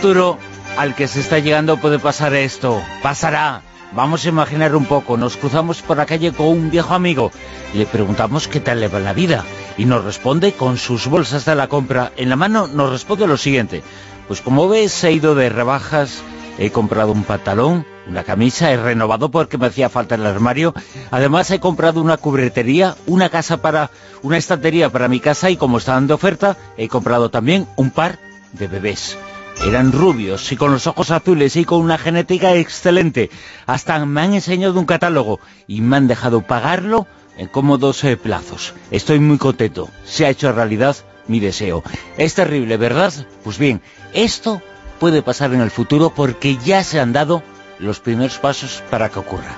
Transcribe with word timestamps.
Futuro 0.00 0.38
al 0.78 0.94
que 0.94 1.06
se 1.06 1.20
está 1.20 1.40
llegando 1.40 1.76
puede 1.76 1.98
pasar 1.98 2.32
esto. 2.32 2.80
Pasará. 3.02 3.60
Vamos 3.92 4.24
a 4.24 4.30
imaginar 4.30 4.74
un 4.74 4.86
poco. 4.86 5.18
Nos 5.18 5.36
cruzamos 5.36 5.82
por 5.82 5.98
la 5.98 6.06
calle 6.06 6.32
con 6.32 6.46
un 6.46 6.70
viejo 6.70 6.94
amigo. 6.94 7.30
Le 7.74 7.84
preguntamos 7.84 8.48
qué 8.48 8.60
tal 8.60 8.80
le 8.80 8.88
va 8.88 8.98
la 8.98 9.12
vida. 9.12 9.44
Y 9.76 9.84
nos 9.84 10.02
responde 10.02 10.52
con 10.54 10.78
sus 10.78 11.06
bolsas 11.06 11.44
de 11.44 11.54
la 11.54 11.68
compra. 11.68 12.12
En 12.16 12.30
la 12.30 12.36
mano 12.36 12.66
nos 12.66 12.88
responde 12.88 13.26
lo 13.26 13.36
siguiente. 13.36 13.82
Pues 14.26 14.40
como 14.40 14.70
ves, 14.70 15.04
he 15.04 15.12
ido 15.12 15.34
de 15.34 15.50
rebajas, 15.50 16.22
he 16.56 16.70
comprado 16.70 17.12
un 17.12 17.24
pantalón, 17.24 17.86
una 18.08 18.24
camisa, 18.24 18.72
he 18.72 18.78
renovado 18.78 19.30
porque 19.30 19.58
me 19.58 19.66
hacía 19.66 19.90
falta 19.90 20.14
el 20.14 20.24
armario. 20.24 20.72
Además 21.10 21.50
he 21.50 21.60
comprado 21.60 22.00
una 22.00 22.16
cubretería, 22.16 22.96
una 23.06 23.28
casa 23.28 23.58
para, 23.58 23.90
una 24.22 24.38
estantería 24.38 24.88
para 24.88 25.08
mi 25.08 25.20
casa 25.20 25.50
y 25.50 25.58
como 25.58 25.76
estaban 25.76 26.06
de 26.06 26.14
oferta, 26.14 26.56
he 26.78 26.88
comprado 26.88 27.30
también 27.30 27.68
un 27.76 27.90
par 27.90 28.18
de 28.54 28.66
bebés. 28.66 29.18
Eran 29.66 29.92
rubios 29.92 30.50
y 30.52 30.56
con 30.56 30.72
los 30.72 30.86
ojos 30.86 31.10
azules 31.10 31.54
y 31.56 31.64
con 31.64 31.80
una 31.80 31.98
genética 31.98 32.54
excelente. 32.54 33.30
Hasta 33.66 34.04
me 34.06 34.22
han 34.22 34.34
enseñado 34.34 34.80
un 34.80 34.86
catálogo 34.86 35.38
y 35.66 35.82
me 35.82 35.96
han 35.96 36.08
dejado 36.08 36.40
pagarlo 36.40 37.06
en 37.36 37.46
cómodos 37.46 38.02
eh, 38.04 38.16
plazos. 38.16 38.74
Estoy 38.90 39.18
muy 39.18 39.36
contento. 39.36 39.90
Se 40.04 40.24
ha 40.24 40.30
hecho 40.30 40.50
realidad 40.52 40.96
mi 41.28 41.40
deseo. 41.40 41.82
Es 42.16 42.34
terrible, 42.34 42.78
¿verdad? 42.78 43.12
Pues 43.44 43.58
bien, 43.58 43.82
esto 44.14 44.62
puede 44.98 45.22
pasar 45.22 45.52
en 45.52 45.60
el 45.60 45.70
futuro 45.70 46.10
porque 46.10 46.56
ya 46.56 46.82
se 46.82 46.98
han 46.98 47.12
dado 47.12 47.42
los 47.78 48.00
primeros 48.00 48.38
pasos 48.38 48.82
para 48.90 49.10
que 49.10 49.18
ocurra. 49.18 49.56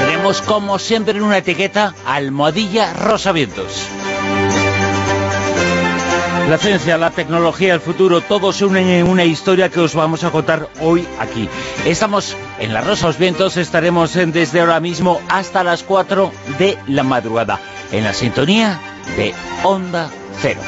Tenemos 0.00 0.42
como 0.42 0.78
siempre 0.78 1.16
en 1.16 1.24
una 1.24 1.38
etiqueta 1.38 1.94
almohadilla 2.04 2.92
rosa 2.94 3.32
vientos. 3.32 3.88
La 6.48 6.58
ciencia, 6.58 6.96
la 6.96 7.10
tecnología, 7.10 7.74
el 7.74 7.80
futuro, 7.80 8.20
todos 8.20 8.56
se 8.56 8.64
unen 8.64 8.86
en 8.86 9.08
una 9.08 9.24
historia 9.24 9.68
que 9.68 9.80
os 9.80 9.96
vamos 9.96 10.22
a 10.22 10.30
contar 10.30 10.68
hoy 10.80 11.04
aquí. 11.18 11.48
Estamos 11.84 12.36
en 12.60 12.72
La 12.72 12.82
Rosa 12.82 13.08
los 13.08 13.18
Vientos, 13.18 13.56
estaremos 13.56 14.14
desde 14.14 14.60
ahora 14.60 14.78
mismo 14.78 15.20
hasta 15.28 15.64
las 15.64 15.82
4 15.82 16.30
de 16.56 16.78
la 16.86 17.02
madrugada, 17.02 17.58
en 17.90 18.04
la 18.04 18.14
sintonía 18.14 18.80
de 19.16 19.34
Onda 19.64 20.08
Cero. 20.40 20.60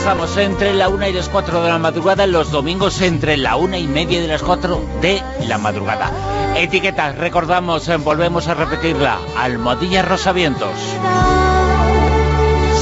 Estamos 0.00 0.34
entre 0.38 0.72
la 0.72 0.88
una 0.88 1.10
y 1.10 1.12
las 1.12 1.28
4 1.28 1.62
de 1.62 1.68
la 1.68 1.78
madrugada, 1.78 2.26
los 2.26 2.50
domingos 2.50 3.02
entre 3.02 3.36
la 3.36 3.56
una 3.56 3.76
y 3.76 3.86
media 3.86 4.22
de 4.22 4.28
las 4.28 4.42
4 4.42 4.82
de 5.02 5.22
la 5.46 5.58
madrugada. 5.58 6.10
Etiqueta, 6.56 7.12
recordamos, 7.12 7.86
eh, 7.86 7.98
volvemos 7.98 8.48
a 8.48 8.54
repetirla, 8.54 9.18
Almohadilla 9.36 10.00
Rosavientos. 10.00 10.70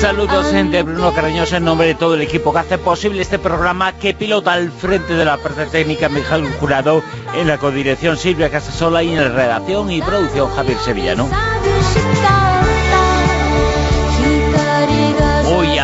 Saludos 0.01 0.53
de 0.53 0.83
Bruno 0.84 1.12
Carañosa 1.12 1.56
en 1.56 1.65
nombre 1.65 1.89
de 1.89 1.97
todo 1.97 2.15
el 2.15 2.23
equipo 2.23 2.53
que 2.53 2.61
hace 2.61 2.79
posible 2.79 3.21
este 3.21 3.41
programa 3.41 3.95
que 3.95 4.15
pilota 4.15 4.53
al 4.53 4.71
frente 4.71 5.15
de 5.15 5.25
la 5.25 5.39
parte 5.39 5.67
técnica 5.67 6.09
Miguel 6.09 6.49
Jurado, 6.61 7.03
en 7.35 7.49
la 7.49 7.59
codirección 7.59 8.17
Silvia 8.17 8.49
Casasola 8.49 9.03
y 9.03 9.11
en 9.11 9.17
la 9.17 9.29
redacción 9.29 9.91
y 9.91 10.00
producción 10.00 10.55
Javier 10.55 10.79
Sevillano. 10.79 11.29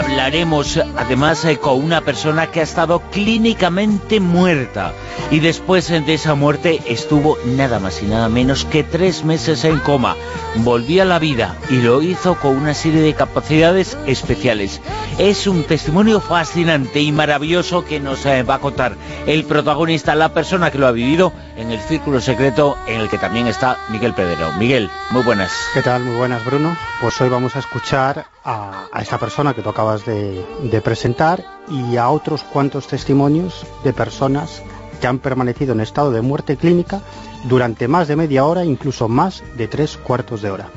Hablaremos 0.05 0.79
además 0.97 1.45
eh, 1.45 1.57
con 1.57 1.83
una 1.83 2.03
persona 2.03 2.51
que 2.51 2.61
ha 2.61 2.63
estado 2.63 3.01
clínicamente 3.11 4.21
muerta 4.21 4.93
y 5.31 5.41
después 5.41 5.89
de 5.89 6.15
esa 6.15 6.35
muerte 6.35 6.81
estuvo 6.87 7.39
nada 7.47 7.81
más 7.81 8.03
y 8.03 8.07
nada 8.07 8.29
menos 8.29 8.67
que 8.67 8.85
tres 8.85 9.25
meses 9.25 9.65
en 9.65 9.79
coma. 9.79 10.17
Volvió 10.57 11.03
a 11.03 11.07
la 11.07 11.19
vida 11.19 11.57
y 11.71 11.77
lo 11.77 12.03
hizo 12.03 12.35
con 12.37 12.57
una 12.57 12.75
serie 12.75 13.01
de 13.01 13.15
capacidades 13.15 13.97
especiales. 14.07 14.81
Es 15.19 15.47
un 15.47 15.65
testimonio 15.65 16.21
fascinante 16.21 17.01
y 17.01 17.11
maravilloso 17.11 17.85
que 17.85 17.99
nos 17.99 18.27
eh, 18.27 18.43
va 18.43 18.57
a 18.57 18.61
contar 18.61 18.97
el 19.27 19.45
protagonista, 19.45 20.15
la 20.15 20.35
persona 20.35 20.71
que 20.71 20.79
lo 20.79 20.87
ha 20.87 20.93
vivido 20.93 21.33
en 21.57 21.71
el 21.71 21.81
círculo 21.81 22.21
secreto 22.21 22.77
en 22.87 23.01
el 23.01 23.09
que 23.09 23.19
también 23.19 23.47
está 23.47 23.79
Miguel 23.89 24.15
Pedrero. 24.15 24.53
Miguel, 24.59 24.91
muy 25.11 25.23
buenas. 25.23 25.53
¿Qué 25.73 25.83
tal? 25.83 26.05
Muy 26.05 26.17
buenas, 26.17 26.45
Bruno. 26.45 26.77
Pues 27.01 27.21
hoy 27.21 27.29
vamos 27.29 27.57
a 27.57 27.61
escuchar 27.61 28.27
a, 28.45 28.89
esta 29.01 29.19
persona 29.19 29.55
que 29.55 29.63
tú 29.63 29.69
acabas 29.69 30.05
de, 30.05 30.45
de 30.63 30.81
presentar 30.81 31.45
y 31.69 31.97
a 31.97 32.09
otros 32.09 32.43
cuantos 32.43 32.87
testimonios 32.87 33.67
de 33.85 33.93
personas 33.93 34.63
que 35.01 35.07
han 35.07 35.19
permanecido 35.19 35.73
en 35.73 35.81
estado 35.81 36.11
de 36.11 36.23
muerte 36.23 36.57
clínica 36.57 37.01
durante 37.45 37.89
más 37.89 38.09
de 38.09 38.17
media 38.17 38.45
hora, 38.45 38.65
incluso 38.65 39.09
más 39.09 39.43
de 39.57 39.69
tres 39.69 39.97
cuartos 39.97 40.43
de 40.43 40.51
hora. 40.51 40.69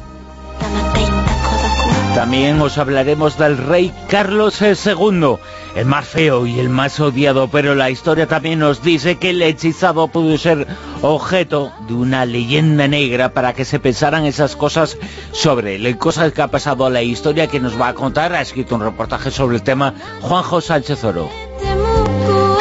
También 2.17 2.59
os 2.61 2.77
hablaremos 2.79 3.38
del 3.38 3.57
rey 3.57 3.94
Carlos 4.09 4.59
II, 4.61 5.38
el 5.77 5.85
más 5.85 6.07
feo 6.07 6.47
y 6.47 6.59
el 6.59 6.69
más 6.69 6.99
odiado, 6.99 7.49
pero 7.49 7.75
la 7.75 7.91
historia 7.91 8.25
también 8.25 8.57
nos 8.57 8.81
dice 8.81 9.17
que 9.17 9.29
el 9.29 9.43
hechizado 9.43 10.07
pudo 10.07 10.35
ser 10.39 10.65
objeto 11.03 11.71
de 11.88 11.93
una 11.93 12.25
leyenda 12.25 12.88
negra 12.88 13.31
para 13.31 13.53
que 13.53 13.63
se 13.63 13.79
pensaran 13.79 14.25
esas 14.25 14.55
cosas 14.55 14.97
sobre 15.31 15.75
él, 15.75 15.97
cosas 15.99 16.33
que 16.33 16.41
ha 16.41 16.47
pasado 16.47 16.88
a 16.88 16.89
la 16.89 17.03
historia 17.03 17.45
que 17.45 17.59
nos 17.59 17.79
va 17.79 17.89
a 17.89 17.93
contar, 17.93 18.33
ha 18.33 18.41
escrito 18.41 18.73
un 18.73 18.81
reportaje 18.81 19.29
sobre 19.29 19.57
el 19.57 19.61
tema 19.61 19.93
Juanjo 20.21 20.61
Sánchez 20.61 21.03
Oro. 21.03 21.46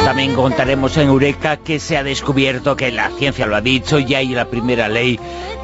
También 0.07 0.35
contaremos 0.35 0.95
en 0.95 1.09
Eureka 1.09 1.57
que 1.57 1.81
se 1.81 1.97
ha 1.97 2.01
descubierto 2.01 2.77
que 2.77 2.93
la 2.93 3.09
ciencia 3.09 3.45
lo 3.45 3.57
ha 3.57 3.61
dicho, 3.61 3.99
y 3.99 4.15
hay 4.15 4.29
la 4.29 4.45
primera 4.45 4.87
ley 4.87 5.19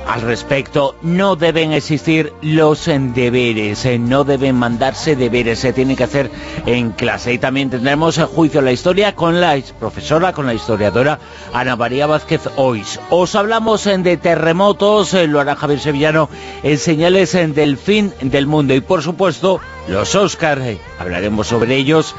al 0.05 0.19
respecto. 0.19 0.97
No 1.01 1.37
deben 1.37 1.71
existir 1.71 2.33
los 2.41 2.87
deberes, 2.87 3.85
eh, 3.85 3.97
no 3.97 4.25
deben 4.25 4.57
mandarse 4.57 5.15
deberes, 5.15 5.59
se 5.59 5.71
tienen 5.71 5.95
que 5.95 6.03
hacer 6.03 6.29
en 6.65 6.91
clase. 6.91 7.31
Y 7.31 7.37
también 7.37 7.69
tendremos 7.69 8.17
el 8.17 8.25
juicio 8.25 8.59
de 8.59 8.65
la 8.65 8.71
historia 8.73 9.15
con 9.15 9.39
la 9.39 9.57
profesora, 9.79 10.33
con 10.33 10.45
la 10.45 10.53
historiadora 10.53 11.19
Ana 11.53 11.77
María 11.77 12.05
Vázquez 12.05 12.41
Ois. 12.57 12.99
Os 13.09 13.35
hablamos 13.35 13.85
de 13.85 14.17
terremotos, 14.17 15.13
eh, 15.13 15.25
lo 15.25 15.39
hará 15.39 15.55
Javier 15.55 15.79
Sevillano, 15.79 16.29
en 16.63 16.77
señales 16.79 17.31
del 17.31 17.77
fin 17.77 18.11
del 18.19 18.45
mundo. 18.45 18.73
Y 18.73 18.81
por 18.81 19.01
supuesto, 19.01 19.61
los 19.87 20.13
Oscar, 20.15 20.59
eh, 20.63 20.79
hablaremos 20.99 21.47
sobre 21.47 21.77
ellos 21.77 22.13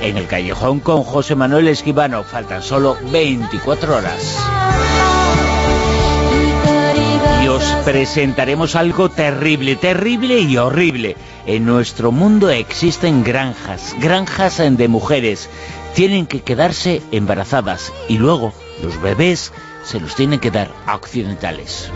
en 0.00 0.16
el 0.16 0.26
callejón 0.26 0.80
con 0.80 1.02
José 1.02 1.34
Manuel 1.34 1.68
Esquivano. 1.68 2.24
Faltan 2.24 2.62
solo 2.62 2.96
24 3.10 3.96
horas. 3.96 4.36
Y 7.42 7.48
os 7.48 7.64
presentaremos 7.84 8.76
algo 8.76 9.08
terrible, 9.08 9.76
terrible 9.76 10.40
y 10.40 10.56
horrible. 10.56 11.16
En 11.46 11.64
nuestro 11.64 12.12
mundo 12.12 12.50
existen 12.50 13.24
granjas, 13.24 13.94
granjas 13.98 14.58
de 14.58 14.88
mujeres. 14.88 15.48
Tienen 15.94 16.26
que 16.26 16.42
quedarse 16.42 17.02
embarazadas 17.10 17.92
y 18.08 18.18
luego 18.18 18.52
los 18.82 19.00
bebés 19.00 19.52
se 19.84 20.00
los 20.00 20.14
tienen 20.14 20.38
que 20.38 20.50
dar 20.50 20.70
a 20.86 20.94
occidentales. 20.94 21.90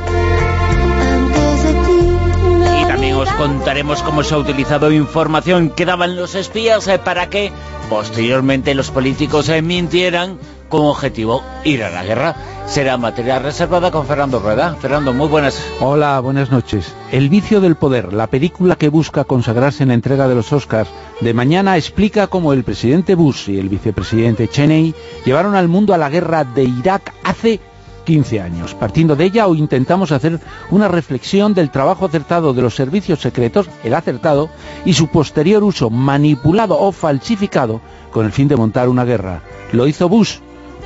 Y 2.81 2.85
también 2.87 3.17
os 3.17 3.31
contaremos 3.33 4.03
cómo 4.03 4.23
se 4.23 4.35
ha 4.35 4.39
utilizado 4.39 4.91
información 4.91 5.71
que 5.71 5.85
daban 5.85 6.17
los 6.17 6.35
espías 6.35 6.89
eh, 6.89 6.99
para 6.99 7.29
que 7.29 7.53
posteriormente 7.89 8.75
los 8.75 8.91
políticos 8.91 9.47
se 9.47 9.63
mintieran 9.63 10.39
con 10.69 10.83
objetivo 10.87 11.43
ir 11.65 11.85
a 11.85 11.91
la 11.91 12.05
guerra. 12.05 12.35
Será 12.67 12.97
materia 12.97 13.39
reservada 13.39 13.91
con 13.91 14.07
Fernando 14.07 14.41
Rueda. 14.41 14.75
Fernando, 14.81 15.13
muy 15.13 15.29
buenas. 15.29 15.63
Hola, 15.81 16.19
buenas 16.21 16.51
noches. 16.51 16.95
El 17.13 17.29
vicio 17.29 17.61
del 17.61 17.77
poder, 17.77 18.13
la 18.13 18.27
película 18.27 18.77
que 18.77 18.89
busca 18.89 19.25
consagrarse 19.25 19.83
en 19.83 19.91
la 19.91 19.95
entrega 19.95 20.27
de 20.29 20.35
los 20.35 20.53
Oscars 20.53 20.91
de 21.21 21.35
mañana, 21.35 21.77
explica 21.77 22.27
cómo 22.27 22.53
el 22.53 22.65
presidente 22.65 23.15
Bush 23.15 23.51
y 23.51 23.59
el 23.59 23.69
vicepresidente 23.69 24.49
Cheney 24.49 24.95
llevaron 25.25 25.55
al 25.55 25.69
mundo 25.69 25.95
a 25.95 25.99
la 25.99 26.09
guerra 26.09 26.45
de 26.45 26.65
Irak 26.65 27.13
hace 27.23 27.61
15 28.05 28.41
años. 28.41 28.75
Partiendo 28.75 29.17
de 29.17 29.25
ella, 29.25 29.47
hoy 29.47 29.59
intentamos 29.59 30.13
hacer 30.13 30.41
una 30.71 30.89
reflexión 30.89 31.55
del 31.55 31.71
trabajo 31.71 32.07
acertado 32.07 32.55
de 32.55 32.63
los 32.63 32.75
servicios 32.75 33.21
secretos, 33.21 33.69
el 33.83 33.95
acertado, 33.95 34.51
y 34.85 34.93
su 34.93 35.09
posterior 35.09 35.65
uso 35.65 35.91
manipulado 35.91 36.79
o 36.79 36.93
falsificado 36.93 37.81
con 38.13 38.27
el 38.27 38.33
fin 38.33 38.49
de 38.49 38.57
montar 38.57 38.89
una 38.89 39.05
guerra. 39.05 39.43
Lo 39.73 39.87
hizo 39.87 40.09
Bush, 40.09 40.37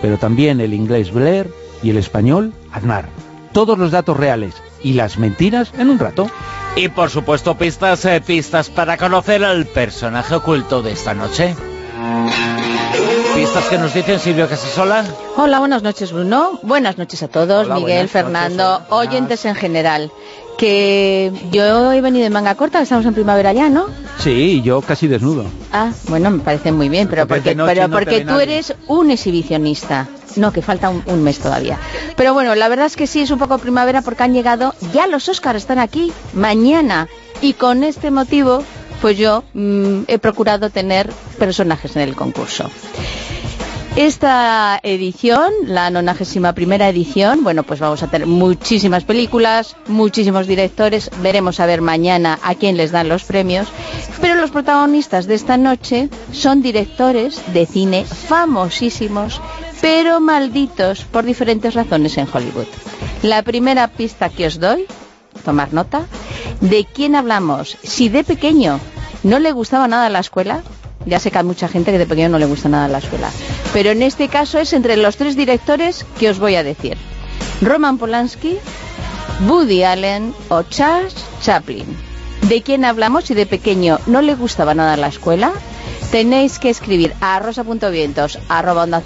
pero 0.00 0.16
también 0.16 0.60
el 0.60 0.74
inglés 0.74 1.12
Blair 1.12 1.52
y 1.82 1.90
el 1.90 1.98
español 1.98 2.52
Aznar. 2.72 3.08
Todos 3.52 3.78
los 3.78 3.90
datos 3.90 4.16
reales 4.16 4.54
y 4.82 4.94
las 4.94 5.18
mentiras 5.18 5.72
en 5.76 5.90
un 5.90 5.98
rato. 5.98 6.30
Y 6.76 6.88
por 6.88 7.10
supuesto 7.10 7.56
pistas, 7.56 8.04
eh, 8.04 8.20
pistas 8.20 8.70
para 8.70 8.96
conocer 8.96 9.44
al 9.44 9.66
personaje 9.66 10.34
oculto 10.36 10.82
de 10.82 10.92
esta 10.92 11.14
noche. 11.14 11.56
Pistas 13.38 13.68
que 13.68 13.78
nos 13.78 13.94
dicen 13.94 14.18
Silvio 14.18 14.48
Casasola. 14.48 15.04
Hola, 15.36 15.60
buenas 15.60 15.84
noches 15.84 16.10
Bruno. 16.10 16.58
Buenas 16.64 16.98
noches 16.98 17.22
a 17.22 17.28
todos, 17.28 17.68
Miguel, 17.68 18.08
Fernando, 18.08 18.82
oyentes 18.90 19.44
en 19.44 19.54
general. 19.54 20.10
Que 20.58 21.30
yo 21.52 21.92
he 21.92 22.00
venido 22.00 22.26
en 22.26 22.32
manga 22.32 22.56
corta, 22.56 22.78
que 22.78 22.82
estamos 22.82 23.06
en 23.06 23.14
primavera 23.14 23.52
ya, 23.52 23.68
¿no? 23.68 23.86
Sí, 24.18 24.60
yo 24.62 24.82
casi 24.82 25.06
desnudo. 25.06 25.44
Ah, 25.72 25.92
bueno, 26.08 26.32
me 26.32 26.40
parece 26.40 26.72
muy 26.72 26.88
bien, 26.88 27.06
pero 27.06 27.28
porque, 27.28 27.54
pero 27.54 27.88
porque 27.88 28.24
tú 28.24 28.40
eres 28.40 28.74
un 28.88 29.12
exhibicionista. 29.12 30.08
No, 30.34 30.52
que 30.52 30.60
falta 30.60 30.90
un, 30.90 31.22
mes 31.22 31.38
todavía. 31.38 31.78
Pero 32.16 32.34
bueno, 32.34 32.56
la 32.56 32.66
verdad 32.66 32.86
es 32.86 32.96
que 32.96 33.06
sí, 33.06 33.20
es 33.20 33.30
un 33.30 33.38
poco 33.38 33.58
primavera 33.58 34.02
porque 34.02 34.24
han 34.24 34.34
llegado, 34.34 34.74
ya 34.92 35.06
los 35.06 35.28
Oscars 35.28 35.58
están 35.58 35.78
aquí, 35.78 36.12
mañana. 36.32 37.06
Y 37.40 37.52
con 37.52 37.84
este 37.84 38.10
motivo, 38.10 38.64
pues 39.00 39.16
yo 39.16 39.44
mm, 39.54 40.00
he 40.08 40.18
procurado 40.18 40.70
tener 40.70 41.08
personajes 41.38 41.94
en 41.94 42.02
el 42.02 42.16
concurso. 42.16 42.68
Esta 43.98 44.78
edición, 44.84 45.52
la 45.64 45.90
91 45.90 46.54
primera 46.54 46.88
edición, 46.88 47.42
bueno, 47.42 47.64
pues 47.64 47.80
vamos 47.80 48.00
a 48.04 48.06
tener 48.06 48.28
muchísimas 48.28 49.02
películas, 49.02 49.74
muchísimos 49.88 50.46
directores, 50.46 51.10
veremos 51.20 51.58
a 51.58 51.66
ver 51.66 51.80
mañana 51.80 52.38
a 52.44 52.54
quién 52.54 52.76
les 52.76 52.92
dan 52.92 53.08
los 53.08 53.24
premios, 53.24 53.66
pero 54.20 54.36
los 54.36 54.52
protagonistas 54.52 55.26
de 55.26 55.34
esta 55.34 55.56
noche 55.56 56.10
son 56.30 56.62
directores 56.62 57.42
de 57.52 57.66
cine 57.66 58.04
famosísimos, 58.04 59.40
pero 59.80 60.20
malditos 60.20 61.02
por 61.02 61.24
diferentes 61.24 61.74
razones 61.74 62.16
en 62.18 62.28
Hollywood. 62.32 62.68
La 63.22 63.42
primera 63.42 63.88
pista 63.88 64.28
que 64.28 64.46
os 64.46 64.60
doy, 64.60 64.86
tomar 65.44 65.72
nota, 65.72 66.06
¿de 66.60 66.84
quién 66.84 67.16
hablamos? 67.16 67.76
Si 67.82 68.08
de 68.08 68.22
pequeño 68.22 68.78
no 69.24 69.40
le 69.40 69.50
gustaba 69.50 69.88
nada 69.88 70.08
la 70.08 70.20
escuela, 70.20 70.62
ya 71.06 71.20
sé 71.20 71.30
que 71.30 71.38
hay 71.38 71.44
mucha 71.44 71.68
gente 71.68 71.92
que 71.92 71.98
de 71.98 72.06
pequeño 72.06 72.28
no 72.28 72.38
le 72.38 72.46
gusta 72.46 72.68
nada 72.68 72.88
la 72.88 72.98
escuela. 72.98 73.30
Pero 73.72 73.90
en 73.90 74.02
este 74.02 74.28
caso 74.28 74.58
es 74.58 74.72
entre 74.72 74.96
los 74.96 75.16
tres 75.16 75.36
directores 75.36 76.04
que 76.18 76.30
os 76.30 76.38
voy 76.38 76.56
a 76.56 76.62
decir. 76.62 76.96
Roman 77.60 77.98
Polanski, 77.98 78.58
Woody 79.46 79.82
Allen 79.84 80.34
o 80.48 80.62
Charles 80.62 81.14
Chaplin. 81.42 81.86
¿De 82.42 82.62
quién 82.62 82.84
hablamos 82.84 83.24
si 83.24 83.34
de 83.34 83.46
pequeño 83.46 83.98
no 84.06 84.22
le 84.22 84.34
gustaba 84.34 84.74
nada 84.74 84.96
la 84.96 85.08
escuela? 85.08 85.52
Tenéis 86.10 86.58
que 86.58 86.70
escribir 86.70 87.14
a 87.20 87.38
rosa.vientos 87.38 88.38
arroba 88.48 88.84
onda 88.84 89.02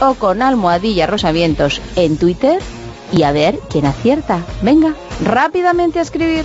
o 0.00 0.14
con 0.14 0.40
almohadilla 0.40 1.06
rosavientos 1.06 1.82
en 1.96 2.16
Twitter 2.16 2.60
y 3.12 3.24
a 3.24 3.32
ver 3.32 3.58
quién 3.68 3.84
acierta. 3.86 4.42
Venga, 4.62 4.94
rápidamente 5.22 5.98
a 5.98 6.02
escribir. 6.02 6.44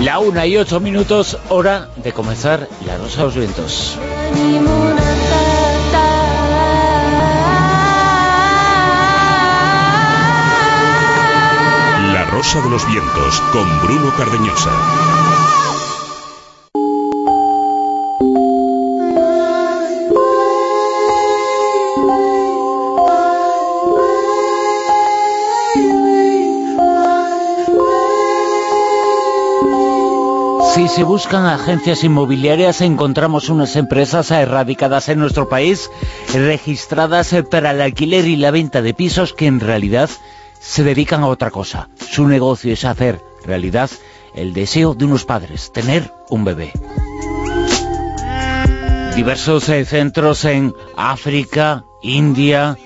La 0.00 0.18
una 0.18 0.44
y 0.44 0.58
ocho 0.58 0.78
minutos, 0.78 1.38
hora 1.48 1.88
de 1.96 2.12
comenzar 2.12 2.68
La 2.84 2.98
Rosa 2.98 3.20
de 3.20 3.24
los 3.24 3.36
Vientos. 3.36 3.98
La 12.12 12.24
Rosa 12.26 12.60
de 12.60 12.68
los 12.68 12.86
Vientos 12.86 13.40
con 13.52 13.80
Bruno 13.80 14.12
Cardeñosa. 14.16 15.15
Si 30.76 30.88
se 30.88 31.04
buscan 31.04 31.46
agencias 31.46 32.04
inmobiliarias, 32.04 32.82
encontramos 32.82 33.48
unas 33.48 33.76
empresas 33.76 34.30
erradicadas 34.30 35.08
en 35.08 35.18
nuestro 35.18 35.48
país, 35.48 35.90
registradas 36.34 37.34
para 37.50 37.70
el 37.70 37.80
alquiler 37.80 38.26
y 38.26 38.36
la 38.36 38.50
venta 38.50 38.82
de 38.82 38.92
pisos 38.92 39.32
que 39.32 39.46
en 39.46 39.60
realidad 39.60 40.10
se 40.60 40.84
dedican 40.84 41.22
a 41.22 41.28
otra 41.28 41.50
cosa. 41.50 41.88
Su 42.10 42.28
negocio 42.28 42.74
es 42.74 42.84
hacer 42.84 43.22
realidad 43.42 43.88
el 44.34 44.52
deseo 44.52 44.92
de 44.92 45.06
unos 45.06 45.24
padres, 45.24 45.72
tener 45.72 46.12
un 46.28 46.44
bebé. 46.44 46.72
Diversos 49.16 49.70
eh, 49.70 49.86
centros 49.86 50.44
en 50.44 50.74
África, 50.94 51.84
India, 52.02 52.76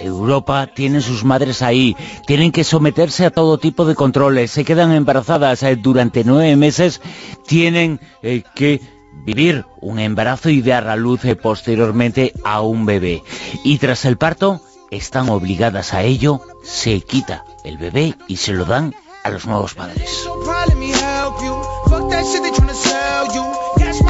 Europa 0.00 0.66
tienen 0.66 1.02
sus 1.02 1.24
madres 1.24 1.62
ahí, 1.62 1.96
tienen 2.26 2.52
que 2.52 2.64
someterse 2.64 3.26
a 3.26 3.30
todo 3.30 3.58
tipo 3.58 3.84
de 3.84 3.94
controles, 3.94 4.50
se 4.50 4.64
quedan 4.64 4.92
embarazadas 4.92 5.62
eh, 5.62 5.76
durante 5.76 6.24
nueve 6.24 6.56
meses, 6.56 7.00
tienen 7.46 8.00
eh, 8.22 8.42
que 8.54 8.80
vivir 9.24 9.66
un 9.80 9.98
embarazo 9.98 10.48
y 10.50 10.62
dar 10.62 10.88
a 10.88 10.96
luz 10.96 11.24
eh, 11.24 11.36
posteriormente 11.36 12.32
a 12.44 12.60
un 12.60 12.86
bebé. 12.86 13.22
Y 13.64 13.78
tras 13.78 14.04
el 14.04 14.16
parto, 14.16 14.60
están 14.90 15.28
obligadas 15.28 15.94
a 15.94 16.02
ello, 16.02 16.40
se 16.64 17.00
quita 17.02 17.44
el 17.64 17.78
bebé 17.78 18.16
y 18.26 18.36
se 18.36 18.52
lo 18.52 18.64
dan 18.64 18.94
a 19.22 19.30
los 19.30 19.46
nuevos 19.46 19.74
padres. 19.74 20.26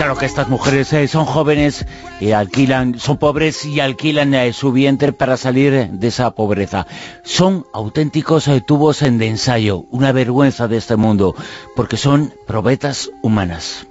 Claro 0.00 0.16
que 0.16 0.24
estas 0.24 0.48
mujeres 0.48 0.90
eh, 0.94 1.06
son 1.08 1.26
jóvenes 1.26 1.84
y 2.20 2.32
alquilan, 2.32 2.98
son 2.98 3.18
pobres 3.18 3.66
y 3.66 3.80
alquilan 3.80 4.32
eh, 4.32 4.54
su 4.54 4.72
vientre 4.72 5.12
para 5.12 5.36
salir 5.36 5.90
de 5.90 6.08
esa 6.08 6.30
pobreza. 6.30 6.86
Son 7.22 7.66
auténticos 7.74 8.48
eh, 8.48 8.62
tubos 8.62 9.00
de 9.00 9.26
ensayo, 9.26 9.84
una 9.90 10.12
vergüenza 10.12 10.68
de 10.68 10.78
este 10.78 10.96
mundo, 10.96 11.34
porque 11.76 11.98
son 11.98 12.32
probetas 12.46 13.10
humanas. 13.20 13.86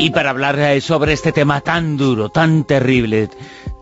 Y 0.00 0.10
para 0.10 0.30
hablar 0.30 0.80
sobre 0.80 1.12
este 1.12 1.30
tema 1.30 1.60
tan 1.60 1.96
duro, 1.96 2.30
tan 2.30 2.64
terrible, 2.64 3.30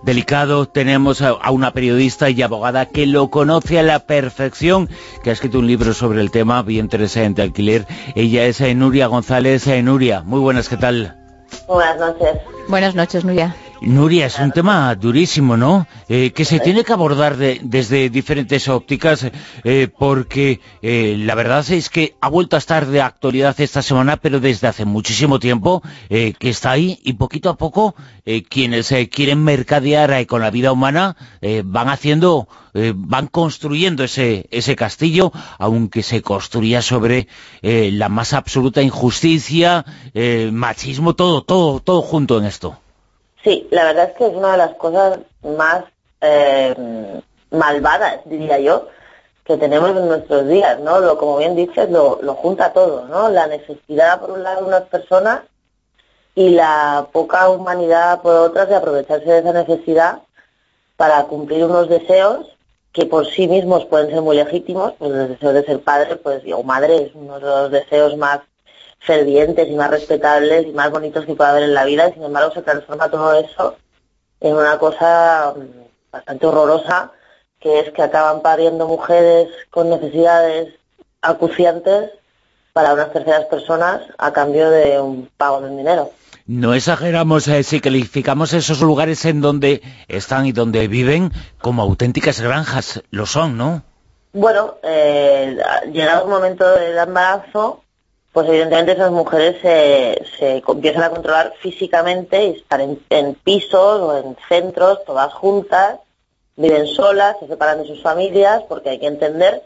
delicado, 0.03 0.67
tenemos 0.67 1.23
a, 1.23 1.51
una 1.51 1.73
periodista 1.73 2.31
y 2.31 2.43
abogada 2.43 2.87
que 2.87 3.07
lo 3.07 3.31
conoce 3.31 3.79
a 3.79 3.83
la 3.83 4.01
perfección, 4.01 4.89
que 5.23 5.31
ha 5.31 5.33
escrito 5.33 5.59
un 5.59 5.67
libro 5.67 5.95
sobre 5.95 6.21
el 6.21 6.31
tema, 6.31 6.63
bien 6.63 6.87
interesante, 6.87 7.43
alquiler. 7.43 7.87
Ella 8.15 8.45
es 8.45 8.61
eh, 8.61 8.75
Nuria 8.75 9.07
González. 9.07 9.67
Eh, 9.67 9.83
Nuria, 9.83 10.23
muy 10.23 10.41
buenas, 10.41 10.69
¿qué 10.69 10.77
tal? 10.77 11.17
Buenas 11.67 11.99
noches. 11.99 12.41
Buenas 12.69 12.95
noches, 12.95 13.25
Nuria. 13.25 13.55
Nuria, 13.85 14.27
es 14.27 14.39
un 14.39 14.53
tema 14.53 14.95
durísimo, 14.95 15.57
¿no? 15.57 15.89
Eh, 16.09 16.31
que 16.31 16.45
se 16.45 16.61
tiene 16.61 16.85
que 16.85 16.93
abordar 16.93 17.37
desde 17.37 18.11
diferentes 18.11 18.69
ópticas, 18.69 19.27
eh, 19.65 19.89
porque 19.99 20.61
eh, 20.83 21.17
la 21.19 21.35
verdad 21.35 21.69
es 21.69 21.91
que 21.91 22.15
ha 22.21 22.29
vuelto 22.29 22.55
a 22.55 22.61
estar 22.61 22.87
de 22.87 23.01
actualidad 23.01 23.61
esta 23.61 23.83
semana, 23.83 24.19
pero 24.19 24.39
desde 24.39 24.69
hace 24.69 24.85
muchísimo 24.85 25.41
tiempo 25.41 25.83
que 26.09 26.49
está 26.49 26.71
ahí, 26.71 27.01
y 27.03 27.15
poquito 27.15 27.51
a 27.51 27.57
poco 27.57 27.95
quienes 28.49 28.95
quieren 29.11 29.43
mercadear 29.43 30.27
con 30.27 30.43
la 30.43 30.51
vida 30.51 30.71
humana 30.73 31.17
van 31.65 31.89
haciendo, 31.89 32.49
van 32.95 33.27
construyendo 33.27 34.05
ese, 34.05 34.47
ese 34.51 34.77
castillo, 34.77 35.33
aunque 35.59 36.03
se 36.03 36.23
construía 36.23 36.83
sobre 36.83 37.29
la 37.63 38.09
más 38.09 38.33
absoluta 38.33 38.83
injusticia, 38.83 39.85
machismo, 40.53 41.15
todo, 41.15 41.43
todo, 41.43 41.81
todo 41.81 42.03
junto 42.03 42.39
en 42.39 42.45
esto. 42.45 42.82
Sí, 43.45 43.69
la 43.71 43.85
verdad 43.85 44.11
es 44.11 44.17
que 44.17 44.27
es 44.27 44.35
una 44.35 44.53
de 44.53 44.59
las 44.59 44.75
cosas 44.75 45.19
más 45.43 45.85
eh, 46.21 46.75
malvadas, 47.51 48.21
diría 48.25 48.59
yo, 48.59 48.89
que 49.45 49.57
tenemos 49.57 49.91
en 49.91 50.07
nuestros 50.07 50.47
días, 50.49 50.79
¿no? 50.81 51.01
Lo, 51.01 51.19
como 51.19 51.39
bien 51.39 51.57
dices, 51.57 51.91
lo, 51.91 52.21
lo 52.23 52.35
junta 52.35 52.73
todo, 52.73 53.07
¿no? 53.07 53.29
La 53.29 53.49
necesidad, 53.49 54.21
por 54.21 54.31
un 54.31 54.43
lado, 54.45 54.61
de 54.63 54.69
unas 54.69 54.83
personas 54.83 55.41
y 56.35 56.51
la 56.51 57.09
poca 57.13 57.49
humanidad, 57.51 58.23
por 58.23 58.35
otras, 58.37 58.69
de 58.69 58.77
aprovecharse 58.77 59.29
de 59.29 59.39
esa 59.39 59.53
necesidad 59.53 60.23
para 60.97 61.25
cumplir 61.25 61.65
unos 61.65 61.89
deseos 61.89 62.47
que 62.93 63.07
por 63.07 63.27
sí 63.27 63.49
mismos 63.49 63.87
pueden 63.87 64.11
ser 64.11 64.21
muy 64.21 64.37
legítimos, 64.37 64.93
pues 64.99 65.11
el 65.11 65.29
deseo 65.29 65.53
de 65.53 65.65
ser 65.65 65.81
padre 65.81 66.17
pues, 66.17 66.43
o 66.55 66.63
madre 66.63 67.05
es 67.05 67.15
uno 67.15 67.41
de 67.41 67.47
los 67.47 67.71
deseos 67.71 68.17
más 68.17 68.41
fervientes 69.05 69.69
y 69.69 69.75
más 69.75 69.91
respetables 69.91 70.67
y 70.67 70.73
más 70.73 70.91
bonitos 70.91 71.25
que 71.27 71.35
pueda 71.35 71.51
haber 71.51 71.65
en 71.65 71.75
la 71.75 71.85
vida 71.85 72.09
y 72.09 72.15
sin 72.15 72.25
embargo 72.25 72.53
se 72.53 72.63
transforma 72.63 73.11
todo 73.11 73.35
eso 73.35 73.77
en 74.41 74.55
una 74.55 74.79
cosa 74.79 75.55
mm, 75.57 76.11
bastante 76.13 76.47
horrorosa 76.47 77.13
que 77.59 77.81
es 77.81 77.91
que 77.91 78.03
acaban 78.03 78.43
pariendo 78.43 78.89
mujeres 78.89 79.49
con 79.71 79.89
necesidades 79.89 80.75
acuciantes 81.21 82.11
para 82.73 82.95
unas 82.95 83.13
terceras 83.13 83.45
personas 83.47 84.03
a 84.19 84.33
cambio 84.33 84.71
de 84.71 85.01
un 85.01 85.31
pago 85.37 85.61
de 85.61 85.71
dinero. 85.71 86.11
No 86.47 86.75
exageramos 86.75 87.47
eh, 87.47 87.63
si 87.63 87.81
calificamos 87.81 88.53
esos 88.53 88.81
lugares 88.81 89.25
en 89.27 89.41
donde 89.41 89.81
están 90.09 90.47
y 90.47 90.53
donde 90.53 90.89
viven 90.89 91.31
como 91.61 91.83
auténticas 91.83 92.41
granjas. 92.41 93.03
Lo 93.11 93.27
son, 93.27 93.57
¿no? 93.57 93.85
Bueno, 94.33 94.77
eh, 94.83 95.57
llegado 95.93 96.25
el 96.25 96.31
momento 96.31 96.69
del 96.69 96.99
embarazo, 96.99 97.85
pues 98.33 98.49
evidentemente 98.49 98.93
esas 98.93 99.11
mujeres 99.11 99.61
se, 99.61 100.25
se 100.39 100.63
empiezan 100.67 101.03
a 101.03 101.11
controlar 101.11 101.53
físicamente 101.61 102.45
y 102.45 102.51
estar 102.53 102.81
en, 102.81 102.99
en 103.11 103.35
pisos 103.35 104.01
o 104.01 104.17
en 104.17 104.37
centros, 104.49 105.05
todas 105.05 105.33
juntas, 105.35 105.99
viven 106.57 106.87
solas, 106.87 107.37
se 107.41 107.47
separan 107.47 107.83
de 107.83 107.89
sus 107.89 108.03
familias, 108.03 108.63
porque 108.69 108.91
hay 108.91 108.99
que 108.99 109.07
entender 109.07 109.63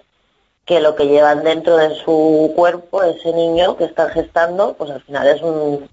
que 0.64 0.80
lo 0.80 0.96
que 0.96 1.06
llevan 1.06 1.44
dentro 1.44 1.76
de 1.76 1.94
su 1.94 2.52
cuerpo, 2.56 3.04
ese 3.04 3.32
niño 3.32 3.76
que 3.76 3.85
están 3.85 4.11
gestando, 4.11 4.75
pues 4.75 4.90
al 4.90 5.00
final 5.02 5.28
es 5.28 5.40
un, 5.40 5.88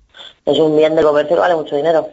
es 0.45 0.57
un 0.57 0.75
bien 0.75 0.95
de 0.95 1.03
comercio 1.03 1.35
que 1.35 1.41
vale 1.41 1.55
mucho 1.55 1.75
dinero. 1.75 2.09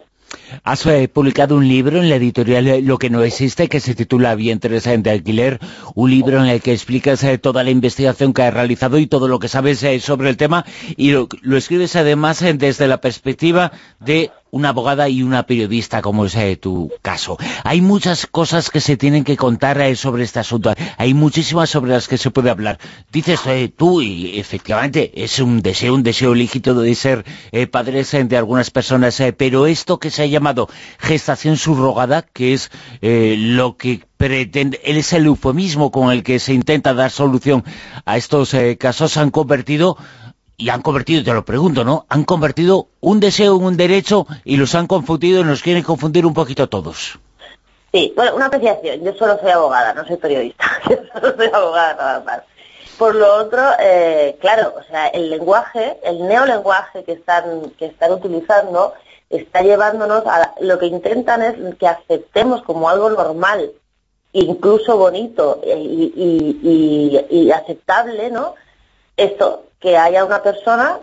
Has 0.64 0.84
eh, 0.86 1.08
publicado 1.08 1.56
un 1.56 1.66
libro 1.66 2.00
en 2.00 2.08
la 2.08 2.16
editorial 2.16 2.66
eh, 2.68 2.82
Lo 2.82 2.98
que 2.98 3.10
no 3.10 3.22
existe, 3.22 3.68
que 3.68 3.80
se 3.80 3.94
titula 3.94 4.34
Vientres 4.34 4.84
de 4.84 5.10
alquiler, 5.10 5.60
un 5.94 6.10
libro 6.10 6.40
en 6.40 6.48
el 6.48 6.60
que 6.60 6.72
explicas 6.72 7.22
eh, 7.24 7.38
toda 7.38 7.64
la 7.64 7.70
investigación 7.70 8.32
que 8.32 8.42
has 8.42 8.54
realizado 8.54 8.98
y 8.98 9.06
todo 9.06 9.28
lo 9.28 9.38
que 9.38 9.48
sabes 9.48 9.84
sobre 10.02 10.28
el 10.28 10.36
tema, 10.36 10.64
y 10.96 11.10
lo, 11.12 11.28
lo 11.42 11.56
escribes 11.56 11.96
además 11.96 12.44
desde 12.56 12.88
la 12.88 13.00
perspectiva 13.00 13.72
de 13.98 14.30
una 14.50 14.70
abogada 14.70 15.08
y 15.08 15.22
una 15.22 15.44
periodista, 15.44 16.02
como 16.02 16.24
es 16.24 16.34
eh, 16.34 16.56
tu 16.56 16.90
caso. 17.02 17.38
Hay 17.64 17.80
muchas 17.80 18.26
cosas 18.26 18.70
que 18.70 18.80
se 18.80 18.96
tienen 18.96 19.24
que 19.24 19.36
contar 19.36 19.80
eh, 19.80 19.96
sobre 19.96 20.24
este 20.24 20.40
asunto. 20.40 20.72
Hay 20.96 21.14
muchísimas 21.14 21.70
sobre 21.70 21.92
las 21.92 22.08
que 22.08 22.18
se 22.18 22.30
puede 22.30 22.50
hablar. 22.50 22.78
Dices 23.12 23.40
eh, 23.46 23.72
tú, 23.74 24.02
y 24.02 24.38
efectivamente, 24.38 25.12
es 25.22 25.38
un 25.38 25.62
deseo, 25.62 25.94
un 25.94 26.02
deseo 26.02 26.34
lícito 26.34 26.74
de 26.74 26.94
ser 26.94 27.24
padres 27.70 28.10
de 28.10 28.36
algunas 28.36 28.70
personas, 28.70 29.22
pero 29.36 29.66
esto 29.66 29.98
que 29.98 30.10
se 30.10 30.22
ha 30.22 30.26
llamado 30.26 30.68
gestación 30.98 31.56
subrogada, 31.56 32.22
que 32.22 32.54
es 32.54 32.70
lo 33.02 33.76
que 33.76 34.02
pretende, 34.16 34.80
es 34.84 35.12
el 35.12 35.26
eufemismo 35.26 35.90
con 35.90 36.10
el 36.10 36.22
que 36.22 36.38
se 36.38 36.52
intenta 36.52 36.94
dar 36.94 37.10
solución 37.10 37.64
a 38.04 38.16
estos 38.16 38.54
casos, 38.78 39.16
han 39.16 39.30
convertido 39.30 39.96
y 40.60 40.68
han 40.68 40.82
convertido, 40.82 41.24
te 41.24 41.32
lo 41.32 41.44
pregunto, 41.44 41.84
¿no? 41.84 42.04
Han 42.10 42.24
convertido 42.24 42.88
un 43.00 43.18
deseo 43.18 43.56
en 43.56 43.64
un 43.64 43.76
derecho 43.78 44.26
y 44.44 44.58
los 44.58 44.74
han 44.74 44.86
confundido 44.86 45.40
y 45.40 45.44
nos 45.44 45.62
quieren 45.62 45.82
confundir 45.82 46.26
un 46.26 46.34
poquito 46.34 46.68
todos. 46.68 47.18
Sí, 47.92 48.12
bueno, 48.14 48.36
una 48.36 48.46
apreciación. 48.46 49.02
Yo 49.02 49.14
solo 49.14 49.38
soy 49.40 49.50
abogada, 49.50 49.94
no 49.94 50.06
soy 50.06 50.18
periodista. 50.18 50.64
Yo 50.90 50.96
solo 51.14 51.34
soy 51.34 51.46
abogada 51.52 51.94
nada 51.94 52.20
más. 52.20 52.40
Por 52.98 53.14
lo 53.14 53.36
otro, 53.36 53.62
eh, 53.80 54.36
claro, 54.40 54.74
o 54.78 54.82
sea, 54.82 55.06
el 55.08 55.30
lenguaje, 55.30 55.98
el 56.04 56.28
neolenguaje 56.28 57.04
que 57.04 57.12
están, 57.12 57.70
que 57.78 57.86
están 57.86 58.12
utilizando 58.12 58.92
está 59.30 59.62
llevándonos 59.62 60.26
a 60.26 60.54
lo 60.60 60.78
que 60.78 60.86
intentan 60.86 61.40
es 61.42 61.54
que 61.76 61.86
aceptemos 61.86 62.62
como 62.62 62.90
algo 62.90 63.08
normal, 63.08 63.72
incluso 64.32 64.98
bonito 64.98 65.62
y, 65.64 66.12
y, 66.60 67.26
y 67.30 67.50
aceptable, 67.50 68.30
¿no? 68.30 68.54
Esto, 69.16 69.69
que 69.80 69.96
haya 69.96 70.24
una 70.24 70.42
persona 70.42 71.00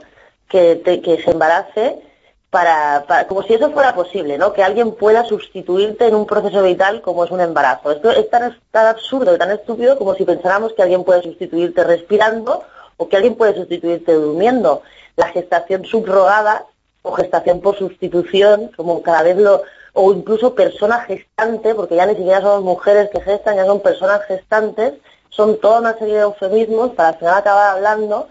que, 0.48 0.82
que 1.04 1.22
se 1.24 1.32
embarace 1.32 2.02
para, 2.50 3.26
como 3.28 3.44
si 3.44 3.54
eso 3.54 3.72
fuera 3.72 3.94
posible, 3.94 4.38
¿no? 4.38 4.54
Que 4.54 4.64
alguien 4.64 4.94
pueda 4.94 5.26
sustituirte 5.26 6.08
en 6.08 6.16
un 6.16 6.26
proceso 6.26 6.64
vital 6.64 7.02
como 7.02 7.26
es 7.26 7.32
un 7.32 7.42
embarazo. 7.42 7.92
Esto 7.92 8.12
es 8.12 8.30
tan, 8.30 8.56
absurdo 8.74 9.36
y 9.36 9.38
tan 9.38 9.52
estúpido 9.52 9.98
como 9.98 10.16
si 10.16 10.24
pensáramos 10.24 10.74
que 10.74 10.82
alguien 10.82 11.04
puede 11.04 11.24
sustituirte 11.24 11.84
respirando 11.84 12.64
o 12.96 13.10
que 13.10 13.18
alguien 13.18 13.36
puede 13.36 13.56
sustituirte 13.56 14.14
durmiendo. 14.14 14.82
La 15.18 15.28
gestación 15.28 15.86
subrogada 15.86 16.66
o 17.02 17.12
gestación 17.14 17.60
por 17.60 17.78
sustitución, 17.78 18.72
como 18.76 19.02
cada 19.02 19.24
vez 19.24 19.38
lo 19.38 19.64
o 19.94 20.14
incluso 20.14 20.54
persona 20.54 21.00
gestante, 21.02 21.74
porque 21.74 21.96
ya 21.96 22.06
ni 22.06 22.16
siquiera 22.16 22.40
son 22.42 22.64
mujeres 22.64 23.10
que 23.10 23.20
gestan, 23.20 23.56
ya 23.56 23.66
son 23.66 23.82
personas 23.82 24.24
gestantes, 24.26 24.94
son 25.30 25.60
toda 25.60 25.80
una 25.80 25.98
serie 25.98 26.16
de 26.16 26.22
eufemismos 26.22 26.92
para 26.92 27.10
al 27.10 27.18
final 27.18 27.34
acabar 27.34 27.76
hablando 27.76 28.28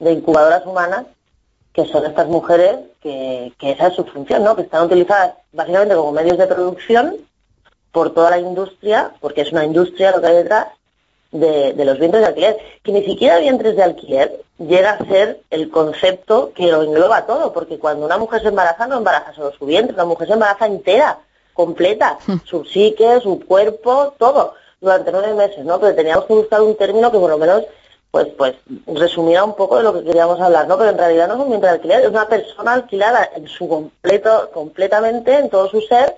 de 0.00 0.12
incubadoras 0.12 0.66
humanas, 0.66 1.06
que 1.72 1.84
son 1.86 2.04
estas 2.04 2.26
mujeres 2.26 2.78
que, 3.00 3.52
que 3.58 3.70
esa 3.70 3.88
es 3.88 3.94
su 3.94 4.04
función, 4.04 4.42
¿no? 4.42 4.56
que 4.56 4.62
están 4.62 4.84
utilizadas 4.84 5.34
básicamente 5.52 5.94
como 5.94 6.12
medios 6.12 6.36
de 6.36 6.46
producción 6.46 7.16
por 7.92 8.12
toda 8.12 8.30
la 8.30 8.38
industria, 8.38 9.12
porque 9.20 9.42
es 9.42 9.52
una 9.52 9.64
industria 9.64 10.10
lo 10.10 10.20
que 10.20 10.26
hay 10.26 10.36
detrás, 10.36 10.66
de, 11.32 11.74
de, 11.74 11.84
los 11.84 11.98
vientres 11.98 12.22
de 12.22 12.28
alquiler, 12.28 12.58
que 12.82 12.90
ni 12.90 13.04
siquiera 13.04 13.38
vientres 13.38 13.76
de 13.76 13.84
alquiler 13.84 14.40
llega 14.58 14.92
a 14.92 15.04
ser 15.06 15.40
el 15.50 15.70
concepto 15.70 16.52
que 16.54 16.66
lo 16.66 16.82
engloba 16.82 17.24
todo, 17.24 17.52
porque 17.52 17.78
cuando 17.78 18.04
una 18.04 18.18
mujer 18.18 18.42
se 18.42 18.48
embaraza 18.48 18.88
no 18.88 18.98
embaraza 18.98 19.32
solo 19.32 19.52
su 19.52 19.64
vientre, 19.64 19.96
la 19.96 20.04
mujer 20.04 20.26
se 20.26 20.32
embaraza 20.32 20.66
entera, 20.66 21.20
completa, 21.52 22.18
su 22.44 22.64
psique, 22.64 23.20
su 23.20 23.40
cuerpo, 23.46 24.14
todo, 24.18 24.54
durante 24.80 25.12
nueve 25.12 25.34
meses, 25.34 25.64
¿no? 25.64 25.78
Pero 25.78 25.94
teníamos 25.94 26.24
que 26.24 26.34
buscar 26.34 26.62
un 26.62 26.76
término 26.76 27.12
que 27.12 27.18
por 27.18 27.30
lo 27.30 27.38
menos 27.38 27.64
pues 28.10 28.28
pues 28.36 28.56
resumirá 28.86 29.44
un 29.44 29.54
poco 29.54 29.76
de 29.76 29.84
lo 29.84 29.92
que 29.92 30.04
queríamos 30.04 30.40
hablar, 30.40 30.66
¿no? 30.66 30.76
Pero 30.76 30.90
en 30.90 30.98
realidad 30.98 31.28
no 31.28 31.34
es 31.34 31.40
un 31.40 31.48
bien 31.48 31.60
de 31.60 31.68
alquiler, 31.68 32.00
es 32.00 32.08
una 32.08 32.28
persona 32.28 32.72
alquilada 32.72 33.30
en 33.36 33.46
su 33.46 33.68
completo, 33.68 34.50
completamente, 34.52 35.34
en 35.38 35.48
todo 35.48 35.68
su 35.68 35.80
ser, 35.80 36.16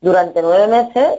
durante 0.00 0.42
nueve 0.42 0.66
meses, 0.68 1.18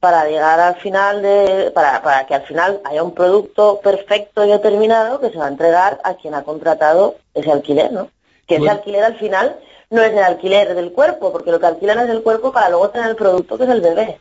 para 0.00 0.24
llegar 0.24 0.58
al 0.58 0.76
final 0.76 1.22
de, 1.22 1.70
para, 1.74 2.02
para 2.02 2.26
que 2.26 2.34
al 2.34 2.42
final 2.42 2.80
haya 2.84 3.02
un 3.02 3.14
producto 3.14 3.80
perfecto 3.80 4.44
y 4.44 4.50
determinado 4.50 5.20
que 5.20 5.30
se 5.30 5.38
va 5.38 5.46
a 5.46 5.50
entregar 5.50 6.00
a 6.02 6.14
quien 6.14 6.34
ha 6.34 6.42
contratado 6.42 7.16
ese 7.34 7.52
alquiler, 7.52 7.92
¿no? 7.92 8.08
Que 8.46 8.56
ese 8.56 8.70
alquiler 8.70 9.04
al 9.04 9.16
final 9.16 9.56
no 9.90 10.02
es 10.02 10.12
el 10.12 10.18
alquiler 10.18 10.74
del 10.74 10.92
cuerpo, 10.92 11.30
porque 11.30 11.52
lo 11.52 11.60
que 11.60 11.66
alquilan 11.66 12.00
es 12.00 12.10
el 12.10 12.22
cuerpo 12.22 12.50
para 12.50 12.70
luego 12.70 12.90
tener 12.90 13.10
el 13.10 13.16
producto 13.16 13.58
que 13.58 13.64
es 13.64 13.70
el 13.70 13.82
bebé. 13.82 14.18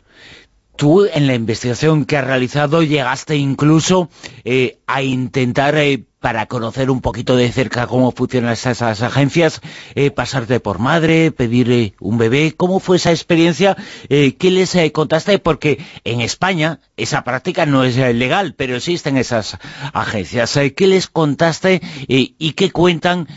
Tú 0.75 1.05
en 1.05 1.27
la 1.27 1.35
investigación 1.35 2.05
que 2.05 2.17
has 2.17 2.25
realizado 2.25 2.81
llegaste 2.81 3.35
incluso 3.35 4.09
eh, 4.43 4.79
a 4.87 5.03
intentar, 5.03 5.77
eh, 5.77 6.05
para 6.19 6.45
conocer 6.45 6.91
un 6.91 7.01
poquito 7.01 7.35
de 7.35 7.51
cerca 7.51 7.87
cómo 7.87 8.11
funcionan 8.11 8.53
esas, 8.53 8.81
agencias, 8.81 9.61
eh, 9.95 10.11
pasarte 10.11 10.59
por 10.59 10.79
madre, 10.79 11.31
pedir 11.31 11.95
un 11.99 12.17
bebé. 12.19 12.53
¿Cómo 12.55 12.79
fue 12.79 12.97
esa 12.97 13.09
experiencia? 13.11 13.75
¿Qué 14.07 14.37
les 14.51 14.77
contaste? 14.91 15.39
Porque 15.39 15.83
en 16.03 16.21
España 16.21 16.79
esa 16.95 17.23
práctica 17.23 17.65
no 17.65 17.83
es 17.83 17.97
legal, 17.97 18.53
pero 18.55 18.75
existen 18.75 19.17
esas 19.17 19.57
agencias. 19.93 20.59
¿Qué 20.75 20.87
les 20.87 21.07
contaste 21.07 21.81
y 22.07 22.51
qué 22.53 22.69
cuentan 22.69 23.27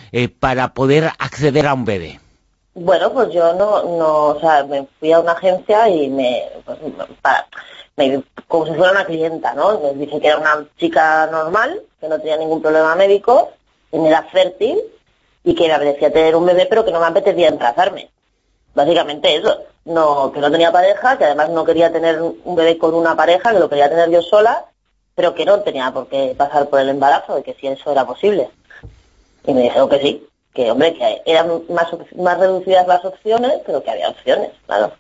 para 0.41 0.75
poder 0.75 1.11
acceder 1.19 1.67
a 1.67 1.73
un 1.73 1.87
bebé? 1.87 2.21
Bueno, 2.75 3.13
pues 3.13 3.33
yo 3.33 3.53
no, 3.53 3.85
no, 3.85 4.27
o 4.31 4.41
sea, 4.41 4.65
me 4.65 4.87
fui 4.99 5.13
a 5.13 5.21
una 5.21 5.33
agencia 5.33 5.89
y 5.89 6.09
me, 6.11 6.43
pues, 6.65 6.79
para, 7.23 7.47
me, 7.97 8.23
como 8.49 8.67
si 8.67 8.75
fuera 8.75 8.91
una 8.91 9.05
clienta, 9.05 9.55
¿no? 9.55 9.79
Me 9.79 9.95
dije 9.95 10.21
que 10.21 10.27
era 10.27 10.39
una 10.39 10.67
chica 10.77 11.27
normal, 11.29 11.81
que 12.01 12.09
no 12.09 12.19
tenía 12.19 12.37
ningún 12.37 12.61
problema 12.61 12.97
médico, 12.97 13.51
que 13.93 14.05
era 14.05 14.25
fértil 14.25 14.81
y 15.45 15.55
que 15.55 15.69
me 15.69 15.75
apetecía 15.75 16.13
tener 16.13 16.35
un 16.35 16.47
bebé, 16.47 16.67
pero 16.67 16.85
que 16.85 16.91
no 16.91 16.99
me 16.99 17.07
apetecía 17.07 17.49
embarazarme. 17.49 18.11
Básicamente 18.75 19.37
eso, 19.37 19.57
no, 19.85 20.33
que 20.33 20.41
no 20.41 20.51
tenía 20.51 20.73
pareja, 20.73 21.17
que 21.17 21.27
además 21.27 21.51
no 21.51 21.65
quería 21.65 21.93
tener 21.93 22.21
un 22.21 22.57
bebé 22.57 22.77
con 22.77 22.95
una 22.95 23.15
pareja, 23.15 23.53
que 23.53 23.61
lo 23.61 23.69
quería 23.69 23.89
tener 23.89 24.11
yo 24.11 24.21
sola, 24.21 24.65
pero 25.15 25.35
que 25.35 25.45
no 25.45 25.61
tenía 25.61 25.93
por 25.93 26.09
qué 26.09 26.35
pasar 26.37 26.69
por 26.69 26.81
el 26.81 26.89
embarazo, 26.89 27.37
de 27.37 27.45
que 27.45 27.55
si 27.55 27.69
eso 27.69 27.93
era 27.93 28.05
posible. 28.05 28.51
Y 29.47 29.55
me 29.55 29.63
dijeron 29.63 29.89
que 29.89 30.01
sí, 30.01 30.27
que 30.55 30.71
hombre, 30.71 30.95
que 30.95 31.23
eran 31.27 31.63
más, 31.69 31.89
más 32.17 32.39
reducidas 32.39 32.87
las 32.87 33.05
opciones, 33.05 33.53
pero 33.67 33.83
que 33.83 33.91
había 33.91 34.09
opciones, 34.09 34.51
claro. 34.67 34.93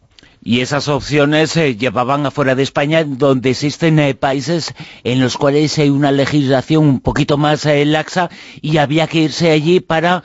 Y 0.47 0.61
esas 0.61 0.89
opciones 0.89 1.53
se 1.53 1.69
eh, 1.69 1.77
llevaban 1.77 2.27
afuera 2.27 2.55
de 2.55 2.63
España, 2.63 3.03
donde 3.07 3.51
existen 3.51 3.99
eh, 3.99 4.15
países 4.15 4.75
en 5.03 5.23
los 5.23 5.39
cuales 5.39 5.79
hay 5.79 5.89
una 5.89 6.13
legislación 6.13 6.85
un 6.85 7.01
poquito 7.01 7.39
más 7.39 7.65
eh, 7.65 7.83
laxa 7.87 8.29
y 8.61 8.77
había 8.77 9.07
que 9.07 9.21
irse 9.21 9.51
allí 9.51 9.81
para 9.81 10.23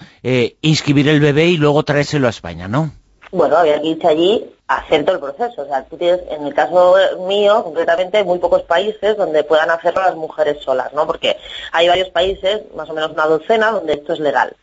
inscribir 0.62 1.08
el 1.08 1.22
bebé 1.22 1.46
y 1.46 1.58
luego 1.58 1.84
traérselo 1.84 2.28
a 2.28 2.32
España, 2.32 2.68
¿no? 2.68 2.92
Bueno, 3.32 3.56
había 3.56 3.80
que 3.82 3.88
irse 3.88 4.08
allí 4.08 4.46
a 4.68 4.78
hacer 4.80 5.06
todo 5.06 5.16
el 5.16 5.22
proceso. 5.22 5.62
O 5.62 5.66
sea, 5.66 5.86
tú 5.86 5.96
tienes, 5.96 6.20
en 6.30 6.46
el 6.46 6.54
caso 6.54 6.96
mío, 7.26 7.64
concretamente, 7.64 8.22
muy 8.26 8.40
pocos 8.40 8.64
países 8.64 9.16
donde 9.16 9.46
puedan 9.46 9.72
hacerlo 9.72 10.02
las 10.02 10.16
mujeres 10.16 10.62
solas, 10.62 10.92
¿no? 10.94 11.08
Porque 11.08 11.38
hay 11.72 11.88
varios 11.88 12.10
países, 12.10 12.64
más 12.76 12.90
o 12.90 12.94
menos 12.94 13.12
una 13.12 13.26
docena, 13.26 13.72
donde 13.72 13.94
esto 13.94 14.14
es 14.14 14.20
legal. 14.20 14.54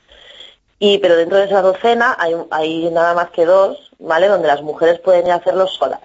Y, 0.78 0.98
pero 0.98 1.16
dentro 1.16 1.38
de 1.38 1.44
esa 1.44 1.62
docena 1.62 2.16
hay, 2.18 2.34
hay 2.50 2.90
nada 2.90 3.14
más 3.14 3.30
que 3.30 3.46
dos, 3.46 3.92
¿vale? 3.98 4.28
Donde 4.28 4.48
las 4.48 4.62
mujeres 4.62 5.00
pueden 5.00 5.30
hacerlo 5.30 5.66
solas. 5.66 6.00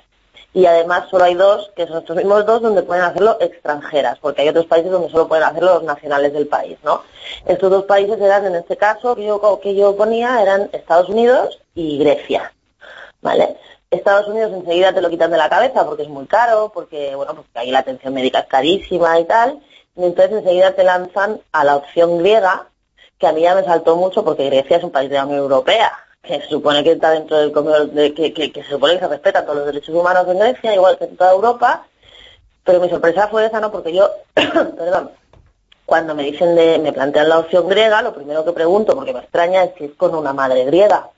y 0.54 0.66
además 0.66 1.08
solo 1.10 1.24
hay 1.26 1.36
dos, 1.36 1.72
que 1.76 1.88
son 1.88 2.00
estos 2.00 2.16
mismos 2.18 2.46
dos, 2.46 2.62
donde 2.62 2.84
pueden 2.84 3.04
hacerlo 3.04 3.38
extranjeras, 3.40 4.20
porque 4.20 4.42
hay 4.42 4.50
otros 4.50 4.66
países 4.66 4.92
donde 4.92 5.10
solo 5.10 5.28
pueden 5.28 5.46
hacerlo 5.46 5.76
los 5.76 5.84
nacionales 5.84 6.34
del 6.34 6.48
país, 6.48 6.78
¿no? 6.84 7.04
Estos 7.46 7.72
dos 7.72 7.86
países 7.86 8.20
eran, 8.20 8.46
en 8.46 8.56
este 8.56 8.76
caso, 8.76 9.16
que 9.16 9.26
yo, 9.26 9.60
que 9.62 9.76
yo 9.76 9.96
ponía, 9.96 10.42
eran 10.42 10.70
Estados 10.74 11.10
Unidos 11.10 11.60
y 11.74 11.98
Grecia, 12.00 12.52
¿vale? 13.22 13.56
Estados 13.90 14.28
Unidos 14.28 14.52
enseguida 14.54 14.94
te 14.94 15.02
lo 15.02 15.10
quitan 15.10 15.32
de 15.32 15.38
la 15.38 15.50
cabeza 15.50 15.86
porque 15.86 16.04
es 16.04 16.10
muy 16.10 16.26
caro, 16.26 16.72
porque, 16.74 17.16
bueno, 17.16 17.34
porque 17.36 17.60
ahí 17.60 17.72
la 17.72 17.80
atención 17.80 18.14
médica 18.14 18.40
es 18.40 18.48
carísima 18.48 19.20
y 19.20 19.26
tal, 19.26 19.60
y 19.96 20.04
entonces 20.04 20.40
enseguida 20.40 20.74
te 20.76 20.84
lanzan 20.84 21.40
a 21.54 21.64
la 21.64 21.78
opción 21.78 22.18
griega, 22.18 22.68
que 23.22 23.28
a 23.28 23.32
mí 23.32 23.42
ya 23.42 23.54
me 23.54 23.64
saltó 23.64 23.96
mucho 23.96 24.26
porque 24.26 24.50
Grecia 24.50 24.78
es 24.78 24.84
un 24.84 24.90
país 24.90 25.08
de 25.08 25.16
la 25.16 25.26
Unión 25.26 25.42
Europea, 25.42 25.92
que 26.24 26.42
se 26.42 26.48
supone 26.48 26.84
que 26.84 26.94
está 26.94 27.12
dentro 27.12 27.38
del 27.38 27.94
de, 27.94 28.14
que, 28.16 28.34
que, 28.34 28.52
que, 28.52 28.64
se 28.64 28.70
supone 28.72 28.96
que 28.96 29.00
se 29.00 29.08
respetan 29.08 29.46
todos 29.46 29.58
los 29.58 29.68
derechos 29.68 29.94
humanos 29.94 30.28
en 30.28 30.40
Grecia, 30.40 30.74
igual 30.74 30.98
que 30.98 31.06
en 31.06 31.16
toda 31.16 31.32
Europa, 31.32 31.86
pero 32.64 32.80
mi 32.80 32.90
sorpresa 32.90 33.28
fue 33.28 33.46
esa, 33.46 33.60
¿no? 33.60 33.72
Porque 33.72 33.94
yo, 33.94 34.10
perdón, 34.34 35.12
cuando 35.86 36.16
me 36.16 36.24
dicen 36.24 36.56
de, 36.56 36.80
me 36.80 36.92
plantean 36.92 37.30
la 37.30 37.38
opción 37.38 37.70
griega, 37.70 38.02
lo 38.02 38.12
primero 38.12 38.44
que 38.44 38.54
pregunto, 38.54 38.96
porque 38.96 39.14
me 39.14 39.20
extraña, 39.20 39.66
es 39.66 39.76
si 39.78 39.86
es 39.86 39.92
con 39.94 40.16
una 40.16 40.34
madre 40.34 40.66
griega. 40.66 41.10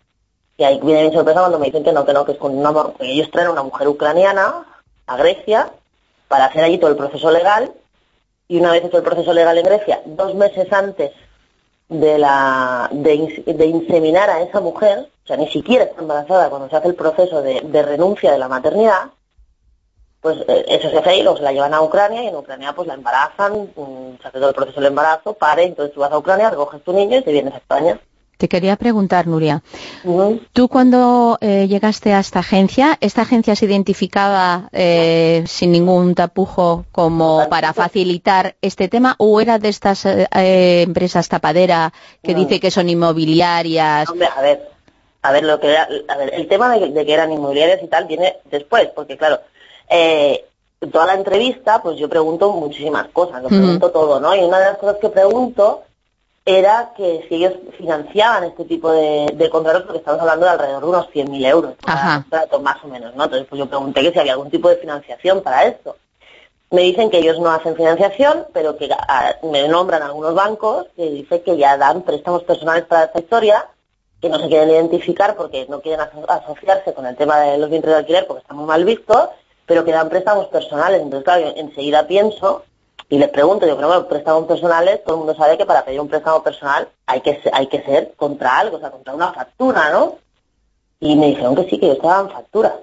Y 0.58 0.66
ahí 0.66 0.82
viene 0.84 1.08
mi 1.08 1.16
sorpresa 1.16 1.40
cuando 1.40 1.58
me 1.58 1.68
dicen 1.68 1.86
que 1.86 1.94
no, 1.94 2.06
que 2.06 2.14
no, 2.14 2.26
que 2.26 2.34
es 2.34 2.38
con 2.38 2.58
una 2.58 2.74
porque 2.74 3.10
ellos 3.10 3.32
traen 3.32 3.48
una 3.48 3.64
mujer 3.64 3.88
ucraniana 3.88 4.66
a 5.08 5.18
Grecia 5.18 5.72
para 6.28 6.46
hacer 6.46 6.66
allí 6.66 6.78
todo 6.78 6.92
el 6.92 6.98
proceso 6.98 7.32
legal, 7.32 7.72
y 8.50 8.60
una 8.60 8.74
vez 8.74 8.84
hecho 8.84 8.98
el 8.98 9.04
proceso 9.04 9.32
legal 9.32 9.58
en 9.58 9.66
Grecia, 9.66 10.02
dos 10.06 10.36
meses 10.36 10.72
antes 10.74 11.12
de, 11.90 12.18
la, 12.18 12.90
de, 12.92 13.66
inseminar 13.66 14.30
a 14.30 14.42
esa 14.42 14.62
mujer, 14.62 15.10
o 15.24 15.28
sea, 15.28 15.38
ni 15.38 15.48
siquiera 15.50 15.86
está 15.86 16.02
embarazada 16.02 16.50
cuando 16.50 16.70
se 16.70 16.76
hace 16.76 16.88
el 16.88 16.96
proceso 16.96 17.42
de, 17.42 17.84
renuncia 17.84 18.32
de 18.32 18.40
la 18.40 18.48
maternidad, 18.48 19.12
pues 20.22 20.38
eso 20.48 20.90
se 20.90 20.98
hace 20.98 21.18
y 21.18 21.24
los 21.24 21.42
la 21.42 21.52
llevan 21.52 21.74
a 21.74 21.82
Ucrania 21.82 22.24
y 22.24 22.28
en 22.28 22.36
Ucrania 22.36 22.74
pues 22.74 22.88
la 22.88 22.94
embarazan, 22.94 23.70
mm, 23.76 24.22
se 24.22 24.28
hace 24.28 24.40
todo 24.40 24.50
el 24.50 24.56
proceso 24.56 24.80
del 24.80 24.88
embarazo, 24.88 25.34
pare, 25.34 25.64
entonces 25.64 25.94
tú 25.94 26.00
vas 26.00 26.12
a 26.12 26.18
Ucrania, 26.18 26.50
recoges 26.50 26.84
tu 26.84 26.94
niño 26.94 27.18
y 27.18 27.24
te 27.24 27.32
vienes 27.32 27.54
a 27.54 27.58
España. 27.58 28.00
Te 28.44 28.50
quería 28.50 28.76
preguntar, 28.76 29.26
Nuria, 29.26 29.64
tú 30.52 30.68
cuando 30.68 31.38
eh, 31.40 31.66
llegaste 31.70 32.12
a 32.12 32.20
esta 32.20 32.40
agencia, 32.40 32.98
¿esta 33.00 33.22
agencia 33.22 33.56
se 33.56 33.64
identificaba 33.68 34.68
eh, 34.74 35.46
sin 35.48 35.72
ningún 35.72 36.14
tapujo 36.14 36.84
como 36.92 37.48
para 37.48 37.72
facilitar 37.72 38.58
este 38.62 38.90
tema 38.90 39.16
o 39.18 39.40
era 39.40 39.60
de 39.60 39.70
estas 39.70 40.06
eh, 40.06 40.28
empresas 40.82 41.30
tapadera 41.30 41.94
que 42.22 42.36
dice 42.36 42.60
que 42.60 42.70
son 42.70 42.90
inmobiliarias? 42.90 44.10
Hombre, 44.10 44.28
a 44.36 44.42
ver, 44.42 44.70
a 45.22 45.32
ver, 45.32 45.46
lo 45.46 45.58
que 45.62 45.78
a 45.78 45.88
ver, 46.18 46.34
el 46.34 46.46
tema 46.50 46.78
de, 46.78 47.06
que 47.06 47.14
eran 47.14 47.32
inmobiliarias 47.32 47.82
y 47.82 47.88
tal 47.88 48.04
viene 48.08 48.40
después, 48.52 48.90
porque 48.94 49.16
claro, 49.16 49.40
en 49.88 50.92
toda 50.92 51.06
la 51.06 51.14
entrevista 51.14 51.82
pues 51.82 51.98
yo 51.98 52.10
pregunto 52.10 52.52
muchísimas 52.52 53.08
cosas, 53.08 53.42
lo 53.42 53.48
pregunto 53.48 53.90
todo, 53.92 54.20
¿no? 54.20 54.36
Y 54.36 54.40
una 54.40 54.60
de 54.60 54.66
las 54.66 54.78
cosas 54.80 54.98
que 55.00 55.08
pregunto 55.08 55.84
era 56.46 56.94
que 56.96 57.26
si 57.28 57.36
ellos 57.36 57.54
financiaban 57.78 58.44
este 58.44 58.66
tipo 58.66 58.92
de, 58.92 59.50
contratos, 59.50 59.84
porque 59.84 60.00
estamos 60.00 60.20
hablando 60.20 60.46
de 60.46 60.52
alrededor 60.52 60.82
de 60.82 60.90
unos 60.90 61.10
100.000 61.10 61.46
euros, 61.48 61.76
contrato, 61.82 62.60
más 62.60 62.84
o 62.84 62.88
menos, 62.88 63.16
¿no? 63.16 63.24
Entonces, 63.24 63.48
pues 63.50 63.60
yo 63.60 63.68
pregunté 63.68 64.02
que 64.02 64.12
si 64.12 64.20
había 64.20 64.34
algún 64.34 64.52
tipo 64.52 64.70
de 64.70 64.76
financiación 64.76 65.42
para 65.42 65.66
esto. 65.66 65.96
Me 66.70 66.82
dicen 66.82 67.12
que 67.12 67.20
ellos 67.20 67.40
no 67.40 67.52
hacen 67.52 67.76
financiación, 67.76 68.48
pero 68.52 68.76
que 68.76 68.90
ah, 68.92 69.36
me 69.44 69.68
nombran 69.68 70.02
algunos 70.02 70.34
bancos 70.34 70.88
que 70.96 71.10
dicen 71.10 71.44
que 71.44 71.56
ya 71.56 71.78
dan 71.78 72.02
préstamos 72.02 72.44
personales 72.44 72.86
para 72.86 73.06
esta 73.06 73.20
historia, 73.20 73.68
que 74.20 74.28
no 74.28 74.40
se 74.40 74.48
quieren 74.48 74.72
identificar 74.72 75.36
porque 75.36 75.68
no 75.70 75.82
quieren 75.82 76.06
asociarse 76.28 76.94
con 76.94 77.06
el 77.06 77.16
tema 77.16 77.40
de 77.42 77.58
los 77.60 77.70
vientres 77.70 77.94
de 77.94 78.00
alquiler 78.00 78.26
porque 78.26 78.42
está 78.42 78.54
muy 78.54 78.66
mal 78.66 78.84
visto, 78.84 79.30
pero 79.66 79.86
que 79.86 79.92
dan 79.92 80.10
préstamos 80.10 80.48
personales. 80.48 81.02
Entonces, 81.02 81.24
claro, 81.24 81.54
enseguida 81.56 82.08
pienso 82.08 82.64
y 83.10 83.18
les 83.18 83.30
pregunto, 83.30 83.68
yo, 83.68 83.76
pero 83.76 83.88
bueno, 83.88 84.08
préstamos 84.08 84.46
personales, 84.46 85.04
todo 85.04 85.16
el 85.16 85.20
mundo 85.20 85.36
sabe 85.36 85.58
que 85.58 85.66
para 85.66 85.86
pedir 85.86 86.00
un 86.00 86.08
préstamo 86.08 86.42
personal 86.42 86.88
hay 87.06 87.22
que, 87.22 87.40
hay 87.52 87.68
que 87.68 87.82
ser 87.84 88.14
contra 88.16 88.58
algo, 88.58 88.78
o 88.78 88.80
sea, 88.80 88.92
contra 88.92 89.14
una 89.14 89.34
factura, 89.34 89.92
¿no? 89.92 90.16
Y 91.00 91.16
me 91.16 91.28
dijeron 91.28 91.56
que 91.56 91.70
sí, 91.70 91.78
que 91.78 91.88
yo 91.88 91.94
estaba 91.94 92.22
en 92.22 92.30
factura. 92.30 92.80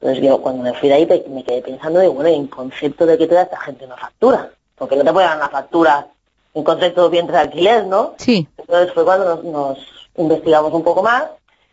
Entonces 0.00 0.24
yo 0.24 0.40
cuando 0.40 0.62
me 0.62 0.72
fui 0.74 0.88
de 0.88 0.94
ahí 0.94 1.24
me 1.28 1.44
quedé 1.44 1.62
pensando, 1.62 2.00
digo, 2.00 2.14
bueno, 2.14 2.30
en 2.30 2.46
concepto 2.46 3.04
de 3.04 3.18
que 3.18 3.26
te 3.26 3.34
da 3.34 3.42
esta 3.42 3.60
gente 3.60 3.84
una 3.84 3.96
factura? 3.96 4.50
Porque 4.76 4.96
no 4.96 5.04
te 5.04 5.12
puede 5.12 5.26
dar 5.26 5.36
una 5.36 5.48
factura 5.50 6.06
en 6.54 6.64
concepto 6.64 7.04
de 7.04 7.08
vientre 7.10 7.36
de 7.36 7.42
alquiler, 7.42 7.86
¿no? 7.86 8.14
Sí. 8.16 8.48
Entonces 8.56 8.94
fue 8.94 9.04
cuando 9.04 9.42
nos 9.42 9.78
investigamos 10.16 10.72
un 10.72 10.82
poco 10.82 11.02
más 11.02 11.24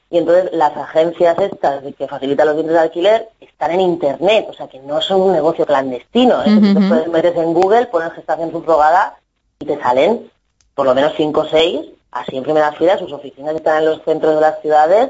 y 0.09 0.17
entonces 0.17 0.51
las 0.53 0.75
agencias 0.75 1.37
estas 1.39 1.83
que 1.97 2.07
facilitan 2.07 2.47
los 2.47 2.55
bienes 2.55 2.73
de 2.73 2.79
alquiler 2.79 3.29
están 3.41 3.71
en 3.71 3.81
Internet, 3.81 4.47
o 4.49 4.53
sea 4.53 4.67
que 4.67 4.79
no 4.79 5.01
son 5.01 5.21
un 5.21 5.33
negocio 5.33 5.65
clandestino. 5.65 6.43
¿eh? 6.45 6.75
puedes 6.87 7.07
metes 7.09 7.35
en 7.35 7.53
Google, 7.53 7.87
pones 7.87 8.13
gestación 8.13 8.51
subrogada 8.51 9.17
y 9.59 9.65
te 9.65 9.79
salen 9.79 10.29
por 10.75 10.85
lo 10.85 10.93
menos 10.93 11.13
cinco 11.17 11.41
o 11.41 11.45
seis, 11.45 11.81
así 12.11 12.37
en 12.37 12.43
primera 12.43 12.71
fila, 12.73 12.97
sus 12.97 13.11
oficinas 13.11 13.55
están 13.55 13.79
en 13.79 13.89
los 13.89 14.03
centros 14.03 14.35
de 14.35 14.41
las 14.41 14.61
ciudades, 14.61 15.09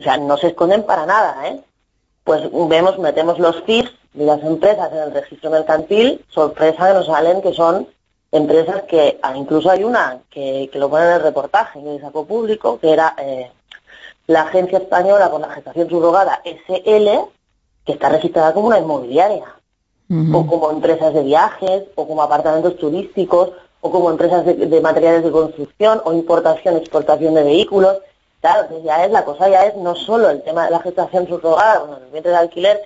o 0.00 0.02
sea, 0.02 0.16
no 0.16 0.36
se 0.36 0.48
esconden 0.48 0.82
para 0.84 1.06
nada, 1.06 1.46
¿eh? 1.46 1.60
Pues 2.24 2.42
vemos, 2.50 2.98
metemos 2.98 3.38
los 3.38 3.62
FIPS 3.64 3.92
de 4.14 4.24
las 4.24 4.42
empresas 4.42 4.90
en 4.92 4.98
el 4.98 5.12
registro 5.12 5.50
mercantil, 5.50 6.24
sorpresa 6.30 6.88
que 6.88 6.94
nos 6.94 7.06
salen 7.06 7.42
que 7.42 7.52
son 7.52 7.86
empresas 8.32 8.82
que, 8.84 9.18
ah, 9.22 9.36
incluso 9.36 9.70
hay 9.70 9.84
una 9.84 10.18
que, 10.30 10.70
lo 10.72 10.88
pone 10.88 11.04
en 11.04 11.12
el 11.12 11.22
reportaje 11.22 11.82
que 11.82 12.00
sacó 12.00 12.24
público, 12.24 12.78
que 12.80 12.90
era 12.90 13.14
eh, 13.18 13.52
la 14.26 14.42
agencia 14.42 14.78
española 14.78 15.30
con 15.30 15.42
la 15.42 15.50
gestación 15.50 15.88
subrogada 15.88 16.40
SL, 16.44 17.08
que 17.84 17.92
está 17.92 18.08
registrada 18.08 18.54
como 18.54 18.68
una 18.68 18.78
inmobiliaria, 18.78 19.44
o 20.32 20.46
como 20.46 20.70
empresas 20.70 21.12
de 21.12 21.22
viajes, 21.22 21.84
o 21.94 22.06
como 22.06 22.22
apartamentos 22.22 22.76
turísticos, 22.76 23.52
o 23.80 23.90
como 23.90 24.10
empresas 24.10 24.44
de, 24.44 24.80
materiales 24.80 25.24
de 25.24 25.30
construcción, 25.30 26.00
o 26.04 26.12
importación, 26.12 26.76
exportación 26.76 27.34
de 27.34 27.42
vehículos. 27.42 27.98
Claro, 28.40 28.68
ya 28.82 29.04
es, 29.04 29.10
la 29.10 29.24
cosa 29.24 29.48
ya 29.48 29.66
es 29.66 29.76
no 29.76 29.94
solo 29.94 30.30
el 30.30 30.42
tema 30.42 30.66
de 30.66 30.70
la 30.70 30.80
gestación 30.80 31.26
subrogada, 31.26 31.84
los 31.86 32.12
bienes 32.12 32.24
de 32.24 32.36
alquiler, 32.36 32.80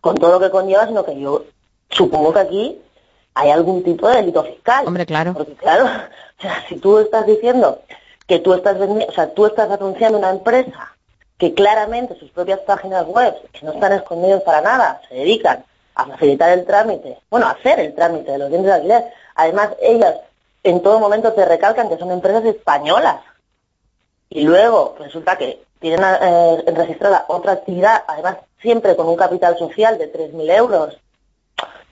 con 0.00 0.16
todo 0.16 0.32
lo 0.32 0.40
que 0.40 0.50
conlleva, 0.50 0.86
sino 0.86 1.04
que 1.04 1.18
yo 1.18 1.44
supongo 1.90 2.32
que 2.32 2.38
aquí 2.40 2.80
hay 3.34 3.50
algún 3.50 3.82
tipo 3.82 4.08
de 4.08 4.16
delito 4.16 4.42
fiscal. 4.44 4.86
Hombre, 4.86 5.06
claro. 5.06 5.34
Porque 5.34 5.54
claro, 5.54 5.84
o 6.38 6.42
sea, 6.42 6.64
si 6.68 6.76
tú 6.76 6.98
estás 6.98 7.26
diciendo 7.26 7.80
que 8.32 8.38
tú 8.38 8.54
estás 8.54 8.78
o 8.80 9.12
sea, 9.12 9.28
tú 9.34 9.44
estás 9.44 9.70
anunciando 9.70 10.16
una 10.16 10.30
empresa 10.30 10.96
que 11.36 11.52
claramente 11.52 12.18
sus 12.18 12.30
propias 12.30 12.60
páginas 12.60 13.06
web, 13.06 13.34
que 13.52 13.66
no 13.66 13.72
están 13.72 13.92
escondidos 13.92 14.42
para 14.42 14.62
nada, 14.62 15.02
se 15.06 15.16
dedican 15.16 15.62
a 15.94 16.06
facilitar 16.06 16.48
el 16.48 16.64
trámite, 16.64 17.18
bueno, 17.28 17.46
a 17.46 17.50
hacer 17.50 17.78
el 17.78 17.94
trámite 17.94 18.32
de 18.32 18.38
los 18.38 18.48
bienes 18.48 18.68
de 18.68 18.72
alquiler. 18.72 19.04
Además, 19.34 19.72
ellas 19.82 20.14
en 20.62 20.80
todo 20.80 20.98
momento 20.98 21.34
te 21.34 21.44
recalcan 21.44 21.90
que 21.90 21.98
son 21.98 22.10
empresas 22.10 22.42
españolas. 22.46 23.20
Y 24.30 24.44
luego 24.44 24.96
resulta 24.98 25.36
que 25.36 25.62
tienen 25.78 26.00
eh, 26.02 26.64
registrada 26.74 27.26
otra 27.28 27.52
actividad, 27.52 28.02
además 28.06 28.38
siempre 28.62 28.96
con 28.96 29.08
un 29.08 29.16
capital 29.16 29.58
social 29.58 29.98
de 29.98 30.10
3.000 30.10 30.56
euros, 30.56 30.96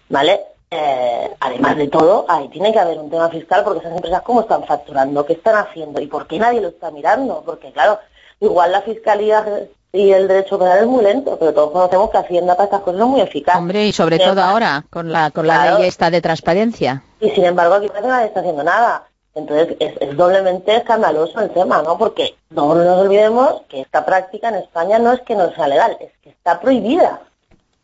¿vale? 0.08 0.40
Eh, 0.72 1.34
además 1.40 1.76
de 1.76 1.88
todo, 1.88 2.26
ahí 2.28 2.48
tiene 2.48 2.72
que 2.72 2.78
haber 2.78 2.96
un 2.96 3.10
tema 3.10 3.28
fiscal 3.28 3.64
porque 3.64 3.80
esas 3.80 3.96
empresas 3.96 4.22
cómo 4.22 4.42
están 4.42 4.64
facturando, 4.64 5.26
qué 5.26 5.32
están 5.32 5.56
haciendo 5.56 6.00
y 6.00 6.06
por 6.06 6.28
qué 6.28 6.38
nadie 6.38 6.60
lo 6.60 6.68
está 6.68 6.92
mirando. 6.92 7.42
Porque 7.44 7.72
claro, 7.72 7.98
igual 8.38 8.70
la 8.70 8.82
fiscalía 8.82 9.44
y 9.92 10.12
el 10.12 10.28
derecho 10.28 10.60
penal 10.60 10.78
es 10.78 10.86
muy 10.86 11.02
lento, 11.02 11.36
pero 11.40 11.52
todos 11.52 11.72
conocemos 11.72 12.10
que 12.10 12.18
Hacienda 12.18 12.54
para 12.54 12.66
estas 12.66 12.82
cosas 12.82 13.00
es 13.00 13.06
muy 13.06 13.20
eficaz. 13.20 13.56
Hombre, 13.56 13.84
y 13.84 13.92
sobre 13.92 14.20
todo 14.20 14.40
ahora, 14.40 14.84
con 14.90 15.10
la, 15.10 15.32
con 15.32 15.48
la 15.48 15.78
ley 15.78 15.88
esta 15.88 16.08
de 16.08 16.22
transparencia. 16.22 17.02
Y 17.18 17.30
sin 17.30 17.46
embargo 17.46 17.74
aquí 17.74 17.88
parece 17.88 18.04
que 18.04 18.08
nadie 18.08 18.26
está 18.26 18.40
haciendo 18.40 18.62
nada. 18.62 19.04
Entonces 19.34 19.76
es, 19.80 20.16
doblemente 20.16 20.76
escandaloso 20.76 21.40
el 21.40 21.50
tema, 21.50 21.82
¿no? 21.82 21.98
Porque 21.98 22.36
no 22.50 22.76
nos 22.76 22.98
olvidemos 22.98 23.62
que 23.68 23.80
esta 23.80 24.06
práctica 24.06 24.50
en 24.50 24.56
España 24.56 25.00
no 25.00 25.12
es 25.12 25.20
que 25.22 25.34
no 25.34 25.52
sea 25.52 25.66
legal, 25.66 25.96
es 25.98 26.12
que 26.22 26.30
está 26.30 26.60
prohibida. 26.60 27.22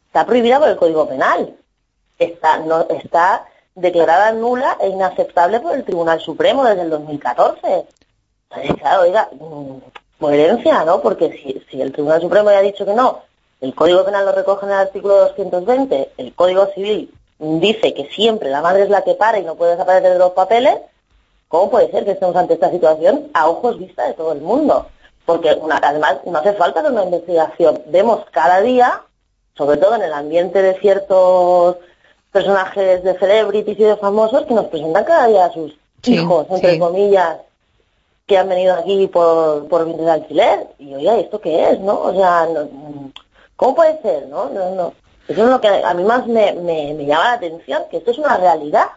Está 0.07 0.25
prohibida 0.25 0.61
por 0.61 0.69
el 0.69 0.77
Código 0.77 1.09
Penal 1.09 1.57
está, 2.19 2.59
no, 2.59 2.87
está 2.89 3.47
declarada 3.75 4.33
nula 4.33 4.77
e 4.81 4.89
inaceptable 4.89 5.61
por 5.61 5.75
el 5.75 5.85
Tribunal 5.85 6.21
Supremo 6.21 6.65
desde 6.65 6.83
el 6.83 6.91
2014. 6.91 7.87
Entonces, 8.51 8.77
claro, 8.81 9.03
oiga, 9.03 9.29
mm, 9.33 9.77
coherencia, 10.21 10.85
¿no? 10.85 11.01
Porque 11.03 11.31
si, 11.33 11.63
si 11.71 11.81
el 11.81 11.93
Tribunal 11.93 12.21
Supremo 12.21 12.51
ya 12.51 12.59
ha 12.59 12.63
dicho 12.63 12.87
que 12.87 12.95
no, 12.95 13.23
el 13.61 13.75
Código 13.75 14.05
Penal 14.05 14.25
lo 14.25 14.33
recoge 14.33 14.67
en 14.67 14.73
el 14.73 14.79
artículo 14.79 15.17
220, 15.17 16.13
el 16.19 16.35
Código 16.35 16.67
Civil 16.75 17.13
dice 17.39 17.95
que 17.95 18.07
siempre 18.07 18.51
la 18.51 18.63
madre 18.63 18.85
es 18.85 18.91
la 18.91 19.03
que 19.03 19.15
para 19.15 19.39
y 19.39 19.45
no 19.45 19.57
puede 19.57 19.73
desaparecer 19.73 20.13
de 20.13 20.19
los 20.19 20.33
papeles, 20.33 20.79
¿cómo 21.49 21.71
puede 21.71 21.91
ser 21.91 22.05
que 22.05 22.13
estemos 22.13 22.37
ante 22.37 22.55
esta 22.55 22.71
situación 22.71 23.31
a 23.35 23.49
ojos 23.49 23.79
vista 23.79 24.07
de 24.07 24.15
todo 24.15 24.33
el 24.33 24.41
mundo? 24.41 24.87
Porque 25.25 25.55
una, 25.55 25.79
además 25.83 26.19
no 26.25 26.39
hace 26.39 26.53
falta 26.53 26.81
una 26.89 27.05
investigación. 27.05 27.83
Vemos 27.87 28.25
cada 28.31 28.61
día, 28.61 29.03
sobre 29.57 29.79
todo 29.79 29.97
en 29.97 30.03
el 30.03 30.13
ambiente 30.13 30.63
de 30.63 30.79
ciertos 30.79 31.77
personajes 32.37 33.03
de 33.03 33.19
celebrities 33.19 33.79
y 33.79 33.85
de 33.85 33.97
famosos 33.97 34.45
que 34.45 34.53
nos 34.53 34.67
presentan 34.67 35.05
cada 35.05 35.27
día 35.27 35.47
a 35.47 35.53
sus 35.55 35.75
hijos, 36.05 36.47
entre 36.51 36.79
comillas, 36.79 37.39
que 38.27 38.37
han 38.37 38.51
venido 38.51 38.75
aquí 38.75 39.07
por, 39.07 39.67
por 39.69 39.87
de 39.87 40.11
alquiler. 40.11 40.67
Y 40.79 40.95
oiga, 40.95 41.17
¿esto 41.17 41.41
qué 41.41 41.71
es, 41.71 41.81
no? 41.81 41.99
O 41.99 42.15
sea, 42.15 42.47
¿cómo 43.57 43.75
puede 43.75 44.03
ser, 44.03 44.29
no? 44.29 44.51
no, 44.51 44.75
no. 44.75 44.93
Eso 45.27 45.45
es 45.45 45.51
lo 45.51 45.59
que 45.63 45.69
a 45.69 45.95
mí 45.95 46.05
más 46.05 46.27
me, 46.27 46.53
me, 46.53 46.93
me 46.93 47.07
llama 47.07 47.25
la 47.25 47.33
atención, 47.33 47.85
que 47.91 47.97
esto 47.97 48.11
es 48.11 48.19
una 48.19 48.37
realidad, 48.37 48.89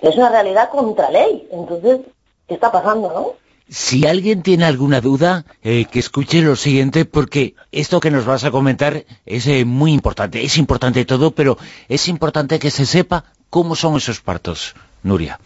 es 0.00 0.16
una 0.16 0.30
realidad 0.30 0.68
contra 0.68 1.08
ley. 1.08 1.48
Entonces, 1.52 2.00
¿qué 2.48 2.54
está 2.54 2.72
pasando, 2.72 3.12
no? 3.12 3.34
Si 3.74 4.06
alguien 4.06 4.42
tiene 4.42 4.66
alguna 4.66 5.00
duda, 5.00 5.46
eh, 5.62 5.86
que 5.90 5.98
escuche 5.98 6.42
lo 6.42 6.56
siguiente, 6.56 7.06
porque 7.06 7.54
esto 7.72 8.00
que 8.00 8.10
nos 8.10 8.26
vas 8.26 8.44
a 8.44 8.50
comentar 8.50 9.04
es 9.24 9.46
eh, 9.46 9.64
muy 9.64 9.92
importante. 9.94 10.44
Es 10.44 10.58
importante 10.58 11.06
todo, 11.06 11.30
pero 11.30 11.56
es 11.88 12.06
importante 12.08 12.58
que 12.58 12.70
se 12.70 12.84
sepa 12.84 13.24
cómo 13.48 13.74
son 13.74 13.96
esos 13.96 14.20
partos, 14.20 14.74
Nuria. 15.02 15.40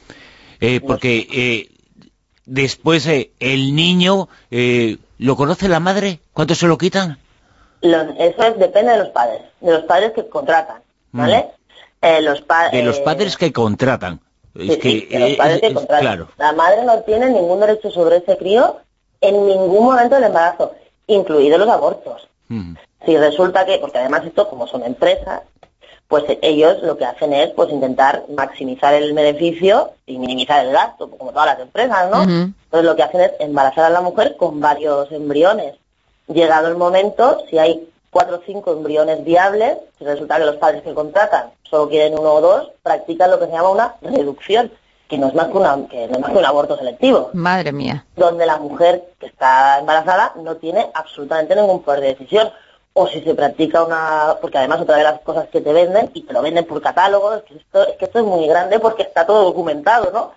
Eh, 0.61 0.81
porque 0.81 1.29
eh, 1.31 1.71
después 2.47 3.07
el 3.07 3.75
niño, 3.77 4.29
¿lo 5.19 5.37
conoce 5.37 5.69
la 5.69 5.79
madre? 5.79 6.19
¿Cuánto 6.33 6.57
se 6.57 6.67
lo 6.67 6.77
quitan? 6.79 7.19
Lo- 7.83 8.11
eso 8.19 8.43
es, 8.43 8.59
depende 8.59 8.91
de 8.93 8.99
los 8.99 9.09
padres, 9.11 9.43
de 9.61 9.71
los 9.73 9.85
padres 9.85 10.13
que 10.17 10.29
contratan, 10.29 10.79
¿vale? 11.13 11.45
Los 12.23 12.41
pa- 12.43 12.71
De 12.71 12.83
los 12.83 12.99
padres 13.01 13.37
que 13.37 13.53
contratan. 13.53 14.21
Es 14.59 14.75
Sí, 14.75 14.79
que, 14.81 14.91
sí, 14.91 15.07
de 15.07 15.19
los 15.19 15.31
eh, 15.31 15.37
padres 15.37 15.63
es- 15.63 15.75
contratan. 15.75 16.01
claro. 16.05 16.29
La 16.39 16.53
madre 16.53 16.83
no 16.85 16.99
tiene 17.01 17.31
ningún 17.31 17.61
derecho 17.61 17.91
sobre 17.91 18.17
ese 18.19 18.37
crío 18.37 18.77
en 19.21 19.47
ningún 19.47 19.85
momento 19.85 20.15
del 20.15 20.25
embarazo, 20.25 20.73
incluidos 21.07 21.59
los 21.59 21.69
abortos. 21.69 22.29
Mm. 22.49 22.75
Si 23.05 23.17
resulta 23.17 23.65
que, 23.67 23.79
porque 23.79 23.99
además 23.99 24.25
esto 24.25 24.49
como 24.49 24.67
son 24.67 24.83
empresas, 24.85 25.43
pues 26.09 26.25
eh, 26.29 26.39
ellos 26.43 26.83
lo 26.83 26.97
que 26.97 27.05
hacen 27.05 27.33
es 27.33 27.51
pues 27.51 27.71
intentar 27.71 28.25
maximizar 28.35 28.95
el 28.95 29.13
beneficio 29.13 29.91
y 30.07 30.19
minimizar 30.19 30.65
el 30.65 30.73
gasto, 30.73 31.11
como 31.11 31.31
todas 31.33 31.47
las 31.47 31.61
empresas, 31.61 32.11
¿no? 32.11 32.23
Ujú. 32.23 32.31
Entonces 32.31 32.85
lo 32.85 32.97
que 32.97 33.03
hacen 33.03 33.21
es 33.23 33.33
embarazar 33.41 33.85
a 33.87 33.91
la 33.91 34.01
mujer 34.01 34.37
con 34.37 34.61
varios 34.61 35.11
embriones. 35.13 35.75
Llegado 36.29 36.69
el 36.69 36.77
momento, 36.77 37.45
si 37.51 37.59
hay 37.59 37.89
cuatro 38.17 38.37
o 38.37 38.43
cinco 38.47 38.73
embriones 38.73 39.23
viables, 39.25 39.77
si 39.99 40.05
resulta 40.07 40.39
que 40.39 40.47
los 40.47 40.57
padres 40.57 40.83
que 40.83 40.95
contratan 40.95 41.51
solo 41.65 41.87
quieren 41.87 42.19
uno 42.19 42.33
o 42.33 42.41
dos, 42.41 42.71
practican 42.83 43.31
lo 43.31 43.39
que 43.39 43.45
se 43.45 43.53
llama 43.53 43.69
una 43.69 43.95
reducción, 44.01 44.73
que 45.07 45.19
no 45.19 45.27
es 45.29 45.35
más 45.35 45.49
que, 45.49 45.59
una, 45.59 45.87
que 45.87 46.09
no 46.09 46.15
es 46.15 46.21
más 46.21 46.31
que 46.31 46.39
un 46.39 46.45
aborto 46.47 46.79
selectivo 46.79 47.29
Madre 47.35 47.73
mía. 47.73 48.07
donde 48.17 48.47
la 48.47 48.57
mujer 48.57 49.05
que 49.21 49.27
está 49.27 49.81
embarazada 49.81 50.33
no 50.37 50.57
tiene 50.57 50.89
absolutamente 50.95 51.55
ningún 51.55 51.83
poder 51.83 52.01
de 52.01 52.07
decisión. 52.15 52.51
O 52.95 53.07
si 53.07 53.21
se 53.21 53.35
practica 53.35 53.85
una... 53.85 54.39
Porque 54.41 54.57
además 54.57 54.81
otra 54.81 54.97
de 54.97 55.05
las 55.05 55.21
cosas 55.21 55.49
que 55.49 55.61
te 55.61 55.75
venden, 55.75 56.11
y 56.15 56.23
te 56.23 56.33
lo 56.33 56.41
venden 56.41 56.65
por 56.65 56.81
catálogo, 56.81 57.35
es 57.35 57.43
que 57.43 57.57
esto, 57.57 57.87
es 57.87 57.97
que 57.99 58.07
esto 58.07 58.21
es 58.21 58.25
muy 58.25 58.47
grande 58.47 58.79
porque 58.79 59.03
está 59.03 59.27
todo 59.27 59.45
documentado, 59.45 60.11
¿no? 60.11 60.33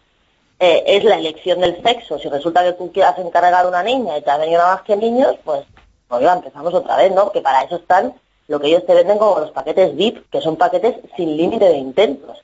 Eh, 0.60 0.84
es 0.86 1.06
la 1.06 1.16
elección 1.16 1.62
del 1.62 1.82
sexo. 1.82 2.20
Si 2.20 2.28
resulta 2.28 2.62
que 2.66 2.74
tú 2.74 2.92
quieras 2.92 3.18
encargar 3.18 3.66
una 3.66 3.82
niña 3.82 4.18
y 4.18 4.22
te 4.22 4.30
ha 4.30 4.38
venido 4.38 4.60
nada 4.60 4.76
más 4.76 4.84
que 4.84 4.98
niños, 4.98 5.38
pues, 5.46 5.62
oiga, 6.10 6.34
empezamos 6.34 6.74
otra 6.74 6.98
vez, 6.98 7.14
¿no? 7.14 7.32
Que 7.32 7.42
para 7.42 7.64
eso 7.64 7.78
están 7.78 8.14
lo 8.48 8.60
que 8.60 8.68
ellos 8.68 8.86
te 8.86 8.96
venden 8.96 9.18
como 9.18 9.40
los 9.40 9.52
paquetes 9.52 9.96
VIP, 9.96 10.30
que 10.32 10.42
son 10.42 10.56
paquetes 10.56 10.96
sin 11.16 11.38
límite 11.38 11.66
de 11.66 11.78
intentos. 11.78 12.38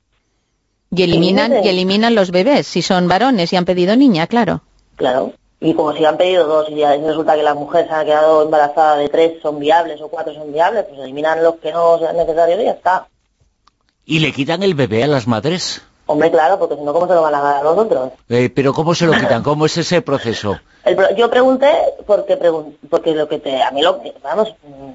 Y 0.92 1.04
eliminan, 1.04 1.64
y 1.64 1.68
eliminan 1.68 2.16
los 2.16 2.32
bebés, 2.32 2.68
si 2.68 2.82
son 2.82 3.08
varones 3.08 3.52
y 3.52 3.56
han 3.56 3.66
pedido 3.66 3.96
niña, 3.96 4.28
claro. 4.28 4.62
Claro. 4.96 5.34
Y 5.60 5.74
como 5.74 5.94
si 5.94 6.06
han 6.06 6.18
pedido 6.18 6.46
dos 6.46 6.70
y 6.70 6.76
ya 6.76 6.96
resulta 6.96 7.36
que 7.36 7.42
la 7.42 7.56
mujer 7.56 7.88
se 7.88 7.94
ha 7.94 8.06
quedado 8.06 8.44
embarazada 8.44 8.98
de 8.98 9.10
tres 9.10 9.42
son 9.42 9.60
viables 9.60 10.00
o 10.02 10.10
cuatro 10.10 10.34
son 10.34 10.54
viables, 10.54 10.86
pues 10.88 11.00
eliminan 11.02 11.44
los 11.44 11.56
que 11.56 11.72
no 11.72 11.98
sean 11.98 12.16
necesarios 12.16 12.62
y 12.62 12.66
ya 12.66 12.72
está. 12.72 13.08
¿Y 14.06 14.20
le 14.20 14.32
quitan 14.32 14.62
el 14.62 14.76
bebé 14.76 15.04
a 15.04 15.08
las 15.08 15.28
madres? 15.28 15.82
Hombre, 16.08 16.30
claro, 16.32 16.60
porque 16.60 16.76
si 16.76 16.82
no, 16.82 16.94
¿cómo 16.94 17.08
se 17.08 17.14
lo 17.16 17.22
van 17.24 17.34
a 17.36 17.42
dar 17.42 17.56
a 17.58 17.64
los 17.64 17.78
otros? 17.78 18.12
Eh, 18.30 18.50
¿Pero 18.54 18.74
cómo 18.74 18.94
se 18.94 19.06
lo 19.06 19.14
quitan? 19.20 19.42
¿Cómo 19.44 19.66
es 19.66 19.78
ese 19.78 20.02
proceso? 20.02 20.60
El 20.84 20.96
pro- 20.96 21.16
yo 21.16 21.30
pregunté 21.30 21.72
porque 22.06 22.40
pregun- 22.40 22.78
porque 22.90 23.14
lo 23.16 23.28
que 23.28 23.40
te 23.40 23.62
a 23.64 23.72
mí 23.72 23.82
lo 23.82 24.00
que 24.02 24.14
vamos 24.24 24.54
mm, 24.64 24.92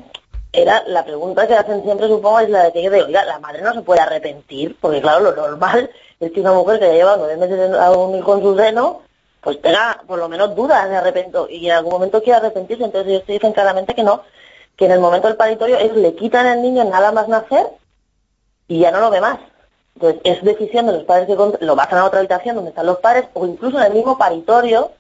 era 0.53 0.83
la 0.87 1.05
pregunta 1.05 1.47
que 1.49 1.55
hacen 1.55 1.83
siempre 1.83 2.07
supongo 2.09 2.39
es 2.41 2.49
la 2.51 2.65
de 2.65 2.73
que 2.73 2.83
yo 2.83 2.91
digo, 2.91 3.07
oiga, 3.07 3.25
la 3.25 3.39
madre 3.41 3.61
no 3.63 3.73
se 3.75 3.83
puede 3.83 4.01
arrepentir, 4.01 4.77
porque 4.81 5.01
claro, 5.01 5.21
lo 5.21 5.35
normal 5.35 5.91
es 6.21 6.31
que 6.33 6.41
una 6.41 6.53
mujer 6.53 6.79
que 6.79 6.87
ya 6.87 6.93
lleva 6.95 7.17
nueve 7.17 7.37
meses 7.37 7.73
a 7.77 7.91
un 7.91 8.17
hijo 8.17 8.35
en 8.37 8.43
su 8.43 8.57
seno, 8.57 9.03
pues 9.41 9.61
tenga 9.61 10.01
por 10.07 10.19
lo 10.21 10.29
menos 10.29 10.55
dudas 10.55 10.89
de 10.89 10.97
arrepento 10.97 11.49
y 11.49 11.67
en 11.67 11.73
algún 11.73 11.93
momento 11.93 12.23
quiera 12.23 12.39
arrepentirse, 12.39 12.85
entonces 12.85 13.11
ellos 13.11 13.25
te 13.27 13.33
dicen 13.33 13.53
claramente 13.53 13.95
que 13.95 14.03
no, 14.05 14.23
que 14.77 14.85
en 14.85 14.93
el 14.93 15.01
momento 15.01 15.27
del 15.27 15.37
paritorio 15.37 15.77
ellos 15.79 15.97
le 15.97 16.15
quitan 16.15 16.47
al 16.47 16.63
niño 16.63 16.85
nada 16.85 17.11
más 17.11 17.27
nacer 17.27 17.67
y 18.69 18.79
ya 18.79 18.91
no 18.93 19.01
lo 19.01 19.11
ve 19.11 19.21
más. 19.21 19.39
Entonces 20.01 20.21
es 20.25 20.43
decisión 20.43 20.87
de 20.87 20.93
los 20.93 21.05
padres 21.05 21.27
que 21.27 21.67
lo 21.67 21.77
bajan 21.77 21.99
a 21.99 22.07
otra 22.07 22.21
habitación 22.21 22.57
donde 22.57 22.71
están 22.71 22.87
los 22.87 22.99
padres 22.99 23.27
o 23.35 23.47
incluso 23.47 23.79
en 23.79 23.85
el 23.85 23.93
mismo 23.93 24.17
paritorio 24.17 24.93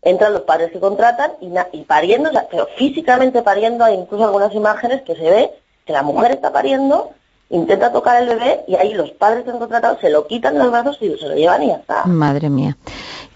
entran 0.00 0.32
los 0.32 0.42
padres 0.42 0.70
que 0.70 0.80
contratan 0.80 1.32
y, 1.40 1.50
y 1.72 1.82
pariendo, 1.82 2.30
o 2.30 2.32
sea, 2.32 2.46
pero 2.50 2.66
físicamente 2.78 3.42
pariendo, 3.42 3.84
hay 3.84 3.96
incluso 3.96 4.24
algunas 4.24 4.54
imágenes 4.54 5.02
que 5.02 5.14
se 5.14 5.30
ve 5.30 5.50
que 5.84 5.92
la 5.92 6.02
mujer 6.02 6.30
está 6.30 6.52
pariendo, 6.52 7.10
intenta 7.50 7.92
tocar 7.92 8.22
el 8.22 8.28
bebé 8.28 8.60
y 8.66 8.76
ahí 8.76 8.94
los 8.94 9.10
padres 9.10 9.44
que 9.44 9.50
han 9.50 9.58
contratado 9.58 9.98
se 10.00 10.08
lo 10.10 10.26
quitan 10.26 10.58
los 10.58 10.70
brazos 10.70 10.96
y 11.00 11.16
se 11.18 11.28
lo 11.28 11.34
llevan 11.34 11.62
y 11.64 11.68
ya 11.68 11.76
está. 11.76 12.04
Madre 12.04 12.48
mía. 12.48 12.76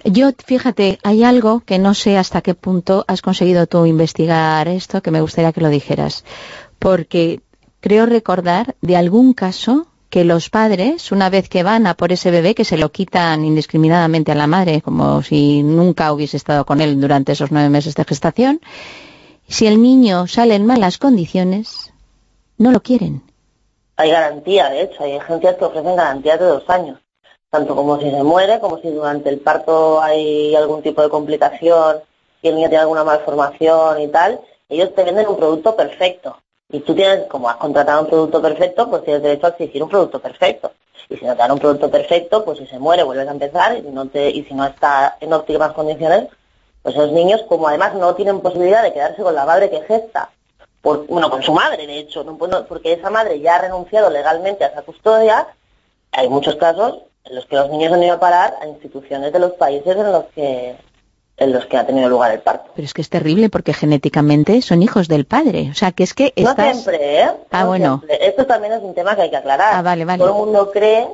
Yo, 0.05 0.31
fíjate, 0.45 0.99
hay 1.03 1.25
algo 1.25 1.61
que 1.61 1.79
no 1.79 1.93
sé 1.93 2.17
hasta 2.17 2.41
qué 2.41 2.55
punto 2.55 3.05
has 3.07 3.21
conseguido 3.21 3.67
tú 3.67 3.85
investigar 3.85 4.67
esto, 4.69 5.03
que 5.03 5.11
me 5.11 5.21
gustaría 5.21 5.53
que 5.53 5.61
lo 5.61 5.69
dijeras. 5.69 6.25
Porque 6.79 7.41
creo 7.81 8.07
recordar 8.07 8.75
de 8.81 8.97
algún 8.97 9.35
caso 9.35 9.87
que 10.11 10.25
los 10.25 10.51
padres, 10.51 11.13
una 11.13 11.31
vez 11.31 11.49
que 11.49 11.63
van 11.63 11.87
a 11.87 11.95
por 11.95 12.11
ese 12.13 12.33
bebé, 12.33 12.55
que 12.55 12.65
se 12.65 12.77
lo 12.77 12.91
quitan 12.91 13.45
indiscriminadamente 13.45 14.33
a 14.33 14.35
la 14.35 14.49
madre, 14.49 14.83
como 14.83 15.23
si 15.23 15.63
nunca 15.63 16.13
hubiese 16.13 16.37
estado 16.37 16.67
con 16.67 16.81
él 16.81 17.01
durante 17.01 17.33
esos 17.33 17.53
nueve 17.53 17.69
meses 17.69 17.95
de 17.95 18.05
gestación, 18.05 18.61
si 19.49 19.69
el 19.69 19.81
niño 19.81 20.27
sale 20.27 20.57
en 20.57 20.67
malas 20.67 20.99
condiciones, 20.99 21.93
no 22.59 22.73
lo 22.73 22.83
quieren. 22.83 23.23
Hay 23.97 24.11
garantía, 24.11 24.69
de 24.69 24.83
hecho, 24.83 25.05
hay 25.05 25.17
agencias 25.17 25.57
que 25.57 25.65
ofrecen 25.65 25.95
garantías 25.95 26.41
de 26.41 26.47
dos 26.47 26.69
años, 26.69 26.99
tanto 27.49 27.77
como 27.77 28.01
si 28.01 28.11
se 28.11 28.23
muere, 28.23 28.59
como 28.59 28.79
si 28.79 28.89
durante 28.89 29.29
el 29.29 29.39
parto 29.39 30.03
hay 30.03 30.55
algún 30.57 30.83
tipo 30.83 31.03
de 31.03 31.09
complicación 31.09 31.99
y 32.43 32.49
el 32.49 32.57
niño 32.57 32.69
tiene 32.69 32.83
alguna 32.83 33.05
malformación 33.05 34.01
y 34.01 34.09
tal, 34.09 34.41
ellos 34.69 34.93
te 34.95 35.05
venden 35.05 35.29
un 35.29 35.37
producto 35.37 35.77
perfecto. 35.77 36.37
Y 36.73 36.81
tú 36.81 36.95
tienes, 36.95 37.27
como 37.27 37.49
has 37.49 37.57
contratado 37.57 38.03
un 38.03 38.09
producto 38.09 38.41
perfecto, 38.41 38.89
pues 38.89 39.05
tienes 39.05 39.23
derecho 39.23 39.47
a 39.47 39.51
exigir 39.51 39.83
un 39.83 39.89
producto 39.89 40.21
perfecto. 40.21 40.73
Y 41.09 41.17
si 41.17 41.25
no 41.25 41.33
te 41.33 41.39
dan 41.39 41.53
un 41.53 41.59
producto 41.59 41.91
perfecto, 41.91 42.45
pues 42.45 42.59
si 42.59 42.67
se 42.67 42.79
muere 42.79 43.03
vuelves 43.03 43.27
a 43.27 43.33
empezar 43.33 43.77
y, 43.77 43.83
no 43.83 44.07
te, 44.07 44.31
y 44.31 44.45
si 44.45 44.55
no 44.55 44.65
está 44.65 45.17
en 45.21 45.33
óptimas 45.33 45.73
condiciones, 45.73 46.29
pues 46.83 46.95
esos 46.95 47.13
niños, 47.13 47.43
como 47.49 47.67
además 47.67 47.95
no 47.95 48.15
tienen 48.15 48.41
posibilidad 48.41 48.83
de 48.83 48.93
quedarse 48.93 49.23
con 49.23 49.35
la 49.35 49.45
madre 49.45 49.69
que 49.69 49.83
gesta, 49.83 50.31
por, 50.81 51.07
bueno, 51.09 51.29
con 51.29 51.43
su 51.43 51.53
madre, 51.53 51.87
de 51.87 51.99
hecho, 51.99 52.25
no, 52.25 52.39
pues 52.39 52.55
porque 52.69 52.93
esa 52.93 53.11
madre 53.11 53.41
ya 53.41 53.57
ha 53.57 53.63
renunciado 53.63 54.09
legalmente 54.09 54.65
a 54.65 54.69
esa 54.69 54.83
custodia, 54.83 55.49
hay 56.13 56.29
muchos 56.29 56.57
casos 56.57 57.01
en 57.25 57.35
los 57.35 57.45
que 57.47 57.57
los 57.57 57.69
niños 57.69 57.93
han 57.93 58.03
ido 58.03 58.15
a 58.15 58.21
parar 58.21 58.57
a 58.63 58.67
instituciones 58.67 59.33
de 59.33 59.39
los 59.41 59.53
países 59.53 59.95
en 59.95 60.11
los 60.11 60.25
que 60.27 60.77
en 61.41 61.53
los 61.53 61.67
que 61.67 61.77
ha 61.77 61.85
tenido 61.87 62.09
lugar 62.09 62.31
el 62.33 62.41
parto. 62.41 62.71
Pero 62.77 62.85
es 62.87 62.95
que 62.95 63.03
es 63.03 63.09
terrible 63.11 63.49
porque 63.51 63.73
genéticamente 63.73 64.63
son 64.63 64.83
hijos 64.83 65.09
del 65.09 65.25
padre. 65.25 65.69
O 65.73 65.75
sea, 65.75 65.91
que 65.93 66.05
es 66.05 66.15
que 66.15 66.33
No 66.37 66.51
estás... 66.51 66.77
siempre, 66.77 67.23
¿eh? 67.23 67.31
Ah, 67.51 67.63
No 67.63 67.69
bueno. 67.69 67.99
siempre. 68.07 68.29
Esto 68.29 68.47
también 68.47 68.75
es 68.75 68.83
un 68.83 68.95
tema 68.95 69.17
que 69.17 69.23
hay 69.23 69.31
que 69.31 69.37
aclarar. 69.37 69.75
Ah, 69.75 69.83
vale, 69.83 70.05
vale. 70.05 70.19
Todo 70.19 70.29
el 70.29 70.35
mundo 70.37 70.71
cree 70.71 71.09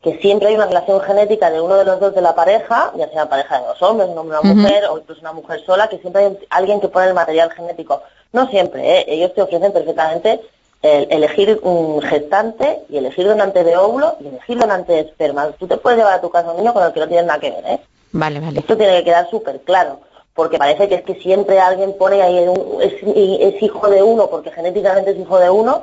que 0.00 0.18
siempre 0.18 0.48
hay 0.48 0.54
una 0.54 0.66
relación 0.66 1.00
genética 1.00 1.50
de 1.50 1.60
uno 1.60 1.74
de 1.76 1.84
los 1.84 1.98
dos 1.98 2.14
de 2.14 2.20
la 2.20 2.34
pareja, 2.34 2.92
ya 2.96 3.08
sea 3.08 3.28
pareja 3.28 3.58
de 3.60 3.66
dos 3.66 3.82
hombres, 3.82 4.08
un 4.10 4.18
hombre 4.18 4.36
y 4.42 4.46
una 4.46 4.54
mujer, 4.54 4.84
o 4.90 4.98
incluso 4.98 5.20
una 5.22 5.32
mujer 5.32 5.60
sola, 5.66 5.88
que 5.88 5.98
siempre 5.98 6.24
hay 6.24 6.38
alguien 6.50 6.80
que 6.80 6.88
pone 6.88 7.06
el 7.08 7.14
material 7.14 7.50
genético. 7.52 8.02
No 8.32 8.46
siempre, 8.48 8.98
¿eh? 9.00 9.04
Ellos 9.08 9.32
te 9.34 9.42
ofrecen 9.42 9.72
perfectamente 9.72 10.40
el- 10.82 11.06
elegir 11.10 11.58
un 11.62 12.02
gestante 12.02 12.80
y 12.90 12.98
elegir 12.98 13.26
donante 13.26 13.64
de 13.64 13.76
óvulo 13.76 14.16
y 14.20 14.26
elegir 14.28 14.58
donante 14.58 14.92
de 14.92 15.00
esperma. 15.00 15.48
Tú 15.58 15.66
te 15.66 15.78
puedes 15.78 15.98
llevar 15.98 16.14
a 16.14 16.20
tu 16.20 16.28
casa 16.30 16.50
un 16.50 16.58
niño 16.58 16.74
con 16.74 16.84
el 16.84 16.92
que 16.92 17.00
no 17.00 17.08
tienes 17.08 17.26
nada 17.26 17.40
que 17.40 17.50
ver, 17.50 17.64
¿eh? 17.66 17.80
Esto 18.60 18.76
tiene 18.76 18.98
que 18.98 19.04
quedar 19.04 19.28
súper 19.30 19.60
claro, 19.60 20.00
porque 20.34 20.58
parece 20.58 20.88
que 20.88 20.96
es 20.96 21.02
que 21.02 21.14
siempre 21.16 21.58
alguien 21.60 21.96
pone 21.98 22.22
ahí, 22.22 22.46
un- 22.48 22.80
es, 22.82 22.92
es 23.02 23.62
hijo 23.62 23.88
de 23.88 24.02
uno, 24.02 24.28
porque 24.28 24.50
genéticamente 24.52 25.10
es 25.10 25.18
hijo 25.18 25.38
de 25.38 25.50
uno, 25.50 25.82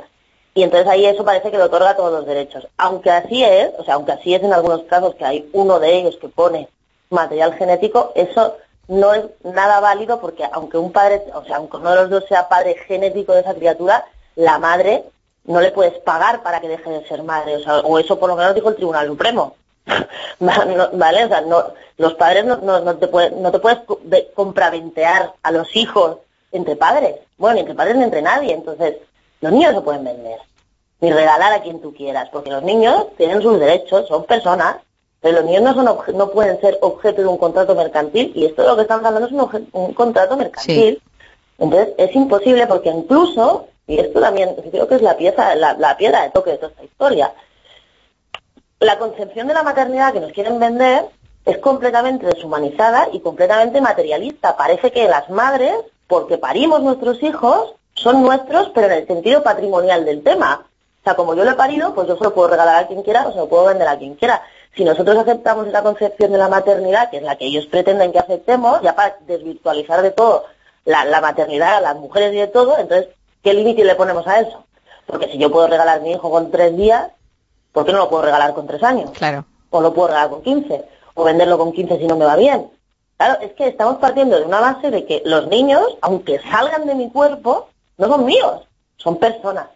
y 0.54 0.64
entonces 0.64 0.88
ahí 0.88 1.06
eso 1.06 1.24
parece 1.24 1.52
que 1.52 1.58
le 1.58 1.64
otorga 1.64 1.96
todos 1.96 2.12
los 2.12 2.26
derechos. 2.26 2.68
Aunque 2.78 3.10
así 3.12 3.44
es, 3.44 3.70
o 3.78 3.84
sea, 3.84 3.94
aunque 3.96 4.12
así 4.14 4.34
es 4.36 4.44
en 4.44 4.54
algunos 4.54 4.84
casos 4.84 5.16
que 5.16 5.26
hay 5.26 5.50
uno 5.54 5.80
de 5.80 5.94
ellos 5.96 6.18
que 6.20 6.28
pone 6.28 6.68
material 7.10 7.54
genético, 7.54 8.12
eso 8.16 8.56
no 8.88 9.14
es 9.14 9.24
nada 9.44 9.80
válido 9.80 10.20
porque 10.20 10.44
aunque 10.52 10.78
un 10.78 10.92
padre, 10.92 11.22
o 11.34 11.44
sea, 11.46 11.58
aunque 11.58 11.78
uno 11.78 11.90
de 11.92 11.96
los 11.96 12.10
dos 12.10 12.26
sea 12.28 12.50
padre 12.50 12.76
genético 12.88 13.34
de 13.34 13.42
esa 13.42 13.54
criatura, 13.54 14.06
la 14.36 14.60
madre 14.60 15.04
no 15.46 15.62
le 15.62 15.72
puedes 15.72 15.98
pagar 16.00 16.44
para 16.44 16.60
que 16.60 16.68
deje 16.68 16.90
de 16.90 17.08
ser 17.08 17.24
madre, 17.24 17.56
o, 17.56 17.60
sea, 17.60 17.80
o 17.80 17.98
eso 18.00 18.20
por 18.20 18.30
lo 18.30 18.36
menos 18.36 18.54
dijo 18.54 18.70
el 18.70 18.76
Tribunal 18.76 19.08
Supremo. 19.08 19.56
¿Vale? 20.40 21.26
O 21.26 21.28
sea, 21.28 21.42
no, 21.42 21.64
los 21.98 22.14
padres 22.16 22.46
no, 22.46 22.58
no, 22.58 22.80
no 22.82 22.96
te 22.98 23.08
pueden, 23.08 23.42
no 23.42 23.52
te 23.52 23.60
puedes 23.60 23.80
co- 23.80 24.00
de- 24.04 24.30
compraventear 24.34 25.34
a 25.44 25.52
los 25.52 25.76
hijos 25.76 26.18
entre 26.52 26.76
padres. 26.76 27.16
Bueno, 27.38 27.56
ni 27.56 27.60
entre 27.62 27.76
padres 27.76 27.96
ni 27.98 28.04
entre 28.04 28.22
nadie. 28.22 28.54
Entonces, 28.54 28.98
los 29.42 29.52
niños 29.52 29.74
no 29.74 29.80
se 29.80 29.86
pueden 29.86 30.04
vender. 30.04 30.40
Ni 31.00 31.12
regalar 31.12 31.54
a 31.54 31.62
quien 31.62 31.82
tú 31.82 31.94
quieras. 31.94 32.30
Porque 32.32 32.52
los 32.52 32.64
niños 32.64 33.08
tienen 33.18 33.42
sus 33.42 33.60
derechos, 33.60 34.08
son 34.08 34.26
personas. 34.26 34.78
Pero 35.20 35.38
los 35.38 35.46
niños 35.46 35.64
no, 35.64 35.74
son 35.74 36.18
no 36.18 36.30
pueden 36.32 36.60
ser 36.62 36.78
objeto 36.82 37.22
de 37.22 37.28
un 37.28 37.38
contrato 37.38 37.76
mercantil. 37.76 38.32
Y 38.36 38.46
esto 38.46 38.64
de 38.64 38.68
lo 38.70 38.76
que 38.76 38.82
estamos 38.84 39.06
hablando 39.06 39.28
es 39.28 39.34
un, 39.34 39.70
un 39.74 39.94
contrato 39.94 40.36
mercantil. 40.38 41.02
Entonces, 41.60 41.94
es 41.98 42.16
imposible 42.16 42.66
porque 42.66 42.90
incluso, 42.90 43.68
y 43.86 44.00
esto 44.00 44.20
también 44.20 44.56
creo 44.72 44.88
que 44.88 44.96
es 44.96 45.02
la 45.04 45.16
pieza, 45.18 45.54
la, 45.56 45.74
la 45.74 45.96
piedra 45.96 46.24
de 46.24 46.32
toque 46.32 46.52
de 46.52 46.58
toda 46.58 46.72
esta 46.72 46.84
historia. 46.84 47.32
La 48.82 48.98
concepción 48.98 49.48
de 49.48 49.54
la 49.54 49.62
maternidad 49.62 50.12
que 50.12 50.20
nos 50.20 50.32
quieren 50.32 50.60
vender 50.60 51.06
es 51.46 51.60
completamente 51.60 52.26
deshumanizada 52.26 53.10
y 53.14 53.20
completamente 53.20 53.80
materialista. 53.80 54.58
Parece 54.58 54.92
que 54.92 55.08
las 55.08 55.30
madres, 55.30 55.76
porque 56.08 56.40
parimos 56.40 56.82
nuestros 56.82 57.22
hijos, 57.22 57.76
son 57.94 58.24
nuestros, 58.24 58.72
pero 58.74 58.88
en 58.88 58.94
el 58.94 59.08
sentido 59.08 59.44
patrimonial 59.44 60.04
del 60.04 60.24
tema. 60.24 60.66
O 60.66 61.04
sea, 61.04 61.14
como 61.14 61.36
yo 61.36 61.44
lo 61.44 61.52
he 61.52 61.54
parido, 61.56 61.94
pues 61.94 62.08
yo 62.08 62.18
se 62.18 62.24
lo 62.24 62.34
puedo 62.34 62.48
regalar 62.48 62.84
a 62.84 62.88
quien 62.88 63.04
quiera 63.04 63.28
o 63.28 63.32
se 63.32 63.38
lo 63.38 63.48
puedo 63.48 63.66
vender 63.66 63.88
a 63.88 64.00
quien 64.00 64.16
quiera. 64.16 64.42
Si 64.76 64.84
nosotros 64.84 65.16
aceptamos 65.16 65.68
esa 65.68 65.84
concepción 65.84 66.32
de 66.32 66.40
la 66.40 66.50
maternidad, 66.50 67.12
que 67.12 67.18
es 67.18 67.24
la 67.24 67.36
que 67.36 67.46
ellos 67.46 67.68
pretenden 67.68 68.12
que 68.12 68.18
aceptemos, 68.18 68.82
ya 68.82 68.96
para 68.96 69.16
desvirtualizar 69.28 70.02
de 70.02 70.10
todo 70.10 70.46
la, 70.86 71.06
la 71.06 71.22
maternidad 71.22 71.76
a 71.76 71.82
las 71.82 71.98
mujeres 71.98 72.34
y 72.34 72.38
de 72.38 72.48
todo, 72.48 72.80
entonces, 72.80 73.10
¿qué 73.44 73.54
límite 73.54 73.84
le 73.84 73.94
ponemos 73.94 74.26
a 74.26 74.40
eso? 74.40 74.64
Porque 75.06 75.28
si 75.28 75.38
yo 75.38 75.52
puedo 75.52 75.68
regalar 75.68 76.00
a 76.00 76.02
mi 76.02 76.14
hijo 76.14 76.32
con 76.32 76.50
tres 76.50 76.76
días, 76.76 77.12
¿por 77.72 77.86
qué 77.86 77.92
no 77.92 78.00
lo 78.00 78.10
puedo 78.10 78.24
regalar 78.24 78.54
con 78.54 78.68
tres 78.68 78.84
años? 78.84 79.12
Claro. 79.12 79.46
O 79.70 79.82
lo 79.82 79.94
puedo 79.94 80.10
regalar 80.10 80.30
con 80.30 80.42
quince, 80.42 80.84
o 81.14 81.24
venderlo 81.24 81.58
con 81.58 81.72
quince 81.72 81.98
si 81.98 82.08
no 82.08 82.18
me 82.18 82.26
va 82.26 82.36
bien. 82.36 82.70
Claro, 83.18 83.40
es 83.42 83.54
que 83.54 83.68
estamos 83.68 83.98
partiendo 83.98 84.38
de 84.38 84.46
una 84.46 84.60
base 84.60 84.90
de 84.90 85.06
que 85.06 85.22
los 85.26 85.48
niños, 85.48 85.98
aunque 86.02 86.40
salgan 86.40 86.88
de 86.88 86.96
mi 86.96 87.10
cuerpo, 87.12 87.68
no 87.98 88.08
son 88.08 88.26
míos, 88.26 88.68
son 88.98 89.18
personas. 89.18 89.68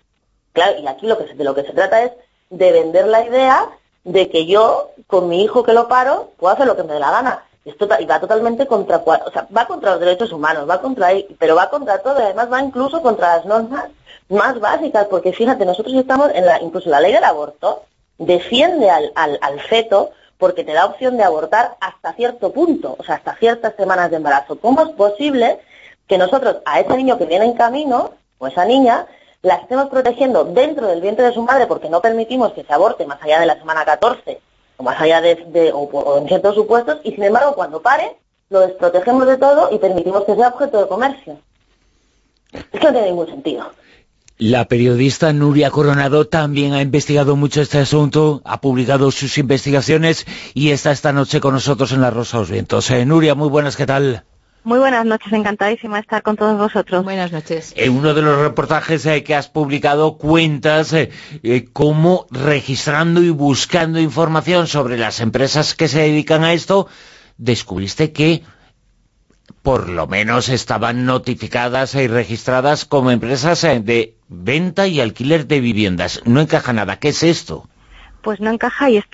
Claro, 0.54 0.80
y 0.80 0.88
aquí 0.88 1.06
lo 1.06 1.18
que 1.18 1.28
se, 1.28 1.34
de 1.36 1.44
lo 1.44 1.54
que 1.54 1.64
se 1.64 1.74
trata 1.74 2.02
es 2.04 2.12
de 2.50 2.72
vender 2.72 3.08
la 3.08 3.26
idea 3.26 3.70
de 4.04 4.30
que 4.30 4.46
yo, 4.46 4.92
con 5.08 5.30
mi 5.30 5.44
hijo 5.44 5.64
que 5.64 5.74
lo 5.74 5.88
paro, 5.88 6.32
puedo 6.38 6.54
hacer 6.54 6.66
lo 6.66 6.76
que 6.76 6.84
me 6.84 6.94
dé 6.94 7.00
la 7.00 7.12
gana. 7.12 7.44
Y, 7.65 7.71
esto, 7.71 7.89
y 7.99 8.06
va 8.06 8.19
totalmente 8.19 8.67
contra, 8.67 8.97
o 8.97 9.32
sea, 9.32 9.47
va 9.56 9.67
contra 9.67 9.91
los 9.91 9.99
derechos 9.99 10.32
humanos, 10.32 10.69
va 10.69 10.80
contra, 10.80 11.10
pero 11.39 11.56
va 11.56 11.69
contra 11.69 11.97
todo, 11.97 12.19
y 12.19 12.23
además 12.23 12.51
va 12.51 12.62
incluso 12.62 13.01
contra 13.01 13.38
las 13.38 13.45
normas 13.45 13.86
más 14.30 14.60
básicas, 14.60 15.08
porque 15.08 15.34
fíjate, 15.34 15.65
nosotros 15.65 15.95
estamos 15.95 16.30
en 16.34 16.45
la, 16.45 16.62
incluso 16.62 16.89
la 16.89 17.01
ley 17.01 17.12
del 17.12 17.23
aborto, 17.23 17.84
defiende 18.17 18.89
al, 18.89 19.12
al, 19.15 19.38
al 19.41 19.60
feto 19.60 20.12
porque 20.38 20.63
te 20.63 20.73
da 20.73 20.86
opción 20.86 21.17
de 21.17 21.23
abortar 21.23 21.75
hasta 21.80 22.13
cierto 22.13 22.51
punto, 22.51 22.95
o 22.99 23.04
sea, 23.04 23.15
hasta 23.15 23.36
ciertas 23.36 23.75
semanas 23.75 24.12
de 24.12 24.17
embarazo. 24.17 24.60
¿Cómo 24.60 24.84
es 24.84 24.89
posible 24.89 25.60
que 26.08 26.17
nosotros 26.17 26.58
a 26.65 26.80
ese 26.80 26.95
niño 26.95 27.17
que 27.17 27.25
viene 27.25 27.45
en 27.45 27.54
camino, 27.54 28.12
o 28.38 28.47
esa 28.47 28.65
niña, 28.65 29.08
la 29.41 29.56
estemos 29.56 29.89
protegiendo 29.89 30.43
dentro 30.43 30.88
del 30.88 31.01
vientre 31.01 31.25
de 31.25 31.34
su 31.34 31.41
madre 31.41 31.67
porque 31.67 31.89
no 31.89 32.01
permitimos 32.01 32.54
que 32.54 32.63
se 32.63 32.73
aborte 32.73 33.06
más 33.06 33.21
allá 33.21 33.39
de 33.39 33.45
la 33.45 33.58
semana 33.58 33.86
14 33.86 34.34
o 34.34 34.39
más 34.80 35.00
allá 35.00 35.22
de, 35.22 35.72
o, 35.74 35.80
o 35.80 36.18
en 36.20 36.28
ciertos 36.28 36.56
supuestos 36.56 37.00
y 37.04 37.12
sin 37.12 37.24
embargo 37.24 37.54
cuando 37.56 37.82
pare 37.82 38.18
lo 38.50 38.60
desprotegemos 38.62 39.28
de 39.28 39.38
todo 39.38 39.70
y 39.72 39.80
permitimos 39.80 40.24
que 40.26 40.36
sea 40.36 40.50
objeto 40.50 40.82
de 40.82 40.88
comercio. 40.88 41.40
Esto 42.52 42.88
no 42.88 42.92
tiene 42.92 43.08
ningún 43.08 43.28
sentido. 43.28 43.72
La 44.38 44.66
periodista 44.66 45.32
Nuria 45.32 45.72
Coronado 45.72 46.28
también 46.28 46.74
ha 46.74 46.82
investigado 46.82 47.38
mucho 47.38 47.62
este 47.62 47.78
asunto, 47.78 48.42
ha 48.44 48.60
publicado 48.60 49.10
sus 49.12 49.38
investigaciones 49.38 50.26
y 50.54 50.72
está 50.72 50.92
esta 50.92 51.14
noche 51.14 51.40
con 51.40 51.54
nosotros 51.54 51.94
en 51.94 52.02
La 52.02 52.10
Rosa 52.10 52.38
de 52.38 52.42
los 52.42 52.52
Vientos. 52.52 52.92
Eh, 52.92 53.06
Nuria, 53.06 53.34
muy 53.34 53.48
buenas, 53.48 53.78
¿qué 53.78 53.86
tal? 53.86 54.26
Muy 54.65 54.80
buenas 54.80 55.06
noches, 55.06 55.32
encantadísima 55.32 55.97
de 55.97 56.01
estar 56.01 56.23
con 56.23 56.36
todos 56.36 56.58
vosotros. 56.58 57.04
Buenas 57.04 57.32
noches. 57.32 57.71
En 57.78 57.91
uno 57.93 58.15
de 58.15 58.23
los 58.23 58.39
reportajes 58.39 59.06
eh, 59.06 59.23
que 59.23 59.36
has 59.36 59.47
publicado 59.47 60.17
cuentas 60.17 60.91
eh, 60.91 61.12
eh, 61.43 61.67
cómo 61.71 62.25
registrando 62.32 63.21
y 63.21 63.30
buscando 63.30 63.99
información 63.99 64.65
sobre 64.65 64.97
las 64.97 65.19
empresas 65.19 65.75
que 65.75 65.88
se 65.88 65.99
dedican 65.99 66.43
a 66.43 66.54
esto, 66.54 66.88
descubriste 67.38 68.12
que 68.12 68.41
por 69.62 69.89
lo 69.89 70.08
menos 70.08 70.49
estaban 70.49 71.06
notificadas 71.06 71.95
y 71.95 72.08
registradas 72.08 72.86
como 72.86 73.12
empresas 73.12 73.63
eh, 73.63 73.80
de 73.80 74.15
venta 74.28 74.88
y 74.88 74.99
alquiler 74.99 75.47
de 75.47 75.60
viviendas. 75.60 76.21
No 76.25 76.41
encaja 76.41 76.73
nada. 76.73 76.97
¿Qué 76.97 77.10
es 77.10 77.23
esto? 77.23 77.67
Pues 78.26 78.42
no 78.42 78.50
encaja 78.50 78.90
y 78.90 78.98
es, 78.98 79.06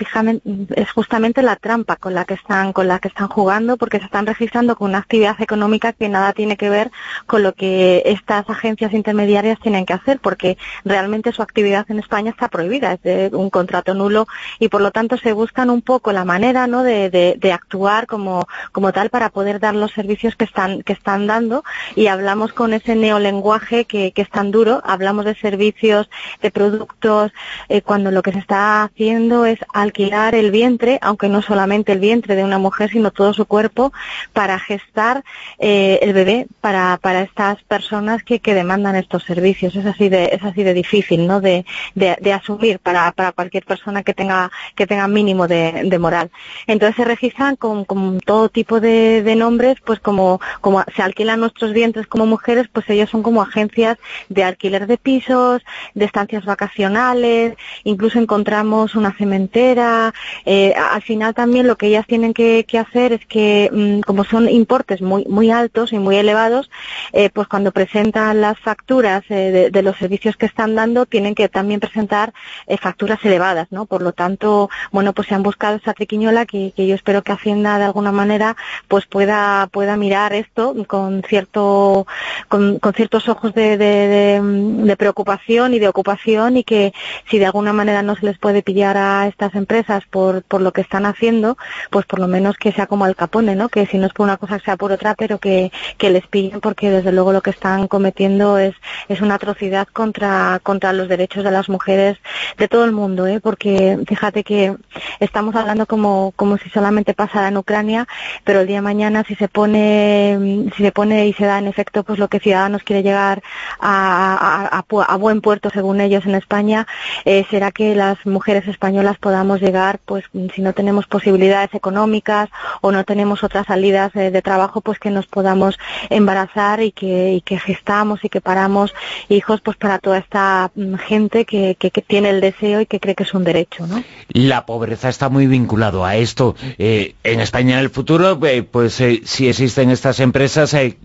es 0.73 0.91
justamente 0.91 1.41
la 1.41 1.57
trampa 1.57 1.97
con 1.97 2.13
la 2.13 2.23
que 2.23 2.33
están 2.33 2.71
con 2.71 2.87
la 2.87 2.99
que 2.99 3.09
están 3.09 3.27
jugando 3.27 3.75
porque 3.75 3.99
se 3.99 4.05
están 4.05 4.25
registrando 4.25 4.77
con 4.77 4.91
una 4.91 4.99
actividad 4.99 5.35
económica 5.41 5.91
que 5.91 6.07
nada 6.07 6.31
tiene 6.31 6.55
que 6.55 6.69
ver 6.69 6.91
con 7.25 7.43
lo 7.43 7.51
que 7.51 8.03
estas 8.05 8.49
agencias 8.49 8.93
intermediarias 8.93 9.59
tienen 9.59 9.85
que 9.85 9.91
hacer 9.91 10.21
porque 10.21 10.57
realmente 10.85 11.33
su 11.33 11.41
actividad 11.41 11.85
en 11.91 11.99
España 11.99 12.31
está 12.31 12.47
prohibida 12.47 12.97
es 13.03 13.33
un 13.33 13.49
contrato 13.49 13.93
nulo 13.93 14.27
y 14.59 14.69
por 14.69 14.79
lo 14.79 14.91
tanto 14.91 15.17
se 15.17 15.33
buscan 15.33 15.69
un 15.69 15.81
poco 15.81 16.13
la 16.13 16.23
manera 16.23 16.65
¿no? 16.67 16.81
de, 16.81 17.09
de, 17.09 17.35
de 17.37 17.51
actuar 17.51 18.07
como, 18.07 18.47
como 18.71 18.93
tal 18.93 19.09
para 19.09 19.29
poder 19.29 19.59
dar 19.59 19.75
los 19.75 19.91
servicios 19.91 20.37
que 20.37 20.45
están 20.45 20.83
que 20.83 20.93
están 20.93 21.27
dando 21.27 21.65
y 21.97 22.07
hablamos 22.07 22.53
con 22.53 22.73
ese 22.73 22.95
neolenguaje 22.95 23.83
que, 23.83 24.13
que 24.13 24.21
es 24.21 24.29
tan 24.29 24.51
duro 24.51 24.81
hablamos 24.85 25.25
de 25.25 25.35
servicios 25.35 26.09
de 26.41 26.49
productos 26.49 27.33
eh, 27.67 27.81
cuando 27.81 28.09
lo 28.11 28.21
que 28.21 28.31
se 28.31 28.39
está 28.39 28.83
haciendo 28.83 29.00
es 29.09 29.59
alquilar 29.73 30.35
el 30.35 30.51
vientre, 30.51 30.99
aunque 31.01 31.27
no 31.27 31.41
solamente 31.41 31.91
el 31.91 31.99
vientre 31.99 32.35
de 32.35 32.43
una 32.43 32.59
mujer, 32.59 32.91
sino 32.91 33.11
todo 33.11 33.33
su 33.33 33.45
cuerpo, 33.45 33.91
para 34.31 34.59
gestar 34.59 35.23
eh, 35.57 35.99
el 36.01 36.13
bebé 36.13 36.47
para, 36.61 36.97
para 37.01 37.21
estas 37.21 37.61
personas 37.63 38.23
que, 38.23 38.39
que 38.39 38.53
demandan 38.53 38.95
estos 38.95 39.23
servicios. 39.23 39.75
Es 39.75 39.85
así 39.85 40.09
de, 40.09 40.25
es 40.25 40.43
así 40.43 40.63
de 40.63 40.73
difícil, 40.73 41.25
¿no? 41.25 41.41
De, 41.41 41.65
de, 41.95 42.15
de 42.21 42.33
asumir 42.33 42.79
para, 42.79 43.11
para 43.11 43.31
cualquier 43.31 43.65
persona 43.65 44.03
que 44.03 44.13
tenga, 44.13 44.51
que 44.75 44.85
tenga 44.85 45.07
mínimo 45.07 45.47
de, 45.47 45.83
de 45.85 45.99
moral. 45.99 46.29
Entonces 46.67 46.95
se 46.95 47.05
registran 47.05 47.55
con, 47.55 47.85
con 47.85 48.19
todo 48.19 48.49
tipo 48.49 48.79
de, 48.79 49.23
de 49.23 49.35
nombres, 49.35 49.77
pues 49.83 49.99
como, 49.99 50.39
como 50.61 50.83
se 50.95 51.01
alquilan 51.01 51.39
nuestros 51.39 51.73
vientres 51.73 52.07
como 52.07 52.25
mujeres, 52.25 52.67
pues 52.71 52.89
ellos 52.89 53.09
son 53.09 53.23
como 53.23 53.41
agencias 53.41 53.97
de 54.29 54.43
alquiler 54.43 54.85
de 54.85 54.97
pisos, 54.97 55.63
de 55.95 56.05
estancias 56.05 56.45
vacacionales, 56.45 57.55
incluso 57.83 58.19
encontramos 58.19 58.90
una 58.95 59.13
cementera. 59.13 60.13
Eh, 60.45 60.73
al 60.73 61.01
final 61.01 61.33
también 61.33 61.67
lo 61.67 61.77
que 61.77 61.87
ellas 61.87 62.05
tienen 62.07 62.33
que, 62.33 62.65
hacer 62.79 63.13
es 63.13 63.25
que, 63.25 63.69
mmm, 63.71 63.99
como 64.01 64.23
son 64.23 64.49
importes 64.49 65.01
muy, 65.01 65.25
muy 65.25 65.51
altos 65.51 65.93
y 65.93 65.99
muy 65.99 66.15
elevados, 66.15 66.69
eh, 67.13 67.29
pues 67.29 67.47
cuando 67.47 67.71
presentan 67.71 68.41
las 68.41 68.57
facturas 68.59 69.23
eh, 69.29 69.69
de, 69.71 69.81
los 69.81 69.97
servicios 69.97 70.35
que 70.37 70.45
están 70.45 70.75
dando, 70.75 71.05
tienen 71.05 71.35
que 71.35 71.49
también 71.49 71.79
presentar 71.79 72.33
eh, 72.67 72.77
facturas 72.77 73.19
elevadas, 73.23 73.67
¿no? 73.71 73.85
Por 73.85 74.01
lo 74.01 74.13
tanto, 74.13 74.69
bueno, 74.91 75.13
pues 75.13 75.27
se 75.27 75.35
han 75.35 75.43
buscado 75.43 75.77
esa 75.77 75.93
triquiñola 75.93 76.45
que, 76.45 76.73
yo 76.75 76.95
espero 76.95 77.21
que 77.21 77.31
Hacienda 77.31 77.77
de 77.77 77.85
alguna 77.85 78.11
manera 78.11 78.55
pues 78.87 79.05
pueda, 79.05 79.67
pueda 79.71 79.95
mirar 79.97 80.33
esto 80.33 80.75
con 80.87 81.23
cierto, 81.23 82.05
con, 82.47 82.79
ciertos 82.95 83.29
ojos 83.29 83.53
de, 83.53 83.77
de, 83.77 84.95
preocupación 84.97 85.73
y 85.73 85.79
de 85.79 85.87
ocupación 85.87 86.57
y 86.57 86.63
que 86.63 86.93
si 87.29 87.39
de 87.39 87.45
alguna 87.45 87.73
manera 87.73 88.03
no 88.03 88.15
se 88.15 88.25
les 88.25 88.37
puede 88.37 88.61
a 88.85 89.27
estas 89.27 89.55
empresas 89.55 90.03
por, 90.09 90.43
por 90.43 90.61
lo 90.61 90.71
que 90.71 90.81
están 90.81 91.05
haciendo, 91.05 91.57
pues 91.89 92.05
por 92.05 92.19
lo 92.19 92.27
menos 92.27 92.57
que 92.57 92.71
sea 92.71 92.87
como 92.87 93.05
al 93.05 93.15
capone, 93.15 93.55
¿no? 93.55 93.69
Que 93.69 93.85
si 93.85 93.97
no 93.97 94.07
es 94.07 94.13
por 94.13 94.25
una 94.25 94.37
cosa 94.37 94.59
sea 94.59 94.77
por 94.77 94.91
otra, 94.91 95.15
pero 95.15 95.37
que, 95.39 95.71
que 95.97 96.09
les 96.09 96.25
pillen 96.27 96.61
porque 96.61 96.89
desde 96.89 97.11
luego 97.11 97.33
lo 97.33 97.41
que 97.41 97.51
están 97.51 97.87
cometiendo 97.87 98.57
es, 98.57 98.75
es 99.07 99.21
una 99.21 99.35
atrocidad 99.35 99.87
contra, 99.87 100.59
contra 100.63 100.93
los 100.93 101.07
derechos 101.07 101.43
de 101.43 101.51
las 101.51 101.69
mujeres 101.69 102.17
de 102.57 102.67
todo 102.67 102.85
el 102.85 102.91
mundo, 102.91 103.27
¿eh? 103.27 103.39
Porque 103.39 103.99
fíjate 104.07 104.43
que 104.43 104.75
estamos 105.19 105.55
hablando 105.55 105.85
como, 105.85 106.33
como 106.35 106.57
si 106.57 106.69
solamente 106.69 107.13
pasara 107.13 107.47
en 107.47 107.57
Ucrania, 107.57 108.07
pero 108.43 108.61
el 108.61 108.67
día 108.67 108.77
de 108.77 108.81
mañana 108.81 109.23
si 109.27 109.35
se 109.35 109.47
pone, 109.47 110.69
si 110.75 110.83
se 110.83 110.91
pone 110.91 111.27
y 111.27 111.33
se 111.33 111.45
da 111.45 111.59
en 111.59 111.67
efecto 111.67 112.03
pues 112.03 112.19
lo 112.19 112.27
que 112.27 112.39
Ciudadanos 112.39 112.83
quiere 112.83 113.03
llegar 113.03 113.41
a, 113.79 114.69
a, 114.71 114.79
a, 114.79 115.03
a 115.03 115.17
buen 115.17 115.41
puerto 115.41 115.69
según 115.69 116.01
ellos 116.01 116.25
en 116.25 116.35
España, 116.35 116.87
eh, 117.25 117.45
será 117.49 117.71
que 117.71 117.95
las 117.95 118.25
mujeres 118.25 118.67
españolas 118.71 119.17
podamos 119.17 119.61
llegar, 119.61 119.99
pues 120.05 120.25
si 120.55 120.61
no 120.61 120.73
tenemos 120.73 121.05
posibilidades 121.07 121.73
económicas 121.73 122.49
o 122.81 122.91
no 122.91 123.03
tenemos 123.03 123.43
otras 123.43 123.67
salidas 123.67 124.11
de, 124.13 124.31
de 124.31 124.41
trabajo, 124.41 124.81
pues 124.81 124.97
que 124.99 125.11
nos 125.11 125.27
podamos 125.27 125.77
embarazar 126.09 126.81
y 126.81 126.91
que, 126.91 127.33
y 127.33 127.41
que 127.41 127.59
gestamos 127.59 128.23
y 128.23 128.29
que 128.29 128.41
paramos 128.41 128.93
hijos 129.29 129.61
pues 129.61 129.77
para 129.77 129.99
toda 129.99 130.17
esta 130.17 130.71
mm, 130.75 130.95
gente 130.95 131.45
que, 131.45 131.75
que, 131.77 131.91
que, 131.91 132.01
tiene 132.01 132.29
el 132.29 132.41
deseo 132.41 132.81
y 132.81 132.85
que 132.85 132.99
cree 132.99 133.15
que 133.15 133.23
es 133.23 133.33
un 133.33 133.43
derecho, 133.43 133.85
¿no? 133.87 134.03
La 134.29 134.65
pobreza 134.65 135.09
está 135.09 135.29
muy 135.29 135.47
vinculado 135.47 136.03
a 136.03 136.15
esto. 136.15 136.55
Eh, 136.77 137.15
en 137.23 137.39
España 137.39 137.75
en 137.75 137.79
el 137.79 137.89
futuro, 137.89 138.39
eh, 138.45 138.63
pues 138.63 138.99
eh, 139.01 139.21
si 139.25 139.47
existen 139.47 139.89
estas 139.89 140.19
empresas 140.19 140.73
eh, 140.73 140.97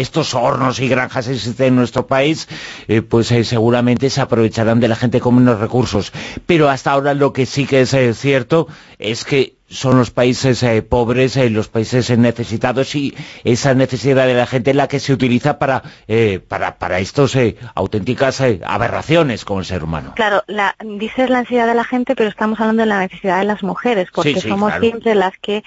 estos 0.00 0.34
hornos 0.34 0.80
y 0.80 0.88
granjas 0.88 1.28
existen 1.28 1.68
en 1.68 1.76
nuestro 1.76 2.06
país, 2.06 2.48
eh, 2.88 3.02
pues 3.02 3.30
eh, 3.32 3.44
seguramente 3.44 4.10
se 4.10 4.20
aprovecharán 4.20 4.80
de 4.80 4.88
la 4.88 4.96
gente 4.96 5.20
con 5.20 5.36
menos 5.36 5.60
recursos. 5.60 6.12
Pero 6.46 6.68
hasta 6.68 6.92
ahora 6.92 7.14
lo 7.14 7.32
que 7.32 7.46
sí 7.46 7.66
que 7.66 7.82
es 7.82 7.94
eh, 7.94 8.14
cierto 8.14 8.66
es 8.98 9.24
que 9.24 9.59
son 9.70 9.96
los 9.96 10.10
países 10.10 10.62
eh, 10.62 10.82
pobres, 10.82 11.36
eh, 11.36 11.48
los 11.48 11.68
países 11.68 12.16
necesitados 12.18 12.94
y 12.96 13.14
esa 13.44 13.72
necesidad 13.74 14.26
de 14.26 14.34
la 14.34 14.46
gente 14.46 14.70
es 14.70 14.76
la 14.76 14.88
que 14.88 14.98
se 14.98 15.12
utiliza 15.12 15.58
para, 15.58 15.82
para, 16.48 16.76
para 16.78 16.98
estos 16.98 17.36
auténticas 17.74 18.42
aberraciones 18.64 19.44
con 19.44 19.58
el 19.58 19.64
ser 19.64 19.84
humano. 19.84 20.12
Claro, 20.16 20.42
la, 20.46 20.74
dices 20.84 21.30
la 21.30 21.40
necesidad 21.40 21.66
de 21.66 21.74
la 21.74 21.84
gente, 21.84 22.16
pero 22.16 22.28
estamos 22.28 22.58
hablando 22.60 22.82
de 22.82 22.88
la 22.88 23.00
necesidad 23.00 23.38
de 23.38 23.44
las 23.44 23.62
mujeres, 23.62 24.08
porque 24.12 24.40
somos 24.40 24.72
siempre 24.80 25.14
las 25.14 25.32
que 25.38 25.62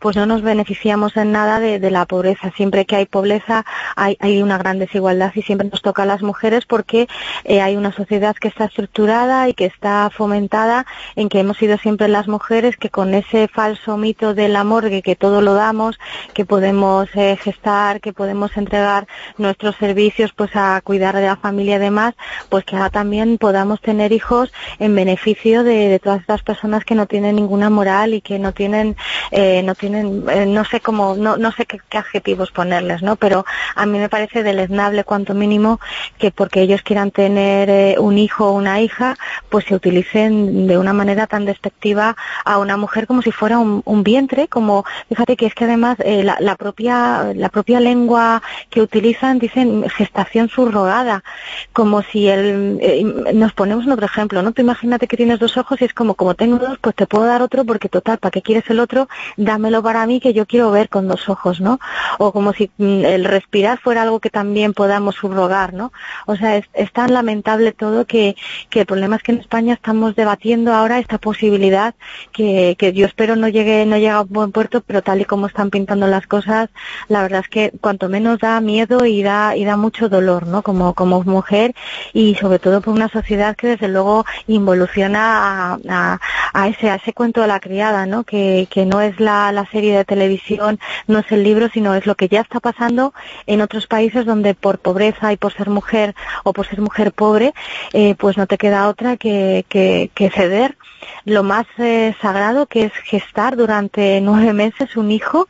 pues 0.00 0.16
no 0.16 0.26
nos 0.26 0.42
beneficiamos 0.42 1.16
en 1.16 1.32
nada 1.32 1.60
de, 1.60 1.78
de, 1.78 1.90
la 1.90 2.04
pobreza. 2.06 2.52
Siempre 2.56 2.84
que 2.84 2.96
hay 2.96 3.06
pobreza 3.06 3.64
hay, 3.96 4.16
hay 4.20 4.42
una 4.42 4.58
gran 4.58 4.78
desigualdad 4.78 5.32
y 5.34 5.42
siempre 5.42 5.68
nos 5.68 5.82
toca 5.82 6.02
a 6.02 6.06
las 6.06 6.22
mujeres 6.22 6.66
porque 6.66 7.08
hay 7.46 7.76
una 7.76 7.92
sociedad 7.92 8.36
que 8.36 8.48
está 8.48 8.66
estructurada 8.66 9.48
y 9.48 9.54
que 9.54 9.64
está 9.64 10.10
fomentada 10.10 10.86
en 11.16 11.28
que 11.28 11.40
hemos 11.40 11.56
sido 11.56 11.78
siempre 11.78 12.08
las 12.08 12.28
mujeres 12.28 12.76
que 12.76 12.90
con 12.90 13.14
ese 13.14 13.37
falso 13.46 13.96
mito 13.96 14.34
del 14.34 14.56
amor 14.56 14.90
de 14.90 15.02
que 15.02 15.14
todo 15.14 15.40
lo 15.40 15.54
damos, 15.54 15.98
que 16.34 16.44
podemos 16.44 17.08
eh, 17.14 17.36
gestar, 17.36 18.00
que 18.00 18.12
podemos 18.12 18.56
entregar 18.56 19.06
nuestros 19.36 19.76
servicios 19.76 20.32
pues 20.34 20.50
a 20.54 20.80
cuidar 20.82 21.14
de 21.14 21.26
la 21.26 21.36
familia 21.36 21.76
y 21.76 21.78
demás, 21.78 22.14
pues 22.48 22.64
que 22.64 22.74
ahora 22.74 22.90
también 22.90 23.38
podamos 23.38 23.80
tener 23.80 24.12
hijos 24.12 24.52
en 24.78 24.94
beneficio 24.94 25.62
de, 25.62 26.00
todas 26.02 26.20
estas 26.20 26.42
personas 26.42 26.84
que 26.84 26.94
no 26.94 27.06
tienen 27.06 27.36
ninguna 27.36 27.70
moral 27.70 28.14
y 28.14 28.20
que 28.20 28.38
no 28.38 28.52
tienen, 28.52 28.96
eh, 29.30 29.62
no 29.62 29.74
tienen, 29.74 30.24
eh, 30.30 30.46
no 30.46 30.64
sé 30.64 30.80
cómo, 30.80 31.14
no, 31.14 31.36
no 31.36 31.52
sé 31.52 31.66
qué, 31.66 31.78
adjetivos 31.96 32.50
ponerles, 32.50 33.02
¿no? 33.02 33.16
Pero 33.16 33.44
a 33.74 33.84
mí 33.86 33.98
me 33.98 34.08
parece 34.08 34.42
deleznable 34.42 35.04
cuanto 35.04 35.34
mínimo 35.34 35.80
que 36.18 36.30
porque 36.30 36.62
ellos 36.62 36.82
quieran 36.82 37.10
tener 37.10 37.98
un 38.00 38.18
hijo 38.18 38.48
o 38.48 38.52
una 38.52 38.80
hija, 38.80 39.16
pues 39.48 39.66
se 39.66 39.74
utilicen 39.74 40.66
de 40.66 40.78
una 40.78 40.92
manera 40.92 41.26
tan 41.26 41.44
despectiva 41.44 42.16
a 42.44 42.58
una 42.58 42.76
mujer 42.76 43.06
como 43.06 43.22
si 43.22 43.27
fuera 43.32 43.58
un, 43.58 44.02
vientre, 44.02 44.48
como 44.48 44.84
fíjate 45.08 45.36
que 45.36 45.46
es 45.46 45.54
que 45.54 45.64
además 45.64 45.98
eh, 46.00 46.22
la, 46.22 46.56
propia 46.56 47.32
la 47.34 47.48
propia 47.48 47.80
lengua 47.80 48.42
que 48.70 48.80
utilizan 48.80 49.38
dicen 49.38 49.88
gestación 49.90 50.48
subrogada, 50.48 51.24
como 51.72 52.02
si 52.02 52.28
el 52.28 52.78
eh, 52.80 53.04
nos 53.34 53.52
ponemos 53.52 53.86
otro 53.86 54.06
ejemplo, 54.06 54.42
¿no? 54.42 54.52
Tú 54.52 54.62
imagínate 54.62 55.06
que 55.08 55.16
tienes 55.16 55.38
dos 55.38 55.56
ojos 55.56 55.80
y 55.80 55.84
es 55.84 55.94
como 55.94 56.14
como 56.14 56.34
tengo 56.34 56.58
dos, 56.58 56.78
pues 56.80 56.94
te 56.94 57.06
puedo 57.06 57.24
dar 57.24 57.42
otro 57.42 57.64
porque 57.64 57.88
total, 57.88 58.18
¿para 58.18 58.30
qué 58.30 58.42
quieres 58.42 58.68
el 58.70 58.80
otro? 58.80 59.08
Dámelo 59.36 59.82
para 59.82 60.06
mí 60.06 60.20
que 60.20 60.32
yo 60.32 60.46
quiero 60.46 60.70
ver 60.70 60.88
con 60.88 61.08
dos 61.08 61.28
ojos, 61.28 61.60
¿no? 61.60 61.80
O 62.18 62.32
como 62.32 62.52
si 62.52 62.70
mm, 62.78 63.04
el 63.04 63.24
respirar 63.24 63.78
fuera 63.78 64.02
algo 64.02 64.20
que 64.20 64.30
también 64.30 64.74
podamos 64.74 65.16
subrogar, 65.16 65.74
¿no? 65.74 65.92
O 66.26 66.36
sea, 66.36 66.56
es, 66.56 66.66
es 66.74 66.92
tan 66.92 67.12
lamentable 67.12 67.72
todo 67.72 68.06
que, 68.06 68.36
que 68.70 68.80
el 68.80 68.86
problema 68.86 69.16
es 69.16 69.22
que 69.22 69.32
en 69.32 69.38
España 69.38 69.74
estamos 69.74 70.14
debatiendo 70.16 70.72
ahora 70.72 70.98
esta 70.98 71.18
posibilidad 71.18 71.94
que, 72.32 72.76
yo 72.94 73.06
espero 73.18 73.34
no 73.34 73.48
llegue, 73.48 73.84
no 73.84 73.96
llegue 73.96 74.10
a 74.10 74.20
un 74.20 74.28
buen 74.28 74.52
puerto, 74.52 74.80
pero 74.80 75.02
tal 75.02 75.20
y 75.20 75.24
como 75.24 75.48
están 75.48 75.70
pintando 75.70 76.06
las 76.06 76.28
cosas, 76.28 76.70
la 77.08 77.20
verdad 77.20 77.40
es 77.40 77.48
que 77.48 77.72
cuanto 77.80 78.08
menos 78.08 78.38
da 78.38 78.60
miedo 78.60 79.04
y 79.06 79.24
da, 79.24 79.56
y 79.56 79.64
da 79.64 79.76
mucho 79.76 80.08
dolor, 80.08 80.46
¿no? 80.46 80.62
Como, 80.62 80.94
como 80.94 81.24
mujer 81.24 81.74
y 82.12 82.36
sobre 82.36 82.60
todo 82.60 82.80
por 82.80 82.94
una 82.94 83.08
sociedad 83.08 83.56
que 83.56 83.70
desde 83.70 83.88
luego 83.88 84.24
involuciona 84.46 85.80
a, 85.88 86.20
a, 86.54 86.68
ese, 86.68 86.90
a 86.90 86.94
ese 86.94 87.12
cuento 87.12 87.40
de 87.40 87.48
la 87.48 87.58
criada, 87.58 88.06
¿no? 88.06 88.22
Que, 88.22 88.68
que 88.70 88.86
no 88.86 89.00
es 89.00 89.18
la, 89.18 89.50
la 89.50 89.66
serie 89.66 89.96
de 89.96 90.04
televisión, 90.04 90.78
no 91.08 91.18
es 91.18 91.32
el 91.32 91.42
libro, 91.42 91.68
sino 91.74 91.96
es 91.96 92.06
lo 92.06 92.14
que 92.14 92.28
ya 92.28 92.42
está 92.42 92.60
pasando 92.60 93.14
en 93.48 93.62
otros 93.62 93.88
países 93.88 94.26
donde 94.26 94.54
por 94.54 94.78
pobreza 94.78 95.32
y 95.32 95.36
por 95.36 95.52
ser 95.52 95.70
mujer 95.70 96.14
o 96.44 96.52
por 96.52 96.68
ser 96.68 96.80
mujer 96.80 97.10
pobre, 97.10 97.52
eh, 97.94 98.14
pues 98.16 98.36
no 98.36 98.46
te 98.46 98.58
queda 98.58 98.86
otra 98.86 99.16
que, 99.16 99.64
que, 99.68 100.12
que 100.14 100.30
ceder 100.30 100.76
lo 101.24 101.42
más 101.42 101.66
eh, 101.78 102.14
sagrado 102.20 102.66
que 102.66 102.84
es 102.84 102.92
gestar 103.08 103.56
durante 103.56 104.20
nueve 104.20 104.52
meses 104.52 104.96
un 104.96 105.10
hijo 105.10 105.48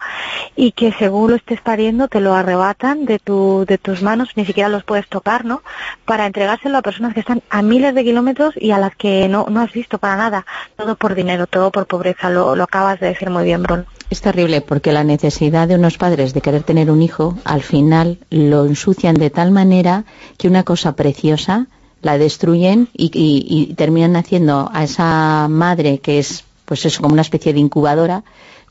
y 0.57 0.73
que 0.73 0.93
según 0.93 1.31
lo 1.31 1.37
estés 1.37 1.61
pariendo 1.61 2.09
te 2.09 2.21
lo 2.21 2.35
arrebatan 2.35 3.05
de, 3.05 3.19
tu, 3.19 3.65
de 3.67 3.79
tus 3.79 4.03
manos, 4.03 4.31
ni 4.37 4.45
siquiera 4.45 4.69
los 4.69 4.85
puedes 4.85 5.09
tocar, 5.09 5.45
¿no? 5.45 5.63
Para 6.05 6.27
entregárselo 6.27 6.79
a 6.79 6.83
personas 6.83 7.15
que 7.15 7.21
están 7.21 7.43
a 7.51 7.63
miles 7.63 7.95
de 7.95 8.05
kilómetros 8.05 8.55
y 8.57 8.71
a 8.71 8.79
las 8.79 8.95
que 8.95 9.29
no, 9.29 9.47
no 9.51 9.61
has 9.61 9.73
visto 9.73 9.99
para 9.99 10.17
nada, 10.17 10.47
todo 10.77 10.97
por 10.97 11.15
dinero, 11.15 11.47
todo 11.47 11.71
por 11.71 11.87
pobreza, 11.87 12.31
lo, 12.31 12.55
lo 12.55 12.65
acabas 12.65 13.01
de 13.01 13.09
decir 13.09 13.31
muy 13.31 13.45
bien, 13.45 13.63
Bruno. 13.63 13.85
Es 14.11 14.23
terrible 14.23 14.63
porque 14.63 14.93
la 14.93 15.05
necesidad 15.05 15.69
de 15.69 15.75
unos 15.75 15.99
padres 15.99 16.33
de 16.33 16.41
querer 16.41 16.63
tener 16.63 16.91
un 16.91 17.03
hijo, 17.03 17.37
al 17.45 17.63
final 17.63 18.19
lo 18.31 18.65
ensucian 18.65 19.15
de 19.17 19.31
tal 19.31 19.51
manera 19.51 20.05
que 20.39 20.49
una 20.49 20.63
cosa 20.63 20.97
preciosa 20.97 21.67
la 22.01 22.17
destruyen 22.17 22.89
y, 22.93 23.75
terminan 23.77 24.17
haciendo 24.17 24.71
a 24.73 24.85
esa 24.85 25.49
madre 25.49 25.99
que 25.99 26.19
es 26.19 26.45
pues 26.69 26.85
eso 26.85 27.01
como 27.01 27.15
una 27.15 27.23
especie 27.23 27.55
de 27.55 27.61
incubadora 27.61 28.23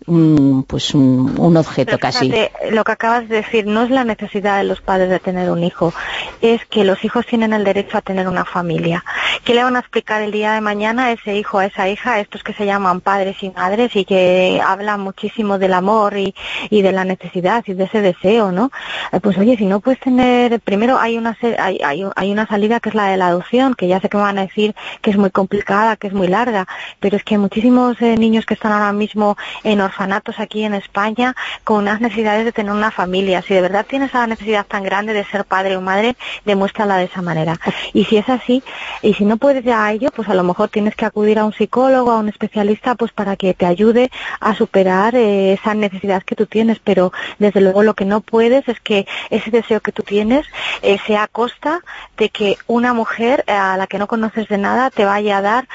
un, 0.08 0.64
pues 0.64 0.94
un, 0.94 1.56
objeto 1.58 1.98
casi. 2.00 2.34
Lo 2.72 2.84
que 2.84 2.92
acabas 2.92 3.28
de 3.30 3.38
decir 3.38 3.68
no 3.68 3.84
es 3.84 3.90
la 3.90 4.04
necesidad 4.04 4.58
de 4.58 4.64
los 4.64 4.82
padres 4.82 5.10
de 5.10 5.20
tener 5.20 5.52
un 5.52 5.64
hijo, 5.64 5.94
es 6.42 6.66
que 6.66 6.84
los 6.84 7.04
hijos 7.04 7.26
tienen 7.26 7.54
el 7.54 7.64
derecho 7.64 7.98
a 7.98 8.02
tener 8.02 8.28
una 8.28 8.46
familia. 8.46 9.04
¿Qué 9.44 9.54
le 9.54 9.64
van 9.64 9.76
a 9.76 9.80
explicar 9.80 10.22
el 10.22 10.32
día 10.32 10.54
de 10.54 10.62
mañana 10.62 11.06
a 11.06 11.12
ese 11.12 11.36
hijo, 11.36 11.60
a 11.60 11.66
esa 11.66 11.88
hija, 11.90 12.14
a 12.14 12.20
estos 12.20 12.44
que 12.44 12.54
se 12.54 12.66
llaman 12.66 13.02
padres 13.02 13.38
y 13.42 13.50
madres 13.50 13.96
y 13.96 14.06
que 14.06 14.62
hablan 14.66 15.02
muchísimo 15.02 15.60
del 15.60 15.74
amor 15.74 16.18
y, 16.18 16.34
y 16.70 16.82
de 16.82 16.92
la 16.92 17.04
necesidad 17.04 17.64
y 17.68 17.74
de 17.74 17.86
ese 17.86 18.02
deseo, 18.02 18.52
¿no? 18.52 18.72
Eh, 19.12 19.20
pues 19.20 19.38
oye, 19.38 19.58
si 19.58 19.66
no 19.66 19.80
puedes 19.80 20.00
tener, 20.00 20.60
primero 20.62 20.98
hay 21.00 21.18
una, 21.18 21.38
hay, 21.60 21.80
hay, 22.16 22.32
una 22.32 22.48
salida 22.48 22.80
que 22.80 22.90
es 22.90 22.96
la 22.96 23.08
de 23.08 23.18
la 23.18 23.28
adopción, 23.28 23.74
que 23.74 23.88
ya 23.88 24.00
sé 24.00 24.10
que 24.10 24.18
me 24.18 24.24
van 24.24 24.38
a 24.38 24.42
decir 24.42 24.76
que 25.02 25.12
es 25.12 25.18
muy 25.18 25.32
complicada, 25.32 25.96
que 25.96 26.08
es 26.08 26.14
muy 26.14 26.28
larga, 26.28 26.68
pero 27.00 27.18
es 27.18 27.24
que 27.24 27.36
hay 27.36 27.40
muchísimos 27.40 28.02
eh, 28.02 28.16
niños 28.18 28.46
que 28.46 28.54
están 28.54 28.72
ahora 28.72 28.94
mismo 28.94 29.38
en 29.64 29.82
orfanatos 29.98 30.40
aquí 30.40 30.64
en 30.64 30.76
España 30.76 31.36
con 31.64 31.78
unas 31.78 32.02
necesidades 32.02 32.46
de 32.46 32.52
tener 32.52 32.72
una 32.72 32.92
familia. 32.92 33.42
Si 33.42 33.54
de 33.56 33.62
verdad 33.62 33.86
tienes 33.88 34.10
esa 34.10 34.28
necesidad 34.28 34.66
tan 34.66 34.84
grande 34.84 35.14
de 35.14 35.24
ser 35.26 35.44
padre 35.44 35.76
o 35.76 35.82
madre, 35.82 36.16
demuéstrala 36.46 36.98
de 36.98 37.06
esa 37.06 37.24
manera. 37.24 37.60
Y 37.94 38.06
si 38.06 38.18
es 38.18 38.30
así, 38.30 38.62
y 39.02 39.16
si 39.16 39.26
no 39.26 39.38
puedes 39.38 39.64
ya 39.64 39.86
a 39.86 39.92
ello, 39.92 40.10
pues 40.16 40.30
a 40.30 40.36
lo 40.36 40.44
mejor 40.44 40.70
tienes 40.70 40.96
que 40.96 41.06
acudir 41.06 41.40
a 41.40 41.46
un 41.46 41.54
psicólogo, 41.54 42.12
a 42.12 42.20
un 42.20 42.30
especialista, 42.30 42.94
pues 42.94 43.12
para 43.12 43.36
que 43.36 43.56
te 43.56 43.66
ayude 43.66 44.12
a 44.40 44.54
superar 44.54 45.16
eh, 45.16 45.54
esa 45.54 45.74
necesidad 45.74 46.22
que 46.22 46.36
tú 46.36 46.46
tienes. 46.46 46.78
Pero 46.84 47.12
desde 47.40 47.62
luego 47.62 47.82
lo 47.82 47.96
que 47.96 48.06
no 48.06 48.22
puedes 48.22 48.68
es 48.68 48.80
que 48.80 49.08
ese 49.32 49.50
deseo 49.50 49.80
que 49.80 49.92
tú 49.92 50.04
tienes 50.04 50.46
eh, 50.84 51.00
sea 51.08 51.24
a 51.24 51.28
costa 51.28 51.82
de 52.18 52.30
que 52.30 52.58
una 52.68 52.94
mujer 52.94 53.44
eh, 53.48 53.52
a 53.52 53.78
la 53.78 53.88
que 53.88 53.98
no 53.98 54.08
conoces 54.08 54.48
de 54.48 54.60
nada 54.60 54.92
te 54.92 55.06
vaya 55.06 55.40
a 55.40 55.42
dar 55.42 55.68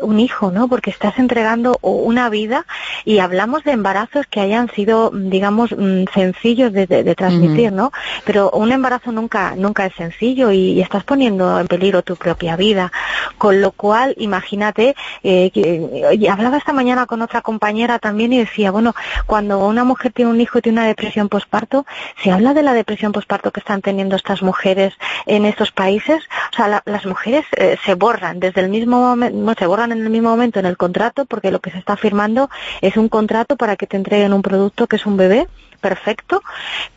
un 0.00 0.20
hijo, 0.20 0.50
¿no? 0.50 0.68
Porque 0.68 0.90
estás 0.90 1.18
entregando 1.18 1.78
una 1.82 2.30
vida 2.30 2.64
y 3.04 3.18
hablamos 3.18 3.64
de 3.66 3.72
embarazos 3.72 4.26
que 4.26 4.40
hayan 4.40 4.70
sido, 4.70 5.10
digamos, 5.12 5.72
mm, 5.72 6.04
sencillos 6.14 6.72
de, 6.72 6.86
transmitir, 7.14 7.72
¿no? 7.72 7.92
Pero 8.24 8.50
un 8.50 8.72
embarazo 8.72 9.12
nunca, 9.12 9.54
nunca 9.56 9.84
es 9.84 9.94
sencillo 9.94 10.50
y, 10.50 10.80
estás 10.80 11.04
poniendo 11.04 11.60
en 11.60 11.66
peligro 11.66 12.02
tu 12.02 12.16
propia 12.16 12.56
vida. 12.56 12.92
Con 13.38 13.60
lo 13.60 13.72
cual, 13.72 14.14
imagínate, 14.18 14.94
eh, 15.22 15.50
que, 15.50 16.28
hablaba 16.30 16.56
esta 16.56 16.72
mañana 16.72 17.06
con 17.06 17.20
otra 17.22 17.42
compañera 17.42 17.98
también 17.98 18.32
y 18.32 18.38
decía, 18.38 18.70
bueno, 18.70 18.94
cuando 19.26 19.58
una 19.66 19.84
mujer 19.84 20.12
tiene 20.12 20.30
un 20.30 20.40
hijo 20.40 20.58
y 20.58 20.62
tiene 20.62 20.78
una 20.78 20.88
depresión 20.88 21.28
posparto, 21.28 21.84
se 22.22 22.30
habla 22.30 22.54
de 22.54 22.62
la 22.62 22.72
depresión 22.72 23.12
posparto 23.12 23.50
que 23.50 23.60
están 23.60 23.82
teniendo 23.82 24.16
estas 24.16 24.42
mujeres 24.42 24.94
en 25.26 25.44
estos 25.44 25.72
países, 25.72 26.22
o 26.52 26.56
sea, 26.56 26.82
las 26.84 27.06
mujeres 27.06 27.44
eh, 27.56 27.76
se 27.84 27.94
borran 27.94 28.40
desde 28.40 28.60
el 28.60 28.68
mismo 28.68 29.00
momento, 29.00 29.54
se 29.58 29.66
borran 29.66 29.92
en 29.92 30.02
el 30.02 30.10
mismo 30.10 30.30
momento 30.30 30.60
en 30.60 30.66
el 30.66 30.76
contrato 30.76 31.24
porque 31.26 31.50
lo 31.50 31.60
que 31.60 31.70
se 31.70 31.78
está 31.78 31.96
firmando 31.96 32.48
es 32.80 32.96
un 32.96 33.08
contrato 33.08 33.45
para 33.54 33.76
que 33.76 33.86
te 33.86 33.96
entreguen 33.96 34.32
un 34.32 34.42
producto 34.42 34.88
que 34.88 34.96
es 34.96 35.06
un 35.06 35.16
bebé 35.16 35.46
perfecto, 35.80 36.42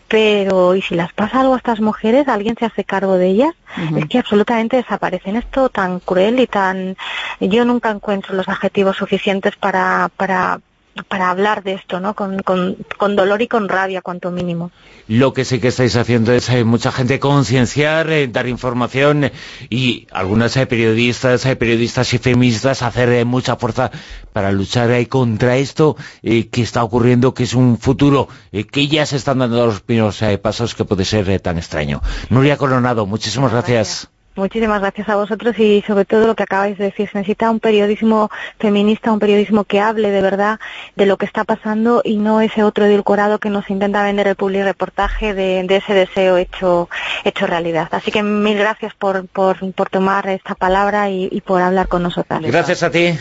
pero 0.08 0.74
¿y 0.74 0.82
si 0.82 0.96
las 0.96 1.14
pasa 1.14 1.42
algo 1.42 1.54
a 1.54 1.58
estas 1.58 1.80
mujeres? 1.80 2.28
¿Alguien 2.28 2.56
se 2.58 2.66
hace 2.66 2.84
cargo 2.84 3.18
de 3.18 3.28
ellas? 3.28 3.54
Es 3.96 4.06
que 4.08 4.18
absolutamente 4.18 4.78
desaparecen. 4.78 5.36
Esto 5.36 5.70
tan 5.70 6.00
cruel 6.00 6.40
y 6.40 6.48
tan... 6.48 6.98
Yo 7.40 7.64
nunca 7.64 7.92
encuentro 7.92 8.34
los 8.34 8.50
adjetivos 8.50 8.98
suficientes 8.98 9.56
para, 9.56 10.10
para, 10.18 10.60
para 11.08 11.30
hablar 11.30 11.64
de 11.64 11.74
esto, 11.74 12.00
¿no? 12.00 12.14
Con, 12.14 12.40
con, 12.40 12.78
con, 12.98 13.16
dolor 13.16 13.42
y 13.42 13.48
con 13.48 13.70
rabia, 13.70 14.02
cuanto 14.02 14.32
mínimo. 14.32 14.72
Lo 15.08 15.34
que 15.34 15.46
sí 15.46 15.60
que 15.60 15.70
estáis 15.70 15.96
haciendo 15.96 16.34
es 16.34 16.50
eh, 16.50 16.64
mucha 16.64 16.92
gente 16.92 17.20
concienciar, 17.20 18.10
eh, 18.12 18.28
dar 18.28 18.48
información 18.48 19.26
eh, 19.26 19.32
y 19.70 20.08
algunas 20.12 20.54
periodistas, 20.54 21.46
periodistas 21.58 22.14
y 22.14 22.18
feministas 22.18 22.82
hacer 22.82 23.26
mucha 23.26 23.56
fuerza 23.56 23.92
para 24.34 24.52
luchar 24.52 25.08
contra 25.08 25.58
esto 25.58 25.96
que 26.22 26.62
está 26.62 26.84
ocurriendo, 26.84 27.34
que 27.34 27.44
es 27.44 27.54
un 27.54 27.78
futuro 27.78 28.28
que 28.72 28.88
ya 28.88 29.06
se 29.06 29.18
están 29.18 29.40
dando 29.40 29.66
los 29.66 29.82
primeros 29.82 30.22
pasos 30.42 30.76
que 30.76 30.86
puede 30.86 31.06
ser 31.06 31.40
tan 31.40 31.58
extraño. 31.58 32.02
Nuria 32.30 32.58
Coronado, 32.58 33.06
muchísimas 33.06 33.52
gracias. 33.52 34.10
Muchísimas 34.40 34.80
gracias 34.80 35.10
a 35.10 35.18
vosotros 35.18 35.60
y 35.60 35.84
sobre 35.86 36.06
todo 36.06 36.26
lo 36.26 36.34
que 36.34 36.44
acabáis 36.44 36.78
de 36.78 36.86
decir. 36.86 37.10
Se 37.12 37.18
necesita 37.18 37.52
un 37.52 37.60
periodismo 37.60 38.32
feminista, 38.58 39.12
un 39.12 39.20
periodismo 39.20 39.66
que 39.66 39.82
hable 39.82 40.12
de 40.12 40.22
verdad 40.22 40.62
de 40.96 41.06
lo 41.06 41.18
que 41.18 41.26
está 41.26 41.44
pasando 41.44 42.02
y 42.06 42.16
no 42.16 42.40
ese 42.40 42.64
otro 42.64 42.86
edulcorado 42.86 43.40
que 43.40 43.50
nos 43.50 43.70
intenta 43.70 44.02
vender 44.02 44.28
el 44.28 44.36
public 44.36 44.64
reportaje 44.64 45.34
de, 45.34 45.60
ese 45.70 45.94
deseo 45.94 46.38
hecho, 46.38 46.90
hecho 47.26 47.48
realidad. 47.48 47.90
Así 47.92 48.12
que 48.12 48.24
mil 48.24 48.58
gracias 48.58 48.94
por, 48.94 49.28
por, 49.28 49.58
tomar 49.92 50.30
esta 50.30 50.56
palabra 50.56 51.10
y, 51.10 51.42
por 51.46 51.62
hablar 51.62 51.90
con 51.90 52.02
nosotras. 52.02 52.42
Gracias 52.42 52.82
a 52.84 52.92
ti. 52.92 53.18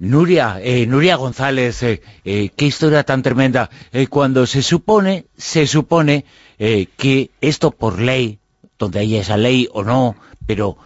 Nuria, 0.00 0.58
eh, 0.60 0.84
Nuria 0.88 1.14
González, 1.14 1.80
eh, 1.84 2.02
eh, 2.24 2.50
qué 2.56 2.64
historia 2.64 3.04
tan 3.04 3.22
tremenda. 3.22 3.70
cuando 4.10 4.46
se 4.46 4.60
supone, 4.60 5.26
se 5.36 5.68
supone 5.68 6.24
que 6.58 7.30
esto 7.40 7.70
por 7.70 8.00
ley, 8.00 8.38
donde 8.84 9.00
haya 9.00 9.20
esa 9.20 9.36
ley 9.36 9.68
o 9.72 9.82
no, 9.82 10.16
pero 10.46 10.76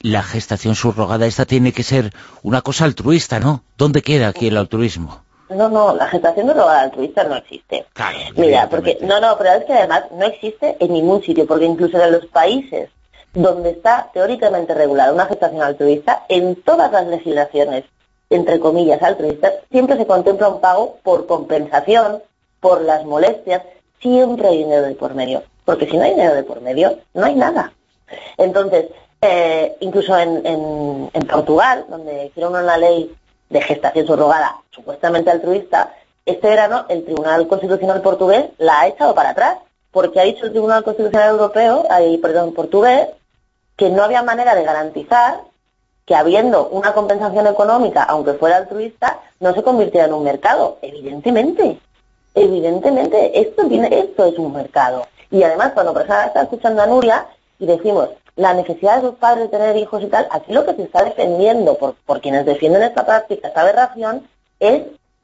la 0.00 0.22
gestación 0.22 0.74
subrogada 0.74 1.26
esta 1.26 1.44
tiene 1.44 1.72
que 1.72 1.82
ser 1.82 2.12
una 2.42 2.62
cosa 2.62 2.84
altruista, 2.84 3.40
¿no? 3.40 3.62
¿Dónde 3.76 4.02
queda 4.02 4.28
aquí 4.28 4.48
el 4.48 4.56
altruismo? 4.56 5.22
No, 5.50 5.68
no, 5.68 5.94
la 5.94 6.06
gestación 6.08 6.46
subrogada 6.46 6.82
altruista 6.82 7.24
no 7.24 7.36
existe. 7.36 7.86
Mira, 8.36 8.68
porque, 8.68 8.98
no, 9.02 9.20
no, 9.20 9.36
pero 9.38 9.52
es 9.52 9.64
que 9.64 9.72
además 9.72 10.04
no 10.12 10.24
existe 10.24 10.76
en 10.80 10.92
ningún 10.92 11.22
sitio, 11.22 11.46
porque 11.46 11.66
incluso 11.66 12.02
en 12.02 12.12
los 12.12 12.26
países 12.26 12.88
donde 13.34 13.70
está 13.70 14.10
teóricamente 14.12 14.74
regulada 14.74 15.12
una 15.12 15.26
gestación 15.26 15.62
altruista, 15.62 16.24
en 16.28 16.56
todas 16.62 16.92
las 16.92 17.06
legislaciones 17.06 17.84
entre 18.32 18.60
comillas, 18.60 19.02
altruistas, 19.02 19.52
siempre 19.70 19.96
se 19.96 20.06
contempla 20.06 20.48
un 20.48 20.60
pago 20.60 20.98
por 21.02 21.26
compensación, 21.26 22.22
por 22.60 22.80
las 22.80 23.04
molestias, 23.04 23.62
siempre 24.00 24.48
hay 24.48 24.58
dinero 24.58 24.82
de 24.82 24.94
por 24.94 25.14
medio. 25.14 25.42
Porque 25.64 25.86
si 25.86 25.96
no 25.96 26.04
hay 26.04 26.10
dinero 26.10 26.34
de 26.34 26.42
por 26.42 26.60
medio, 26.60 26.98
no 27.14 27.24
hay 27.24 27.34
nada. 27.34 27.72
Entonces, 28.36 28.86
eh, 29.20 29.76
incluso 29.80 30.18
en, 30.18 30.44
en, 31.12 31.26
Portugal, 31.28 31.86
donde 31.88 32.26
hicieron 32.26 32.56
una 32.56 32.76
ley 32.76 33.14
de 33.48 33.60
gestación 33.60 34.06
subrogada 34.06 34.56
supuestamente 34.70 35.30
altruista, 35.30 35.94
este 36.26 36.48
verano 36.48 36.86
el 36.88 37.04
Tribunal 37.04 37.46
Constitucional 37.46 38.02
portugués 38.02 38.46
la 38.58 38.80
ha 38.80 38.88
echado 38.88 39.14
para 39.14 39.30
atrás, 39.30 39.58
porque 39.90 40.20
ha 40.20 40.24
dicho 40.24 40.46
el 40.46 40.52
Tribunal 40.52 40.82
Constitucional 40.82 41.30
Europeo, 41.30 41.86
ahí, 41.90 42.18
perdón, 42.18 42.52
portugués, 42.54 43.08
que 43.76 43.90
no 43.90 44.02
había 44.02 44.22
manera 44.22 44.54
de 44.54 44.64
garantizar 44.64 45.40
que 46.04 46.14
habiendo 46.14 46.68
una 46.68 46.92
compensación 46.94 47.46
económica, 47.46 48.02
aunque 48.02 48.34
fuera 48.34 48.56
altruista, 48.56 49.20
no 49.40 49.54
se 49.54 49.62
convirtiera 49.62 50.06
en 50.06 50.14
un 50.14 50.24
mercado. 50.24 50.78
Evidentemente, 50.82 51.78
evidentemente, 52.34 53.40
esto, 53.40 53.66
tiene, 53.68 53.88
esto 53.96 54.24
es 54.24 54.38
un 54.38 54.52
mercado. 54.52 55.06
Y 55.32 55.42
además, 55.42 55.72
cuando 55.72 55.92
persona 55.94 56.26
está 56.26 56.42
escuchando 56.42 56.82
a 56.82 56.86
Nuria 56.86 57.26
y 57.58 57.66
decimos 57.66 58.10
la 58.36 58.54
necesidad 58.54 58.96
de 58.96 59.08
sus 59.08 59.18
padres 59.18 59.50
de 59.50 59.58
tener 59.58 59.76
hijos 59.76 60.02
y 60.02 60.06
tal, 60.06 60.28
aquí 60.30 60.52
lo 60.52 60.64
que 60.64 60.74
se 60.74 60.82
está 60.84 61.02
defendiendo 61.02 61.74
por, 61.76 61.94
por 62.06 62.20
quienes 62.20 62.46
defienden 62.46 62.82
esta 62.82 63.04
práctica, 63.04 63.48
esta 63.48 63.62
aberración, 63.62 64.28
es 64.60 64.82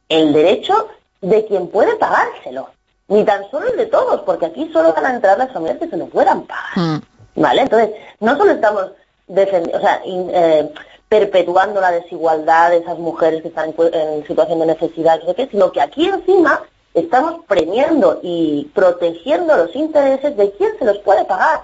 el 0.09 0.33
derecho 0.33 0.89
de 1.21 1.45
quien 1.47 1.69
puede 1.69 1.95
pagárselo. 1.97 2.71
Ni 3.09 3.25
tan 3.25 3.49
solo 3.51 3.69
el 3.69 3.77
de 3.77 3.87
todos, 3.87 4.23
porque 4.23 4.47
aquí 4.47 4.71
solo 4.73 4.93
van 4.93 5.07
a 5.07 5.15
entrar 5.15 5.39
las 5.39 5.53
familias 5.53 5.79
que 5.79 5.89
se 5.89 5.97
lo 5.97 6.07
puedan 6.07 6.43
pagar. 6.43 6.77
Hmm. 6.77 7.01
¿Vale? 7.37 7.63
Entonces, 7.63 7.91
no 8.21 8.37
solo 8.37 8.53
estamos 8.53 8.91
o 9.29 9.81
sea, 9.81 10.01
eh, 10.05 10.73
perpetuando 11.09 11.81
la 11.81 11.91
desigualdad 11.91 12.71
de 12.71 12.79
esas 12.79 12.99
mujeres 12.99 13.43
que 13.43 13.49
están 13.49 13.75
en, 13.79 14.27
situación 14.27 14.59
de 14.61 14.67
necesidad, 14.67 15.21
sino 15.51 15.71
que 15.73 15.81
aquí 15.81 16.09
encima 16.09 16.63
estamos 17.01 17.45
premiando 17.47 18.21
y 18.23 18.71
protegiendo 18.75 19.57
los 19.57 19.75
intereses 19.75 20.37
de 20.37 20.53
quien 20.53 20.79
se 20.79 20.85
los 20.85 20.99
puede 20.99 21.25
pagar. 21.25 21.61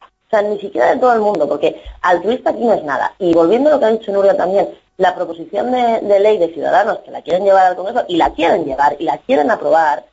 O 0.00 0.30
sea, 0.30 0.42
ni 0.42 0.58
siquiera 0.58 0.94
de 0.94 1.00
todo 1.00 1.12
el 1.14 1.20
mundo, 1.20 1.48
porque 1.48 1.82
altruista 2.02 2.50
aquí 2.50 2.64
no 2.64 2.74
es 2.74 2.84
nada. 2.84 3.14
Y 3.18 3.32
volviendo 3.32 3.70
a 3.70 3.74
lo 3.74 3.80
que 3.80 3.86
ha 3.86 3.90
dicho 3.90 4.12
Nuria 4.12 4.36
también, 4.36 4.68
la 4.98 5.14
proposición 5.14 5.70
de, 5.72 6.20
ley 6.20 6.38
de 6.38 6.52
ciudadanos 6.52 6.98
que 6.98 7.10
la 7.10 7.22
quieren 7.22 7.44
llevar 7.44 7.66
al 7.66 7.76
Congreso, 7.76 8.04
y 8.08 8.16
la 8.16 8.30
quieren 8.30 8.64
llevar, 8.64 8.96
y 8.98 9.04
la 9.04 9.18
quieren 9.18 9.50
aprobar, 9.50 10.04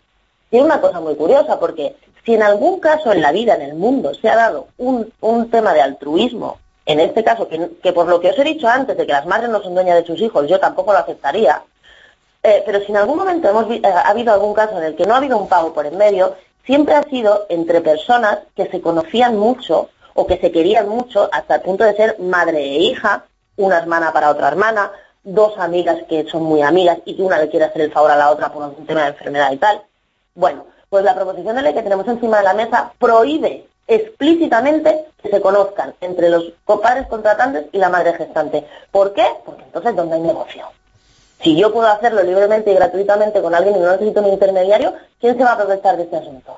tiene 0.50 0.66
una 0.66 0.80
cosa 0.80 1.00
muy 1.00 1.16
curiosa, 1.16 1.60
porque 1.60 1.96
si 2.24 2.36
en 2.36 2.44
algún 2.44 2.80
caso 2.80 3.12
en 3.12 3.22
la 3.22 3.32
vida, 3.32 3.56
en 3.56 3.62
el 3.62 3.74
mundo, 3.76 4.14
se 4.14 4.30
ha 4.30 4.36
dado 4.36 4.68
un, 4.78 5.12
un 5.22 5.50
tema 5.50 5.74
de 5.74 5.82
altruismo 5.82 6.60
en 6.86 7.00
este 7.00 7.24
caso, 7.24 7.48
que, 7.48 7.94
por 7.94 8.08
lo 8.08 8.20
que 8.20 8.30
os 8.30 8.38
he 8.38 8.44
dicho 8.44 8.68
antes, 8.68 8.96
de 8.96 9.06
que 9.08 9.12
las 9.12 9.26
madres 9.26 9.50
no 9.50 9.62
son 9.62 9.74
dueñas 9.74 9.98
de 9.98 10.06
sus 10.06 10.22
hijos, 10.22 10.48
yo 10.48 10.60
tampoco 10.60 10.94
lo 10.94 11.00
aceptaría, 11.00 11.64
eh, 12.46 12.62
pero 12.64 12.80
si 12.82 12.92
en 12.92 12.98
algún 12.98 13.18
momento 13.18 13.50
hemos 13.50 13.66
eh, 13.72 13.82
ha 13.84 14.10
habido 14.10 14.32
algún 14.32 14.54
caso 14.54 14.78
en 14.78 14.84
el 14.84 14.96
que 14.96 15.06
no 15.06 15.16
ha 15.16 15.18
habido 15.18 15.36
un 15.36 15.48
pago 15.48 15.74
por 15.74 15.88
en 15.88 15.98
medio, 15.98 16.36
siempre 16.64 16.94
ha 16.94 17.02
sido 17.04 17.48
entre 17.50 17.82
personas 17.82 18.40
que 18.56 18.68
se 18.68 18.82
conocían 18.82 19.36
mucho 19.36 19.90
o 20.14 20.28
que 20.28 20.38
se 20.38 20.52
querían 20.52 20.88
mucho 20.88 21.28
hasta 21.32 21.56
el 21.56 21.62
punto 21.62 21.84
de 21.84 21.96
ser 21.96 22.20
madre 22.20 22.60
e 22.60 22.78
hija, 22.78 23.26
una 23.58 23.80
hermana 23.80 24.14
para 24.14 24.30
otra 24.30 24.48
hermana, 24.48 24.92
dos 25.24 25.58
amigas 25.58 26.04
que 26.08 26.26
son 26.26 26.44
muy 26.44 26.62
amigas 26.62 27.00
y 27.06 27.16
que 27.16 27.24
una 27.24 27.40
le 27.40 27.50
quiere 27.50 27.66
hacer 27.66 27.82
el 27.82 27.92
favor 27.92 28.12
a 28.12 28.16
la 28.16 28.30
otra 28.30 28.54
por 28.54 28.62
un 28.62 28.86
tema 28.86 29.02
de 29.02 29.08
enfermedad 29.10 29.52
y 29.52 29.58
tal. 29.58 29.82
Bueno, 30.36 30.68
pues 30.90 31.04
la 31.04 31.16
proposición 31.16 31.56
de 31.56 31.64
ley 31.64 31.74
que 31.74 31.82
tenemos 31.82 32.08
encima 32.08 32.38
de 32.38 32.44
la 32.44 32.54
mesa 32.54 32.94
prohíbe 33.00 33.66
explícitamente 33.88 35.06
que 35.22 35.30
se 35.30 35.42
conozcan 35.42 35.96
entre 36.00 36.30
los 36.30 36.54
padres 36.64 37.08
contratantes 37.08 37.66
y 37.72 37.80
la 37.80 37.90
madre 37.90 38.14
gestante. 38.14 38.68
¿Por 38.92 39.14
qué? 39.14 39.26
Porque 39.44 39.64
entonces 39.64 39.96
¿dónde 39.96 40.16
hay 40.16 40.22
negocio? 40.22 40.68
Si 41.46 41.56
yo 41.56 41.72
puedo 41.72 41.88
hacerlo 41.88 42.24
libremente 42.24 42.72
y 42.72 42.74
gratuitamente 42.74 43.40
con 43.40 43.54
alguien 43.54 43.76
y 43.76 43.80
no 43.80 43.92
necesito 43.92 44.20
un 44.20 44.34
intermediario, 44.34 44.96
¿quién 45.22 45.38
se 45.38 45.44
va 45.44 45.52
a 45.52 45.54
aprovechar 45.54 45.96
de 45.96 46.02
este 46.02 46.16
asunto? 46.16 46.58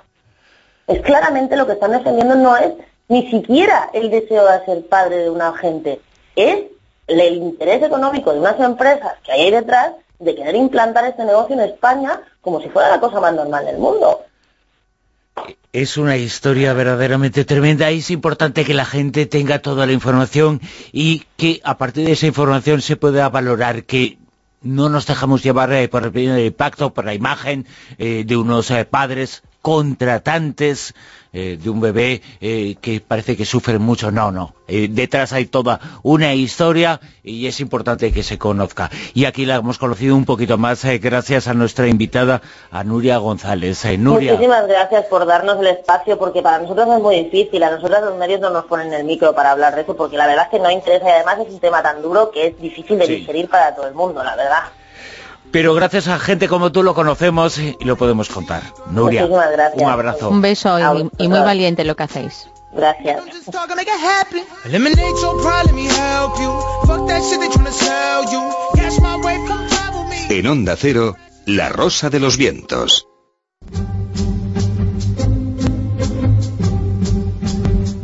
Es 0.88 1.02
claramente 1.02 1.58
lo 1.58 1.68
que 1.68 1.74
están 1.74 1.92
defendiendo 1.92 2.36
no 2.36 2.56
es 2.56 2.72
ni 3.10 3.30
siquiera 3.30 3.90
el 3.92 4.10
deseo 4.10 4.50
de 4.50 4.64
ser 4.64 4.86
padre 4.88 5.18
de 5.18 5.30
una 5.30 5.52
gente, 5.58 6.00
es 6.38 6.68
el 7.06 7.36
interés 7.36 7.84
económico 7.84 8.32
de 8.32 8.40
unas 8.40 8.58
empresas 8.62 9.16
que 9.26 9.34
hay 9.34 9.42
ahí 9.42 9.52
detrás 9.52 9.92
de 10.20 10.36
querer 10.36 10.56
implantar 10.56 11.04
este 11.04 11.26
negocio 11.26 11.56
en 11.56 11.64
España 11.64 12.22
como 12.40 12.62
si 12.62 12.70
fuera 12.70 12.90
la 12.90 13.02
cosa 13.02 13.20
más 13.20 13.34
normal 13.34 13.66
del 13.66 13.80
mundo. 13.80 14.22
Es 15.74 15.98
una 15.98 16.16
historia 16.16 16.72
verdaderamente 16.72 17.44
tremenda. 17.44 17.90
Es 17.90 18.10
importante 18.10 18.64
que 18.64 18.74
la 18.74 18.86
gente 18.86 19.26
tenga 19.26 19.60
toda 19.60 19.86
la 19.86 19.92
información 19.92 20.62
y 20.94 21.26
que 21.36 21.60
a 21.66 21.78
partir 21.78 22.06
de 22.06 22.14
esa 22.14 22.26
información 22.26 22.82
se 22.82 22.96
pueda 22.96 23.28
valorar 23.28 23.84
que 23.84 24.18
no 24.68 24.90
nos 24.90 25.06
dejamos 25.08 25.44
llevar 25.44 25.72
eh, 25.74 25.88
por 25.88 26.04
el 26.04 26.12
primer 26.12 26.46
impacto, 26.46 26.94
por 26.94 27.06
la 27.06 27.14
imagen 27.14 27.66
eh, 27.98 28.24
de 28.26 28.38
unos 28.38 28.70
eh, 28.72 28.86
padres 28.86 29.44
contratantes 29.68 30.94
eh, 31.34 31.58
de 31.62 31.70
un 31.70 31.82
bebé 31.82 32.22
eh, 32.40 32.76
que 32.80 33.02
parece 33.02 33.36
que 33.36 33.44
sufre 33.44 33.80
mucho. 33.80 34.12
No, 34.12 34.32
no. 34.32 34.54
Eh, 34.66 34.88
detrás 34.90 35.34
hay 35.34 35.48
toda 35.48 35.82
una 36.04 36.34
historia 36.34 37.02
y 37.22 37.48
es 37.48 37.60
importante 37.60 38.14
que 38.14 38.24
se 38.24 38.38
conozca. 38.38 38.90
Y 39.14 39.26
aquí 39.26 39.46
la 39.46 39.56
hemos 39.56 39.78
conocido 39.78 40.16
un 40.16 40.24
poquito 40.24 40.58
más 40.58 40.86
gracias 41.02 41.50
a 41.50 41.54
nuestra 41.54 41.90
invitada, 41.90 42.42
a 42.72 42.86
Nuria 42.86 43.18
González. 43.18 43.84
Nuria. 43.98 44.32
Muchísimas 44.32 44.68
gracias 44.70 45.04
por 45.08 45.26
darnos 45.26 45.60
el 45.60 45.68
espacio 45.68 46.18
porque 46.18 46.42
para 46.42 46.60
nosotros 46.60 46.88
es 46.88 47.02
muy 47.02 47.26
difícil. 47.26 47.62
A 47.62 47.72
nosotros 47.72 48.00
los 48.06 48.18
medios 48.18 48.40
no 48.40 48.50
nos 48.52 48.64
ponen 48.68 48.94
el 48.94 49.04
micro 49.04 49.36
para 49.36 49.52
hablar 49.52 49.76
de 49.76 49.82
eso 49.82 49.98
porque 49.98 50.16
la 50.16 50.28
verdad 50.28 50.46
es 50.46 50.52
que 50.52 50.64
no 50.64 50.72
interesa 50.72 51.10
y 51.10 51.12
además 51.12 51.40
es 51.46 51.54
un 51.54 51.60
tema 51.60 51.84
tan 51.84 52.02
duro 52.02 52.32
que 52.32 52.48
es 52.48 52.58
difícil 52.62 52.98
de 53.00 53.08
digerir 53.08 53.50
para 53.50 53.76
todo 53.76 53.86
el 53.86 53.94
mundo, 53.94 54.24
la 54.24 54.38
verdad 54.38 54.64
pero 55.52 55.74
gracias 55.74 56.08
a 56.08 56.20
gente 56.20 56.48
como 56.48 56.72
tú 56.72 56.84
lo 56.84 56.94
conocemos 56.94 57.58
y 57.58 57.76
lo 57.82 57.96
podemos 57.96 58.30
contar. 58.30 58.64
Nuria, 58.90 59.26
un 59.26 59.90
abrazo. 59.90 60.30
Un 60.30 60.42
beso 60.42 60.78
y, 61.18 61.28
muy 61.28 61.40
valiente 61.40 61.84
lo 61.84 61.96
que 61.96 62.04
hacéis. 62.04 62.50
Gracias. 62.74 63.22
En 70.30 70.48
Onda 70.48 70.76
Cero, 70.76 71.16
La 71.46 71.70
Rosa 71.70 72.10
de 72.10 72.20
los 72.20 72.38
Vientos. 72.38 73.08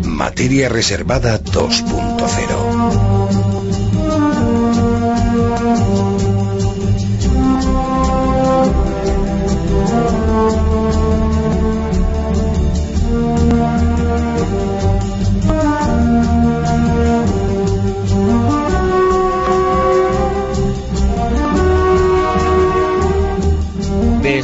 Materia 0.03 0.69
Reservada 0.69 1.37
2.0 1.39 2.62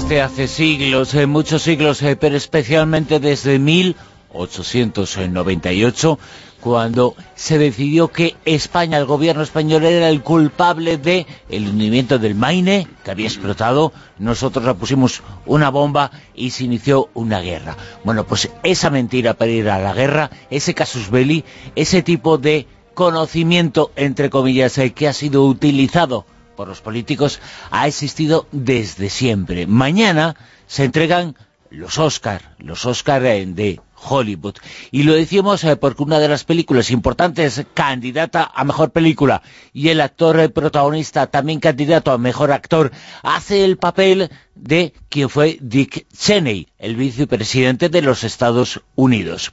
desde 0.09 0.23
hace 0.23 0.47
siglos, 0.47 1.13
eh, 1.13 1.27
muchos 1.27 1.61
siglos, 1.61 2.01
eh, 2.01 2.15
pero 2.15 2.35
especialmente 2.35 3.19
desde 3.19 3.59
1898, 3.59 6.17
cuando 6.61 7.15
se 7.35 7.59
decidió 7.59 8.07
que 8.07 8.35
España, 8.43 8.97
el 8.97 9.05
gobierno 9.05 9.43
español, 9.43 9.85
era 9.85 10.09
el 10.09 10.23
culpable 10.23 10.97
de 10.97 11.27
el 11.47 11.67
hundimiento 11.67 12.17
del 12.17 12.33
Maine, 12.33 12.87
que 13.03 13.11
había 13.11 13.27
explotado, 13.27 13.93
nosotros 14.17 14.65
le 14.65 14.73
pusimos 14.73 15.21
una 15.45 15.69
bomba 15.69 16.09
y 16.33 16.49
se 16.49 16.63
inició 16.63 17.09
una 17.13 17.41
guerra. 17.41 17.77
Bueno, 18.03 18.25
pues 18.25 18.49
esa 18.63 18.89
mentira 18.89 19.35
para 19.35 19.51
ir 19.51 19.69
a 19.69 19.77
la 19.77 19.93
guerra, 19.93 20.31
ese 20.49 20.73
casus 20.73 21.11
belli, 21.11 21.45
ese 21.75 22.01
tipo 22.01 22.39
de 22.39 22.65
conocimiento, 22.95 23.91
entre 23.95 24.31
comillas, 24.31 24.75
eh, 24.79 24.91
que 24.91 25.07
ha 25.07 25.13
sido 25.13 25.45
utilizado 25.45 26.25
por 26.59 26.67
los 26.67 26.81
políticos 26.81 27.39
ha 27.71 27.87
existido 27.87 28.45
desde 28.51 29.09
siempre. 29.09 29.65
Mañana 29.65 30.35
se 30.67 30.83
entregan 30.83 31.37
los 31.69 31.97
Oscar, 31.97 32.53
los 32.57 32.85
Oscar 32.85 33.25
eh, 33.25 33.45
de 33.45 33.79
Hollywood. 33.95 34.55
Y 34.91 35.03
lo 35.03 35.13
decimos 35.13 35.63
eh, 35.63 35.77
porque 35.77 36.03
una 36.03 36.19
de 36.19 36.27
las 36.27 36.43
películas 36.43 36.91
importantes, 36.91 37.65
candidata 37.73 38.51
a 38.53 38.65
Mejor 38.65 38.91
Película, 38.91 39.41
y 39.71 39.87
el 39.87 40.01
actor 40.01 40.37
eh, 40.37 40.49
protagonista, 40.49 41.27
también 41.27 41.61
candidato 41.61 42.11
a 42.11 42.17
Mejor 42.17 42.51
Actor, 42.51 42.91
hace 43.23 43.63
el 43.63 43.77
papel 43.77 44.29
de 44.53 44.91
quien 45.07 45.29
fue 45.29 45.59
Dick 45.61 46.07
Cheney, 46.11 46.67
el 46.77 46.97
vicepresidente 46.97 47.87
de 47.87 48.01
los 48.01 48.25
Estados 48.25 48.81
Unidos, 48.95 49.51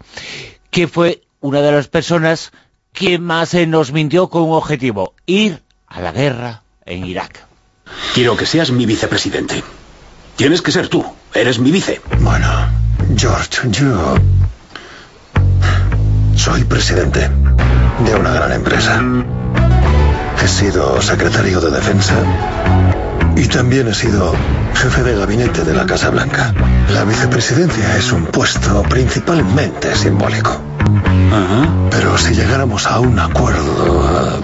que 0.72 0.88
fue 0.88 1.22
una 1.38 1.61
de 1.61 1.70
las 1.70 1.86
personas 1.86 2.50
que 2.92 3.20
más 3.20 3.54
nos 3.54 3.92
mintió 3.92 4.28
con 4.28 4.42
un 4.42 4.54
objetivo, 4.54 5.14
ir 5.24 5.62
a 5.86 6.00
la 6.00 6.11
guerra 6.11 6.64
en 6.87 7.05
Irak. 7.05 7.45
Quiero 8.14 8.37
que 8.37 8.47
seas 8.47 8.70
mi 8.70 8.87
vicepresidente. 8.87 9.62
Tienes 10.37 10.62
que 10.62 10.72
ser 10.72 10.89
tú. 10.89 11.05
Eres 11.34 11.59
mi 11.59 11.70
vice. 11.70 12.01
Bueno, 12.20 12.49
George, 13.16 13.68
yo... 13.70 14.16
Soy 16.37 16.64
presidente 16.64 17.28
de 18.05 18.14
una 18.14 18.32
gran 18.32 18.53
empresa. 18.53 19.03
He 20.43 20.49
sido 20.49 21.03
secretario 21.03 21.61
de 21.61 21.70
defensa 21.70 22.14
y 23.37 23.49
también 23.49 23.89
he 23.89 23.95
sido 23.95 24.34
jefe 24.74 25.03
de 25.03 25.16
gabinete 25.16 25.64
de 25.64 25.74
la 25.74 25.87
Casa 25.87 26.11
Blanca. 26.11 26.55
La 26.91 27.05
vicepresidencia 27.05 27.97
es 27.97 28.12
un 28.12 28.26
puesto 28.26 28.82
principalmente 28.84 29.95
simbólico. 29.97 30.61
Pero 31.91 32.16
si 32.18 32.34
llegáramos 32.34 32.87
a 32.87 33.01
un 33.01 33.18
acuerdo 33.18 34.41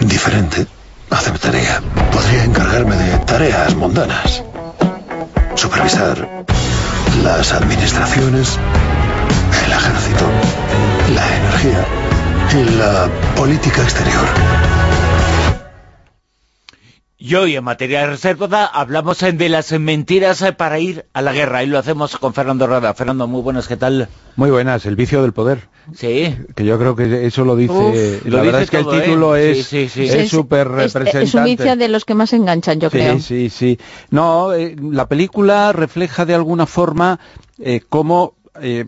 uh, 0.00 0.04
diferente, 0.04 0.66
aceptaría. 1.10 1.80
Podría 2.12 2.44
encargarme 2.44 2.96
de 2.96 3.18
tareas 3.20 3.74
mundanas. 3.74 4.42
Supervisar 5.54 6.28
las 7.22 7.52
administraciones, 7.52 8.58
el 9.64 9.72
ejército, 9.72 10.26
la 11.14 11.36
energía 11.36 11.84
y 12.54 12.76
la 12.76 13.08
política 13.36 13.82
exterior. 13.82 14.67
Y 17.20 17.34
hoy 17.34 17.56
en 17.56 17.64
materia 17.64 18.02
de 18.02 18.06
reserva 18.06 18.64
hablamos 18.66 19.18
de 19.18 19.48
las 19.48 19.72
mentiras 19.72 20.44
para 20.56 20.78
ir 20.78 21.06
a 21.12 21.20
la 21.20 21.32
guerra 21.32 21.64
y 21.64 21.66
lo 21.66 21.76
hacemos 21.76 22.16
con 22.16 22.32
Fernando 22.32 22.68
Rada. 22.68 22.94
Fernando, 22.94 23.26
muy 23.26 23.42
buenas, 23.42 23.66
¿qué 23.66 23.76
tal? 23.76 24.08
Muy 24.36 24.52
buenas, 24.52 24.86
el 24.86 24.94
vicio 24.94 25.20
del 25.22 25.32
poder. 25.32 25.68
Sí. 25.96 26.36
Que 26.54 26.64
yo 26.64 26.78
creo 26.78 26.94
que 26.94 27.26
eso 27.26 27.44
lo 27.44 27.56
dice... 27.56 27.72
Uf, 27.72 28.24
la 28.26 28.30
lo 28.38 28.44
verdad 28.44 28.60
dice 28.60 28.64
es 28.64 28.70
que 28.70 28.78
todo, 28.84 28.94
el 28.94 29.02
título 29.02 29.34
¿eh? 29.36 29.50
es 29.50 29.66
Sí, 29.66 29.88
sí, 29.88 30.08
sí. 30.08 30.16
es 30.16 30.30
súper 30.30 30.68
Es, 30.78 30.94
representante. 30.94 31.22
es 31.24 31.34
un 31.34 31.44
vicio 31.44 31.74
de 31.74 31.88
los 31.88 32.04
que 32.04 32.14
más 32.14 32.32
enganchan, 32.32 32.78
yo 32.78 32.88
sí, 32.88 32.96
creo. 32.98 33.18
Sí, 33.18 33.50
sí, 33.50 33.80
No, 34.10 34.52
eh, 34.54 34.76
la 34.80 35.08
película 35.08 35.72
refleja 35.72 36.24
de 36.24 36.34
alguna 36.36 36.66
forma 36.66 37.18
eh, 37.58 37.80
cómo 37.88 38.34
eh, 38.62 38.84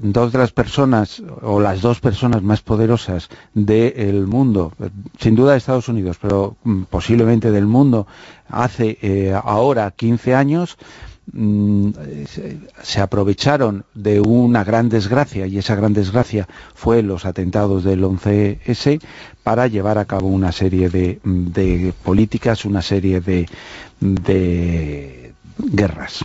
dos 0.00 0.32
de 0.32 0.38
las 0.38 0.52
personas, 0.52 1.22
o 1.42 1.60
las 1.60 1.80
dos 1.80 2.00
personas 2.00 2.42
más 2.42 2.62
poderosas 2.62 3.28
del 3.54 4.26
mundo, 4.26 4.72
sin 5.18 5.34
duda 5.34 5.52
de 5.52 5.58
Estados 5.58 5.88
Unidos, 5.88 6.18
pero 6.20 6.56
mm, 6.64 6.82
posiblemente 6.84 7.50
del 7.50 7.66
mundo, 7.66 8.06
hace 8.48 8.98
eh, 9.02 9.32
ahora 9.32 9.90
15 9.90 10.34
años, 10.34 10.76
mm, 11.32 11.90
se, 12.82 13.00
aprovecharon 13.00 13.84
de 13.94 14.20
una 14.20 14.64
gran 14.64 14.88
desgracia, 14.88 15.46
y 15.46 15.58
esa 15.58 15.74
gran 15.74 15.92
desgracia 15.92 16.48
fue 16.74 17.02
los 17.02 17.24
atentados 17.24 17.84
del 17.84 18.04
11S, 18.04 19.00
para 19.42 19.66
llevar 19.66 19.98
a 19.98 20.04
cabo 20.04 20.28
una 20.28 20.52
serie 20.52 20.90
de, 20.90 21.20
de 21.24 21.92
políticas, 22.02 22.64
una 22.64 22.82
serie 22.82 23.20
de, 23.20 23.48
de 24.00 25.32
guerras. 25.58 26.24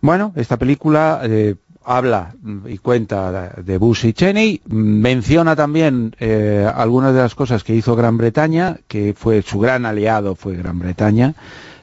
Bueno, 0.00 0.32
esta 0.36 0.56
película 0.56 1.20
eh, 1.24 1.56
habla 1.84 2.34
y 2.66 2.78
cuenta 2.78 3.52
de 3.56 3.78
Bush 3.78 4.06
y 4.06 4.12
Cheney, 4.12 4.60
menciona 4.66 5.56
también 5.56 6.14
eh, 6.20 6.70
algunas 6.72 7.14
de 7.14 7.20
las 7.20 7.34
cosas 7.34 7.64
que 7.64 7.74
hizo 7.74 7.96
Gran 7.96 8.18
Bretaña, 8.18 8.78
que 8.86 9.14
fue 9.16 9.42
su 9.42 9.58
gran 9.58 9.86
aliado 9.86 10.34
fue 10.34 10.56
Gran 10.56 10.78
Bretaña, 10.78 11.34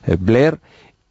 eh, 0.05 0.17
Blair, 0.19 0.59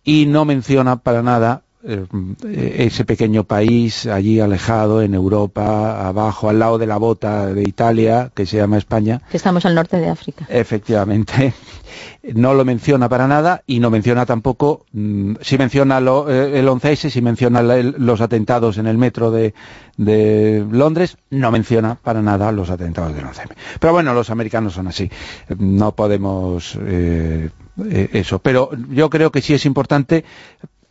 y 0.05 0.27
no 0.27 0.45
menciona 0.45 0.97
para 0.97 1.23
nada 1.23 1.64
ese 1.87 3.05
pequeño 3.05 3.45
país 3.45 4.07
allí 4.07 4.41
alejado 4.41 5.03
en 5.03 5.15
Europa, 5.15 6.09
abajo, 6.09 6.49
al 6.49 6.59
lado 6.59 6.79
de 6.79 6.87
la 6.87 6.97
bota 6.97 7.47
de 7.53 7.63
Italia, 7.63 8.31
que 8.35 8.47
se 8.47 8.57
llama 8.57 8.79
España, 8.79 9.21
Que 9.31 9.37
estamos 9.37 9.65
al 9.67 9.75
norte 9.75 9.99
de 9.99 10.09
África. 10.09 10.47
Efectivamente, 10.49 11.53
no 12.35 12.55
lo 12.55 12.65
menciona 12.65 13.09
para 13.09 13.27
nada 13.29 13.63
y 13.67 13.81
no 13.81 13.91
menciona 13.91 14.25
tampoco, 14.27 14.87
mm, 14.93 15.35
sí 15.41 15.59
menciona 15.59 16.01
lo- 16.01 16.31
eh, 16.31 16.59
el 16.59 16.69
11S, 16.69 17.11
sí 17.11 17.21
menciona 17.21 17.61
el- 17.61 17.95
los 17.99 18.21
atentados 18.21 18.79
en 18.79 18.87
el 18.87 18.97
metro 18.99 19.31
de, 19.31 19.55
de 19.97 20.67
Londres, 20.71 21.17
no 21.31 21.51
menciona 21.51 21.97
para 21.97 22.23
nada 22.23 22.51
los 22.51 22.71
atentados 22.71 23.15
del 23.15 23.25
11M. 23.27 23.55
Pero 23.79 23.93
bueno, 23.93 24.15
los 24.15 24.31
americanos 24.31 24.73
son 24.73 24.89
así, 24.89 25.11
no 25.59 25.93
podemos 25.95 26.79
eh, 26.81 27.51
eh, 27.91 28.09
eso. 28.13 28.39
Pero 28.39 28.71
yo 28.91 29.11
creo 29.11 29.31
que 29.31 29.41
sí 29.43 29.53
es 29.55 29.67
importante 29.67 30.25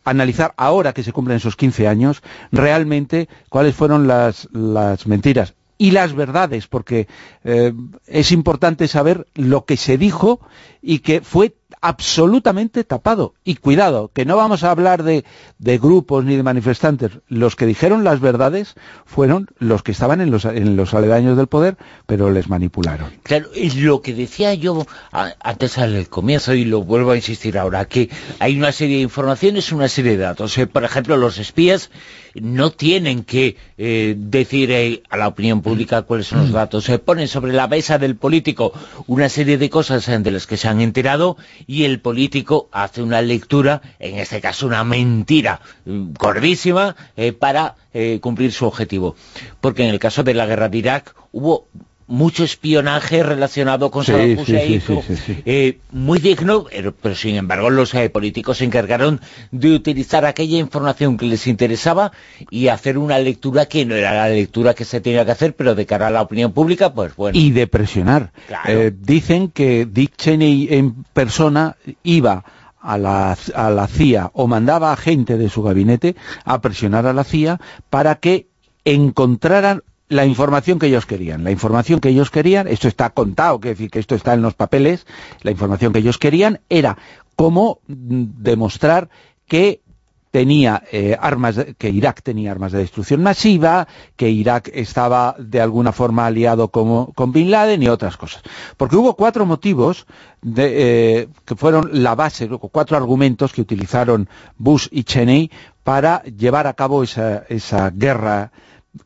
analizar 0.04 0.54
ahora 0.56 0.92
que 0.92 1.02
se 1.02 1.12
cumplen 1.12 1.38
esos 1.38 1.56
15 1.56 1.88
años 1.88 2.22
realmente 2.52 3.28
cuáles 3.48 3.74
fueron 3.74 4.06
las, 4.06 4.48
las 4.52 5.06
mentiras 5.06 5.54
y 5.76 5.90
las 5.90 6.14
verdades, 6.14 6.66
porque 6.68 7.08
eh, 7.42 7.72
es 8.06 8.32
importante 8.32 8.86
saber 8.88 9.26
lo 9.34 9.64
que 9.64 9.76
se 9.76 9.98
dijo 9.98 10.40
y 10.80 11.00
que 11.00 11.20
fue 11.20 11.56
absolutamente 11.80 12.84
tapado. 12.84 13.34
Y 13.44 13.56
cuidado, 13.56 14.10
que 14.12 14.24
no 14.24 14.36
vamos 14.36 14.64
a 14.64 14.70
hablar 14.70 15.02
de, 15.02 15.24
de 15.58 15.78
grupos 15.78 16.24
ni 16.24 16.36
de 16.36 16.42
manifestantes. 16.42 17.12
Los 17.28 17.56
que 17.56 17.66
dijeron 17.66 18.04
las 18.04 18.20
verdades 18.20 18.74
fueron 19.04 19.48
los 19.58 19.82
que 19.82 19.92
estaban 19.92 20.20
en 20.20 20.30
los, 20.30 20.44
en 20.44 20.76
los 20.76 20.94
aledaños 20.94 21.36
del 21.36 21.46
poder, 21.46 21.76
pero 22.06 22.30
les 22.30 22.48
manipularon. 22.48 23.10
Claro, 23.22 23.48
y 23.54 23.70
lo 23.70 24.02
que 24.02 24.14
decía 24.14 24.54
yo 24.54 24.86
antes 25.10 25.78
al 25.78 26.08
comienzo, 26.08 26.54
y 26.54 26.64
lo 26.64 26.82
vuelvo 26.82 27.12
a 27.12 27.16
insistir 27.16 27.58
ahora, 27.58 27.84
que 27.86 28.10
hay 28.38 28.56
una 28.56 28.72
serie 28.72 28.96
de 28.96 29.02
informaciones, 29.02 29.72
una 29.72 29.88
serie 29.88 30.12
de 30.12 30.18
datos. 30.18 30.56
Eh, 30.58 30.66
por 30.66 30.84
ejemplo, 30.84 31.16
los 31.16 31.38
espías 31.38 31.90
no 32.34 32.70
tienen 32.72 33.24
que 33.24 33.56
eh, 33.78 34.14
decir 34.16 34.70
eh, 34.70 35.02
a 35.08 35.16
la 35.16 35.28
opinión 35.28 35.62
pública 35.62 36.02
cuáles 36.02 36.26
son 36.26 36.40
los 36.40 36.52
datos. 36.52 36.84
Se 36.84 36.98
ponen 36.98 37.28
sobre 37.28 37.52
la 37.52 37.68
mesa 37.68 37.98
del 37.98 38.16
político 38.16 38.72
una 39.06 39.28
serie 39.28 39.58
de 39.58 39.70
cosas 39.70 40.06
de 40.06 40.30
las 40.30 40.46
que 40.46 40.56
se 40.56 40.68
han 40.68 40.80
enterado 40.80 41.36
y 41.66 41.84
el 41.84 42.00
político 42.00 42.68
hace 42.72 43.02
una 43.02 43.22
lectura, 43.22 43.80
en 43.98 44.18
este 44.18 44.40
caso 44.40 44.66
una 44.66 44.84
mentira 44.84 45.60
mm, 45.84 46.12
gordísima, 46.18 46.96
eh, 47.16 47.32
para 47.32 47.76
eh, 47.92 48.18
cumplir 48.20 48.52
su 48.52 48.66
objetivo. 48.66 49.16
Porque 49.60 49.84
en 49.84 49.90
el 49.90 49.98
caso 49.98 50.22
de 50.22 50.34
la 50.34 50.46
guerra 50.46 50.68
de 50.68 50.78
Irak 50.78 51.14
hubo 51.32 51.68
mucho 52.06 52.44
espionaje 52.44 53.22
relacionado 53.22 53.90
con 53.90 54.04
Sí, 54.04 54.12
Saddam 54.12 54.28
sí, 54.28 54.42
Hussein, 54.42 54.82
sí, 54.82 55.16
sí, 55.16 55.42
eh, 55.46 55.78
muy 55.90 56.18
digno, 56.18 56.66
pero, 56.70 56.92
pero 56.92 57.14
sin 57.14 57.36
embargo 57.36 57.70
los 57.70 57.94
eh, 57.94 58.10
políticos 58.10 58.58
se 58.58 58.64
encargaron 58.64 59.20
de 59.50 59.72
utilizar 59.72 60.26
aquella 60.26 60.58
información 60.58 61.16
que 61.16 61.26
les 61.26 61.46
interesaba 61.46 62.12
y 62.50 62.68
hacer 62.68 62.98
una 62.98 63.18
lectura 63.18 63.66
que 63.66 63.86
no 63.86 63.94
era 63.94 64.12
la 64.12 64.28
lectura 64.28 64.74
que 64.74 64.84
se 64.84 65.00
tenía 65.00 65.24
que 65.24 65.32
hacer, 65.32 65.54
pero 65.56 65.74
de 65.74 65.86
cara 65.86 66.08
a 66.08 66.10
la 66.10 66.22
opinión 66.22 66.52
pública, 66.52 66.92
pues 66.92 67.16
bueno. 67.16 67.38
y 67.38 67.50
de 67.50 67.66
presionar. 67.66 68.32
Claro. 68.46 68.70
Eh, 68.70 68.92
dicen 68.96 69.48
que 69.48 69.86
Dick 69.86 70.16
Cheney 70.16 70.68
en 70.70 71.04
persona 71.12 71.76
iba 72.02 72.44
a 72.80 72.98
la, 72.98 73.36
a 73.54 73.70
la 73.70 73.86
CIA 73.86 74.30
o 74.34 74.46
mandaba 74.46 74.92
a 74.92 74.96
gente 74.96 75.38
de 75.38 75.48
su 75.48 75.62
gabinete 75.62 76.16
a 76.44 76.60
presionar 76.60 77.06
a 77.06 77.14
la 77.14 77.24
CIA 77.24 77.60
para 77.88 78.16
que 78.16 78.48
encontraran 78.84 79.82
la 80.08 80.26
información 80.26 80.78
que 80.78 80.86
ellos 80.86 81.06
querían. 81.06 81.44
La 81.44 81.50
información 81.50 82.00
que 82.00 82.10
ellos 82.10 82.30
querían, 82.30 82.68
esto 82.68 82.88
está 82.88 83.10
contado, 83.10 83.60
que 83.60 83.88
esto 83.92 84.14
está 84.14 84.34
en 84.34 84.42
los 84.42 84.54
papeles, 84.54 85.06
la 85.42 85.50
información 85.50 85.92
que 85.92 86.00
ellos 86.00 86.18
querían 86.18 86.60
era 86.68 86.96
cómo 87.36 87.80
mm, 87.88 88.24
demostrar 88.38 89.08
que 89.46 89.80
tenía 90.30 90.82
eh, 90.90 91.16
armas, 91.20 91.54
que 91.78 91.90
Irak 91.90 92.20
tenía 92.22 92.50
armas 92.50 92.72
de 92.72 92.78
destrucción 92.80 93.22
masiva, 93.22 93.86
que 94.16 94.28
Irak 94.30 94.68
estaba 94.74 95.36
de 95.38 95.60
alguna 95.60 95.92
forma 95.92 96.26
aliado 96.26 96.68
como- 96.72 97.12
con 97.14 97.30
Bin 97.30 97.52
Laden 97.52 97.80
y 97.84 97.88
otras 97.88 98.16
cosas. 98.16 98.42
Porque 98.76 98.96
hubo 98.96 99.14
cuatro 99.14 99.46
motivos 99.46 100.06
eh, 100.56 101.28
que 101.44 101.54
fueron 101.54 102.02
la 102.02 102.16
base, 102.16 102.48
cuatro 102.48 102.96
argumentos 102.96 103.52
que 103.52 103.60
utilizaron 103.60 104.28
Bush 104.58 104.88
y 104.90 105.04
Cheney 105.04 105.52
para 105.84 106.22
llevar 106.24 106.66
a 106.66 106.72
cabo 106.74 107.04
esa 107.04 107.90
guerra 107.94 108.50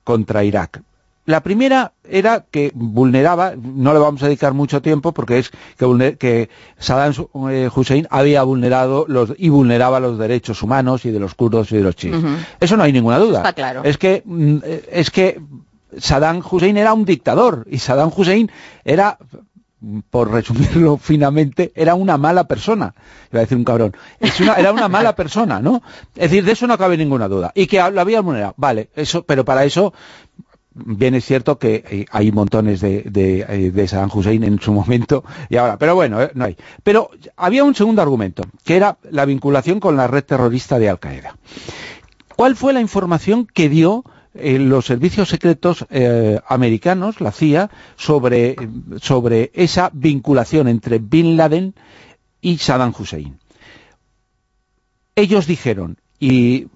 contra 0.05 0.44
Irak. 0.44 0.82
La 1.28 1.42
primera 1.42 1.92
era 2.08 2.46
que 2.50 2.72
vulneraba, 2.74 3.52
no 3.54 3.92
le 3.92 3.98
vamos 3.98 4.22
a 4.22 4.28
dedicar 4.28 4.54
mucho 4.54 4.80
tiempo 4.80 5.12
porque 5.12 5.40
es 5.40 5.50
que, 5.76 6.16
que 6.18 6.48
Saddam 6.78 7.12
eh, 7.50 7.68
Hussein 7.76 8.06
había 8.08 8.42
vulnerado 8.44 9.04
los, 9.06 9.34
y 9.36 9.50
vulneraba 9.50 10.00
los 10.00 10.16
derechos 10.16 10.62
humanos 10.62 11.04
y 11.04 11.10
de 11.10 11.20
los 11.20 11.34
kurdos 11.34 11.70
y 11.70 11.76
de 11.76 11.82
los 11.82 11.96
chiíes. 11.96 12.16
Eso 12.60 12.78
no 12.78 12.82
hay 12.82 12.94
ninguna 12.94 13.18
duda. 13.18 13.40
Está 13.40 13.52
claro. 13.52 13.82
Es 13.84 13.98
que, 13.98 14.22
mm, 14.24 14.56
eh, 14.64 14.88
es 14.90 15.10
que 15.10 15.38
Saddam 15.98 16.42
Hussein 16.50 16.78
era 16.78 16.94
un 16.94 17.04
dictador 17.04 17.66
y 17.68 17.78
Saddam 17.78 18.10
Hussein 18.16 18.50
era 18.86 19.18
por 20.08 20.32
resumirlo 20.32 20.96
finamente, 21.02 21.72
era 21.74 21.94
una 21.94 22.16
mala 22.16 22.44
persona. 22.44 22.94
Iba 23.30 23.40
a 23.40 23.42
decir 23.42 23.58
un 23.58 23.64
cabrón. 23.64 23.94
era 24.56 24.72
una 24.72 24.88
mala 24.88 25.14
persona, 25.14 25.60
¿no? 25.60 25.82
Es 26.16 26.30
decir, 26.30 26.42
de 26.42 26.52
eso 26.52 26.66
no 26.66 26.78
cabe 26.78 26.96
ninguna 26.96 27.28
duda. 27.28 27.52
Y 27.54 27.66
que 27.66 27.76
lo 27.90 28.00
había 28.00 28.22
vulnerado. 28.22 28.54
Vale, 28.56 28.88
eso, 28.96 29.24
pero 29.24 29.44
para 29.44 29.66
eso 29.66 29.92
bien 30.84 31.14
es 31.14 31.24
cierto 31.24 31.58
que 31.58 31.84
eh, 31.88 32.06
hay 32.10 32.32
montones 32.32 32.80
de, 32.80 33.02
de, 33.02 33.40
eh, 33.48 33.70
de 33.70 33.88
Saddam 33.88 34.10
Hussein 34.12 34.44
en 34.44 34.60
su 34.60 34.72
momento 34.78 35.24
y 35.48 35.56
ahora, 35.56 35.78
pero 35.78 35.94
bueno, 35.94 36.22
eh, 36.22 36.30
no 36.34 36.44
hay. 36.44 36.56
Pero 36.82 37.10
había 37.36 37.64
un 37.64 37.74
segundo 37.74 38.02
argumento, 38.02 38.44
que 38.64 38.76
era 38.76 38.98
la 39.10 39.24
vinculación 39.24 39.80
con 39.80 39.96
la 39.96 40.06
red 40.06 40.24
terrorista 40.24 40.78
de 40.78 40.88
Al-Qaeda. 40.88 41.36
¿Cuál 42.36 42.56
fue 42.56 42.72
la 42.72 42.80
información 42.80 43.46
que 43.46 43.68
dio 43.68 44.04
los 44.34 44.86
servicios 44.86 45.28
secretos 45.28 45.84
americanos, 46.46 47.20
la 47.20 47.32
CIA, 47.32 47.70
sobre, 47.96 48.54
sobre 49.00 49.50
esa 49.54 49.90
vinculación 49.92 50.68
entre 50.68 51.00
Bin 51.00 51.36
Laden 51.36 51.74
y 52.40 52.58
Saddam 52.58 52.94
Hussein? 52.96 53.40
Ellos 55.16 55.48
dijeron, 55.48 55.97
y 56.20 56.66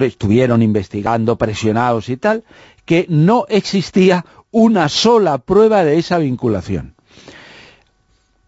estuvieron 0.00 0.62
investigando, 0.62 1.36
presionados 1.36 2.08
y 2.08 2.16
tal, 2.16 2.44
que 2.84 3.06
no 3.08 3.46
existía 3.48 4.24
una 4.50 4.88
sola 4.88 5.38
prueba 5.38 5.84
de 5.84 5.98
esa 5.98 6.18
vinculación. 6.18 6.94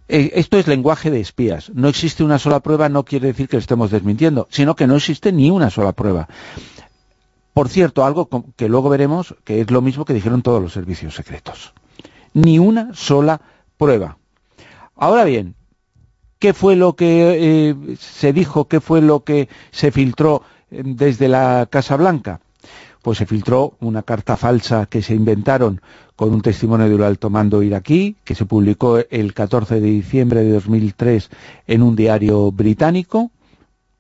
Eh, 0.09 0.33
esto 0.35 0.59
es 0.59 0.67
lenguaje 0.67 1.11
de 1.11 1.21
espías. 1.21 1.71
No 1.75 1.89
existe 1.89 2.25
una 2.25 2.39
sola 2.39 2.61
prueba 2.61 2.89
no 2.89 3.05
quiere 3.05 3.29
decir 3.29 3.49
que 3.49 3.57
lo 3.57 3.61
estemos 3.61 3.91
desmintiendo, 3.91 4.49
sino 4.51 4.75
que 4.75 4.87
no 4.87 4.97
existe 4.97 5.33
ni 5.33 5.51
una 5.51 5.69
sola 5.69 5.93
prueba. 5.93 6.29
Por 7.53 7.69
cierto, 7.69 8.05
algo 8.05 8.29
que 8.57 8.69
luego 8.69 8.89
veremos 8.89 9.35
que 9.45 9.61
es 9.61 9.71
lo 9.71 9.83
mismo 9.83 10.05
que 10.05 10.15
dijeron 10.15 10.43
todos 10.43 10.63
los 10.63 10.73
servicios 10.73 11.15
secretos. 11.15 11.75
Ni 12.33 12.59
una 12.59 12.95
sola 12.95 13.41
prueba. 13.77 14.17
Ahora 14.97 15.25
bien, 15.25 15.57
¿qué 16.39 16.53
fue 16.55 16.77
lo 16.77 16.95
que 16.95 17.71
eh, 17.71 17.97
se 17.99 18.33
dijo? 18.33 18.67
¿Qué 18.69 18.81
fue 18.81 19.03
lo 19.03 19.25
que 19.25 19.49
se 19.71 19.91
filtró 19.91 20.43
eh, 20.71 20.83
desde 20.85 21.29
la 21.29 21.67
Casa 21.71 21.97
Blanca? 21.97 22.41
pues 23.03 23.19
se 23.19 23.27
filtró 23.27 23.75
una 23.81 24.03
carta 24.03 24.37
falsa 24.37 24.87
que 24.87 25.03
se 25.03 25.15
inventaron 25.15 25.81
con 26.17 26.33
un 26.33 26.43
testimonio 26.43 26.89
de 26.89 26.95
un 26.95 27.03
alto 27.03 27.31
mando 27.31 27.63
iraquí, 27.63 28.17
que 28.25 28.35
se 28.35 28.45
publicó 28.45 28.99
el 28.99 29.35
14 29.35 29.81
de 29.81 29.87
diciembre 29.87 30.43
de 30.43 30.53
2003 30.53 31.31
en 31.69 31.83
un 31.83 31.95
diario 31.95 32.51
británico, 32.51 33.31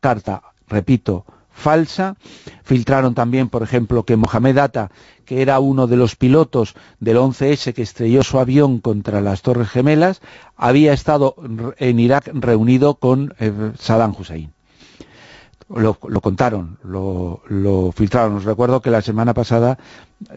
carta, 0.01 0.43
repito, 0.67 1.25
falsa. 1.59 2.17
Filtraron 2.63 3.15
también, 3.15 3.49
por 3.49 3.63
ejemplo, 3.63 4.05
que 4.05 4.17
Mohamed 4.17 4.59
Atta, 4.59 4.91
que 5.25 5.43
era 5.43 5.59
uno 5.59 5.87
de 5.87 5.97
los 5.97 6.17
pilotos 6.17 6.75
del 7.01 7.19
11S 7.19 7.75
que 7.75 7.83
estrelló 7.83 8.23
su 8.23 8.39
avión 8.39 8.79
contra 8.81 9.21
las 9.21 9.43
Torres 9.43 9.69
Gemelas, 9.69 10.21
había 10.57 10.93
estado 10.93 11.35
en 11.79 12.01
Irak 12.01 12.31
reunido 12.33 12.95
con 12.95 13.35
eh, 13.39 13.53
Saddam 13.79 14.15
Hussein 14.19 14.53
lo, 15.69 15.95
contaron, 15.95 16.79
lo, 16.83 17.93
filtraron. 17.93 18.37
Os 18.37 18.45
recuerdo 18.45 18.81
que 18.81 18.91
la 18.91 19.03
semana 19.03 19.35
pasada 19.35 19.79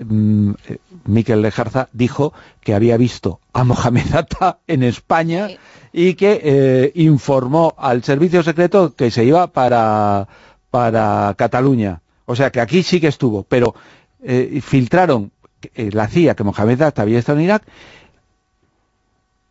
mm, 0.05 0.51
eh, 0.67 0.77
Miquel 1.05 1.41
Lejarza 1.41 1.87
dijo 1.93 2.33
que 2.59 2.73
había 2.73 2.97
visto 2.97 3.39
a 3.53 3.63
Mohamed 3.63 4.13
Atta 4.13 4.59
en 4.67 4.83
España 4.83 5.47
y 5.93 6.15
que 6.15 6.41
eh, 6.43 6.91
informó 6.95 7.73
al 7.77 8.03
servicio 8.03 8.43
secreto 8.43 8.93
que 8.93 9.11
se 9.11 9.23
iba 9.23 9.47
para, 9.47 10.27
para 10.71 11.33
Cataluña. 11.37 12.01
O 12.25 12.35
sea 12.35 12.49
que 12.49 12.61
aquí 12.61 12.81
sí 12.81 12.99
que 12.99 13.07
estuvo, 13.07 13.43
pero 13.43 13.75
eh, 14.23 14.61
filtraron 14.63 15.31
la 15.75 16.07
CIA 16.07 16.35
que 16.35 16.43
Mohamed 16.43 16.81
Atta 16.81 17.03
había 17.03 17.19
estado 17.19 17.37
en 17.37 17.45
Irak 17.45 17.63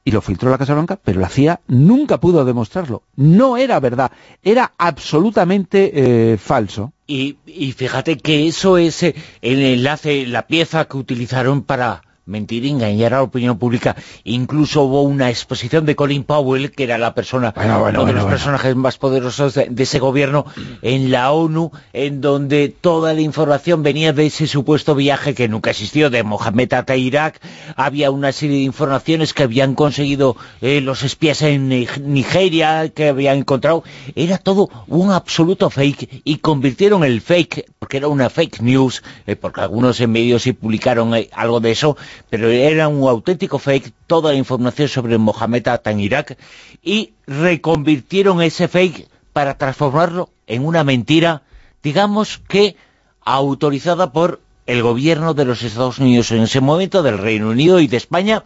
y 0.04 0.10
lo 0.12 0.20
filtró 0.20 0.50
la 0.50 0.58
Casa 0.58 0.74
Blanca, 0.74 0.98
pero 1.02 1.20
la 1.20 1.28
CIA 1.28 1.60
nunca 1.68 2.18
pudo 2.18 2.44
demostrarlo. 2.44 3.02
No 3.16 3.56
era 3.56 3.78
verdad, 3.80 4.10
era 4.42 4.72
absolutamente 4.78 6.32
eh, 6.32 6.38
falso. 6.38 6.92
Y, 7.06 7.36
y, 7.46 7.72
fíjate 7.72 8.16
que 8.16 8.46
eso 8.46 8.78
es 8.78 9.02
eh, 9.02 9.14
el 9.42 9.62
enlace, 9.62 10.26
la 10.26 10.46
pieza 10.46 10.86
que 10.86 10.96
utilizaron 10.96 11.62
para 11.62 12.02
mentir, 12.30 12.64
engañar 12.64 13.12
a 13.12 13.18
la 13.18 13.22
opinión 13.22 13.58
pública. 13.58 13.96
Incluso 14.24 14.82
hubo 14.84 15.02
una 15.02 15.28
exposición 15.28 15.84
de 15.84 15.96
Colin 15.96 16.24
Powell, 16.24 16.70
que 16.70 16.84
era 16.84 16.96
la 16.96 17.14
persona, 17.14 17.52
uno 17.56 18.04
de 18.06 18.12
los 18.12 18.24
personajes 18.24 18.74
más 18.76 18.96
poderosos 18.96 19.54
de, 19.54 19.70
ese 19.76 19.98
gobierno 19.98 20.46
en 20.82 21.10
la 21.10 21.32
ONU, 21.32 21.72
en 21.92 22.20
donde 22.20 22.68
toda 22.68 23.12
la 23.12 23.20
información 23.20 23.82
venía 23.82 24.12
de 24.12 24.26
ese 24.26 24.46
supuesto 24.46 24.94
viaje 24.94 25.34
que 25.34 25.48
nunca 25.48 25.70
existió, 25.70 26.10
de 26.10 26.22
Mohamed 26.22 26.72
Atta 26.72 26.96
Irak. 26.96 27.40
Había 27.76 28.10
una 28.10 28.32
serie 28.32 28.58
de 28.58 28.62
informaciones 28.62 29.34
que 29.34 29.42
habían 29.42 29.74
conseguido 29.74 30.36
eh, 30.60 30.80
los 30.80 31.02
espías 31.02 31.42
en 31.42 31.68
Nigeria, 31.68 32.88
que 32.90 33.08
habían 33.08 33.38
encontrado. 33.38 33.82
Era 34.14 34.38
todo 34.38 34.70
un 34.86 35.10
absoluto 35.10 35.70
fake 35.70 36.22
y 36.24 36.36
convirtieron 36.36 37.04
el 37.04 37.20
fake, 37.20 37.66
porque 37.80 37.96
era 37.96 38.08
una 38.08 38.28
fake 38.28 38.60
news, 38.60 39.02
eh, 39.26 39.36
porque 39.36 39.62
algunos 39.62 39.98
en 40.00 40.12
medios 40.12 40.42
sí 40.42 40.52
publicaron 40.52 41.14
eh, 41.14 41.30
algo 41.32 41.60
de 41.60 41.70
eso, 41.70 41.96
pero 42.28 42.50
era 42.50 42.88
un 42.88 43.08
auténtico 43.08 43.58
fake 43.58 43.94
toda 44.06 44.32
la 44.32 44.38
información 44.38 44.86
sobre 44.86 45.16
Mohamed 45.16 45.66
Atta 45.66 45.90
en 45.90 46.00
Irak 46.00 46.36
y 46.82 47.14
reconvirtieron 47.26 48.42
ese 48.42 48.68
fake 48.68 49.08
para 49.32 49.56
transformarlo 49.56 50.28
en 50.46 50.66
una 50.66 50.84
mentira, 50.84 51.42
digamos 51.82 52.36
que 52.46 52.76
autorizada 53.24 54.12
por 54.12 54.42
el 54.66 54.82
gobierno 54.82 55.32
de 55.32 55.46
los 55.46 55.62
Estados 55.62 56.00
Unidos 56.00 56.32
en 56.32 56.42
ese 56.42 56.60
momento, 56.60 57.02
del 57.02 57.16
Reino 57.16 57.48
Unido 57.48 57.80
y 57.80 57.86
de 57.86 57.96
España, 57.96 58.44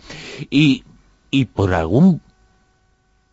y, 0.49 0.85
y 1.33 1.47
por 1.47 1.75
algún 1.75 2.21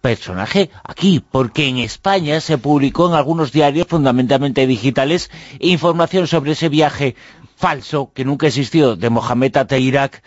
personaje 0.02 0.70
aquí, 0.84 1.24
porque 1.32 1.68
en 1.68 1.78
España 1.78 2.42
se 2.42 2.58
publicó 2.58 3.08
en 3.08 3.16
algunos 3.16 3.52
diarios 3.52 3.88
fundamentalmente 3.88 4.68
digitales 4.68 5.30
información 5.60 6.28
sobre 6.28 6.52
ese 6.52 6.70
viaje 6.70 7.16
falso, 7.56 8.12
que 8.14 8.26
nunca 8.26 8.48
existió, 8.48 8.96
de 8.96 9.10
Mohamed 9.10 9.56
Irak, 9.78 10.24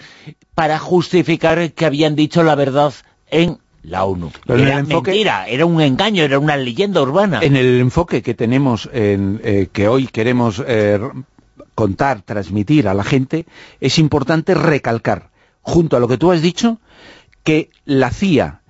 para 0.55 0.79
justificar 0.79 1.73
que 1.73 1.85
habían 1.85 2.15
dicho 2.15 2.45
la 2.45 2.55
verdad 2.55 2.95
en 3.29 3.59
la 3.83 4.05
ONU. 4.05 4.31
era 4.47 4.83
mentira, 4.83 5.47
era 5.49 5.67
un 5.67 5.81
engaño, 5.81 6.23
era 6.23 6.39
una 6.39 6.57
leyenda 6.57 7.03
urbana. 7.03 7.41
En 7.43 7.57
el 7.57 7.81
enfoque 7.81 8.23
que 8.23 8.35
tenemos, 8.35 8.89
en, 8.93 9.41
eh, 9.45 9.69
que 9.73 9.89
hoy 9.89 10.07
queremos 10.07 10.63
eh, 10.67 11.01
contar, 11.75 12.23
transmitir 12.23 12.89
a 12.89 12.95
la 12.95 13.05
gente, 13.05 13.47
es 13.81 13.99
importante 13.99 14.55
recalcar, 14.55 15.31
junto 15.61 15.97
a 15.97 16.01
lo 16.01 16.09
que 16.09 16.17
tú 16.17 16.31
has 16.31 16.41
dicho, 16.41 16.79
que 17.43 17.71
la 17.85 18.11
CIA 18.11 18.63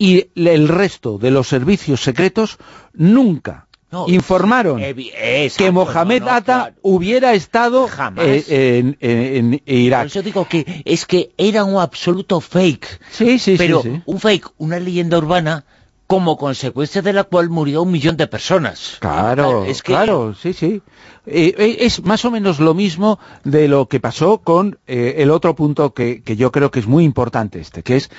y 0.00 0.30
el 0.34 0.66
resto 0.66 1.18
de 1.18 1.30
los 1.30 1.46
servicios 1.46 2.00
secretos 2.00 2.56
nunca 2.94 3.66
informaron 4.06 4.80
que 4.80 5.70
Mohamed 5.70 6.22
Atta 6.22 6.72
hubiera 6.80 7.34
estado 7.34 7.86
eh, 8.16 8.94
en, 8.98 9.62
Irak. 9.66 10.00
Por 10.00 10.06
eso 10.06 10.22
digo 10.22 10.48
que 10.48 10.82
es 10.86 11.04
que 11.04 11.32
era 11.36 11.64
un 11.64 11.78
absoluto 11.78 12.40
fake. 12.40 13.00
Sí, 13.10 13.38
sí, 13.38 13.56
pero 13.58 13.82
un 14.06 14.18
fake, 14.18 14.52
una 14.56 14.80
leyenda 14.80 15.18
urbana 15.18 15.66
como 16.06 16.38
consecuencia 16.38 17.02
de 17.02 17.12
la 17.12 17.24
cual 17.24 17.50
murió 17.50 17.82
un 17.82 17.92
millón 17.92 18.16
de 18.16 18.26
personas. 18.26 18.96
Claro, 19.00 19.66
es 19.66 19.82
claro, 19.82 20.34
sí, 20.34 20.54
sí. 20.54 20.80
Eh, 21.26 21.54
eh, 21.58 21.76
es 21.80 22.02
más 22.04 22.24
o 22.24 22.30
menos 22.30 22.58
lo 22.58 22.72
mismo 22.72 23.18
de 23.44 23.68
lo 23.68 23.86
que 23.86 24.00
pasó 24.00 24.38
con 24.38 24.78
el 24.86 25.30
otro 25.30 25.54
punto 25.54 25.92
que, 25.92 26.22
que 26.22 26.36
yo 26.36 26.50
creo 26.50 26.70
que 26.70 26.80
es 26.80 26.86
muy 26.86 27.04
importante 27.04 27.60
este, 27.60 27.82
que 27.82 27.96
es 27.96 28.10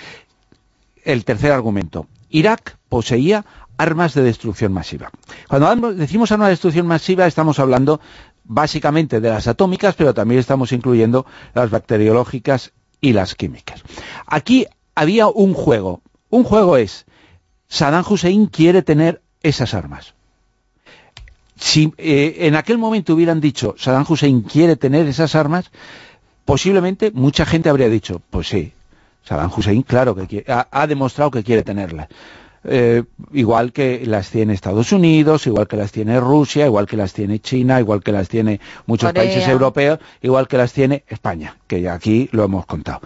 el 1.05 1.25
tercer 1.25 1.51
argumento. 1.51 2.07
Irak 2.29 2.77
poseía 2.89 3.45
armas 3.77 4.13
de 4.13 4.23
destrucción 4.23 4.73
masiva. 4.73 5.09
Cuando 5.47 5.93
decimos 5.93 6.31
armas 6.31 6.47
de 6.47 6.53
destrucción 6.53 6.87
masiva 6.87 7.25
estamos 7.25 7.59
hablando 7.59 7.99
básicamente 8.43 9.19
de 9.19 9.29
las 9.29 9.47
atómicas, 9.47 9.95
pero 9.95 10.13
también 10.13 10.39
estamos 10.39 10.71
incluyendo 10.71 11.25
las 11.53 11.69
bacteriológicas 11.69 12.73
y 12.99 13.13
las 13.13 13.35
químicas. 13.35 13.81
Aquí 14.27 14.67
había 14.95 15.27
un 15.27 15.53
juego. 15.53 16.01
Un 16.29 16.43
juego 16.43 16.77
es, 16.77 17.05
Saddam 17.67 18.05
Hussein 18.07 18.45
quiere 18.47 18.81
tener 18.81 19.21
esas 19.41 19.73
armas. 19.73 20.13
Si 21.55 21.93
eh, 21.97 22.37
en 22.41 22.55
aquel 22.55 22.77
momento 22.77 23.13
hubieran 23.13 23.41
dicho, 23.41 23.75
Saddam 23.77 24.05
Hussein 24.07 24.41
quiere 24.41 24.75
tener 24.75 25.07
esas 25.07 25.35
armas, 25.35 25.71
posiblemente 26.45 27.11
mucha 27.11 27.45
gente 27.45 27.69
habría 27.69 27.89
dicho, 27.89 28.21
pues 28.29 28.47
sí, 28.47 28.73
Saddam 29.23 29.51
Hussein, 29.55 29.83
claro 29.83 30.15
que 30.15 30.43
ha, 30.47 30.87
demostrado 30.87 31.31
que 31.31 31.43
quiere 31.43 31.63
tenerlas. 31.63 32.07
Eh, 32.63 33.03
igual 33.33 33.71
que 33.71 34.03
las 34.05 34.29
tiene 34.29 34.53
Estados 34.53 34.91
Unidos, 34.91 35.47
igual 35.47 35.67
que 35.67 35.77
las 35.77 35.91
tiene 35.91 36.19
Rusia, 36.19 36.65
igual 36.65 36.85
que 36.85 36.97
las 36.97 37.13
tiene 37.13 37.39
China, 37.39 37.79
igual 37.79 38.03
que 38.03 38.11
las 38.11 38.29
tiene 38.29 38.59
muchos 38.85 39.11
países 39.13 39.47
europeos, 39.47 39.99
igual 40.21 40.47
que 40.47 40.57
las 40.57 40.71
tiene 40.71 41.03
España, 41.07 41.57
que 41.67 41.81
ya 41.81 41.93
aquí 41.93 42.29
lo 42.31 42.43
hemos 42.43 42.65
contado. 42.65 43.01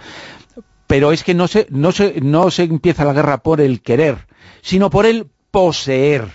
Pero 0.88 1.11
es 1.11 1.24
que 1.24 1.34
no 1.34 1.47
se, 1.47 1.68
no 1.70 1.91
se, 1.91 2.20
no 2.22 2.51
se 2.51 2.63
empieza 2.63 3.05
la 3.05 3.13
guerra 3.13 3.38
por 3.38 3.61
el 3.61 3.82
querer, 3.82 4.28
sino 4.61 4.89
por 4.89 5.05
el 5.05 5.28
poseer. 5.51 6.28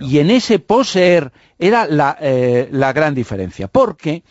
Y 0.00 0.18
en 0.20 0.30
ese 0.30 0.60
poseer 0.60 1.32
era 1.58 1.86
la, 1.86 2.16
eh, 2.20 2.68
la 2.70 2.92
gran 2.92 3.14
diferencia, 3.14 3.66
porque 3.66 4.22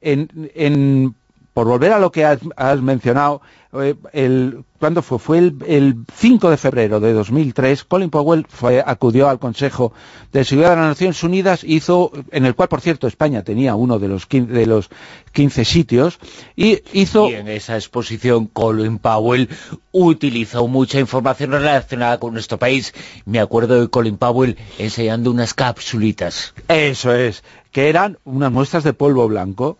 en, 0.00 0.50
en 0.54 1.14
por 1.54 1.68
volver 1.68 1.92
a 1.92 2.00
lo 2.00 2.10
que 2.10 2.24
has, 2.24 2.40
has 2.56 2.82
mencionado, 2.82 3.40
eh, 3.80 3.94
el, 4.12 4.64
¿cuándo 4.78 5.02
fue? 5.02 5.20
Fue 5.20 5.38
el, 5.38 5.56
el, 5.66 5.96
5 6.12 6.50
de 6.50 6.56
febrero 6.56 6.98
de 6.98 7.12
2003, 7.12 7.84
Colin 7.84 8.10
Powell 8.10 8.44
fue, 8.48 8.82
acudió 8.84 9.28
al 9.28 9.38
Consejo 9.38 9.92
de 10.32 10.44
Seguridad 10.44 10.70
de 10.70 10.76
las 10.76 10.88
Naciones 10.88 11.22
Unidas, 11.22 11.62
hizo, 11.62 12.10
en 12.32 12.44
el 12.44 12.56
cual, 12.56 12.68
por 12.68 12.80
cierto, 12.80 13.06
España 13.06 13.44
tenía 13.44 13.76
uno 13.76 14.00
de 14.00 14.08
los, 14.08 14.28
de 14.28 14.66
los 14.66 14.90
15 15.32 15.64
sitios, 15.64 16.18
y 16.56 16.82
hizo... 16.92 17.30
Y 17.30 17.34
en 17.34 17.46
esa 17.48 17.76
exposición 17.76 18.46
Colin 18.46 18.98
Powell 18.98 19.48
utilizó 19.92 20.66
mucha 20.66 20.98
información 20.98 21.52
relacionada 21.52 22.18
con 22.18 22.32
nuestro 22.32 22.58
país. 22.58 22.92
Me 23.26 23.38
acuerdo 23.38 23.80
de 23.80 23.88
Colin 23.88 24.16
Powell 24.16 24.56
enseñando 24.78 25.30
unas 25.30 25.54
capsulitas. 25.54 26.52
Eso 26.66 27.14
es, 27.14 27.44
que 27.70 27.88
eran 27.88 28.18
unas 28.24 28.50
muestras 28.50 28.82
de 28.82 28.92
polvo 28.92 29.28
blanco, 29.28 29.78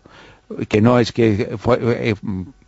que 0.67 0.81
no 0.81 0.99
es 0.99 1.11
que 1.11 1.55
fue, 1.57 1.79
eh, 1.81 2.15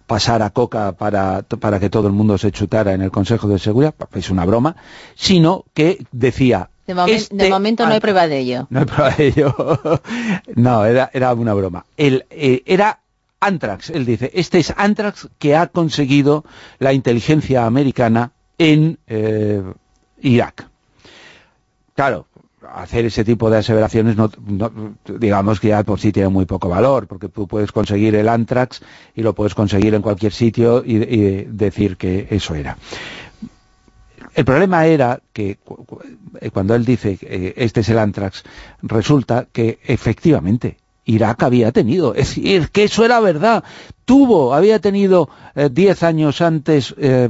pasara 0.08 0.50
coca 0.52 0.94
para, 0.94 1.44
para 1.44 1.80
que 1.80 1.90
todo 1.90 2.08
el 2.08 2.14
mundo 2.14 2.38
se 2.38 2.52
chutara 2.52 2.94
en 2.94 3.02
el 3.02 3.12
Consejo 3.12 3.48
de 3.48 3.60
Seguridad, 3.60 3.94
es 4.14 4.30
una 4.30 4.46
broma, 4.46 4.76
sino 5.16 5.66
que 5.74 6.06
decía... 6.12 6.70
De, 6.88 6.96
momen 6.96 7.16
este 7.16 7.36
de 7.36 7.50
momento 7.50 7.86
no 7.86 7.92
hay 7.92 8.00
prueba 8.00 8.28
de 8.28 8.40
ello. 8.40 8.68
No 8.70 8.80
hay 8.80 8.86
prueba 8.86 9.12
de 9.12 9.28
ello. 9.28 9.54
no, 10.56 10.86
era, 10.86 11.10
era 11.14 11.34
una 11.34 11.54
broma. 11.54 11.86
El, 11.98 12.26
eh, 12.30 12.64
era 12.66 13.02
Antrax, 13.42 13.90
él 13.90 14.06
dice, 14.06 14.32
este 14.34 14.60
es 14.60 14.74
Antrax 14.76 15.28
que 15.38 15.56
ha 15.58 15.68
conseguido 15.68 16.46
la 16.80 16.94
inteligencia 16.94 17.66
americana 17.66 18.32
en 18.58 18.98
eh, 19.08 19.62
Irak. 20.22 20.70
Claro, 21.94 22.28
hacer 22.74 23.06
ese 23.06 23.24
tipo 23.24 23.50
de 23.50 23.58
aseveraciones, 23.58 24.16
no, 24.16 24.30
digamos 25.06 25.60
que 25.60 25.70
ya 25.70 25.84
por 25.84 26.00
sí 26.00 26.12
tiene 26.12 26.30
muy 26.30 26.46
poco 26.46 26.70
valor, 26.70 27.08
porque 27.08 27.30
tú 27.30 27.48
puedes 27.48 27.72
conseguir 27.72 28.16
el 28.16 28.30
antrax 28.30 28.82
y 29.16 29.22
lo 29.22 29.34
puedes 29.34 29.56
conseguir 29.56 29.94
en 29.94 30.02
cualquier 30.02 30.32
sitio 30.32 30.84
y, 30.86 30.98
decir 31.48 31.98
que 31.98 32.28
eso 32.30 32.56
era. 32.56 32.78
El 34.34 34.46
problema 34.46 34.86
era 34.86 35.20
que 35.34 35.58
cuando 36.54 36.76
él 36.76 36.86
dice 36.86 37.18
que 37.18 37.54
este 37.58 37.82
es 37.82 37.90
el 37.90 37.98
antrax, 37.98 38.44
resulta 38.84 39.48
que 39.52 39.80
efectivamente 39.84 40.78
Irak 41.06 41.42
había 41.44 41.72
tenido, 41.72 42.14
es 42.14 42.36
decir, 42.36 42.70
que 42.70 42.84
eso 42.84 43.04
era 43.04 43.20
verdad, 43.20 43.64
tuvo, 44.06 44.54
había 44.54 44.80
tenido 44.80 45.30
10 45.56 46.04
eh, 46.04 46.06
años 46.06 46.42
antes 46.42 46.94
eh, 46.98 47.30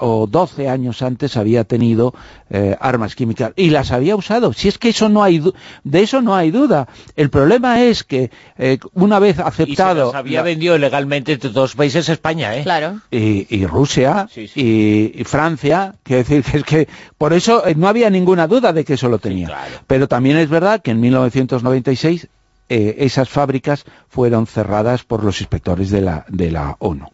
o 0.00 0.26
12 0.26 0.68
años 0.68 1.02
antes 1.02 1.36
había 1.36 1.64
tenido 1.64 2.14
eh, 2.50 2.76
armas 2.80 3.14
químicas 3.14 3.52
y 3.56 3.70
las 3.70 3.92
había 3.92 4.16
usado. 4.16 4.52
Si 4.52 4.68
es 4.68 4.78
que 4.78 4.90
eso 4.90 5.08
no 5.08 5.22
hay 5.22 5.42
de 5.84 6.02
eso 6.02 6.22
no 6.22 6.34
hay 6.34 6.50
duda. 6.50 6.88
El 7.16 7.30
problema 7.30 7.82
es 7.82 8.04
que 8.04 8.30
eh, 8.58 8.78
una 8.94 9.18
vez 9.18 9.38
aceptado... 9.38 10.06
Y 10.06 10.06
se 10.08 10.12
las 10.12 10.14
había 10.14 10.38
la... 10.40 10.44
vendido 10.44 10.78
legalmente 10.78 11.32
entre 11.32 11.50
dos 11.50 11.74
países 11.74 12.08
España, 12.08 12.56
¿eh? 12.56 12.62
Claro. 12.62 13.00
Y, 13.10 13.46
y 13.54 13.66
Rusia 13.66 14.28
sí, 14.32 14.48
sí. 14.48 14.60
Y, 14.60 15.20
y, 15.20 15.24
Francia, 15.24 15.94
quiero 16.02 16.24
decir 16.24 16.42
que 16.42 16.58
es 16.58 16.64
que 16.64 16.88
por 17.18 17.32
eso 17.32 17.66
eh, 17.66 17.74
no 17.74 17.88
había 17.88 18.10
ninguna 18.10 18.46
duda 18.46 18.72
de 18.72 18.84
que 18.84 18.94
eso 18.94 19.08
lo 19.08 19.18
tenía. 19.18 19.46
Sí, 19.46 19.52
claro. 19.52 19.74
Pero 19.86 20.08
también 20.08 20.36
es 20.36 20.48
verdad 20.48 20.80
que 20.82 20.90
en 20.90 21.00
1996 21.00 22.28
eh, 22.72 23.04
esas 23.04 23.28
fábricas 23.28 23.84
fueron 24.08 24.46
cerradas 24.46 25.02
por 25.02 25.24
los 25.24 25.40
inspectores 25.40 25.90
de 25.90 26.02
la, 26.02 26.24
de 26.28 26.52
la 26.52 26.76
ONU. 26.78 27.08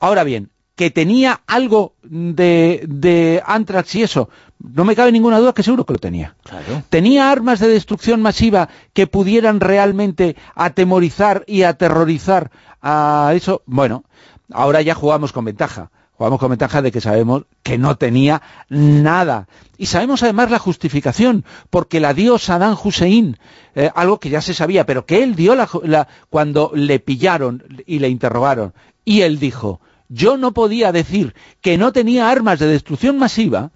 Ahora 0.00 0.22
bien, 0.22 0.50
que 0.78 0.92
tenía 0.92 1.40
algo 1.48 1.94
de, 2.04 2.84
de 2.86 3.42
Antrax 3.44 3.96
y 3.96 4.04
eso, 4.04 4.30
no 4.60 4.84
me 4.84 4.94
cabe 4.94 5.10
ninguna 5.10 5.40
duda 5.40 5.52
que 5.52 5.64
seguro 5.64 5.84
que 5.84 5.94
lo 5.94 5.98
tenía. 5.98 6.36
Claro. 6.44 6.84
Tenía 6.88 7.32
armas 7.32 7.58
de 7.58 7.66
destrucción 7.66 8.22
masiva 8.22 8.68
que 8.92 9.08
pudieran 9.08 9.58
realmente 9.58 10.36
atemorizar 10.54 11.42
y 11.48 11.64
aterrorizar 11.64 12.52
a 12.80 13.32
eso. 13.34 13.62
Bueno, 13.66 14.04
ahora 14.52 14.80
ya 14.80 14.94
jugamos 14.94 15.32
con 15.32 15.46
ventaja. 15.46 15.90
Jugamos 16.12 16.38
con 16.38 16.50
ventaja 16.50 16.80
de 16.80 16.92
que 16.92 17.00
sabemos 17.00 17.42
que 17.64 17.76
no 17.76 17.96
tenía 17.96 18.40
nada. 18.68 19.48
Y 19.78 19.86
sabemos 19.86 20.22
además 20.22 20.52
la 20.52 20.60
justificación, 20.60 21.44
porque 21.70 21.98
la 21.98 22.14
dio 22.14 22.38
Saddam 22.38 22.76
Hussein, 22.80 23.36
eh, 23.74 23.90
algo 23.96 24.20
que 24.20 24.30
ya 24.30 24.42
se 24.42 24.54
sabía, 24.54 24.86
pero 24.86 25.06
que 25.06 25.24
él 25.24 25.34
dio 25.34 25.56
la, 25.56 25.68
la, 25.82 26.06
cuando 26.30 26.70
le 26.72 27.00
pillaron 27.00 27.64
y 27.84 27.98
le 27.98 28.08
interrogaron. 28.08 28.74
Y 29.04 29.22
él 29.22 29.40
dijo, 29.40 29.80
yo 30.08 30.36
no 30.36 30.52
podía 30.52 30.92
decir 30.92 31.34
que 31.60 31.78
no 31.78 31.92
tenía 31.92 32.30
armas 32.30 32.58
de 32.58 32.66
destrucción 32.66 33.18
masiva 33.18 33.70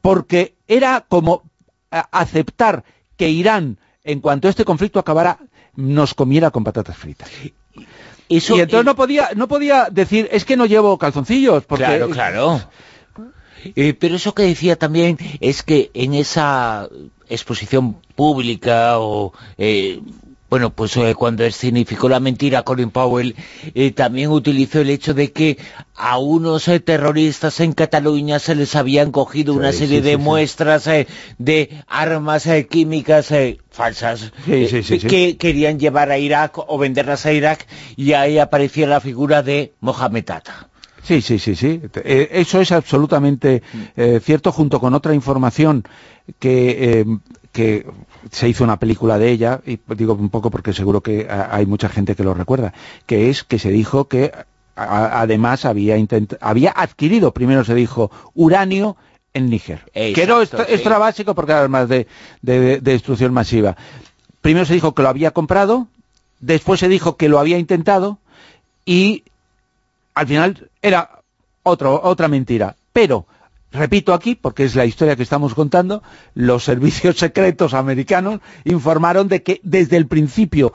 porque 0.00 0.54
era 0.66 1.04
como 1.08 1.42
aceptar 1.90 2.84
que 3.16 3.30
Irán, 3.30 3.78
en 4.04 4.20
cuanto 4.20 4.48
este 4.48 4.64
conflicto 4.64 4.98
acabara, 4.98 5.38
nos 5.76 6.14
comiera 6.14 6.50
con 6.50 6.64
patatas 6.64 6.96
fritas. 6.96 7.30
Eso, 8.28 8.56
y 8.56 8.60
entonces 8.60 8.86
no 8.86 8.96
podía 8.96 9.30
no 9.34 9.46
podía 9.46 9.88
decir, 9.90 10.28
es 10.32 10.44
que 10.44 10.56
no 10.56 10.66
llevo 10.66 10.98
calzoncillos. 10.98 11.64
Porque... 11.64 11.84
Claro, 11.84 12.08
claro. 12.10 12.60
Eh, 13.76 13.94
pero 13.94 14.16
eso 14.16 14.34
que 14.34 14.42
decía 14.42 14.76
también 14.76 15.18
es 15.40 15.62
que 15.62 15.90
en 15.94 16.14
esa 16.14 16.88
exposición 17.28 17.96
pública 18.16 18.98
o... 18.98 19.32
Eh, 19.58 20.00
bueno, 20.52 20.68
pues 20.68 20.94
eh, 20.98 21.14
cuando 21.14 21.44
escenificó 21.44 22.10
la 22.10 22.20
mentira 22.20 22.62
Colin 22.62 22.90
Powell, 22.90 23.34
eh, 23.74 23.90
también 23.92 24.28
utilizó 24.28 24.80
el 24.80 24.90
hecho 24.90 25.14
de 25.14 25.32
que 25.32 25.56
a 25.96 26.18
unos 26.18 26.68
eh, 26.68 26.78
terroristas 26.78 27.58
en 27.60 27.72
Cataluña 27.72 28.38
se 28.38 28.54
les 28.54 28.76
habían 28.76 29.12
cogido 29.12 29.54
sí, 29.54 29.58
una 29.58 29.72
serie 29.72 30.00
sí, 30.00 30.04
de 30.04 30.10
sí, 30.10 30.16
muestras 30.18 30.90
de 31.38 31.82
armas 31.86 32.46
químicas 32.68 33.32
falsas 33.70 34.30
que 34.44 35.38
querían 35.38 35.78
llevar 35.78 36.10
a 36.10 36.18
Irak 36.18 36.58
o 36.58 36.76
venderlas 36.76 37.24
a 37.24 37.32
Irak 37.32 37.66
y 37.96 38.12
ahí 38.12 38.36
aparecía 38.36 38.86
la 38.86 39.00
figura 39.00 39.42
de 39.42 39.72
Mohamed 39.80 40.28
Atta. 40.32 40.68
Sí, 41.02 41.22
sí, 41.22 41.38
sí, 41.38 41.56
sí. 41.56 41.80
Eso 42.04 42.60
es 42.60 42.72
absolutamente 42.72 43.62
eh, 43.96 44.20
cierto, 44.22 44.52
junto 44.52 44.80
con 44.80 44.92
otra 44.92 45.14
información 45.14 45.82
que, 46.38 47.00
eh, 47.00 47.04
que 47.52 47.86
se 48.30 48.48
hizo 48.48 48.64
una 48.64 48.78
película 48.78 49.18
de 49.18 49.30
ella, 49.30 49.60
y 49.66 49.78
digo 49.94 50.14
un 50.14 50.30
poco 50.30 50.50
porque 50.50 50.72
seguro 50.72 51.00
que 51.00 51.28
hay 51.28 51.66
mucha 51.66 51.88
gente 51.88 52.14
que 52.14 52.24
lo 52.24 52.34
recuerda, 52.34 52.72
que 53.06 53.30
es 53.30 53.44
que 53.44 53.58
se 53.58 53.70
dijo 53.70 54.06
que 54.06 54.32
además 54.74 55.64
había, 55.64 55.96
había 56.40 56.72
adquirido, 56.74 57.32
primero 57.32 57.64
se 57.64 57.74
dijo, 57.74 58.10
uranio 58.34 58.96
en 59.34 59.50
Níger. 59.50 59.82
Exacto, 59.94 60.20
que 60.20 60.26
no, 60.26 60.42
esto, 60.42 60.56
sí. 60.58 60.64
esto, 60.68 60.88
era 60.88 60.98
básico 60.98 61.34
porque 61.34 61.52
era 61.52 61.68
más 61.68 61.88
de, 61.88 62.06
de, 62.42 62.60
de, 62.60 62.80
destrucción 62.80 63.32
masiva. 63.32 63.76
Primero 64.40 64.66
se 64.66 64.74
dijo 64.74 64.94
que 64.94 65.02
lo 65.02 65.08
había 65.08 65.30
comprado, 65.30 65.88
después 66.40 66.80
se 66.80 66.88
dijo 66.88 67.16
que 67.16 67.28
lo 67.28 67.38
había 67.38 67.58
intentado, 67.58 68.18
y 68.84 69.24
al 70.14 70.26
final 70.26 70.70
era 70.80 71.22
otro, 71.62 72.00
otra 72.02 72.28
mentira. 72.28 72.76
Pero, 72.92 73.26
repito 73.72 74.14
aquí, 74.14 74.34
porque 74.34 74.64
es 74.64 74.74
la 74.74 74.84
historia 74.84 75.16
que 75.16 75.22
estamos 75.22 75.54
contando, 75.54 76.02
los 76.34 76.64
servicios 76.72 77.18
secretos 77.18 77.74
americanos 77.74 78.40
informaron 78.64 79.28
de 79.28 79.42
que 79.42 79.60
desde 79.62 79.96
el 79.96 80.06
principio, 80.06 80.72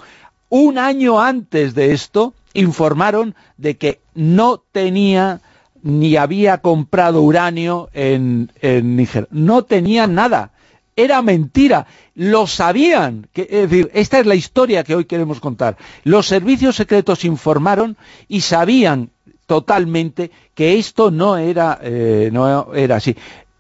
un 0.50 0.78
año 0.78 1.22
antes 1.22 1.76
de 1.76 1.94
esto, 1.94 2.34
informaron 2.54 3.36
de 3.58 3.78
que 3.78 4.02
no 4.16 4.64
tenía 4.72 5.42
ni 5.84 6.18
había 6.18 6.58
comprado 6.58 7.22
uranio 7.22 7.90
en, 7.94 8.52
Níger. 8.62 9.28
No 9.32 9.64
tenía 9.64 10.08
nada. 10.08 10.52
Era 10.96 11.22
mentira. 11.22 11.86
Lo 12.16 12.48
sabían. 12.48 13.28
Que, 13.32 13.44
es 13.44 13.70
decir, 13.70 13.92
esta 13.94 14.20
es 14.20 14.26
la 14.26 14.36
historia 14.36 14.84
que 14.84 14.96
hoy 14.96 15.06
queremos 15.06 15.40
contar. 15.40 15.78
Los 16.04 16.28
servicios 16.28 16.76
secretos 16.76 17.24
informaron 17.24 17.96
y 18.28 18.42
sabían 18.42 19.12
totalmente 19.48 20.30
que 20.54 20.78
esto 20.78 21.10
no 21.10 21.38
era, 21.38 21.80
eh, 21.82 22.30
no 22.32 22.74
era 22.76 22.98
así. 22.98 23.16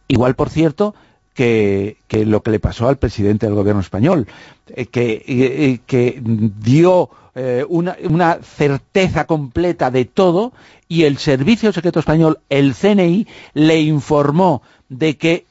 Igual, 0.07 0.35
por 0.35 0.49
cierto, 0.49 0.93
que, 1.33 1.97
que, 2.07 2.25
lo 2.25 2.43
que 2.43 2.51
le 2.51 2.59
pasó 2.59 2.87
al 2.87 2.97
presidente 2.97 3.47
del 3.47 3.55
gobierno 3.55 3.81
español, 3.81 4.27
eh, 4.67 4.85
que, 4.85 5.23
eh, 5.27 5.79
que, 5.87 6.21
dio 6.21 7.09
una, 7.69 7.95
una, 8.09 8.39
certeza 8.41 9.27
completa 9.27 9.91
de 9.91 10.05
todo 10.05 10.53
y 10.87 11.03
el 11.03 11.19
Servicio 11.19 11.71
Secreto 11.71 11.99
Español, 11.99 12.39
el 12.49 12.73
CNI, 12.73 13.27
le 13.53 13.79
informó 13.81 14.63
de 14.89 15.17
que 15.17 15.45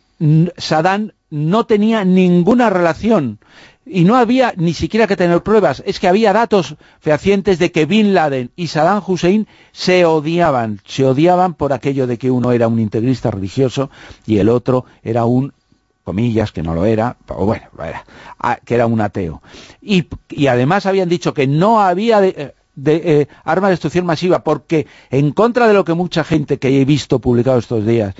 Saddam 0.56 1.12
no 1.30 1.64
tenía 1.66 2.04
ninguna 2.04 2.70
relación 2.70 3.38
y 3.86 4.04
no 4.04 4.16
había 4.16 4.52
ni 4.56 4.74
siquiera 4.74 5.06
que 5.06 5.16
tener 5.16 5.42
pruebas, 5.42 5.82
es 5.86 6.00
que 6.00 6.08
había 6.08 6.32
datos 6.32 6.74
fehacientes 7.00 7.60
de 7.60 7.70
que 7.70 7.86
Bin 7.86 8.14
Laden 8.14 8.50
y 8.56 8.66
Saddam 8.66 9.02
Hussein 9.06 9.46
se 9.70 10.04
odiaban, 10.04 10.80
se 10.84 11.06
odiaban 11.06 11.54
por 11.54 11.72
aquello 11.72 12.08
de 12.08 12.18
que 12.18 12.30
uno 12.30 12.50
era 12.50 12.66
un 12.66 12.80
integrista 12.80 13.30
religioso 13.30 13.88
y 14.26 14.38
el 14.38 14.48
otro 14.48 14.84
era 15.02 15.24
un 15.24 15.52
comillas, 16.02 16.52
que 16.52 16.62
no 16.62 16.72
lo 16.72 16.84
era, 16.84 17.16
o 17.28 17.46
bueno, 17.46 17.66
era, 17.84 18.04
que 18.64 18.74
era 18.76 18.86
un 18.86 19.00
ateo. 19.00 19.42
Y, 19.82 20.06
y 20.30 20.46
además 20.46 20.86
habían 20.86 21.08
dicho 21.08 21.34
que 21.34 21.48
no 21.48 21.80
había 21.80 22.20
de, 22.20 22.54
de 22.76 23.02
eh, 23.04 23.28
armas 23.42 23.70
de 23.70 23.72
destrucción 23.72 24.06
masiva, 24.06 24.44
porque 24.44 24.86
en 25.10 25.32
contra 25.32 25.66
de 25.66 25.74
lo 25.74 25.84
que 25.84 25.94
mucha 25.94 26.22
gente 26.22 26.58
que 26.58 26.80
he 26.80 26.84
visto 26.84 27.18
publicado 27.18 27.58
estos 27.58 27.84
días, 27.84 28.14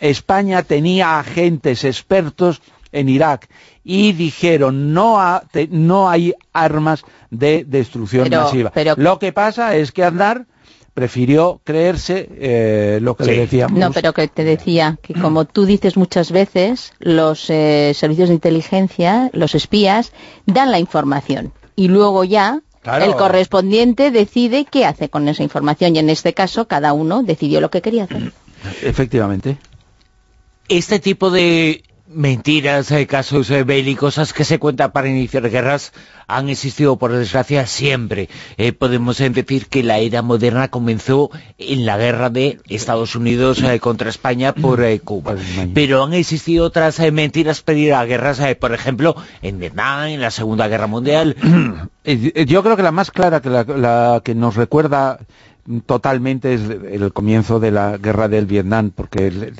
España 0.00 0.62
tenía 0.62 1.18
agentes 1.18 1.84
expertos 1.84 2.62
en 2.92 3.10
Irak 3.10 3.48
y 3.88 4.12
dijeron 4.12 4.92
no, 4.92 5.40
no 5.70 6.10
hay 6.10 6.34
armas 6.52 7.04
de 7.30 7.64
destrucción 7.64 8.28
masiva. 8.28 8.72
Lo 8.96 9.20
que 9.20 9.32
pasa 9.32 9.76
es 9.76 9.92
que 9.92 10.02
Andar 10.02 10.46
prefirió 10.92 11.60
creerse 11.62 12.28
eh, 12.32 12.98
lo 13.00 13.16
que 13.16 13.26
le 13.26 13.36
decíamos. 13.36 13.78
No, 13.78 13.92
pero 13.92 14.12
que 14.12 14.26
te 14.26 14.42
decía 14.42 14.98
que 15.00 15.14
como 15.14 15.44
tú 15.44 15.66
dices 15.66 15.96
muchas 15.96 16.32
veces, 16.32 16.94
los 16.98 17.48
eh, 17.48 17.92
servicios 17.94 18.28
de 18.28 18.34
inteligencia, 18.34 19.30
los 19.32 19.54
espías, 19.54 20.12
dan 20.46 20.72
la 20.72 20.80
información 20.80 21.52
y 21.76 21.86
luego 21.86 22.24
ya 22.24 22.62
el 22.84 23.14
correspondiente 23.14 24.10
decide 24.10 24.64
qué 24.64 24.84
hace 24.84 25.08
con 25.08 25.28
esa 25.28 25.44
información 25.44 25.94
y 25.94 26.00
en 26.00 26.10
este 26.10 26.34
caso 26.34 26.66
cada 26.66 26.92
uno 26.92 27.22
decidió 27.22 27.60
lo 27.60 27.70
que 27.70 27.82
quería 27.82 28.04
hacer. 28.04 28.32
Efectivamente. 28.82 29.58
Este 30.68 30.98
tipo 30.98 31.30
de 31.30 31.84
mentiras, 32.08 32.90
eh, 32.90 33.06
casos 33.06 33.50
eh, 33.50 33.64
bélicos 33.64 34.32
que 34.32 34.44
se 34.44 34.58
cuentan 34.58 34.92
para 34.92 35.08
iniciar 35.08 35.48
guerras 35.50 35.92
han 36.28 36.48
existido, 36.48 36.96
por 36.96 37.12
desgracia, 37.12 37.66
siempre. 37.66 38.28
Eh, 38.56 38.72
podemos 38.72 39.18
decir 39.18 39.66
que 39.66 39.84
la 39.84 39.98
era 39.98 40.22
moderna 40.22 40.68
comenzó 40.68 41.30
en 41.58 41.86
la 41.86 41.96
guerra 41.96 42.30
de 42.30 42.58
Estados 42.68 43.14
Unidos 43.14 43.62
contra 43.80 44.10
España 44.10 44.52
por 44.52 44.84
Cuba. 45.02 45.36
Pero 45.72 46.02
han 46.02 46.14
existido 46.14 46.64
otras 46.64 46.98
mentiras 47.12 47.62
pedir 47.62 47.94
a 47.94 48.04
guerras, 48.04 48.40
por 48.58 48.72
ejemplo, 48.72 49.14
en 49.40 49.60
Vietnam, 49.60 50.08
en 50.08 50.20
la 50.20 50.32
Segunda 50.32 50.66
Guerra 50.66 50.88
Mundial. 50.88 51.36
Yo 52.04 52.62
creo 52.64 52.76
que 52.76 52.82
la 52.82 52.92
más 52.92 53.12
clara, 53.12 53.40
que 53.40 53.50
la, 53.50 54.20
que 54.24 54.34
nos 54.34 54.56
recuerda 54.56 55.20
totalmente 55.86 56.54
es 56.54 56.62
el 56.62 57.12
comienzo 57.12 57.60
de 57.60 57.70
la 57.70 57.98
guerra 57.98 58.26
del 58.26 58.46
Vietnam, 58.46 58.90
porque 58.92 59.52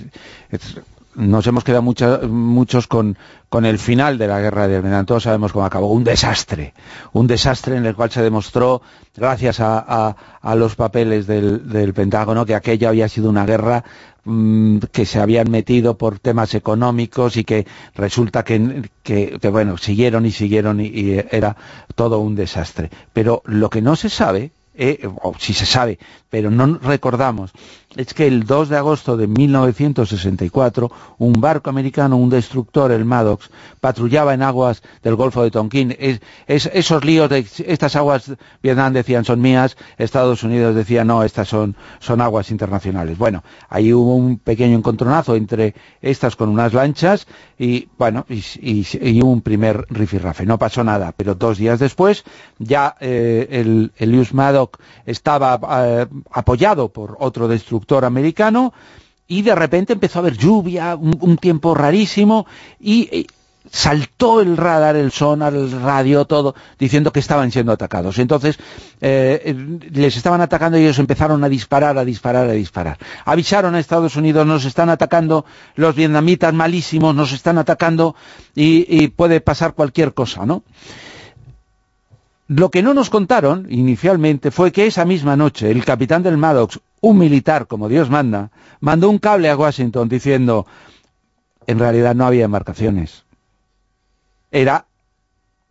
nos 1.17 1.47
hemos 1.47 1.65
quedado 1.65 1.83
muchos 1.83 2.87
con, 2.87 3.17
el 3.65 3.79
final 3.79 4.19
de 4.19 4.27
la 4.27 4.41
guerra 4.41 4.69
de 4.69 4.81
Vietnam. 4.81 5.07
Todos 5.07 5.23
sabemos 5.23 5.53
cómo 5.53 5.65
acabó. 5.65 5.91
Un 5.91 6.05
desastre. 6.05 6.75
Un 7.13 7.27
desastre 7.27 7.77
en 7.77 7.87
el 7.87 7.97
cual 7.97 8.11
se 8.11 8.23
demostró, 8.23 8.83
gracias 9.17 9.61
a, 9.61 10.15
los 10.55 10.77
papeles 10.77 11.27
del, 11.27 11.93
Pentágono, 11.95 12.45
que 12.45 12.55
aquella 12.55 12.91
había 12.91 13.09
sido 13.09 13.31
una 13.31 13.47
guerra 13.47 13.83
mm, 14.25 14.79
que 14.93 15.07
se 15.07 15.19
habían 15.19 15.51
metido 15.51 15.97
por 15.97 16.19
temas 16.19 16.55
económicos 16.55 17.39
y 17.39 17.45
que 17.45 17.67
resulta 17.95 18.45
que, 18.45 19.39
bueno, 19.51 19.79
siguieron 19.79 20.27
y 20.27 20.33
siguieron 20.33 20.81
y, 20.81 21.19
era 21.31 21.57
todo 21.95 22.19
un 22.19 22.35
desastre. 22.35 22.91
Pero 23.15 23.43
lo 23.47 23.71
que 23.71 23.81
no 23.81 23.97
se 23.97 24.11
sabe, 24.11 24.53
eh, 24.75 25.09
o 25.23 25.35
si 25.39 25.55
se 25.55 25.65
sabe, 25.65 25.99
pero 26.31 26.51
no 26.51 26.79
recordamos, 26.79 27.53
es 27.97 28.13
que 28.13 28.27
el 28.27 28.45
2 28.45 28.69
de 28.69 28.77
agosto 28.77 29.17
de 29.17 29.27
1964 29.27 30.91
un 31.19 31.33
barco 31.33 31.71
americano, 31.71 32.17
un 32.17 32.29
destructor, 32.29 32.93
el 32.93 33.05
Maddox, 33.05 33.51
patrullaba 33.81 34.35
en 34.35 34.43
aguas 34.43 34.83
del 35.03 35.17
Golfo 35.17 35.43
de 35.43 35.51
Tonkin. 35.51 35.97
Es, 35.99 36.21
esos 36.47 37.05
líos 37.05 37.31
de 37.31 37.47
estas 37.67 37.97
aguas, 37.97 38.33
Vietnam 38.63 38.93
decían 38.93 39.25
son 39.25 39.41
mías, 39.41 39.77
Estados 39.97 40.43
Unidos 40.43 40.75
decía 40.75 41.05
no, 41.05 41.23
estas 41.23 41.49
son, 41.49 41.77
son 41.99 42.21
aguas 42.21 42.51
internacionales. 42.51 43.17
Bueno, 43.17 43.43
ahí 43.69 43.93
hubo 43.93 44.15
un 44.15 44.39
pequeño 44.39 44.77
encontronazo 44.77 45.35
entre 45.35 45.75
estas 46.03 46.37
con 46.37 46.51
unas 46.51 46.75
lanchas 46.75 47.27
y 47.59 47.89
bueno, 47.99 48.27
y, 48.29 49.23
un 49.23 49.41
primer 49.41 49.87
rifirrafe. 49.89 50.45
No 50.45 50.59
pasó 50.59 50.85
nada, 50.85 51.13
pero 51.17 51.35
dos 51.35 51.57
días 51.57 51.79
después 51.79 52.25
ya 52.59 52.97
eh, 53.01 53.49
el, 53.51 53.93
el 53.97 54.29
Maddox 54.33 54.79
estaba 55.07 55.59
eh, 55.85 56.07
apoyado 56.33 56.89
por 56.89 57.17
otro 57.21 57.49
destructor 57.49 58.05
americano 58.05 58.73
y 59.29 59.43
de 59.43 59.55
repente 59.55 59.93
empezó 59.93 60.19
a 60.19 60.23
haber 60.23 60.37
lluvia, 60.37 60.95
un, 60.97 61.37
tiempo 61.39 61.75
rarísimo 61.75 62.47
y, 62.81 63.27
saltó 63.71 64.41
el 64.41 64.57
radar, 64.57 64.95
el 64.95 65.11
sonar, 65.11 65.53
el 65.55 65.71
radio, 65.73 66.25
todo, 66.25 66.55
diciendo 66.79 67.13
que 67.13 67.21
estaban 67.21 67.51
siendo 67.51 67.73
atacados. 67.73 68.19
Entonces, 68.19 68.59
eh, 69.01 69.57
les 69.91 70.17
estaban 70.17 70.41
atacando 70.41 70.79
y 70.79 70.83
ellos 70.83 70.99
empezaron 70.99 71.43
a 71.43 71.49
disparar, 71.49 71.99
a 71.99 72.05
disparar, 72.05 72.49
a 72.49 72.53
disparar. 72.53 72.99
Avisaron 73.25 73.75
a 73.75 73.81
Estados 73.81 74.15
Unidos, 74.15 74.47
nos 74.47 74.65
están 74.65 74.89
atacando 74.89 75.45
los 75.75 75.97
vietnamitas 75.97 76.55
malísimos, 76.55 77.15
nos 77.15 77.33
están 77.33 77.59
atacando 77.59 78.15
y, 78.55 78.87
y 78.89 79.09
puede 79.09 79.41
pasar 79.41 79.75
cualquier 79.75 80.15
cosa, 80.15 80.47
¿no? 80.47 80.63
Lo 82.49 82.71
que 82.71 82.83
no 82.83 82.95
nos 82.95 83.11
contaron 83.11 83.67
inicialmente 83.71 84.51
fue 84.51 84.71
que 84.71 84.87
esa 84.87 85.05
misma 85.05 85.37
noche 85.37 85.71
el 85.71 85.85
capitán 85.85 86.23
del 86.23 86.37
Maddox, 86.37 86.81
un 87.01 87.19
militar 87.19 87.67
como 87.67 87.89
Dios 87.89 88.09
manda, 88.09 88.51
mandó 88.79 89.11
un 89.11 89.19
cable 89.19 89.51
a 89.51 89.57
Washington 89.57 90.09
diciendo 90.09 90.67
en 91.67 91.81
realidad 91.81 92.15
no 92.15 92.25
había 92.25 92.45
embarcaciones. 92.45 93.25
Era 94.53 94.87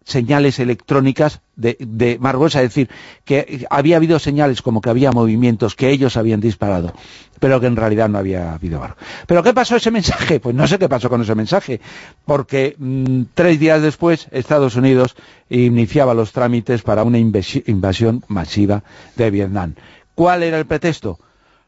señales 0.06 0.60
electrónicas 0.60 1.42
de, 1.56 1.78
de 1.80 2.20
es 2.22 2.54
decir, 2.54 2.90
que 3.26 3.66
había 3.70 3.98
habido 3.98 4.20
señales 4.20 4.62
como 4.62 4.80
que 4.80 4.92
había 4.92 5.12
movimientos 5.12 5.76
que 5.76 5.90
ellos 5.90 6.16
habían 6.16 6.40
disparado, 6.40 6.94
pero 7.40 7.60
que 7.60 7.66
en 7.68 7.76
realidad 7.76 8.08
no 8.08 8.20
había 8.20 8.54
habido 8.54 8.80
barco. 8.80 8.98
¿Pero 9.26 9.42
qué 9.42 9.54
pasó 9.54 9.76
ese 9.76 9.90
mensaje? 9.90 10.40
Pues 10.40 10.56
no 10.56 10.68
sé 10.68 10.78
qué 10.78 10.88
pasó 10.88 11.10
con 11.10 11.22
ese 11.22 11.34
mensaje, 11.34 11.82
porque 12.24 12.76
mm, 12.78 13.24
tres 13.34 13.60
días 13.60 13.82
después 13.82 14.28
Estados 14.32 14.76
Unidos 14.76 15.16
iniciaba 15.50 16.14
los 16.14 16.32
trámites 16.32 16.84
para 16.84 17.04
una 17.04 17.18
invasión 17.18 18.24
masiva 18.28 18.84
de 19.16 19.32
Vietnam. 19.32 19.74
¿Cuál 20.14 20.44
era 20.44 20.60
el 20.60 20.66
pretexto? 20.68 21.20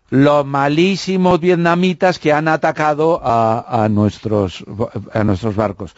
los 0.10 0.46
malísimos 0.46 1.40
vietnamitas 1.40 2.20
que 2.20 2.32
han 2.32 2.48
atacado 2.48 3.20
a, 3.24 3.88
nuestros, 3.90 4.64
a 5.14 5.24
nuestros 5.24 5.56
barcos. 5.56 5.94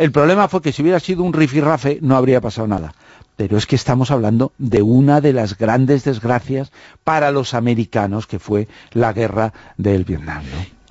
El 0.00 0.12
problema 0.12 0.48
fue 0.48 0.62
que 0.62 0.72
si 0.72 0.80
hubiera 0.80 0.98
sido 0.98 1.24
un 1.24 1.34
rifirrafe 1.34 1.98
no 2.00 2.16
habría 2.16 2.40
pasado 2.40 2.66
nada. 2.66 2.94
Pero 3.36 3.58
es 3.58 3.66
que 3.66 3.76
estamos 3.76 4.10
hablando 4.10 4.54
de 4.56 4.80
una 4.80 5.20
de 5.20 5.34
las 5.34 5.58
grandes 5.58 6.04
desgracias 6.04 6.72
para 7.04 7.30
los 7.30 7.52
americanos, 7.52 8.26
que 8.26 8.38
fue 8.38 8.66
la 8.92 9.12
guerra 9.12 9.52
del 9.76 10.04
Vietnam. 10.04 10.42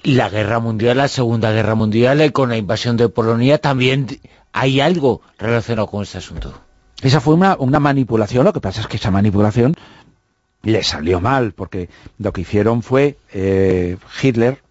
La 0.04 0.30
guerra 0.30 0.60
mundial, 0.60 0.98
la 0.98 1.08
segunda 1.08 1.52
guerra 1.52 1.74
mundial, 1.74 2.22
eh, 2.22 2.32
con 2.32 2.50
la 2.50 2.58
invasión 2.58 2.98
de 2.98 3.10
Polonia, 3.10 3.58
también 3.58 4.06
hay 4.54 4.80
algo 4.80 5.22
relacionado 5.40 5.88
con 5.88 6.04
este 6.04 6.20
asunto. 6.20 6.62
Esa 7.02 7.20
fue 7.20 7.34
una, 7.34 7.56
una 7.58 7.80
manipulación, 7.80 8.46
lo 8.46 8.54
que 8.54 8.62
pasa 8.62 8.82
es 8.82 8.86
que 8.86 8.98
esa 8.98 9.10
manipulación 9.10 9.76
le 10.62 10.84
salió 10.84 11.20
mal, 11.20 11.54
porque 11.54 11.90
lo 12.20 12.32
que 12.32 12.42
hicieron 12.42 12.84
fue 12.84 13.18
eh, 13.34 13.98
Hitler 14.22 14.62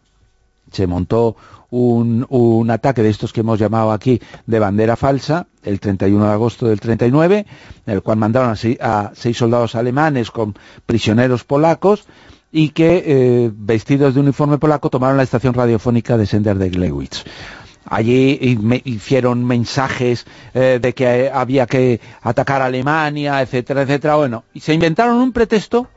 se 0.71 0.87
montó 0.87 1.35
un, 1.71 2.27
un, 2.29 2.71
ataque 2.71 3.03
de 3.03 3.11
estos 3.11 3.33
que 3.33 3.41
hemos 3.41 3.59
llamado 3.59 3.93
aquí 3.93 4.21
de 4.47 4.59
bandera 4.59 4.97
falsa, 4.97 5.47
el 5.63 5.81
31 5.81 6.27
de 6.27 6.33
agosto 6.33 6.67
del 6.67 6.81
39, 6.81 7.47
en 7.87 7.95
el 7.95 8.03
cual 8.03 8.19
mandaron 8.19 8.57
a, 8.81 9.13
seis 9.15 9.37
soldados 9.37 9.75
alemanes 9.75 10.31
con 10.31 10.55
prisioneros 10.87 11.45
polacos, 11.45 12.07
y 12.51 12.71
que, 12.71 13.05
eh, 13.07 13.51
vestidos 13.55 14.15
de 14.15 14.21
uniforme 14.21 14.57
polaco, 14.57 14.89
tomaron 14.89 15.19
la 15.19 15.23
estación 15.23 15.53
radiofónica 15.53 16.17
de 16.17 16.25
Sender 16.25 16.57
de 16.57 16.71
Glewitz. 16.71 17.25
Allí 17.85 18.59
hicieron 18.85 19.45
mensajes 19.45 20.27
eh, 20.55 20.79
de 20.81 20.95
que 20.95 21.31
había 21.33 21.67
que 21.67 22.01
atacar 22.21 22.61
a 22.61 22.67
Alemania, 22.67 23.41
etcétera, 23.41 23.83
etcétera. 23.83 24.17
Bueno, 24.17 24.45
y 24.53 24.61
se 24.61 24.75
inventaron 24.75 25.17
un 25.17 25.33
pretexto 25.33 25.89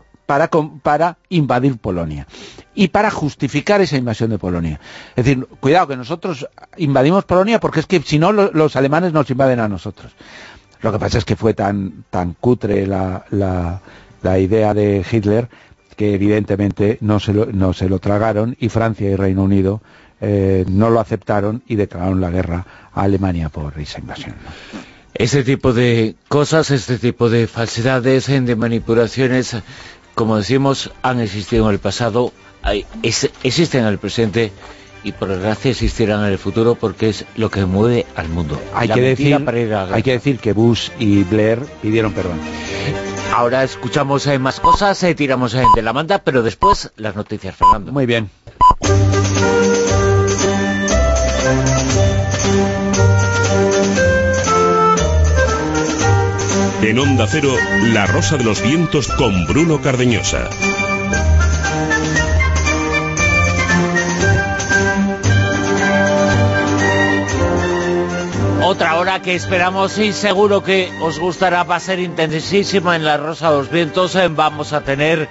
para, 0.83 1.17
invadir 1.29 1.77
Polonia 1.77 2.27
y 2.73 2.87
para 2.87 3.11
justificar 3.11 3.81
esa 3.81 3.97
invasión 3.97 4.29
de 4.29 4.37
Polonia. 4.37 4.79
Es 5.15 5.25
decir, 5.25 5.45
cuidado 5.59 5.87
que 5.87 5.97
nosotros 5.97 6.47
invadimos 6.77 7.25
Polonia 7.25 7.59
porque 7.59 7.81
es 7.81 7.85
que 7.85 8.01
si 8.01 8.19
no 8.19 8.31
los 8.31 8.75
alemanes 8.75 9.13
nos 9.13 9.29
invaden 9.29 9.59
a 9.59 9.67
nosotros. 9.67 10.13
Lo 10.81 10.91
que 10.91 10.99
pasa 10.99 11.17
es 11.17 11.25
que 11.25 11.35
fue 11.35 11.53
tan, 11.53 12.05
cutre 12.39 12.87
la, 12.87 13.79
idea 14.23 14.73
de 14.73 15.05
Hitler 15.09 15.49
que 15.95 16.15
evidentemente 16.15 16.97
no 17.01 17.19
se 17.19 17.33
lo, 17.33 17.99
tragaron 17.99 18.55
y 18.59 18.69
Francia 18.69 19.09
y 19.09 19.15
Reino 19.15 19.43
Unido 19.43 19.81
eh, 20.21 20.65
no 20.69 20.89
lo 20.89 20.99
aceptaron 20.99 21.63
y 21.67 21.75
declararon 21.75 22.21
la 22.21 22.29
guerra 22.29 22.65
a 22.93 23.01
Alemania 23.01 23.49
por 23.49 23.77
esa 23.79 23.99
invasión. 23.99 24.35
Este 25.13 25.43
tipo 25.43 25.73
de 25.73 26.15
cosas, 26.29 26.71
este 26.71 26.97
tipo 26.97 27.29
de 27.29 27.45
falsedades, 27.45 28.27
de 28.27 28.55
manipulaciones, 28.55 29.55
como 30.15 30.37
decimos, 30.37 30.91
han 31.01 31.19
existido 31.19 31.67
en 31.67 31.73
el 31.73 31.79
pasado, 31.79 32.31
existen 33.03 33.81
en 33.81 33.87
el 33.87 33.97
presente 33.97 34.51
y 35.03 35.13
por 35.13 35.29
desgracia 35.29 35.71
existirán 35.71 36.25
en 36.25 36.31
el 36.31 36.37
futuro 36.37 36.75
porque 36.75 37.09
es 37.09 37.25
lo 37.35 37.49
que 37.49 37.65
mueve 37.65 38.05
al 38.15 38.29
mundo. 38.29 38.61
Hay, 38.73 38.87
que 38.89 39.01
decir, 39.01 39.35
hay 39.35 40.03
que 40.03 40.11
decir 40.11 40.39
que 40.39 40.53
Bush 40.53 40.89
y 40.99 41.23
Blair 41.23 41.59
pidieron 41.81 42.13
perdón. 42.13 42.39
Ahora 43.33 43.63
escuchamos 43.63 44.27
eh, 44.27 44.37
más 44.39 44.59
cosas, 44.59 45.01
eh, 45.03 45.15
tiramos 45.15 45.53
de 45.53 45.81
la 45.81 45.93
manda, 45.93 46.19
pero 46.19 46.43
después 46.43 46.91
las 46.97 47.15
noticias, 47.15 47.55
Fernando. 47.55 47.91
Muy 47.91 48.05
bien. 48.05 48.29
En 56.81 56.99
Onda 56.99 57.27
Cero, 57.27 57.53
La 57.93 58.05
Rosa 58.05 58.37
de 58.37 58.43
los 58.43 58.61
Vientos 58.61 59.07
con 59.07 59.45
Bruno 59.45 59.81
Cardeñosa. 59.81 60.49
hora 69.01 69.19
que 69.23 69.33
esperamos 69.33 69.97
y 69.97 70.13
seguro 70.13 70.61
que 70.61 70.91
os 71.01 71.17
gustará, 71.17 71.63
va 71.63 71.77
a 71.77 71.79
ser 71.79 71.99
intensísima 71.99 72.95
en 72.95 73.03
la 73.03 73.17
Rosa 73.17 73.49
de 73.49 73.57
los 73.57 73.71
Vientos. 73.71 74.15
Eh, 74.15 74.27
vamos 74.27 74.73
a 74.73 74.81
tener 74.81 75.27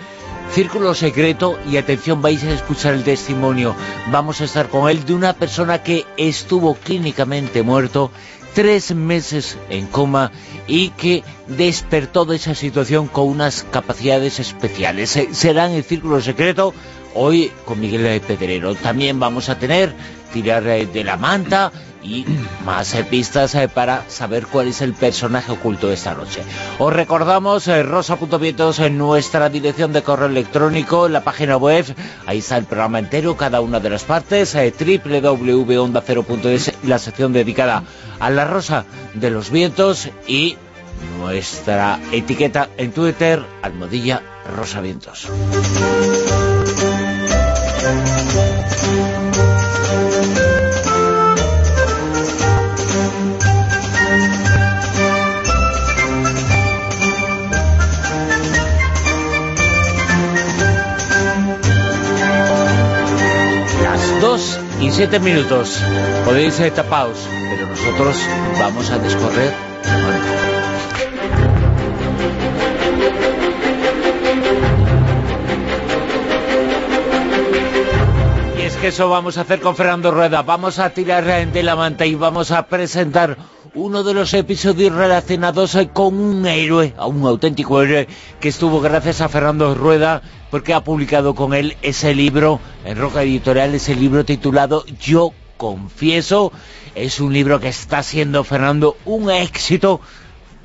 Círculo 0.51 0.93
Secreto 0.93 1.57
y 1.71 1.77
atención, 1.77 2.21
vais 2.21 2.43
a 2.43 2.51
escuchar 2.51 2.95
el 2.95 3.05
testimonio. 3.05 3.77
Vamos 4.11 4.41
a 4.41 4.45
estar 4.45 4.69
con 4.69 4.91
él 4.91 5.05
de 5.05 5.15
una 5.15 5.35
persona 5.35 5.85
que 5.85 6.05
estuvo 6.17 6.75
clínicamente 6.75 7.63
muerto 7.63 8.11
tres 8.55 8.95
meses 8.95 9.59
en 9.69 9.87
coma 9.87 10.33
y 10.67 10.91
que 10.91 11.23
despertó 11.47 12.25
de 12.25 12.37
esa 12.37 12.55
situación 12.55 13.07
con 13.07 13.29
unas 13.29 13.65
capacidades 13.71 14.39
especiales. 14.41 15.19
Será 15.33 15.67
en 15.67 15.73
el 15.73 15.85
Círculo 15.85 16.21
Secreto 16.21 16.75
hoy 17.15 17.51
con 17.65 17.81
Miguel 17.81 18.21
Pedrero. 18.21 18.75
También 18.75 19.19
vamos 19.21 19.49
a 19.49 19.59
tener 19.59 19.95
tirar 20.33 20.67
eh, 20.69 20.87
de 20.87 21.05
la 21.05 21.17
manta 21.17 21.73
y 22.03 22.25
más 22.65 22.95
eh, 22.95 23.05
pistas 23.05 23.55
eh, 23.55 23.69
para 23.69 24.09
saber 24.09 24.47
cuál 24.47 24.69
es 24.69 24.81
el 24.81 24.95
personaje 24.95 25.53
oculto 25.53 25.89
de 25.89 25.95
esta 25.95 26.15
noche. 26.15 26.43
Os 26.79 26.91
recordamos 26.93 27.67
eh, 27.69 27.83
rosa.vientos 27.83 28.79
en 28.79 28.97
nuestra 28.99 29.49
dirección 29.49 29.93
de 29.93 30.03
correo 30.03 30.29
electrónico, 30.29 31.07
en 31.07 31.13
la 31.13 31.25
página 31.25 31.57
web, 31.57 31.85
ahí 32.27 32.39
está 32.39 32.57
el 32.57 32.65
programa 32.65 32.99
entero, 32.99 33.37
cada 33.37 33.61
una 33.61 33.79
de 33.81 33.91
las 33.91 34.05
partes, 34.05 34.55
www.onda0.es, 34.55 36.73
la 36.85 36.99
sección 36.99 37.33
dedicada 37.33 37.83
a 38.19 38.31
la 38.31 38.45
rosa 38.45 38.85
de 39.15 39.31
los 39.31 39.51
vientos 39.51 40.09
y 40.27 40.57
nuestra 41.19 41.99
etiqueta 42.13 42.69
en 42.77 42.93
Twitter, 42.93 43.43
almohadilla 43.63 44.23
rosa 44.57 44.81
vientos. 44.81 45.29
27 64.91 65.21
minutos. 65.21 65.81
Podéis 66.25 66.55
eh, 66.55 66.57
ser 66.65 66.73
tapados, 66.73 67.17
pero 67.49 67.69
nosotros 67.69 68.17
vamos 68.59 68.91
a 68.91 68.99
descorrer 68.99 69.53
la 69.85 69.99
manta. 69.99 70.27
Y 78.59 78.63
es 78.63 78.77
que 78.79 78.89
eso 78.89 79.09
vamos 79.09 79.39
a 79.39 79.43
hacer 79.43 79.61
con 79.61 79.77
Fernando 79.77 80.11
Rueda. 80.11 80.43
Vamos 80.43 80.81
a 80.81 80.91
tirar 80.91 81.25
de 81.25 81.63
la 81.63 81.77
manta 81.77 82.05
y 82.05 82.17
vamos 82.17 82.51
a 82.51 82.67
presentar 82.67 83.37
uno 83.75 84.03
de 84.03 84.15
los 84.15 84.35
episodios 84.35 84.95
relacionados 84.95 85.77
con 85.93 86.19
un 86.19 86.47
héroe, 86.47 86.95
un 87.07 87.25
auténtico 87.27 87.83
héroe, 87.83 88.09
que 88.41 88.49
estuvo 88.49 88.81
gracias 88.81 89.21
a 89.21 89.29
Fernando 89.29 89.75
Rueda, 89.75 90.23
porque 90.51 90.75
ha 90.75 90.83
publicado 90.83 91.35
con 91.35 91.55
él 91.55 91.77
ese 91.83 92.15
libro 92.15 92.61
en 92.85 92.99
Roca 92.99 93.23
Editorial, 93.23 93.75
ese 93.75 93.95
libro 93.95 94.25
titulado 94.25 94.85
Yo 95.01 95.33
Confieso. 95.57 96.53
Es 96.95 97.21
un 97.21 97.33
libro 97.33 97.61
que 97.61 97.69
está 97.69 98.03
siendo, 98.03 98.43
Fernando, 98.43 98.97
un 99.05 99.31
éxito 99.31 100.01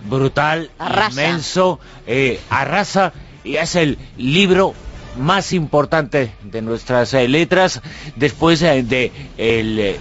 brutal, 0.10 0.72
inmenso, 1.12 1.80
eh, 2.08 2.40
arrasa, 2.50 3.14
y 3.44 3.58
es 3.58 3.76
el 3.76 4.00
libro 4.18 4.74
más 5.18 5.54
importante 5.54 6.34
de 6.44 6.62
nuestras 6.62 7.14
eh, 7.14 7.28
letras 7.28 7.82
después 8.16 8.62
eh, 8.64 8.84
de 8.84 9.12
el 9.38 9.96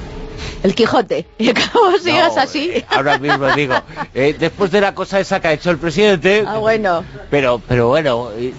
el 0.62 0.74
Quijote. 0.74 1.26
Y 1.38 1.50
acabo 1.50 1.98
sigas 1.98 2.36
así. 2.36 2.70
Eh, 2.74 2.84
ahora 2.88 3.18
mismo 3.18 3.52
digo, 3.54 3.74
eh, 4.14 4.34
después 4.38 4.70
de 4.70 4.80
la 4.80 4.94
cosa 4.94 5.20
esa 5.20 5.40
que 5.40 5.48
ha 5.48 5.52
hecho 5.52 5.70
el 5.70 5.78
presidente... 5.78 6.44
Ah, 6.46 6.58
bueno. 6.58 7.04
Pero, 7.30 7.60
pero 7.66 7.88
bueno... 7.88 8.30
Eh, 8.36 8.52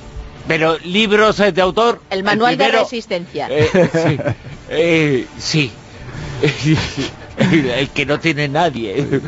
pero 0.48 0.78
libros 0.80 1.38
de 1.38 1.62
autor... 1.62 2.02
El 2.12 2.24
manual 2.24 2.56
de 2.58 2.68
resistencia. 2.68 3.50
sí. 3.50 4.20
sí. 5.40 5.72
el 7.38 7.90
que 7.90 8.06
no 8.06 8.20
tiene 8.20 8.48
nadie. 8.48 9.22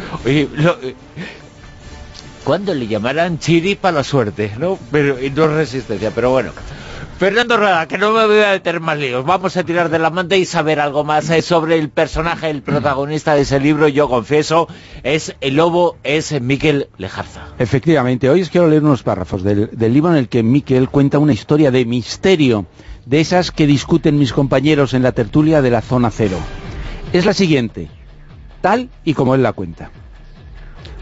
¿Cuándo 2.43 2.74
le 2.74 2.88
llamarán 2.88 3.39
Chiri 3.39 3.76
para 3.76 3.98
la 3.98 4.04
suerte? 4.04 4.54
¿no? 4.58 4.78
Pero 4.91 5.18
no 5.36 5.48
resistencia, 5.48 6.12
pero 6.14 6.30
bueno. 6.30 6.52
Fernando 7.18 7.57
Rueda, 7.57 7.88
que 7.88 7.97
no 7.97 8.11
me 8.11 8.28
voy 8.28 8.41
a 8.41 8.51
meter 8.51 8.80
más 8.80 8.95
líos. 8.95 9.26
Vamos 9.26 9.57
a 9.57 9.63
tirar 9.63 9.89
de 9.89 9.97
la 9.97 10.11
manta 10.11 10.36
y 10.36 10.45
saber 10.45 10.80
algo 10.80 11.03
más 11.03 11.28
eh, 11.32 11.41
sobre 11.41 11.80
el 11.80 11.89
personaje, 11.89 12.51
el 12.51 12.61
protagonista 12.61 13.34
de 13.34 13.41
ese 13.41 13.59
libro, 13.59 13.88
yo 13.88 14.07
confieso, 14.07 14.68
es 15.01 15.36
el 15.41 15.55
lobo, 15.55 15.97
es 16.03 16.39
Miquel 16.39 16.89
Lejarza. 16.99 17.47
Efectivamente, 17.57 18.30
hoy 18.30 18.43
os 18.43 18.51
quiero 18.51 18.68
leer 18.68 18.84
unos 18.84 19.01
párrafos 19.01 19.43
del, 19.43 19.72
libro 19.80 20.11
en 20.11 20.18
el 20.18 20.30
que 20.30 20.43
Miquel 20.43 20.89
cuenta 20.89 21.18
una 21.18 21.34
historia 21.34 21.72
de 21.72 21.86
misterio, 21.86 22.68
de 23.07 23.20
esas 23.20 23.49
que 23.49 23.65
discuten 23.65 24.20
mis 24.20 24.32
compañeros 24.32 24.93
en 24.93 25.01
la 25.01 25.11
tertulia 25.11 25.63
de 25.63 25.72
la 25.72 25.82
Zona 25.82 26.11
Cero. 26.11 26.38
Es 27.13 27.26
la 27.26 27.34
siguiente, 27.34 27.88
tal 28.61 28.91
y 29.03 29.15
como 29.15 29.34
él 29.34 29.41
la 29.41 29.53
cuenta. 29.53 29.89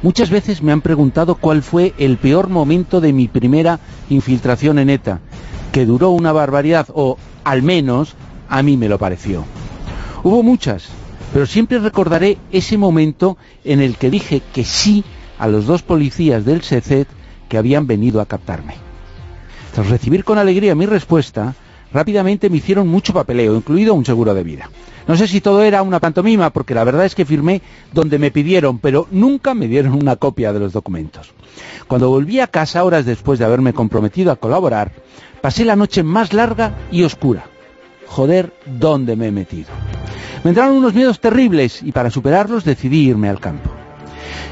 Muchas 0.02 0.30
veces 0.30 0.62
me 0.62 0.72
han 0.72 0.82
preguntado 0.82 1.36
cuál 1.36 1.62
fue 1.62 1.94
el 1.98 2.16
peor 2.16 2.48
momento 2.48 3.02
de 3.02 3.12
mi 3.12 3.28
primera 3.28 3.82
infiltración 4.10 4.80
en 4.80 4.92
ETA 4.92 5.20
que 5.76 5.86
duró 5.86 6.12
una 6.12 6.32
barbaridad, 6.32 6.88
o 6.94 7.18
al 7.44 7.62
menos 7.62 8.16
a 8.48 8.64
mí 8.64 8.78
me 8.78 8.88
lo 8.88 8.98
pareció. 8.98 9.44
Hubo 10.24 10.42
muchas, 10.42 10.88
pero 11.34 11.46
siempre 11.46 11.80
recordaré 11.80 12.38
ese 12.54 12.78
momento 12.78 13.38
en 13.66 13.82
el 13.82 13.98
que 13.98 14.10
dije 14.10 14.42
que 14.54 14.64
sí 14.64 15.04
a 15.38 15.50
los 15.50 15.66
dos 15.66 15.82
policías 15.82 16.46
del 16.46 16.62
SECET 16.62 17.10
que 17.50 17.58
habían 17.58 17.88
venido 17.88 18.22
a 18.22 18.26
captarme. 18.26 18.76
Tras 19.74 19.90
recibir 19.90 20.24
con 20.24 20.38
alegría 20.38 20.76
mi 20.76 20.86
respuesta, 20.86 21.56
rápidamente 21.92 22.50
me 22.50 22.56
hicieron 22.56 22.88
mucho 22.88 23.12
papeleo, 23.12 23.54
incluido 23.54 23.96
un 23.96 24.06
seguro 24.06 24.34
de 24.34 24.44
vida. 24.46 24.70
No 25.08 25.16
sé 25.16 25.28
si 25.28 25.42
todo 25.42 25.64
era 25.64 25.82
una 25.84 26.00
pantomima, 26.00 26.50
porque 26.50 26.74
la 26.74 26.84
verdad 26.84 27.06
es 27.06 27.16
que 27.16 27.26
firmé 27.26 27.62
donde 27.94 28.18
me 28.18 28.32
pidieron, 28.32 28.80
pero 28.80 29.08
nunca 29.12 29.54
me 29.54 29.68
dieron 29.68 29.94
una 29.94 30.16
copia 30.16 30.52
de 30.52 30.60
los 30.60 30.74
documentos. 30.74 31.34
Cuando 31.88 32.10
volví 32.10 32.40
a 32.40 32.48
casa, 32.48 32.84
horas 32.84 33.06
después 33.06 33.38
de 33.38 33.46
haberme 33.46 33.74
comprometido 33.74 34.32
a 34.32 34.36
colaborar, 34.36 34.92
Pasé 35.46 35.64
la 35.64 35.76
noche 35.76 36.02
más 36.02 36.34
larga 36.34 36.74
y 36.92 37.04
oscura. 37.04 37.46
Joder, 38.08 38.52
¿dónde 38.66 39.16
me 39.16 39.28
he 39.28 39.32
metido? 39.32 39.70
Me 40.44 40.50
entraron 40.50 40.76
unos 40.76 40.96
miedos 40.96 41.20
terribles 41.20 41.84
y 41.84 41.92
para 41.92 42.10
superarlos 42.10 42.64
decidí 42.64 43.08
irme 43.08 43.30
al 43.30 43.40
campo. 43.40 43.70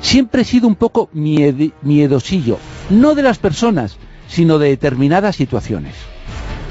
Siempre 0.02 0.44
he 0.44 0.46
sido 0.46 0.68
un 0.68 0.76
poco 0.76 1.10
miedosillo, 1.14 2.60
no 2.92 3.16
de 3.16 3.24
las 3.24 3.40
personas, 3.40 3.98
sino 4.28 4.60
de 4.60 4.70
determinadas 4.70 5.36
situaciones. 5.36 5.96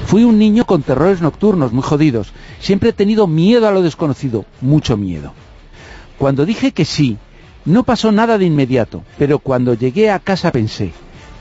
Fui 0.06 0.22
un 0.22 0.38
niño 0.38 0.66
con 0.66 0.82
terrores 0.82 1.20
nocturnos 1.20 1.72
muy 1.72 1.82
jodidos. 1.82 2.32
Siempre 2.62 2.88
he 2.90 2.92
tenido 2.94 3.26
miedo 3.26 3.68
a 3.68 3.72
lo 3.72 3.82
desconocido, 3.82 4.46
mucho 4.62 4.96
miedo. 4.96 5.34
Cuando 6.16 6.46
dije 6.46 6.72
que 6.72 6.86
sí, 6.86 7.18
no 7.66 7.82
pasó 7.82 8.10
nada 8.10 8.38
de 8.38 8.46
inmediato, 8.46 9.02
pero 9.18 9.38
cuando 9.38 9.74
llegué 9.74 10.10
a 10.10 10.18
casa 10.18 10.50
pensé, 10.50 10.92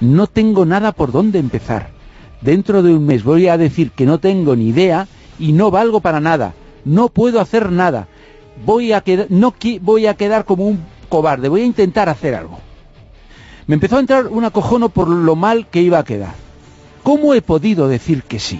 no 0.02 0.28
tengo 0.28 0.66
nada 0.66 0.92
por 0.92 1.14
dónde 1.14 1.40
empezar 1.40 2.02
dentro 2.42 2.82
de 2.84 2.94
un 2.94 3.06
mes 3.06 3.24
voy 3.24 3.48
a 3.48 3.58
decir 3.58 3.92
que 3.92 4.06
no 4.06 4.20
tengo 4.20 4.56
ni 4.56 4.70
idea 4.70 5.08
y 5.40 5.54
no 5.54 5.72
valgo 5.72 6.02
para 6.02 6.20
nada, 6.20 6.54
no 6.84 7.10
puedo 7.10 7.40
hacer 7.40 7.72
nada, 7.72 8.08
voy 8.66 8.92
a 8.92 9.02
quedar, 9.02 9.28
no 9.30 9.54
voy 9.82 10.08
a 10.08 10.16
quedar 10.16 10.46
como 10.46 10.68
un 10.68 10.84
cobarde, 11.10 11.50
voy 11.50 11.62
a 11.62 11.66
intentar 11.66 12.10
hacer 12.10 12.36
algo. 12.36 12.60
Me 13.68 13.76
empezó 13.76 13.98
a 13.98 14.02
entrar 14.02 14.28
un 14.28 14.44
acojono 14.44 14.90
por 14.90 15.08
lo 15.08 15.36
mal 15.36 15.68
que 15.68 15.82
iba 15.82 16.00
a 16.00 16.04
quedar. 16.04 16.34
¿Cómo 17.04 17.34
he 17.34 17.42
podido 17.42 17.88
decir 17.88 18.24
que 18.24 18.40
sí? 18.40 18.60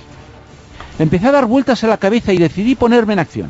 Empecé 1.02 1.30
a 1.30 1.32
dar 1.32 1.48
vueltas 1.48 1.84
a 1.84 1.88
la 1.88 1.98
cabeza 1.98 2.32
y 2.32 2.38
decidí 2.38 2.76
ponerme 2.76 3.14
en 3.14 3.20
acción. 3.20 3.50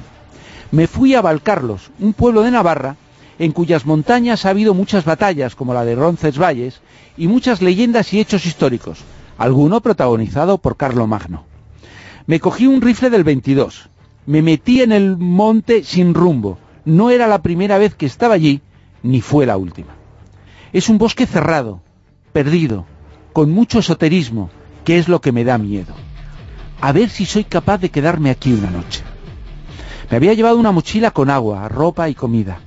Me 0.72 0.88
fui 0.88 1.16
a 1.16 1.22
Valcarlos, 1.22 1.92
un 2.00 2.14
pueblo 2.14 2.44
de 2.44 2.52
Navarra, 2.52 2.96
en 3.40 3.52
cuyas 3.52 3.86
montañas 3.86 4.46
ha 4.46 4.52
habido 4.52 4.74
muchas 4.74 5.04
batallas, 5.04 5.54
como 5.54 5.74
la 5.74 5.84
de 5.84 5.96
Roncesvalles, 5.96 6.80
y 7.18 7.28
muchas 7.28 7.62
leyendas 7.62 8.14
y 8.14 8.22
hechos 8.22 8.46
históricos, 8.46 9.00
alguno 9.38 9.82
protagonizado 9.82 10.60
por 10.60 10.78
Carlo 10.78 11.08
Magno. 11.08 11.44
Me 12.26 12.40
cogí 12.40 12.68
un 12.68 12.82
rifle 12.82 13.10
del 13.10 13.26
22, 13.26 13.90
me 14.28 14.42
metí 14.42 14.82
en 14.82 14.94
el 14.94 15.18
monte 15.18 15.84
sin 15.84 16.14
rumbo, 16.14 16.58
no 16.86 17.10
era 17.10 17.28
la 17.28 17.42
primera 17.42 17.78
vez 17.78 17.96
que 17.96 18.06
estaba 18.06 18.34
allí, 18.34 18.62
ni 19.04 19.20
fue 19.20 19.46
la 19.46 19.58
última. 19.58 19.94
Es 20.72 20.88
un 20.88 20.98
bosque 20.98 21.26
cerrado, 21.26 21.82
perdido, 22.32 22.86
con 23.34 23.52
mucho 23.52 23.80
esoterismo, 23.80 24.50
que 24.86 25.00
es 25.00 25.10
lo 25.10 25.20
que 25.20 25.34
me 25.34 25.44
da 25.44 25.58
miedo. 25.58 25.94
A 26.82 26.92
ver 26.92 27.10
si 27.10 27.26
soy 27.26 27.44
capaz 27.44 27.78
de 27.78 27.90
quedarme 27.90 28.30
aquí 28.30 28.52
una 28.52 28.70
noche. 28.70 29.04
Me 30.10 30.18
había 30.18 30.34
llevado 30.34 30.58
una 30.58 30.72
mochila 30.72 31.12
con 31.12 31.30
agua, 31.30 31.70
ropa 31.70 32.10
y 32.10 32.16
comida. 32.16 32.60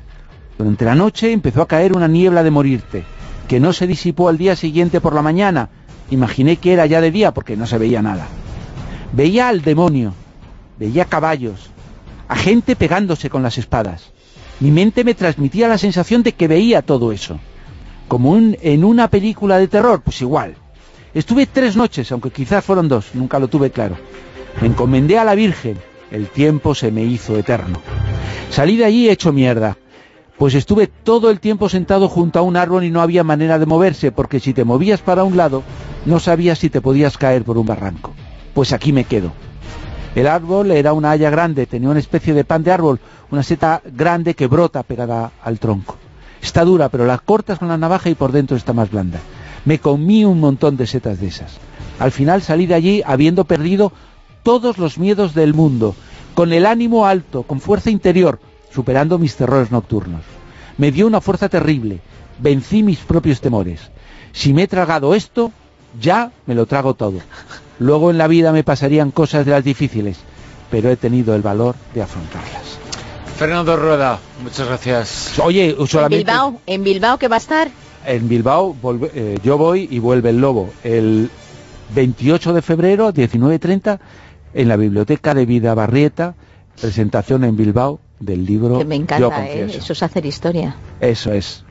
Durante 0.57 0.85
la 0.85 0.95
noche 0.95 1.33
empezó 1.33 1.63
a 1.63 1.69
caer 1.69 1.95
una 1.95 2.09
niebla 2.09 2.43
de 2.43 2.51
morirte, 2.51 3.05
que 3.49 3.61
no 3.61 3.73
se 3.73 3.87
disipó 3.87 4.29
al 4.29 4.39
día 4.39 4.57
siguiente 4.57 5.01
por 5.01 5.15
la 5.15 5.21
mañana, 5.21 5.69
Imaginé 6.11 6.57
que 6.57 6.73
era 6.73 6.87
ya 6.87 7.01
de 7.01 7.11
día 7.11 7.33
porque 7.33 7.57
no 7.57 7.67
se 7.67 7.79
veía 7.79 8.03
nada. 8.03 8.27
Veía 9.13 9.49
al 9.49 9.63
demonio, 9.63 10.13
veía 10.79 11.07
caballos, 11.07 11.71
a 12.29 12.37
gente 12.37 12.77
pegándose 12.77 13.31
con 13.31 13.43
las 13.43 13.59
espadas. 13.59 14.13
Mi 14.61 14.71
mente 14.71 15.05
me 15.05 15.15
transmitía 15.15 15.69
la 15.69 15.79
sensación 15.79 16.23
de 16.23 16.33
que 16.33 16.49
veía 16.49 16.83
todo 16.83 17.13
eso. 17.13 17.39
Como 18.09 18.37
en 18.37 18.85
una 18.85 19.09
película 19.09 19.59
de 19.59 19.69
terror, 19.69 20.03
pues 20.03 20.21
igual. 20.21 20.57
Estuve 21.15 21.47
tres 21.47 21.77
noches, 21.77 22.11
aunque 22.11 22.31
quizás 22.31 22.65
fueron 22.65 22.89
dos, 22.89 23.15
nunca 23.15 23.39
lo 23.39 23.47
tuve 23.47 23.71
claro. 23.71 23.97
Me 24.61 24.67
encomendé 24.67 25.17
a 25.17 25.25
la 25.25 25.37
Virgen, 25.37 25.79
el 26.11 26.27
tiempo 26.27 26.75
se 26.75 26.91
me 26.91 27.05
hizo 27.05 27.37
eterno. 27.37 27.81
Salí 28.51 28.77
de 28.77 28.85
allí 28.85 29.09
hecho 29.09 29.33
mierda, 29.33 29.77
pues 30.39 30.55
estuve 30.55 30.89
todo 30.89 31.31
el 31.31 31.39
tiempo 31.39 31.69
sentado 31.69 32.09
junto 32.09 32.41
a 32.41 32.43
un 32.43 32.57
árbol 32.57 32.83
y 32.83 32.91
no 32.91 33.01
había 33.01 33.23
manera 33.23 33.61
de 33.61 33.67
moverse, 33.67 34.11
porque 34.11 34.41
si 34.41 34.53
te 34.53 34.65
movías 34.65 35.03
para 35.03 35.23
un 35.23 35.37
lado, 35.37 35.63
no 36.05 36.19
sabías 36.19 36.59
si 36.59 36.69
te 36.69 36.81
podías 36.81 37.17
caer 37.17 37.45
por 37.45 37.59
un 37.59 37.67
barranco. 37.67 38.13
Pues 38.53 38.73
aquí 38.73 38.93
me 38.93 39.05
quedo. 39.05 39.33
El 40.17 40.27
árbol 40.27 40.73
era 40.73 40.93
una 40.93 41.13
haya 41.13 41.31
grande, 41.31 41.67
tenía 41.67 41.91
una 41.91 42.01
especie 42.01 42.35
de 42.35 42.45
pan 42.45 42.65
de 42.65 42.73
árbol, 42.73 42.99
una 43.31 43.45
seta 43.45 43.83
grande 43.85 44.35
que 44.35 44.49
brota 44.49 44.83
pegada 44.83 45.31
al 45.43 45.61
tronco. 45.61 45.97
Está 46.43 46.65
dura, 46.65 46.89
pero 46.89 47.07
la 47.07 47.19
cortas 47.19 47.61
con 47.61 47.69
la 47.69 47.79
navaja 47.79 48.11
y 48.11 48.15
por 48.15 48.33
dentro 48.33 48.57
está 48.57 48.73
más 48.73 48.91
blanda. 48.91 49.21
Me 49.65 49.79
comí 49.79 50.25
un 50.25 50.41
montón 50.41 50.77
de 50.77 50.87
setas 50.87 51.21
de 51.21 51.29
esas. 51.29 51.53
Al 51.99 52.13
final 52.13 52.43
salí 52.43 52.67
de 52.67 52.75
allí 52.75 53.03
habiendo 53.05 53.45
perdido 53.45 53.93
todos 54.43 54.79
los 54.79 54.99
miedos 54.99 55.35
del 55.35 55.55
mundo, 55.55 55.95
con 56.35 56.53
el 56.53 56.67
ánimo 56.67 57.07
alto, 57.07 57.45
con 57.45 57.61
fuerza 57.61 57.91
interior, 57.91 58.41
superando 58.73 59.19
mis 59.19 59.37
terrores 59.37 59.71
nocturnos. 59.71 60.23
Me 60.77 60.91
dio 60.91 61.07
una 61.07 61.21
fuerza 61.21 61.49
terrible, 61.49 62.01
vencí 62.39 62.83
mis 62.83 62.99
propios 62.99 63.41
temores. 63.41 63.81
Si 64.33 64.53
me 64.53 64.65
he 64.65 64.69
tragado 64.69 65.15
esto, 65.15 65.53
ya 66.01 66.33
me 66.47 66.55
lo 66.55 66.67
trago 66.67 66.95
todo. 66.95 67.21
Luego 67.79 68.11
en 68.11 68.19
la 68.19 68.27
vida 68.27 68.53
me 68.53 68.65
pasarían 68.65 69.11
cosas 69.11 69.47
de 69.47 69.53
las 69.53 69.65
difíciles, 69.65 70.19
pero 70.71 70.91
he 70.91 70.97
tenido 70.97 71.35
el 71.35 71.43
valor 71.43 71.77
de 71.95 72.03
afrontarlas. 72.03 72.79
Fernando 73.37 73.77
Rueda, 73.77 74.19
muchas 74.43 74.67
gracias. 74.67 75.39
Oye, 75.39 75.75
solamente... 75.87 76.21
¿En 76.21 76.27
Bilbao? 76.27 76.61
¿En 76.67 76.85
Bilbao 76.85 77.19
qué 77.19 77.29
va 77.29 77.37
a 77.37 77.39
estar? 77.39 77.71
En 78.07 78.29
Bilbao 78.29 78.77
eh, 79.15 79.39
yo 79.43 79.59
voy 79.59 79.89
y 79.91 79.99
vuelve 79.99 80.31
el 80.31 80.41
lobo. 80.41 80.71
El 80.83 81.31
28 81.95 82.53
de 82.53 82.63
febrero, 82.63 83.13
19.30, 83.13 83.99
en 84.55 84.69
la 84.69 84.77
Biblioteca 84.77 85.35
de 85.35 85.47
Vida 85.47 85.75
Barrieta, 85.75 86.35
presentación 86.81 87.45
en 87.45 87.57
Bilbao 87.57 88.01
del 88.21 88.45
libro 88.47 88.79
Que 88.79 88.85
me 88.85 88.97
encanta, 88.97 89.47
¿eh? 89.49 89.67
eso 89.67 89.93
es 89.93 90.03
hacer 90.03 90.27
historia. 90.27 90.77
Eso 91.01 91.33
es. 91.33 91.65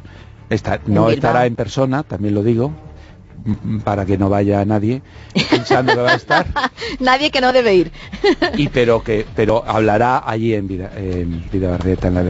no 0.87 1.09
estará 1.09 1.45
en 1.45 1.55
persona, 1.55 2.03
también 2.03 2.35
lo 2.35 2.43
digo, 2.43 2.71
para 3.83 4.05
que 4.05 4.17
no 4.17 4.29
vaya 4.29 4.63
nadie 4.65 5.01
pensando 5.49 5.93
que 5.93 6.01
va 6.01 6.11
a 6.11 6.15
estar. 6.15 6.45
nadie 6.99 7.31
que 7.31 7.41
no 7.41 7.53
debe 7.53 7.75
ir. 7.75 7.91
y 8.57 8.69
pero 8.69 9.03
que 9.03 9.25
pero 9.35 9.63
hablará 9.65 10.23
allí 10.25 10.53
en 10.53 10.67
Vida, 10.67 10.91
en 10.95 11.43
Barrieta, 11.51 12.07
en 12.07 12.15
la 12.15 12.23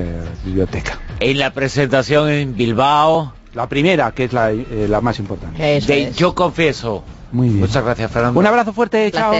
biblioteca. 0.43 0.99
En 1.19 1.37
la 1.37 1.53
presentación 1.53 2.29
en 2.29 2.55
Bilbao. 2.55 3.33
La 3.53 3.69
primera, 3.69 4.11
que 4.11 4.25
es 4.25 4.33
la, 4.33 4.51
eh, 4.51 4.87
más 5.01 5.19
importante. 5.19 6.13
Yo 6.15 6.33
confieso. 6.33 7.03
Muy 7.31 7.49
bien. 7.49 7.59
Muchas 7.61 7.83
gracias, 7.83 8.11
Fernando. 8.11 8.39
Un 8.39 8.47
abrazo 8.47 8.73
fuerte, 8.73 9.11
chao. 9.11 9.33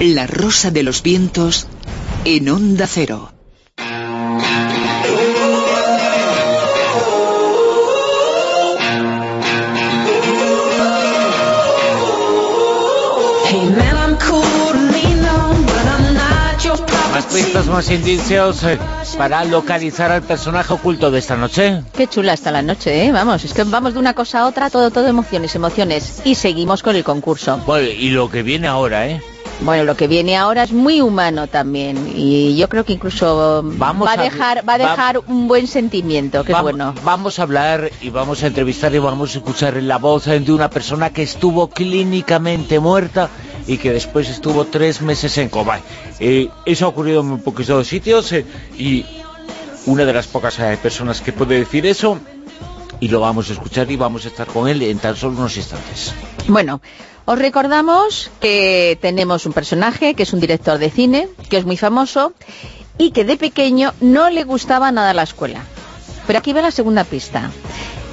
La 0.00 0.26
rosa 0.26 0.70
de 0.70 0.82
los 0.82 1.02
vientos 1.02 1.68
en 2.24 2.48
onda 2.48 2.86
cero. 2.86 3.30
Pistas, 17.32 17.66
más 17.66 17.90
indicios 17.90 18.62
eh, 18.64 18.78
para 19.16 19.44
localizar 19.44 20.12
al 20.12 20.22
personaje 20.22 20.74
oculto 20.74 21.10
de 21.10 21.18
esta 21.18 21.36
noche. 21.36 21.82
Qué 21.94 22.06
chula 22.06 22.34
está 22.34 22.50
la 22.50 22.62
noche, 22.62 23.06
¿eh? 23.06 23.12
Vamos, 23.12 23.44
es 23.44 23.54
que 23.54 23.64
vamos 23.64 23.94
de 23.94 24.00
una 24.00 24.14
cosa 24.14 24.40
a 24.40 24.46
otra, 24.46 24.68
todo, 24.68 24.90
todo 24.90 25.06
emociones, 25.06 25.54
emociones. 25.54 26.20
Y 26.24 26.34
seguimos 26.34 26.82
con 26.82 26.94
el 26.94 27.04
concurso. 27.04 27.58
Bueno, 27.66 27.88
y 27.88 28.10
lo 28.10 28.30
que 28.30 28.42
viene 28.42 28.68
ahora, 28.68 29.08
¿eh? 29.08 29.22
Bueno, 29.60 29.84
lo 29.84 29.96
que 29.96 30.08
viene 30.08 30.36
ahora 30.36 30.64
es 30.64 30.72
muy 30.72 31.00
humano 31.00 31.46
también 31.46 32.12
y 32.16 32.56
yo 32.56 32.68
creo 32.68 32.84
que 32.84 32.94
incluso 32.94 33.62
vamos 33.64 34.08
va 34.08 34.14
a 34.14 34.16
dejar 34.16 34.68
va 34.68 34.74
a 34.74 34.78
dejar 34.78 35.20
un 35.28 35.46
buen 35.46 35.68
sentimiento, 35.68 36.42
que 36.42 36.52
es 36.52 36.60
bueno. 36.60 36.94
Vamos 37.04 37.38
a 37.38 37.42
hablar 37.42 37.90
y 38.00 38.10
vamos 38.10 38.42
a 38.42 38.48
entrevistar 38.48 38.92
y 38.92 38.98
vamos 38.98 39.34
a 39.34 39.38
escuchar 39.38 39.80
la 39.80 39.98
voz 39.98 40.24
de 40.24 40.52
una 40.52 40.68
persona 40.68 41.10
que 41.10 41.22
estuvo 41.22 41.68
clínicamente 41.68 42.80
muerta 42.80 43.30
y 43.66 43.78
que 43.78 43.92
después 43.92 44.28
estuvo 44.28 44.64
tres 44.64 45.00
meses 45.02 45.36
en 45.38 45.48
coma. 45.48 45.80
Eh, 46.20 46.48
eso 46.66 46.86
ha 46.86 46.88
ocurrido 46.88 47.20
en 47.20 47.26
muy 47.28 47.38
poquitos 47.38 47.86
sitios 47.86 48.32
eh, 48.32 48.44
y 48.76 49.04
una 49.86 50.04
de 50.04 50.12
las 50.12 50.26
pocas 50.26 50.58
eh, 50.58 50.78
personas 50.82 51.20
que 51.20 51.32
puede 51.32 51.58
decir 51.58 51.86
eso 51.86 52.18
y 53.00 53.08
lo 53.08 53.20
vamos 53.20 53.50
a 53.50 53.54
escuchar 53.54 53.90
y 53.90 53.96
vamos 53.96 54.24
a 54.24 54.28
estar 54.28 54.46
con 54.46 54.68
él 54.68 54.82
en 54.82 54.98
tan 54.98 55.16
solo 55.16 55.36
unos 55.36 55.56
instantes. 55.56 56.14
Bueno, 56.46 56.80
os 57.24 57.38
recordamos 57.38 58.30
que 58.40 58.98
tenemos 59.00 59.46
un 59.46 59.52
personaje 59.52 60.14
que 60.14 60.22
es 60.22 60.32
un 60.32 60.40
director 60.40 60.78
de 60.78 60.90
cine, 60.90 61.28
que 61.48 61.56
es 61.56 61.64
muy 61.64 61.76
famoso 61.76 62.32
y 62.98 63.10
que 63.10 63.24
de 63.24 63.36
pequeño 63.36 63.92
no 64.00 64.30
le 64.30 64.44
gustaba 64.44 64.92
nada 64.92 65.14
la 65.14 65.22
escuela. 65.22 65.62
Pero 66.26 66.38
aquí 66.38 66.52
va 66.52 66.62
la 66.62 66.70
segunda 66.70 67.04
pista. 67.04 67.50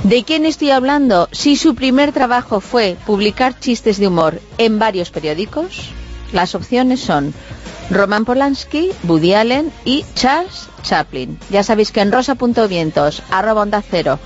¿De 0.03 0.23
quién 0.23 0.45
estoy 0.45 0.71
hablando? 0.71 1.27
Si 1.31 1.55
su 1.55 1.75
primer 1.75 2.13
trabajo 2.13 2.61
fue 2.61 2.97
publicar 3.05 3.59
chistes 3.59 3.97
de 3.97 4.07
humor 4.07 4.41
en 4.57 4.79
varios 4.79 5.11
periódicos, 5.11 5.89
las 6.31 6.55
opciones 6.55 7.01
son 7.01 7.33
Roman 7.89 8.23
Polanski, 8.23 8.91
Woody 9.03 9.33
Allen 9.33 9.71
y 9.83 10.05
Charles 10.15 10.69
Chaplin. 10.83 11.37
Ya 11.49 11.63
sabéis 11.63 11.91
que 11.91 12.01
en 12.01 12.11
rosa.vientos, 12.11 13.21
arroba 13.29 13.61
onda 13.61 13.83
cero, 13.87 14.19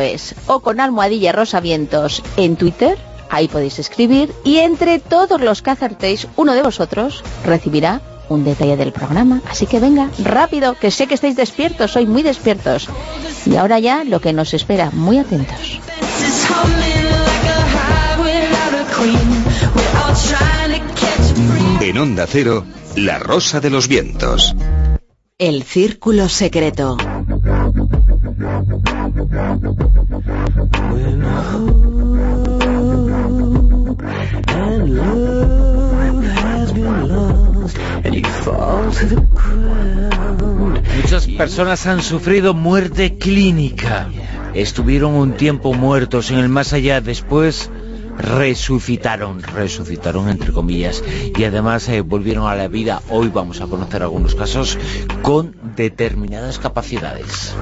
es, 0.00 0.34
o 0.46 0.60
con 0.60 0.80
almohadilla 0.80 1.32
rosavientos 1.32 2.22
en 2.36 2.56
Twitter, 2.56 2.96
Ahí 3.28 3.48
podéis 3.48 3.78
escribir 3.78 4.32
y 4.44 4.58
entre 4.58 4.98
todos 4.98 5.40
los 5.40 5.62
que 5.62 5.70
acertéis, 5.70 6.28
uno 6.36 6.54
de 6.54 6.62
vosotros 6.62 7.24
recibirá 7.44 8.00
un 8.28 8.44
detalle 8.44 8.76
del 8.76 8.92
programa. 8.92 9.40
Así 9.48 9.66
que 9.66 9.80
venga, 9.80 10.10
rápido, 10.22 10.74
que 10.74 10.90
sé 10.90 11.06
que 11.06 11.14
estáis 11.14 11.36
despiertos, 11.36 11.92
soy 11.92 12.06
muy 12.06 12.22
despiertos. 12.22 12.88
Y 13.44 13.56
ahora 13.56 13.78
ya 13.78 14.04
lo 14.04 14.20
que 14.20 14.32
nos 14.32 14.54
espera, 14.54 14.90
muy 14.92 15.18
atentos. 15.18 15.80
En 21.80 21.98
Onda 21.98 22.26
Cero, 22.26 22.64
La 22.96 23.18
Rosa 23.18 23.60
de 23.60 23.70
los 23.70 23.88
Vientos. 23.88 24.54
El 25.38 25.62
Círculo 25.62 26.28
Secreto. 26.28 26.96
Muchas 40.96 41.26
personas 41.26 41.86
han 41.86 42.02
sufrido 42.02 42.54
muerte 42.54 43.18
clínica. 43.18 44.08
Estuvieron 44.54 45.14
un 45.14 45.32
tiempo 45.32 45.74
muertos 45.74 46.30
en 46.30 46.38
el 46.38 46.48
más 46.48 46.72
allá. 46.72 47.00
Después 47.00 47.70
resucitaron, 48.18 49.42
resucitaron 49.42 50.28
entre 50.28 50.52
comillas, 50.52 51.02
y 51.36 51.44
además 51.44 51.88
eh, 51.88 52.00
volvieron 52.00 52.46
a 52.48 52.54
la 52.54 52.68
vida. 52.68 53.02
Hoy 53.10 53.28
vamos 53.28 53.60
a 53.60 53.66
conocer 53.66 54.02
algunos 54.02 54.34
casos 54.34 54.78
con 55.22 55.54
determinadas 55.76 56.58
capacidades. 56.58 57.54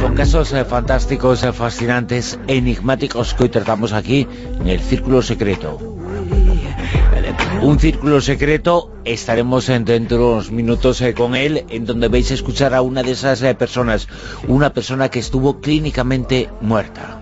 Son 0.00 0.14
casos 0.14 0.52
eh, 0.52 0.64
fantásticos, 0.64 1.42
eh, 1.42 1.52
fascinantes, 1.52 2.38
enigmáticos 2.46 3.34
que 3.34 3.44
hoy 3.44 3.48
tratamos 3.50 3.92
aquí 3.92 4.26
en 4.60 4.68
el 4.68 4.80
Círculo 4.80 5.22
Secreto. 5.22 5.95
Un 7.66 7.80
círculo 7.80 8.20
secreto, 8.20 8.92
estaremos 9.04 9.66
dentro 9.66 10.18
de 10.18 10.24
unos 10.24 10.52
minutos 10.52 11.02
con 11.16 11.34
él, 11.34 11.64
en 11.68 11.84
donde 11.84 12.06
vais 12.06 12.30
a 12.30 12.34
escuchar 12.34 12.74
a 12.74 12.80
una 12.80 13.02
de 13.02 13.10
esas 13.10 13.40
personas, 13.56 14.06
una 14.46 14.72
persona 14.72 15.08
que 15.08 15.18
estuvo 15.18 15.60
clínicamente 15.60 16.48
muerta. 16.60 17.20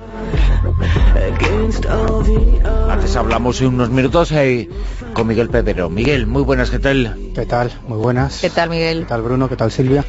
Antes 2.91 3.17
hablamos 3.17 3.63
en 3.63 3.69
unos 3.69 3.89
minutos 3.89 4.33
eh, 4.33 4.69
con 5.15 5.29
Miguel 5.29 5.49
Pedro. 5.49 5.89
Miguel, 5.89 6.27
muy 6.27 6.43
buenas, 6.43 6.69
¿qué 6.69 6.79
tal? 6.79 7.17
¿Qué 7.35 7.47
tal? 7.47 7.73
Muy 7.89 7.97
buenas. 7.97 8.43
¿Qué 8.43 8.51
tal, 8.51 8.69
Miguel? 8.69 9.01
¿Qué 9.01 9.07
tal, 9.07 9.23
Bruno? 9.23 9.49
¿Qué 9.49 9.57
tal, 9.57 9.73
Silvia? 9.73 10.05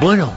Bueno, 0.00 0.32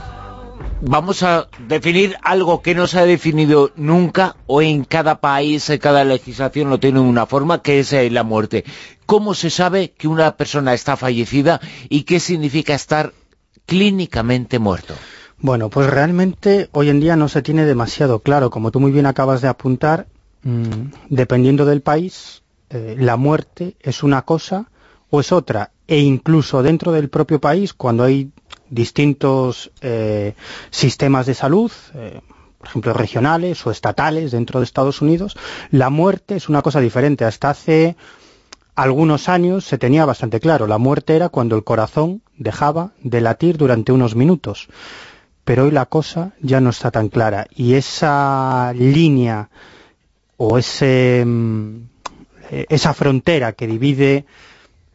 vamos 0.80 1.22
a 1.22 1.48
definir 1.68 2.16
algo 2.22 2.62
que 2.62 2.74
no 2.74 2.86
se 2.86 2.98
ha 2.98 3.04
definido 3.04 3.70
nunca 3.76 4.36
o 4.46 4.62
en 4.62 4.84
cada 4.84 5.20
país, 5.20 5.68
en 5.70 5.78
cada 5.78 6.04
legislación 6.04 6.70
lo 6.70 6.80
tiene 6.80 7.00
una 7.00 7.26
forma, 7.26 7.62
que 7.62 7.80
es 7.80 7.92
eh, 7.92 8.10
la 8.10 8.22
muerte. 8.22 8.64
¿Cómo 9.06 9.34
se 9.34 9.50
sabe 9.50 9.90
que 9.90 10.08
una 10.08 10.36
persona 10.36 10.74
está 10.74 10.96
fallecida 10.96 11.60
y 11.88 12.04
qué 12.04 12.20
significa 12.20 12.74
estar 12.74 13.12
clínicamente 13.66 14.58
muerto? 14.58 14.94
Bueno, 15.38 15.70
pues 15.70 15.88
realmente 15.88 16.68
hoy 16.72 16.90
en 16.90 17.00
día 17.00 17.16
no 17.16 17.28
se 17.28 17.42
tiene 17.42 17.64
demasiado 17.64 18.20
claro. 18.20 18.50
Como 18.50 18.70
tú 18.70 18.80
muy 18.80 18.92
bien 18.92 19.06
acabas 19.06 19.40
de 19.40 19.48
apuntar, 19.48 20.06
mm, 20.42 20.92
dependiendo 21.08 21.64
del 21.64 21.80
país, 21.80 22.42
eh, 22.68 22.96
la 22.98 23.16
muerte 23.16 23.76
es 23.80 24.02
una 24.02 24.22
cosa 24.22 24.66
o 25.08 25.20
es 25.20 25.32
otra, 25.32 25.72
e 25.88 25.98
incluso 25.98 26.62
dentro 26.62 26.92
del 26.92 27.08
propio 27.08 27.40
país, 27.40 27.74
cuando 27.74 28.04
hay 28.04 28.30
distintos 28.70 29.70
eh, 29.80 30.34
sistemas 30.70 31.26
de 31.26 31.34
salud, 31.34 31.70
eh, 31.94 32.20
por 32.58 32.68
ejemplo, 32.68 32.92
regionales 32.92 33.66
o 33.66 33.70
estatales 33.70 34.30
dentro 34.30 34.60
de 34.60 34.64
Estados 34.64 35.02
Unidos, 35.02 35.36
la 35.70 35.90
muerte 35.90 36.36
es 36.36 36.48
una 36.48 36.62
cosa 36.62 36.80
diferente. 36.80 37.24
Hasta 37.24 37.50
hace 37.50 37.96
algunos 38.74 39.28
años 39.28 39.64
se 39.64 39.78
tenía 39.78 40.04
bastante 40.04 40.40
claro, 40.40 40.66
la 40.66 40.78
muerte 40.78 41.16
era 41.16 41.28
cuando 41.28 41.56
el 41.56 41.64
corazón 41.64 42.22
dejaba 42.36 42.92
de 43.02 43.20
latir 43.20 43.56
durante 43.56 43.92
unos 43.92 44.14
minutos. 44.14 44.68
Pero 45.44 45.64
hoy 45.64 45.70
la 45.70 45.86
cosa 45.86 46.32
ya 46.40 46.60
no 46.60 46.70
está 46.70 46.90
tan 46.90 47.08
clara 47.08 47.46
y 47.54 47.74
esa 47.74 48.72
línea 48.74 49.48
o 50.36 50.58
ese, 50.58 51.24
mm, 51.26 51.76
esa 52.68 52.94
frontera 52.94 53.52
que 53.54 53.66
divide 53.66 54.26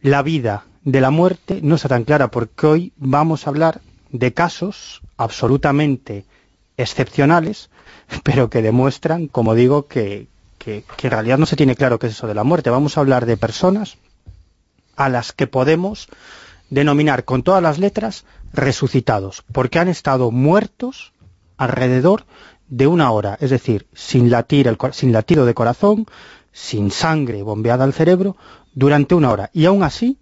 la 0.00 0.22
vida 0.22 0.64
de 0.86 1.00
la 1.00 1.10
muerte 1.10 1.58
no 1.62 1.74
está 1.74 1.88
tan 1.88 2.04
clara 2.04 2.30
porque 2.30 2.66
hoy 2.66 2.92
vamos 2.96 3.46
a 3.46 3.50
hablar 3.50 3.80
de 4.12 4.32
casos 4.32 5.02
absolutamente 5.16 6.24
excepcionales, 6.76 7.70
pero 8.22 8.48
que 8.48 8.62
demuestran, 8.62 9.26
como 9.26 9.54
digo, 9.54 9.88
que, 9.88 10.28
que, 10.58 10.84
en 11.02 11.10
realidad 11.10 11.38
no 11.38 11.46
se 11.46 11.56
tiene 11.56 11.74
claro 11.74 11.98
qué 11.98 12.06
es 12.06 12.12
eso 12.12 12.28
de 12.28 12.34
la 12.34 12.44
muerte. 12.44 12.70
Vamos 12.70 12.96
a 12.96 13.00
hablar 13.00 13.26
de 13.26 13.36
personas 13.36 13.98
a 14.94 15.08
las 15.08 15.32
que 15.32 15.48
podemos 15.48 16.06
denominar 16.70 17.24
con 17.24 17.42
todas 17.42 17.62
las 17.62 17.78
letras 17.78 18.24
resucitados, 18.52 19.42
porque 19.50 19.80
han 19.80 19.88
estado 19.88 20.30
muertos 20.30 21.12
alrededor 21.56 22.26
de 22.68 22.86
una 22.86 23.10
hora, 23.10 23.36
es 23.40 23.50
decir, 23.50 23.88
sin, 23.92 24.30
latir 24.30 24.68
el, 24.68 24.78
sin 24.92 25.12
latido 25.12 25.46
de 25.46 25.54
corazón, 25.54 26.06
sin 26.52 26.92
sangre 26.92 27.42
bombeada 27.42 27.82
al 27.82 27.92
cerebro, 27.92 28.36
durante 28.72 29.16
una 29.16 29.32
hora. 29.32 29.50
Y 29.52 29.64
aún 29.64 29.82
así 29.82 30.18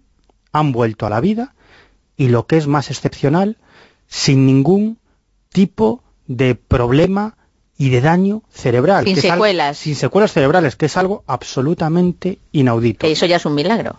han 0.55 0.71
vuelto 0.71 1.05
a 1.05 1.09
la 1.09 1.19
vida 1.19 1.53
y 2.15 2.29
lo 2.29 2.47
que 2.47 2.55
es 2.55 2.65
más 2.65 2.89
excepcional, 2.89 3.57
sin 4.07 4.45
ningún 4.45 4.97
tipo 5.49 6.01
de 6.27 6.55
problema 6.55 7.35
y 7.77 7.89
de 7.89 7.99
daño 7.99 8.41
cerebral. 8.51 9.03
Sin 9.03 9.17
secuelas. 9.17 9.77
sin 9.77 9.95
secuelas 9.95 10.31
cerebrales, 10.31 10.77
que 10.77 10.85
es 10.85 10.95
algo 10.95 11.25
absolutamente 11.27 12.39
inaudito. 12.53 13.05
Eso 13.05 13.25
ya 13.25 13.35
es 13.35 13.45
un 13.45 13.53
milagro. 13.53 13.97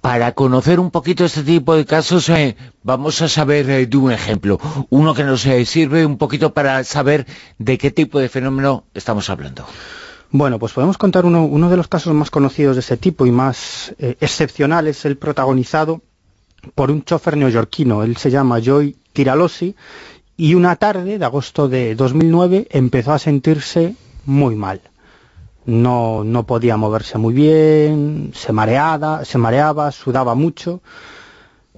Para 0.00 0.32
conocer 0.32 0.80
un 0.80 0.90
poquito 0.90 1.24
este 1.24 1.44
tipo 1.44 1.76
de 1.76 1.86
casos, 1.86 2.28
eh, 2.28 2.56
vamos 2.82 3.22
a 3.22 3.28
saber 3.28 3.70
eh, 3.70 3.86
de 3.86 3.96
un 3.96 4.10
ejemplo. 4.10 4.58
Uno 4.90 5.14
que 5.14 5.22
nos 5.22 5.46
eh, 5.46 5.64
sirve 5.64 6.04
un 6.04 6.18
poquito 6.18 6.52
para 6.52 6.82
saber 6.82 7.24
de 7.58 7.78
qué 7.78 7.92
tipo 7.92 8.18
de 8.18 8.28
fenómeno 8.28 8.84
estamos 8.94 9.30
hablando. 9.30 9.64
Bueno, 10.36 10.58
pues 10.58 10.72
podemos 10.72 10.98
contar 10.98 11.26
uno, 11.26 11.70
de 11.70 11.76
los 11.76 11.86
casos 11.86 12.12
más 12.12 12.28
conocidos 12.28 12.74
de 12.74 12.80
ese 12.80 12.96
tipo 12.96 13.24
y 13.24 13.30
más 13.30 13.94
excepcionales, 13.98 15.04
el 15.04 15.16
protagonizado 15.16 16.00
por 16.74 16.90
un 16.90 17.04
chofer 17.04 17.36
neoyorquino. 17.36 18.02
Él 18.02 18.16
se 18.16 18.32
llama 18.32 18.58
Joy 18.60 18.96
Tiralosi 19.12 19.76
y 20.36 20.56
una 20.56 20.74
tarde 20.74 21.20
de 21.20 21.24
agosto 21.24 21.68
de 21.68 21.94
2009 21.94 22.66
empezó 22.70 23.12
a 23.12 23.20
sentirse 23.20 23.94
muy 24.26 24.56
mal. 24.56 24.80
No, 25.66 26.24
no 26.24 26.44
podía 26.44 26.76
moverse 26.76 27.16
muy 27.16 27.32
bien, 27.32 28.32
se 28.34 28.52
mareaba, 28.52 29.24
se 29.24 29.38
mareaba, 29.38 29.92
sudaba 29.92 30.34
mucho. 30.34 30.82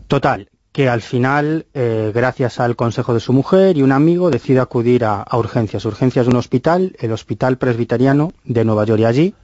Total, 0.08 0.48
que 0.77 0.90
al 0.90 1.01
final, 1.01 1.65
eh, 1.73 2.12
gracias 2.15 2.61
al 2.61 2.77
consejo 2.77 3.15
de 3.15 3.20
su 3.20 3.32
mujer 3.32 3.78
y 3.78 3.82
un 3.82 3.93
amigo, 3.93 4.31
decide 4.31 4.61
acudir 4.61 5.07
a, 5.07 5.27
urgencias. 5.32 5.86
Urgencias 5.86 6.27
de 6.27 6.31
un 6.32 6.36
hospital, 6.36 6.94
el 6.98 7.12
Hospital 7.12 7.57
Presbiteriano 7.57 8.35
de 8.44 8.62
Nueva 8.66 8.85
York. 8.85 9.01
Y 9.01 9.05
allí, 9.07 9.35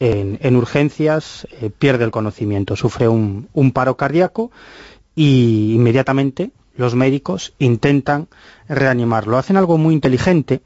en, 0.00 0.56
urgencias, 0.56 1.48
eh, 1.50 1.70
pierde 1.70 2.04
el 2.04 2.10
conocimiento, 2.10 2.76
sufre 2.76 3.08
un, 3.08 3.48
paro 3.72 3.96
cardíaco 3.96 4.50
y 5.14 5.72
inmediatamente 5.76 6.50
los 6.76 6.94
médicos 6.94 7.54
intentan 7.58 8.28
reanimarlo. 8.68 9.38
Hacen 9.38 9.56
algo 9.56 9.78
muy 9.78 9.94
inteligente 9.94 10.60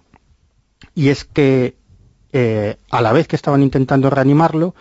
y 0.96 1.10
es 1.10 1.24
que 1.24 1.76
eh, 2.32 2.78
a 2.90 3.00
la 3.00 3.12
vez 3.12 3.28
que 3.28 3.36
estaban 3.36 3.62
intentando 3.62 4.10
reanimarlo, 4.10 4.74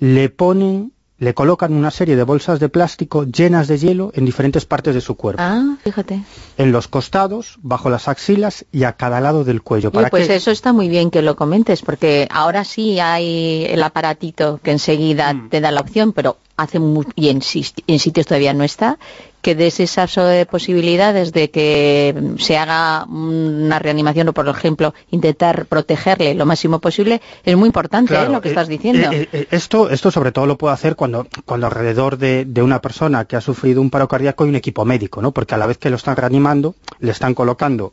le 0.00 0.28
ponen 0.28 0.92
le 1.20 1.34
colocan 1.34 1.74
una 1.74 1.90
serie 1.90 2.16
de 2.16 2.24
bolsas 2.24 2.58
de 2.60 2.70
plástico 2.70 3.24
llenas 3.24 3.68
de 3.68 3.78
hielo 3.78 4.10
en 4.14 4.24
diferentes 4.24 4.64
partes 4.64 4.94
de 4.94 5.02
su 5.02 5.16
cuerpo. 5.16 5.42
Ah, 5.42 5.76
fíjate. 5.84 6.22
En 6.56 6.72
los 6.72 6.88
costados, 6.88 7.58
bajo 7.60 7.90
las 7.90 8.08
axilas 8.08 8.64
y 8.72 8.84
a 8.84 8.94
cada 8.94 9.20
lado 9.20 9.44
del 9.44 9.62
cuello. 9.62 9.92
¿para 9.92 10.08
pues 10.08 10.30
eso 10.30 10.50
está 10.50 10.72
muy 10.72 10.88
bien 10.88 11.10
que 11.10 11.20
lo 11.20 11.36
comentes, 11.36 11.82
porque 11.82 12.26
ahora 12.30 12.64
sí 12.64 13.00
hay 13.00 13.66
el 13.68 13.82
aparatito 13.82 14.60
que 14.62 14.70
enseguida 14.70 15.34
mm. 15.34 15.50
te 15.50 15.60
da 15.60 15.70
la 15.70 15.82
opción, 15.82 16.14
pero 16.14 16.38
hace 16.60 16.78
y 17.14 17.28
en, 17.28 17.40
en 17.86 17.98
sitios 17.98 18.26
todavía 18.26 18.52
no 18.54 18.64
está, 18.64 18.98
que 19.42 19.54
des 19.54 19.80
esas 19.80 20.16
eh, 20.18 20.46
posibilidades 20.50 21.32
de 21.32 21.50
que 21.50 22.34
se 22.38 22.58
haga 22.58 23.04
una 23.04 23.78
reanimación 23.78 24.28
o, 24.28 24.32
por 24.32 24.48
ejemplo, 24.48 24.94
intentar 25.10 25.66
protegerle 25.66 26.34
lo 26.34 26.44
máximo 26.46 26.78
posible, 26.78 27.22
es 27.44 27.56
muy 27.56 27.66
importante 27.66 28.14
¿eh? 28.14 28.28
lo 28.28 28.40
que 28.40 28.50
estás 28.50 28.68
diciendo. 28.68 29.10
Eh, 29.12 29.48
esto, 29.50 29.88
esto 29.88 30.10
sobre 30.10 30.32
todo 30.32 30.46
lo 30.46 30.58
puede 30.58 30.74
hacer 30.74 30.96
cuando, 30.96 31.26
cuando 31.44 31.66
alrededor 31.66 32.18
de, 32.18 32.44
de, 32.44 32.62
una 32.62 32.80
persona 32.80 33.24
que 33.24 33.36
ha 33.36 33.40
sufrido 33.40 33.80
un 33.80 33.90
paro 33.90 34.08
cardíaco 34.08 34.44
hay 34.44 34.50
un 34.50 34.56
equipo 34.56 34.84
médico, 34.84 35.22
¿no? 35.22 35.32
porque 35.32 35.54
a 35.54 35.58
la 35.58 35.66
vez 35.66 35.78
que 35.78 35.90
lo 35.90 35.96
están 35.96 36.16
reanimando, 36.16 36.74
le 36.98 37.10
están 37.10 37.34
colocando 37.34 37.92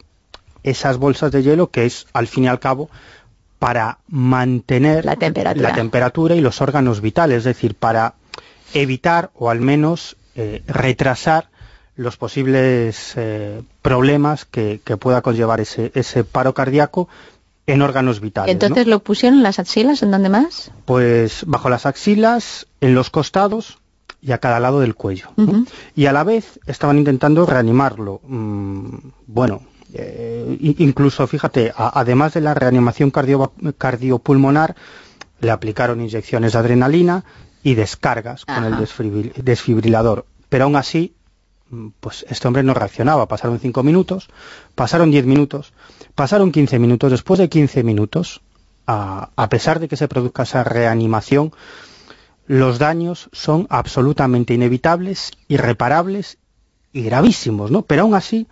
esas 0.64 0.98
bolsas 0.98 1.32
de 1.32 1.44
hielo 1.44 1.68
que 1.68 1.86
es, 1.86 2.08
al 2.14 2.28
fin 2.28 2.46
y 2.46 2.48
al 2.48 2.60
cabo, 2.60 2.90
para 3.60 4.00
mantener 4.08 5.06
la 5.06 5.16
temperatura, 5.16 5.70
la 5.70 5.76
temperatura 5.76 6.36
y 6.36 6.42
los 6.42 6.62
órganos 6.62 7.02
vitales, 7.02 7.40
es 7.40 7.44
decir, 7.46 7.74
para 7.76 8.14
evitar 8.74 9.32
o 9.36 9.50
al 9.50 9.62
menos 9.62 10.18
eh, 10.36 10.64
retrasar 10.68 11.50
los 11.96 12.18
posibles 12.18 13.14
eh, 13.16 13.64
problemas 13.82 14.46
que, 14.46 14.80
pueda 15.00 15.22
conllevar 15.22 15.60
ese, 15.60 15.92
ese 15.96 16.24
paro 16.24 16.54
cardíaco 16.54 17.10
en 17.66 17.82
órganos 17.82 18.22
vitales. 18.22 18.52
¿Entonces 18.52 18.88
lo 18.88 19.00
pusieron 19.00 19.40
en 19.40 19.44
las 19.44 19.60
axilas? 19.60 20.02
¿En 20.02 20.12
dónde 20.12 20.30
más? 20.30 20.72
Pues 20.86 21.44
bajo 21.46 21.70
las 21.70 21.86
axilas, 21.86 22.68
en 22.82 22.94
los 22.94 23.10
costados 23.10 23.80
y 24.22 24.32
a 24.32 24.40
cada 24.40 24.60
lado 24.60 24.80
del 24.80 24.96
cuello. 24.96 25.30
Y 25.96 26.06
a 26.06 26.14
la 26.14 26.24
vez 26.24 26.60
estaban 26.66 26.98
intentando 26.98 27.46
reanimarlo. 27.46 28.22
Mm, 28.24 28.96
bueno, 29.28 29.62
eh, 29.94 30.58
incluso, 30.60 31.28
fíjate, 31.28 31.74
además 31.76 32.34
de 32.34 32.42
la 32.42 32.54
reanimación 32.54 33.12
cardiopulmonar, 33.12 34.76
le 35.40 35.52
aplicaron 35.52 36.02
inyecciones 36.02 36.54
de 36.54 36.60
adrenalina, 36.60 37.24
y 37.68 37.76
descargas 37.76 38.46
con 38.46 38.64
el 38.64 38.78
desfibrilador. 39.44 40.26
Pero 40.48 40.64
aún 40.64 40.78
así, 40.78 41.14
mm, 41.70 41.88
pues 42.00 42.26
este 42.30 42.48
hombre 42.48 42.64
no 42.64 42.74
reaccionaba. 42.74 43.28
Pasaron 43.28 43.60
cinco 43.60 43.84
minutos, 43.84 44.30
pasaron 44.74 45.12
diez 45.12 45.26
minutos, 45.26 45.74
pasaron 46.16 46.54
quince 46.54 46.80
minutos. 46.80 47.12
Después 47.12 47.40
de 47.42 47.50
quince 47.50 47.84
minutos, 47.84 48.40
a, 48.88 49.50
pesar 49.50 49.82
de 49.82 49.90
que 49.90 49.98
se 49.98 50.08
produzca 50.08 50.44
esa 50.44 50.64
reanimación, 50.64 51.52
los 52.46 52.80
daños 52.80 53.28
son 53.34 53.68
absolutamente 53.70 54.54
inevitables, 54.54 55.32
irreparables 55.50 56.38
y 56.94 57.02
gravísimos, 57.02 57.70
¿no? 57.70 57.82
Pero 57.82 58.04
aún 58.04 58.16
así, 58.16 58.48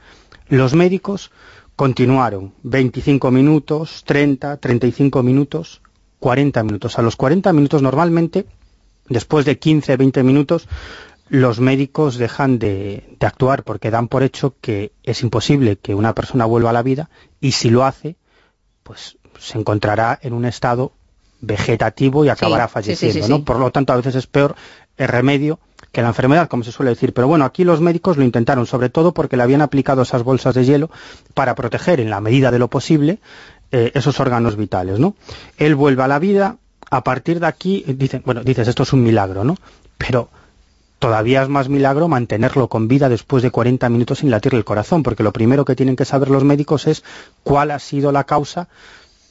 los 0.50 0.74
médicos 0.74 1.32
continuaron 1.78 2.54
25 2.64 3.32
minutos, 3.32 4.04
30, 4.06 4.58
35 4.58 5.24
minutos, 5.24 5.82
40 6.20 6.64
minutos. 6.64 7.00
A 7.00 7.02
los 7.02 7.16
40 7.16 7.54
minutos 7.54 7.82
normalmente 7.82 8.46
Después 9.08 9.46
de 9.46 9.60
15, 9.60 9.98
20 9.98 10.24
minutos, 10.24 10.68
los 11.30 11.60
médicos 11.60 12.18
dejan 12.18 12.60
de, 12.60 13.18
actuar 13.20 13.64
porque 13.64 13.92
dan 13.92 14.08
por 14.08 14.24
hecho 14.24 14.56
que 14.62 14.92
es 15.04 15.24
imposible 15.24 15.78
que 15.78 15.96
una 15.96 16.14
persona 16.14 16.46
vuelva 16.46 16.70
a 16.70 16.74
la 16.74 16.84
vida 16.84 17.10
y 17.40 17.54
si 17.54 17.70
lo 17.70 17.84
hace, 17.84 18.16
pues 18.84 19.18
se 19.40 19.58
encontrará 19.58 20.20
en 20.22 20.34
un 20.34 20.46
estado 20.46 20.94
vegetativo 21.42 22.26
y 22.26 22.30
acabará 22.30 22.68
falleciendo, 22.68 23.28
¿no? 23.28 23.44
Por 23.44 23.60
lo 23.60 23.72
tanto, 23.72 23.94
a 23.94 23.98
veces 23.98 24.16
es 24.16 24.28
peor 24.28 24.56
el 24.98 25.08
remedio 25.08 25.60
que 25.92 26.02
la 26.02 26.10
enfermedad, 26.10 26.48
como 26.48 26.64
se 26.64 26.72
suele 26.72 26.92
decir. 26.92 27.14
Pero 27.14 27.28
bueno, 27.28 27.46
aquí 27.46 27.64
los 27.64 27.82
médicos 27.82 28.18
lo 28.18 28.24
intentaron, 28.24 28.66
sobre 28.66 28.90
todo 28.90 29.14
porque 29.14 29.38
le 29.38 29.44
habían 29.44 29.62
aplicado 29.62 30.02
esas 30.02 30.24
bolsas 30.24 30.56
de 30.56 30.66
hielo 30.66 30.90
para 31.34 31.56
proteger, 31.56 32.00
en 32.00 32.10
la 32.10 32.22
medida 32.22 32.52
de 32.52 32.60
lo 32.60 32.70
posible, 32.70 33.20
eh, 33.72 33.92
esos 33.94 34.20
órganos 34.20 34.56
vitales, 34.56 35.00
¿no? 35.00 35.16
Él 35.58 35.76
vuelve 35.76 36.04
a 36.04 36.08
la 36.08 36.20
vida, 36.20 36.58
a 36.96 37.04
partir 37.04 37.40
de 37.40 37.48
aquí, 37.48 37.84
dicen, 37.88 38.24
bueno, 38.26 38.44
dices, 38.44 38.68
esto 38.68 38.84
es 38.84 38.94
un 38.94 39.04
milagro, 39.04 39.44
¿no? 39.44 39.58
Pero 39.98 40.30
todavía 41.00 41.44
es 41.44 41.50
más 41.50 41.70
milagro 41.70 42.08
mantenerlo 42.08 42.68
con 42.68 42.88
vida 42.88 43.10
después 43.10 43.44
de 43.44 43.52
40 43.52 43.90
minutos 43.90 44.20
sin 44.20 44.32
latir 44.32 44.56
el 44.56 44.66
corazón, 44.66 45.04
porque 45.04 45.24
lo 45.24 45.34
primero 45.34 45.66
que 45.66 45.76
tienen 45.76 45.96
que 45.96 46.06
saber 46.06 46.30
los 46.30 46.44
médicos 46.44 46.88
es 46.88 47.04
cuál 47.44 47.72
ha 47.72 47.80
sido 47.80 48.12
la 48.12 48.24
causa 48.24 48.68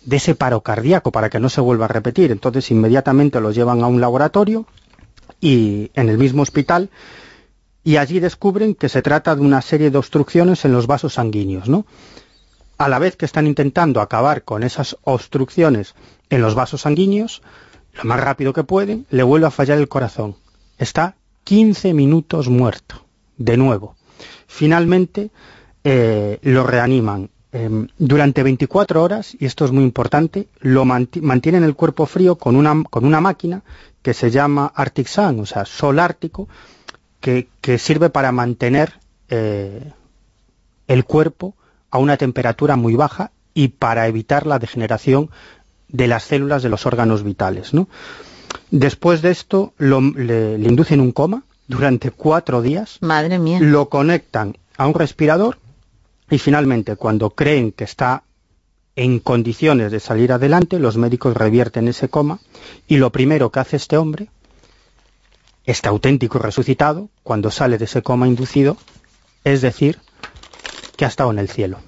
de 0.04 0.16
ese 0.16 0.34
paro 0.34 0.60
cardíaco 0.60 1.10
para 1.10 1.30
que 1.30 1.40
no 1.40 1.48
se 1.48 1.60
vuelva 1.60 1.86
a 1.86 1.88
repetir. 1.88 2.30
Entonces 2.30 2.70
inmediatamente 2.70 3.40
lo 3.40 3.50
llevan 3.50 3.82
a 3.82 3.86
un 3.86 4.00
laboratorio 4.00 4.66
y 5.40 5.90
en 5.94 6.08
el 6.08 6.18
mismo 6.18 6.42
hospital 6.42 6.90
y 7.82 7.96
allí 7.96 8.20
descubren 8.20 8.74
que 8.74 8.88
se 8.88 9.02
trata 9.02 9.34
de 9.34 9.42
una 9.42 9.62
serie 9.62 9.90
de 9.90 9.98
obstrucciones 9.98 10.64
en 10.64 10.72
los 10.72 10.86
vasos 10.86 11.14
sanguíneos, 11.14 11.68
¿no? 11.68 11.86
A 12.76 12.88
la 12.88 12.98
vez 12.98 13.16
que 13.16 13.24
están 13.24 13.46
intentando 13.46 14.00
acabar 14.00 14.42
con 14.42 14.62
esas 14.62 14.96
obstrucciones 15.02 15.94
en 16.30 16.42
los 16.42 16.54
vasos 16.54 16.82
sanguíneos, 16.82 17.42
lo 17.94 18.04
más 18.04 18.20
rápido 18.20 18.52
que 18.52 18.64
pueden, 18.64 19.06
le 19.10 19.22
vuelve 19.22 19.46
a 19.46 19.52
fallar 19.52 19.78
el 19.78 19.88
corazón. 19.88 20.36
Está 20.78 21.16
15 21.44 21.94
minutos 21.94 22.48
muerto, 22.48 23.04
de 23.36 23.56
nuevo. 23.56 23.94
Finalmente 24.46 25.30
eh, 25.84 26.38
lo 26.42 26.66
reaniman 26.66 27.30
em, 27.52 27.86
durante 27.98 28.42
24 28.42 29.02
horas, 29.02 29.36
y 29.38 29.46
esto 29.46 29.64
es 29.64 29.70
muy 29.70 29.84
importante, 29.84 30.48
lo 30.60 30.84
mantienen 30.84 31.62
el 31.62 31.76
cuerpo 31.76 32.06
frío 32.06 32.36
con 32.36 32.56
una, 32.56 32.82
con 32.90 33.04
una 33.04 33.20
máquina 33.20 33.62
que 34.02 34.14
se 34.14 34.30
llama 34.30 34.72
Arctic 34.74 35.06
Sun, 35.06 35.40
o 35.40 35.46
sea, 35.46 35.64
sol 35.64 35.98
ártico, 35.98 36.48
que, 37.20 37.78
sirve 37.78 38.10
para 38.10 38.32
mantener 38.32 39.00
eh, 39.30 39.92
el 40.88 41.04
cuerpo 41.04 41.54
a 41.94 41.98
una 41.98 42.16
temperatura 42.16 42.74
muy 42.74 42.96
baja 42.96 43.30
y 43.54 43.68
para 43.68 44.08
evitar 44.08 44.48
la 44.48 44.58
degeneración 44.58 45.30
de 45.86 46.08
las 46.08 46.24
células 46.24 46.64
de 46.64 46.68
los 46.68 46.86
órganos 46.86 47.22
vitales. 47.22 47.70
Después 48.72 49.22
de 49.22 49.30
esto 49.30 49.74
le, 49.78 50.56
inducen 50.56 51.00
un 51.00 51.12
coma 51.12 51.44
durante 51.68 52.10
cuatro 52.10 52.62
días. 52.62 52.98
Madre 53.00 53.38
mía. 53.38 53.60
Lo 53.60 53.88
conectan 53.88 54.58
a 54.76 54.88
un 54.88 54.94
respirador 54.94 55.58
y 56.28 56.38
finalmente 56.38 56.96
cuando 56.96 57.30
creen 57.30 57.70
que 57.70 57.84
está 57.84 58.24
en 58.96 59.20
condiciones 59.20 59.92
de 59.92 60.00
salir 60.00 60.32
adelante, 60.32 60.80
los 60.80 60.96
médicos 60.96 61.36
revierten 61.36 61.86
ese 61.86 62.08
coma 62.08 62.40
y 62.88 62.96
lo 62.96 63.12
primero 63.12 63.52
que 63.52 63.60
hace 63.60 63.76
este 63.76 63.96
hombre, 63.96 64.30
este 65.64 65.88
auténtico 65.88 66.40
resucitado, 66.40 67.08
cuando 67.22 67.52
sale 67.52 67.78
de 67.78 67.84
ese 67.84 68.02
coma 68.02 68.26
inducido, 68.26 68.78
es 69.44 69.60
decir, 69.60 70.00
que 70.96 71.04
ha 71.04 71.08
estado 71.08 71.30
en 71.30 71.38
el 71.38 71.48
cielo, 71.48 71.78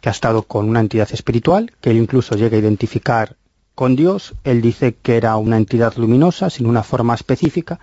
que 0.00 0.08
ha 0.08 0.12
estado 0.12 0.42
con 0.42 0.68
una 0.68 0.80
entidad 0.80 1.08
espiritual, 1.12 1.72
que 1.80 1.90
él 1.90 1.98
incluso 1.98 2.36
llega 2.36 2.56
a 2.56 2.60
identificar 2.60 3.36
con 3.74 3.96
Dios, 3.96 4.34
él 4.44 4.60
dice 4.60 4.94
que 5.00 5.16
era 5.16 5.36
una 5.36 5.56
entidad 5.56 5.94
luminosa, 5.96 6.50
sin 6.50 6.66
una 6.66 6.82
forma 6.82 7.14
específica, 7.14 7.80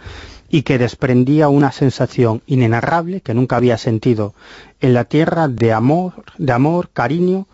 y 0.50 0.62
que 0.64 0.78
desprendía 0.78 1.50
una 1.50 1.72
sensación 1.72 2.42
inenarrable 2.46 3.22
que 3.22 3.34
nunca 3.34 3.56
había 3.56 3.78
sentido 3.78 4.34
en 4.82 4.94
la 4.94 5.06
tierra 5.06 5.48
de 5.48 5.74
amor, 5.74 6.26
de 6.38 6.52
amor, 6.52 6.90
cariño 6.92 7.48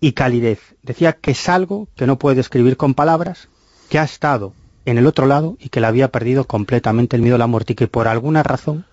y 0.00 0.12
calidez. 0.12 0.60
Decía 0.82 1.12
que 1.12 1.32
es 1.32 1.48
algo 1.48 1.88
que 1.96 2.06
no 2.06 2.18
puede 2.18 2.36
describir 2.36 2.76
con 2.76 2.94
palabras, 2.94 3.48
que 3.88 3.98
ha 3.98 4.04
estado 4.04 4.54
en 4.84 4.98
el 4.98 5.06
otro 5.06 5.26
lado 5.26 5.56
y 5.60 5.68
que 5.68 5.80
le 5.80 5.86
había 5.86 6.10
perdido 6.10 6.44
completamente 6.44 7.16
el 7.16 7.22
miedo 7.22 7.36
a 7.36 7.38
la 7.38 7.46
muerte 7.46 7.74
y 7.74 7.76
que 7.76 7.88
por 7.88 8.08
alguna 8.08 8.42
razón 8.42 8.84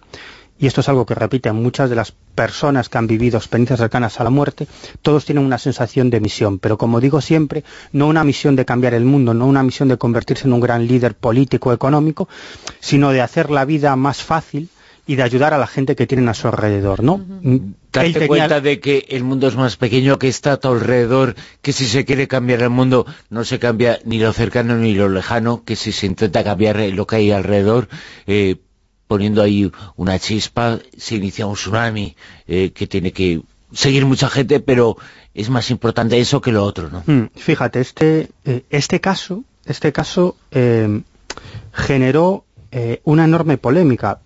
y 0.60 0.68
esto 0.68 0.82
es 0.82 0.90
algo 0.90 1.06
que 1.06 1.16
repiten 1.16 1.56
muchas 1.56 1.90
de 1.90 1.96
las 1.96 2.14
personas 2.36 2.90
que 2.90 2.98
han 2.98 3.08
vivido 3.08 3.38
experiencias 3.38 3.80
cercanas 3.80 4.20
a 4.20 4.24
la 4.24 4.30
muerte, 4.30 4.68
todos 5.02 5.26
tienen 5.26 5.46
una 5.46 5.58
sensación 5.58 6.10
de 6.10 6.20
misión, 6.20 6.60
pero 6.60 6.78
como 6.78 7.00
digo 7.00 7.22
siempre, 7.22 7.64
no 7.94 8.08
una 8.08 8.24
misión 8.24 8.56
de 8.56 8.66
cambiar 8.66 8.94
el 8.94 9.06
mundo, 9.06 9.34
no 9.34 9.48
una 9.48 9.64
misión 9.64 9.88
de 9.88 9.98
convertirse 9.98 10.48
en 10.48 10.54
un 10.54 10.60
gran 10.60 10.86
líder 10.86 11.16
político 11.16 11.72
económico, 11.72 12.28
sino 12.80 13.12
de 13.12 13.22
hacer 13.22 13.50
la 13.50 13.66
vida 13.66 13.96
más 13.96 14.22
fácil 14.22 14.70
y 15.08 15.16
de 15.16 15.24
ayudar 15.24 15.56
a 15.56 15.58
la 15.58 15.66
gente 15.66 15.96
que 15.96 16.06
tienen 16.06 16.30
a 16.30 16.36
su 16.36 16.48
alrededor, 16.48 17.02
¿no? 17.02 17.26
Darte 17.92 18.28
cuenta 18.28 18.62
de 18.62 18.80
que 18.80 19.08
el 19.10 19.24
mundo 19.24 19.48
es 19.48 19.56
más 19.56 19.76
pequeño, 19.76 20.20
que 20.20 20.28
está 20.28 20.52
a 20.52 20.58
tu 20.58 20.68
alrededor, 20.68 21.36
que 21.64 21.74
si 21.74 21.86
se 21.86 22.06
quiere 22.06 22.28
cambiar 22.28 22.62
el 22.62 22.70
mundo 22.70 23.08
no 23.32 23.44
se 23.44 23.58
cambia 23.58 24.00
ni 24.06 24.20
lo 24.20 24.32
cercano 24.34 24.78
ni 24.78 24.94
lo 24.94 25.10
lejano, 25.10 25.64
que 25.64 25.76
si 25.76 25.94
se 25.94 26.06
intenta 26.06 26.44
cambiar 26.44 26.78
lo 26.94 27.08
que 27.08 27.16
hay 27.16 27.32
alrededor, 27.32 27.88
eh, 28.28 28.58
poniendo 29.10 29.42
ahí 29.42 29.72
una 29.96 30.20
chispa, 30.20 30.78
se 30.96 31.16
inicia 31.16 31.48
un 31.48 31.56
tsunami 31.56 32.16
eh, 32.48 32.70
que 32.70 32.86
tiene 32.86 33.12
que 33.12 33.42
seguir 33.74 34.06
mucha 34.06 34.30
gente, 34.30 34.60
pero 34.60 34.98
es 35.34 35.50
más 35.50 35.72
importante 35.72 36.20
eso 36.20 36.42
que 36.42 36.52
lo 36.52 36.64
otro, 36.64 36.92
¿no? 36.92 37.02
Hmm, 37.08 37.30
fíjate, 37.36 37.80
este, 37.80 38.30
eh, 38.46 38.66
este 38.70 39.02
caso, 39.02 39.44
este 39.66 39.92
caso 39.92 40.38
eh, 40.52 41.02
generó 41.74 42.46
una 43.04 43.26
enorme 43.26 43.58
polémica, 43.58 44.20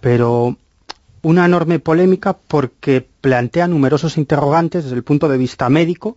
pero 0.00 0.56
una 1.22 1.46
enorme 1.46 1.80
polémica 1.80 2.32
porque 2.34 3.04
plantea 3.20 3.66
numerosos 3.66 4.16
interrogantes 4.18 4.84
desde 4.84 4.94
el 4.94 5.02
punto 5.02 5.28
de 5.28 5.36
vista 5.36 5.68
médico, 5.68 6.16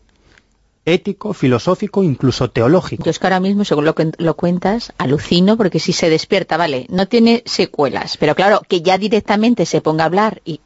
ético, 0.85 1.33
filosófico, 1.33 2.03
incluso 2.03 2.49
teológico. 2.49 3.03
Yo 3.03 3.11
es 3.11 3.19
que 3.19 3.27
ahora 3.27 3.39
mismo, 3.39 3.65
según 3.65 3.85
lo, 3.85 3.95
lo 4.17 4.35
cuentas, 4.35 4.93
alucino, 4.97 5.57
porque 5.57 5.79
si 5.79 5.93
se 5.93 6.09
despierta, 6.09 6.57
vale, 6.57 6.87
no 6.89 7.07
tiene 7.07 7.43
secuelas, 7.45 8.17
pero 8.17 8.35
claro, 8.35 8.61
que 8.67 8.81
ya 8.81 8.97
directamente 8.97 9.65
se 9.65 9.81
ponga 9.81 10.03
a 10.03 10.07
hablar 10.07 10.41
y, 10.45 10.61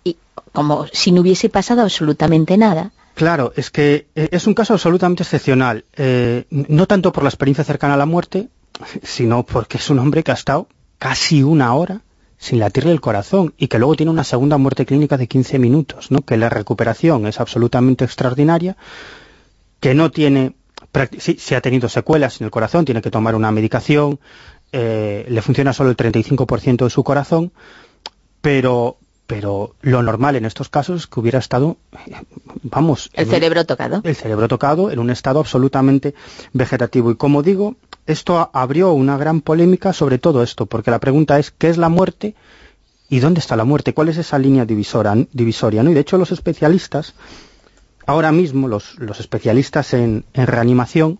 como 0.54 0.86
si 0.92 1.12
no 1.12 1.22
hubiese 1.22 1.50
pasado 1.50 1.82
absolutamente 1.82 2.58
nada. 2.58 2.92
Claro, 3.14 3.54
es 3.56 3.70
que 3.70 4.08
eh, 4.16 4.30
es 4.32 4.48
un 4.48 4.54
caso 4.54 4.74
absolutamente 4.74 5.24
excepcional, 5.24 5.86
eh, 5.96 6.46
no 6.50 6.86
tanto 6.86 7.12
por 7.12 7.24
la 7.24 7.30
experiencia 7.30 7.64
cercana 7.64 7.94
a 7.94 7.98
la 7.98 8.06
muerte, 8.06 8.50
sino 9.04 9.44
porque 9.44 9.78
es 9.78 9.90
un 9.90 10.00
hombre 10.00 10.24
que 10.24 10.32
ha 10.32 10.36
estado 10.36 10.68
casi 10.98 11.44
una 11.44 11.74
hora 11.74 12.02
sin 12.38 12.60
latirle 12.60 12.92
el 12.92 13.02
corazón 13.02 13.54
y 13.58 13.68
que 13.68 13.80
luego 13.80 13.96
tiene 13.96 14.12
una 14.12 14.24
segunda 14.24 14.58
muerte 14.58 14.86
clínica 14.86 15.18
de 15.18 15.28
15 15.28 15.60
minutos, 15.60 16.12
¿no? 16.12 16.22
que 16.22 16.38
la 16.38 16.50
recuperación 16.50 17.26
es 17.28 17.40
absolutamente 17.40 18.04
extraordinaria, 18.04 18.76
que 19.86 19.94
no 19.94 20.10
tiene, 20.10 20.56
sí, 21.20 21.54
ha 21.54 21.62
tenido 21.62 21.88
secuelas 21.90 22.42
en 22.42 22.46
el 22.46 22.50
corazón, 22.50 22.86
tiene 22.86 23.04
que 23.04 23.12
tomar 23.12 23.36
una 23.36 23.52
medicación, 23.52 24.20
eh, 24.72 25.28
le 25.30 25.42
funciona 25.44 25.74
solo 25.74 25.92
el 25.92 25.96
35% 25.96 26.86
de 26.86 26.90
su 26.90 27.04
corazón, 27.04 27.52
pero, 28.42 28.98
pero 29.28 29.76
lo 29.82 30.02
normal 30.02 30.38
en 30.38 30.46
estos 30.46 30.70
casos 30.70 31.02
es 31.02 31.06
que 31.06 31.20
hubiera 31.20 31.38
estado, 31.38 31.78
vamos... 32.64 33.12
El 33.14 33.28
cerebro 33.28 33.64
tocado. 33.68 34.02
El 34.04 34.16
cerebro 34.16 34.48
tocado 34.48 34.90
en 34.90 34.98
un 34.98 35.12
estado 35.12 35.40
absolutamente 35.40 36.16
vegetativo. 36.52 37.12
Y 37.12 37.16
como 37.16 37.44
digo, 37.44 37.76
esto 38.08 38.50
abrió 38.54 38.92
una 38.92 39.20
gran 39.20 39.42
polémica 39.42 39.94
sobre 39.94 40.18
todo 40.18 40.42
esto, 40.42 40.66
porque 40.66 40.90
la 40.90 40.98
pregunta 40.98 41.38
es, 41.38 41.52
¿qué 41.52 41.70
es 41.70 41.78
la 41.78 41.90
muerte? 41.90 42.34
¿Y 43.08 43.20
dónde 43.20 43.40
está 43.40 43.56
la 43.56 43.66
muerte? 43.66 43.94
¿Cuál 43.94 44.10
es 44.10 44.18
esa 44.18 44.40
línea 44.40 44.66
divisoria? 44.66 45.14
divisoria 45.32 45.84
¿no? 45.84 45.92
Y 45.92 45.94
de 45.94 46.00
hecho 46.00 46.18
los 46.18 46.32
especialistas 46.32 47.14
ahora 48.06 48.32
mismo 48.32 48.68
los, 48.68 48.98
especialistas 49.20 49.94
en, 49.94 50.26
reanimación 50.34 51.20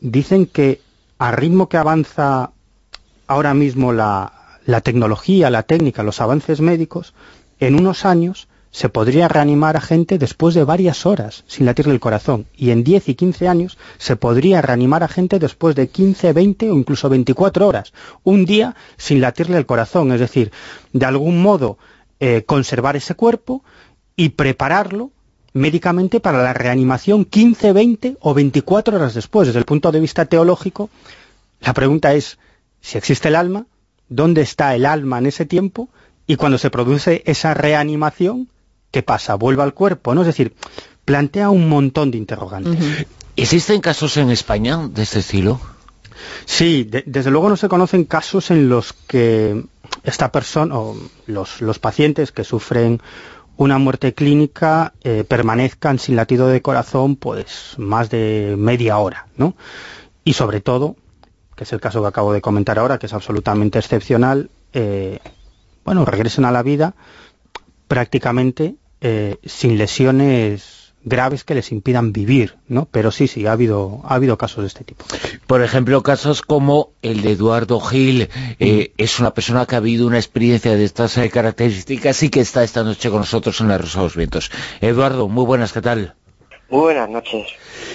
dicen 0.00 0.46
que 0.46 0.80
al 1.18 1.34
ritmo 1.34 1.68
que 1.68 1.76
avanza 1.76 2.52
ahora 3.26 3.54
mismo 3.54 3.92
la, 3.92 4.32
tecnología, 4.82 5.50
la 5.50 5.64
técnica, 5.64 6.02
los 6.02 6.20
avances 6.20 6.60
médicos, 6.60 7.14
en 7.58 7.74
unos 7.74 8.04
años 8.04 8.48
se 8.70 8.88
podría 8.88 9.28
reanimar 9.28 9.76
a 9.76 9.80
gente 9.80 10.18
después 10.18 10.54
de 10.54 10.62
varias 10.62 11.06
horas 11.06 11.42
sin 11.46 11.66
latirle 11.66 11.94
el 11.94 12.00
corazón. 12.00 12.46
Y 12.54 12.70
en 12.70 12.84
10 12.84 13.08
y 13.08 13.14
15 13.14 13.48
años 13.48 13.78
se 13.96 14.14
podría 14.14 14.60
reanimar 14.60 15.02
a 15.02 15.08
gente 15.08 15.38
después 15.38 15.74
de 15.74 15.88
15, 15.88 16.32
20 16.32 16.70
o 16.70 16.74
incluso 16.74 17.08
24 17.08 17.66
horas. 17.66 17.92
Un 18.24 18.44
día 18.44 18.76
sin 18.98 19.20
latirle 19.20 19.56
el 19.56 19.66
corazón. 19.66 20.12
Es 20.12 20.20
decir, 20.20 20.52
de 20.92 21.06
algún 21.06 21.40
modo 21.40 21.78
eh, 22.20 22.44
conservar 22.46 22.94
ese 22.94 23.14
cuerpo 23.14 23.64
y 24.16 24.30
prepararlo 24.30 25.12
médicamente 25.58 26.20
para 26.20 26.42
la 26.42 26.52
reanimación 26.52 27.24
15, 27.24 27.72
20 27.72 28.16
o 28.20 28.34
24 28.34 28.96
horas 28.96 29.14
después. 29.14 29.48
Desde 29.48 29.58
el 29.58 29.64
punto 29.64 29.92
de 29.92 30.00
vista 30.00 30.24
teológico, 30.24 30.90
la 31.60 31.74
pregunta 31.74 32.14
es, 32.14 32.38
si 32.80 32.98
existe 32.98 33.28
el 33.28 33.36
alma, 33.36 33.66
¿dónde 34.08 34.42
está 34.42 34.74
el 34.74 34.86
alma 34.86 35.18
en 35.18 35.26
ese 35.26 35.44
tiempo? 35.44 35.88
Y 36.26 36.36
cuando 36.36 36.58
se 36.58 36.70
produce 36.70 37.22
esa 37.26 37.54
reanimación, 37.54 38.48
¿qué 38.90 39.02
pasa? 39.02 39.34
¿Vuelve 39.34 39.62
al 39.62 39.74
cuerpo? 39.74 40.14
¿no? 40.14 40.22
Es 40.22 40.26
decir, 40.26 40.54
plantea 41.04 41.50
un 41.50 41.68
montón 41.68 42.10
de 42.10 42.18
interrogantes. 42.18 43.06
¿Existen 43.36 43.80
casos 43.80 44.16
en 44.16 44.30
España 44.30 44.88
de 44.88 45.02
este 45.02 45.20
estilo? 45.20 45.60
Sí, 46.44 46.88
desde 47.06 47.30
luego 47.30 47.48
no 47.48 47.56
se 47.56 47.68
conocen 47.68 48.04
casos 48.04 48.50
en 48.50 48.68
los 48.68 48.92
que 48.92 49.64
esta 50.02 50.32
persona, 50.32 50.76
o 50.76 50.96
los, 51.26 51.60
los 51.60 51.78
pacientes 51.78 52.32
que 52.32 52.44
sufren 52.44 53.00
una 53.58 53.78
muerte 53.78 54.14
clínica 54.14 54.94
eh, 55.02 55.24
permanezcan 55.24 55.98
sin 55.98 56.14
latido 56.14 56.46
de 56.46 56.62
corazón 56.62 57.16
pues 57.16 57.74
más 57.76 58.08
de 58.08 58.54
media 58.56 58.98
hora, 58.98 59.26
¿no? 59.36 59.56
Y 60.22 60.34
sobre 60.34 60.60
todo, 60.60 60.94
que 61.56 61.64
es 61.64 61.72
el 61.72 61.80
caso 61.80 62.00
que 62.00 62.06
acabo 62.06 62.32
de 62.32 62.40
comentar 62.40 62.78
ahora, 62.78 62.98
que 62.98 63.06
es 63.06 63.12
absolutamente 63.12 63.80
excepcional, 63.80 64.50
eh, 64.72 65.18
bueno, 65.84 66.04
regresen 66.04 66.44
a 66.44 66.52
la 66.52 66.62
vida 66.62 66.94
prácticamente 67.88 68.76
eh, 69.00 69.38
sin 69.44 69.76
lesiones 69.76 70.87
graves 71.08 71.44
que 71.44 71.54
les 71.54 71.72
impidan 71.72 72.12
vivir, 72.12 72.56
¿no? 72.68 72.86
Pero 72.90 73.10
sí, 73.10 73.28
sí, 73.28 73.46
ha 73.46 73.52
habido, 73.52 74.00
ha 74.04 74.14
habido 74.14 74.38
casos 74.38 74.62
de 74.62 74.68
este 74.68 74.84
tipo. 74.84 75.04
Por 75.46 75.62
ejemplo, 75.62 76.02
casos 76.02 76.42
como 76.42 76.90
el 77.02 77.22
de 77.22 77.32
Eduardo 77.32 77.80
Gil, 77.80 78.28
eh, 78.58 78.92
mm. 78.98 79.02
es 79.02 79.18
una 79.18 79.34
persona 79.34 79.66
que 79.66 79.74
ha 79.74 79.78
habido 79.78 80.06
una 80.06 80.18
experiencia 80.18 80.74
de 80.74 80.84
estas 80.84 81.16
eh, 81.18 81.30
características 81.30 82.22
y 82.22 82.30
que 82.30 82.40
está 82.40 82.62
esta 82.62 82.84
noche 82.84 83.10
con 83.10 83.20
nosotros 83.20 83.60
en 83.60 83.68
la 83.68 83.78
Rosa 83.78 84.00
de 84.00 84.04
los 84.04 84.16
Vientos. 84.16 84.50
Eduardo, 84.80 85.28
muy 85.28 85.44
buenas, 85.44 85.72
¿qué 85.72 85.80
tal? 85.80 86.14
Muy 86.70 86.80
buenas 86.80 87.08
noches. 87.08 87.48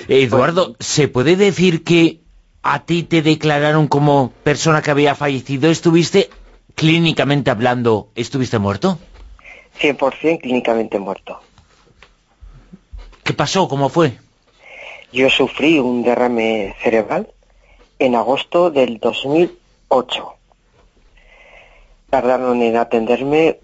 Eduardo, 0.07 0.75
¿se 0.79 1.07
puede 1.07 1.35
decir 1.35 1.83
que 1.83 2.21
a 2.63 2.85
ti 2.85 3.03
te 3.03 3.21
declararon 3.21 3.87
como 3.87 4.31
persona 4.43 4.81
que 4.81 4.91
había 4.91 5.15
fallecido? 5.15 5.69
¿Estuviste 5.69 6.29
clínicamente 6.75 7.51
hablando, 7.51 8.09
estuviste 8.15 8.57
muerto? 8.57 8.97
100% 9.79 10.41
clínicamente 10.41 10.99
muerto. 10.99 11.39
¿Qué 13.23 13.33
pasó? 13.33 13.67
¿Cómo 13.67 13.89
fue? 13.89 14.17
Yo 15.11 15.29
sufrí 15.29 15.79
un 15.79 16.03
derrame 16.03 16.75
cerebral 16.81 17.29
en 17.99 18.15
agosto 18.15 18.69
del 18.69 18.99
2008. 18.99 20.33
tardaron 22.09 22.61
en 22.61 22.75
atenderme 22.77 23.59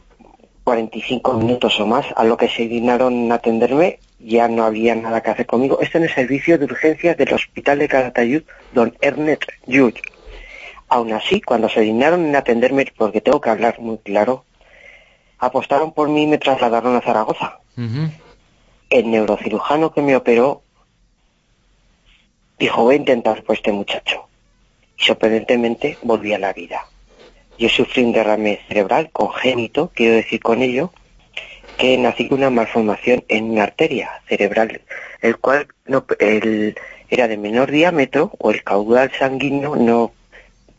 45 0.64 1.34
minutos 1.34 1.80
o 1.80 1.86
más, 1.86 2.06
a 2.16 2.24
lo 2.24 2.38
que 2.38 2.48
se 2.48 2.68
dignaron 2.68 3.14
en 3.14 3.32
atenderme 3.32 4.00
ya 4.20 4.48
no 4.48 4.64
había 4.64 4.96
nada 4.96 5.22
que 5.22 5.32
hacer 5.32 5.46
conmigo. 5.46 5.80
Esto 5.82 5.98
en 5.98 6.06
el 6.06 6.14
servicio 6.14 6.58
de 6.58 6.66
urgencias 6.66 7.18
del 7.18 7.34
Hospital 7.34 7.80
de 7.80 7.88
Calatayud, 7.88 8.44
don 8.74 8.96
Ernest 9.02 9.50
Yud. 9.66 9.94
Aún 10.90 11.14
así, 11.14 11.42
cuando 11.42 11.70
se 11.70 11.82
dignaron 11.82 12.26
en 12.26 12.36
atenderme, 12.36 12.86
porque 12.98 13.22
tengo 13.22 13.40
que 13.40 13.50
hablar 13.50 13.80
muy 13.80 13.98
claro, 14.00 14.44
apostaron 15.38 15.94
por 15.94 16.10
mí 16.10 16.24
y 16.24 16.28
me 16.28 16.38
trasladaron 16.38 16.96
a 16.96 17.02
Zaragoza. 17.02 17.60
El 18.90 19.12
neurocirujano 19.12 19.94
que 19.94 20.02
me 20.02 20.16
operó 20.16 20.64
dijo, 22.58 22.84
voy 22.84 22.96
a 22.96 22.98
intentar 22.98 23.44
por 23.44 23.56
este 23.56 23.72
muchacho. 23.72 24.28
Y 24.98 25.04
sorprendentemente 25.04 25.98
volví 26.02 26.34
a 26.34 26.40
la 26.40 26.54
vida. 26.54 26.86
Yo 27.58 27.70
sufrí 27.70 28.04
un 28.04 28.14
derrame 28.14 28.60
cerebral 28.68 29.10
congénito, 29.12 29.92
quiero 29.94 30.16
decir 30.16 30.42
con 30.42 30.62
ello, 30.62 30.92
que 31.78 31.98
nací 31.98 32.28
con 32.28 32.40
una 32.40 32.50
malformación 32.50 33.24
en 33.28 33.52
una 33.52 33.64
arteria 33.64 34.10
cerebral, 34.28 34.82
el 35.22 35.38
cual 35.38 35.68
no, 35.86 36.06
era 36.20 37.28
de 37.28 37.38
menor 37.38 37.72
diámetro 37.72 38.32
o 38.38 38.52
el 38.52 38.64
caudal 38.64 39.12
sanguíneo 39.18 39.76
no 39.76 40.12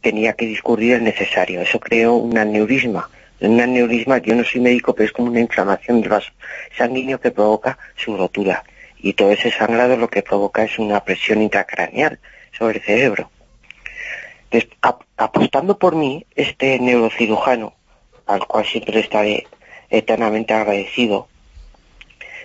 tenía 0.01 0.35
que 0.35 0.47
discurrir 0.47 0.95
el 0.95 1.05
necesario. 1.05 1.61
Eso 1.61 1.81
creó 1.81 2.15
un 2.15 2.37
aneurisma. 2.37 3.11
Un 3.41 3.59
aneurisma, 3.61 4.19
yo 4.19 4.35
no 4.35 4.45
soy 4.45 4.61
médico, 4.61 4.95
pero 4.95 5.07
es 5.07 5.13
como 5.13 5.31
una 5.31 5.41
inflamación 5.41 6.01
del 6.01 6.11
vaso 6.11 6.31
sanguíneo 6.77 7.21
que 7.21 7.31
provoca 7.31 7.79
su 7.97 8.17
rotura. 8.17 8.65
Y 8.99 9.15
todo 9.15 9.31
ese 9.31 9.51
sangrado 9.51 9.97
lo 9.97 10.09
que 10.09 10.23
provoca 10.23 10.63
es 10.63 10.79
una 10.79 11.03
presión 11.03 11.41
intracraneal 11.41 12.19
sobre 12.57 12.79
el 12.79 12.85
cerebro. 12.85 13.31
apostando 15.17 15.79
por 15.79 15.95
mí, 15.97 16.27
este 16.35 16.79
neurocirujano, 16.81 17.75
al 18.27 18.47
cual 18.47 18.67
siempre 18.67 19.01
estaré 19.01 19.47
eternamente 19.89 20.53
agradecido, 20.53 21.29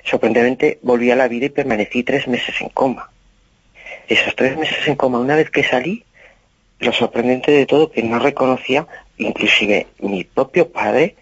sorprendentemente 0.03 0.79
volví 0.81 1.11
a 1.11 1.15
la 1.15 1.27
vida 1.27 1.47
y 1.47 1.49
permanecí 1.49 2.03
tres 2.03 2.27
meses 2.27 2.55
en 2.61 2.69
coma. 2.69 3.09
Esos 4.07 4.35
tres 4.35 4.55
meses 4.57 4.87
en 4.87 4.95
coma, 4.95 5.19
una 5.19 5.35
vez 5.35 5.49
que 5.49 5.63
salí, 5.63 6.05
lo 6.79 6.93
sorprendente 6.93 7.51
de 7.51 7.65
todo 7.65 7.91
que 7.91 8.03
no 8.03 8.19
reconocía, 8.19 8.87
inclusive 9.17 9.87
mi 9.99 10.23
propio 10.23 10.71
padre 10.71 11.15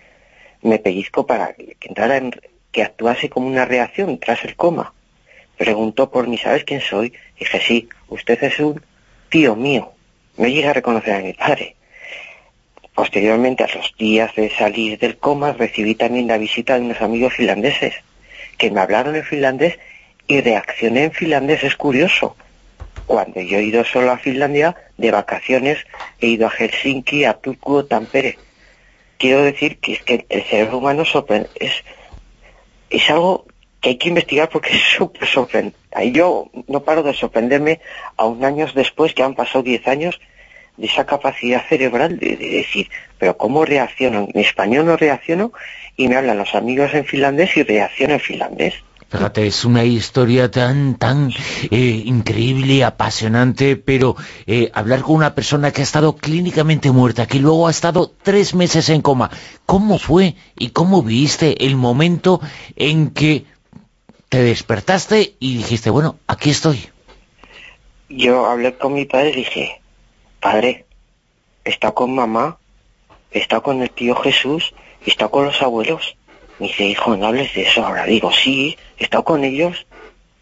me 0.62 0.80
pellizcó 0.80 1.26
para 1.26 1.54
que 1.54 1.88
entrara 1.88 2.18
en, 2.18 2.32
que 2.72 2.84
actuase 2.84 3.30
como 3.30 3.48
una 3.48 3.66
reacción 3.66 4.20
tras 4.20 4.44
el 4.44 4.56
coma. 4.56 4.94
Preguntó 5.58 6.10
por 6.10 6.28
mí, 6.28 6.38
¿sabes 6.38 6.64
quién 6.64 6.82
soy? 6.82 7.14
Dije, 7.40 7.62
sí, 7.62 7.90
usted 8.10 8.44
es 8.44 8.60
un 8.60 8.82
tío 9.30 9.56
mío. 9.56 9.92
No 10.38 10.48
llegué 10.48 10.68
a 10.68 10.74
reconocer 10.74 11.14
a 11.14 11.20
mi 11.20 11.34
padre. 11.34 11.76
Posteriormente, 12.96 13.64
a 13.64 13.76
los 13.76 13.96
días 13.98 14.36
de 14.36 14.50
salir 14.50 14.98
del 14.98 15.18
coma, 15.18 15.54
recibí 15.54 15.96
también 15.96 16.28
la 16.28 16.38
visita 16.38 16.76
de 16.76 16.86
unos 16.86 17.02
amigos 17.02 17.34
finlandeses, 17.34 17.94
que 18.58 18.72
me 18.72 18.82
hablaron 18.82 19.16
en 19.16 19.24
finlandés 19.24 19.80
y 20.28 20.42
reaccioné 20.42 21.06
en 21.06 21.12
finlandés. 21.12 21.64
Es 21.64 21.76
curioso. 21.76 22.36
Cuando 23.06 23.42
yo 23.42 23.58
he 23.58 23.64
ido 23.64 23.84
solo 23.84 24.12
a 24.12 24.18
Finlandia, 24.18 24.76
de 24.98 25.12
vacaciones, 25.12 25.80
he 26.20 26.28
ido 26.28 26.48
a 26.48 26.50
Helsinki, 26.50 27.26
a 27.26 27.34
Turku, 27.34 27.84
Tampere. 27.84 28.38
Quiero 29.18 29.44
decir 29.44 29.80
que 29.80 29.94
es 29.94 30.02
que 30.02 30.26
el 30.30 30.44
cerebro 30.44 30.80
humano 30.80 31.04
es, 31.56 31.84
es 32.90 33.10
algo 33.10 33.46
que 33.82 33.90
hay 33.90 33.98
que 33.98 34.10
investigar 34.10 34.50
porque 34.50 34.72
es 34.72 34.82
súper 34.82 35.28
sorprendente. 35.28 35.78
Yo 36.12 36.50
no 36.68 36.84
paro 36.84 37.04
de 37.04 37.14
sorprenderme 37.14 37.82
aún 38.18 38.44
años 38.46 38.74
después, 38.74 39.14
que 39.14 39.24
han 39.24 39.36
pasado 39.36 39.64
10 39.64 39.88
años, 39.88 40.20
de 40.78 40.88
esa 40.88 41.06
capacidad 41.06 41.68
cerebral 41.68 42.18
de, 42.18 42.36
decir, 42.36 42.90
pero 43.20 43.38
¿cómo 43.38 43.66
reacciono? 43.66 44.28
En 44.34 44.40
español 44.42 44.86
no 44.86 44.98
reacciono 44.98 45.52
y 45.96 46.08
me 46.08 46.16
hablan 46.16 46.38
los 46.38 46.56
amigos 46.56 46.94
en 46.94 47.06
finlandés 47.06 47.56
y 47.58 47.64
reacciono 47.64 48.14
en 48.14 48.20
finlandés. 48.20 48.74
Fíjate, 49.14 49.46
es 49.46 49.64
una 49.64 49.84
historia 49.84 50.50
tan, 50.50 50.96
tan 50.96 51.30
eh, 51.70 52.02
increíble 52.04 52.84
apasionante, 52.84 53.76
pero 53.76 54.16
eh, 54.48 54.72
hablar 54.74 55.04
con 55.04 55.18
una 55.18 55.36
persona 55.36 55.70
que 55.72 55.82
ha 55.82 55.84
estado 55.84 56.16
clínicamente 56.16 56.90
muerta, 56.90 57.28
que 57.28 57.38
luego 57.38 57.68
ha 57.68 57.70
estado 57.70 58.12
tres 58.24 58.56
meses 58.56 58.90
en 58.90 59.04
coma, 59.04 59.30
¿cómo 59.68 60.00
fue 60.00 60.34
y 60.58 60.70
cómo 60.70 61.04
viste 61.04 61.64
el 61.68 61.76
momento 61.76 62.42
en 62.76 63.12
que 63.12 63.46
te 64.30 64.42
despertaste 64.42 65.36
y 65.40 65.58
dijiste, 65.58 65.92
bueno, 65.92 66.16
aquí 66.26 66.50
estoy? 66.50 66.90
Yo 68.10 68.48
hablé 68.48 68.76
con 68.80 68.96
mi 68.96 69.06
padre 69.06 69.30
y 69.30 69.36
dije, 69.36 69.82
padre, 70.40 70.88
está 71.64 71.92
con 71.92 72.16
mamá, 72.16 72.58
está 73.30 73.60
con 73.60 73.84
el 73.84 73.92
tío 73.92 74.16
Jesús, 74.16 74.74
está 75.06 75.28
con 75.28 75.46
los 75.46 75.62
abuelos. 75.62 76.18
Me 76.60 76.68
dice, 76.68 76.86
hijo, 76.86 77.16
no 77.18 77.28
hables 77.28 77.54
de 77.54 77.64
eso 77.64 77.86
ahora. 77.86 78.06
Digo, 78.06 78.32
sí, 78.32 78.78
he 78.98 79.04
estado 79.04 79.24
con 79.24 79.44
ellos. 79.44 79.86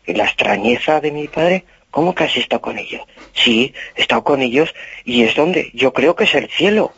Y 0.06 0.14
la 0.14 0.26
extrañeza 0.26 1.00
de 1.00 1.12
mi 1.12 1.28
padre, 1.28 1.66
¿cómo 1.90 2.16
que 2.16 2.26
has 2.26 2.36
estado 2.36 2.62
con 2.62 2.78
ellos? 2.78 3.02
Sí, 3.34 3.74
he 3.96 4.02
estado 4.02 4.24
con 4.24 4.42
ellos 4.42 4.74
y 5.06 5.24
es 5.24 5.36
donde 5.36 5.72
yo 5.74 5.94
creo 5.94 6.16
que 6.16 6.26
es 6.26 6.36
el 6.36 6.50
cielo. 6.50 6.94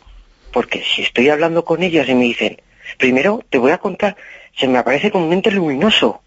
Porque 0.52 0.84
si 0.84 1.02
estoy 1.02 1.30
hablando 1.30 1.65
con 1.65 1.84
ellos 1.84 2.07
y 2.07 2.15
me 2.15 2.23
dicen, 2.26 2.61
primero 2.98 3.44
te 3.49 3.57
voy 3.57 3.72
a 3.72 3.77
contar, 3.77 4.15
se 4.56 4.68
me 4.68 4.77
aparece 4.77 5.11
como 5.11 5.27
un 5.27 5.34
ente 5.34 5.52
luminoso, 5.52 6.22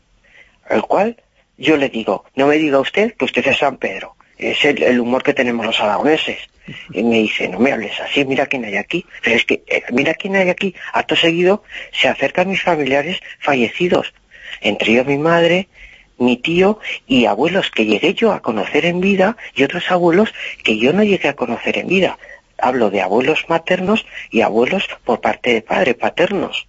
al 0.69 0.83
cual 0.83 1.23
yo 1.57 1.77
le 1.77 1.89
digo, 1.89 2.25
no 2.35 2.47
me 2.47 2.57
diga 2.57 2.81
usted 2.81 3.15
que 3.15 3.25
usted 3.25 3.47
es 3.47 3.59
San 3.59 3.79
Pedro 3.79 4.16
es 4.39 4.65
el, 4.65 5.01
humor 5.01 5.23
que 5.23 5.35
tenemos 5.35 5.65
los 5.65 5.81
aragoneses. 5.81 6.39
Y 6.93 7.03
me 7.03 7.19
dice, 7.19 7.49
no 7.49 7.59
me 7.59 7.73
hables 7.73 7.99
así, 8.01 8.25
mira 8.25 8.47
quién 8.47 8.65
hay 8.65 8.77
aquí. 8.77 9.07
Pero 9.23 9.37
es 9.37 9.45
que, 9.45 9.63
eh, 9.67 9.83
mira 9.93 10.15
quién 10.15 10.37
hay 10.37 10.51
aquí. 10.51 10.75
Acto 10.93 11.17
seguido 11.17 11.63
se 11.93 12.09
acercan 12.09 12.49
mis 12.49 12.63
familiares 12.63 13.21
fallecidos, 13.39 14.13
entre 14.61 14.93
ellos 14.93 15.07
mi 15.07 15.19
madre, 15.19 15.69
mi 16.19 16.37
tío 16.37 16.81
y 17.07 17.27
abuelos 17.27 17.71
que 17.71 17.85
llegué 17.85 18.15
yo 18.15 18.33
a 18.33 18.41
conocer 18.41 18.85
en 18.87 19.01
vida 19.01 19.37
y 19.55 19.63
otros 19.63 19.91
abuelos 19.91 20.33
que 20.65 20.79
yo 20.79 20.93
no 20.93 21.05
llegué 21.05 21.29
a 21.29 21.37
conocer 21.37 21.79
en 21.79 21.87
vida. 21.87 22.19
Hablo 22.59 22.91
de 22.91 23.03
abuelos 23.03 23.45
maternos 23.49 24.07
y 24.31 24.41
abuelos 24.41 24.89
por 25.05 25.21
parte 25.21 25.53
de 25.53 25.63
padre, 25.63 25.95
paternos. 25.95 26.67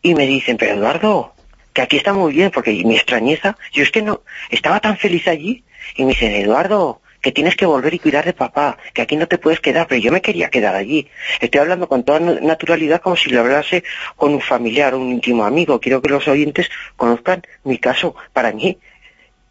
Y 0.00 0.14
me 0.14 0.26
dicen, 0.26 0.56
pero 0.56 0.74
Eduardo, 0.74 1.34
que 1.72 1.82
aquí 1.82 1.98
está 1.98 2.12
muy 2.14 2.32
bien, 2.32 2.50
porque 2.50 2.72
mi 2.84 2.96
extrañeza, 2.96 3.58
yo 3.72 3.82
es 3.82 3.90
que 3.90 4.02
no, 4.02 4.22
estaba 4.50 4.80
tan 4.80 4.96
feliz 4.96 5.28
allí 5.28 5.62
y 5.96 6.04
me 6.04 6.10
dicen, 6.10 6.32
Eduardo, 6.32 7.00
que 7.20 7.32
tienes 7.32 7.56
que 7.56 7.66
volver 7.66 7.94
y 7.94 7.98
cuidar 7.98 8.24
de 8.24 8.32
papá, 8.32 8.78
que 8.94 9.02
aquí 9.02 9.16
no 9.16 9.26
te 9.26 9.38
puedes 9.38 9.60
quedar, 9.60 9.86
pero 9.86 10.00
yo 10.00 10.12
me 10.12 10.22
quería 10.22 10.50
quedar 10.50 10.74
allí. 10.74 11.08
Estoy 11.40 11.60
hablando 11.60 11.88
con 11.88 12.04
toda 12.04 12.20
naturalidad 12.20 13.00
como 13.00 13.16
si 13.16 13.30
lo 13.30 13.40
hablase 13.40 13.84
con 14.16 14.32
un 14.32 14.40
familiar 14.40 14.94
o 14.94 14.98
un 14.98 15.10
íntimo 15.10 15.44
amigo. 15.44 15.80
Quiero 15.80 16.00
que 16.00 16.10
los 16.10 16.28
oyentes 16.28 16.70
conozcan 16.96 17.42
mi 17.64 17.78
caso. 17.78 18.14
Para 18.32 18.52
mí, 18.52 18.78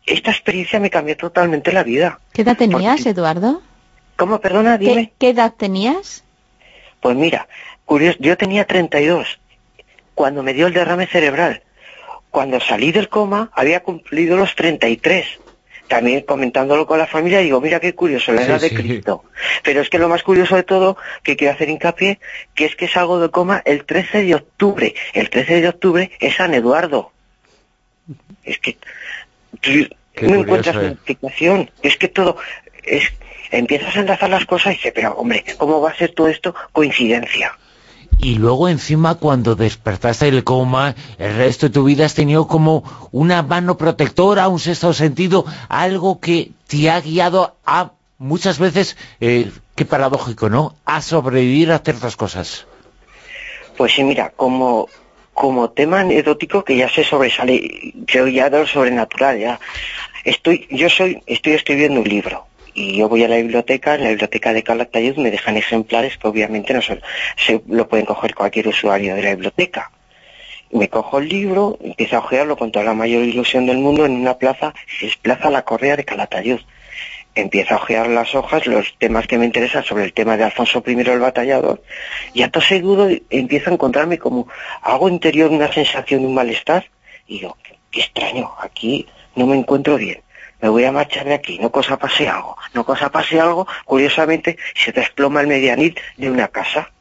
esta 0.05 0.31
experiencia 0.31 0.79
me 0.79 0.89
cambió 0.89 1.17
totalmente 1.17 1.71
la 1.71 1.83
vida. 1.83 2.19
¿Qué 2.33 2.43
edad 2.43 2.57
tenías, 2.57 3.05
Eduardo? 3.05 3.61
¿Cómo? 4.15 4.39
Perdona, 4.39 4.77
dime. 4.77 5.11
¿Qué, 5.19 5.29
edad 5.29 5.53
tenías? 5.55 6.23
Pues 7.01 7.15
mira, 7.15 7.47
curioso, 7.85 8.17
yo 8.21 8.37
tenía 8.37 8.65
32 8.65 9.39
cuando 10.15 10.41
me 10.41 10.53
dio 10.53 10.67
el 10.67 10.73
derrame 10.73 11.05
cerebral. 11.05 11.61
Cuando 12.31 12.59
salí 12.59 12.91
del 12.91 13.09
coma 13.09 13.51
había 13.53 13.83
cumplido 13.83 14.37
los 14.37 14.55
33 14.55 15.39
también 15.87 16.21
comentándolo 16.21 16.85
con 16.85 16.99
la 16.99 17.07
familia, 17.07 17.39
digo, 17.39 17.61
mira 17.61 17.79
qué 17.79 17.93
curioso, 17.93 18.33
la 18.33 18.43
edad 18.43 18.61
de 18.61 18.73
Cristo. 18.73 19.23
Pero 19.63 19.81
es 19.81 19.89
que 19.89 19.99
lo 19.99 20.09
más 20.09 20.23
curioso 20.23 20.55
de 20.55 20.63
todo, 20.63 20.97
que 21.23 21.35
quiero 21.35 21.53
hacer 21.53 21.69
hincapié, 21.69 22.19
que 22.55 22.65
es 22.65 22.75
que 22.75 22.87
salgo 22.87 23.19
de 23.19 23.29
coma 23.29 23.61
el 23.65 23.85
13 23.85 24.23
de 24.23 24.35
octubre. 24.35 24.93
El 25.13 25.29
13 25.29 25.61
de 25.61 25.69
octubre 25.69 26.11
es 26.19 26.35
San 26.35 26.53
Eduardo. 26.53 27.11
Es 28.43 28.59
que 28.59 28.77
no 30.21 30.35
encuentras 30.35 30.75
una 30.75 30.89
explicación. 30.89 31.71
Es 31.81 31.97
que 31.97 32.07
todo, 32.07 32.37
es, 32.83 33.11
empiezas 33.51 33.95
a 33.95 34.01
enlazar 34.01 34.29
las 34.29 34.45
cosas 34.45 34.73
y 34.73 34.77
dices, 34.77 34.93
pero 34.93 35.13
hombre, 35.13 35.43
¿cómo 35.57 35.81
va 35.81 35.91
a 35.91 35.95
ser 35.95 36.13
todo 36.13 36.27
esto 36.27 36.55
coincidencia? 36.71 37.57
Y 38.19 38.35
luego 38.35 38.67
encima 38.67 39.15
cuando 39.15 39.55
despertaste 39.55 40.31
del 40.31 40.43
coma, 40.43 40.95
el 41.17 41.35
resto 41.35 41.67
de 41.67 41.73
tu 41.73 41.83
vida 41.83 42.05
has 42.05 42.15
tenido 42.15 42.47
como 42.47 42.83
una 43.11 43.43
mano 43.43 43.77
protectora, 43.77 44.47
un 44.47 44.59
sexto 44.59 44.93
sentido, 44.93 45.45
algo 45.69 46.19
que 46.19 46.51
te 46.67 46.89
ha 46.89 46.99
guiado 46.99 47.55
a 47.65 47.91
muchas 48.17 48.57
veces, 48.57 48.97
eh, 49.21 49.51
qué 49.75 49.85
paradójico, 49.85 50.49
¿no?, 50.49 50.75
a 50.85 51.01
sobrevivir 51.01 51.71
a 51.71 51.79
ciertas 51.79 52.15
cosas. 52.15 52.65
Pues 53.77 53.93
sí, 53.93 54.03
mira, 54.03 54.33
como, 54.35 54.89
como 55.33 55.69
tema 55.69 55.99
anecdótico 55.99 56.63
que 56.63 56.75
ya 56.75 56.89
se 56.89 57.03
sobresale, 57.03 57.93
yo 58.07 58.27
ya 58.27 58.49
de 58.49 58.59
lo 58.59 58.67
sobrenatural, 58.67 59.39
ya. 59.39 59.59
Estoy, 60.23 60.67
yo 60.71 60.89
soy, 60.89 61.21
estoy 61.27 61.53
escribiendo 61.53 62.01
un 62.01 62.09
libro 62.09 62.47
y 62.77 62.95
yo 62.95 63.09
voy 63.09 63.23
a 63.23 63.27
la 63.27 63.37
biblioteca, 63.37 63.95
en 63.95 64.03
la 64.03 64.09
biblioteca 64.09 64.53
de 64.53 64.61
Calatayud 64.61 65.17
me 65.17 65.31
dejan 65.31 65.57
ejemplares 65.57 66.19
que 66.19 66.27
obviamente 66.27 66.75
no 66.75 66.81
son, 66.83 67.01
se 67.35 67.59
lo 67.67 67.87
pueden 67.87 68.05
coger 68.05 68.35
cualquier 68.35 68.67
usuario 68.67 69.15
de 69.15 69.23
la 69.23 69.31
biblioteca. 69.31 69.91
Me 70.69 70.87
cojo 70.87 71.17
el 71.17 71.27
libro, 71.27 71.79
empiezo 71.81 72.17
a 72.17 72.19
ojearlo 72.19 72.55
con 72.55 72.71
toda 72.71 72.85
la 72.85 72.93
mayor 72.93 73.23
ilusión 73.23 73.65
del 73.65 73.79
mundo 73.79 74.05
en 74.05 74.11
una 74.11 74.37
plaza, 74.37 74.75
es 75.01 75.17
Plaza 75.17 75.49
La 75.49 75.63
Correa 75.63 75.95
de 75.95 76.05
Calatayud. 76.05 76.59
empiezo 77.33 77.73
a 77.73 77.77
ojear 77.77 78.09
las 78.09 78.35
hojas, 78.35 78.67
los 78.67 78.95
temas 78.99 79.25
que 79.25 79.39
me 79.39 79.45
interesan 79.45 79.83
sobre 79.83 80.03
el 80.03 80.13
tema 80.13 80.37
de 80.37 80.43
Alfonso 80.43 80.83
I 80.85 80.91
el 80.91 81.19
batallador, 81.19 81.81
y 82.35 82.43
a 82.43 82.51
todo 82.51 82.61
seguro 82.61 83.09
empiezo 83.31 83.71
a 83.71 83.73
encontrarme 83.73 84.19
como 84.19 84.47
algo 84.83 85.09
interior, 85.09 85.49
una 85.49 85.73
sensación 85.73 86.21
de 86.21 86.27
un 86.27 86.35
malestar, 86.35 86.85
y 87.25 87.39
digo, 87.39 87.57
qué 87.89 88.01
extraño, 88.01 88.51
aquí 88.59 89.07
no 89.35 89.47
me 89.47 89.55
encuentro 89.55 89.97
bien, 89.97 90.21
me 90.61 90.69
voy 90.69 90.83
a 90.85 90.91
marchar 90.91 91.25
de 91.25 91.33
aquí, 91.33 91.59
no 91.59 91.71
cosa 91.71 91.97
pase 91.97 92.27
algo, 92.27 92.57
no 92.73 92.83
cosa 92.85 93.11
pase 93.11 93.39
algo, 93.39 93.67
curiosamente 93.85 94.57
se 94.75 94.91
desploma 94.91 95.41
el 95.41 95.47
medianil 95.47 95.99
de 96.17 96.31
una 96.31 96.47
casa. 96.47 96.91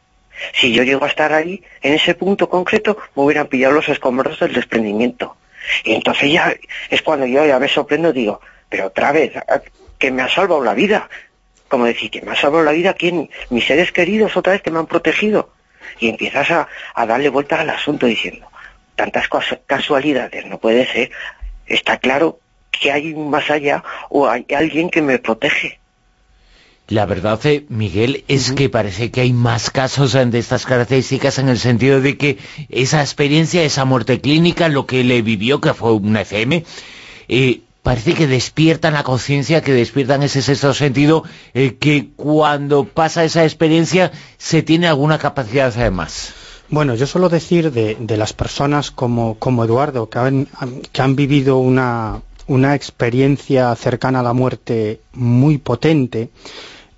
Si 0.53 0.73
yo 0.73 0.83
llego 0.83 1.05
a 1.05 1.09
estar 1.09 1.33
ahí, 1.33 1.63
en 1.81 1.95
ese 1.95 2.15
punto 2.15 2.49
concreto, 2.51 2.99
me 3.15 3.23
hubieran 3.23 3.47
pillado 3.47 3.73
los 3.73 3.89
escombros 3.89 4.39
del 4.39 4.53
desprendimiento. 4.53 5.37
Y 5.85 5.95
entonces 5.95 6.31
ya 6.31 6.55
es 6.91 7.03
cuando 7.03 7.27
yo 7.27 7.45
ya 7.47 7.59
me 7.59 7.69
sorprendo, 7.69 8.13
digo, 8.13 8.41
pero 8.69 8.87
otra 8.87 9.13
vez, 9.13 9.33
que 9.99 10.11
me 10.11 10.23
ha 10.23 10.29
salvado 10.29 10.63
la 10.63 10.75
vida. 10.75 11.09
Como 11.69 11.87
decir, 11.87 12.11
que 12.11 12.23
me 12.23 12.33
ha 12.33 12.37
salvado 12.37 12.63
la 12.63 12.73
vida, 12.73 12.95
¿quién? 12.95 13.31
Mis 13.51 13.67
seres 13.67 13.91
queridos 13.91 14.37
otra 14.37 14.53
vez 14.53 14.63
que 14.63 14.71
me 14.71 14.79
han 14.79 14.87
protegido. 14.87 15.51
Y 15.99 16.09
empiezas 16.09 16.51
a, 16.51 16.69
a 16.95 17.07
darle 17.07 17.31
vuelta 17.31 17.61
al 17.61 17.71
asunto 17.71 18.07
diciendo, 18.07 18.47
tantas 18.95 19.29
casualidades, 19.67 20.45
no 20.47 20.59
puede 20.59 20.87
ser. 20.87 21.11
Está 21.67 21.97
claro 21.99 22.39
que 22.81 22.93
hay 22.93 23.15
más 23.15 23.51
allá 23.51 23.83
o 24.09 24.29
hay 24.29 24.47
alguien 24.55 24.91
que 24.91 25.03
me 25.03 25.19
protege. 25.19 25.79
La 26.89 27.05
verdad, 27.05 27.45
eh, 27.47 27.67
Miguel, 27.69 28.25
es 28.29 28.53
que 28.53 28.69
parece 28.69 29.11
que 29.11 29.21
hay 29.21 29.33
más 29.33 29.71
casos 29.71 30.13
de 30.13 30.39
estas 30.39 30.67
características 30.67 31.41
en 31.41 31.49
el 31.49 31.59
sentido 31.59 32.01
de 32.01 32.17
que 32.17 32.39
esa 32.69 33.01
experiencia, 33.01 33.65
esa 33.65 33.85
muerte 33.85 34.21
clínica, 34.21 34.69
lo 34.69 34.87
que 34.87 35.03
le 35.03 35.21
vivió, 35.23 35.61
que 35.61 35.75
fue 35.75 35.93
una 35.93 36.21
FM, 36.21 36.65
eh, 37.27 37.61
parece 37.83 38.15
que 38.15 38.29
despiertan 38.29 38.95
la 38.95 39.03
conciencia, 39.03 39.63
que 39.63 39.73
despiertan 39.73 40.23
ese 40.23 40.43
sexto 40.43 40.75
sentido, 40.75 41.25
eh, 41.55 41.75
que 41.75 42.11
cuando 42.15 42.85
pasa 42.85 43.25
esa 43.25 43.43
experiencia 43.43 44.13
se 44.39 44.63
tiene 44.63 44.87
alguna 44.87 45.19
capacidad 45.19 45.73
además. 45.77 46.35
Bueno, 46.69 46.95
yo 46.95 47.09
suelo 47.09 47.29
decir 47.29 47.73
de, 47.73 48.17
las 48.17 48.33
personas 48.33 48.93
como, 48.93 49.37
como 49.41 49.65
Eduardo, 49.65 50.09
que 50.09 50.19
han, 50.19 50.49
que 50.93 51.03
han 51.03 51.17
vivido 51.17 51.59
una, 51.59 52.23
una 52.47 52.75
experiencia 52.75 53.75
cercana 53.75 54.21
a 54.21 54.23
la 54.23 54.33
muerte 54.33 55.01
muy 55.13 55.59
potente, 55.59 56.31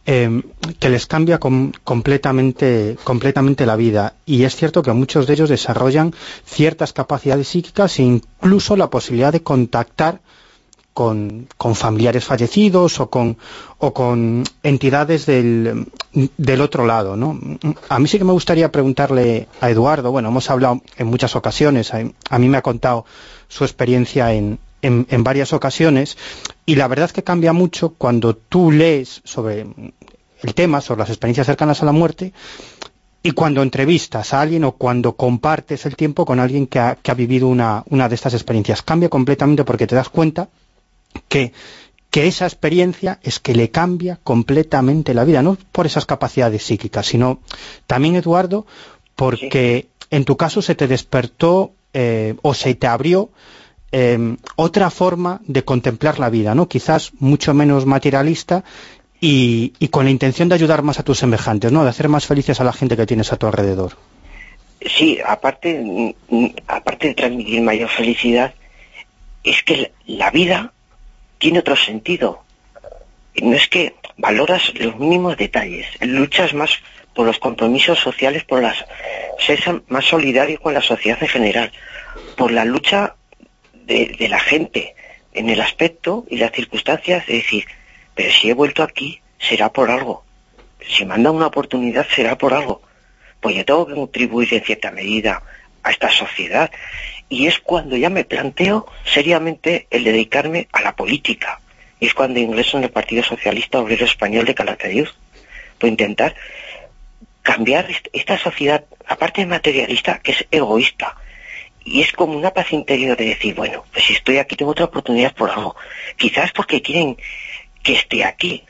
em, 0.05 0.43
que 0.79 0.89
les 0.89 1.07
cambia 1.07 1.39
completamente, 1.39 2.97
completamente 3.05 3.67
la 3.67 3.77
vida. 3.77 4.15
Y 4.27 4.45
es 4.45 4.57
cierto 4.57 4.83
que 4.83 4.93
muchos 4.93 5.27
de 5.27 5.35
ellos 5.35 5.51
desarrollan 5.51 6.15
ciertas 6.45 6.93
capacidades 6.93 7.49
psíquicas 7.49 7.99
e 7.99 8.03
incluso 8.03 8.77
la 8.77 8.91
posibilidad 8.91 9.33
de 9.33 9.43
contactar 9.43 10.21
con, 10.99 11.47
familiares 11.77 12.25
fallecidos 12.25 12.99
o 12.99 13.09
con, 13.09 13.37
o 13.79 13.93
con 13.93 14.43
entidades 14.65 15.27
del, 15.27 15.87
del, 16.37 16.61
otro 16.61 16.87
lado. 16.87 17.15
¿no? 17.17 17.39
A 17.89 18.01
mí 18.01 18.09
sí 18.09 18.19
que 18.19 18.25
me 18.25 18.33
gustaría 18.33 18.73
preguntarle 18.73 19.47
a 19.61 19.71
Eduardo, 19.71 20.11
bueno, 20.11 20.31
hemos 20.31 20.51
hablado 20.51 20.83
en 20.97 21.07
muchas 21.07 21.37
ocasiones, 21.37 21.93
a, 21.95 22.39
mí 22.39 22.49
me 22.49 22.59
ha 22.59 22.63
contado 22.63 23.05
su 23.47 23.63
experiencia 23.63 24.33
en, 24.33 24.59
en, 24.83 25.07
en, 25.11 25.25
varias 25.25 25.53
ocasiones, 25.53 26.17
y 26.67 26.77
la 26.77 26.89
verdad 26.89 27.07
es 27.07 27.13
que 27.13 27.25
cambia 27.25 27.53
mucho 27.53 27.91
cuando 27.91 28.37
tú 28.37 28.71
lees 28.71 29.21
sobre 29.25 29.67
el 30.43 30.55
tema, 30.55 30.81
sobre 30.81 31.01
las 31.01 31.11
experiencias 31.11 31.47
cercanas 31.47 31.83
a 31.83 31.87
la 31.87 31.93
muerte, 31.93 32.33
y 33.23 33.33
cuando 33.33 33.63
entrevistas 33.63 34.33
a 34.33 34.41
alguien 34.41 34.65
o 34.65 34.73
cuando 34.73 35.15
compartes 35.15 35.87
el 35.87 35.97
tiempo 35.97 36.25
con 36.25 36.41
alguien 36.41 36.67
que 36.67 36.79
ha, 36.79 36.95
que 36.97 37.11
ha 37.11 37.15
vivido 37.15 37.49
una, 37.49 37.85
una 37.91 38.09
de 38.09 38.15
estas 38.15 38.35
experiencias. 38.35 38.83
Cambia 38.83 39.09
completamente 39.09 39.65
porque 39.65 39.87
te 39.87 39.97
das 39.97 40.09
cuenta 40.09 40.49
que, 41.29 41.53
esa 42.11 42.47
experiencia 42.47 43.21
es 43.23 43.39
que 43.39 43.55
le 43.55 43.71
cambia 43.71 44.19
completamente 44.25 45.15
la 45.15 45.23
vida, 45.23 45.41
no 45.41 45.57
por 45.71 45.87
esas 45.87 46.05
capacidades 46.05 46.65
psíquicas, 46.65 47.07
sino 47.07 47.39
también, 47.87 48.17
Eduardo, 48.17 48.67
porque 49.15 49.87
en 50.11 50.25
tu 50.25 50.37
caso 50.37 50.61
se 50.61 50.75
te 50.75 50.89
despertó 50.89 51.71
eh, 51.93 52.35
o 52.43 52.55
se 52.55 52.75
te 52.75 52.89
abrió 52.89 53.31
em, 53.93 54.37
otra 54.57 54.91
forma 54.91 55.41
de 55.47 55.65
contemplar 55.65 56.19
la 56.19 56.31
vida, 56.31 56.55
¿no? 56.55 56.69
Quizás 56.69 57.13
mucho 57.19 57.55
menos 57.55 57.87
materialista 57.87 58.65
y, 59.21 59.73
y, 59.79 59.89
con 59.89 60.05
la 60.05 60.11
intención 60.11 60.49
de 60.49 60.55
ayudar 60.55 60.83
más 60.83 60.99
a 60.99 61.03
tus 61.03 61.19
semejantes, 61.19 61.73
¿no? 61.73 61.83
De 61.83 61.91
hacer 61.91 62.09
más 62.09 62.27
felices 62.27 62.61
a 62.61 62.65
la 62.65 62.73
gente 62.73 62.97
que 62.97 63.07
tienes 63.07 63.33
a 63.33 63.37
tu 63.37 63.47
alrededor. 63.47 63.93
Sí, 64.81 65.19
aparte, 65.25 65.81
mm, 65.83 66.15
mm, 66.29 66.51
aparte 66.69 67.09
de 67.09 67.15
transmitir 67.15 67.61
mayor 67.63 67.89
felicidad, 67.89 68.55
es 69.43 69.63
que 69.63 69.93
la 70.07 70.31
vida 70.31 70.73
tiene 71.39 71.61
otro 71.61 71.77
sentido. 71.77 72.43
No 73.43 73.55
es 73.55 73.69
que 73.69 73.95
valoras 74.17 74.73
los 74.75 74.99
mínimos 74.99 75.37
detalles, 75.37 75.87
luchas 76.01 76.55
más 76.55 76.71
por 77.15 77.27
los 77.27 77.39
compromisos 77.39 77.99
sociales, 77.99 78.45
por 78.45 78.63
las 78.63 78.85
ser 79.39 79.83
más 79.89 80.05
solidario 80.05 80.61
con 80.61 80.75
la 80.75 80.83
sociedad 80.83 81.19
en 81.21 81.29
general, 81.29 81.73
por 82.37 82.51
la 82.51 82.65
lucha 82.65 83.15
de, 83.89 84.29
la 84.29 84.39
gente 84.39 84.95
en 85.33 85.49
el 85.49 85.61
aspecto 85.61 86.27
y 86.29 86.37
las 86.37 86.53
circunstancias 86.53 87.27
de 87.27 87.35
decir, 87.35 87.65
pero 88.15 88.31
si 88.31 88.51
he 88.51 88.55
vuelto 88.55 88.83
aquí, 88.83 89.21
será 89.39 89.73
por 89.73 89.91
algo. 89.91 90.25
Si 90.87 91.05
me 91.05 91.15
han 91.15 91.23
dado 91.23 91.37
una 91.37 91.47
oportunidad, 91.47 92.07
será 92.15 92.37
por 92.37 92.55
algo. 92.55 92.83
Pues 93.41 93.57
yo 93.57 93.65
tengo 93.65 93.87
que 93.87 93.95
contribuir 93.95 94.53
en 94.55 94.63
cierta 94.63 94.91
medida 94.91 95.43
a 95.83 95.91
esta 95.91 96.11
sociedad 96.11 96.71
y 97.29 97.47
es 97.47 97.59
cuando 97.59 97.97
ya 97.97 98.11
me 98.11 98.25
planteo 98.25 98.87
seriamente 99.05 99.87
el 99.91 100.05
dedicarme 100.05 100.69
a 100.73 100.83
la 100.83 100.95
política. 100.95 101.61
Y 102.01 102.07
es 102.07 102.15
cuando 102.15 102.39
ingreso 102.39 102.79
en 102.79 102.85
el 102.85 102.91
Partido 102.91 103.23
Socialista 103.23 103.81
Obrero 103.81 104.05
Español 104.05 104.45
de 104.45 104.55
Calatayud. 104.55 105.09
Por 105.79 105.89
intentar 105.89 106.35
cambiar 107.43 107.89
esta 108.13 108.39
sociedad, 108.39 108.85
aparte 109.07 109.47
materialista, 109.47 110.19
que 110.19 110.33
es 110.33 110.47
egoísta. 110.51 111.17
Y 111.91 112.03
es 112.03 112.13
como 112.13 112.37
una 112.37 112.51
paz 112.51 112.73
interior 112.73 113.17
de 113.17 113.25
decir, 113.25 113.55
bueno, 113.55 113.85
pues 113.93 114.05
si 114.05 114.13
estoy 114.13 114.37
aquí 114.37 114.57
tengo 114.57 114.73
otra 114.73 114.85
oportunidad 114.85 115.35
por 115.35 115.51
algo. 115.51 115.75
Quizás 116.17 116.53
porque 116.53 116.83
quieren 116.83 117.17
que 117.83 117.95
esté 117.95 118.25
aquí. 118.25 118.65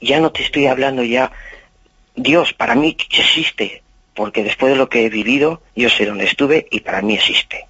Ya 0.00 0.18
no 0.18 0.32
te 0.32 0.42
estoy 0.42 0.66
hablando 0.66 1.02
ya, 1.02 1.30
Dios 2.16 2.54
para 2.54 2.74
mí 2.74 2.96
existe, 3.10 3.82
porque 4.14 4.42
después 4.42 4.72
de 4.72 4.78
lo 4.78 4.88
que 4.88 5.04
he 5.04 5.10
vivido, 5.10 5.60
yo 5.76 5.90
sé 5.90 6.06
dónde 6.06 6.24
estuve 6.24 6.66
y 6.70 6.80
para 6.80 7.02
mí 7.02 7.14
existe. 7.14 7.66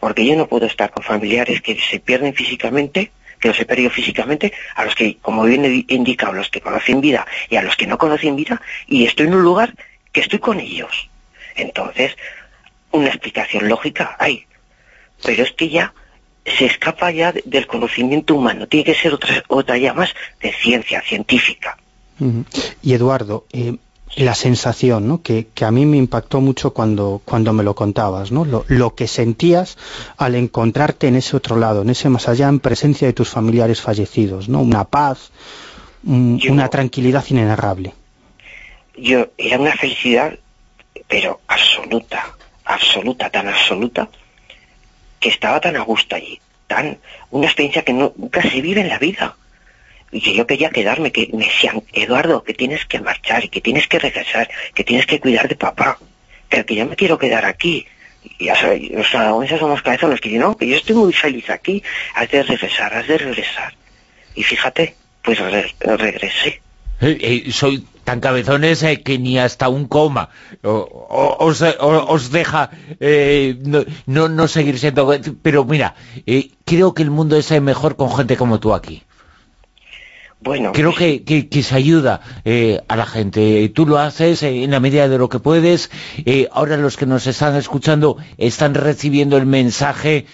Porque 0.00 0.26
yo 0.26 0.34
no 0.34 0.48
puedo 0.48 0.66
estar 0.66 0.90
con 0.90 1.04
familiares 1.04 1.62
que 1.62 1.78
se 1.78 2.00
pierden 2.00 2.34
físicamente, 2.34 3.12
que 3.38 3.48
los 3.48 3.60
he 3.60 3.64
perdido 3.64 3.90
físicamente, 3.90 4.52
a 4.74 4.84
los 4.84 4.96
que, 4.96 5.18
como 5.18 5.44
bien 5.44 5.64
he 5.64 5.94
indicado, 5.94 6.32
los 6.32 6.48
que 6.48 6.60
conocen 6.60 7.00
vida 7.00 7.26
y 7.48 7.56
a 7.56 7.62
los 7.62 7.76
que 7.76 7.86
no 7.86 7.96
conocen 7.96 8.34
vida, 8.34 8.60
y 8.88 9.06
estoy 9.06 9.28
en 9.28 9.34
un 9.34 9.42
lugar 9.42 9.74
que 10.10 10.20
estoy 10.20 10.40
con 10.40 10.58
ellos. 10.58 11.08
Entonces, 11.54 12.16
una 12.92 13.08
explicación 13.08 13.68
lógica 13.68 14.16
hay. 14.18 14.46
Pero 15.22 15.42
es 15.42 15.52
que 15.52 15.68
ya 15.68 15.94
se 16.44 16.66
escapa 16.66 17.10
ya 17.10 17.32
del 17.32 17.66
conocimiento 17.66 18.34
humano, 18.34 18.66
tiene 18.66 18.84
que 18.84 18.94
ser 18.94 19.14
otra, 19.14 19.44
otra 19.48 19.78
ya 19.78 19.94
más 19.94 20.14
de 20.40 20.52
ciencia 20.52 21.00
científica. 21.02 21.78
Y 22.82 22.94
Eduardo, 22.94 23.46
eh, 23.52 23.76
la 24.16 24.34
sensación, 24.34 25.08
¿no? 25.08 25.22
que, 25.22 25.46
a 25.60 25.70
mí 25.70 25.86
me 25.86 25.96
impactó 25.96 26.40
mucho 26.40 26.72
cuando, 26.72 27.22
cuando 27.24 27.52
me 27.52 27.62
lo 27.62 27.74
contabas, 27.74 28.30
¿no? 28.30 28.44
Lo, 28.44 28.94
que 28.94 29.08
sentías 29.08 29.78
al 30.16 30.34
encontrarte 30.34 31.08
en 31.08 31.16
ese 31.16 31.36
otro 31.36 31.56
lado, 31.56 31.82
en 31.82 31.90
ese 31.90 32.08
más 32.08 32.28
allá, 32.28 32.48
en 32.48 32.60
presencia 32.60 33.06
de 33.06 33.12
tus 33.12 33.30
familiares 33.30 33.80
fallecidos, 33.80 34.48
¿no? 34.48 34.60
Una 34.60 34.84
paz, 34.84 35.32
una 36.04 36.68
tranquilidad 36.68 37.24
inenarrable. 37.28 37.94
Yo, 38.96 39.28
era 39.38 39.58
una 39.58 39.72
felicidad, 39.72 40.38
pero 41.08 41.40
absoluta, 41.48 42.36
absoluta, 42.74 43.30
tan 43.30 43.48
absoluta, 43.48 44.08
que 45.20 45.28
estaba 45.28 45.60
tan 45.60 45.76
a 45.76 45.80
gusto 45.80 46.16
allí, 46.16 46.40
tan, 46.66 46.98
una 47.30 47.46
experiencia 47.46 47.82
que 47.84 47.92
nunca 47.92 48.42
se 48.42 48.60
vive 48.60 48.80
en 48.80 48.88
la 48.88 48.98
vida 48.98 49.36
y 50.10 50.20
que 50.20 50.34
yo 50.34 50.46
quería 50.46 50.70
quedarme, 50.70 51.10
que 51.10 51.30
me 51.32 51.46
decían, 51.46 51.82
Eduardo, 51.92 52.44
que 52.44 52.52
tienes 52.52 52.84
que 52.84 53.00
marchar, 53.00 53.44
y 53.44 53.48
que 53.48 53.62
tienes 53.62 53.88
que 53.88 53.98
regresar, 53.98 54.50
que 54.74 54.84
tienes 54.84 55.06
que 55.06 55.18
cuidar 55.18 55.48
de 55.48 55.56
papá, 55.56 55.98
pero 56.48 56.66
que 56.66 56.74
yo 56.74 56.86
me 56.86 56.96
quiero 56.96 57.18
quedar 57.18 57.46
aquí. 57.46 57.86
Y 58.38 58.44
ya 58.44 58.54
sabes, 58.54 58.90
los 58.90 59.14
aragoneses 59.14 59.58
son 59.58 59.70
los 59.70 59.82
cabezones 59.82 60.20
que 60.20 60.30
no, 60.38 60.56
que 60.56 60.68
yo 60.68 60.76
estoy 60.76 60.94
muy 60.94 61.12
feliz 61.12 61.48
aquí, 61.48 61.82
has 62.14 62.30
de 62.30 62.42
regresar, 62.42 62.92
has 62.94 63.08
de 63.08 63.18
regresar. 63.18 63.74
Y 64.34 64.42
fíjate, 64.42 64.94
pues 65.22 65.38
regresé. 65.38 66.60
Soy 67.50 67.86
tan 68.04 68.20
cabezones 68.20 68.82
eh, 68.82 69.02
que 69.02 69.18
ni 69.18 69.38
hasta 69.38 69.68
un 69.68 69.86
coma 69.86 70.30
os, 70.62 72.30
deja 72.30 72.70
no, 74.06 74.28
no, 74.28 74.48
seguir 74.48 74.78
siendo... 74.78 75.12
Pero 75.42 75.64
mira, 75.64 75.94
creo 76.64 76.94
que 76.94 77.02
el 77.02 77.10
mundo 77.10 77.36
es 77.36 77.50
mejor 77.60 77.96
con 77.96 78.14
gente 78.14 78.36
como 78.36 78.60
tú 78.60 78.74
aquí. 78.74 79.02
Bueno, 80.42 80.72
Creo 80.72 80.92
que, 80.92 81.22
que, 81.24 81.62
se 81.62 81.74
ayuda 81.74 82.20
eh, 82.44 82.80
a 82.88 82.96
la 82.96 83.06
gente. 83.06 83.68
Tú 83.68 83.86
lo 83.86 83.98
haces 83.98 84.42
eh, 84.42 84.64
en 84.64 84.72
la 84.72 84.80
medida 84.80 85.08
de 85.08 85.16
lo 85.16 85.28
que 85.28 85.38
puedes. 85.38 85.88
Eh, 86.26 86.48
ahora 86.50 86.76
los 86.76 86.96
que 86.96 87.06
nos 87.06 87.28
están 87.28 87.54
escuchando 87.54 88.16
están 88.38 88.74
recibiendo 88.74 89.36
el 89.36 89.46
mensaje 89.46 90.26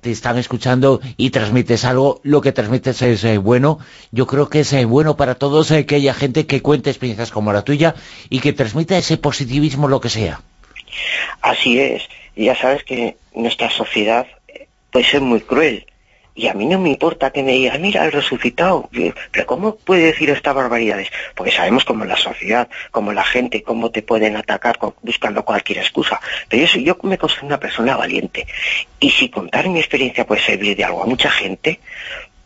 te 0.00 0.10
están 0.10 0.38
escuchando 0.38 1.00
y 1.16 1.30
transmites 1.30 1.84
algo, 1.84 2.20
lo 2.22 2.40
que 2.40 2.52
transmites 2.52 3.02
es 3.02 3.24
eh, 3.24 3.38
bueno. 3.38 3.78
Yo 4.10 4.26
creo 4.26 4.48
que 4.48 4.60
es 4.60 4.72
eh, 4.72 4.84
bueno 4.84 5.16
para 5.16 5.34
todos 5.34 5.70
eh, 5.70 5.86
que 5.86 5.96
haya 5.96 6.14
gente 6.14 6.46
que 6.46 6.62
cuente 6.62 6.90
experiencias 6.90 7.30
como 7.30 7.52
la 7.52 7.62
tuya 7.62 7.94
y 8.30 8.40
que 8.40 8.52
transmita 8.52 8.96
ese 8.96 9.16
positivismo, 9.16 9.88
lo 9.88 10.00
que 10.00 10.08
sea. 10.08 10.40
Así 11.40 11.78
es. 11.78 12.02
Ya 12.36 12.54
sabes 12.56 12.84
que 12.84 13.16
nuestra 13.34 13.70
sociedad 13.70 14.26
puede 14.90 15.04
ser 15.04 15.20
muy 15.20 15.40
cruel. 15.40 15.86
Y 16.38 16.46
a 16.46 16.54
mí 16.54 16.66
no 16.66 16.78
me 16.78 16.90
importa 16.90 17.32
que 17.32 17.42
me 17.42 17.50
digan, 17.50 17.82
mira, 17.82 18.04
el 18.04 18.12
resucitado. 18.12 18.88
Pero 19.32 19.44
¿cómo 19.44 19.74
puede 19.74 20.04
decir 20.04 20.30
estas 20.30 20.54
barbaridades? 20.54 21.08
Porque 21.34 21.50
sabemos 21.50 21.84
cómo 21.84 22.04
la 22.04 22.16
sociedad, 22.16 22.68
cómo 22.92 23.12
la 23.12 23.24
gente, 23.24 23.64
cómo 23.64 23.90
te 23.90 24.02
pueden 24.02 24.36
atacar 24.36 24.78
buscando 25.02 25.44
cualquier 25.44 25.78
excusa. 25.78 26.20
Pero 26.48 26.64
yo, 26.64 26.78
yo 26.78 26.98
me 27.02 27.18
considero 27.18 27.48
una 27.48 27.58
persona 27.58 27.96
valiente. 27.96 28.46
Y 29.00 29.10
si 29.10 29.30
contar 29.30 29.68
mi 29.68 29.80
experiencia 29.80 30.28
puede 30.28 30.40
servir 30.40 30.76
de 30.76 30.84
algo 30.84 31.02
a 31.02 31.06
mucha 31.06 31.28
gente, 31.28 31.80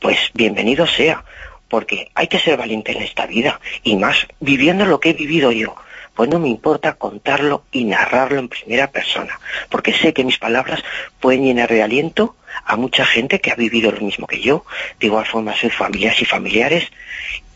pues 0.01 0.16
bienvenido 0.32 0.86
sea. 0.86 1.23
Porque 1.69 2.10
hay 2.14 2.28
que 2.28 2.39
ser 2.39 2.56
valiente 2.56 2.93
en 2.93 3.02
esta 3.02 3.27
vida. 3.27 3.60
Y 3.82 3.97
más 3.97 4.27
viviendo 4.40 4.86
lo 4.86 5.01
que 5.01 5.10
he 5.10 5.12
vivido 5.12 5.52
yo 5.52 5.77
pues 6.14 6.28
no 6.28 6.39
me 6.39 6.48
importa 6.48 6.94
contarlo 6.94 7.64
y 7.72 7.84
narrarlo 7.84 8.39
en 8.39 8.48
primera 8.48 8.90
persona, 8.90 9.39
porque 9.70 9.93
sé 9.93 10.12
que 10.12 10.24
mis 10.24 10.39
palabras 10.39 10.82
pueden 11.20 11.44
llenar 11.44 11.70
de 11.70 11.82
aliento 11.82 12.36
a 12.64 12.76
mucha 12.76 13.05
gente 13.05 13.40
que 13.40 13.51
ha 13.51 13.55
vivido 13.55 13.90
lo 13.90 14.01
mismo 14.01 14.26
que 14.26 14.40
yo, 14.40 14.64
de 15.01 15.06
igual 15.06 15.26
forma 15.26 15.56
sus 15.56 15.74
familias 15.74 16.20
y 16.20 16.24
familiares, 16.24 16.90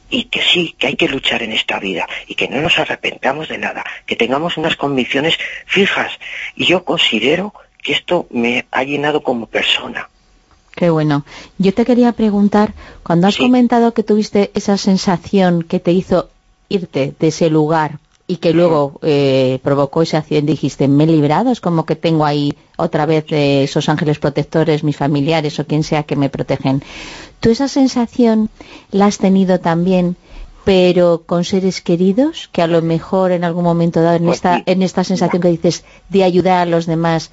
y 0.08 0.24
que 0.24 0.40
sí, 0.40 0.74
que 0.78 0.86
hay 0.86 0.96
que 0.96 1.08
luchar 1.08 1.42
en 1.42 1.52
esta 1.52 1.80
vida 1.80 2.06
y 2.26 2.34
que 2.34 2.48
no 2.48 2.60
nos 2.60 2.78
arrepentamos 2.78 3.48
de 3.48 3.58
nada, 3.58 3.84
que 4.06 4.16
tengamos 4.16 4.56
unas 4.56 4.76
convicciones 4.76 5.36
fijas. 5.66 6.12
Y 6.54 6.66
yo 6.66 6.84
considero 6.84 7.52
que 7.82 7.92
esto 7.92 8.26
me 8.30 8.66
ha 8.70 8.84
llenado 8.84 9.22
como 9.22 9.46
persona. 9.46 10.08
Qué 10.74 10.90
bueno. 10.90 11.24
Yo 11.58 11.74
te 11.74 11.84
quería 11.84 12.12
preguntar, 12.12 12.74
cuando 13.02 13.26
has 13.26 13.36
comentado 13.36 13.94
que 13.94 14.02
tuviste 14.02 14.50
esa 14.54 14.76
sensación 14.76 15.62
que 15.62 15.80
te 15.80 15.92
hizo 15.92 16.30
irte 16.68 17.14
de 17.18 17.28
ese 17.28 17.50
lugar 17.50 17.98
y 18.28 18.38
que 18.38 18.52
luego 18.52 18.98
eh, 19.02 19.60
provocó 19.62 20.02
ese 20.02 20.16
accidente, 20.16 20.52
dijiste, 20.52 20.88
me 20.88 21.04
he 21.04 21.06
librado, 21.06 21.52
es 21.52 21.60
como 21.60 21.86
que 21.86 21.94
tengo 21.94 22.24
ahí 22.24 22.56
otra 22.76 23.06
vez 23.06 23.26
esos 23.28 23.88
ángeles 23.88 24.18
protectores, 24.18 24.82
mis 24.82 24.96
familiares 24.96 25.58
o 25.60 25.66
quien 25.66 25.84
sea 25.84 26.02
que 26.02 26.16
me 26.16 26.28
protegen. 26.28 26.82
¿Tú 27.38 27.50
esa 27.50 27.68
sensación 27.68 28.50
la 28.90 29.06
has 29.06 29.18
tenido 29.18 29.60
también, 29.60 30.16
pero 30.64 31.22
con 31.24 31.44
seres 31.44 31.80
queridos, 31.80 32.48
que 32.50 32.62
a 32.62 32.66
lo 32.66 32.82
mejor 32.82 33.30
en 33.30 33.44
algún 33.44 33.62
momento 33.62 34.02
dado, 34.02 34.16
en, 34.16 34.24
Pues 34.24 34.38
esta, 34.38 34.60
en 34.66 34.82
esta 34.82 35.04
sensación 35.04 35.40
que 35.40 35.48
dices 35.48 35.84
de 36.08 36.24
ayudar 36.24 36.58
a 36.58 36.66
los 36.66 36.86
demás, 36.86 37.30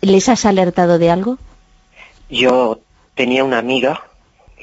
¿les 0.00 0.28
has 0.28 0.44
alertado 0.44 0.98
de 0.98 1.10
algo? 1.10 1.38
Yo 2.30 2.78
tenía 3.16 3.42
una 3.42 3.58
amiga, 3.58 4.04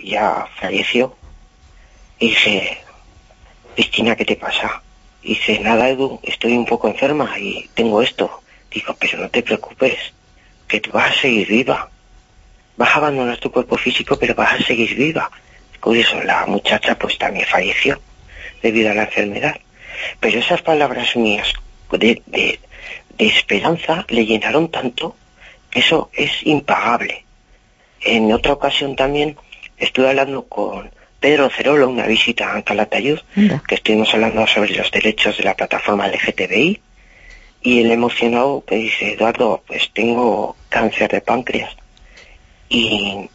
ya 0.01 0.47
falleció, 0.57 1.15
y 2.17 2.29
dije, 2.29 2.77
Cristina, 3.75 4.15
¿qué 4.15 4.23
te 4.23 4.37
pasa? 4.37 4.81
Dice, 5.25 5.59
nada, 5.59 5.89
Edu, 5.89 6.19
estoy 6.21 6.55
un 6.55 6.67
poco 6.67 6.87
enferma 6.87 7.39
y 7.39 7.67
tengo 7.73 7.99
esto. 8.03 8.43
Digo, 8.69 8.95
pero 8.99 9.17
no 9.17 9.27
te 9.27 9.41
preocupes, 9.41 10.13
que 10.67 10.79
tú 10.79 10.91
vas 10.91 11.09
a 11.17 11.21
seguir 11.21 11.47
viva. 11.47 11.89
Vas 12.77 12.89
a 12.91 12.97
abandonar 12.97 13.39
tu 13.39 13.51
cuerpo 13.51 13.75
físico, 13.75 14.19
pero 14.19 14.35
vas 14.35 14.53
a 14.53 14.63
seguir 14.63 14.93
viva. 14.93 15.31
Curioso, 15.79 16.21
la 16.21 16.45
muchacha 16.45 16.95
pues 16.99 17.17
también 17.17 17.47
falleció 17.47 17.99
debido 18.61 18.91
a 18.91 18.93
la 18.93 19.05
enfermedad. 19.05 19.59
Pero 20.19 20.37
esas 20.37 20.61
palabras 20.61 21.15
mías 21.15 21.51
de, 21.89 22.21
de, 22.27 22.59
de 23.17 23.25
esperanza 23.25 24.05
le 24.09 24.27
llenaron 24.27 24.69
tanto 24.69 25.15
que 25.71 25.79
eso 25.79 26.11
es 26.13 26.45
impagable. 26.45 27.25
En 28.01 28.31
otra 28.31 28.53
ocasión 28.53 28.95
también 28.95 29.37
estuve 29.77 30.07
hablando 30.07 30.43
con 30.47 30.91
Pedro 31.19 31.49
Cerolo, 31.49 31.89
una 31.89 32.05
visita 32.05 32.55
a 32.55 32.61
Calatayud, 32.61 33.19
que 33.67 33.75
estuvimos 33.75 34.13
hablando 34.13 34.45
sobre 34.47 34.75
los 34.75 34.91
derechos 34.91 35.37
de 35.37 35.43
la 35.43 35.55
plataforma 35.55 36.07
LGTBI, 36.07 36.81
y 37.61 37.81
el 37.81 37.91
emocionado 37.91 38.63
me 38.69 38.77
dice, 38.77 39.13
Eduardo, 39.13 39.63
pues 39.65 39.89
tengo 39.91 40.55
cáncer 40.69 41.11
de 41.11 41.21
páncreas. 41.21 41.75
Y 42.69 43.27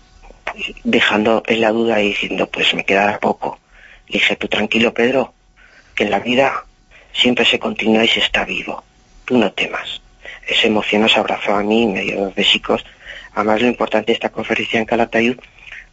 dejando 0.85 1.43
en 1.47 1.61
la 1.61 1.73
duda 1.73 2.01
y 2.01 2.11
diciendo, 2.11 2.49
pues 2.49 2.73
me 2.75 2.85
quedará 2.85 3.19
poco. 3.19 3.59
Le 4.07 4.21
dije, 4.21 4.37
tú 4.37 4.47
tranquilo, 4.47 4.95
Pedro, 4.95 5.35
que 5.95 6.05
en 6.05 6.11
la 6.11 6.21
vida 6.21 6.65
siempre 7.13 7.45
se 7.45 7.59
continúa 7.59 8.05
y 8.05 8.09
se 8.09 8.21
está 8.21 8.45
vivo. 8.45 8.85
Tú 9.25 9.37
no 9.37 9.53
temas. 9.53 10.01
Ese 10.47 10.69
emocionó 10.69 11.09
se 11.09 11.19
abrazó 11.19 11.55
a 11.55 11.63
mí, 11.63 11.87
me 11.87 12.03
dio 12.03 12.21
dos 12.21 12.35
besicos. 12.35 12.85
Además, 13.35 13.61
lo 13.61 13.69
importante 13.69 14.07
de 14.07 14.15
esta 14.15 14.31
conferencia 14.31 14.79
en 14.79 14.87
Calatayud 14.87 15.39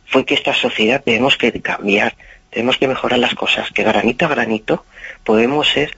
fue 0.08 0.26
que 0.26 0.34
esta 0.34 0.54
sociedad 0.54 1.04
tenemos 1.04 1.38
que 1.38 1.52
cambiar, 1.62 2.16
tenemos 2.50 2.78
que 2.78 2.88
mejorar 2.88 3.20
las 3.20 3.36
cosas, 3.36 3.70
que 3.72 3.84
granito 3.84 4.26
a 4.26 4.30
granito 4.30 4.86
podemos 5.24 5.68
ser 5.68 5.96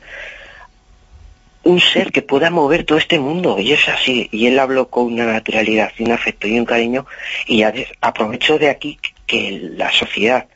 un 1.64 1.80
ser 1.80 2.12
que 2.12 2.22
pueda 2.22 2.50
mover 2.50 2.84
todo 2.86 2.98
este 2.98 3.20
mundo, 3.20 3.60
y 3.60 3.74
es 3.74 3.88
así, 3.90 4.30
y 4.32 4.48
él 4.48 4.58
habló 4.60 4.90
con 4.90 5.06
una 5.14 5.26
naturalidad, 5.26 5.92
un 6.00 6.12
afecto 6.12 6.48
y 6.48 6.58
un 6.58 6.66
cariño, 6.66 7.06
y 7.46 7.64
aprovecho 8.02 8.58
de 8.58 8.70
aquí 8.70 8.98
que 9.28 9.60
la 9.76 9.92
sociedad 9.92 10.48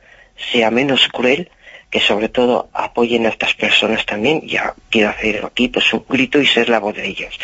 sea 0.51 0.71
menos 0.71 1.07
cruel, 1.09 1.49
que 1.91 1.99
sobre 1.99 2.29
todo 2.29 2.69
apoyen 2.73 3.25
a 3.27 3.29
estas 3.29 3.53
personas 3.53 4.05
también, 4.05 4.41
ya 4.47 4.73
quiero 4.89 5.09
hacer 5.09 5.45
aquí 5.45 5.67
pues 5.67 5.93
un 5.93 6.03
grito 6.09 6.39
y 6.39 6.47
ser 6.47 6.69
la 6.69 6.79
voz 6.79 6.95
de 6.95 7.05
ellos 7.05 7.37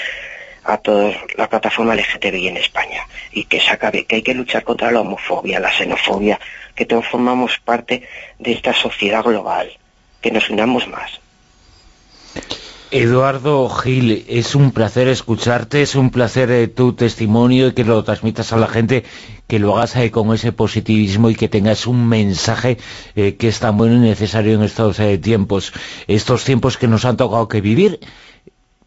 a 0.70 0.78
toda 0.78 1.14
la 1.36 1.50
plataforma 1.50 1.96
LGTBI 1.96 2.48
en 2.48 2.58
España 2.58 3.08
y 3.32 3.46
que 3.46 3.60
se 3.60 3.72
acabe, 3.72 4.06
que 4.06 4.18
hay 4.18 4.22
que 4.22 4.34
luchar 4.34 4.64
contra 4.64 4.92
la 4.92 5.02
homofobia, 5.02 5.60
la 5.60 5.72
xenofobia, 5.72 6.40
que 6.76 6.86
todos 6.86 7.08
formamos 7.08 7.60
parte 7.60 8.08
de 8.38 8.52
esta 8.52 8.74
sociedad 8.74 9.24
global, 9.24 9.72
que 10.22 10.32
nos 10.32 10.50
unamos 10.50 10.88
más. 10.88 11.20
Eduardo 12.92 13.70
Gil, 13.70 14.26
es 14.28 14.56
un 14.56 14.72
placer 14.72 15.08
escucharte, 15.08 15.84
es 15.84 15.94
un 15.94 16.10
placer 16.10 16.50
eh, 16.50 16.68
tu 16.68 16.94
testimonio 16.94 17.68
y 17.68 17.74
que 17.74 17.84
lo 17.84 18.04
transmitas 18.04 18.52
a 18.52 18.58
la 18.58 18.68
gente, 18.68 19.04
que 19.48 19.60
lo 19.60 19.78
hagas 19.78 19.96
eh, 19.96 20.10
con 20.10 20.34
ese 20.34 20.52
positivismo 20.54 21.30
y 21.30 21.36
que 21.36 21.50
tengas 21.50 21.86
un 21.86 22.08
mensaje 22.08 22.80
eh, 23.16 23.36
que 23.36 23.48
es 23.48 23.60
tan 23.60 23.78
bueno 23.78 23.96
y 23.96 24.10
necesario 24.10 24.56
en 24.56 24.64
estos 24.64 25.00
tiempos, 25.22 25.72
estos 26.08 26.44
tiempos 26.44 26.78
que 26.78 26.88
nos 26.88 27.06
han 27.06 27.18
tocado 27.18 27.48
que 27.48 27.62
vivir, 27.62 28.00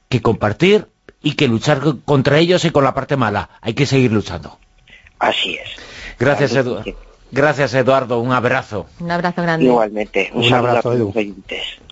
que 0.09 0.21
compartir 0.21 0.89
y 1.23 1.35
que 1.35 1.49
luchar 1.49 1.81
co- 1.81 1.99
contra 2.05 2.39
ellos 2.39 2.65
y 2.65 2.71
con 2.71 2.85
la 2.85 2.95
parte 2.95 3.17
mala. 3.17 3.49
Hay 3.61 3.75
que 3.75 3.87
seguir 3.87 4.13
luchando. 4.13 4.59
Así 5.19 5.55
es. 5.55 5.71
Gracias, 6.19 6.55
Edu 6.55 6.79
Gracias, 7.31 7.73
Eduardo. 7.75 8.21
Un 8.21 8.33
abrazo. 8.33 8.87
Un 9.01 9.11
abrazo 9.11 9.43
grande. 9.43 9.67
Igualmente. 9.67 10.31
Un, 10.35 10.45
Un 10.45 10.53
abrazo, 10.53 10.91
a 10.91 10.95
Edu. 10.95 11.13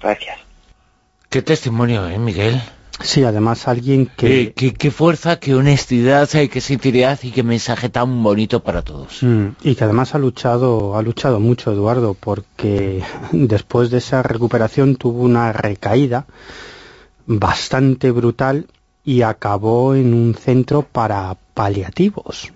Gracias. 0.02 0.39
Qué 1.31 1.43
testimonio, 1.43 2.07
¿eh, 2.09 2.19
Miguel? 2.19 2.61
Sí, 3.02 3.24
además 3.24 3.66
alguien 3.66 4.11
que... 4.15 4.52
Qué 4.52 4.90
fuerza, 4.90 5.39
qué 5.40 5.55
honestidad, 5.55 6.28
eh, 6.35 6.51
qué 6.51 6.61
sinceridad 6.61 7.19
y 7.23 7.31
qué 7.31 7.43
mensaje 7.43 7.89
tan 7.89 8.23
bonito 8.23 8.61
para 8.62 8.82
todos. 8.82 9.23
Mm, 9.23 9.47
y 9.62 9.74
que 9.74 9.85
además 9.85 10.15
ha 10.15 10.19
luchado, 10.19 10.98
ha 10.98 11.01
luchado 11.02 11.40
mucho 11.40 11.73
Eduardo, 11.73 12.12
porque 12.12 13.02
después 13.32 13.90
de 13.90 13.98
esa 13.98 14.23
recuperación 14.23 14.97
tuvo 14.97 15.23
una 15.23 15.51
recaída 15.55 16.27
bastante 17.27 18.11
brutal 18.11 18.66
y 19.05 19.22
acabó 19.22 19.94
en 19.94 20.14
un 20.14 20.35
centro 20.35 20.82
para 20.82 21.36
paliativos. 21.55 22.52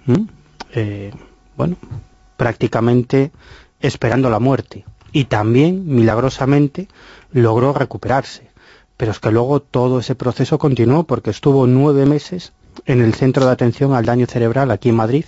Eh, 0.73 1.13
bueno, 1.57 1.77
prácticamente 2.37 3.31
esperando 3.81 4.31
la 4.31 4.39
muerte. 4.39 4.85
Y 5.13 5.25
también, 5.27 5.85
milagrosamente, 5.87 6.89
logró 7.33 7.73
recuperarse. 7.73 8.49
Pero 8.97 9.13
es 9.13 9.21
que 9.21 9.31
luego 9.31 9.61
todo 9.61 10.01
ese 10.01 10.15
proceso 10.15 10.59
continuó 10.59 11.05
porque 11.05 11.31
estuvo 11.31 11.67
nueve 11.67 12.07
meses 12.07 12.53
en 12.87 13.01
el 13.01 13.15
centro 13.15 13.45
de 13.47 13.53
atención 13.53 13.95
al 13.95 14.05
daño 14.05 14.27
cerebral 14.27 14.71
aquí 14.71 14.89
en 14.89 14.97
Madrid 14.97 15.25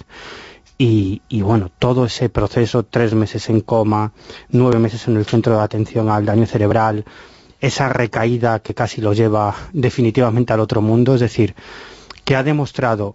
y, 0.78 1.22
bueno, 1.40 1.70
todo 1.78 2.04
ese 2.04 2.28
proceso, 2.28 2.82
tres 2.82 3.14
meses 3.14 3.48
en 3.48 3.60
coma, 3.60 4.12
nueve 4.50 4.78
meses 4.78 5.08
en 5.08 5.16
el 5.16 5.24
centro 5.24 5.56
de 5.56 5.62
atención 5.62 6.10
al 6.10 6.26
daño 6.26 6.46
cerebral, 6.46 7.04
esa 7.60 7.88
recaída 7.88 8.60
que 8.60 8.74
casi 8.74 9.00
lo 9.00 9.12
lleva 9.12 9.54
definitivamente 9.72 10.52
al 10.52 10.60
otro 10.60 10.82
mundo, 10.82 11.14
es 11.14 11.20
decir, 11.20 11.54
que 12.24 12.36
ha 12.36 12.42
demostrado, 12.42 13.14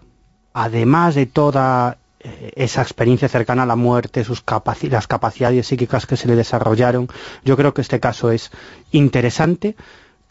además 0.54 1.16
de 1.16 1.26
toda 1.26 1.98
eh, 2.20 2.52
esa 2.56 2.82
experiencia 2.82 3.28
cercana 3.28 3.64
a 3.64 3.68
la 3.68 3.76
muerte, 3.76 4.24
sus 4.24 4.42
capaci 4.42 4.90
las 4.90 5.08
capacidades 5.08 5.68
psíquicas 5.68 6.06
que 6.06 6.18
se 6.18 6.28
le 6.28 6.36
desarrollaron, 6.36 7.08
yo 7.44 7.58
creo 7.58 7.74
que 7.74 7.82
este 7.82 8.00
caso 8.00 8.32
es 8.32 8.52
interesante 8.92 9.76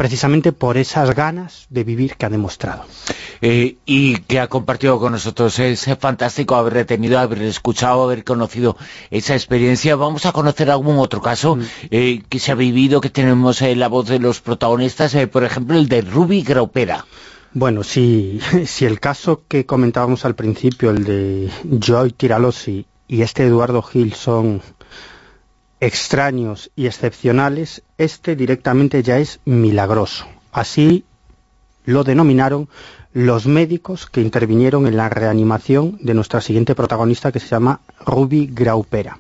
precisamente 0.01 0.52
por 0.52 0.78
esas 0.78 1.14
ganas 1.14 1.66
de 1.68 1.85
vivir 1.85 2.16
que 2.16 2.24
ha 2.24 2.31
demostrado. 2.31 2.86
Eh, 3.43 3.77
y 3.85 4.16
que 4.20 4.40
ha 4.40 4.47
compartido 4.47 4.98
con 4.98 5.12
nosotros. 5.12 5.59
Es 5.59 5.85
fantástico 6.01 6.55
haber 6.55 6.86
tenido, 6.86 7.18
haber 7.18 7.43
escuchado, 7.43 8.05
haber 8.05 8.24
conocido 8.24 8.78
esa 9.10 9.35
experiencia. 9.35 9.97
Vamos 9.97 10.24
a 10.24 10.32
conocer 10.32 10.70
algún 10.70 10.97
otro 10.98 11.20
caso 11.20 11.59
eh, 11.90 12.22
que 12.31 12.39
se 12.39 12.51
ha 12.51 12.55
vivido, 12.55 13.02
que 13.02 13.10
tenemos 13.10 13.60
eh, 13.60 13.77
la 13.77 13.89
voz 13.89 14.09
de 14.09 14.20
los 14.20 14.40
protagonistas, 14.40 15.14
por 15.31 15.44
ejemplo 15.44 15.77
el 15.77 15.86
de 15.86 16.01
Ruby 16.01 16.44
Graupera. 16.44 17.05
Bueno, 17.52 17.82
si, 17.82 18.40
si 18.64 18.86
el 18.86 19.01
caso 19.01 19.43
que 19.48 19.66
comentábamos 19.66 20.24
al 20.24 20.35
principio, 20.35 20.93
el 20.93 21.05
de 21.05 21.51
Joy 21.78 22.12
Tiralosi 22.12 22.86
y 23.06 23.20
este 23.20 23.44
Eduardo 23.44 23.82
Gil 23.82 24.14
son 24.14 24.62
extraños 25.81 26.70
y 26.77 26.86
excepcionales, 26.86 27.82
este 27.98 28.36
directamente 28.36 29.02
ya 29.02 29.19
es 29.19 29.40
milagroso. 29.44 30.27
Así 30.52 31.05
lo 31.85 32.05
denominaron 32.05 32.69
los 33.12 33.47
médicos 33.47 34.07
que 34.07 34.20
intervinieron 34.20 34.86
en 34.86 34.97
la 34.97 35.09
reanimación 35.09 35.98
de 36.01 36.15
nuestra 36.15 36.40
siguiente 36.40 36.74
protagonista 36.74 37.32
que 37.32 37.40
se 37.40 37.48
llama 37.48 37.81
Ruby 38.05 38.48
Graupera. 38.52 39.19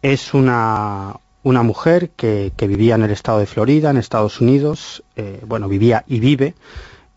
Es 0.00 0.32
una, 0.32 1.16
una 1.42 1.62
mujer 1.62 2.10
que, 2.10 2.52
que, 2.56 2.66
vivía 2.66 2.94
en 2.94 3.02
el 3.02 3.10
estado 3.10 3.40
de 3.40 3.46
Florida, 3.46 3.90
en 3.90 3.98
Estados 3.98 4.40
Unidos, 4.40 5.02
eh, 5.16 5.42
bueno, 5.46 5.68
vivía 5.68 6.04
y 6.06 6.20
vive 6.20 6.54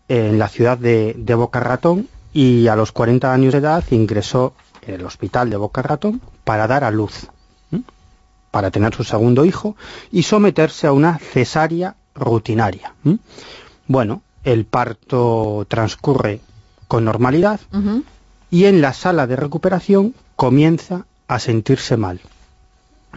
en 0.08 0.38
la 0.38 0.48
ciudad 0.48 0.76
de, 0.76 1.14
de, 1.16 1.34
Boca 1.34 1.60
Ratón 1.60 2.08
y 2.32 2.66
a 2.66 2.76
los 2.76 2.92
40 2.92 3.32
años 3.32 3.52
de 3.52 3.58
edad 3.58 3.84
ingresó 3.90 4.54
en 4.86 4.94
el 4.94 5.06
hospital 5.06 5.50
de 5.50 5.56
Boca 5.56 5.82
Ratón 5.82 6.20
para 6.44 6.66
dar 6.66 6.84
a 6.84 6.90
luz. 6.90 7.28
Para 8.50 8.70
tener 8.70 8.94
su 8.94 9.04
segundo 9.04 9.44
hijo 9.44 9.76
y 10.10 10.22
someterse 10.22 10.86
a 10.86 10.92
una 10.92 11.18
cesárea 11.18 11.96
rutinaria. 12.14 12.94
Bueno, 13.86 14.22
el 14.44 14.64
parto 14.64 15.66
transcurre 15.68 16.40
con 16.86 17.04
normalidad 17.04 17.60
uh 17.72 17.76
-huh. 17.76 18.02
y 18.50 18.64
en 18.64 18.80
la 18.80 18.92
sala 18.92 19.26
de 19.26 19.36
recuperación 19.36 20.14
comienza 20.36 21.04
a 21.26 21.38
sentirse 21.38 21.96
mal. 21.96 22.20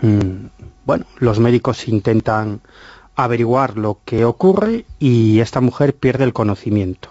Mm, 0.02 0.48
bueno, 0.86 1.06
los 1.20 1.40
médicos 1.40 1.88
intentan 1.88 2.62
averiguar 3.16 3.78
lo 3.78 4.00
que 4.06 4.26
ocurre 4.26 4.86
y 5.00 5.40
esta 5.40 5.62
mujer 5.62 5.96
pierde 5.96 6.24
el 6.24 6.34
conocimiento. 6.34 7.10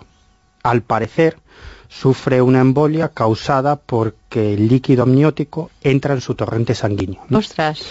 Al 0.63 0.83
parecer, 0.83 1.39
sufre 1.91 2.41
una 2.41 2.61
embolia 2.61 3.09
causada 3.09 3.77
porque 3.77 4.55
el 4.55 4.69
líquido 4.69 5.03
amniótico 5.03 5.71
entra 5.83 6.15
en 6.15 6.23
su 6.23 6.35
torrente 6.35 6.75
sanguíneo. 6.75 7.23
¿no? 7.29 7.39
¡Ostras! 7.39 7.83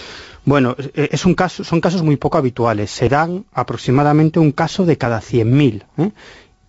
Bueno, 0.44 0.74
es 0.94 1.26
un 1.26 1.34
caso, 1.34 1.62
son 1.64 1.80
casos 1.80 2.02
muy 2.02 2.16
poco 2.16 2.38
habituales. 2.38 2.90
Se 2.90 3.08
dan 3.10 3.44
aproximadamente 3.52 4.40
un 4.40 4.52
caso 4.52 4.86
de 4.86 4.96
cada 4.96 5.20
100.000. 5.20 5.84
¿eh? 5.98 6.10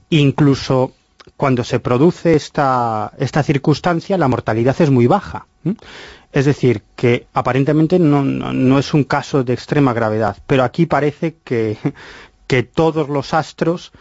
Incluso 0.09 0.91
cuando 1.37 1.63
se 1.63 1.79
produce 1.79 2.35
esta, 2.35 3.13
esta 3.17 3.43
circunstancia, 3.43 4.17
la 4.17 4.27
mortalidad 4.27 4.75
es 4.81 4.89
muy 4.89 5.07
baja. 5.07 5.47
¿eh? 5.63 5.73
Es 6.33 6.45
decir, 6.45 6.83
que 6.95 7.27
aparentemente 7.33 7.97
no, 7.97 8.23
no, 8.23 8.51
no, 8.53 8.77
es 8.77 8.93
un 8.93 9.05
caso 9.05 9.43
de 9.43 9.53
extrema 9.53 9.93
gravedad, 9.93 10.37
pero 10.47 10.63
aquí 10.63 10.85
parece 10.85 11.37
que, 11.43 11.77
que 12.47 12.63
todos 12.63 13.09
los 13.09 13.33
astros, 13.33 13.91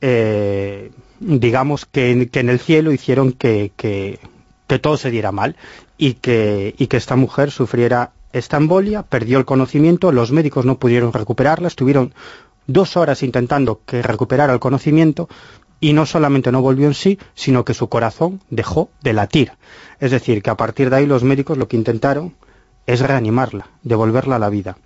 eh, 0.00 0.90
digamos 1.24 1.86
que, 1.86 2.28
que, 2.30 2.40
en 2.40 2.50
el 2.50 2.58
cielo 2.58 2.92
hicieron 2.92 3.32
que, 3.32 3.72
que, 3.76 4.18
todo 4.80 4.96
se 4.96 5.10
diera 5.10 5.30
mal 5.30 5.56
y 5.96 6.14
que, 6.14 6.74
y 6.76 6.88
que 6.88 6.96
esta 6.96 7.14
mujer 7.14 7.52
sufriera 7.52 8.12
esta 8.32 8.56
embolia, 8.56 9.02
perdió 9.04 9.38
el 9.38 9.44
conocimiento, 9.44 10.10
los 10.10 10.32
médicos 10.32 10.64
no 10.64 10.78
pudieron 10.78 11.12
recuperarla, 11.12 11.68
estuvieron 11.68 12.12
dos 12.66 12.96
horas 12.96 13.22
intentando 13.22 13.80
que 13.86 14.02
recuperara 14.02 14.52
el 14.52 14.58
conocimiento 14.58 15.28
y 15.80 15.92
no 15.92 16.06
solamente 16.06 16.50
no 16.50 16.60
volvió 16.60 16.86
en 16.86 16.94
sí, 16.94 17.18
sino 17.34 17.64
que 17.64 17.74
su 17.74 17.88
corazón 17.88 18.40
dejó 18.50 18.90
de 19.02 19.12
latir. 19.12 19.52
Es 20.00 20.10
decir, 20.10 20.42
que 20.42 20.50
a 20.50 20.56
partir 20.56 20.90
de 20.90 20.96
ahí 20.96 21.06
los 21.06 21.22
médicos 21.22 21.58
lo 21.58 21.68
que 21.68 21.76
intentaron 21.76 22.34
es 22.86 23.00
reanimarla, 23.00 23.68
devolverla 23.82 24.36
a 24.36 24.40
la 24.40 24.50
vida. 24.50 24.76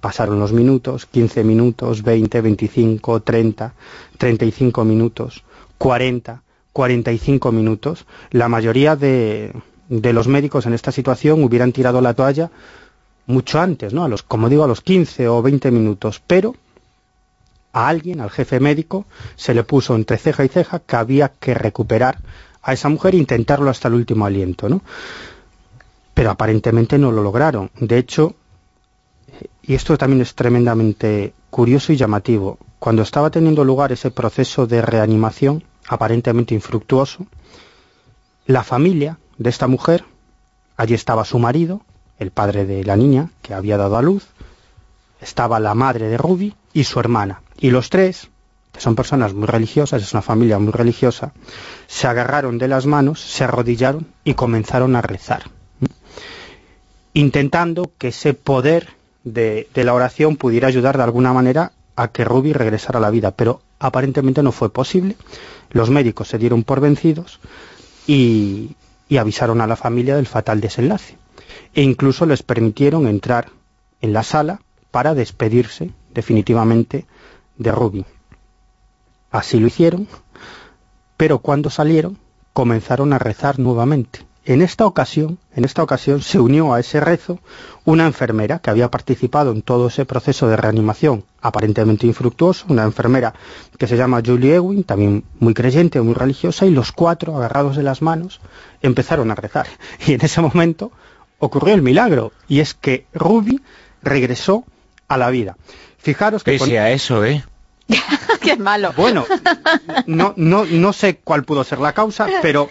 Pasaron 0.00 0.38
los 0.38 0.52
minutos, 0.52 1.06
15 1.06 1.44
minutos, 1.44 2.02
20, 2.02 2.40
25, 2.40 3.20
30, 3.20 3.74
35 4.18 4.84
minutos, 4.84 5.44
40, 5.82 6.44
45 6.72 7.50
minutos. 7.50 8.06
La 8.30 8.48
mayoría 8.48 8.94
de, 8.94 9.52
de 9.88 10.12
los 10.12 10.28
médicos 10.28 10.64
en 10.66 10.74
esta 10.74 10.92
situación 10.92 11.42
hubieran 11.42 11.72
tirado 11.72 12.00
la 12.00 12.14
toalla 12.14 12.52
mucho 13.26 13.60
antes, 13.60 13.92
¿no? 13.92 14.04
A 14.04 14.08
los, 14.08 14.22
como 14.22 14.48
digo, 14.48 14.62
a 14.62 14.68
los 14.68 14.80
15 14.80 15.26
o 15.26 15.42
20 15.42 15.72
minutos, 15.72 16.22
pero 16.24 16.54
a 17.72 17.88
alguien, 17.88 18.20
al 18.20 18.30
jefe 18.30 18.60
médico, 18.60 19.06
se 19.34 19.54
le 19.54 19.64
puso 19.64 19.96
entre 19.96 20.18
ceja 20.18 20.44
y 20.44 20.48
ceja 20.48 20.78
que 20.78 20.94
había 20.94 21.32
que 21.32 21.52
recuperar 21.52 22.18
a 22.62 22.74
esa 22.74 22.88
mujer 22.88 23.16
e 23.16 23.18
intentarlo 23.18 23.68
hasta 23.68 23.88
el 23.88 23.94
último 23.94 24.24
aliento, 24.24 24.68
¿no? 24.68 24.82
Pero 26.14 26.30
aparentemente 26.30 26.96
no 26.96 27.10
lo 27.10 27.24
lograron. 27.24 27.72
De 27.80 27.98
hecho, 27.98 28.36
y 29.62 29.74
esto 29.74 29.98
también 29.98 30.22
es 30.22 30.36
tremendamente 30.36 31.34
curioso 31.50 31.92
y 31.92 31.96
llamativo, 31.96 32.58
cuando 32.78 33.02
estaba 33.02 33.30
teniendo 33.30 33.64
lugar 33.64 33.90
ese 33.90 34.12
proceso 34.12 34.68
de 34.68 34.80
reanimación, 34.80 35.64
aparentemente 35.88 36.54
infructuoso, 36.54 37.26
la 38.46 38.64
familia 38.64 39.18
de 39.38 39.50
esta 39.50 39.66
mujer, 39.66 40.04
allí 40.76 40.94
estaba 40.94 41.24
su 41.24 41.38
marido, 41.38 41.82
el 42.18 42.30
padre 42.30 42.64
de 42.64 42.84
la 42.84 42.96
niña, 42.96 43.30
que 43.42 43.54
había 43.54 43.76
dado 43.76 43.96
a 43.96 44.02
luz, 44.02 44.26
estaba 45.20 45.60
la 45.60 45.74
madre 45.74 46.08
de 46.08 46.18
Ruby 46.18 46.54
y 46.72 46.84
su 46.84 47.00
hermana. 47.00 47.42
Y 47.58 47.70
los 47.70 47.90
tres, 47.90 48.28
que 48.72 48.80
son 48.80 48.94
personas 48.94 49.34
muy 49.34 49.46
religiosas, 49.46 50.02
es 50.02 50.12
una 50.12 50.22
familia 50.22 50.58
muy 50.58 50.72
religiosa, 50.72 51.32
se 51.86 52.06
agarraron 52.06 52.58
de 52.58 52.68
las 52.68 52.86
manos, 52.86 53.20
se 53.20 53.44
arrodillaron 53.44 54.06
y 54.24 54.34
comenzaron 54.34 54.96
a 54.96 55.02
rezar, 55.02 55.44
intentando 57.14 57.92
que 57.98 58.08
ese 58.08 58.34
poder 58.34 58.88
de, 59.24 59.68
la 59.74 59.94
oración 59.94 60.36
pudiera 60.36 60.68
ayudar 60.68 60.96
de 60.96 61.04
alguna 61.04 61.32
manera 61.32 61.72
a 61.96 62.08
que 62.08 62.24
Ruby 62.24 62.52
regresara 62.52 62.98
a 62.98 63.02
la 63.02 63.10
vida, 63.10 63.32
pero 63.32 63.60
aparentemente 63.82 64.42
no 64.42 64.52
fue 64.52 64.72
posible. 64.72 65.16
Los 65.70 65.90
médicos 65.90 66.28
se 66.28 66.38
dieron 66.38 66.62
por 66.62 66.80
vencidos 66.80 67.40
y, 68.06 68.76
avisaron 69.18 69.60
a 69.60 69.66
la 69.66 69.76
familia 69.76 70.16
del 70.16 70.26
fatal 70.26 70.60
desenlace. 70.60 71.18
E 71.74 71.82
incluso 71.82 72.24
les 72.24 72.42
permitieron 72.42 73.06
entrar 73.06 73.50
en 74.00 74.14
la 74.14 74.22
sala 74.22 74.62
para 74.90 75.14
despedirse 75.14 75.90
definitivamente 76.14 77.06
de 77.58 77.72
Ruby. 77.72 78.06
Así 79.30 79.58
lo 79.58 79.66
hicieron, 79.66 80.08
pero 81.18 81.40
cuando 81.40 81.68
salieron 81.68 82.18
comenzaron 82.52 83.12
a 83.12 83.18
rezar 83.18 83.58
nuevamente. 83.58 84.20
En 84.44 84.60
esta 84.60 84.86
ocasión, 84.86 85.38
en 85.54 85.64
esta 85.64 85.84
ocasión 85.84 86.20
se 86.20 86.40
unió 86.40 86.74
a 86.74 86.80
ese 86.80 87.00
rezo 87.00 87.38
una 87.84 88.06
enfermera 88.06 88.58
que 88.58 88.70
había 88.70 88.90
participado 88.90 89.52
en 89.52 89.62
todo 89.62 89.86
ese 89.86 90.04
proceso 90.04 90.48
de 90.48 90.56
reanimación 90.56 91.24
aparentemente 91.40 92.08
infructuoso, 92.08 92.66
una 92.68 92.82
enfermera 92.82 93.34
que 93.78 93.86
se 93.86 93.96
llama 93.96 94.20
Julie 94.24 94.56
Ewing, 94.56 94.82
también 94.82 95.24
muy 95.38 95.54
creyente, 95.54 96.00
muy 96.00 96.14
religiosa, 96.14 96.66
y 96.66 96.70
los 96.70 96.90
cuatro, 96.90 97.36
agarrados 97.36 97.76
de 97.76 97.84
las 97.84 98.02
manos, 98.02 98.40
empezaron 98.80 99.30
a 99.30 99.36
rezar. 99.36 99.66
Y 100.06 100.14
en 100.14 100.24
ese 100.24 100.40
momento 100.40 100.90
ocurrió 101.38 101.74
el 101.74 101.82
milagro, 101.82 102.32
y 102.48 102.60
es 102.60 102.74
que 102.74 103.06
Ruby 103.14 103.60
regresó 104.02 104.64
a 105.06 105.18
la 105.18 105.30
vida. 105.30 105.56
Fijaros 105.98 106.42
que... 106.42 106.52
Pese 106.52 106.64
con... 106.64 106.78
a 106.78 106.90
eso, 106.90 107.24
¿eh? 107.24 107.44
¡Qué 108.40 108.56
malo! 108.56 108.92
Bueno, 108.96 109.24
no, 110.06 110.34
no, 110.36 110.64
no 110.64 110.92
sé 110.92 111.18
cuál 111.18 111.44
pudo 111.44 111.62
ser 111.62 111.78
la 111.78 111.92
causa, 111.92 112.26
pero 112.42 112.70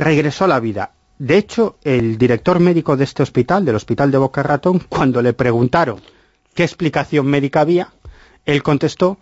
regresó 0.00 0.44
a 0.44 0.48
la 0.48 0.60
vida. 0.60 0.90
De 1.18 1.36
hecho, 1.36 1.76
el 1.84 2.16
director 2.18 2.58
médico 2.60 2.96
de 2.96 3.04
este 3.04 3.22
hospital, 3.22 3.64
del 3.64 3.76
hospital 3.76 4.10
de 4.10 4.18
Boca 4.18 4.42
Ratón, 4.42 4.80
cuando 4.88 5.20
le 5.22 5.32
preguntaron 5.34 6.00
qué 6.54 6.62
explicación 6.64 7.26
médica 7.26 7.60
había, 7.60 7.88
él 8.46 8.62
contestó 8.62 9.18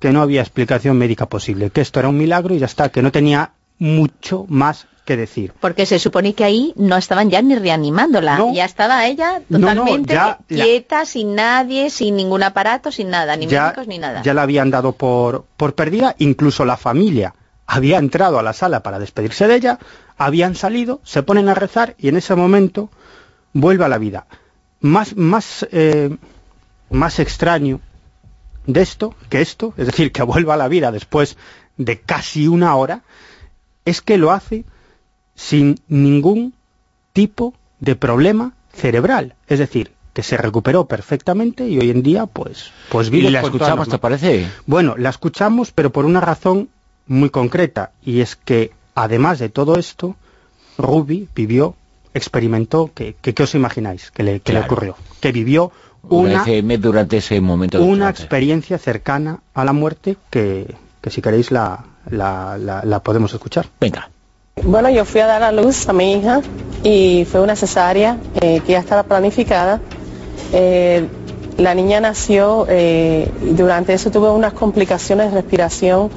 que 0.00 0.12
no 0.12 0.20
había 0.22 0.40
explicación 0.40 0.96
médica 0.98 1.26
posible, 1.26 1.70
que 1.70 1.80
esto 1.80 2.00
era 2.00 2.08
un 2.08 2.18
milagro 2.18 2.54
y 2.54 2.58
ya 2.58 2.66
está, 2.66 2.88
que 2.88 3.02
no 3.02 3.12
tenía 3.12 3.52
mucho 3.78 4.46
más 4.48 4.86
que 5.04 5.16
decir. 5.16 5.52
Porque 5.60 5.86
se 5.86 5.98
supone 5.98 6.34
que 6.34 6.44
ahí 6.44 6.72
no 6.76 6.96
estaban 6.96 7.30
ya 7.30 7.40
ni 7.40 7.54
reanimándola, 7.56 8.36
No. 8.36 8.52
ya 8.52 8.64
estaba 8.64 9.06
ella 9.06 9.40
totalmente 9.50 10.14
No, 10.14 10.20
no, 10.20 10.36
ya 10.36 10.38
la- 10.48 10.64
quieta, 10.64 11.06
sin 11.06 11.34
nadie, 11.34 11.88
sin 11.90 12.16
ningún 12.16 12.42
aparato, 12.42 12.92
sin 12.92 13.08
nada, 13.10 13.34
ni 13.36 13.46
ya, 13.46 13.66
médicos 13.66 13.86
ni 13.86 13.98
nada. 13.98 14.22
ya 14.22 14.34
la 14.34 14.42
habían 14.42 14.70
dado 14.70 14.92
por, 14.92 15.44
por 15.56 15.74
perdida, 15.74 16.14
incluso 16.18 16.64
la 16.64 16.76
familia 16.76 17.34
había 17.68 17.98
entrado 17.98 18.38
a 18.38 18.42
la 18.42 18.54
sala 18.54 18.82
para 18.82 18.98
despedirse 18.98 19.46
de 19.46 19.54
ella, 19.54 19.78
habían 20.16 20.54
salido, 20.54 21.00
se 21.04 21.22
ponen 21.22 21.50
a 21.50 21.54
rezar 21.54 21.94
y 21.98 22.08
en 22.08 22.16
ese 22.16 22.34
momento 22.34 22.90
vuelve 23.52 23.84
a 23.84 23.88
la 23.88 23.98
vida. 23.98 24.26
Más, 24.80 25.14
más, 25.16 25.68
eh, 25.70 26.16
más 26.90 27.18
extraño 27.20 27.80
de 28.66 28.80
esto 28.80 29.14
que 29.28 29.42
esto, 29.42 29.74
es 29.76 29.84
decir, 29.84 30.12
que 30.12 30.22
vuelva 30.22 30.54
a 30.54 30.56
la 30.56 30.68
vida 30.68 30.90
después 30.90 31.36
de 31.76 32.00
casi 32.00 32.48
una 32.48 32.74
hora, 32.74 33.02
es 33.84 34.00
que 34.00 34.16
lo 34.16 34.32
hace 34.32 34.64
sin 35.34 35.78
ningún 35.88 36.54
tipo 37.12 37.52
de 37.80 37.96
problema 37.96 38.54
cerebral. 38.72 39.34
Es 39.46 39.58
decir, 39.58 39.92
que 40.14 40.22
se 40.22 40.38
recuperó 40.38 40.86
perfectamente 40.86 41.68
y 41.68 41.78
hoy 41.78 41.90
en 41.90 42.02
día 42.02 42.24
pues, 42.24 42.72
pues 42.88 43.10
vive 43.10 43.28
¿Y 43.28 43.30
la 43.30 43.42
escuchamos, 43.42 43.90
te 43.90 43.98
parece? 43.98 44.48
Bueno, 44.64 44.96
la 44.96 45.10
escuchamos, 45.10 45.70
pero 45.70 45.92
por 45.92 46.06
una 46.06 46.22
razón 46.22 46.70
muy 47.08 47.30
concreta, 47.30 47.90
y 48.04 48.20
es 48.20 48.36
que, 48.36 48.70
además 48.94 49.38
de 49.38 49.48
todo 49.48 49.78
esto, 49.78 50.14
Ruby 50.76 51.28
vivió, 51.34 51.74
experimentó, 52.14 52.90
que, 52.94 53.16
que- 53.20 53.34
¿qué 53.34 53.42
os 53.42 53.54
imagináis 53.54 54.10
que 54.10 54.22
le, 54.22 54.40
que 54.40 54.52
le 54.52 54.58
Claro. 54.60 54.72
ocurrió? 54.72 54.96
Que 55.20 55.32
vivió 55.32 55.72
Una 56.08 56.44
durante 56.78 57.16
ese 57.18 57.40
momento. 57.40 57.82
una 57.82 58.08
experiencia 58.10 58.78
cercana 58.78 59.40
a 59.54 59.64
la 59.64 59.72
muerte 59.72 60.16
que, 60.30 60.74
que 61.00 61.10
si 61.10 61.20
queréis 61.20 61.50
la, 61.50 61.84
la, 62.10 63.00
podemos 63.02 63.32
escuchar. 63.34 63.66
Venga. 63.80 64.10
Bueno, 64.64 64.90
yo 64.90 65.04
fui 65.04 65.20
a 65.20 65.26
dar 65.26 65.42
a 65.42 65.52
luz 65.52 65.88
a 65.88 65.92
mi 65.92 66.14
hija 66.14 66.40
y 66.82 67.24
fue 67.30 67.40
una 67.40 67.54
cesárea 67.56 68.18
eh, 68.40 68.60
que 68.64 68.72
ya 68.72 68.78
estaba 68.80 69.02
planificada. 69.04 69.80
Eh, 70.52 71.06
la 71.58 71.74
niña 71.74 72.00
nació 72.00 72.66
eh, 72.68 73.30
y 73.42 73.54
durante 73.54 73.92
eso 73.94 74.10
tuve 74.10 74.30
unas 74.30 74.52
complicaciones 74.52 75.30
de 75.32 75.40
respiración 75.42 76.10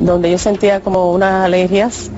donde 0.00 0.30
yo 0.30 0.38
sentía 0.38 0.80
como 0.80 1.12
unas 1.12 1.44
alergias. 1.44 2.10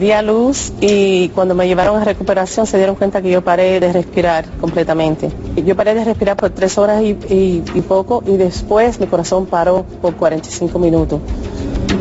di 0.00 0.10
a 0.10 0.22
luz 0.22 0.72
y 0.80 1.28
cuando 1.28 1.54
me 1.54 1.68
llevaron 1.68 2.00
a 2.00 2.04
recuperación 2.04 2.66
se 2.66 2.76
dieron 2.76 2.96
cuenta 2.96 3.22
que 3.22 3.30
yo 3.30 3.42
paré 3.42 3.78
de 3.78 3.92
respirar 3.92 4.44
completamente. 4.60 5.30
Yo 5.64 5.76
paré 5.76 5.94
de 5.94 6.04
respirar 6.04 6.36
por 6.36 6.50
tres 6.50 6.76
horas 6.78 7.02
y, 7.02 7.62
poco 7.86 8.22
y 8.26 8.36
después 8.36 8.98
mi 8.98 9.06
corazón 9.06 9.46
paró 9.46 9.84
por 10.02 10.16
45 10.16 10.78
minutos. 10.78 11.20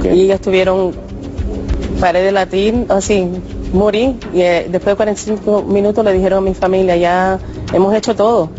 Y 0.03 0.21
ellos 0.21 0.35
estuvieron, 0.35 0.93
paré 1.99 2.21
de 2.23 2.31
latir, 2.31 2.85
así, 2.89 3.27
morí 3.73 4.17
y 4.33 4.41
eh, 4.41 4.67
después 4.69 4.93
de 4.93 4.95
45 4.95 5.63
minutos 5.63 6.03
le 6.03 6.13
dijeron 6.13 6.39
a 6.39 6.41
mi 6.41 6.53
familia, 6.53 6.95
ya 6.95 7.39
hemos 7.73 7.93
hecho 7.93 8.15
todo, 8.15 8.49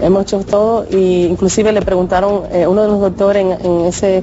hemos 0.00 0.22
hecho 0.22 0.40
todo 0.44 0.86
y 0.90 1.24
inclusive 1.24 1.72
le 1.72 1.82
preguntaron, 1.82 2.42
eh, 2.52 2.66
uno 2.66 2.82
de 2.82 2.88
los 2.88 3.00
doctores 3.00 3.44
en, 3.62 3.80
ese, 3.82 4.22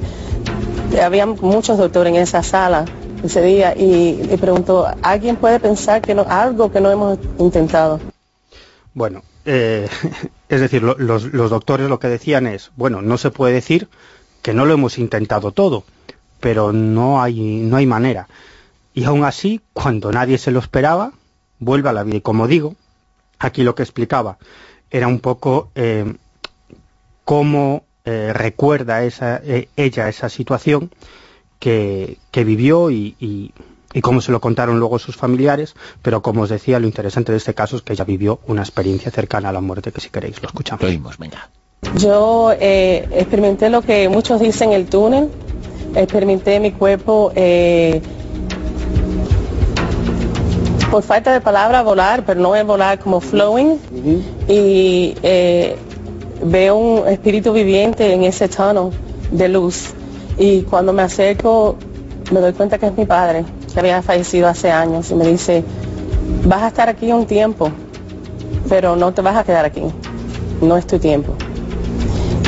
había 1.02 1.26
muchos 1.26 1.78
doctores 1.78 2.14
en 2.14 2.20
esa 2.20 2.42
sala 2.42 2.84
ese 3.22 3.42
día 3.42 3.74
y 3.76 4.22
le 4.24 4.38
preguntó, 4.38 4.86
¿alguien 5.02 5.36
puede 5.36 5.60
pensar 5.60 6.02
que 6.02 6.14
no, 6.14 6.26
algo 6.28 6.72
que 6.72 6.80
no 6.80 6.90
hemos 6.90 7.18
intentado? 7.38 8.00
Bueno, 8.94 9.22
eh, 9.44 9.88
es 10.48 10.60
decir, 10.60 10.82
los, 10.82 10.98
los 10.98 11.50
doctores 11.50 11.88
lo 11.88 11.98
que 11.98 12.08
decían 12.08 12.46
es, 12.46 12.72
bueno, 12.76 13.02
no 13.02 13.18
se 13.18 13.30
puede 13.30 13.54
decir 13.54 13.88
que 14.42 14.54
no 14.54 14.66
lo 14.66 14.74
hemos 14.74 14.98
intentado 14.98 15.52
todo, 15.52 15.84
pero 16.40 16.72
no 16.72 17.22
hay, 17.22 17.40
no 17.40 17.76
hay 17.76 17.86
manera. 17.86 18.28
Y 18.94 19.04
aún 19.04 19.24
así, 19.24 19.60
cuando 19.72 20.12
nadie 20.12 20.36
se 20.36 20.50
lo 20.50 20.58
esperaba, 20.58 21.12
vuelve 21.58 21.88
a 21.88 21.92
la 21.92 22.02
vida. 22.02 22.16
Y 22.16 22.20
como 22.20 22.48
digo, 22.48 22.74
aquí 23.38 23.62
lo 23.62 23.74
que 23.74 23.84
explicaba 23.84 24.38
era 24.90 25.06
un 25.06 25.20
poco 25.20 25.70
eh, 25.74 26.12
cómo 27.24 27.84
eh, 28.04 28.32
recuerda 28.32 29.04
esa, 29.04 29.40
eh, 29.44 29.68
ella 29.76 30.08
esa 30.08 30.28
situación 30.28 30.90
que, 31.58 32.18
que 32.30 32.44
vivió 32.44 32.90
y, 32.90 33.14
y, 33.20 33.52
cómo 34.00 34.20
se 34.20 34.32
lo 34.32 34.40
contaron 34.40 34.80
luego 34.80 34.98
sus 34.98 35.16
familiares, 35.16 35.74
pero 36.00 36.22
como 36.22 36.42
os 36.42 36.48
decía, 36.48 36.80
lo 36.80 36.86
interesante 36.86 37.30
de 37.30 37.38
este 37.38 37.54
caso 37.54 37.76
es 37.76 37.82
que 37.82 37.92
ella 37.92 38.04
vivió 38.04 38.40
una 38.46 38.62
experiencia 38.62 39.10
cercana 39.10 39.50
a 39.50 39.52
la 39.52 39.60
muerte, 39.60 39.92
que 39.92 40.00
si 40.00 40.08
queréis 40.08 40.40
lo 40.42 40.48
escuchamos. 40.48 41.18
venga. 41.18 41.50
Yo 41.96 42.52
experimenté 42.52 43.68
lo 43.68 43.82
que 43.82 44.08
muchos 44.08 44.40
dicen 44.40 44.72
el 44.72 44.86
túnel, 44.86 45.28
experimenté 45.94 46.58
mi 46.58 46.72
cuerpo 46.72 47.32
por 50.92 51.02
falta 51.02 51.32
de 51.32 51.40
palabra 51.40 51.82
volar, 51.82 52.22
pero 52.26 52.38
no 52.38 52.54
es 52.54 52.66
volar 52.66 52.98
como 52.98 53.22
flowing. 53.22 53.78
Y 54.46 55.14
eh, 55.22 55.74
veo 56.42 56.76
un 56.76 57.08
espíritu 57.08 57.52
viviente 57.52 58.12
en 58.12 58.24
ese 58.24 58.48
tono 58.48 58.90
de 59.30 59.48
luz. 59.48 59.94
Y 60.38 60.62
cuando 60.62 60.92
me 60.92 61.02
acerco, 61.02 61.76
me 62.32 62.40
doy 62.40 62.52
cuenta 62.52 62.78
que 62.78 62.86
es 62.86 62.96
mi 62.96 63.06
padre, 63.06 63.44
que 63.72 63.80
había 63.80 64.02
fallecido 64.02 64.48
hace 64.48 64.70
años. 64.70 65.10
Y 65.10 65.14
me 65.14 65.26
dice, 65.26 65.64
vas 66.44 66.62
a 66.62 66.68
estar 66.68 66.88
aquí 66.88 67.12
un 67.12 67.26
tiempo, 67.26 67.70
pero 68.68 68.96
no 68.96 69.12
te 69.12 69.22
vas 69.22 69.36
a 69.36 69.44
quedar 69.44 69.64
aquí. 69.64 69.82
No 70.60 70.76
es 70.76 70.86
tu 70.86 70.98
tiempo. 70.98 71.34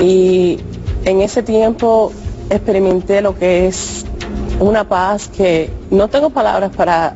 Y 0.03 0.59
en 1.05 1.21
ese 1.21 1.43
tiempo 1.43 2.13
experimenté 2.51 3.21
lo 3.21 3.37
que 3.37 3.67
es 3.67 4.05
una 4.61 4.89
paz 4.89 5.29
que 5.29 5.71
no 5.91 6.09
tengo 6.09 6.31
palabras 6.31 6.71
para 6.75 7.15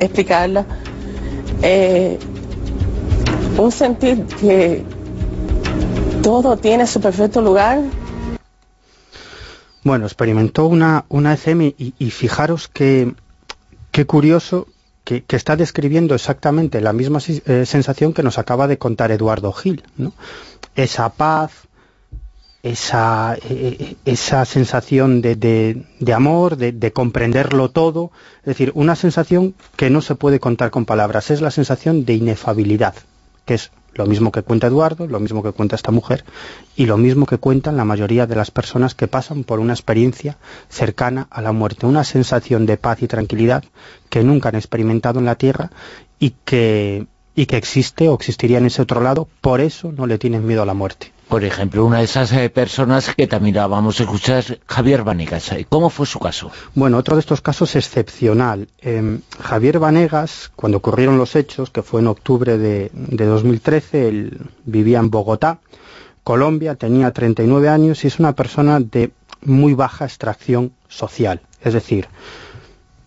explicarla. 0.00 0.66
Eh, 1.62 2.18
un 3.58 3.72
sentir 3.72 4.24
que 4.40 4.84
todo 6.26 6.56
tiene 6.56 6.88
su 6.88 7.00
perfecto 7.00 7.40
lugar. 7.40 7.82
Bueno, 9.84 10.06
experimentó 10.06 10.66
una, 10.66 11.04
una 11.08 11.34
ECM 11.34 11.72
y, 11.78 12.10
fijaros 12.10 12.66
qué 12.66 13.14
curioso 14.08 14.66
que, 15.04 15.24
está 15.28 15.54
describiendo 15.54 16.16
exactamente 16.16 16.80
la 16.80 16.92
misma 16.92 17.20
eh, 17.28 17.64
sensación 17.64 18.12
que 18.12 18.24
nos 18.24 18.38
acaba 18.38 18.66
de 18.66 18.76
contar 18.76 19.12
Eduardo 19.12 19.52
Gil. 19.52 19.84
¿no? 19.96 20.14
Esa 20.74 21.10
paz, 21.10 21.52
esa, 22.64 23.36
eh, 23.48 23.94
esa 24.04 24.44
sensación 24.46 25.22
de, 25.22 25.36
de, 25.36 26.12
amor, 26.12 26.56
de, 26.56 26.72
de, 26.72 26.92
comprenderlo 26.92 27.70
todo, 27.70 28.10
es 28.40 28.46
decir, 28.46 28.72
una 28.74 28.96
sensación 28.96 29.54
que 29.76 29.90
no 29.90 30.02
se 30.02 30.16
puede 30.16 30.40
contar 30.40 30.72
con 30.72 30.86
palabras, 30.86 31.30
es 31.30 31.40
la 31.40 31.52
sensación 31.52 32.04
de 32.04 32.14
inefabilidad, 32.14 32.96
que 33.44 33.54
es 33.54 33.70
lo 33.96 34.06
mismo 34.06 34.30
que 34.30 34.42
cuenta 34.42 34.66
Eduardo, 34.66 35.06
lo 35.06 35.20
mismo 35.20 35.42
que 35.42 35.52
cuenta 35.52 35.76
esta 35.76 35.90
mujer, 35.90 36.24
y 36.76 36.86
lo 36.86 36.96
mismo 36.96 37.26
que 37.26 37.38
cuentan 37.38 37.76
la 37.76 37.84
mayoría 37.84 38.26
de 38.26 38.36
las 38.36 38.50
personas 38.50 38.94
que 38.94 39.08
pasan 39.08 39.44
por 39.44 39.58
una 39.58 39.72
experiencia 39.72 40.36
cercana 40.68 41.26
a 41.30 41.42
la 41.42 41.52
muerte, 41.52 41.86
una 41.86 42.04
sensación 42.04 42.66
de 42.66 42.76
paz 42.76 43.02
y 43.02 43.08
tranquilidad 43.08 43.64
que 44.08 44.22
nunca 44.22 44.50
han 44.50 44.56
experimentado 44.56 45.18
en 45.18 45.26
la 45.26 45.36
Tierra 45.36 45.70
y 46.18 46.34
que, 46.44 47.06
y 47.34 47.46
que 47.46 47.56
existe 47.56 48.08
o 48.08 48.14
existiría 48.14 48.58
en 48.58 48.66
ese 48.66 48.82
otro 48.82 49.00
lado, 49.00 49.28
por 49.40 49.60
eso 49.60 49.92
no 49.92 50.06
le 50.06 50.18
tienen 50.18 50.46
miedo 50.46 50.62
a 50.62 50.66
la 50.66 50.74
muerte. 50.74 51.15
Por 51.28 51.42
ejemplo, 51.42 51.84
una 51.84 51.98
de 51.98 52.04
esas 52.04 52.30
eh, 52.32 52.50
personas 52.50 53.12
que 53.16 53.26
también 53.26 53.56
vamos 53.56 53.98
a 53.98 54.04
escuchar 54.04 54.38
es 54.38 54.58
Javier 54.66 55.02
Vanegas. 55.02 55.50
¿Cómo 55.68 55.90
fue 55.90 56.06
su 56.06 56.20
caso? 56.20 56.52
Bueno, 56.74 56.98
otro 56.98 57.16
de 57.16 57.20
estos 57.20 57.40
casos 57.40 57.74
excepcional. 57.74 58.68
Em, 58.78 59.22
Javier 59.40 59.80
Vanegas, 59.80 60.52
cuando 60.54 60.78
ocurrieron 60.78 61.18
los 61.18 61.34
hechos, 61.34 61.70
que 61.70 61.82
fue 61.82 62.00
en 62.00 62.06
octubre 62.06 62.58
de, 62.58 62.90
2013, 62.94 64.08
él 64.08 64.40
vivía 64.64 65.00
en 65.00 65.10
Bogotá, 65.10 65.58
Colombia, 66.22 66.76
tenía 66.76 67.10
39 67.12 67.68
años 67.68 68.04
y 68.04 68.06
es 68.06 68.20
una 68.20 68.34
persona 68.34 68.78
de 68.78 69.10
muy 69.42 69.74
baja 69.74 70.04
extracción 70.04 70.72
social. 70.88 71.40
Es 71.60 71.74
decir, 71.74 72.06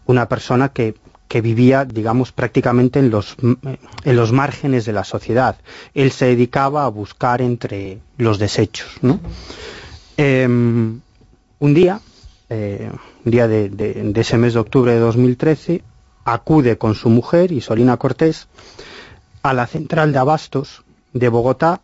una 0.06 0.28
persona 0.28 0.70
que 0.70 0.96
que 1.30 1.42
vivía, 1.42 1.86
digamos, 1.86 2.32
prácticamente 2.32 2.98
en 2.98 3.12
los, 3.12 3.38
en 3.40 4.16
los 4.16 4.32
márgenes 4.34 4.84
de 4.86 4.94
la 4.94 5.04
sociedad. 5.04 5.58
Él 5.94 6.12
se 6.12 6.26
dedicaba 6.26 6.86
a 6.86 6.90
buscar 6.90 7.42
entre 7.42 8.00
los 8.18 8.40
desechos. 8.40 8.98
¿no? 9.04 9.20
Em, 10.18 11.00
un 11.60 11.74
día, 11.76 12.02
eh, 12.50 12.92
un 13.24 13.32
día 13.32 13.48
de, 13.48 13.70
de, 13.70 14.20
ese 14.20 14.40
mes 14.40 14.56
de 14.56 14.60
octubre 14.60 14.92
de 14.92 15.00
2013, 15.00 15.84
acude 16.26 16.80
con 16.80 16.96
su 16.96 17.10
mujer, 17.10 17.52
Isolina 17.52 17.98
Cortés, 17.98 18.48
a 19.44 19.54
la 19.54 19.68
central 19.68 20.12
de 20.12 20.18
abastos 20.18 20.84
de 21.14 21.30
Bogotá 21.30 21.82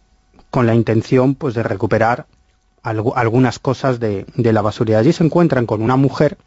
con 0.50 0.66
la 0.66 0.74
intención 0.74 1.36
pues, 1.36 1.54
de 1.54 1.62
recuperar 1.62 2.26
algunas 2.82 3.60
cosas 3.60 4.00
de, 4.00 4.26
de 4.36 4.54
la 4.54 4.64
basura. 4.64 4.98
Allí 4.98 5.14
se 5.14 5.24
encuentran 5.24 5.68
con 5.68 5.84
una 5.84 5.98
mujer 5.98 6.38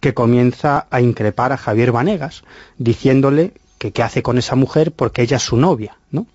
que 0.00 0.14
comienza 0.14 0.86
a 0.90 1.00
increpar 1.00 1.52
a 1.52 1.56
Javier 1.56 1.92
Vanegas, 1.92 2.42
diciéndole 2.78 3.52
que 3.78 3.92
qué 3.92 4.02
hace 4.02 4.22
con 4.22 4.38
esa 4.38 4.56
mujer 4.56 4.92
porque 4.92 5.22
ella 5.22 5.36
es 5.36 5.42
su 5.42 5.56
novia, 5.56 5.96
¿no? 6.10 6.26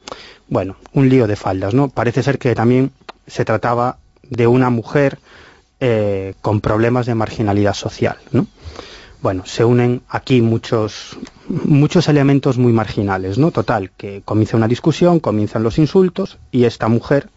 Bueno, 0.47 0.75
un 0.93 1.09
lío 1.09 1.27
de 1.27 1.35
faldas, 1.35 1.73
¿no? 1.73 1.89
Parece 1.89 2.23
ser 2.23 2.37
que 2.37 2.53
también 2.55 2.91
se 3.27 3.45
trataba 3.45 3.97
de 4.29 4.47
una 4.47 4.69
mujer 4.69 5.19
eh, 5.79 6.33
con 6.41 6.61
problemas 6.61 7.05
de 7.05 7.15
marginalidad 7.15 7.73
social, 7.73 8.17
¿no? 8.31 8.47
Bueno, 9.21 9.45
se 9.45 9.63
unen 9.63 10.01
aquí 10.09 10.41
muchos, 10.41 11.17
muchos 11.47 12.07
elementos 12.07 12.57
muy 12.57 12.73
marginales, 12.73 13.37
¿no? 13.37 13.51
Total, 13.51 13.91
que 13.95 14.23
comienza 14.25 14.57
una 14.57 14.67
discusión, 14.67 15.19
comienzan 15.19 15.63
los 15.63 15.77
insultos 15.77 16.39
y 16.51 16.65
esta 16.65 16.87
mujer, 16.87 17.29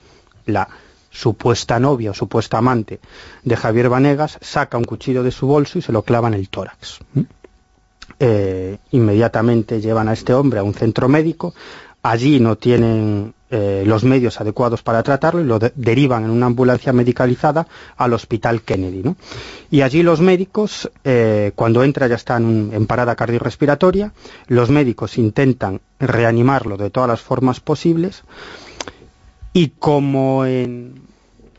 la 0.46 0.68
supuesta 1.14 1.78
novia 1.78 2.10
o 2.10 2.14
supuesta 2.14 2.58
amante 2.58 3.00
de 3.44 3.56
Javier 3.56 3.88
Vanegas, 3.88 4.38
saca 4.40 4.76
un 4.76 4.84
cuchillo 4.84 5.22
de 5.22 5.30
su 5.30 5.46
bolso 5.46 5.78
y 5.78 5.82
se 5.82 5.92
lo 5.92 6.02
clava 6.02 6.28
en 6.28 6.34
el 6.34 6.48
tórax. 6.48 6.98
Eh, 8.18 8.78
inmediatamente 8.90 9.80
llevan 9.80 10.08
a 10.08 10.12
este 10.12 10.34
hombre 10.34 10.58
a 10.58 10.64
un 10.64 10.74
centro 10.74 11.08
médico, 11.08 11.54
allí 12.02 12.40
no 12.40 12.56
tienen 12.56 13.32
eh, 13.50 13.84
los 13.86 14.02
medios 14.02 14.40
adecuados 14.40 14.82
para 14.82 15.02
tratarlo 15.04 15.40
y 15.40 15.44
lo 15.44 15.60
derivan 15.60 16.24
en 16.24 16.30
una 16.30 16.46
ambulancia 16.46 16.92
medicalizada 16.92 17.68
al 17.96 18.12
hospital 18.12 18.62
Kennedy. 18.62 19.14
Y 19.70 19.82
allí 19.82 20.02
los 20.02 20.20
médicos, 20.20 20.90
eh, 21.04 21.52
cuando 21.54 21.84
entra 21.84 22.08
ya 22.08 22.16
están 22.16 22.70
en 22.72 22.86
parada 22.86 23.14
cardiorrespiratoria, 23.14 24.12
los 24.48 24.70
médicos 24.70 25.16
intentan 25.18 25.80
reanimarlo 26.00 26.76
de 26.76 26.90
todas 26.90 27.08
las 27.08 27.20
formas 27.20 27.60
posibles, 27.60 28.24
y 29.54 29.68
como 29.78 30.44
en 30.44 31.00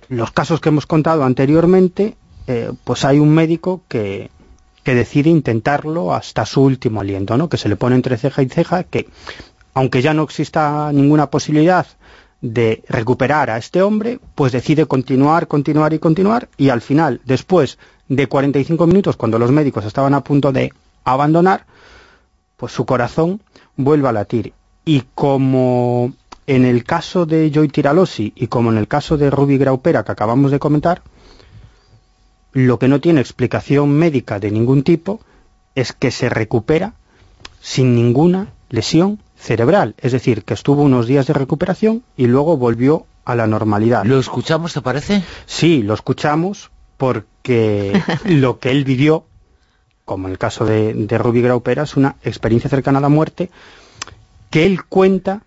los 0.09 0.31
casos 0.31 0.61
que 0.61 0.69
hemos 0.69 0.85
contado 0.85 1.23
anteriormente, 1.23 2.15
eh, 2.45 2.71
pues 2.83 3.05
hay 3.05 3.17
un 3.17 3.29
médico 3.29 3.81
que, 3.87 4.29
que 4.83 4.93
decide 4.93 5.31
intentarlo 5.31 6.13
hasta 6.13 6.45
su 6.45 6.61
último 6.61 7.01
aliento, 7.01 7.37
¿no? 7.37 7.49
que 7.49 7.57
se 7.57 7.69
le 7.69 7.77
pone 7.77 7.95
entre 7.95 8.17
ceja 8.17 8.43
y 8.43 8.49
ceja, 8.49 8.83
que 8.83 9.07
aunque 9.73 10.01
ya 10.01 10.13
no 10.13 10.23
exista 10.23 10.91
ninguna 10.93 11.31
posibilidad 11.31 11.87
de 12.41 12.83
recuperar 12.87 13.49
a 13.49 13.57
este 13.57 13.81
hombre, 13.81 14.19
pues 14.35 14.51
decide 14.51 14.85
continuar, 14.85 15.47
continuar 15.47 15.93
y 15.93 15.99
continuar, 15.99 16.49
y 16.57 16.69
al 16.69 16.81
final, 16.81 17.21
después 17.25 17.79
de 18.07 18.27
45 18.27 18.85
minutos, 18.87 19.15
cuando 19.15 19.39
los 19.39 19.51
médicos 19.51 19.85
estaban 19.85 20.13
a 20.13 20.23
punto 20.23 20.51
de 20.51 20.71
abandonar, 21.05 21.65
pues 22.57 22.73
su 22.73 22.85
corazón 22.85 23.41
vuelve 23.77 24.09
a 24.09 24.11
latir. 24.11 24.53
Y 24.85 25.03
como 25.15 26.13
en 26.47 26.65
el 26.65 26.83
caso 26.83 27.25
de 27.25 27.51
Joy 27.51 27.69
Tiralosi 27.69 28.33
y 28.35 28.47
como 28.47 28.71
en 28.71 28.77
el 28.77 28.87
caso 28.87 29.17
de 29.17 29.29
Ruby 29.29 29.57
Graupera 29.57 30.03
que 30.03 30.11
acabamos 30.11 30.51
de 30.51 30.59
comentar, 30.59 31.01
lo 32.53 32.79
que 32.79 32.87
no 32.87 33.01
tiene 33.01 33.21
explicación 33.21 33.91
médica 33.91 34.39
de 34.39 34.51
ningún 34.51 34.83
tipo 34.83 35.19
es 35.73 35.91
que 35.91 36.11
se 36.11 36.29
recupera 36.29 36.93
sin 37.59 37.95
ninguna 37.95 38.53
lesión 38.69 39.19
cerebral. 39.35 39.95
Es 39.97 40.11
decir, 40.11 40.43
que 40.43 40.53
estuvo 40.53 40.83
unos 40.83 41.07
días 41.07 41.27
de 41.27 41.33
recuperación 41.33 42.03
y 42.15 42.27
luego 42.27 42.57
volvió 42.57 43.05
a 43.25 43.35
la 43.35 43.47
normalidad. 43.47 44.05
¿Lo 44.05 44.19
escuchamos, 44.19 44.73
te 44.73 44.81
parece? 44.81 45.23
Sí, 45.45 45.81
lo 45.81 45.93
escuchamos 45.93 46.71
porque 46.97 48.01
lo 48.25 48.59
que 48.59 48.71
él 48.71 48.85
vivió, 48.85 49.25
como 50.05 50.27
en 50.27 50.33
el 50.33 50.37
caso 50.37 50.65
de, 50.65 50.93
de 50.93 51.17
Ruby 51.17 51.41
Graupera, 51.41 51.83
es 51.83 51.97
una 51.97 52.15
experiencia 52.23 52.69
cercana 52.69 52.99
a 52.99 53.01
la 53.01 53.09
muerte 53.09 53.49
que 54.49 54.65
él 54.65 54.85
cuenta 54.85 55.41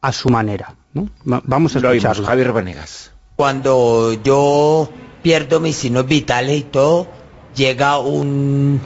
a 0.00 0.12
su 0.12 0.28
manera. 0.28 0.74
¿no? 0.94 1.08
Va- 1.30 1.42
Vamos 1.44 1.74
a 1.76 1.78
escucharlo. 1.78 2.26
Javier 2.26 2.52
Venegas. 2.52 3.12
Cuando 3.36 4.12
yo 4.22 4.90
pierdo 5.22 5.60
mis 5.60 5.76
signos 5.76 6.06
vitales 6.06 6.58
y 6.60 6.62
todo, 6.62 7.08
llega 7.54 7.98
un... 7.98 8.80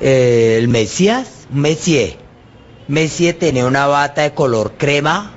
eh, 0.00 0.56
el 0.60 0.68
Mesías, 0.68 1.46
un 1.52 1.60
Messier. 1.60 2.16
Messier 2.88 3.38
tenía 3.38 3.66
una 3.66 3.86
bata 3.86 4.22
de 4.22 4.34
color 4.34 4.72
crema, 4.76 5.32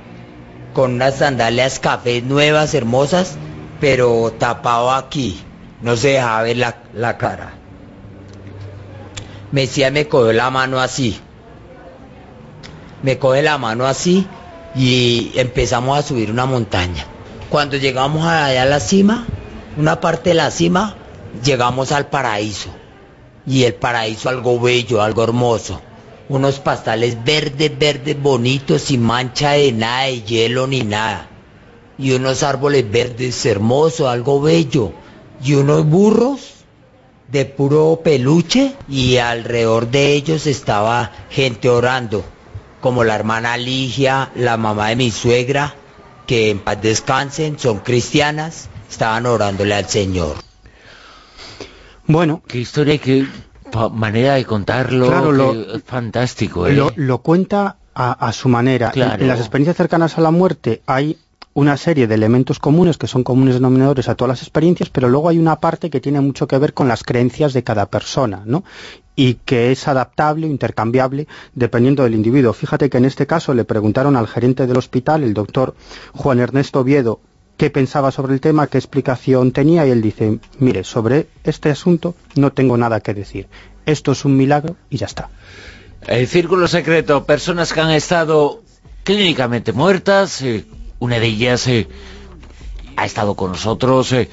con 0.73 0.93
unas 0.93 1.17
sandalias 1.19 1.79
cafés 1.79 2.23
nuevas, 2.23 2.73
hermosas, 2.73 3.35
pero 3.79 4.33
tapado 4.37 4.91
aquí. 4.91 5.39
No 5.81 5.95
se 5.97 6.09
dejaba 6.09 6.43
ver 6.43 6.57
la, 6.57 6.77
la 6.93 7.17
cara. 7.17 7.53
Mesías 9.51 9.91
me 9.91 10.07
cogió 10.07 10.33
la 10.33 10.49
mano 10.49 10.79
así. 10.79 11.19
Me 13.03 13.19
coge 13.19 13.41
la 13.43 13.57
mano 13.57 13.85
así 13.85 14.27
y 14.75 15.31
empezamos 15.35 15.97
a 15.97 16.01
subir 16.01 16.31
una 16.31 16.45
montaña. 16.45 17.05
Cuando 17.49 17.77
llegamos 17.77 18.25
allá 18.25 18.63
a 18.63 18.65
la 18.65 18.79
cima, 18.79 19.27
una 19.77 19.99
parte 19.99 20.31
de 20.31 20.35
la 20.35 20.51
cima, 20.51 20.95
llegamos 21.43 21.91
al 21.91 22.07
paraíso. 22.07 22.69
Y 23.45 23.63
el 23.63 23.75
paraíso 23.75 24.29
algo 24.29 24.59
bello, 24.59 25.01
algo 25.01 25.23
hermoso. 25.23 25.81
Unos 26.29 26.59
pastales 26.59 27.23
verdes, 27.23 27.77
verdes, 27.77 28.21
bonitos, 28.21 28.83
sin 28.83 29.03
mancha 29.03 29.51
de 29.51 29.71
nada, 29.71 30.05
de 30.05 30.21
hielo 30.21 30.67
ni 30.67 30.81
nada. 30.81 31.27
Y 31.97 32.11
unos 32.11 32.41
árboles 32.43 32.89
verdes 32.89 33.45
hermosos, 33.45 34.07
algo 34.07 34.41
bello. 34.41 34.93
Y 35.43 35.53
unos 35.55 35.85
burros 35.85 36.53
de 37.33 37.45
puro 37.45 38.01
peluche 38.03 38.75
y 38.87 39.17
alrededor 39.17 39.89
de 39.89 40.13
ellos 40.13 40.45
estaba 40.47 41.11
gente 41.29 41.67
orando, 41.67 42.23
como 42.83 43.05
la 43.05 43.15
hermana 43.15 43.55
Ligia, 43.55 44.29
la 44.35 44.57
mamá 44.57 44.89
de 44.89 44.97
mi 44.97 45.09
suegra, 45.09 45.73
que 46.27 46.49
en 46.51 46.59
paz 46.59 46.81
descansen, 46.81 47.57
son 47.57 47.79
cristianas, 47.79 48.67
estaban 48.91 49.25
orándole 49.25 49.73
al 49.73 49.85
Señor. 49.87 50.35
Bueno, 52.05 52.41
Qué 52.45 52.59
historia 52.59 52.95
y 52.95 52.99
qué 52.99 53.25
manera 53.93 54.33
de 54.35 54.43
contarlo. 54.45 55.07
Claro, 55.07 55.31
lo- 55.31 55.75
es 55.77 55.83
fantástico, 55.83 56.67
¿eh? 56.67 56.73
lo, 56.73 56.91
lo 56.97 57.19
cuenta 57.19 57.77
a, 57.95 58.11
a 58.27 58.33
su 58.33 58.49
manera. 58.49 58.91
Claro. 58.91 59.15
En, 59.15 59.21
en 59.21 59.27
las 59.29 59.39
experiencias 59.39 59.77
cercanas 59.77 60.17
a 60.17 60.21
la 60.21 60.31
muerte 60.31 60.81
hay 60.85 61.17
una 61.55 61.77
serie 61.77 62.07
de 62.07 62.15
elementos 62.15 62.59
comunes 62.59 62.97
que 62.97 63.07
son 63.07 63.23
comunes 63.23 63.53
denominadores 63.55 64.09
a 64.09 64.15
todas 64.15 64.29
las 64.29 64.41
experiencias, 64.41 64.89
pero 64.89 65.07
luego 65.07 65.29
hay 65.29 65.37
una 65.37 65.57
parte 65.61 65.89
que 65.89 66.01
tiene 66.01 66.19
mucho 66.19 66.47
que 66.47 66.57
ver 66.57 66.73
con 66.73 66.87
las 66.87 67.03
creencias 67.03 67.53
de 67.53 67.63
cada 67.63 67.85
persona, 67.85 68.41
¿no? 68.45 68.63
Y 69.15 69.35
que 69.45 69.71
es 69.71 69.87
adaptable 69.87 70.47
intercambiable 70.47 71.27
dependiendo 71.53 72.03
del 72.03 72.15
individuo. 72.15 72.53
Fíjate 72.53 72.89
que 72.89 72.97
en 72.97 73.05
este 73.05 73.27
caso 73.27 73.53
le 73.53 73.63
preguntaron 73.63 74.15
al 74.15 74.27
gerente 74.27 74.65
del 74.65 74.77
hospital, 74.77 75.23
el 75.23 75.33
doctor 75.33 75.75
Juan 76.13 76.39
Ernesto 76.39 76.79
Oviedo, 76.79 77.19
qué 77.57 77.69
pensaba 77.69 78.11
sobre 78.11 78.33
el 78.33 78.41
tema, 78.41 78.67
qué 78.67 78.77
explicación 78.77 79.51
tenía, 79.51 79.85
y 79.85 79.91
él 79.91 80.01
dice, 80.01 80.39
mire, 80.59 80.83
sobre 80.83 81.27
este 81.43 81.69
asunto 81.69 82.15
no 82.35 82.51
tengo 82.51 82.77
nada 82.77 82.99
que 83.01 83.13
decir. 83.13 83.47
Esto 83.85 84.13
es 84.13 84.25
un 84.25 84.37
milagro 84.37 84.75
y 84.89 84.97
ya 84.97 85.05
está. 85.05 85.29
El 86.07 86.27
círculo 86.27 86.67
secreto, 86.67 87.25
personas 87.25 87.71
que 87.71 87.81
han 87.81 87.91
estado 87.91 88.61
clínicamente 89.03 89.71
muertas, 89.71 90.41
eh, 90.41 90.65
una 90.99 91.19
de 91.19 91.27
ellas 91.27 91.67
eh, 91.67 91.87
ha 92.95 93.05
estado 93.05 93.35
con 93.35 93.51
nosotros 93.51 94.11
eh, 94.11 94.29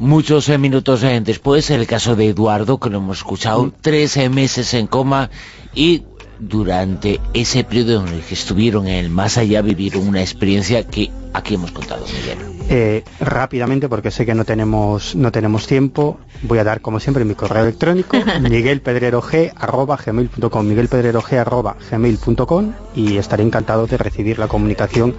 muchos 0.00 0.48
eh, 0.48 0.58
minutos 0.58 1.02
eh, 1.04 1.20
después, 1.22 1.70
el 1.70 1.86
caso 1.86 2.16
de 2.16 2.28
Eduardo, 2.28 2.80
que 2.80 2.90
lo 2.90 2.98
hemos 2.98 3.18
escuchado, 3.18 3.72
tres 3.80 4.16
eh, 4.16 4.28
meses 4.28 4.74
en 4.74 4.86
coma 4.86 5.30
y 5.74 6.02
durante 6.40 7.20
ese 7.34 7.64
periodo 7.64 8.06
en 8.06 8.14
el 8.14 8.22
que 8.22 8.34
estuvieron 8.34 8.88
en 8.88 8.94
el 8.94 9.10
más 9.10 9.36
allá 9.36 9.60
vivieron 9.60 10.08
una 10.08 10.22
experiencia 10.22 10.86
que 10.86 11.10
aquí 11.34 11.54
hemos 11.54 11.70
contado, 11.70 12.04
Miguel. 12.06 12.59
Eh, 12.72 13.02
rápidamente, 13.18 13.88
porque 13.88 14.12
sé 14.12 14.24
que 14.24 14.32
no 14.34 14.44
tenemos, 14.44 15.16
no 15.16 15.32
tenemos 15.32 15.66
tiempo, 15.66 16.18
voy 16.42 16.58
a 16.60 16.64
dar, 16.64 16.80
como 16.80 17.00
siempre, 17.00 17.24
mi 17.24 17.34
correo 17.34 17.64
electrónico, 17.64 18.16
miguelpedrerog.gmail.com 18.48 20.66
miguelpedrerog.gmail.com 20.66 22.72
y 22.94 23.16
estaré 23.16 23.42
encantado 23.42 23.88
de 23.88 23.96
recibir 23.98 24.38
la 24.38 24.46
comunicación, 24.46 25.16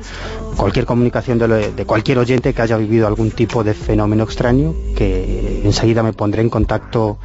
cualquier 0.55 0.85
comunicación 0.85 1.39
de, 1.39 1.47
lo- 1.49 1.57
de 1.71 1.85
cualquier 1.85 2.19
oyente 2.19 2.53
que 2.53 2.61
haya 2.61 2.77
vivido 2.77 3.05
algún 3.05 3.31
tipo 3.31 3.65
de 3.65 3.73
fenómeno 3.73 4.23
extraño, 4.23 4.73
que 4.95 5.61
enseguida 5.65 6.03
me 6.03 6.13
pondré 6.13 6.41
en 6.41 6.49
contacto 6.49 7.17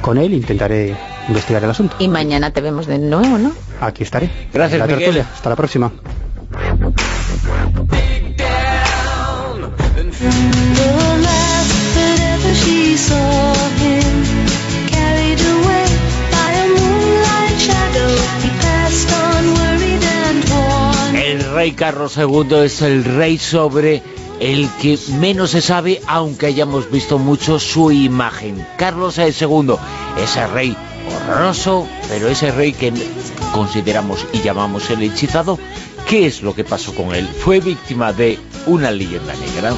con 0.00 0.16
él 0.18 0.32
e 0.32 0.36
intentaré 0.36 0.96
investigar 1.28 1.62
el 1.64 1.68
asunto. 1.70 1.96
Y 1.98 2.08
mañana 2.08 2.50
te 2.50 2.60
vemos 2.62 2.86
de 2.86 2.98
nuevo, 2.98 3.36
¿no? 3.38 3.52
Aquí 3.80 4.04
estaré. 4.04 4.30
Gracias, 4.54 4.78
La 4.78 4.86
Miguel. 4.86 5.00
tertulia. 5.00 5.26
Hasta 5.34 5.50
la 5.50 5.56
próxima. 5.56 5.92
El 21.14 21.52
rey 21.52 21.72
Carlos 21.72 22.16
II 22.16 22.54
es 22.64 22.82
el 22.82 23.04
rey 23.04 23.38
sobre 23.38 24.02
el 24.40 24.68
que 24.80 24.98
menos 25.18 25.50
se 25.50 25.60
sabe, 25.60 26.00
aunque 26.06 26.46
hayamos 26.46 26.90
visto 26.90 27.18
mucho 27.18 27.58
su 27.58 27.90
imagen. 27.90 28.64
Carlos 28.76 29.18
II, 29.18 29.74
ese 30.22 30.46
rey 30.48 30.76
horroroso, 31.08 31.86
pero 32.08 32.28
ese 32.28 32.50
rey 32.50 32.72
que 32.72 32.92
consideramos 33.52 34.26
y 34.32 34.40
llamamos 34.42 34.90
el 34.90 35.02
hechizado, 35.02 35.58
¿qué 36.08 36.26
es 36.26 36.42
lo 36.42 36.54
que 36.54 36.64
pasó 36.64 36.94
con 36.94 37.14
él? 37.14 37.26
Fue 37.26 37.60
víctima 37.60 38.12
de 38.12 38.38
una 38.66 38.90
leyenda 38.90 39.34
negra. 39.34 39.74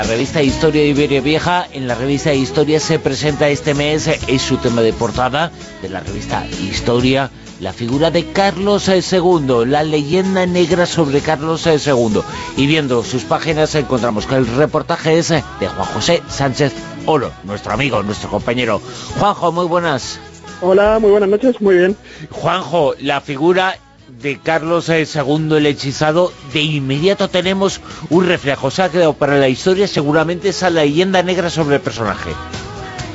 La 0.00 0.06
revista 0.06 0.42
Historia 0.42 0.80
de 0.80 0.88
Iberia 0.88 1.20
Vieja, 1.20 1.66
en 1.74 1.86
la 1.86 1.94
revista 1.94 2.32
Historia 2.32 2.80
se 2.80 2.98
presenta 2.98 3.50
este 3.50 3.74
mes, 3.74 4.08
es 4.08 4.40
su 4.40 4.56
tema 4.56 4.80
de 4.80 4.94
portada 4.94 5.52
de 5.82 5.90
la 5.90 6.00
revista 6.00 6.46
Historia, 6.46 7.30
la 7.60 7.74
figura 7.74 8.10
de 8.10 8.32
Carlos 8.32 8.88
II, 8.88 9.66
la 9.66 9.82
leyenda 9.82 10.46
negra 10.46 10.86
sobre 10.86 11.20
Carlos 11.20 11.66
II. 11.66 12.22
Y 12.56 12.66
viendo 12.66 13.04
sus 13.04 13.24
páginas 13.24 13.74
encontramos 13.74 14.24
que 14.24 14.36
el 14.36 14.46
reportaje 14.46 15.18
es 15.18 15.28
de 15.28 15.42
Juan 15.60 15.88
José 15.92 16.22
Sánchez 16.28 16.72
Oro, 17.04 17.30
nuestro 17.44 17.74
amigo, 17.74 18.02
nuestro 18.02 18.30
compañero. 18.30 18.80
Juanjo, 19.18 19.52
muy 19.52 19.66
buenas. 19.66 20.18
Hola, 20.62 20.98
muy 20.98 21.10
buenas 21.10 21.28
noches, 21.28 21.60
muy 21.60 21.76
bien. 21.76 21.94
Juanjo, 22.30 22.94
la 23.00 23.20
figura 23.20 23.76
de 24.22 24.38
Carlos 24.38 24.88
II 24.88 25.56
el 25.56 25.66
hechizado, 25.66 26.32
de 26.52 26.60
inmediato 26.60 27.28
tenemos 27.28 27.80
un 28.10 28.26
reflejo. 28.26 28.70
Quedado 28.70 29.14
para 29.14 29.38
la 29.38 29.48
historia 29.48 29.86
seguramente 29.86 30.48
esa 30.48 30.70
leyenda 30.70 31.22
negra 31.22 31.50
sobre 31.50 31.76
el 31.76 31.82
personaje. 31.82 32.30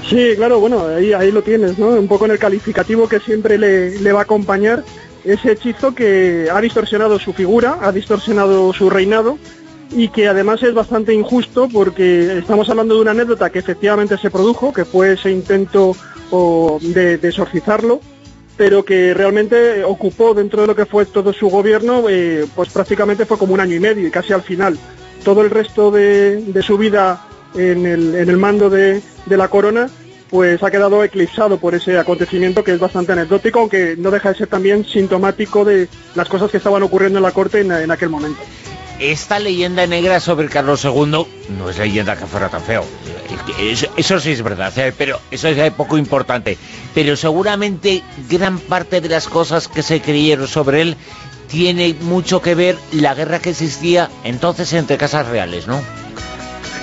Sí, 0.10 0.34
claro, 0.36 0.60
bueno, 0.60 0.86
ahí, 0.88 1.14
ahí 1.14 1.32
lo 1.32 1.41
tienes, 1.41 1.80
¿no? 1.80 1.88
Un 1.88 2.07
poco 2.07 2.26
en 2.26 2.32
el 2.32 2.40
calificativo 2.40 3.07
que 3.10 3.19
siempre 3.19 3.57
le, 3.57 3.99
le 3.99 4.11
va 4.11 4.19
a 4.19 4.23
acompañar 4.23 4.84
ese 5.23 5.53
hechizo 5.53 5.95
que 5.95 6.48
ha 6.52 6.61
distorsionado 6.61 7.19
su 7.19 7.34
figura, 7.34 7.80
ha 7.82 7.91
distorsionado 7.91 8.72
su 8.73 8.90
reinado 8.90 9.40
y 9.91 10.10
que 10.10 10.27
además 10.27 10.61
es 10.61 10.73
bastante 10.73 11.14
injusto 11.14 11.68
porque 11.72 12.38
estamos 12.38 12.69
hablando 12.69 12.95
de 12.95 13.02
una 13.02 13.11
anécdota 13.11 13.49
que 13.49 13.60
efectivamente 13.60 14.18
se 14.18 14.30
produjo, 14.30 14.72
que 14.72 14.86
fue 14.86 15.14
ese 15.14 15.32
intento 15.32 15.95
de, 16.82 17.18
de 17.18 17.27
exorcizarlo, 17.27 18.02
pero 18.57 18.86
que 18.86 19.14
realmente 19.14 19.84
ocupó 19.84 20.34
dentro 20.34 20.61
de 20.61 20.68
lo 20.68 20.76
que 20.76 20.86
fue 20.86 21.06
todo 21.06 21.34
su 21.34 21.49
gobierno, 21.49 22.06
eh, 22.10 22.45
pues 22.56 22.69
prácticamente 22.69 23.26
fue 23.26 23.38
como 23.38 23.53
un 23.53 23.60
año 23.60 23.76
y 23.76 23.80
medio 23.80 24.07
y 24.07 24.11
casi 24.11 24.34
al 24.34 24.41
final. 24.41 24.77
Todo 25.23 25.41
el 25.41 25.49
resto 25.49 25.91
de, 25.91 26.61
su 26.61 26.77
vida 26.77 27.27
en 27.56 27.86
el, 27.86 28.38
mando 28.38 28.69
de, 28.69 29.02
la 29.27 29.48
corona, 29.48 29.90
pues 30.30 30.61
ha 30.64 30.72
quedado 30.72 31.03
eclipsado 31.03 31.57
por 31.57 31.76
ese 31.76 31.98
acontecimiento 31.98 32.64
que 32.64 32.73
es 32.73 32.80
bastante 32.80 33.14
anecdótico, 33.14 33.60
aunque 33.60 33.95
no 33.98 34.11
deja 34.11 34.30
de 34.30 34.38
ser 34.38 34.48
también 34.48 34.86
sintomático 34.86 35.65
de 35.65 35.88
las 36.14 36.30
cosas 36.30 36.52
que 36.52 36.57
estaban 36.57 36.84
ocurriendo 36.84 37.19
en 37.19 37.23
la 37.23 37.32
corte 37.32 37.61
en 37.61 37.91
aquel 37.91 38.10
momento. 38.10 38.41
Esta 39.00 39.40
leyenda 39.40 39.86
negra 39.88 40.20
sobre 40.20 40.48
Carlos 40.48 40.84
II 40.86 41.26
no 41.58 41.70
es 41.70 41.78
leyenda 41.78 42.16
que 42.16 42.26
fuera 42.26 42.50
tan 42.50 42.62
feo. 42.62 42.86
Eso, 43.98 44.20
sí 44.20 44.32
es 44.32 44.42
verdad, 44.42 44.78
¿eh? 44.78 44.94
pero 44.98 45.20
eso 45.32 45.48
es 45.48 45.74
poco 45.74 45.98
importante. 45.98 46.58
Pero 46.94 47.16
seguramente 47.16 48.04
gran 48.30 48.60
parte 48.60 49.02
de 49.02 49.10
las 49.10 49.28
cosas 49.28 49.68
que 49.68 49.84
se 49.84 50.02
creyeron 50.02 50.48
sobre 50.48 50.82
él 50.82 50.98
tiene 51.48 51.96
mucho 52.02 52.42
que 52.42 52.56
ver 52.56 52.76
la 52.92 53.14
guerra 53.14 53.40
que 53.40 53.52
existía 53.52 54.10
entonces 54.24 54.74
entre 54.74 54.98
casas 54.98 55.28
reales, 55.28 55.68
¿no? 55.68 55.82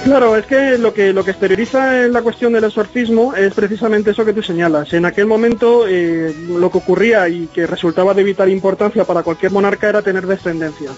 Claro, 0.04 0.36
es 0.36 0.46
que 0.46 0.78
lo 0.78 0.92
que 0.92 1.12
lo 1.12 1.24
que 1.24 1.30
exterioriza 1.30 2.04
en 2.04 2.12
la 2.12 2.22
cuestión 2.22 2.52
del 2.52 2.64
exorcismo 2.64 3.34
es 3.34 3.54
precisamente 3.54 4.10
eso 4.10 4.24
que 4.24 4.32
tú 4.32 4.42
señalas. 4.42 4.92
En 4.92 5.04
aquel 5.04 5.26
momento 5.26 5.86
eh, 5.86 6.34
lo 6.48 6.70
que 6.72 6.78
ocurría 6.78 7.28
y 7.28 7.46
que 7.46 7.68
resultaba 7.68 8.12
de 8.12 8.24
vital 8.24 8.50
importancia 8.50 9.04
para 9.04 9.22
cualquier 9.22 9.52
monarca 9.52 9.88
era 9.88 10.02
tener 10.02 10.26
descendencia. 10.26 10.90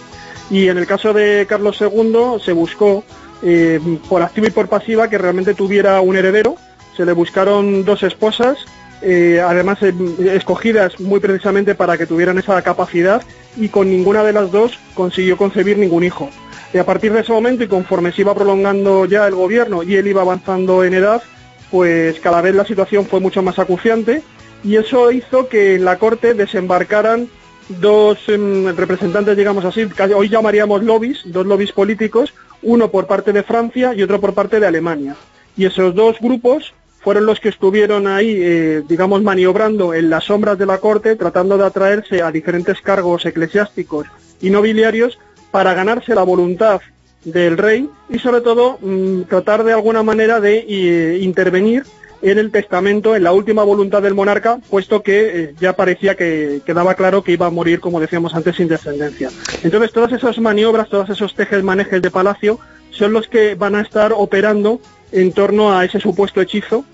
Y 0.50 0.68
en 0.68 0.78
el 0.78 0.86
caso 0.86 1.12
de 1.12 1.46
Carlos 1.48 1.80
II 1.80 2.40
se 2.44 2.52
buscó 2.52 3.04
eh, 3.42 3.80
por 4.08 4.22
activa 4.22 4.48
y 4.48 4.50
por 4.50 4.68
pasiva 4.68 5.08
que 5.08 5.18
realmente 5.18 5.54
tuviera 5.54 6.00
un 6.00 6.16
heredero. 6.16 6.56
Se 6.96 7.04
le 7.04 7.12
buscaron 7.12 7.84
dos 7.84 8.02
esposas, 8.02 8.58
eh, 9.02 9.42
además 9.44 9.78
escogidas 9.82 11.00
muy 11.00 11.20
precisamente 11.20 11.74
para 11.74 11.98
que 11.98 12.06
tuvieran 12.06 12.38
esa 12.38 12.60
capacidad 12.62 13.22
y 13.56 13.68
con 13.68 13.90
ninguna 13.90 14.22
de 14.22 14.32
las 14.32 14.50
dos 14.50 14.78
consiguió 14.94 15.36
concebir 15.36 15.78
ningún 15.78 16.04
hijo. 16.04 16.30
Y 16.72 16.78
a 16.78 16.86
partir 16.86 17.12
de 17.12 17.20
ese 17.20 17.32
momento 17.32 17.64
y 17.64 17.68
conforme 17.68 18.12
se 18.12 18.22
iba 18.22 18.34
prolongando 18.34 19.04
ya 19.04 19.26
el 19.26 19.34
gobierno 19.34 19.82
y 19.82 19.96
él 19.96 20.06
iba 20.06 20.22
avanzando 20.22 20.84
en 20.84 20.94
edad, 20.94 21.22
pues 21.70 22.18
cada 22.20 22.40
vez 22.40 22.54
la 22.54 22.64
situación 22.64 23.06
fue 23.06 23.20
mucho 23.20 23.42
más 23.42 23.58
acuciante 23.58 24.22
y 24.64 24.76
eso 24.76 25.12
hizo 25.12 25.48
que 25.48 25.74
en 25.74 25.84
la 25.84 25.98
corte 25.98 26.34
desembarcaran 26.34 27.28
dos 27.68 28.18
em, 28.28 28.72
representantes, 28.72 29.36
digamos 29.36 29.64
así, 29.64 29.88
hoy 30.14 30.28
llamaríamos 30.28 30.82
lobbies, 30.82 31.22
dos 31.24 31.46
lobbies 31.46 31.72
políticos, 31.72 32.34
uno 32.62 32.90
por 32.90 33.06
parte 33.06 33.32
de 33.32 33.42
Francia 33.42 33.94
y 33.94 34.02
otro 34.02 34.20
por 34.20 34.34
parte 34.34 34.60
de 34.60 34.66
Alemania. 34.66 35.16
Y 35.56 35.66
esos 35.66 35.94
dos 35.94 36.18
grupos 36.20 36.74
fueron 37.00 37.26
los 37.26 37.38
que 37.38 37.50
estuvieron 37.50 38.06
ahí, 38.06 38.34
eh, 38.36 38.82
digamos, 38.88 39.22
maniobrando 39.22 39.92
en 39.92 40.08
las 40.08 40.24
sombras 40.24 40.58
de 40.58 40.66
la 40.66 40.78
corte, 40.78 41.16
tratando 41.16 41.58
de 41.58 41.66
atraerse 41.66 42.22
a 42.22 42.32
diferentes 42.32 42.80
cargos 42.80 43.26
eclesiásticos 43.26 44.06
y 44.40 44.50
nobiliarios 44.50 45.18
para 45.50 45.74
ganarse 45.74 46.14
la 46.14 46.22
voluntad 46.22 46.80
del 47.24 47.56
rey 47.56 47.88
y 48.08 48.18
sobre 48.18 48.40
todo 48.40 48.78
mm, 48.80 49.22
tratar 49.22 49.64
de 49.64 49.72
alguna 49.72 50.02
manera 50.02 50.40
de 50.40 50.64
eh, 50.68 51.18
intervenir 51.20 51.84
en 52.30 52.38
el 52.38 52.50
testamento, 52.50 53.14
en 53.14 53.22
la 53.22 53.32
última 53.32 53.62
voluntad 53.64 54.00
del 54.00 54.14
monarca, 54.14 54.58
puesto 54.70 55.02
que 55.02 55.42
eh, 55.42 55.54
ya 55.60 55.74
parecía 55.74 56.14
que 56.14 56.62
quedaba 56.64 56.94
claro 56.94 57.22
que 57.22 57.32
iba 57.32 57.46
a 57.46 57.50
morir, 57.50 57.80
como 57.80 58.00
decíamos 58.00 58.34
antes, 58.34 58.56
sin 58.56 58.66
descendencia. 58.66 59.30
Entonces, 59.62 59.92
todas 59.92 60.12
esas 60.12 60.38
maniobras, 60.38 60.88
todos 60.88 61.10
esos 61.10 61.34
tejes 61.34 61.62
manejes 61.62 62.00
de 62.00 62.10
palacio 62.10 62.58
son 62.90 63.12
los 63.12 63.28
que 63.28 63.54
van 63.56 63.74
a 63.74 63.82
estar 63.82 64.12
operando 64.16 64.80
en 65.12 65.32
torno 65.32 65.76
a 65.76 65.84
ese 65.84 66.00
supuesto 66.00 66.40
hechizo 66.40 66.84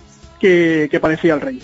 que, 0.40 0.98
parecía 1.00 1.34
el 1.34 1.40
rey. 1.40 1.62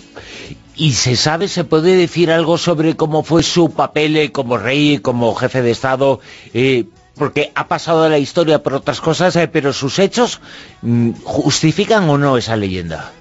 ¿Y 0.75 0.93
se 0.93 1.17
sabe, 1.17 1.49
se 1.49 1.65
puede 1.65 1.95
decir 1.95 2.31
algo 2.31 2.57
sobre 2.57 2.95
cómo 2.95 3.23
fue 3.23 3.43
su 3.43 3.71
papel 3.71 4.15
eh, 4.15 4.31
como 4.31 4.57
rey, 4.57 4.99
como 4.99 5.35
jefe 5.35 5.61
de 5.61 5.71
Estado? 5.71 6.21
Eh, 6.53 6.85
porque 7.17 7.51
ha 7.55 7.67
pasado 7.67 8.03
de 8.03 8.11
la 8.11 8.19
historia 8.19 8.63
por 8.63 8.75
otras 8.75 9.01
cosas, 9.01 9.37
pero 9.51 9.73
sus 9.73 9.99
hechos 9.99 10.39
mm, 10.83 11.11
justifican 11.23 12.07
o 12.09 12.17
no 12.17 12.37
esa 12.37 12.55
leyenda. 12.55 13.11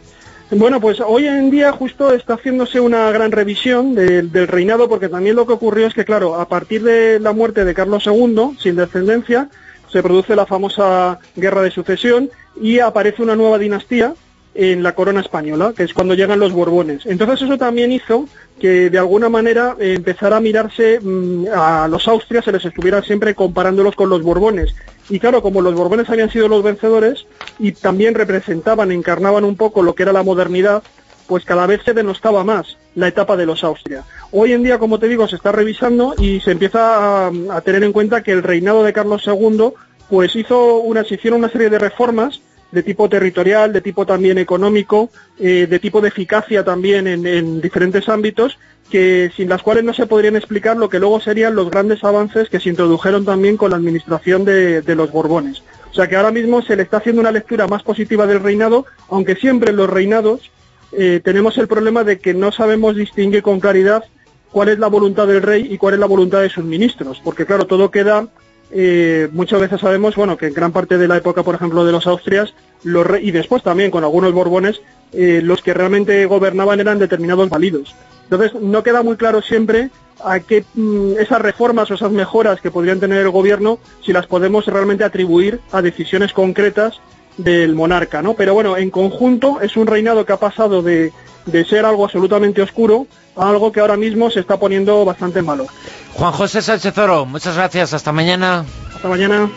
Bueno, 0.51 0.81
pues 0.81 1.01
hoy 1.01 1.27
en 1.27 1.51
día 1.51 1.73
justo 1.73 2.13
está 2.13 2.35
haciéndose 2.35 2.79
una 2.79 3.11
gran 3.11 3.33
revisión 3.33 3.97
del 3.97 4.47
reinado, 4.47 4.89
porque 4.89 5.09
también 5.09 5.35
lo 5.35 5.45
que 5.45 5.55
ocurrió 5.55 5.89
es 5.89 5.95
que, 5.95 6.05
claro, 6.05 6.37
a 6.37 6.49
partir 6.49 6.85
de 6.85 7.19
la 7.19 7.33
muerte 7.33 7.65
de 7.65 7.75
Carlos 7.75 8.07
II, 8.07 8.57
sin 8.57 8.77
descendencia, 8.77 9.49
se 9.91 10.05
produce 10.05 10.37
la 10.37 10.47
famosa 10.47 11.19
guerra 11.35 11.63
de 11.63 11.73
sucesión 11.73 12.31
y 12.61 12.79
aparece 12.79 13.23
una 13.23 13.35
nueva 13.35 13.59
dinastía, 13.59 14.15
en 14.57 14.83
la 14.83 14.95
corona 14.95 15.21
española, 15.21 15.73
que 15.77 15.83
es 15.83 15.93
cuando 15.93 16.15
llegan 16.15 16.41
los 16.41 16.53
Borbones. 16.53 17.05
Entonces 17.07 17.43
eso 17.43 17.59
también 17.59 17.93
hizo 17.93 18.27
que 18.59 18.89
de 18.89 18.99
alguna 18.99 19.29
manera 19.29 19.77
eh, 19.79 19.95
empezara 19.95 20.39
a 20.39 20.41
mirarse 20.41 20.99
mm, 21.01 21.47
a 21.55 21.89
los 21.89 22.09
Austrias, 22.09 22.45
se 22.45 22.53
les 22.53 22.65
estuviera 22.65 23.03
siempre 23.03 23.35
comparándolos 23.35 23.95
con 23.95 24.09
los 24.09 24.23
Borbones. 24.23 24.75
Y 25.11 25.21
claro, 25.21 25.43
como 25.43 25.61
los 25.61 25.75
Borbones 25.75 26.09
habían 26.09 26.31
sido 26.31 26.49
los 26.49 26.63
vencedores 26.63 27.27
y 27.59 27.73
también 27.73 28.15
representaban, 28.15 28.91
encarnaban 28.91 29.45
un 29.45 29.57
poco 29.57 29.83
lo 29.83 29.95
que 29.95 30.05
era 30.05 30.13
la 30.13 30.23
modernidad, 30.23 30.83
pues 31.27 31.45
cada 31.45 31.67
vez 31.67 31.83
se 31.85 31.93
denostaba 31.93 32.45
más 32.45 32.79
la 32.95 33.09
etapa 33.09 33.37
de 33.37 33.47
los 33.47 33.63
Austria. 33.63 34.05
Hoy 34.33 34.53
en 34.53 34.63
día, 34.63 34.79
como 34.79 34.99
te 34.99 35.09
digo, 35.09 35.29
se 35.29 35.37
está 35.37 35.53
revisando 35.53 36.15
y 36.19 36.41
se 36.41 36.53
empieza 36.53 37.27
a, 37.27 37.33
a 37.51 37.61
tener 37.61 37.85
en 37.85 37.93
cuenta 37.93 38.23
que 38.23 38.33
el 38.33 38.43
reinado 38.43 38.83
de 38.85 38.93
Carlos 38.93 39.25
II 39.27 39.73
pues 40.09 40.35
hizo 40.37 40.77
una, 40.79 41.05
se 41.05 41.17
hicieron 41.17 41.41
una 41.41 41.51
serie 41.51 41.69
de 41.69 41.79
reformas 41.79 42.41
de 42.73 42.83
tipo 42.83 43.09
territorial, 43.09 43.73
de 43.73 43.81
tipo 43.81 44.07
también 44.07 44.39
económico, 44.39 45.11
eh, 45.39 45.67
de 45.69 45.79
tipo 45.79 46.01
de 46.01 46.09
eficacia 46.09 46.65
también 46.65 47.07
en, 47.07 47.61
diferentes 47.61 48.09
ámbitos, 48.09 48.59
que 48.91 49.31
sin 49.37 49.49
las 49.49 49.63
cuales 49.63 49.85
no 49.85 49.93
se 49.93 50.07
podrían 50.07 50.37
explicar 50.37 50.77
lo 50.77 50.89
que 50.89 50.99
luego 50.99 51.21
serían 51.21 51.55
los 51.55 51.71
grandes 51.71 52.05
avances 52.05 52.49
que 52.49 52.61
se 52.61 52.69
introdujeron 52.69 53.25
también 53.25 53.57
con 53.57 53.71
la 53.71 53.77
administración 53.77 54.45
de, 54.45 54.83
los 54.95 55.11
Borbones. 55.11 55.63
O 55.91 55.95
sea 55.95 56.09
que 56.09 56.17
ahora 56.17 56.31
mismo 56.31 56.63
se 56.63 56.77
le 56.77 56.83
está 56.83 56.99
haciendo 56.99 57.21
una 57.21 57.33
lectura 57.33 57.67
más 57.67 57.83
positiva 57.83 58.27
del 58.27 58.41
reinado, 58.41 58.87
aunque 59.09 59.35
siempre 59.35 59.71
en 59.71 59.77
los 59.77 59.89
reinados 59.89 60.51
eh, 60.93 61.21
tenemos 61.25 61.57
el 61.59 61.69
problema 61.69 62.05
de 62.05 62.19
que 62.19 62.35
no 62.35 62.53
sabemos 62.53 62.97
distinguir 62.97 63.43
con 63.43 63.61
claridad 63.61 64.05
cuál 64.53 64.69
es 64.69 64.79
la 64.79 64.89
voluntad 64.89 65.27
del 65.27 65.43
rey 65.43 65.67
y 65.71 65.79
cuál 65.79 65.95
es 65.95 66.01
la 66.01 66.07
voluntad 66.07 66.41
de 66.41 66.51
sus 66.51 66.65
ministros, 66.65 67.21
porque 67.25 67.47
claro, 67.47 67.67
todo 67.67 67.91
queda 67.91 68.29
eh, 68.71 69.29
muchas 69.33 69.61
veces 69.61 69.81
sabemos 69.81 70.17
bueno 70.17 70.37
que 70.37 70.47
en 70.47 70.55
gran 70.55 70.73
parte 70.73 70.99
de 70.99 71.09
la 71.09 71.17
época 71.17 71.43
por 71.43 71.55
ejemplo 71.55 71.85
de 71.85 71.93
los 71.93 72.07
Austrias 72.07 72.55
los 72.83 73.07
y 73.21 73.31
después 73.31 73.63
también 73.63 73.91
con 73.91 74.05
algunos 74.05 74.33
Borbones 74.33 74.81
eh, 75.13 75.41
los 75.43 75.63
que 75.63 75.75
realmente 75.75 76.27
gobernaban 76.27 76.81
eran 76.81 76.99
determinados 76.99 77.49
válidos 77.49 77.95
entonces 78.25 78.61
no 78.61 78.83
queda 78.83 79.03
muy 79.03 79.17
claro 79.17 79.41
siempre 79.41 79.91
a 80.25 80.41
qué 80.41 80.65
mm, 80.75 81.13
esas 81.19 81.41
reformas 81.41 81.91
o 81.91 81.95
esas 81.95 82.11
mejoras 82.11 82.61
que 82.61 82.71
podrían 82.71 83.01
tener 83.01 83.19
el 83.23 83.31
gobierno 83.31 83.79
si 84.05 84.13
las 84.13 84.27
podemos 84.27 84.67
realmente 84.67 85.05
atribuir 85.05 85.61
a 85.71 85.83
decisiones 85.83 86.33
concretas 86.33 87.01
del 87.37 87.75
monarca 87.75 88.23
no 88.23 88.35
pero 88.35 88.55
bueno 88.55 88.77
en 88.77 88.91
conjunto 88.91 89.61
es 89.61 89.77
un 89.77 89.87
reinado 89.87 90.25
que 90.25 90.33
ha 90.33 90.39
pasado 90.39 90.83
de, 90.83 91.13
de 91.45 91.65
ser 91.65 91.85
algo 91.85 92.05
absolutamente 92.05 92.63
oscuro 92.63 93.07
a 93.37 93.49
algo 93.49 93.73
que 93.73 93.81
ahora 93.81 93.97
mismo 93.97 94.31
se 94.31 94.41
está 94.41 94.59
poniendo 94.59 95.05
bastante 95.05 95.43
malo 95.43 95.67
Juan 96.15 96.33
José 96.33 96.63
Sánchez 96.63 96.97
Oro, 96.97 97.27
muchas 97.27 97.57
gracias, 97.57 97.93
hasta 97.93 98.11
mañana. 98.11 98.65
Hasta 98.95 99.07
mañana. 99.07 99.51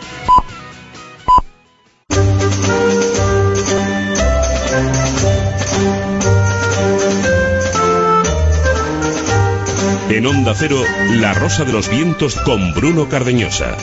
En 10.09 10.25
Onda 10.25 10.53
Cero, 10.53 10.75
La 11.11 11.33
Rosa 11.33 11.63
de 11.63 11.71
los 11.71 11.87
Vientos 11.87 12.35
con 12.43 12.73
Bruno 12.73 13.07
Cardeñosa. 13.07 13.77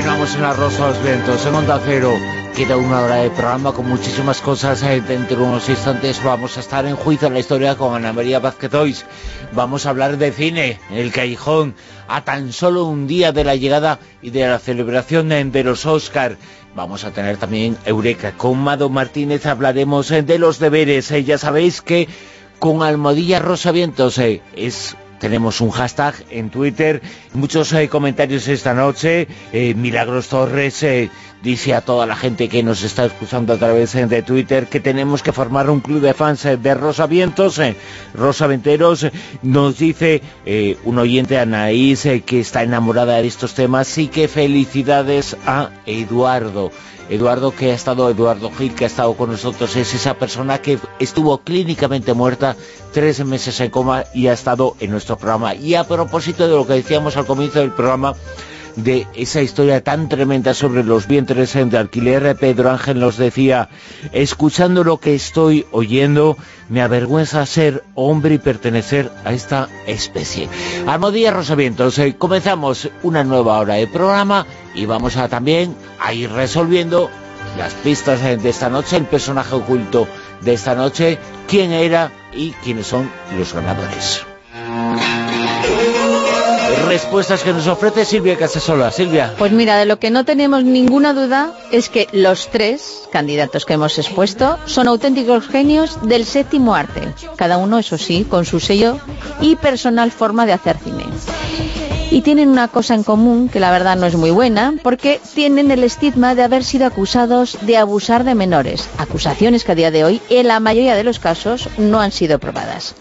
Continuamos 0.00 0.34
en 0.34 0.56
Rosa 0.56 0.86
de 0.86 0.92
los 0.94 1.02
Vientos, 1.02 1.44
en 1.44 1.54
Onda 1.54 1.78
Cero. 1.84 2.14
Queda 2.56 2.78
una 2.78 3.02
hora 3.02 3.16
de 3.16 3.28
programa 3.28 3.74
con 3.74 3.86
muchísimas 3.86 4.40
cosas. 4.40 4.82
Eh, 4.82 5.02
dentro 5.06 5.36
de 5.36 5.42
unos 5.42 5.68
instantes 5.68 6.24
vamos 6.24 6.56
a 6.56 6.60
estar 6.60 6.86
en 6.86 6.96
juicio 6.96 7.28
en 7.28 7.34
la 7.34 7.40
historia 7.40 7.76
con 7.76 7.94
Ana 7.94 8.14
María 8.14 8.38
Vázquez 8.38 8.72
Ois. 8.72 9.04
Vamos 9.52 9.84
a 9.84 9.90
hablar 9.90 10.16
de 10.16 10.32
cine, 10.32 10.80
El 10.90 11.12
Callejón, 11.12 11.74
a 12.08 12.24
tan 12.24 12.54
solo 12.54 12.86
un 12.86 13.06
día 13.06 13.32
de 13.32 13.44
la 13.44 13.56
llegada 13.56 13.98
y 14.22 14.30
de 14.30 14.48
la 14.48 14.58
celebración 14.58 15.28
de 15.28 15.64
los 15.64 15.84
Oscar. 15.84 16.38
Vamos 16.74 17.04
a 17.04 17.10
tener 17.10 17.36
también 17.36 17.76
Eureka. 17.84 18.32
Con 18.38 18.58
Mado 18.58 18.88
Martínez 18.88 19.44
hablaremos 19.44 20.10
eh, 20.12 20.22
de 20.22 20.38
los 20.38 20.58
deberes. 20.58 21.10
Eh, 21.10 21.24
ya 21.24 21.36
sabéis 21.36 21.82
que 21.82 22.08
con 22.58 22.82
Almodilla 22.82 23.38
Rosa 23.38 23.70
Vientos 23.70 24.18
es 24.18 24.96
tenemos 25.20 25.60
un 25.60 25.70
hashtag 25.70 26.14
en 26.30 26.50
Twitter, 26.50 27.00
muchos 27.34 27.72
comentarios 27.90 28.48
esta 28.48 28.74
noche, 28.74 29.28
Milagros 29.76 30.28
Torres 30.28 30.82
dice 31.42 31.74
a 31.74 31.80
toda 31.80 32.06
la 32.06 32.16
gente 32.16 32.48
que 32.48 32.62
nos 32.62 32.82
está 32.82 33.04
escuchando 33.04 33.52
a 33.52 33.56
través 33.56 33.94
eh, 33.94 34.06
de 34.06 34.22
Twitter 34.22 34.66
que 34.66 34.80
tenemos 34.80 35.22
que 35.22 35.32
formar 35.32 35.70
un 35.70 35.80
club 35.80 36.00
de 36.00 36.14
fans 36.14 36.44
eh, 36.44 36.56
de 36.56 36.74
Rosa 36.74 37.06
Vientos, 37.06 37.58
eh, 37.58 37.76
Rosa 38.14 38.46
Venteros, 38.46 39.06
nos 39.42 39.78
dice 39.78 40.22
un 40.84 40.98
oyente 40.98 41.38
Anaís 41.38 42.02
que 42.26 42.40
está 42.40 42.62
enamorada 42.62 43.20
de 43.20 43.26
estos 43.26 43.54
temas 43.54 43.96
y 43.98 44.08
que 44.08 44.28
felicidades 44.28 45.36
a 45.46 45.70
Eduardo. 45.86 46.70
Eduardo 47.08 47.52
que 47.52 47.72
ha 47.72 47.74
estado, 47.74 48.08
Eduardo 48.08 48.52
Gil 48.52 48.74
que 48.74 48.84
ha 48.84 48.86
estado 48.86 49.14
con 49.14 49.32
nosotros, 49.32 49.74
es 49.74 49.94
esa 49.94 50.14
persona 50.14 50.62
que 50.62 50.78
estuvo 51.00 51.38
clínicamente 51.38 52.14
muerta 52.14 52.56
tres 52.92 53.24
meses 53.24 53.58
en 53.60 53.70
coma 53.70 54.04
y 54.14 54.28
ha 54.28 54.32
estado 54.32 54.76
en 54.78 54.92
nuestro 54.92 55.18
programa. 55.18 55.56
Y 55.56 55.74
a 55.74 55.84
propósito 55.84 56.46
de 56.46 56.54
lo 56.54 56.66
que 56.66 56.74
decíamos 56.74 57.16
al 57.16 57.26
comienzo 57.26 57.58
del 57.58 57.72
programa, 57.72 58.14
de 58.76 59.06
esa 59.14 59.42
historia 59.42 59.82
tan 59.82 60.08
tremenda 60.08 60.54
sobre 60.54 60.84
los 60.84 61.06
vientres 61.06 61.54
de 61.54 61.78
alquiler. 61.78 62.36
Pedro 62.36 62.70
Ángel 62.70 63.00
nos 63.00 63.16
decía, 63.16 63.68
escuchando 64.12 64.84
lo 64.84 64.98
que 64.98 65.14
estoy 65.14 65.66
oyendo, 65.72 66.36
me 66.68 66.82
avergüenza 66.82 67.44
ser 67.46 67.84
hombre 67.94 68.34
y 68.34 68.38
pertenecer 68.38 69.10
a 69.24 69.32
esta 69.32 69.68
especie. 69.86 70.48
Almodía 70.86 71.30
Rosavientos, 71.30 71.98
eh, 71.98 72.16
comenzamos 72.16 72.88
una 73.02 73.24
nueva 73.24 73.58
hora 73.58 73.74
de 73.74 73.86
programa 73.86 74.46
y 74.74 74.86
vamos 74.86 75.16
a 75.16 75.28
también 75.28 75.74
a 75.98 76.12
ir 76.12 76.30
resolviendo 76.30 77.10
las 77.58 77.74
pistas 77.74 78.22
de 78.22 78.48
esta 78.48 78.68
noche, 78.68 78.96
el 78.96 79.06
personaje 79.06 79.54
oculto 79.54 80.06
de 80.40 80.54
esta 80.54 80.74
noche, 80.74 81.18
quién 81.48 81.72
era 81.72 82.12
y 82.32 82.52
quiénes 82.52 82.86
son 82.86 83.10
los 83.36 83.52
ganadores. 83.52 84.24
Respuestas 86.90 87.44
que 87.44 87.52
nos 87.52 87.68
ofrece 87.68 88.04
Silvia 88.04 88.36
Casasola. 88.36 88.90
Silvia. 88.90 89.32
Pues 89.38 89.52
mira, 89.52 89.76
de 89.76 89.86
lo 89.86 90.00
que 90.00 90.10
no 90.10 90.24
tenemos 90.24 90.64
ninguna 90.64 91.14
duda 91.14 91.52
es 91.70 91.88
que 91.88 92.08
los 92.10 92.48
tres 92.50 93.08
candidatos 93.12 93.64
que 93.64 93.74
hemos 93.74 93.96
expuesto 93.96 94.58
son 94.66 94.88
auténticos 94.88 95.46
genios 95.46 96.04
del 96.08 96.24
séptimo 96.24 96.74
arte. 96.74 97.14
Cada 97.36 97.58
uno, 97.58 97.78
eso 97.78 97.96
sí, 97.96 98.26
con 98.28 98.44
su 98.44 98.58
sello 98.58 98.98
y 99.40 99.54
personal 99.54 100.10
forma 100.10 100.46
de 100.46 100.52
hacer 100.52 100.78
cine 100.78 101.04
y 102.10 102.22
tienen 102.22 102.48
una 102.48 102.68
cosa 102.68 102.94
en 102.94 103.04
común 103.04 103.48
que 103.48 103.60
la 103.60 103.70
verdad 103.70 103.96
no 103.96 104.06
es 104.06 104.16
muy 104.16 104.30
buena, 104.30 104.74
porque 104.82 105.20
tienen 105.34 105.70
el 105.70 105.84
estigma 105.84 106.34
de 106.34 106.42
haber 106.42 106.64
sido 106.64 106.86
acusados 106.86 107.56
de 107.62 107.76
abusar 107.76 108.24
de 108.24 108.34
menores, 108.34 108.88
acusaciones 108.98 109.64
que 109.64 109.72
a 109.72 109.76
día 109.76 109.90
de 109.90 110.04
hoy 110.04 110.20
en 110.28 110.48
la 110.48 110.60
mayoría 110.60 110.96
de 110.96 111.04
los 111.04 111.20
casos 111.20 111.68
no 111.78 112.00
han 112.00 112.12
sido 112.12 112.38
probadas. 112.38 112.94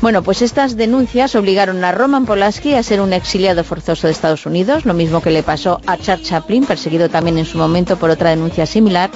Bueno, 0.00 0.22
pues 0.22 0.42
estas 0.42 0.76
denuncias 0.76 1.34
obligaron 1.36 1.82
a 1.84 1.92
Roman 1.92 2.26
Polanski 2.26 2.74
a 2.74 2.82
ser 2.82 3.00
un 3.00 3.12
exiliado 3.12 3.64
forzoso 3.64 4.06
de 4.06 4.12
Estados 4.12 4.46
Unidos, 4.46 4.84
lo 4.84 4.94
mismo 4.94 5.22
que 5.22 5.30
le 5.30 5.42
pasó 5.42 5.80
a 5.86 5.96
Charles 5.96 6.28
Chaplin, 6.28 6.66
perseguido 6.66 7.08
también 7.08 7.38
en 7.38 7.46
su 7.46 7.58
momento 7.58 7.96
por 7.96 8.10
otra 8.10 8.30
denuncia 8.30 8.66
similar, 8.66 9.10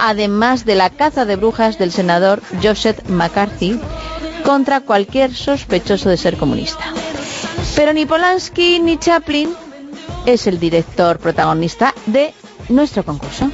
además 0.00 0.64
de 0.64 0.74
la 0.74 0.90
caza 0.90 1.24
de 1.24 1.36
brujas 1.36 1.78
del 1.78 1.92
senador 1.92 2.42
Joseph 2.62 3.08
McCarthy 3.08 3.80
contra 4.44 4.80
cualquier 4.80 5.34
sospechoso 5.34 6.08
de 6.08 6.16
ser 6.16 6.36
comunista. 6.36 6.92
Pero 7.78 7.92
ni 7.92 8.06
Polanski 8.06 8.80
ni 8.80 8.98
Chaplin 8.98 9.54
es 10.26 10.48
el 10.48 10.58
director 10.58 11.16
protagonista 11.20 11.94
de 12.06 12.34
nuestro 12.70 13.04
concurso. 13.04 13.48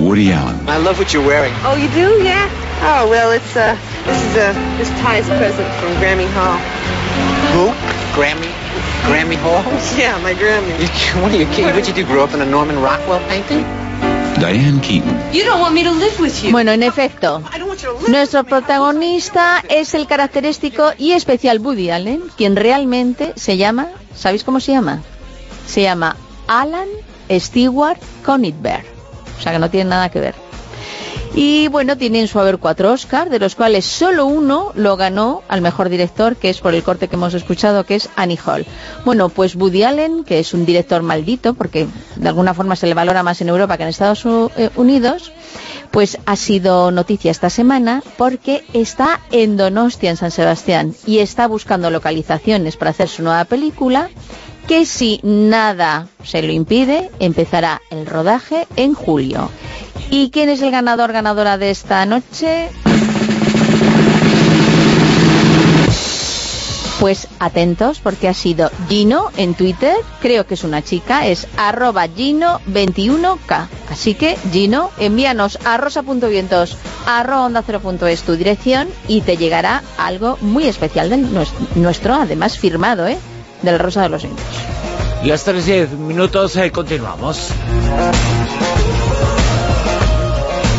Woody 0.00 0.32
Allen. 0.32 0.68
I 0.68 0.82
love 0.82 0.98
what 0.98 1.12
you're 1.12 1.24
wearing. 1.24 1.54
Oh, 1.64 1.76
you 1.76 1.86
do? 1.90 2.20
Yeah. 2.24 2.50
Oh, 2.82 3.08
well, 3.08 3.30
it's 3.30 3.54
uh, 3.54 3.76
this 4.04 4.20
is 4.20 4.36
uh, 4.36 4.52
this 4.78 4.90
Ty's 5.00 5.28
present 5.38 5.68
from 5.78 5.94
Grammy 6.02 6.26
Hall. 6.34 6.58
Who? 7.54 7.70
Grammy? 8.20 8.50
Grammy 9.06 9.36
Hall? 9.36 9.62
Yeah, 9.96 10.18
my 10.24 10.34
Grammy. 10.34 10.74
what 11.22 11.30
are 11.32 11.36
you 11.36 11.46
kidding? 11.46 11.72
What 11.72 11.86
you 11.86 11.94
do? 11.94 12.04
Grow 12.04 12.24
up 12.24 12.34
in 12.34 12.40
a 12.40 12.46
Norman 12.46 12.82
Rockwell 12.82 13.20
painting? 13.28 13.62
Diane 14.38 14.80
Keaton. 14.80 15.32
You 15.32 15.44
don't 15.44 15.60
want 15.60 15.74
me 15.74 15.82
to 15.84 15.92
live 15.92 16.18
with 16.20 16.42
you. 16.42 16.52
Bueno, 16.52 16.70
en 16.72 16.82
efecto, 16.82 17.42
nuestro 18.08 18.44
protagonista 18.44 19.62
es 19.68 19.94
el 19.94 20.06
característico 20.06 20.92
y 20.96 21.12
especial 21.12 21.58
Woody 21.58 21.90
Allen, 21.90 22.22
quien 22.36 22.56
realmente 22.56 23.32
se 23.36 23.56
llama, 23.56 23.88
¿sabéis 24.14 24.44
cómo 24.44 24.60
se 24.60 24.72
llama? 24.72 25.02
Se 25.66 25.82
llama 25.82 26.16
Alan 26.46 26.88
Stewart 27.30 28.00
Conitberg. 28.24 28.84
O 29.38 29.42
sea 29.42 29.52
que 29.52 29.58
no 29.58 29.70
tiene 29.70 29.90
nada 29.90 30.08
que 30.08 30.20
ver. 30.20 30.47
Y 31.34 31.68
bueno, 31.68 31.96
tiene 31.96 32.20
en 32.20 32.28
su 32.28 32.40
haber 32.40 32.58
cuatro 32.58 32.92
Oscars, 32.92 33.30
de 33.30 33.38
los 33.38 33.54
cuales 33.54 33.84
solo 33.84 34.26
uno 34.26 34.72
lo 34.74 34.96
ganó 34.96 35.42
al 35.48 35.60
mejor 35.60 35.88
director, 35.88 36.36
que 36.36 36.50
es 36.50 36.60
por 36.60 36.74
el 36.74 36.82
corte 36.82 37.08
que 37.08 37.16
hemos 37.16 37.34
escuchado, 37.34 37.84
que 37.84 37.94
es 37.94 38.08
Annie 38.16 38.38
Hall. 38.44 38.66
Bueno, 39.04 39.28
pues 39.28 39.54
Woody 39.54 39.82
Allen, 39.84 40.24
que 40.24 40.38
es 40.38 40.54
un 40.54 40.66
director 40.66 41.02
maldito, 41.02 41.54
porque 41.54 41.86
de 42.16 42.28
alguna 42.28 42.54
forma 42.54 42.76
se 42.76 42.86
le 42.86 42.94
valora 42.94 43.22
más 43.22 43.40
en 43.40 43.48
Europa 43.48 43.76
que 43.76 43.84
en 43.84 43.88
Estados 43.90 44.24
eh, 44.56 44.70
Unidos, 44.76 45.32
pues 45.90 46.18
ha 46.26 46.36
sido 46.36 46.90
noticia 46.90 47.30
esta 47.30 47.50
semana 47.50 48.02
porque 48.16 48.64
está 48.72 49.20
en 49.30 49.56
Donostia, 49.56 50.10
en 50.10 50.16
San 50.16 50.30
Sebastián, 50.30 50.94
y 51.06 51.18
está 51.18 51.46
buscando 51.46 51.90
localizaciones 51.90 52.76
para 52.76 52.90
hacer 52.90 53.08
su 53.08 53.22
nueva 53.22 53.44
película 53.44 54.10
que 54.68 54.84
si 54.84 55.18
nada 55.22 56.08
se 56.22 56.42
lo 56.42 56.52
impide, 56.52 57.10
empezará 57.20 57.80
el 57.90 58.04
rodaje 58.04 58.66
en 58.76 58.92
julio. 58.92 59.50
¿Y 60.10 60.30
quién 60.30 60.50
es 60.50 60.60
el 60.60 60.70
ganador, 60.70 61.10
ganadora 61.10 61.56
de 61.56 61.70
esta 61.70 62.04
noche? 62.04 62.68
Pues 67.00 67.28
atentos 67.38 68.00
porque 68.00 68.28
ha 68.28 68.34
sido 68.34 68.70
Gino 68.88 69.30
en 69.38 69.54
Twitter, 69.54 69.96
creo 70.20 70.46
que 70.46 70.54
es 70.54 70.64
una 70.64 70.82
chica, 70.82 71.26
es 71.26 71.46
arroba 71.56 72.06
Gino21K. 72.06 73.68
Así 73.90 74.14
que 74.14 74.36
Gino, 74.52 74.90
envíanos 74.98 75.58
a 75.64 75.78
rosa.vientos 75.78 76.76
arroba 77.06 77.46
onda 77.46 77.64
es 78.10 78.22
tu 78.22 78.32
dirección 78.32 78.88
y 79.06 79.22
te 79.22 79.38
llegará 79.38 79.82
algo 79.96 80.36
muy 80.42 80.64
especial 80.64 81.08
de 81.08 81.16
nuestro, 81.74 82.14
además 82.16 82.58
firmado, 82.58 83.06
¿eh? 83.06 83.16
Del 83.62 83.78
Rosa 83.78 84.02
de 84.02 84.08
los 84.08 84.22
Vientos. 84.22 84.44
Las 85.24 85.44
3 85.44 85.90
minutos, 85.90 86.56
eh, 86.56 86.70
continuamos. 86.70 87.50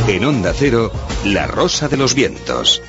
En 0.08 0.26
Onda 0.26 0.54
Cero, 0.56 0.92
La 1.26 1.46
Rosa 1.46 1.88
de 1.88 1.98
los 1.98 2.16
Vientos. 2.16 2.82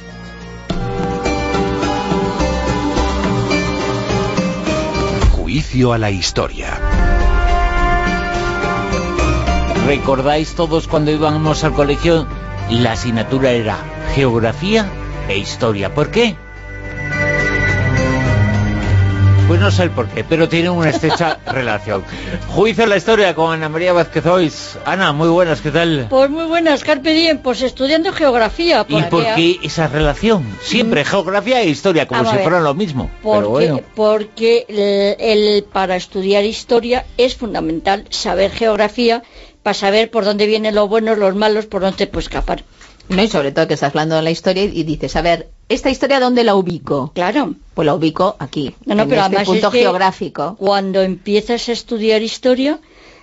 Juicio 5.32 5.92
a 5.92 5.98
la 5.98 6.10
historia. 6.10 6.78
¿Recordáis 9.86 10.54
todos 10.54 10.86
cuando 10.86 11.10
íbamos 11.10 11.64
al 11.64 11.72
colegio? 11.72 12.26
La 12.70 12.92
asignatura 12.92 13.50
era 13.50 13.76
Geografía 14.14 14.88
e 15.28 15.36
Historia. 15.36 15.92
¿Por 15.92 16.10
qué? 16.10 16.36
Pues 19.50 19.58
no 19.58 19.72
sé 19.72 19.82
el 19.82 19.90
por 19.90 20.06
qué, 20.06 20.22
pero 20.22 20.48
tiene 20.48 20.70
una 20.70 20.90
estrecha 20.90 21.40
relación. 21.46 22.04
Juicio 22.50 22.84
en 22.84 22.90
la 22.90 22.98
historia 22.98 23.34
con 23.34 23.52
Ana 23.52 23.68
María 23.68 23.92
Vázquez 23.92 24.24
Hoyes. 24.24 24.78
Ana, 24.84 25.12
muy 25.12 25.28
buenas, 25.28 25.60
¿qué 25.60 25.72
tal? 25.72 26.06
Pues 26.08 26.30
muy 26.30 26.44
buenas, 26.44 26.84
Carpe 26.84 27.12
Diem, 27.12 27.38
pues 27.38 27.60
estudiando 27.62 28.12
geografía. 28.12 28.86
¿Y 28.88 29.02
por 29.02 29.24
qué 29.34 29.58
esa 29.60 29.88
relación? 29.88 30.46
Siempre, 30.62 31.02
mm. 31.02 31.04
geografía 31.04 31.62
e 31.62 31.68
historia, 31.68 32.06
como 32.06 32.30
si 32.30 32.36
fueran 32.36 32.62
lo 32.62 32.74
mismo. 32.74 33.10
Porque, 33.24 33.82
porque 33.96 35.16
el, 35.18 35.64
para 35.64 35.96
estudiar 35.96 36.44
historia 36.44 37.04
es 37.16 37.34
fundamental 37.34 38.04
saber 38.08 38.52
geografía 38.52 39.24
para 39.64 39.74
saber 39.74 40.12
por 40.12 40.24
dónde 40.24 40.46
vienen 40.46 40.76
los 40.76 40.88
buenos, 40.88 41.18
los 41.18 41.34
malos, 41.34 41.66
por 41.66 41.82
dónde 41.82 42.06
pues 42.06 42.26
escapar. 42.26 42.62
No, 43.10 43.22
y 43.22 43.28
sobre 43.28 43.50
todo 43.50 43.66
que 43.66 43.74
estás 43.74 43.90
hablando 43.90 44.14
de 44.14 44.22
la 44.22 44.30
historia 44.30 44.64
y 44.64 44.84
dices, 44.84 45.16
a 45.16 45.22
ver, 45.22 45.48
¿esta 45.68 45.90
historia 45.90 46.20
dónde 46.20 46.44
la 46.44 46.54
ubico? 46.54 47.10
Claro. 47.12 47.54
Pues 47.74 47.84
la 47.84 47.94
ubico 47.94 48.36
aquí, 48.38 48.74
no, 48.86 48.94
no, 48.94 49.02
en 49.02 49.08
pero 49.08 49.22
este 49.22 49.44
punto 49.44 49.70
geográfico. 49.72 50.56
Cuando 50.58 51.02
empiezas 51.02 51.68
a 51.68 51.72
estudiar 51.72 52.22
historia, 52.22 52.78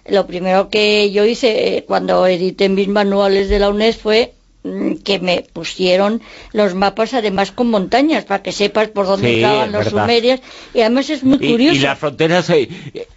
lo 0.10 0.28
primero 0.28 0.70
que 0.70 1.12
yo 1.12 1.26
hice 1.26 1.78
eh, 1.78 1.86
cuando 1.86 2.28
edité 2.28 2.70
mis 2.70 2.88
manuales 2.88 3.50
de 3.50 3.60
la 3.60 3.70
UNED 3.70 3.96
fue 3.96 4.34
mm, 4.64 4.96
que 5.04 5.20
me 5.20 5.46
pusieron 5.54 6.22
los 6.54 6.74
mapas 6.76 7.14
además 7.14 7.52
con 7.52 7.70
montañas 7.70 8.26
para 8.26 8.44
que 8.44 8.52
sepas 8.52 8.90
por 8.90 9.06
dónde 9.06 9.36
estaban 9.36 9.72
los 9.72 9.88
sumerios 9.88 10.40
y 10.74 10.82
además 10.82 11.10
es 11.10 11.24
muy 11.24 11.40
curioso 11.40 11.76
y, 11.76 11.80
las 11.80 12.00
fronteras 12.00 12.50
eh, 12.50 12.70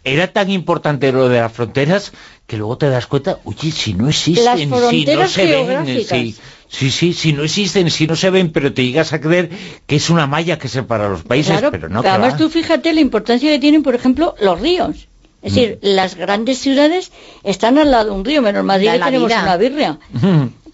era 0.05 0.33
tan 0.33 0.51
importante 0.51 1.13
lo 1.13 1.29
de 1.29 1.41
las 1.41 1.53
fronteras 1.53 2.13
que 2.47 2.57
luego 2.57 2.77
te 2.79 2.89
das 2.89 3.07
cuenta 3.07 3.39
oye 3.45 3.71
si 3.71 3.95
no 3.95 4.09
existen 4.09 4.59
si 4.59 4.67
no 4.67 5.29
se 5.29 5.47
ven 5.47 6.35
Sí, 6.71 6.93
sí, 6.93 7.13
si 7.13 7.33
no 7.33 7.43
existen, 7.43 7.91
si 7.91 8.07
no 8.07 8.15
se 8.15 8.31
ven, 8.31 8.53
pero 8.53 8.73
te 8.73 8.85
llegas 8.85 9.13
a 9.13 9.21
creer 9.21 9.51
que 9.87 9.97
es 9.97 10.09
una 10.09 10.29
malla 10.29 10.57
que 10.57 10.69
separa 10.69 11.09
los 11.09 11.25
países, 11.25 11.61
pero 11.69 11.89
no. 11.89 11.99
además 12.01 12.37
tú 12.37 12.49
fíjate 12.49 12.93
la 12.95 13.01
importancia 13.01 13.51
que 13.51 13.59
tienen, 13.59 13.83
por 13.83 13.97
ejemplo, 13.97 14.37
los 14.41 14.61
ríos. 14.61 15.09
Es 15.43 15.55
decir, 15.55 15.79
mm. 15.83 15.87
las 15.87 16.15
grandes 16.15 16.59
ciudades 16.59 17.11
están 17.43 17.79
al 17.79 17.91
lado 17.91 18.11
de 18.11 18.11
un 18.13 18.25
río, 18.25 18.41
menos 18.41 18.65
Madrid 18.65 18.91
tenemos 19.03 19.33
una 19.33 19.57
birria. 19.57 19.99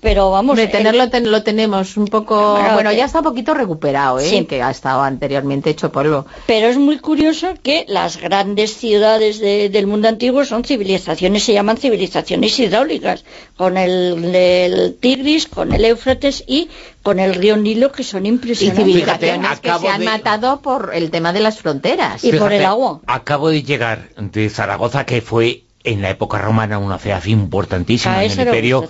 Pero 0.07 0.31
vamos... 0.31 0.57
De 0.57 0.69
tenerlo 0.69 1.05
lo 1.25 1.43
tenemos 1.43 1.97
un 1.97 2.07
poco... 2.07 2.57
bueno, 2.75 2.93
ya 2.93 3.07
está 3.07 3.19
un 3.19 3.25
poquito 3.25 3.55
recuperado, 3.55 4.21
¿eh? 4.21 4.47
que 4.47 4.63
ha 4.63 4.71
estado 4.71 5.03
anteriormente 5.03 5.71
hecho 5.71 5.91
polvo. 5.91 6.27
Pero 6.47 6.69
es 6.69 6.77
muy 6.77 7.01
curioso 7.01 7.55
que 7.61 7.85
las 7.89 8.17
grandes 8.19 8.77
ciudades 8.77 9.41
del 9.41 9.89
mundo 9.89 10.07
antiguo 10.07 10.45
son 10.45 10.63
civilizaciones, 10.63 11.43
se 11.43 11.55
llaman 11.55 11.77
civilizaciones 11.77 12.57
hidráulicas, 12.57 13.25
con 13.57 13.77
el, 13.77 14.97
Tigris, 15.01 15.49
con 15.49 15.73
el 15.73 15.85
Éufrates 15.85 16.45
y 16.47 16.69
con 17.03 17.19
el 17.19 17.35
río 17.35 17.57
Nilo, 17.57 17.91
que 17.91 18.05
son 18.05 18.27
impresionantes. 18.27 18.87
Y 18.87 18.93
civilizaciones 18.93 19.59
que 19.59 19.73
se 19.77 19.89
han 19.89 20.05
matado 20.05 20.61
por 20.61 20.93
el 20.95 21.11
tema 21.11 21.33
de 21.33 21.41
las 21.41 21.59
fronteras. 21.59 22.23
Y 22.23 22.31
por 22.33 22.53
el 22.53 22.65
agua. 22.65 23.01
Acabo 23.09 23.49
de 23.49 23.65
llegar 23.65 24.11
de 24.17 24.51
Zaragoza, 24.51 25.05
que 25.05 25.21
fue 25.21 25.66
en 25.87 26.03
la 26.03 26.11
época 26.11 26.39
romana 26.39 26.79
una 26.79 26.99
ciudad 26.99 27.25
importantísima 27.27 28.23
en 28.25 28.31
el 28.33 28.39
imperio 28.49 28.81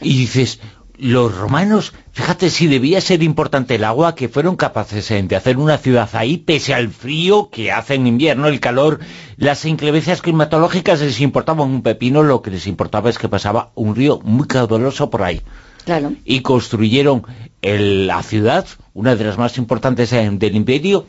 y 0.00 0.16
dices 0.18 0.58
los 0.98 1.34
romanos, 1.36 1.92
fíjate 2.12 2.48
si 2.50 2.66
debía 2.68 3.00
ser 3.00 3.22
importante 3.22 3.74
el 3.74 3.82
agua, 3.84 4.14
que 4.14 4.28
fueron 4.28 4.56
capaces 4.56 5.08
de 5.08 5.36
hacer 5.36 5.56
una 5.56 5.78
ciudad 5.78 6.08
ahí, 6.12 6.36
pese 6.36 6.74
al 6.74 6.90
frío 6.90 7.50
que 7.50 7.72
hace 7.72 7.94
en 7.94 8.06
invierno, 8.06 8.46
el 8.46 8.60
calor, 8.60 9.00
las 9.36 9.64
inclemencias 9.64 10.22
climatológicas, 10.22 11.00
les 11.00 11.20
importaba 11.20 11.64
un 11.64 11.82
pepino, 11.82 12.22
lo 12.22 12.40
que 12.40 12.50
les 12.52 12.66
importaba 12.66 13.10
es 13.10 13.18
que 13.18 13.28
pasaba 13.28 13.72
un 13.74 13.96
río 13.96 14.20
muy 14.22 14.46
caudaloso 14.46 15.10
por 15.10 15.22
ahí. 15.24 15.40
Claro. 15.84 16.12
Y 16.24 16.40
construyeron 16.42 17.24
el- 17.62 18.06
la 18.06 18.22
ciudad, 18.22 18.66
una 18.94 19.16
de 19.16 19.24
las 19.24 19.38
más 19.38 19.58
importantes 19.58 20.10
del 20.10 20.54
imperio, 20.54 21.06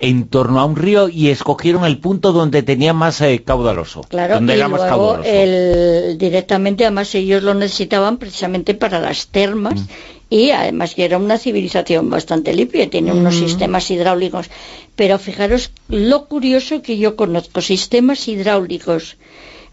en 0.00 0.28
torno 0.28 0.60
a 0.60 0.64
un 0.64 0.76
río 0.76 1.08
y 1.08 1.28
escogieron 1.28 1.84
el 1.84 1.98
punto 1.98 2.32
donde 2.32 2.62
tenía 2.62 2.92
más 2.92 3.20
eh, 3.20 3.42
caudaloso, 3.44 4.02
Claro, 4.02 4.34
donde 4.34 4.54
y 4.54 4.56
era 4.58 4.68
más 4.68 4.82
caudaloso. 4.82 5.28
el, 5.28 6.16
directamente, 6.18 6.84
además 6.84 7.14
ellos 7.14 7.42
lo 7.42 7.54
necesitaban 7.54 8.18
precisamente 8.18 8.74
para 8.74 9.00
las 9.00 9.28
termas 9.28 9.80
Mm. 9.80 9.84
y 10.30 10.50
además 10.50 10.94
que 10.94 11.04
era 11.04 11.18
una 11.18 11.38
civilización 11.38 12.10
bastante 12.10 12.52
limpia, 12.54 12.90
tiene 12.90 13.12
unos 13.12 13.34
Mm. 13.36 13.38
sistemas 13.38 13.90
hidráulicos. 13.90 14.50
Pero 14.96 15.18
fijaros 15.18 15.70
lo 15.88 16.26
curioso 16.26 16.82
que 16.82 16.98
yo 16.98 17.16
conozco, 17.16 17.60
sistemas 17.60 18.26
hidráulicos. 18.28 19.16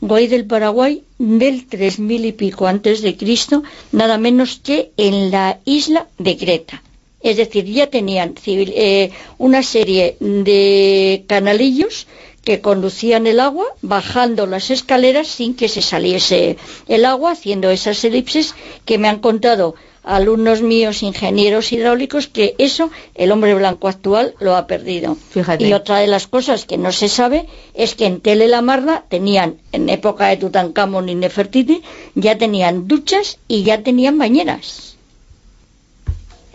Guay 0.02 0.28
del 0.28 0.46
Paraguay 0.46 1.04
del 1.18 1.66
3000 1.66 2.26
y 2.26 2.32
pico 2.34 2.68
antes 2.68 3.02
de 3.02 3.16
Cristo, 3.16 3.64
nada 3.94 4.18
menos 4.18 4.60
que 4.62 4.92
en 4.98 5.32
la 5.32 5.60
isla 5.64 6.08
de 6.20 6.36
Creta. 6.38 6.84
Es 7.24 7.38
decir, 7.38 7.66
ya 7.66 7.88
tenían 7.88 8.36
civil- 8.36 8.74
eh, 8.76 9.12
una 9.38 9.64
serie 9.64 10.18
de 10.20 11.24
canalillos 11.28 12.06
que 12.44 12.60
conducían 12.60 13.26
el 13.26 13.40
agua 13.40 13.66
bajando 13.82 14.46
las 14.46 14.70
escaleras 14.70 15.28
sin 15.30 15.56
que 15.56 15.70
se 15.70 15.82
saliese 15.82 16.58
el 16.90 17.06
agua, 17.06 17.32
haciendo 17.32 17.72
esas 17.72 18.04
elipses 18.04 18.54
que 18.84 18.98
me 18.98 19.08
han 19.08 19.20
contado 19.20 19.76
alumnos 20.04 20.62
míos, 20.62 21.02
ingenieros 21.02 21.72
hidráulicos, 21.72 22.28
que 22.28 22.56
eso 22.58 22.92
el 23.16 23.32
hombre 23.32 23.56
blanco 23.56 23.88
actual 23.88 24.36
lo 24.42 24.58
ha 24.58 24.68
perdido. 24.68 25.16
Fíjate. 25.30 25.66
Y 25.66 25.72
otra 25.72 26.00
de 26.00 26.08
las 26.08 26.28
cosas 26.28 26.66
que 26.66 26.78
no 26.78 26.92
se 26.92 27.08
sabe 27.08 27.46
es 27.74 27.96
que 27.96 28.06
en 28.08 28.20
Tele 28.20 28.50
tenían, 29.08 29.56
en 29.72 29.88
época 29.88 30.28
de 30.28 30.36
Tutankamón 30.36 31.08
y 31.08 31.16
Nefertiti, 31.16 31.82
ya 32.16 32.38
tenían 32.38 32.90
duchas 32.90 33.40
y 33.48 33.64
ya 33.64 33.82
tenían 33.82 34.18
bañeras. 34.18 34.93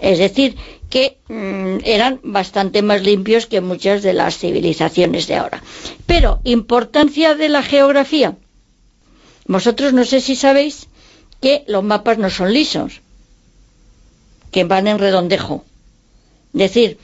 Es 0.01 0.19
decir, 0.19 0.57
que 0.91 1.19
mm, 1.29 1.79
eran 1.85 2.21
bastante 2.23 2.83
más 2.83 3.03
limpios 3.03 3.47
que 3.47 3.61
muchas 3.61 4.03
de 4.03 4.13
las 4.13 4.39
civilizaciones 4.39 5.27
de 5.27 5.37
ahora. 5.37 5.63
Pero, 6.07 6.41
importancia 6.45 7.35
de 7.35 7.49
la 7.49 7.63
geografía. 7.63 8.37
Vosotros 9.47 9.93
no 9.93 10.05
sé 10.05 10.21
si 10.21 10.37
sabéis 10.37 10.89
que 11.41 11.65
los 11.67 11.83
mapas 11.83 12.19
no 12.19 12.31
son 12.31 12.53
lisos, 12.53 13.01
que 14.51 14.65
van 14.65 14.87
en 14.87 14.99
redondejo. 14.99 15.65
Es 16.55 16.61
decir, 16.61 16.99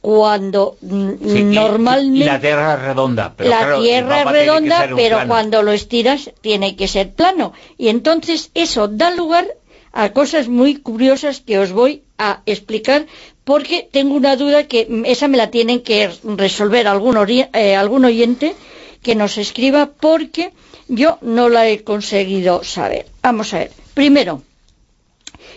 cuando 0.00 0.76
mm, 0.80 1.10
Sí, 1.20 1.42
normalmente 1.44 2.24
y 2.24 2.28
la 2.28 2.40
tierra 2.40 2.74
es 2.74 2.80
redonda. 2.80 3.34
Pero 3.36 3.50
la 3.50 3.58
claro, 3.58 3.82
tierra 3.82 4.22
es 4.22 4.28
redonda, 4.30 4.88
pero 4.94 5.16
plano. 5.16 5.28
cuando 5.28 5.62
lo 5.62 5.72
estiras 5.72 6.30
tiene 6.40 6.76
que 6.76 6.88
ser 6.88 7.12
plano. 7.12 7.52
Y 7.76 7.88
entonces 7.88 8.50
eso 8.54 8.86
da 8.88 9.10
lugar 9.10 9.46
a 9.92 10.12
cosas 10.12 10.48
muy 10.48 10.76
curiosas 10.76 11.40
que 11.40 11.58
os 11.58 11.72
voy 11.72 12.02
a 12.18 12.42
explicar 12.46 13.06
porque 13.44 13.88
tengo 13.90 14.14
una 14.14 14.36
duda 14.36 14.66
que 14.68 14.86
esa 15.06 15.28
me 15.28 15.38
la 15.38 15.50
tienen 15.50 15.80
que 15.80 16.10
resolver 16.24 16.86
algún, 16.86 17.16
eh, 17.30 17.76
algún 17.76 18.04
oyente 18.04 18.54
que 19.02 19.14
nos 19.14 19.38
escriba 19.38 19.86
porque 19.86 20.52
yo 20.88 21.18
no 21.22 21.48
la 21.48 21.68
he 21.68 21.84
conseguido 21.84 22.64
saber. 22.64 23.06
Vamos 23.22 23.54
a 23.54 23.58
ver. 23.60 23.72
Primero, 23.94 24.42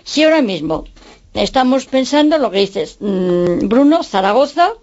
si 0.04 0.24
ahora 0.24 0.42
mismo 0.42 0.86
estamos 1.34 1.86
pensando 1.86 2.38
lo 2.38 2.52
que 2.52 2.60
dices, 2.60 2.98
mm, 3.00 3.68
Bruno, 3.68 4.04
Zaragoza, 4.04 4.74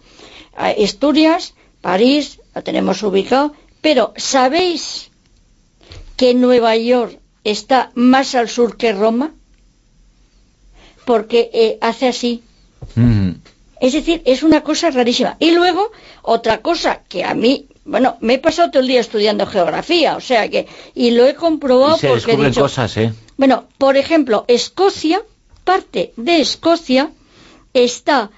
eh, 0.59 0.85
Asturias, 0.85 1.55
París, 1.81 2.41
lo 2.55 2.63
tenemos 2.63 3.03
ubicado, 3.03 3.55
pero 3.81 4.13
¿sabéis 4.17 5.11
que 6.17 6.35
Nueva 6.35 6.77
York 6.77 7.19
está 7.45 7.93
más 7.95 8.35
al 8.35 8.49
sur 8.49 8.77
que 8.77 8.93
Roma? 8.93 9.33
Porque 11.09 11.49
eh, 11.55 11.79
hace 11.81 12.07
así. 12.07 12.43
Mm. 12.95 13.31
Es 13.81 13.95
decir, 13.95 14.21
es 14.27 14.43
una 14.43 14.61
cosa 14.63 14.91
rarísima. 14.91 15.39
Y 15.39 15.53
luego, 15.53 15.91
otra 16.21 16.59
cosa 16.61 17.01
que 17.09 17.25
a 17.25 17.33
mí, 17.33 17.65
bueno, 17.87 18.19
me 18.21 18.35
he 18.35 18.39
pasado 18.39 18.71
todo 18.71 18.83
el 18.83 18.89
día 18.89 19.01
estudiando 19.01 19.47
geografía, 19.47 20.17
o 20.17 20.21
sea 20.21 20.51
que, 20.51 20.67
y 20.95 21.13
lo 21.13 21.25
he 21.27 21.35
comprobado 21.35 21.97
Y 21.97 22.01
se 22.01 22.09
porque 22.09 22.25
he 22.25 22.27
descubren 22.27 22.51
dicho, 22.51 22.61
cosas, 22.61 22.95
¿eh? 22.99 23.11
bueno, 23.39 23.65
por 23.79 23.97
ejemplo, 23.97 24.45
Escocia, 24.49 25.23
parte 25.65 26.13
de 26.17 26.43
Escocia 26.43 27.11
está 27.73 28.31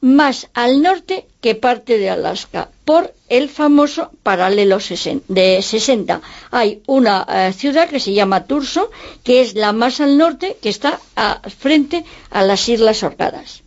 más 0.00 0.48
al 0.54 0.82
norte 0.82 1.26
que 1.40 1.54
parte 1.54 1.98
de 1.98 2.10
Alaska 2.10 2.68
por 2.84 3.12
el 3.28 3.48
famoso 3.48 4.10
paralelo 4.22 4.78
de 5.28 5.60
60. 5.62 6.20
Hay 6.50 6.82
una 6.86 7.26
eh, 7.28 7.52
ciudad 7.52 7.88
que 7.88 7.98
se 8.00 8.12
llama 8.12 8.44
Turso, 8.44 8.90
que 9.24 9.40
es 9.40 9.54
la 9.54 9.72
más 9.72 10.00
al 10.00 10.16
norte, 10.18 10.56
que 10.62 10.68
está 10.68 11.00
a- 11.16 11.40
frente 11.48 12.04
a 12.30 12.42
las 12.42 12.68
Islas 12.68 13.02
Orcadas. 13.02 13.62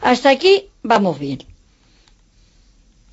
Hasta 0.00 0.30
aquí 0.30 0.66
vamos 0.82 1.18
bien. 1.18 1.38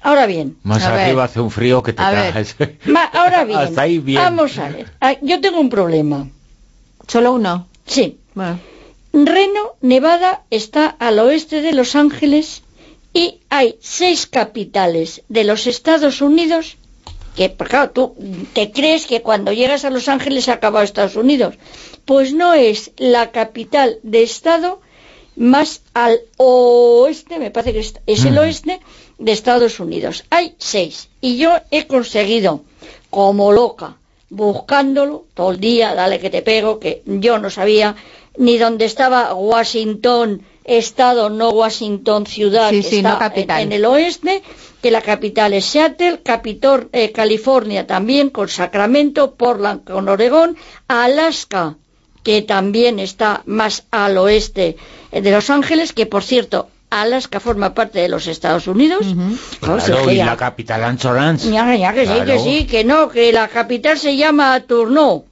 Ahora 0.03 0.25
bien, 0.25 0.57
Más 0.63 0.81
a 0.83 0.91
ver. 0.93 1.01
arriba 1.01 1.25
hace 1.25 1.39
un 1.39 1.51
frío 1.51 1.83
que 1.83 1.93
te 1.93 1.97
cagas. 2.01 2.55
Ahora 3.13 3.43
bien, 3.43 3.59
Hasta 3.59 3.81
ahí 3.83 3.99
bien. 3.99 4.19
vamos 4.21 4.57
a 4.57 4.69
ver. 4.69 4.87
Ah, 4.99 5.15
Yo 5.21 5.39
tengo 5.41 5.59
un 5.59 5.69
problema. 5.69 6.27
¿Solo 7.07 7.33
uno? 7.33 7.67
Sí. 7.85 8.17
Reno, 9.13 9.73
Nevada, 9.81 10.43
está 10.49 10.87
al 10.87 11.19
oeste 11.19 11.61
de 11.61 11.73
Los 11.73 11.95
Ángeles 11.95 12.63
y 13.13 13.39
hay 13.49 13.75
seis 13.81 14.25
capitales 14.25 15.21
de 15.27 15.43
los 15.43 15.67
Estados 15.67 16.21
Unidos 16.21 16.77
que, 17.35 17.49
pues 17.49 17.69
claro, 17.69 17.91
tú 17.91 18.15
te 18.53 18.71
crees 18.71 19.05
que 19.05 19.21
cuando 19.21 19.51
llegas 19.53 19.83
a 19.85 19.89
Los 19.89 20.07
Ángeles 20.07 20.45
se 20.45 20.51
ha 20.51 20.55
acabado 20.55 20.83
Estados 20.83 21.15
Unidos. 21.15 21.55
Pues 22.05 22.33
no 22.33 22.53
es 22.53 22.91
la 22.97 23.31
capital 23.31 23.99
de 24.03 24.23
Estado 24.23 24.81
más 25.35 25.81
al 25.93 26.19
oeste, 26.37 27.39
me 27.39 27.51
parece 27.51 27.73
que 27.73 27.79
es, 27.79 27.93
es 28.05 28.25
el 28.25 28.33
Mm. 28.33 28.37
oeste 28.37 28.79
de 29.17 29.31
Estados 29.31 29.79
Unidos. 29.79 30.23
Hay 30.29 30.55
seis. 30.57 31.09
Y 31.21 31.37
yo 31.37 31.51
he 31.71 31.87
conseguido, 31.87 32.63
como 33.09 33.51
loca, 33.53 33.95
buscándolo 34.29 35.25
todo 35.33 35.51
el 35.51 35.59
día, 35.59 35.95
dale 35.95 36.19
que 36.19 36.29
te 36.29 36.41
pego, 36.41 36.79
que 36.79 37.01
yo 37.05 37.37
no 37.39 37.49
sabía 37.49 37.95
ni 38.41 38.57
dónde 38.57 38.85
estaba 38.85 39.33
Washington, 39.33 40.41
estado, 40.63 41.29
no 41.29 41.49
Washington, 41.51 42.25
ciudad, 42.25 42.69
Sí, 42.71 42.81
que 42.81 42.89
sí, 42.89 42.97
está 42.97 43.13
no 43.13 43.19
capital. 43.19 43.61
En, 43.61 43.67
en 43.67 43.73
el 43.73 43.85
oeste, 43.85 44.41
que 44.81 44.91
la 44.91 45.01
capital 45.01 45.53
es 45.53 45.65
Seattle, 45.65 46.21
Capitol, 46.23 46.89
eh, 46.91 47.11
California 47.11 47.85
también 47.87 48.29
con 48.29 48.47
Sacramento, 48.49 49.35
Portland 49.35 49.83
con 49.83 50.09
Oregón, 50.09 50.57
Alaska, 50.87 51.75
que 52.23 52.41
también 52.41 52.99
está 52.99 53.41
más 53.45 53.83
al 53.91 54.17
oeste 54.17 54.75
eh, 55.11 55.21
de 55.21 55.31
Los 55.31 55.49
Ángeles, 55.49 55.93
que 55.93 56.05
por 56.05 56.23
cierto, 56.23 56.67
Alaska 56.89 57.39
forma 57.39 57.73
parte 57.73 57.99
de 57.99 58.09
los 58.09 58.27
Estados 58.27 58.67
Unidos. 58.67 59.05
Y 60.11 60.17
ya- 60.17 60.25
la 60.25 60.37
capital 60.37 60.83
Anchorage. 60.83 61.49
ya, 61.49 61.75
ya, 61.75 61.93
que 61.93 62.05
sí, 62.05 62.13
que 62.25 62.39
sí, 62.39 62.65
que 62.67 62.83
no, 62.83 63.07
que 63.09 63.31
la 63.31 63.47
capital 63.47 63.97
se 63.97 64.15
llama 64.17 64.59
Tourneau. 64.61 65.25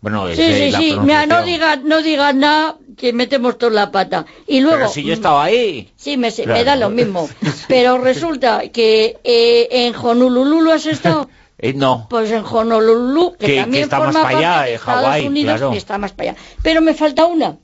Bueno, 0.00 0.28
Sí, 0.28 0.36
sí, 0.36 0.70
la 0.70 0.78
sí, 0.78 0.96
mira, 1.00 1.26
no 1.26 1.42
digas 1.42 1.82
no 1.82 2.00
digas 2.00 2.34
nada, 2.34 2.76
que 2.96 3.12
metemos 3.12 3.58
toda 3.58 3.72
la 3.72 3.90
pata. 3.90 4.24
Y 4.46 4.60
luego... 4.60 4.78
Pero 4.78 4.88
si 4.88 5.02
yo 5.02 5.12
estaba 5.12 5.44
ahí. 5.44 5.92
Sí, 5.96 6.16
me, 6.16 6.30
da 6.64 6.76
lo 6.76 6.88
mismo. 6.90 7.28
Pero 7.68 7.98
resulta 7.98 8.68
que 8.68 9.18
eh, 9.24 9.68
en 9.70 9.94
Honolulu 9.94 10.62
¿lo 10.62 10.72
has 10.72 10.86
estado. 10.86 11.28
Eh, 11.62 11.74
no. 11.74 12.06
Pues 12.08 12.30
en 12.30 12.42
Honolulu, 12.42 13.32
que, 13.32 13.44
Que- 13.44 13.46
que 13.56 13.60
también 13.60 13.84
está 13.84 13.98
forma 13.98 14.12
más 14.14 14.22
para 14.22 14.38
allá, 14.38 14.50
parte 14.50 14.64
de 14.64 14.70
eh, 14.70 14.74
Estados 14.76 15.24
Unidos, 15.26 15.56
claro. 15.58 15.72
está 15.74 15.98
más 15.98 16.12
para 16.12 16.30
allá. 16.30 16.40
Pero 16.62 16.80
me 16.80 16.94
falta 16.94 17.26
una. 17.26 17.58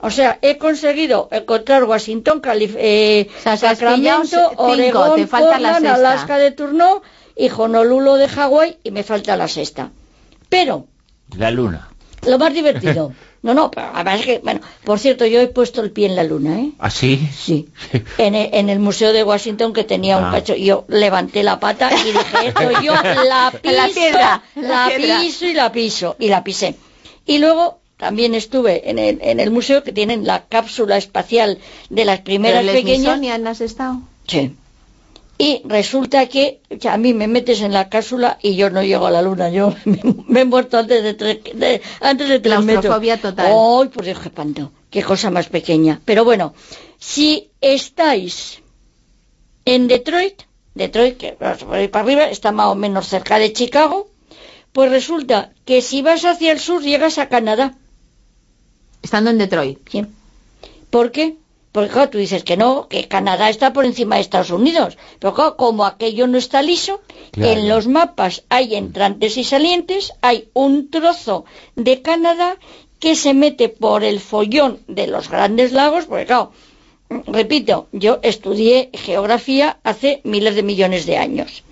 O 0.00 0.10
sea, 0.10 0.40
he 0.42 0.58
conseguido 0.58 1.28
encontrar 1.30 1.84
Washington, 1.84 2.40
Calif 2.40 2.74
eh, 2.76 3.28
Sacramento, 3.44 4.38
Oregón, 4.56 5.14
te 5.14 5.26
falta 5.28 5.60
la 5.60 5.74
sexta. 5.74 5.94
Alaska 5.94 6.36
de 6.36 6.50
Turno 6.50 7.00
y 7.36 7.48
Honolulu 7.48 8.14
de 8.14 8.28
Hawái 8.28 8.78
y 8.82 8.90
me 8.90 9.04
falta 9.04 9.36
la 9.36 9.46
sexta. 9.46 9.92
Pero 10.48 10.88
La 11.36 11.50
luna. 11.50 11.88
lo 12.26 12.38
más 12.38 12.52
divertido. 12.54 13.12
No, 13.44 13.52
no, 13.52 13.70
pero 13.70 13.90
además 13.92 14.20
es 14.20 14.24
que, 14.24 14.38
bueno, 14.38 14.60
por 14.84 14.98
cierto, 14.98 15.26
yo 15.26 15.38
he 15.38 15.48
puesto 15.48 15.82
el 15.82 15.90
pie 15.90 16.06
en 16.06 16.16
la 16.16 16.24
luna, 16.24 16.60
¿eh? 16.60 16.70
¿Así? 16.78 17.28
Sí. 17.30 17.68
En 18.16 18.34
el, 18.34 18.48
en 18.54 18.70
el 18.70 18.78
Museo 18.78 19.12
de 19.12 19.22
Washington 19.22 19.74
que 19.74 19.84
tenía 19.84 20.16
un 20.16 20.24
Ah. 20.24 20.30
cacho, 20.32 20.54
yo 20.56 20.86
levanté 20.88 21.42
la 21.42 21.60
pata 21.60 21.90
y 21.92 22.04
dije, 22.06 22.46
esto 22.46 22.80
yo 22.80 22.94
la 23.28 23.52
piso, 23.60 23.74
La 23.76 23.88
piedra, 23.88 24.42
la 24.54 24.62
la 24.88 24.96
piedra. 24.96 25.20
piso 25.20 25.44
y 25.44 25.52
la 25.52 25.70
piso, 25.72 26.16
y 26.18 26.28
la 26.28 26.42
pisé. 26.42 26.74
Y 27.26 27.36
luego 27.36 27.80
también 27.98 28.34
estuve 28.34 28.88
en 28.88 28.98
el, 28.98 29.18
en 29.20 29.38
el 29.40 29.50
museo 29.50 29.82
que 29.82 29.92
tienen 29.92 30.26
la 30.26 30.46
cápsula 30.46 30.96
espacial 30.96 31.58
de 31.90 32.04
las 32.06 32.20
primeras 32.20 32.60
¿Pero 32.64 32.70
el 32.72 32.78
pequeñas. 32.78 33.00
Smithsonian 33.18 33.46
has 33.46 33.60
estado? 33.60 33.98
Sí. 34.26 34.56
Y 35.36 35.62
resulta 35.64 36.26
que 36.28 36.60
a 36.88 36.96
mí 36.96 37.12
me 37.12 37.26
metes 37.26 37.60
en 37.60 37.72
la 37.72 37.88
cápsula 37.88 38.38
y 38.40 38.54
yo 38.54 38.70
no 38.70 38.82
llego 38.84 39.06
a 39.06 39.10
la 39.10 39.20
luna. 39.22 39.50
Yo 39.50 39.74
me, 39.84 40.00
me 40.28 40.40
he 40.42 40.44
muerto 40.44 40.78
antes 40.78 41.02
de 41.02 41.14
tres, 41.14 41.38
de- 41.54 41.82
antes 42.00 42.28
de 42.28 42.38
tres 42.40 42.58
metros. 42.60 42.82
Claustrofobia 42.84 43.20
total. 43.20 43.46
¡Ay, 43.46 43.88
por 43.88 44.04
Dios, 44.04 44.18
qué 44.20 44.28
espanto! 44.28 44.70
Qué 44.90 45.02
cosa 45.02 45.30
más 45.30 45.48
pequeña. 45.48 46.00
Pero 46.04 46.24
bueno, 46.24 46.54
si 46.98 47.50
estáis 47.60 48.62
en 49.64 49.88
Detroit, 49.88 50.42
Detroit, 50.74 51.16
que 51.16 51.32
por 51.32 51.74
ahí 51.74 51.88
para 51.88 52.04
arriba, 52.04 52.24
está 52.30 52.52
más 52.52 52.68
o 52.68 52.74
menos 52.76 53.08
cerca 53.08 53.38
de 53.38 53.52
Chicago, 53.52 54.08
pues 54.72 54.90
resulta 54.90 55.52
que 55.64 55.82
si 55.82 56.02
vas 56.02 56.24
hacia 56.24 56.52
el 56.52 56.60
sur 56.60 56.82
llegas 56.82 57.18
a 57.18 57.28
Canadá. 57.28 57.76
Estando 59.02 59.30
en 59.30 59.38
Detroit. 59.38 59.78
Sí. 59.90 60.06
¿Por 60.90 61.10
qué? 61.10 61.36
Porque 61.74 61.90
claro, 61.94 62.10
tú 62.10 62.18
dices 62.18 62.44
que 62.44 62.56
no, 62.56 62.86
que 62.90 63.08
Canadá 63.08 63.46
está 63.50 63.72
por 63.72 63.84
encima 63.84 64.14
de 64.14 64.20
Estados 64.22 64.50
Unidos. 64.60 64.96
Pero 65.18 65.34
claro, 65.34 65.56
como 65.56 65.84
aquello 65.84 66.24
no 66.28 66.38
está 66.38 66.62
liso, 66.62 67.00
Claro. 67.32 67.50
en 67.52 67.68
los 67.68 67.88
mapas 67.88 68.44
hay 68.48 68.76
entrantes 68.76 69.36
y 69.36 69.42
salientes, 69.42 70.12
hay 70.22 70.38
un 70.52 70.88
trozo 70.92 71.36
de 71.74 72.00
Canadá 72.00 72.50
que 73.00 73.16
se 73.16 73.34
mete 73.34 73.68
por 73.68 74.04
el 74.04 74.20
follón 74.20 74.72
de 74.86 75.08
los 75.08 75.28
grandes 75.28 75.72
lagos, 75.72 76.04
porque 76.06 76.26
claro, 76.26 76.52
repito, 77.26 77.88
yo 77.90 78.20
estudié 78.22 78.90
geografía 78.92 79.78
hace 79.82 80.20
miles 80.22 80.54
de 80.54 80.62
millones 80.62 81.06
de 81.06 81.16
años. 81.18 81.64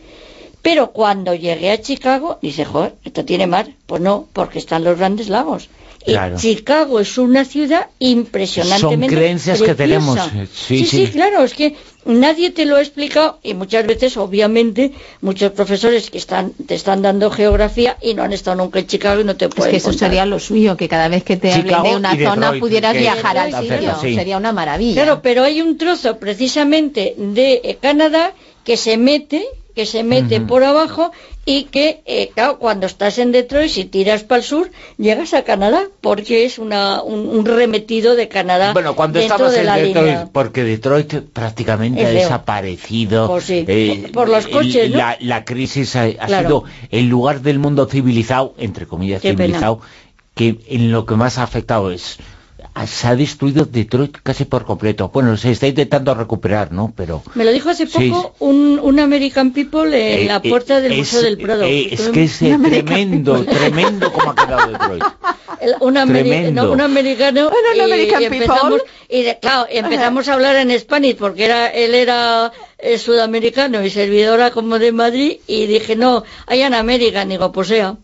Pero 0.63 0.91
cuando 0.91 1.35
llegué 1.35 1.71
a 1.71 1.81
Chicago, 1.81 2.39
dice, 2.43 2.65
joder, 2.65 2.95
¿esto 3.05 3.25
tiene 3.25 3.47
mar? 3.47 3.67
Pues 3.87 4.01
no, 4.03 4.27
porque 4.33 4.59
están 4.59 4.83
los 4.85 4.99
grandes 4.99 5.29
lagos. 5.29 5.69
Y 6.07 6.13
Claro. 6.13 6.37
Chicago 6.37 6.99
es 7.01 7.17
una 7.19 7.45
ciudad 7.45 7.87
impresionantemente 7.99 9.07
Son 9.07 9.15
creencias 9.17 9.63
que 9.63 9.75
tenemos, 9.75 10.19
eh, 10.19 10.47
sí, 10.53 10.79
sí, 10.81 10.87
sí. 10.87 11.07
sí, 11.07 11.13
claro, 11.13 11.45
es 11.45 11.55
que 11.55 11.77
nadie 12.05 12.51
te 12.51 12.67
lo 12.67 12.77
ha 12.77 12.81
explicado 12.81 13.39
y 13.43 13.55
muchas 13.55 13.87
veces, 13.87 14.17
obviamente, 14.17 14.91
muchos 15.21 15.53
profesores 15.53 16.11
que 16.11 16.19
están 16.19 16.53
te 16.67 16.75
están 16.75 17.03
dando 17.03 17.31
geografía 17.31 17.97
y 18.03 18.15
no 18.15 18.25
han 18.25 18.33
estado 18.33 18.57
nunca 18.57 18.81
en 18.81 18.87
Chicago 18.89 19.21
y 19.21 19.25
no 19.25 19.37
te 19.37 19.45
Es 19.45 19.55
pueden 19.55 19.71
que 19.71 19.77
eso 19.77 19.91
contar. 19.91 20.09
sería 20.09 20.27
lo 20.27 20.39
suyo, 20.41 20.77
que 20.77 20.89
cada 20.89 21.07
vez 21.09 21.23
que 21.23 21.37
te 21.37 21.53
hablen 21.53 21.67
Chicago 21.67 21.89
de 21.91 21.97
una 21.97 22.17
zona 22.17 22.53
pudieras 22.59 22.95
viajar 22.97 23.39
al 23.39 23.53
sitio. 23.63 23.95
sí. 24.01 24.15
Sería 24.15 24.37
una 24.39 24.53
maravilla. 24.53 25.05
Claro, 25.05 25.21
pero 25.23 25.45
hay 25.45 25.61
un 25.63 25.77
trozo 25.79 26.19
precisamente 26.19 27.15
de 27.17 27.61
eh, 27.63 27.79
Canadá 27.81 28.33
que 28.65 28.77
se 28.77 28.97
mete, 28.97 29.45
que 29.75 29.87
se 29.87 30.03
mete 30.03 30.41
por 30.41 30.65
abajo 30.65 31.11
y 31.45 31.65
que, 31.65 32.03
eh, 32.07 32.31
claro, 32.35 32.59
cuando 32.59 32.87
estás 32.87 33.19
en 33.19 33.33
Detroit, 33.33 33.71
si 33.71 33.85
tiras 33.85 34.23
para 34.23 34.39
el 34.41 34.45
sur, 34.45 34.71
llegas 34.99 35.35
a 35.35 35.43
Canadá, 35.43 35.85
porque 36.01 36.45
es 36.45 36.59
una, 36.59 37.03
un, 37.03 37.27
un 37.29 37.45
remetido 37.45 38.15
de 38.15 38.29
Canadá 38.29 38.73
Bueno, 38.73 38.95
cuando 38.95 39.19
estabas 39.19 39.53
de 39.53 39.61
en 39.61 39.67
Detroit, 39.67 39.95
línea. 39.97 40.29
porque 40.33 40.63
Detroit 40.63 41.15
prácticamente 41.33 42.03
Es 42.03 42.07
ha 42.09 42.11
desaparecido. 42.11 43.27
Pues 43.29 43.45
sí, 43.45 43.65
eh, 43.67 44.11
por 44.13 44.29
los 44.29 44.47
coches, 44.47 44.91
¿no? 44.91 44.99
la, 44.99 45.17
la 45.21 45.45
crisis 45.45 45.97
ha, 45.97 46.03
ha 46.05 46.27
Claro. 46.27 46.49
sido 46.49 46.65
el 46.91 47.09
lugar 47.09 47.41
del 47.41 47.59
mundo 47.59 47.87
civilizado, 47.87 48.55
entre 48.59 48.87
comillas 48.87 49.21
Qué 49.23 49.31
pena. 49.35 49.45
civilizado, 49.47 49.81
que 50.35 50.59
en 50.69 50.93
lo 50.93 51.07
que 51.07 51.15
más 51.17 51.39
ha 51.39 51.43
afectado 51.43 51.91
es 51.91 52.19
se 52.87 53.07
ha 53.09 53.17
destruido 53.17 53.65
Detroit 53.65 54.17
casi 54.23 54.45
por 54.45 54.65
completo. 54.65 55.11
Bueno, 55.13 55.37
se 55.37 55.51
está 55.51 55.67
intentando 55.67 56.15
recuperar, 56.15 56.73
¿no? 56.73 56.93
Pero 56.97 57.23
Me 57.35 57.45
lo 57.45 57.53
dijo 57.53 57.71
hace 57.71 57.87
Sí, 57.87 58.11
poco 58.11 58.35
un, 58.41 58.79
un 58.83 58.99
American 59.01 59.53
People 59.53 59.89
en 59.97 60.21
Eh, 60.23 60.25
la 60.27 60.37
eh, 60.43 60.49
puerta 60.49 60.81
del 60.81 60.93
es- 60.93 60.99
Museo 60.99 61.23
del 61.23 61.39
Prado. 61.39 61.63
eh, 61.65 61.89
es 61.93 62.09
que 62.09 62.25
es 62.25 62.39
tremendo, 62.39 63.45
tremendo 63.45 64.13
como 64.13 64.31
ha 64.31 64.35
quedado 64.35 64.71
Detroit. 64.73 65.05
El- 65.61 65.77
un, 65.81 65.95
ameri- 65.95 66.51
no, 66.53 66.73
un 66.73 66.81
americano 66.81 67.49
un 67.49 67.77
y- 67.77 67.81
American 67.81 68.21
y 68.23 68.25
empezamos, 68.25 68.81
people. 68.83 68.91
y 69.09 69.23
de- 69.23 69.39
claro, 69.39 69.67
empezamos 69.71 70.27
a 70.29 70.35
hablar 70.35 70.57
en 70.57 70.77
Spanish 70.79 71.15
porque 71.17 71.45
era 71.45 71.69
él 71.69 71.95
era 71.95 72.51
eh, 72.79 72.99
sudamericano 72.99 73.85
y 73.85 73.91
servidora 73.91 74.51
como 74.51 74.81
de 74.81 74.91
Madrid 74.91 75.37
y 75.47 75.67
dije 75.67 75.95
no 75.95 76.25
hay 76.47 76.63
en 76.63 76.75
América 76.75 77.25
digo 77.25 77.53
pues 77.53 77.69
sea 77.69 77.97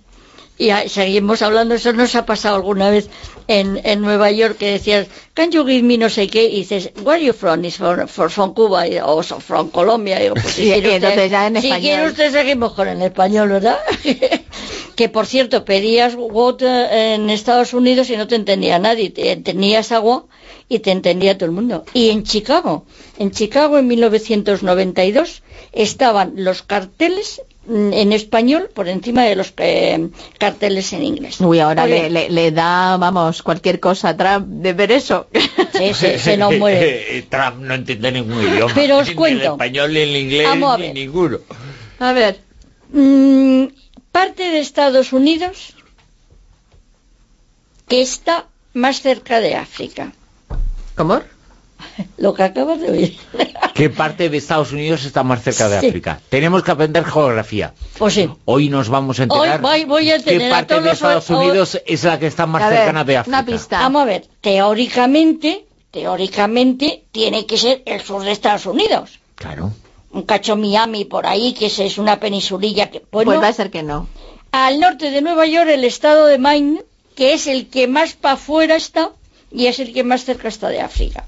y 0.58 0.70
seguimos 0.88 1.42
hablando 1.42 1.74
eso 1.76 1.92
nos 1.92 2.14
ha 2.16 2.26
pasado 2.26 2.56
alguna 2.56 2.90
vez 2.90 3.08
en, 3.46 3.80
en 3.84 4.00
Nueva 4.02 4.30
York 4.32 4.56
que 4.58 4.72
decías 4.72 5.06
can 5.34 5.50
you 5.52 5.64
give 5.64 5.82
me 5.82 5.96
no 5.98 6.08
sé 6.10 6.26
qué 6.28 6.44
y 6.44 6.56
dices 6.62 6.90
where 7.04 7.16
are 7.16 7.24
you 7.24 7.32
from 7.32 7.64
is 7.64 7.76
from 7.76 8.54
Cuba 8.54 8.84
o 9.04 9.22
so- 9.22 9.38
from 9.40 9.70
Colombia 9.70 10.18
digo 10.18 10.34
pues 10.34 10.54
si 10.54 10.64
quiere 10.70 10.96
usted, 10.96 11.30
ya 11.30 11.46
en 11.46 11.60
si 11.60 11.68
español. 11.68 11.80
quiere 11.82 12.06
usted 12.06 12.32
seguimos 12.32 12.72
con 12.74 12.88
el 12.88 13.00
español 13.02 13.48
¿verdad? 13.50 13.78
que 14.96 15.08
por 15.08 15.26
cierto 15.26 15.64
pedías 15.64 16.14
water 16.18 16.88
en 16.92 17.30
Estados 17.30 17.72
Unidos 17.72 18.10
y 18.10 18.16
no 18.16 18.26
te 18.26 18.34
entendía 18.34 18.80
nadie, 18.80 19.10
te- 19.10 19.36
tenías 19.36 19.92
agua 19.92 20.26
y 20.68 20.80
te 20.80 20.90
entendía 20.90 21.38
todo 21.38 21.46
el 21.46 21.52
mundo. 21.52 21.84
Y 21.94 22.10
en 22.10 22.24
Chicago, 22.24 22.84
en 23.16 23.30
Chicago 23.30 23.78
en 23.78 23.86
1992 23.86 25.42
estaban 25.72 26.32
los 26.36 26.62
carteles 26.62 27.42
en 27.68 28.12
español 28.12 28.70
por 28.74 28.88
encima 28.88 29.24
de 29.24 29.36
los 29.36 29.52
eh, 29.58 30.08
carteles 30.38 30.92
en 30.94 31.02
inglés. 31.04 31.40
Uy, 31.40 31.60
ahora 31.60 31.86
le, 31.86 32.08
le- 32.08 32.30
le 32.30 32.50
da, 32.50 32.96
vamos, 32.96 33.42
cualquier 33.42 33.78
cosa 33.78 34.10
a 34.10 34.16
Trump 34.16 34.46
de 34.48 34.72
ver 34.72 34.92
eso. 34.92 35.26
Sí, 35.78 35.94
sí, 35.94 36.18
se 36.18 36.36
nos 36.36 36.52
muere. 36.58 37.18
Eh, 37.18 37.22
Trump 37.28 37.58
no 37.60 37.74
entiende 37.74 38.10
ningún 38.10 38.42
idioma. 38.42 38.72
Pero 38.74 38.96
os 38.98 39.08
Ni 39.08 39.14
cuento. 39.14 39.44
el 39.44 39.50
español, 39.52 39.92
ni 39.92 40.00
el 40.00 40.16
inglés, 40.16 40.46
Vamos 40.48 40.74
a 40.74 40.78
ni 40.78 40.92
ninguno. 40.92 41.38
A 42.00 42.12
ver. 42.12 42.40
Mm, 42.92 43.66
parte 44.10 44.42
de 44.50 44.58
Estados 44.60 45.12
Unidos 45.12 45.74
que 47.86 48.00
está 48.02 48.46
más 48.74 49.00
cerca 49.02 49.40
de 49.40 49.54
África. 49.54 50.12
¿Cómo? 50.96 51.20
Lo 52.18 52.34
que 52.34 52.42
acabas 52.42 52.80
de 52.80 52.90
oír. 52.90 53.18
¿Qué 53.74 53.90
parte 53.90 54.28
de 54.28 54.36
Estados 54.38 54.72
Unidos 54.72 55.04
está 55.04 55.22
más 55.22 55.42
cerca 55.42 55.68
de 55.68 55.80
Sí. 55.80 55.86
África? 55.88 56.20
Tenemos 56.28 56.62
que 56.64 56.70
aprender 56.72 57.04
geografía. 57.04 57.74
Pues 57.96 58.14
sí. 58.14 58.28
Hoy 58.44 58.68
nos 58.68 58.88
vamos 58.88 59.18
a 59.20 59.22
Hoy 59.22 59.28
enterar 59.30 59.60
voy, 59.60 59.84
voy 59.84 60.10
a 60.10 60.18
qué 60.22 60.46
a 60.46 60.50
parte 60.50 60.74
todos 60.74 60.84
de 60.84 60.90
Estados 60.90 61.30
Unidos 61.30 61.80
es 61.86 62.04
la 62.04 62.18
que 62.18 62.26
está 62.26 62.46
más 62.46 62.62
A 62.62 62.68
ver, 62.68 62.78
cercana 62.78 63.04
de 63.04 63.16
África. 63.18 63.38
una 63.38 63.46
pista. 63.46 63.78
Vamos 63.80 64.02
a 64.02 64.04
ver, 64.06 64.24
teóricamente, 64.40 65.64
teóricamente 65.92 67.04
tiene 67.12 67.46
que 67.46 67.56
ser 67.56 67.82
el 67.86 68.00
sur 68.00 68.22
de 68.24 68.32
Estados 68.32 68.66
Unidos. 68.66 69.18
Claro. 69.36 69.72
Un 70.10 70.22
cacho 70.22 70.56
Miami 70.56 71.04
por 71.04 71.26
ahí, 71.26 71.52
que 71.52 71.66
es, 71.66 71.78
es 71.78 71.98
una 71.98 72.18
peninsulilla 72.18 72.90
que... 72.90 73.00
Pues, 73.00 73.24
Pues 73.24 73.36
no. 73.36 73.42
va 73.42 73.48
a 73.48 73.52
ser 73.52 73.70
que 73.70 73.82
no. 73.82 74.08
Al 74.50 74.80
norte 74.80 75.10
de 75.10 75.20
Nueva 75.22 75.46
York, 75.46 75.68
el 75.68 75.84
estado 75.84 76.26
de 76.26 76.38
Maine, 76.38 76.82
que 77.14 77.34
es 77.34 77.46
el 77.46 77.68
que 77.68 77.86
más 77.86 78.14
para 78.14 78.34
afuera 78.34 78.74
está 78.76 79.10
y 79.50 79.66
es 79.66 79.78
el 79.80 79.92
que 79.92 80.04
más 80.04 80.24
cerca 80.24 80.48
está 80.48 80.68
de 80.68 80.80
África. 80.80 81.24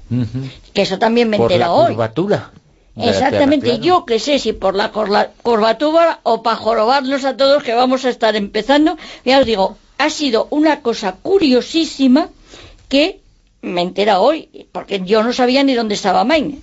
Que 0.73 0.81
eso 0.83 0.99
también 0.99 1.29
me 1.29 1.37
Por 1.37 1.49
la 1.49 1.55
entero 1.55 1.73
hoy. 1.73 1.87
curvatura. 1.87 2.51
Exactamente, 2.95 3.65
Tierra, 3.67 3.79
claro. 3.81 3.99
yo 3.99 4.05
que 4.05 4.19
sé 4.19 4.37
si 4.37 4.51
por 4.53 4.75
la 4.75 4.91
curvatura 4.91 6.19
o 6.23 6.43
para 6.43 6.57
jorobarnos 6.57 7.23
a 7.23 7.37
todos 7.37 7.63
que 7.63 7.73
vamos 7.73 8.03
a 8.05 8.09
estar 8.09 8.35
empezando, 8.35 8.97
ya 9.23 9.39
os 9.39 9.45
digo, 9.45 9.77
ha 9.97 10.09
sido 10.09 10.47
una 10.49 10.81
cosa 10.81 11.13
curiosísima 11.21 12.29
que 12.89 13.21
me 13.61 13.81
entera 13.81 14.19
hoy, 14.19 14.67
porque 14.71 15.01
yo 15.05 15.23
no 15.23 15.31
sabía 15.31 15.63
ni 15.63 15.73
dónde 15.73 15.95
estaba 15.95 16.23
Maine. 16.25 16.59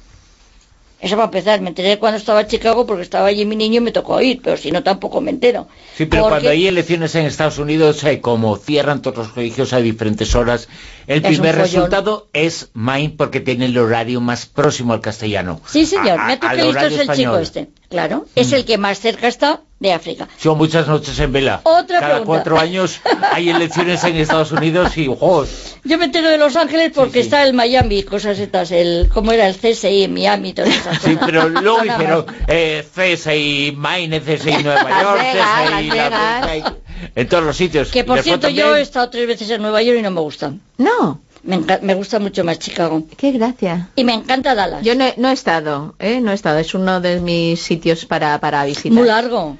Eso 1.01 1.15
para 1.15 1.27
empezar, 1.27 1.61
me 1.61 1.69
enteré 1.69 1.99
cuando 1.99 2.19
estaba 2.19 2.41
en 2.41 2.49
Chicago 2.49 2.85
porque 2.85 3.03
estaba 3.03 3.29
allí 3.29 3.45
mi 3.45 3.55
niño 3.55 3.77
y 3.77 3.81
me 3.81 3.93
tocó 3.93 4.21
ir, 4.21 4.41
pero 4.43 4.57
si 4.57 4.73
no 4.73 4.83
tampoco 4.83 5.21
me 5.21 5.31
entero. 5.31 5.69
Sí, 5.97 6.07
pero 6.07 6.23
Porque- 6.23 6.35
cuando 6.35 6.51
hay 6.51 6.67
elecciones 6.67 7.15
en 7.15 7.27
Estados 7.27 7.59
Unidos, 7.59 8.03
eh, 8.03 8.21
como 8.21 8.57
cierran 8.57 9.01
todos 9.01 9.17
los 9.19 9.29
colegios 9.29 9.73
a 9.73 9.79
diferentes 9.79 10.35
horas, 10.35 10.69
el 11.07 11.25
Es 11.25 11.31
primer 11.31 11.55
resultado 11.55 12.27
es 12.33 12.71
Maine 12.75 13.15
porque 13.17 13.39
tiene 13.41 13.67
el 13.67 13.79
horario 13.79 14.21
más 14.21 14.47
próximo 14.47 14.93
al 14.93 15.01
castellano. 15.01 15.61
Sí, 15.69 15.87
señor, 15.87 16.19
A- 16.19 16.27
me 16.27 16.33
ha 16.33 16.41
tocado 16.41 16.69
el 16.69 16.77
chico 16.91 17.01
español. 17.03 17.39
Mm. 17.39 17.43
este. 17.43 17.69
Claro, 17.89 18.27
es 18.35 18.53
el 18.53 18.65
que 18.65 18.77
más 18.77 18.99
cerca 18.99 19.29
está 19.29 19.61
de 19.81 19.93
África. 19.93 20.27
Son 20.39 20.59
muchas 20.59 20.89
noches 20.89 21.19
en 21.21 21.33
vela. 21.33 21.61
Otra 21.63 22.01
Cada 22.01 22.15
pregunta. 22.17 22.27
cuatro 22.27 22.59
años 22.59 23.01
hay 23.33 23.51
elecciones 23.51 24.03
en 24.05 24.17
Estados 24.17 24.51
Unidos 24.53 24.97
y, 24.99 25.07
ojo, 25.09 25.47
Yo 25.85 25.99
me 25.99 26.07
entero 26.07 26.29
de 26.31 26.37
Los 26.39 26.57
Ángeles 26.57 26.91
porque 26.95 27.21
está 27.21 27.45
el 27.45 27.55
Miami, 27.55 28.03
cosas 28.03 28.39
estas, 28.41 28.73
el, 28.73 29.09
¿cómo 29.13 29.31
era? 29.33 29.47
El 29.49 29.57
CSI 29.57 30.05
en 30.05 30.15
Miami, 30.15 30.53
todas 30.53 30.71
esas 30.71 30.99
sí, 31.01 31.15
cosas. 31.15 31.23
pero 31.27 31.49
luego 31.49 31.81
dijeron 31.83 32.27
eh, 32.49 32.85
CSI 32.93 33.75
Maine, 33.77 34.21
CSI 34.21 34.63
Nueva 34.65 34.83
Las 34.83 35.03
York, 35.03 35.21
Vegas, 35.23 35.71
CSI 35.71 35.89
Las 35.89 36.11
la- 36.11 36.75
en 37.15 37.29
todos 37.29 37.45
los 37.45 37.57
sitios. 37.57 37.91
Que 37.93 38.03
por 38.03 38.21
cierto, 38.23 38.49
yo 38.49 38.75
he 38.75 38.81
estado 38.83 39.09
tres 39.11 39.29
veces 39.29 39.49
en 39.51 39.63
Nueva 39.63 39.81
York 39.83 39.99
y 40.01 40.03
no 40.03 40.11
me 40.11 40.21
gusta. 40.21 40.53
No. 40.79 41.21
Me, 41.45 41.61
me 41.83 41.95
gusta 41.95 42.19
mucho 42.19 42.43
más 42.43 42.59
Chicago. 42.59 43.05
Qué 43.17 43.31
gracia. 43.31 43.91
Y 43.95 44.03
me 44.03 44.13
encanta 44.13 44.57
Dallas. 44.57 44.83
Yo 44.83 44.97
no, 44.97 45.05
he- 45.07 45.15
no 45.17 45.29
he 45.31 45.33
estado, 45.33 45.95
¿eh? 46.01 46.21
No 46.21 46.33
he 46.33 46.35
estado. 46.35 46.59
Es 46.59 46.75
uno 46.75 47.01
de 47.01 47.21
mis 47.21 47.63
sitios 47.63 48.05
para, 48.07 48.39
para 48.41 48.65
visitar. 48.65 48.91
Muy 48.93 49.07
largo. 49.07 49.57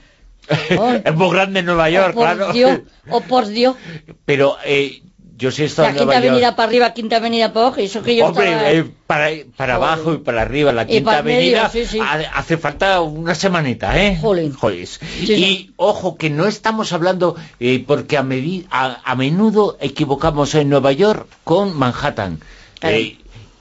Es 1.05 1.15
muy 1.15 1.31
grande 1.31 1.63
Nueva 1.63 1.91
York, 1.91 2.15
oh, 2.17 2.21
por 2.21 2.37
claro. 2.37 2.53
Dios, 2.53 2.81
oh, 3.11 3.21
por 3.21 3.47
Dios. 3.47 3.77
Pero 4.25 4.57
eh, 4.65 5.03
yo 5.37 5.51
sí 5.53 5.63
he 5.63 5.67
estado 5.67 5.87
La 5.87 5.91
en 5.93 5.97
quinta 5.99 6.05
Nueva 6.07 6.21
York. 6.21 6.31
avenida 6.33 6.57
para 6.57 6.69
arriba, 6.69 6.95
quinta 6.95 7.17
avenida 7.17 7.53
para 7.53 7.67
abajo, 7.67 7.81
y 7.81 7.85
eso 7.85 8.03
que 8.03 8.17
yo 8.17 8.27
Hombre, 8.27 8.51
estaba... 8.53 8.73
eh, 8.73 8.85
para, 9.07 9.29
para 9.57 9.75
abajo 9.77 10.15
y 10.15 10.19
para 10.19 10.43
arriba, 10.43 10.73
la 10.73 10.87
quinta 10.87 11.23
medio, 11.23 11.61
avenida, 11.61 11.71
sí, 11.71 11.87
sí. 11.87 12.01
ha- 12.01 12.31
hace 12.35 12.57
falta 12.59 13.01
una 13.01 13.35
semanita, 13.37 13.97
¿eh? 14.03 14.19
Jolín. 14.21 14.53
Jolis. 14.53 14.99
Sí, 15.25 15.33
y 15.35 15.73
ojo, 15.77 16.17
que 16.17 16.29
no 16.31 16.47
estamos 16.47 16.93
hablando, 16.93 17.37
eh, 17.61 17.85
porque 17.87 18.17
a, 18.19 18.27
a, 18.71 19.01
a 19.05 19.15
menudo 19.15 19.77
equivocamos 19.81 20.55
en 20.57 20.69
Nueva 20.71 20.91
York 20.93 21.27
con 21.45 21.77
Manhattan. 21.79 22.41
Claro. 22.81 22.97
Eh, 22.97 23.17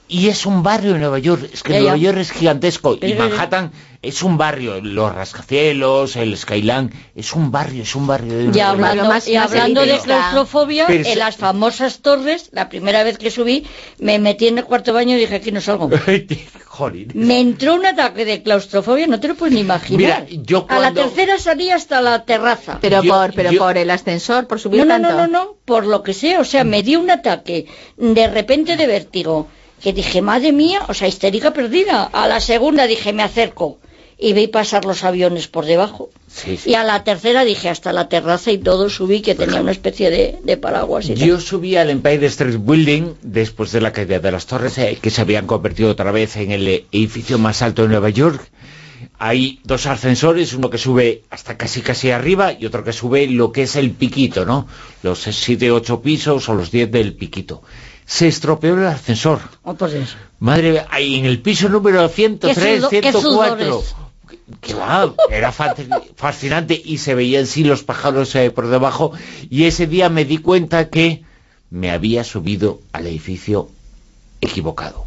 y 0.08 0.28
es 0.28 0.46
un 0.46 0.62
barrio 0.62 0.94
en 0.94 1.00
Nueva 1.00 1.18
York, 1.18 1.48
es 1.52 1.62
que 1.62 1.74
Ya, 1.74 1.80
Nueva 1.80 1.96
ya. 1.96 2.02
York 2.04 2.18
es 2.18 2.30
gigantesco 2.32 2.94
y 2.94 2.98
pero, 2.98 3.28
Manhattan 3.28 3.72
es 4.00 4.22
un 4.22 4.38
barrio, 4.38 4.80
los 4.80 5.12
rascacielos, 5.14 6.14
el 6.16 6.36
Skyline, 6.36 6.90
es 7.16 7.32
un 7.34 7.50
barrio, 7.50 7.82
es 7.82 7.94
un 7.96 8.06
barrio 8.06 8.34
de 8.36 8.42
Y 8.44 8.46
Nueva 8.46 8.56
York. 8.58 8.68
hablando, 8.70 9.04
más- 9.06 9.26
y 9.28 9.36
hablando 9.36 9.80
de 9.84 9.98
claustrofobia, 9.98 10.86
Pero 10.86 11.04
en 11.08 11.18
las 11.18 11.36
famosas 11.36 11.98
torres, 11.98 12.48
la 12.52 12.68
primera 12.68 13.02
vez 13.02 13.18
que 13.18 13.30
subí, 13.30 13.66
me 13.98 14.18
metí 14.18 14.46
en 14.46 14.58
el 14.58 14.64
cuarto 14.64 14.92
baño 14.92 15.16
y 15.16 15.20
dije, 15.20 15.34
aquí 15.36 15.52
no 15.52 15.60
salgo. 15.60 15.90
Me 17.14 17.40
entró 17.40 17.74
un 17.74 17.84
ataque 17.86 18.24
de 18.24 18.40
claustrofobia, 18.44 19.08
no 19.08 19.18
te 19.18 19.26
lo 19.26 19.34
puedes 19.34 19.52
ni 19.52 19.60
imaginar. 19.62 20.26
Mira, 20.28 20.42
yo 20.44 20.64
A 20.68 20.74
la 20.74 20.92
cuando- 20.92 21.02
tercera 21.02 21.36
salí 21.38 21.70
hasta 21.70 22.00
la 22.00 22.24
terraza. 22.24 22.78
Pero 22.80 23.02
Yo- 23.02 23.12
por 23.12 23.34
pero 23.34 23.50
yo- 23.50 23.58
por 23.58 23.76
el 23.76 23.90
ascensor, 23.90 24.46
por 24.46 24.60
subir 24.60 24.78
No, 24.80 24.84
no, 24.86 25.08
tanto. 25.08 25.08
no, 25.10 25.26
no, 25.26 25.44
no, 25.44 25.56
por 25.64 25.86
lo 25.86 26.04
que 26.04 26.14
sea, 26.14 26.38
o 26.40 26.44
sea, 26.44 26.62
me 26.62 26.84
dio 26.84 27.00
un 27.00 27.10
ataque 27.10 27.66
de 27.96 28.28
repente 28.28 28.76
de 28.76 28.86
vértigo, 28.86 29.48
que 29.82 29.92
dije, 29.92 30.22
madre 30.22 30.52
mía, 30.52 30.82
o 30.88 30.94
sea, 30.94 31.08
histérica 31.08 31.52
perdida. 31.52 32.04
A 32.04 32.26
la 32.28 32.40
segunda 32.40 32.86
dije, 32.86 33.12
me 33.12 33.22
acerco, 33.22 33.78
y 34.18 34.32
vi 34.32 34.48
pasar 34.48 34.84
los 34.84 35.04
aviones 35.04 35.46
por 35.46 35.64
debajo. 35.64 36.10
Sí, 36.26 36.56
sí. 36.56 36.70
Y 36.70 36.74
a 36.74 36.82
la 36.82 37.04
tercera 37.04 37.44
dije, 37.44 37.68
hasta 37.68 37.92
la 37.92 38.08
terraza 38.08 38.50
y 38.50 38.58
todo 38.58 38.90
subí, 38.90 39.20
que 39.20 39.36
tenía 39.36 39.60
una 39.60 39.70
especie 39.70 40.10
de, 40.10 40.38
de 40.42 40.56
paraguas. 40.56 41.08
Y 41.08 41.14
tal. 41.14 41.26
Yo 41.28 41.40
subí 41.40 41.76
al 41.76 41.90
Empire 41.90 42.26
State 42.26 42.58
Building 42.58 43.14
después 43.22 43.70
de 43.70 43.80
la 43.80 43.92
caída 43.92 44.18
de 44.18 44.32
las 44.32 44.46
torres, 44.46 44.76
eh, 44.78 44.98
que 45.00 45.10
se 45.10 45.20
habían 45.20 45.46
convertido 45.46 45.90
otra 45.90 46.10
vez 46.10 46.36
en 46.36 46.50
el 46.50 46.66
edificio 46.90 47.38
más 47.38 47.62
alto 47.62 47.82
de 47.82 47.88
Nueva 47.88 48.10
York. 48.10 48.50
Hay 49.20 49.60
dos 49.64 49.86
ascensores, 49.86 50.52
uno 50.54 50.70
que 50.70 50.78
sube 50.78 51.22
hasta 51.30 51.56
casi 51.56 51.80
casi 51.82 52.10
arriba 52.10 52.52
y 52.52 52.66
otro 52.66 52.82
que 52.82 52.92
sube 52.92 53.26
lo 53.28 53.52
que 53.52 53.62
es 53.62 53.76
el 53.76 53.92
piquito, 53.92 54.44
¿no? 54.44 54.66
Los 55.02 55.20
7, 55.20 55.70
8 55.70 56.02
pisos 56.02 56.48
o 56.48 56.54
los 56.54 56.70
10 56.70 56.90
del 56.90 57.14
piquito. 57.14 57.62
Se 58.10 58.26
estropeó 58.26 58.74
el 58.74 58.86
ascensor. 58.86 59.38
Oh, 59.64 59.74
por 59.74 59.90
Dios. 59.90 60.16
Madre 60.40 60.70
mía, 60.72 60.86
ahí 60.90 61.16
en 61.16 61.26
el 61.26 61.42
piso 61.42 61.68
número 61.68 62.08
103, 62.08 62.56
¿Qué 62.56 62.80
sudo- 62.80 62.88
qué 62.88 63.00
104. 63.02 63.20
sudores? 63.66 63.94
Que 64.62 64.72
va, 64.72 65.12
era 65.30 65.52
fa- 65.52 65.74
fascinante 66.16 66.80
y 66.82 66.96
se 66.98 67.14
veían 67.14 67.46
sí 67.46 67.64
los 67.64 67.82
pájaros 67.82 68.34
eh, 68.34 68.50
por 68.50 68.68
debajo 68.68 69.12
y 69.50 69.64
ese 69.64 69.86
día 69.86 70.08
me 70.08 70.24
di 70.24 70.38
cuenta 70.38 70.88
que 70.88 71.22
me 71.70 71.90
había 71.90 72.24
subido 72.24 72.80
al 72.92 73.06
edificio 73.06 73.68
equivocado. 74.40 75.04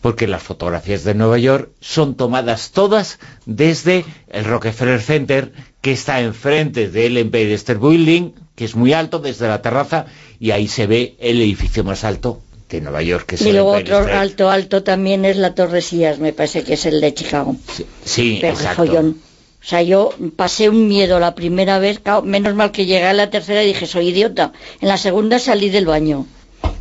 Porque 0.00 0.26
las 0.26 0.42
fotografías 0.42 1.04
de 1.04 1.14
Nueva 1.14 1.38
York 1.38 1.70
son 1.80 2.16
tomadas 2.16 2.70
todas 2.72 3.18
desde 3.44 4.04
el 4.30 4.44
Rockefeller 4.46 5.00
Center, 5.02 5.52
que 5.80 5.92
está 5.92 6.20
enfrente 6.22 6.88
del 6.90 7.18
Empire 7.18 7.54
State 7.54 7.78
Building, 7.78 8.32
que 8.56 8.64
es 8.64 8.74
muy 8.74 8.94
alto 8.94 9.18
desde 9.20 9.46
la 9.48 9.60
terraza, 9.62 10.06
y 10.40 10.50
ahí 10.50 10.68
se 10.68 10.86
ve 10.86 11.14
el 11.18 11.40
edificio 11.40 11.84
más 11.84 12.04
alto 12.04 12.40
de 12.68 12.80
Nueva 12.80 13.02
York, 13.02 13.26
que 13.26 13.34
es 13.36 13.42
Y 13.42 13.48
el 13.48 13.54
luego 13.54 13.72
otro 13.72 13.98
State. 14.00 14.12
alto, 14.16 14.50
alto 14.50 14.82
también 14.82 15.24
es 15.24 15.36
la 15.36 15.54
Torre 15.54 15.82
Sías, 15.82 16.18
me 16.18 16.32
parece 16.32 16.64
que 16.64 16.74
es 16.74 16.84
el 16.86 17.00
de 17.00 17.14
Chicago. 17.14 17.56
Sí, 18.04 18.38
Pero 18.40 18.52
exacto. 18.54 18.82
O 19.02 19.68
sea, 19.68 19.82
yo 19.82 20.10
pasé 20.36 20.68
un 20.68 20.86
miedo 20.86 21.18
la 21.18 21.34
primera 21.34 21.78
vez, 21.80 22.00
menos 22.24 22.54
mal 22.54 22.70
que 22.70 22.86
llegué 22.86 23.04
a 23.04 23.12
la 23.12 23.30
tercera 23.30 23.64
y 23.64 23.68
dije, 23.68 23.86
soy 23.86 24.08
idiota. 24.08 24.52
En 24.80 24.88
la 24.88 24.96
segunda 24.96 25.38
salí 25.40 25.70
del 25.70 25.86
baño. 25.86 26.26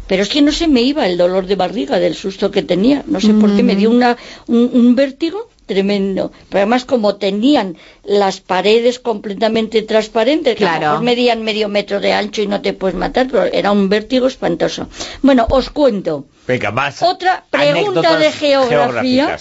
Pero 0.08 0.22
es 0.22 0.30
que 0.30 0.44
no 0.44 0.52
se 0.52 0.68
me 0.68 0.84
iba 0.84 1.08
el 1.08 1.18
dolor 1.18 1.48
de 1.48 1.56
barriga 1.56 1.98
del 1.98 2.14
susto 2.14 2.52
que 2.52 2.62
tenía. 2.62 3.04
No 3.08 3.20
sé 3.20 3.34
por 3.34 3.56
qué, 3.56 3.64
me 3.64 3.76
dio 3.76 3.90
una, 3.90 4.18
un, 4.46 4.70
un 4.72 4.96
vértigo 4.96 5.50
tremendo. 5.66 6.32
Pero 6.50 6.60
además 6.62 6.86
como 6.86 7.16
tenían 7.16 7.78
las 8.04 8.40
paredes 8.42 9.00
completamente 9.00 9.82
transparentes, 9.82 10.56
que 10.56 10.66
a 10.66 10.74
lo 10.74 10.78
Claro. 10.78 10.92
mejor 10.94 11.04
medían 11.06 11.44
medio 11.44 11.70
metro 11.70 12.00
de 12.00 12.14
ancho 12.14 12.42
y 12.42 12.48
no 12.48 12.62
te 12.62 12.74
puedes 12.74 12.96
matar, 12.96 13.28
pero 13.30 13.44
era 13.46 13.72
un 13.72 13.90
vértigo 13.90 14.28
espantoso. 14.28 14.88
Bueno, 15.22 15.48
os 15.50 15.70
cuento. 15.70 16.26
Venga, 16.48 16.72
más 16.72 17.02
Otra 17.02 17.44
pregunta 17.50 18.18
de 18.18 18.32
geografía 18.32 19.38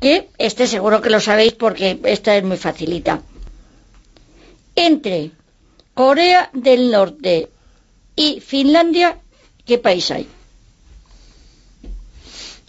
que 0.00 0.28
este 0.38 0.66
seguro 0.66 1.00
que 1.02 1.10
lo 1.10 1.20
sabéis 1.20 1.52
porque 1.54 1.98
esta 2.04 2.36
es 2.36 2.44
muy 2.44 2.56
facilita. 2.56 3.20
Entre 4.76 5.32
Corea 5.94 6.50
del 6.52 6.90
Norte 6.90 7.48
y 8.14 8.40
Finlandia, 8.40 9.18
¿qué 9.66 9.78
país 9.78 10.10
hay? 10.12 10.28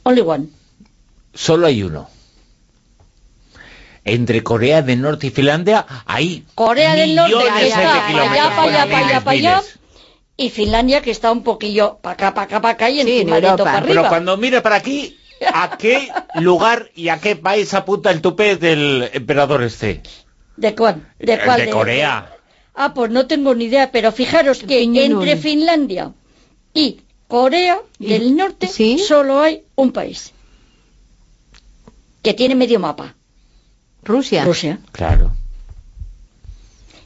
Only 0.04 0.22
one. 0.22 0.48
Solo 1.34 1.68
hay 1.68 1.84
uno. 1.84 2.10
Entre 4.14 4.44
Corea 4.44 4.82
del 4.82 5.02
Norte 5.02 5.28
y 5.28 5.30
Finlandia 5.30 5.86
hay 6.06 6.46
Corea 6.56 6.96
del 6.96 7.16
Norte 7.16 7.36
de 7.36 7.50
allá, 7.50 8.02
para 8.06 8.32
allá, 8.32 8.56
para 8.56 9.08
allá, 9.08 9.22
para 9.22 9.38
allá, 9.38 9.64
y 10.38 10.50
Finlandia 10.50 11.02
que 11.02 11.12
está 11.12 11.32
un 11.32 11.44
poquillo 11.44 12.00
para 12.02 12.14
acá, 12.14 12.34
para 12.34 12.46
acá, 12.46 12.62
para 12.62 12.74
acá 12.74 12.90
y 12.90 13.02
Sí, 13.02 13.20
en 13.22 13.28
de 13.28 13.42
para 13.42 13.78
arriba. 13.78 13.82
Pero 13.88 14.08
cuando 14.08 14.38
mire 14.38 14.62
para 14.62 14.76
aquí, 14.76 15.18
¿a 15.54 15.78
qué 15.78 16.10
lugar 16.36 16.90
y 16.96 17.10
a 17.10 17.20
qué 17.20 17.36
país 17.36 17.74
apunta 17.74 18.10
el 18.12 18.22
tupé 18.22 18.56
del 18.56 19.10
emperador 19.14 19.64
este? 19.64 20.02
¿De 20.56 20.76
cuál? 20.76 21.08
¿De 21.20 21.34
El 21.34 21.42
cuál? 21.42 21.66
de 21.66 21.70
Corea. 21.70 22.36
Ah, 22.74 22.94
pues 22.94 23.12
no 23.12 23.28
tengo 23.28 23.54
ni 23.54 23.66
idea, 23.66 23.92
pero 23.92 24.12
fijaros 24.12 24.64
que 24.64 24.82
entre 24.82 25.36
Finlandia 25.36 26.14
y 26.74 27.02
Corea 27.28 27.80
del 28.00 28.36
Norte 28.36 28.68
¿Sí? 28.68 28.98
solo 28.98 29.42
hay 29.42 29.64
un 29.76 29.92
país 29.92 30.34
que 32.22 32.34
tiene 32.34 32.56
medio 32.56 32.80
mapa, 32.80 33.16
Rusia. 34.04 34.46
Rusia. 34.46 34.80
Claro. 34.92 35.32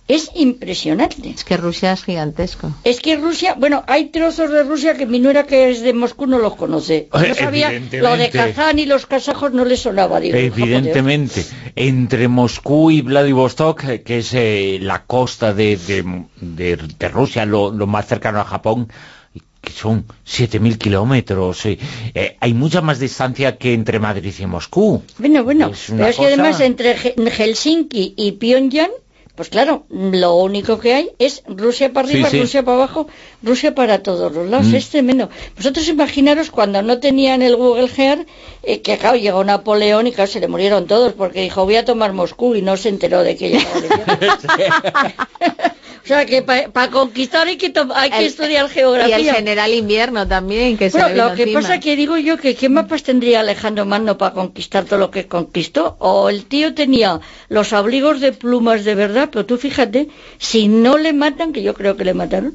Es 0.06 0.32
impresionante. 0.36 1.30
Es 1.30 1.46
que 1.46 1.56
Rusia 1.56 1.94
es 1.94 2.04
gigantesco. 2.04 2.74
Es 2.84 3.00
que 3.00 3.16
Rusia, 3.16 3.56
bueno, 3.58 3.86
hay 3.88 4.10
trozos 4.10 4.52
de 4.52 4.64
Rusia 4.64 4.96
que 4.96 5.06
mi 5.06 5.22
nuera 5.22 5.46
que 5.46 5.72
es 5.72 5.82
de 5.82 5.94
Moscú 5.94 6.28
no 6.28 6.40
los 6.40 6.56
conoce. 6.56 7.08
No 7.14 7.34
sabía, 7.36 7.72
lo 7.94 8.18
de. 8.18 8.30
Kazán 8.30 8.80
y 8.80 8.86
los 8.86 9.06
kazajos 9.06 9.54
no 9.54 9.64
le 9.64 9.78
sonaba, 9.78 10.20
digo. 10.20 10.36
Evidentemente, 10.38 11.46
entre 11.78 12.28
Moscú 12.28 12.92
y 12.92 13.02
Vladivostok, 13.02 13.84
eh, 13.86 14.02
que 14.02 14.18
es 14.20 14.34
eh, 14.34 14.78
la 14.82 15.06
costa 15.06 15.54
de, 15.54 15.78
de- 15.78 16.26
de- 16.42 16.76
de 17.00 17.08
Rusia, 17.08 17.46
lo, 17.46 17.72
lo 17.72 17.88
más 17.88 18.06
cercano 18.06 18.42
a 18.42 18.46
Japón, 18.46 18.90
que 19.64 19.72
son 19.72 20.06
7.000 20.28 20.78
kilómetros, 20.78 21.66
eh, 21.66 21.78
hay 22.40 22.54
mucha 22.54 22.82
más 22.82 23.00
distancia 23.00 23.58
que 23.58 23.74
entre 23.74 23.98
Madrid 24.00 24.34
y 24.38 24.46
Moscú. 24.46 25.02
Bueno, 25.18 25.44
bueno, 25.44 25.70
Es 25.72 25.86
pero 25.90 26.06
es 26.08 26.18
que 26.18 26.26
además 26.26 26.60
entre 26.60 26.92
He- 26.92 27.30
Helsinki 27.32 28.14
y 28.18 28.34
Pyongyang, 28.34 28.92
pues 29.36 29.50
claro, 29.50 29.86
lo 29.90 30.36
único 30.36 30.80
que 30.80 30.94
hay 30.94 31.10
es 31.18 31.42
Rusia 31.48 31.92
para 31.94 32.08
arriba, 32.08 32.30
Sí, 32.30 32.36
sí. 32.36 32.42
Rusia 32.42 32.64
para 32.64 32.78
abajo, 32.78 33.08
Rusia 33.42 33.74
para 33.74 34.04
todos 34.04 34.32
los 34.34 34.48
lados, 34.50 34.68
Mm. 34.68 34.76
es 34.76 34.90
tremendo. 34.90 35.30
Vosotros 35.56 35.88
imaginaros 35.88 36.52
cuando 36.52 36.82
no 36.84 37.00
tenían 37.00 37.42
el 37.42 37.56
Google 37.56 37.90
Earth, 37.98 38.28
eh, 38.64 38.82
que 38.82 38.98
claro, 38.98 39.16
llegó 39.18 39.44
Napoleón 39.44 40.06
y 40.08 40.12
claro, 40.12 40.30
se 40.30 40.40
le 40.42 40.48
murieron 40.50 40.86
todos, 40.88 41.14
porque 41.14 41.42
dijo, 41.42 41.64
voy 41.64 41.78
a 41.78 41.86
tomar 41.86 42.12
Moscú 42.14 42.54
y 42.54 42.62
no 42.62 42.76
se 42.78 42.90
enteró 42.90 43.24
de 43.24 43.36
que 43.38 43.50
llegaba 43.50 43.80
O 46.04 46.08
sea, 46.08 46.26
que 46.26 46.42
para 46.42 46.90
conquistar 46.92 47.48
hay 47.48 47.56
que, 47.56 47.72
hay 47.96 48.10
que 48.10 48.18
El- 48.20 48.26
estudiar 48.26 48.66
Y 48.66 48.70
geografía. 48.74 49.18
el 49.18 49.36
general 49.36 49.74
invierno 49.74 50.28
también, 50.28 50.78
que 50.78 50.90
se 50.90 50.98
Bueno, 50.98 51.16
le 51.16 51.16
lo 51.30 51.34
que 51.36 51.44
encima. 51.44 51.62
pasa 51.62 51.80
que 51.80 51.96
digo 51.96 52.18
yo 52.18 52.38
que 52.38 52.56
qué 52.56 52.68
mapas 52.68 53.04
tendría 53.04 53.40
Alejandro 53.40 53.86
Magno 53.86 54.18
para 54.18 54.34
conquistar 54.34 54.84
todo 54.84 55.00
lo 55.00 55.12
que 55.12 55.28
conquistó. 55.28 55.96
O 56.00 56.30
el 56.30 56.46
tío 56.46 56.74
tenía 56.74 57.22
los 57.48 57.72
abrigos 57.72 58.20
de 58.20 58.34
plumas 58.34 58.84
de 58.84 58.96
verdad, 58.96 59.30
pero 59.32 59.46
tú 59.46 59.58
fíjate, 59.58 60.10
si 60.38 60.68
no 60.68 60.98
le 60.98 61.14
matan, 61.14 61.54
que 61.54 61.64
yo 61.64 61.74
creo 61.74 61.96
que 61.96 62.04
le 62.04 62.14
mataron, 62.14 62.54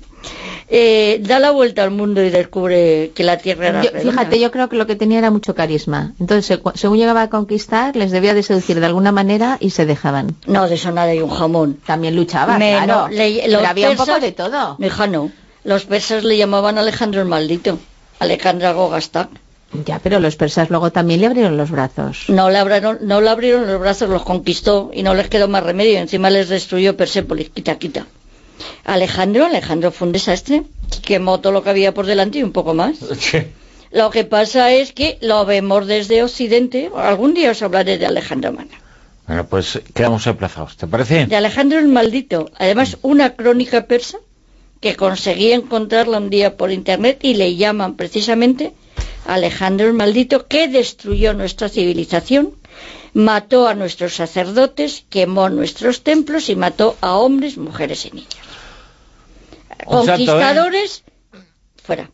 eh, 0.71 1.21
da 1.23 1.39
la 1.39 1.51
vuelta 1.51 1.83
al 1.83 1.91
mundo 1.91 2.23
y 2.23 2.29
descubre 2.31 3.13
que 3.15 3.25
la 3.25 3.39
Tierra 3.39 3.69
era 3.69 3.83
Yo- 3.83 3.91
redonda. 3.91 4.13
fíjate, 4.13 4.41
yo 4.41 4.51
creo 4.51 4.69
que 4.69 4.77
lo 4.77 4.87
que 4.87 4.97
tenía 4.97 5.19
era 5.19 5.31
mucho 5.31 5.55
carisma. 5.55 6.13
Entonces, 6.21 6.45
se- 6.45 6.61
según 6.79 6.99
llegaba 6.99 7.23
a 7.23 7.31
conquistar, 7.31 7.97
les 7.97 8.11
debía 8.11 8.35
de 8.35 8.43
seducir 8.43 8.79
de 8.79 8.85
alguna 8.87 9.11
manera 9.13 9.57
y 9.61 9.71
se 9.71 9.87
dejaban. 9.87 10.37
No, 10.47 10.69
de 10.69 10.75
eso 10.75 10.91
nada 10.93 11.11
hay 11.13 11.21
un 11.23 11.31
jamón. 11.31 11.79
También 11.87 12.15
luchaba, 12.17 12.59
Me- 12.59 12.73
claro. 12.73 13.09
no, 13.09 13.09
le- 13.09 13.38
Los 13.47 13.65
había 13.65 13.91
un 13.91 13.97
poco 13.97 14.19
de 14.21 14.33
todo. 14.33 14.77
Hija, 14.81 15.07
no. 15.07 15.31
Los 15.65 15.85
persas 15.85 16.25
le 16.25 16.37
llamaban 16.37 16.79
Alejandro 16.79 17.21
el 17.21 17.29
Maldito. 17.29 17.79
Alejandra 18.19 18.73
Gogastak. 18.73 19.29
Ya, 19.85 19.99
pero 19.99 20.19
los 20.19 20.37
persas 20.37 20.71
luego 20.71 20.91
también 20.91 21.21
le 21.21 21.27
abrieron 21.27 21.57
los 21.57 21.71
brazos. 21.71 22.25
No 22.29 22.49
le, 22.49 22.59
abrieron, 22.59 22.99
no 23.03 23.21
le 23.21 23.29
abrieron 23.29 23.67
los 23.67 23.79
brazos, 23.79 24.09
los 24.09 24.23
conquistó 24.23 24.91
y 24.95 25.03
no 25.03 25.15
les 25.15 25.29
quedó 25.29 25.47
más 25.47 25.63
remedio. 25.63 25.99
Encima 25.99 26.31
les 26.31 26.49
destruyó 26.49 26.97
Persépolis, 26.97 27.51
quita, 27.51 27.79
quita. 27.79 28.07
Alejandro, 28.85 29.45
Alejandro 29.45 29.93
fue 29.93 30.07
un 30.07 30.13
desastre. 30.13 30.63
Quemó 31.03 31.41
todo 31.41 31.53
lo 31.53 31.63
que 31.63 31.71
había 31.71 31.93
por 31.93 32.07
delante 32.07 32.39
y 32.39 32.43
un 32.43 32.53
poco 32.53 32.75
más. 32.75 32.97
Lo 33.91 34.11
que 34.11 34.25
pasa 34.25 34.71
es 34.71 34.93
que 34.93 35.17
lo 35.23 35.47
vemos 35.47 35.87
desde 35.87 36.23
Occidente. 36.23 36.91
Algún 36.95 37.33
día 37.33 37.53
os 37.53 37.63
hablaré 37.63 37.97
de 37.97 38.05
Alejandro 38.05 38.53
Magno. 38.53 38.77
Bueno, 39.29 39.47
pues 39.47 39.81
quedamos 39.95 40.27
emplazados, 40.27 40.79
¿te 40.79 40.87
parece? 40.87 41.27
De 41.27 41.37
Alejandro 41.37 41.79
el 41.79 41.89
Maldito. 41.89 42.51
Además, 42.57 42.97
una 43.03 43.37
crónica 43.37 43.87
persa 43.87 44.19
que 44.81 44.97
conseguí 44.97 45.53
encontrarla 45.53 46.17
un 46.17 46.31
día 46.31 46.57
por 46.57 46.73
internet 46.73 47.19
y 47.23 47.35
le 47.35 47.55
llaman 47.55 47.97
precisamente 47.97 48.73
Alejandro 49.27 49.87
el 49.87 49.93
Maldito, 49.93 50.47
que 50.47 50.67
destruyó 50.67 51.35
nuestra 51.35 51.69
civilización, 51.69 52.55
mató 53.13 53.69
a 53.69 53.75
nuestros 53.75 54.15
sacerdotes, 54.15 55.05
quemó 55.11 55.51
nuestros 55.51 56.03
templos 56.03 56.49
y 56.49 56.57
mató 56.57 56.97
a 57.03 57.17
hombres, 57.17 57.59
mujeres 57.59 58.07
y 58.07 58.13
niños. 58.13 58.35
¿eh? 59.79 59.85
Conquistadores, 59.85 61.05
fuera. 61.85 62.11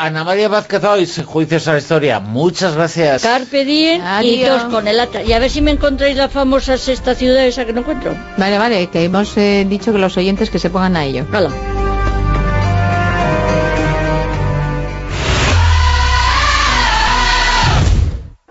Ana 0.00 0.22
María 0.22 0.46
Vázquez 0.48 0.84
Hoy, 0.84 1.06
Juicios 1.26 1.66
a 1.66 1.72
la 1.72 1.78
Historia. 1.78 2.20
Muchas 2.20 2.76
gracias. 2.76 3.22
Carpe 3.22 3.64
diem 3.64 4.00
y 4.00 4.04
Adiós. 4.44 4.62
dos 4.62 4.72
con 4.72 4.86
el 4.86 5.00
ata. 5.00 5.24
Y 5.24 5.32
a 5.32 5.40
ver 5.40 5.50
si 5.50 5.60
me 5.60 5.72
encontráis 5.72 6.16
la 6.16 6.28
famosa 6.28 6.78
sexta 6.78 7.16
ciudad 7.16 7.44
esa 7.44 7.64
que 7.66 7.72
no 7.72 7.80
encuentro. 7.80 8.14
Vale, 8.36 8.58
vale, 8.58 8.86
que 8.86 9.02
hemos 9.02 9.36
eh, 9.36 9.66
dicho 9.68 9.92
que 9.92 9.98
los 9.98 10.16
oyentes 10.16 10.50
que 10.50 10.60
se 10.60 10.70
pongan 10.70 10.96
a 10.96 11.04
ello. 11.04 11.26
Hala. 11.32 11.50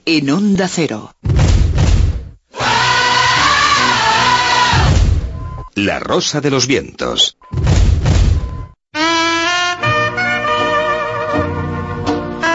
En 0.05 0.29
Onda 0.29 0.67
Cero. 0.67 1.11
La 5.75 5.99
Rosa 5.99 6.41
de 6.41 6.49
los 6.49 6.65
Vientos. 6.67 7.37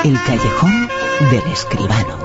El 0.04 0.20
callejón 0.24 0.88
del 1.30 1.52
escribano. 1.52 2.18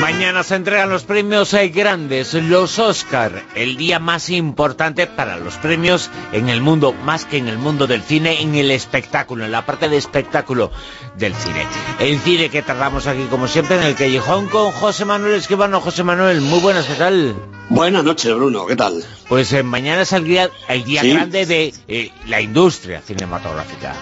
Mañana 0.00 0.42
se 0.42 0.56
entregan 0.56 0.90
los 0.90 1.04
premios 1.04 1.54
grandes, 1.72 2.34
los 2.34 2.80
Oscar, 2.80 3.44
el 3.54 3.76
día 3.76 4.00
más 4.00 4.30
importante 4.30 5.06
para 5.06 5.36
los 5.36 5.54
premios 5.58 6.10
en 6.32 6.48
el 6.48 6.60
mundo, 6.60 6.92
más 6.92 7.24
que 7.24 7.36
en 7.36 7.46
el 7.46 7.58
mundo 7.58 7.86
del 7.86 8.02
cine, 8.02 8.42
en 8.42 8.56
el 8.56 8.72
espectáculo, 8.72 9.44
en 9.44 9.52
la 9.52 9.64
parte 9.64 9.88
de 9.88 9.96
espectáculo 9.96 10.72
del 11.16 11.36
cine. 11.36 11.68
El 12.00 12.18
cine 12.18 12.48
que 12.48 12.62
tardamos 12.62 13.06
aquí, 13.06 13.26
como 13.30 13.46
siempre, 13.46 13.76
en 13.76 13.84
el 13.84 13.94
callejón 13.94 14.48
con 14.48 14.72
José 14.72 15.04
Manuel 15.04 15.34
Escribano. 15.34 15.80
José 15.80 16.02
Manuel, 16.02 16.40
muy 16.40 16.58
buenas, 16.58 16.86
¿qué 16.86 16.94
tal? 16.94 17.36
Buenas 17.70 18.02
noches, 18.04 18.34
Bruno, 18.34 18.66
¿qué 18.66 18.74
tal? 18.76 19.02
Pues 19.28 19.52
eh, 19.52 19.62
mañana 19.62 20.02
es 20.02 20.12
el 20.12 20.24
día, 20.24 20.50
el 20.68 20.84
día 20.84 21.02
Sí. 21.02 21.12
grande 21.12 21.46
de 21.46 21.72
eh, 21.86 22.10
la 22.26 22.40
industria 22.40 23.00
cinematográfica. 23.00 23.94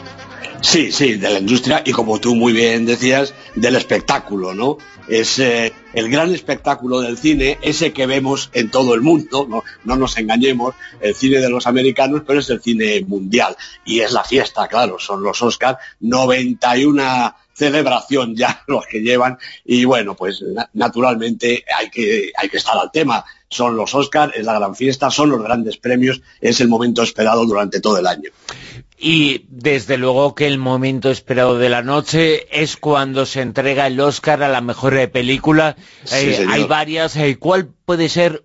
Sí, 0.62 0.90
sí, 0.90 1.14
de 1.14 1.30
la 1.30 1.38
industria 1.38 1.82
y 1.84 1.92
como 1.92 2.18
tú 2.18 2.34
muy 2.34 2.52
bien 2.52 2.86
decías, 2.86 3.34
del 3.54 3.76
espectáculo, 3.76 4.54
¿no? 4.54 4.78
Es 5.06 5.38
eh, 5.38 5.72
el 5.92 6.10
gran 6.10 6.34
espectáculo 6.34 7.00
del 7.00 7.16
cine, 7.16 7.58
ese 7.62 7.92
que 7.92 8.06
vemos 8.06 8.50
en 8.54 8.70
todo 8.70 8.94
el 8.94 9.00
mundo, 9.02 9.46
no, 9.48 9.62
no 9.84 9.96
nos 9.96 10.16
engañemos, 10.16 10.74
el 11.00 11.14
cine 11.14 11.38
de 11.38 11.48
los 11.48 11.66
americanos, 11.66 12.22
pero 12.26 12.40
es 12.40 12.50
el 12.50 12.60
cine 12.60 13.04
mundial. 13.06 13.56
Y 13.84 14.00
es 14.00 14.12
la 14.12 14.24
fiesta, 14.24 14.66
claro, 14.66 14.98
son 14.98 15.22
los 15.22 15.40
Oscars, 15.42 15.78
91 16.00 17.34
celebración 17.58 18.34
ya 18.36 18.62
los 18.68 18.86
que 18.86 19.00
llevan 19.00 19.36
y 19.64 19.84
bueno, 19.84 20.14
pues 20.14 20.40
na- 20.42 20.70
naturalmente 20.72 21.64
hay 21.76 21.90
que, 21.90 22.30
hay 22.36 22.48
que 22.48 22.56
estar 22.56 22.76
al 22.78 22.90
tema. 22.90 23.24
Son 23.50 23.76
los 23.76 23.94
Oscars, 23.94 24.34
es 24.36 24.44
la 24.44 24.58
gran 24.58 24.74
fiesta, 24.76 25.10
son 25.10 25.30
los 25.30 25.42
grandes 25.42 25.78
premios, 25.78 26.20
es 26.40 26.60
el 26.60 26.68
momento 26.68 27.02
esperado 27.02 27.46
durante 27.46 27.80
todo 27.80 27.98
el 27.98 28.06
año. 28.06 28.30
Y 29.00 29.46
desde 29.48 29.96
luego 29.96 30.34
que 30.34 30.46
el 30.46 30.58
momento 30.58 31.10
esperado 31.10 31.56
de 31.56 31.68
la 31.68 31.82
noche 31.82 32.46
es 32.50 32.76
cuando 32.76 33.24
se 33.26 33.40
entrega 33.40 33.86
el 33.86 33.98
Oscar 34.00 34.42
a 34.42 34.48
la 34.48 34.60
mejor 34.60 35.08
película. 35.10 35.76
Sí, 36.04 36.30
Eh, 36.30 36.46
hay 36.48 36.64
varias. 36.64 37.16
eh, 37.16 37.36
¿Cuál 37.38 37.68
puede 37.86 38.08
ser 38.08 38.44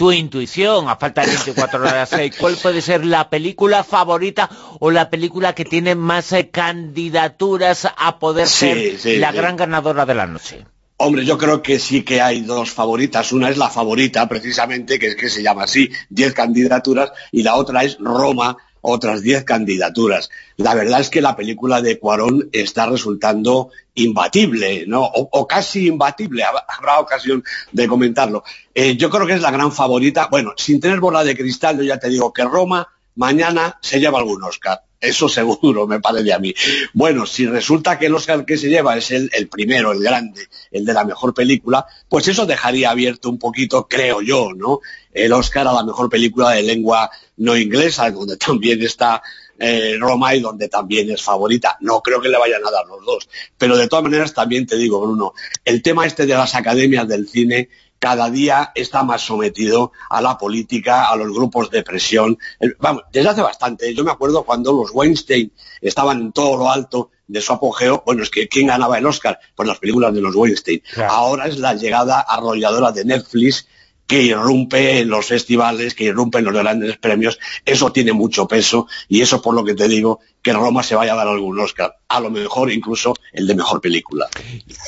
tu 0.00 0.10
intuición, 0.12 0.88
a 0.88 0.96
falta 0.96 1.20
de 1.20 1.26
24 1.26 1.78
horas, 1.82 2.10
cuál 2.38 2.56
puede 2.56 2.80
ser 2.80 3.04
la 3.04 3.28
película 3.28 3.84
favorita 3.84 4.48
o 4.78 4.90
la 4.90 5.10
película 5.10 5.54
que 5.54 5.66
tiene 5.66 5.94
más 5.94 6.32
eh, 6.32 6.48
candidaturas 6.48 7.86
a 7.98 8.18
poder 8.18 8.46
Sí, 8.46 8.66
ser 8.66 8.98
sí, 8.98 9.16
la 9.18 9.30
sí. 9.30 9.36
gran 9.36 9.56
ganadora 9.58 10.06
de 10.06 10.14
la 10.14 10.26
noche? 10.26 10.64
Hombre, 10.96 11.26
yo 11.26 11.36
creo 11.36 11.60
que 11.60 11.78
sí 11.78 12.02
que 12.02 12.22
hay 12.22 12.40
dos 12.40 12.70
favoritas. 12.70 13.30
Una 13.32 13.50
es 13.50 13.58
la 13.58 13.68
favorita, 13.68 14.26
precisamente, 14.26 14.98
que 14.98 15.08
es 15.08 15.16
que 15.16 15.28
se 15.28 15.42
llama 15.42 15.64
así, 15.64 15.90
10 16.08 16.32
candidaturas, 16.32 17.12
y 17.30 17.42
la 17.42 17.56
otra 17.56 17.84
es 17.84 17.98
Roma, 18.00 18.56
otras 18.82 19.22
10 19.22 19.44
candidaturas. 19.44 20.30
La 20.56 20.74
verdad 20.74 21.00
es 21.00 21.10
que 21.10 21.20
la 21.20 21.36
película 21.36 21.80
de 21.82 21.98
Cuarón 21.98 22.48
está 22.52 22.86
resultando 22.86 23.70
imbatible, 23.94 24.84
¿no? 24.86 25.04
O, 25.04 25.28
o 25.32 25.46
casi 25.46 25.86
imbatible, 25.88 26.42
Hab- 26.44 26.64
habrá 26.68 26.98
ocasión 27.00 27.42
de 27.72 27.86
comentarlo. 27.86 28.42
Eh, 28.74 28.96
yo 28.96 29.10
creo 29.10 29.26
que 29.26 29.34
es 29.34 29.42
la 29.42 29.50
gran 29.50 29.72
favorita. 29.72 30.28
Bueno, 30.30 30.52
sin 30.56 30.80
tener 30.80 31.00
bola 31.00 31.24
de 31.24 31.36
cristal, 31.36 31.76
yo 31.78 31.82
ya 31.84 31.98
te 31.98 32.08
digo 32.08 32.32
que 32.32 32.44
Roma 32.44 32.88
mañana 33.16 33.78
se 33.82 34.00
lleva 34.00 34.18
algún 34.18 34.42
Oscar. 34.42 34.82
Eso 35.00 35.30
seguro, 35.30 35.86
me 35.86 35.98
parece 35.98 36.32
a 36.32 36.38
mí. 36.38 36.54
Bueno, 36.92 37.24
si 37.24 37.46
resulta 37.46 37.98
que 37.98 38.06
el 38.06 38.14
Oscar 38.14 38.44
que 38.44 38.58
se 38.58 38.68
lleva 38.68 38.98
es 38.98 39.10
el, 39.10 39.48
primero, 39.48 39.92
el 39.92 40.00
grande, 40.00 40.46
el 40.70 40.84
de 40.84 40.92
la 40.92 41.04
mejor 41.04 41.32
película, 41.32 41.86
pues 42.06 42.28
eso 42.28 42.44
dejaría 42.44 42.90
abierto 42.90 43.30
un 43.30 43.38
poquito, 43.38 43.88
creo 43.88 44.20
yo, 44.20 44.50
¿no? 44.54 44.80
El 45.10 45.32
Oscar 45.32 45.66
a 45.66 45.72
la 45.72 45.84
mejor 45.84 46.10
película 46.10 46.50
de 46.50 46.62
lengua 46.62 47.10
no 47.38 47.56
inglesa, 47.56 48.10
donde 48.10 48.36
también 48.36 48.82
está 48.82 49.22
eh, 49.58 49.96
Roma 49.98 50.34
y 50.34 50.40
donde 50.40 50.68
también 50.68 51.10
es 51.10 51.22
favorita. 51.22 51.78
No 51.80 52.02
creo 52.02 52.20
que 52.20 52.28
le 52.28 52.38
vayan 52.38 52.64
a 52.66 52.70
dar 52.70 52.86
los 52.86 53.04
dos. 53.04 53.28
Pero 53.56 53.78
de 53.78 53.88
todas 53.88 54.02
maneras 54.02 54.34
también 54.34 54.66
te 54.66 54.76
digo, 54.76 55.00
Bruno, 55.00 55.32
el 55.64 55.80
tema 55.80 56.06
este 56.06 56.26
de 56.26 56.34
las 56.34 56.54
academias 56.54 57.08
del 57.08 57.26
cine 57.26 57.70
cada 58.00 58.30
día 58.30 58.72
está 58.74 59.04
más 59.04 59.20
sometido 59.20 59.92
a 60.08 60.20
la 60.22 60.38
política, 60.38 61.10
a 61.10 61.16
los 61.16 61.30
grupos 61.32 61.70
de 61.70 61.82
presión. 61.82 62.38
Vamos, 62.78 63.04
desde 63.12 63.28
hace 63.28 63.42
bastante. 63.42 63.94
Yo 63.94 64.02
me 64.02 64.10
acuerdo 64.10 64.42
cuando 64.42 64.72
los 64.72 64.90
Weinstein 64.92 65.52
estaban 65.82 66.20
en 66.20 66.32
todo 66.32 66.56
lo 66.56 66.70
alto 66.70 67.10
de 67.28 67.40
su 67.40 67.52
apogeo, 67.52 68.02
bueno, 68.04 68.24
es 68.24 68.30
que 68.30 68.48
¿quién 68.48 68.66
ganaba 68.66 68.98
el 68.98 69.06
Oscar? 69.06 69.38
Pues 69.54 69.68
las 69.68 69.78
películas 69.78 70.12
de 70.12 70.20
los 70.20 70.34
Weinstein. 70.34 70.82
Ahora 71.08 71.46
es 71.46 71.58
la 71.58 71.74
llegada 71.74 72.20
arrolladora 72.20 72.90
de 72.90 73.04
Netflix 73.04 73.68
que 74.10 74.22
irrumpe 74.22 74.98
en 74.98 75.08
los 75.08 75.26
festivales, 75.26 75.94
que 75.94 76.02
irrumpe 76.02 76.38
en 76.38 76.46
los 76.46 76.52
grandes 76.52 76.96
premios, 76.96 77.38
eso 77.64 77.92
tiene 77.92 78.12
mucho 78.12 78.48
peso 78.48 78.88
y 79.08 79.20
eso 79.20 79.40
por 79.40 79.54
lo 79.54 79.62
que 79.62 79.76
te 79.76 79.86
digo 79.86 80.18
que 80.42 80.52
Roma 80.52 80.82
se 80.82 80.94
vaya 80.94 81.12
a 81.12 81.16
dar 81.16 81.28
algún 81.28 81.58
Oscar, 81.60 81.96
a 82.08 82.20
lo 82.20 82.30
mejor 82.30 82.72
incluso 82.72 83.14
el 83.32 83.46
de 83.46 83.54
mejor 83.54 83.80
película. 83.80 84.28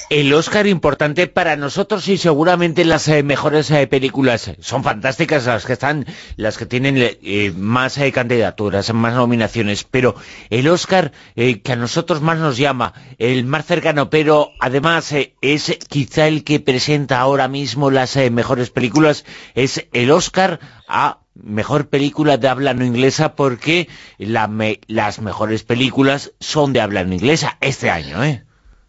El 0.08 0.32
Oscar 0.32 0.66
importante 0.66 1.26
para 1.26 1.56
nosotros 1.56 2.08
y 2.08 2.16
seguramente 2.16 2.84
las 2.84 3.06
eh, 3.08 3.22
mejores 3.22 3.70
eh, 3.70 3.86
películas 3.86 4.52
son 4.60 4.82
fantásticas 4.82 5.46
las 5.46 5.66
que 5.66 5.74
están, 5.74 6.06
las 6.36 6.56
que 6.56 6.66
tienen 6.66 6.96
eh, 6.96 7.52
más 7.54 7.98
candidaturas, 8.12 8.92
más 8.94 9.14
nominaciones, 9.14 9.84
pero 9.84 10.14
el 10.48 10.68
Oscar 10.68 11.12
que 11.34 11.72
a 11.72 11.76
nosotros 11.76 12.22
más 12.22 12.38
nos 12.38 12.56
llama, 12.56 12.94
el 13.18 13.44
más 13.44 13.66
cercano, 13.66 14.10
pero 14.10 14.52
además 14.60 15.14
es 15.40 15.78
quizá 15.88 16.28
el 16.28 16.44
que 16.44 16.60
presenta 16.60 17.20
ahora 17.20 17.48
mismo 17.48 17.90
las 17.90 18.16
mejores 18.30 18.70
películas, 18.70 19.11
es 19.54 19.86
el 19.92 20.10
Oscar 20.10 20.60
a 20.88 21.18
mejor 21.34 21.88
película 21.88 22.36
de 22.36 22.48
habla 22.48 22.74
no 22.74 22.84
inglesa 22.84 23.34
porque 23.34 23.88
las 24.18 25.20
mejores 25.20 25.62
películas 25.62 26.32
son 26.40 26.72
de 26.72 26.80
habla 26.80 27.04
no 27.04 27.14
inglesa 27.14 27.56
este 27.60 27.90
año, 27.90 28.22
¿eh? 28.24 28.44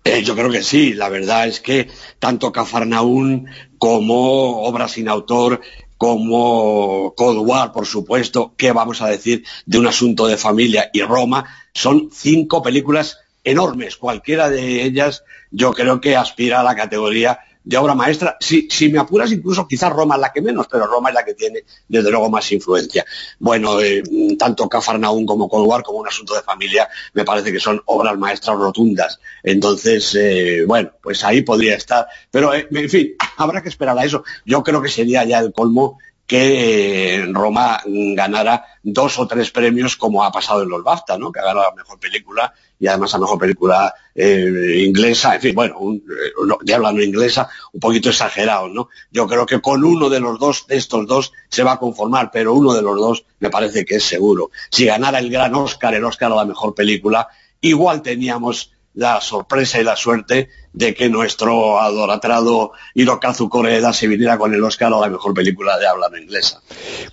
Eh, 0.06 0.22
yo 0.22 0.36
creo 0.36 0.52
que 0.52 0.64
sí, 0.64 0.94
la 0.94 1.08
verdad 1.08 1.48
es 1.48 1.62
que 1.62 1.88
tanto 2.20 2.52
Cafarnaún 2.52 3.48
como 3.78 4.64
Obra 4.64 4.90
sin 4.90 5.08
autor, 5.08 5.62
como 5.98 7.14
Cold 7.16 7.40
War, 7.40 7.72
por 7.72 7.86
supuesto, 7.86 8.54
¿qué 8.58 8.74
vamos 8.74 9.02
a 9.02 9.08
decir 9.08 9.46
de 9.66 9.80
un 9.80 9.88
asunto 9.88 10.28
de 10.28 10.36
familia 10.36 10.90
y 10.92 11.02
Roma? 11.04 11.46
Son 11.74 12.10
cinco 12.12 12.62
películas 12.62 13.20
enormes, 13.46 13.96
cualquiera 13.96 14.50
de 14.50 14.84
ellas 14.84 15.24
yo 15.52 15.72
creo 15.72 16.02
que 16.02 16.18
aspira 16.18 16.60
a 16.60 16.64
la 16.64 16.76
categoría 16.76 17.40
de 17.64 17.78
obra 17.78 17.96
maestra. 17.96 18.38
Si, 18.40 18.68
me 18.90 19.00
apuras, 19.00 19.32
incluso 19.32 19.68
quizás 19.68 19.92
Roma 19.92 20.16
es 20.16 20.22
la 20.22 20.32
que 20.32 20.42
menos, 20.42 20.68
pero 20.70 20.88
Roma 20.88 21.10
es 21.10 21.16
la 21.16 21.24
que 21.24 21.34
tiene 21.34 21.64
desde 21.88 22.10
luego 22.10 22.30
más 22.30 22.52
influencia. 22.52 23.06
Bueno, 23.40 23.80
eh, 23.82 24.04
tanto 24.38 24.68
Cafarnaún 24.68 25.26
como 25.26 25.48
Cold 25.48 25.68
War 25.68 25.84
como 25.84 26.00
un 26.00 26.08
asunto 26.08 26.36
de 26.36 26.42
familia 26.42 26.90
me 27.14 27.24
parece 27.24 27.52
que 27.52 27.60
son 27.60 27.82
obras 27.86 28.18
maestras 28.18 28.58
rotundas. 28.58 29.20
Entonces, 29.42 30.16
eh, 30.16 30.64
bueno, 30.68 30.92
pues 31.02 31.24
ahí 31.24 31.42
podría 31.42 31.76
estar. 31.76 32.08
Pero, 32.30 32.54
eh, 32.54 32.68
en 32.72 32.90
fin, 32.90 33.14
habrá 33.38 33.62
que 33.62 33.70
esperar 33.70 33.98
a 33.98 34.06
eso. 34.06 34.24
Yo 34.46 34.64
creo 34.64 34.82
que 34.82 34.90
sería 34.90 35.24
ya 35.24 35.40
el 35.40 35.54
colmo 35.54 36.00
que 36.26 37.16
eh, 37.16 37.26
Roma 37.32 37.82
ganara 37.86 38.66
dos 38.82 39.20
o 39.20 39.28
tres 39.28 39.52
premios 39.52 39.96
como 39.98 40.24
ha 40.24 40.32
pasado 40.32 40.64
en 40.64 40.70
los 40.70 40.84
BAFTA, 40.84 41.18
¿no? 41.18 41.32
Que 41.32 41.40
ha 41.40 41.44
ganado 41.44 41.68
la 41.70 41.76
mejor 41.76 42.00
película 42.00 42.54
y 42.80 42.88
además 42.88 43.14
la 43.14 43.20
mejor 43.20 43.40
película 43.40 43.94
eh, 44.16 44.84
inglesa, 44.86 45.36
en 45.36 45.42
fin, 45.42 45.56
bueno, 45.56 45.78
un, 45.80 45.98
eh, 45.98 46.56
de 46.62 46.74
habla 46.74 46.92
no 46.92 47.02
inglesa, 47.02 47.50
un 47.72 47.80
poquito 47.80 48.10
exagerado, 48.10 48.68
¿no? 48.68 48.90
Yo 49.12 49.28
creo 49.28 49.46
que 49.46 49.62
con 49.62 49.84
uno 49.84 50.10
de 50.10 50.20
los 50.20 50.40
dos, 50.40 50.68
de 50.68 50.78
estos 50.78 51.08
dos, 51.08 51.32
se 51.50 51.64
va 51.64 51.74
a 51.74 51.80
conformar, 51.80 52.30
pero 52.32 52.54
uno 52.54 52.74
de 52.74 52.82
los 52.82 52.98
dos 52.98 53.26
me 53.40 53.50
parece 53.50 53.86
que 53.86 53.96
es 53.96 54.04
seguro. 54.04 54.52
Si 54.70 54.86
ganara 54.86 55.20
el 55.20 55.30
gran 55.30 55.56
Oscar, 55.56 55.94
el 55.94 56.04
Oscar 56.04 56.32
a 56.32 56.36
la 56.36 56.46
mejor 56.46 56.74
película, 56.76 57.28
igual 57.62 58.02
teníamos 58.02 58.73
la 58.96 59.22
sorpresa 59.22 59.80
y 59.80 59.84
la 59.84 59.96
suerte 59.96 60.50
de 60.72 60.94
que 60.94 61.10
nuestro 61.10 61.80
adoratrado 61.80 62.74
Hirokazu 62.94 63.50
Koreeda 63.50 63.94
se 63.94 64.08
viniera 64.08 64.38
con 64.38 64.54
el 64.54 64.64
Oscar 64.64 64.92
a 64.94 65.00
la 65.00 65.10
mejor 65.10 65.34
película 65.34 65.78
de 65.78 65.88
habla 65.88 66.10
no 66.10 66.18
inglesa. 66.18 66.62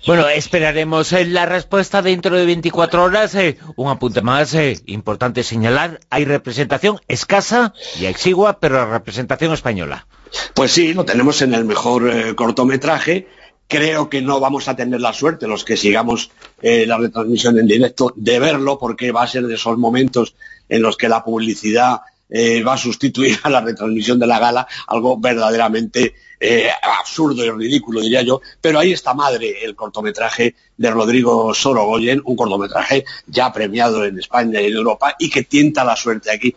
Bueno, 0.05 0.27
esperaremos 0.27 1.11
eh, 1.13 1.25
la 1.25 1.45
respuesta 1.45 2.01
dentro 2.01 2.35
de 2.35 2.45
24 2.45 3.03
horas. 3.03 3.35
eh, 3.35 3.57
un 3.75 3.89
apunte 3.89 4.21
más 4.21 4.53
eh, 4.53 4.79
importante 4.87 5.43
señalar. 5.43 5.99
Hay 6.09 6.25
representación 6.25 6.99
escasa 7.07 7.73
y 7.99 8.05
exigua, 8.05 8.59
pero 8.59 8.89
representación 8.89 9.53
española. 9.53 10.07
Pues 10.53 10.71
sí, 10.71 10.93
lo 10.93 11.03
tenemos 11.03 11.41
en 11.41 11.53
el 11.53 11.65
mejor 11.65 12.35
cortometraje 12.35 13.27
Creo 13.71 14.09
que 14.09 14.21
no 14.21 14.41
vamos 14.41 14.67
a 14.67 14.75
tener 14.75 14.99
la 14.99 15.13
suerte, 15.13 15.47
los 15.47 15.63
que 15.63 15.77
sigamos 15.77 16.29
eh, 16.61 16.85
la 16.85 16.97
retransmisión 16.97 17.57
en 17.57 17.67
directo, 17.67 18.11
de 18.17 18.37
verlo, 18.37 18.77
porque 18.77 19.13
va 19.13 19.23
a 19.23 19.27
ser 19.27 19.47
de 19.47 19.55
esos 19.55 19.77
momentos 19.77 20.35
en 20.67 20.81
los 20.81 20.97
que 20.97 21.07
la 21.07 21.23
publicidad 21.23 22.01
eh, 22.29 22.61
va 22.63 22.73
a 22.73 22.77
sustituir 22.77 23.39
a 23.43 23.49
la 23.49 23.61
retransmisión 23.61 24.19
de 24.19 24.27
la 24.27 24.39
gala, 24.39 24.67
algo 24.87 25.17
verdaderamente 25.17 26.15
eh, 26.37 26.67
absurdo 26.99 27.45
y 27.45 27.49
ridículo, 27.49 28.01
diría 28.01 28.23
yo. 28.23 28.41
Pero 28.59 28.77
ahí 28.77 28.91
está 28.91 29.13
Madre, 29.13 29.63
el 29.63 29.73
cortometraje 29.73 30.53
de 30.75 30.91
Rodrigo 30.91 31.53
Sorogoyen, 31.53 32.21
un 32.25 32.35
cortometraje 32.35 33.05
ya 33.27 33.53
premiado 33.53 34.03
en 34.03 34.19
España 34.19 34.59
y 34.59 34.65
en 34.65 34.73
Europa 34.73 35.15
y 35.17 35.29
que 35.29 35.43
tienta 35.43 35.85
la 35.85 35.95
suerte 35.95 36.29
aquí. 36.29 36.53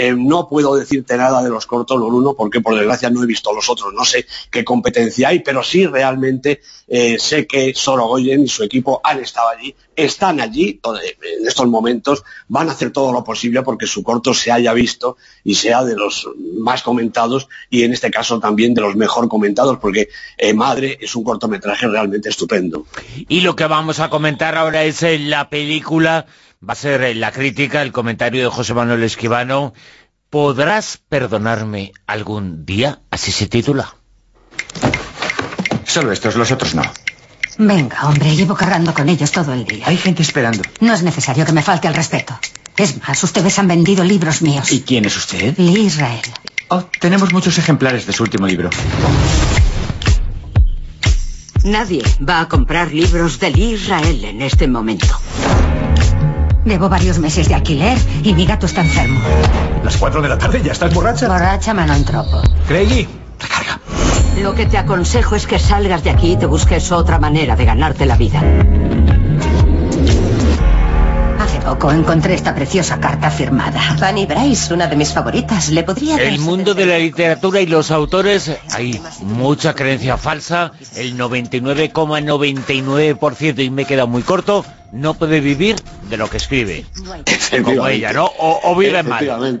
Eh, 0.00 0.14
no 0.16 0.48
puedo 0.48 0.76
decirte 0.76 1.16
nada 1.16 1.42
de 1.42 1.50
los 1.50 1.66
cortos 1.66 1.98
Loluno 1.98 2.34
porque 2.34 2.60
por 2.60 2.76
desgracia 2.76 3.10
no 3.10 3.20
he 3.24 3.26
visto 3.26 3.52
los 3.52 3.68
otros, 3.68 3.92
no 3.92 4.04
sé 4.04 4.26
qué 4.48 4.64
competencia 4.64 5.30
hay, 5.30 5.40
pero 5.40 5.64
sí 5.64 5.88
realmente 5.88 6.60
eh, 6.86 7.18
sé 7.18 7.48
que 7.48 7.74
Sorogoyen 7.74 8.44
y 8.44 8.48
su 8.48 8.62
equipo 8.62 9.00
han 9.02 9.18
estado 9.18 9.48
allí, 9.48 9.74
están 9.96 10.40
allí 10.40 10.80
en 10.84 11.48
estos 11.48 11.66
momentos, 11.66 12.22
van 12.46 12.68
a 12.68 12.72
hacer 12.74 12.92
todo 12.92 13.12
lo 13.12 13.24
posible 13.24 13.62
porque 13.62 13.88
su 13.88 14.04
corto 14.04 14.32
se 14.34 14.52
haya 14.52 14.72
visto 14.72 15.16
y 15.42 15.56
sea 15.56 15.82
de 15.82 15.96
los 15.96 16.28
más 16.60 16.84
comentados 16.84 17.48
y 17.68 17.82
en 17.82 17.92
este 17.92 18.12
caso 18.12 18.38
también 18.38 18.74
de 18.74 18.82
los 18.82 18.94
mejor 18.94 19.28
comentados 19.28 19.78
porque 19.80 20.10
eh, 20.36 20.54
Madre 20.54 20.96
es 21.00 21.16
un 21.16 21.24
cortometraje 21.24 21.88
realmente 21.88 22.28
estupendo. 22.28 22.86
Y 23.28 23.40
lo 23.40 23.56
que 23.56 23.66
vamos 23.66 23.98
a 23.98 24.10
comentar 24.10 24.56
ahora 24.56 24.84
es 24.84 25.02
la 25.02 25.50
película 25.50 26.26
va 26.66 26.72
a 26.72 26.76
ser 26.76 27.02
eh, 27.02 27.14
la 27.14 27.32
crítica, 27.32 27.82
el 27.82 27.92
comentario 27.92 28.42
de 28.42 28.50
José 28.50 28.74
Manuel 28.74 29.02
Esquivano. 29.02 29.74
¿Podrás 30.30 30.98
perdonarme 31.08 31.92
algún 32.06 32.66
día? 32.66 33.00
Así 33.10 33.32
se 33.32 33.46
titula. 33.46 33.94
Solo 35.84 36.12
estos, 36.12 36.36
los 36.36 36.50
otros 36.50 36.74
no. 36.74 36.82
Venga, 37.56 38.06
hombre, 38.06 38.36
llevo 38.36 38.54
cargando 38.54 38.92
con 38.92 39.08
ellos 39.08 39.32
todo 39.32 39.52
el 39.54 39.64
día. 39.64 39.86
Hay 39.88 39.96
gente 39.96 40.22
esperando. 40.22 40.62
No 40.80 40.92
es 40.92 41.02
necesario 41.02 41.44
que 41.44 41.52
me 41.52 41.62
falte 41.62 41.88
el 41.88 41.94
respeto. 41.94 42.38
Es 42.76 43.00
más, 43.06 43.24
ustedes 43.24 43.58
han 43.58 43.66
vendido 43.66 44.04
libros 44.04 44.42
míos. 44.42 44.70
¿Y 44.70 44.82
quién 44.82 45.06
es 45.06 45.16
usted? 45.16 45.56
Lee 45.58 45.86
Israel. 45.86 46.20
Oh, 46.68 46.84
tenemos 47.00 47.32
muchos 47.32 47.56
ejemplares 47.58 48.06
de 48.06 48.12
su 48.12 48.22
último 48.22 48.46
libro. 48.46 48.70
Nadie 51.64 52.02
va 52.20 52.40
a 52.40 52.48
comprar 52.48 52.92
libros 52.92 53.40
de 53.40 53.50
Lee 53.50 53.72
Israel 53.72 54.24
en 54.24 54.42
este 54.42 54.68
momento. 54.68 55.18
Llevo 56.68 56.90
varios 56.90 57.18
meses 57.18 57.48
de 57.48 57.54
alquiler 57.54 57.96
y 58.22 58.34
mi 58.34 58.44
gato 58.44 58.66
está 58.66 58.82
enfermo. 58.82 59.18
¿Las 59.82 59.96
cuatro 59.96 60.20
de 60.20 60.28
la 60.28 60.36
tarde 60.36 60.60
ya 60.62 60.72
estás 60.72 60.92
borracha? 60.92 61.26
Borracha, 61.26 61.72
mano 61.72 61.94
en 61.94 62.04
tropo. 62.04 62.42
Craigie, 62.68 63.08
recarga. 63.40 63.80
Lo 64.42 64.54
que 64.54 64.66
te 64.66 64.76
aconsejo 64.76 65.34
es 65.34 65.46
que 65.46 65.58
salgas 65.58 66.04
de 66.04 66.10
aquí 66.10 66.32
y 66.32 66.36
te 66.36 66.44
busques 66.44 66.92
otra 66.92 67.18
manera 67.18 67.56
de 67.56 67.64
ganarte 67.64 68.04
la 68.04 68.16
vida. 68.16 68.42
Poco 71.68 71.92
encontré 71.92 72.32
esta 72.32 72.54
preciosa 72.54 72.98
carta 72.98 73.30
firmada. 73.30 73.78
Fanny 73.98 74.24
Bryce, 74.24 74.72
una 74.72 74.86
de 74.86 74.96
mis 74.96 75.12
favoritas. 75.12 75.68
Le 75.68 75.82
podría... 75.82 76.16
El 76.16 76.38
mundo 76.38 76.72
de 76.72 76.86
la 76.86 76.98
literatura 76.98 77.60
y 77.60 77.66
los 77.66 77.90
autores, 77.90 78.50
hay 78.72 78.98
mucha 79.20 79.74
creencia 79.74 80.16
falsa, 80.16 80.72
el 80.96 81.18
99,99% 81.18 83.62
y 83.62 83.68
me 83.68 83.84
queda 83.84 84.06
muy 84.06 84.22
corto, 84.22 84.64
no 84.92 85.12
puede 85.12 85.40
vivir 85.40 85.76
de 86.08 86.16
lo 86.16 86.30
que 86.30 86.38
escribe. 86.38 86.86
Como 87.62 87.86
ella, 87.86 88.14
¿no? 88.14 88.24
O, 88.24 88.60
o 88.64 88.74
vive 88.74 89.02
mal. 89.02 89.60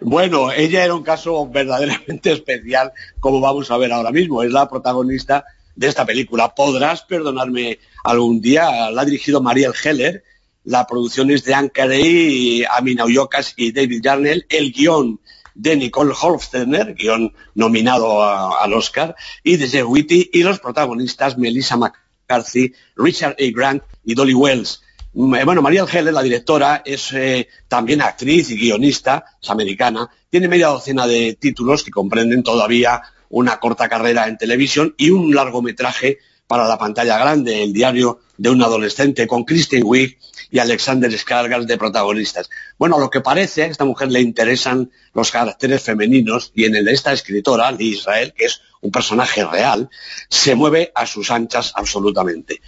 Bueno, 0.00 0.50
ella 0.50 0.84
era 0.84 0.96
un 0.96 1.04
caso 1.04 1.48
verdaderamente 1.48 2.32
especial, 2.32 2.90
como 3.20 3.40
vamos 3.40 3.70
a 3.70 3.76
ver 3.76 3.92
ahora 3.92 4.10
mismo. 4.10 4.42
Es 4.42 4.50
la 4.50 4.68
protagonista 4.68 5.44
de 5.76 5.86
esta 5.86 6.04
película. 6.04 6.52
Podrás 6.52 7.02
perdonarme 7.02 7.78
algún 8.02 8.40
día. 8.40 8.90
La 8.90 9.02
ha 9.02 9.04
dirigido 9.04 9.40
Mariel 9.40 9.72
Heller. 9.84 10.24
La 10.64 10.86
producción 10.86 11.30
es 11.30 11.44
de 11.44 11.54
Anne 11.54 11.70
Carey, 11.70 12.64
Amina 12.64 13.04
Uyocas 13.04 13.52
y 13.56 13.72
David 13.72 14.00
Yarnell. 14.02 14.46
El 14.48 14.72
guion 14.72 15.20
de 15.54 15.76
Nicole 15.76 16.14
Hofstetter, 16.18 16.94
guion 16.94 17.34
nominado 17.54 18.22
al 18.22 18.72
Oscar, 18.72 19.14
y 19.42 19.56
de 19.56 19.68
Jeff 19.68 19.86
Whitty, 19.86 20.30
y 20.32 20.42
los 20.42 20.60
protagonistas 20.60 21.36
Melissa 21.36 21.76
McCarthy, 21.76 22.72
Richard 22.96 23.36
A. 23.38 23.50
Grant 23.54 23.82
y 24.04 24.14
Dolly 24.14 24.34
Wells. 24.34 24.82
Mm, 25.12 25.34
eh, 25.34 25.44
Bueno, 25.44 25.60
María 25.60 25.84
Heller, 25.84 26.14
la 26.14 26.22
directora, 26.22 26.82
es 26.84 27.12
eh, 27.12 27.48
también 27.68 28.00
actriz 28.00 28.50
y 28.50 28.56
guionista, 28.56 29.24
es 29.40 29.50
americana, 29.50 30.08
tiene 30.30 30.48
media 30.48 30.68
docena 30.68 31.06
de 31.06 31.34
títulos 31.34 31.84
que 31.84 31.90
comprenden 31.90 32.42
todavía 32.42 33.02
una 33.28 33.60
corta 33.60 33.88
carrera 33.88 34.26
en 34.28 34.38
televisión 34.38 34.94
y 34.96 35.10
un 35.10 35.34
largometraje 35.34 36.18
para 36.46 36.66
la 36.66 36.78
pantalla 36.78 37.18
grande, 37.18 37.62
el 37.62 37.72
diario 37.72 38.20
de 38.36 38.50
un 38.50 38.62
adolescente, 38.62 39.26
con 39.26 39.44
Kristen 39.44 39.82
Wiig 39.84 40.18
y 40.54 40.60
Alexander 40.60 41.10
Skarsgård 41.10 41.66
de 41.66 41.76
protagonistas. 41.76 42.48
Bueno, 42.78 42.94
a 42.94 43.00
lo 43.00 43.10
que 43.10 43.20
parece, 43.20 43.64
a 43.64 43.66
esta 43.66 43.84
mujer 43.84 44.12
le 44.12 44.20
interesan 44.20 44.92
los 45.12 45.32
caracteres 45.32 45.82
femeninos 45.82 46.52
y 46.54 46.64
en 46.64 46.76
el 46.76 46.84
de 46.84 46.92
esta 46.92 47.12
escritora, 47.12 47.72
Lee 47.72 47.88
Israel, 47.88 48.32
que 48.36 48.44
es 48.44 48.60
un 48.80 48.92
personaje 48.92 49.44
real, 49.44 49.90
se 50.28 50.54
mueve 50.54 50.92
a 50.94 51.06
sus 51.06 51.32
anchas 51.32 51.72
absolutamente. 51.74 52.62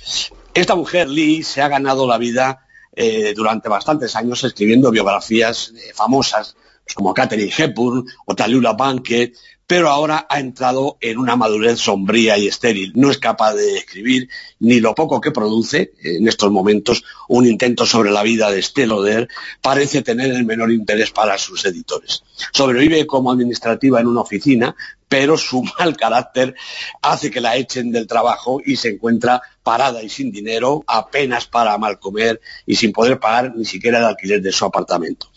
Esta 0.53 0.75
mujer, 0.75 1.09
Lee, 1.09 1.45
se 1.45 1.63
ha 1.63 1.69
ganado 1.69 2.09
la 2.09 2.19
vida 2.19 2.67
eh, 2.97 3.33
durante 3.37 3.69
bastantes 3.69 4.17
años 4.17 4.43
escribiendo 4.43 4.91
biografías 4.91 5.73
eh, 5.77 5.93
famosas, 5.95 6.57
pues 6.83 6.93
como 6.93 7.15
Catherine 7.15 7.53
Hepburn 7.57 8.05
o 8.27 8.35
Tallulah 8.35 8.73
Bankhead, 8.73 9.31
pero 9.67 9.91
ahora 9.91 10.27
ha 10.29 10.39
entrado 10.39 10.97
en 11.01 11.19
una 11.19 11.35
madurez 11.35 11.79
sombría 11.81 12.39
y 12.39 12.47
estéril. 12.47 12.93
No 12.95 13.11
es 13.11 13.19
capaz 13.19 13.55
de 13.55 13.77
escribir 13.77 14.29
ni 14.61 14.81
lo 14.81 14.95
poco 14.95 15.21
que 15.21 15.33
produce, 15.33 15.93
en 16.03 16.29
estos 16.29 16.51
momentos, 16.53 17.03
un 17.29 17.47
intento 17.47 17.85
sobre 17.85 18.11
la 18.11 18.23
vida 18.23 18.51
de 18.51 18.63
Steloder 18.63 19.29
parece 19.61 20.03
tener 20.03 20.31
el 20.31 20.45
menor 20.45 20.71
interés 20.71 21.11
para 21.11 21.37
sus 21.37 21.65
editores. 21.65 22.23
Sobrevive 22.53 23.07
como 23.07 23.33
administrativa 23.33 24.01
en 24.01 24.07
una 24.07 24.21
oficina, 24.21 24.77
pero 25.09 25.37
su 25.37 25.63
mal 25.79 25.97
carácter 25.97 26.55
hace 27.03 27.31
que 27.31 27.41
la 27.41 27.57
echen 27.57 27.91
del 27.91 28.07
trabajo 28.07 28.61
y 28.65 28.77
se 28.77 28.91
encuentra 28.91 29.43
parada 29.65 30.01
y 30.01 30.09
sin 30.09 30.31
dinero, 30.31 30.85
apenas 30.87 31.47
para 31.49 31.77
mal 31.77 31.99
comer 31.99 32.41
y 32.67 32.77
sin 32.77 32.93
poder 32.93 33.19
pagar 33.19 33.53
ni 33.57 33.65
siquiera 33.65 33.99
el 33.99 34.05
alquiler 34.05 34.41
de 34.41 34.53
su 34.53 34.65
apartamento. 34.65 35.29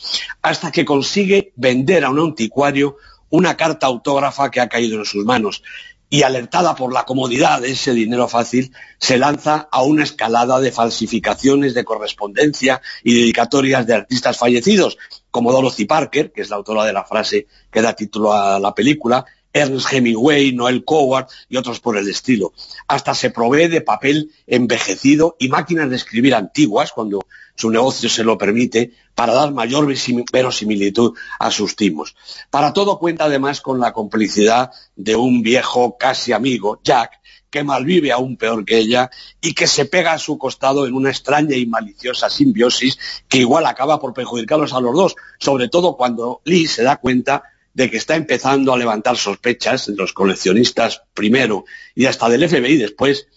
Hasta 0.43 0.71
que 0.71 0.85
consigue 0.85 1.51
vender 1.55 2.05
a 2.05 2.11
un 2.11 2.19
anticuario 2.19 2.97
una 3.29 3.57
carta 3.57 3.87
autógrafa 3.87 4.51
que 4.51 4.61
ha 4.61 4.69
caído 4.69 4.99
en 4.99 5.05
sus 5.05 5.25
manos 5.25 5.63
y 6.09 6.23
alertada 6.23 6.75
por 6.75 6.91
la 6.91 7.05
comodidad 7.05 7.61
de 7.61 7.71
ese 7.71 7.93
dinero 7.93 8.27
fácil, 8.27 8.71
se 8.97 9.17
lanza 9.17 9.69
a 9.71 9.83
una 9.83 10.03
escalada 10.03 10.59
de 10.59 10.71
falsificaciones 10.71 11.75
de 11.75 11.85
correspondencia 11.85 12.81
y 13.03 13.13
dedicatorias 13.13 13.85
de 13.85 13.93
artistas 13.93 14.37
fallecidos, 14.37 14.97
como 15.29 15.51
Dorothy 15.51 15.85
Parker, 15.85 16.31
que 16.31 16.41
es 16.41 16.49
la 16.49 16.55
autora 16.55 16.85
de 16.85 16.93
la 16.93 17.05
frase 17.05 17.45
que 17.71 17.81
da 17.81 17.93
título 17.93 18.33
a 18.33 18.59
la 18.59 18.73
película, 18.73 19.25
Ernest 19.53 19.91
Hemingway, 19.91 20.53
Noel 20.53 20.83
Coward 20.83 21.27
y 21.47 21.57
otros 21.57 21.79
por 21.79 21.97
el 21.97 22.07
estilo. 22.07 22.53
Hasta 22.87 23.13
se 23.13 23.29
provee 23.29 23.67
de 23.67 23.81
papel 23.81 24.31
envejecido 24.47 25.35
y 25.39 25.49
máquinas 25.49 25.89
de 25.89 25.95
escribir 25.95 26.33
antiguas, 26.35 26.91
cuando 26.91 27.21
su 27.59 27.69
negocio 27.69 28.07
se 28.07 28.23
lo 28.23 28.37
permite, 28.37 28.93
para 29.13 29.33
dar 29.33 29.51
mayor 29.51 29.85
verosimilitud 30.31 31.13
a 31.39 31.51
sus 31.51 31.75
timos. 31.75 32.15
Para 32.49 32.71
todo 32.71 32.97
cuenta 32.97 33.25
además 33.25 33.59
con 33.59 33.81
la 33.81 33.91
complicidad 33.91 34.71
de 34.95 35.17
un 35.17 35.41
viejo 35.41 35.97
casi 35.97 36.31
amigo, 36.31 36.79
Jack, 36.85 37.19
que 37.49 37.65
malvive 37.65 38.13
aún 38.13 38.37
peor 38.37 38.63
que 38.63 38.77
ella 38.77 39.09
y 39.41 39.53
que 39.53 39.67
se 39.67 39.83
pega 39.83 40.13
a 40.13 40.19
su 40.19 40.37
costado 40.37 40.87
en 40.87 40.93
una 40.93 41.09
extraña 41.09 41.57
y 41.57 41.65
maliciosa 41.65 42.29
simbiosis 42.29 42.97
que 43.27 43.39
igual 43.39 43.65
acaba 43.65 43.99
por 43.99 44.13
perjudicarlos 44.13 44.71
a 44.71 44.79
los 44.79 44.95
dos, 44.95 45.15
sobre 45.37 45.67
todo 45.67 45.97
cuando 45.97 46.39
Lee 46.45 46.65
se 46.65 46.83
da 46.83 46.95
cuenta 46.95 47.43
de 47.73 47.91
que 47.91 47.97
está 47.97 48.15
empezando 48.15 48.71
a 48.71 48.77
levantar 48.77 49.17
sospechas 49.17 49.87
de 49.87 49.97
los 49.97 50.13
coleccionistas 50.13 51.01
primero 51.13 51.65
y 51.93 52.05
hasta 52.05 52.29
del 52.29 52.47
FBI 52.47 52.77
después 52.77 53.27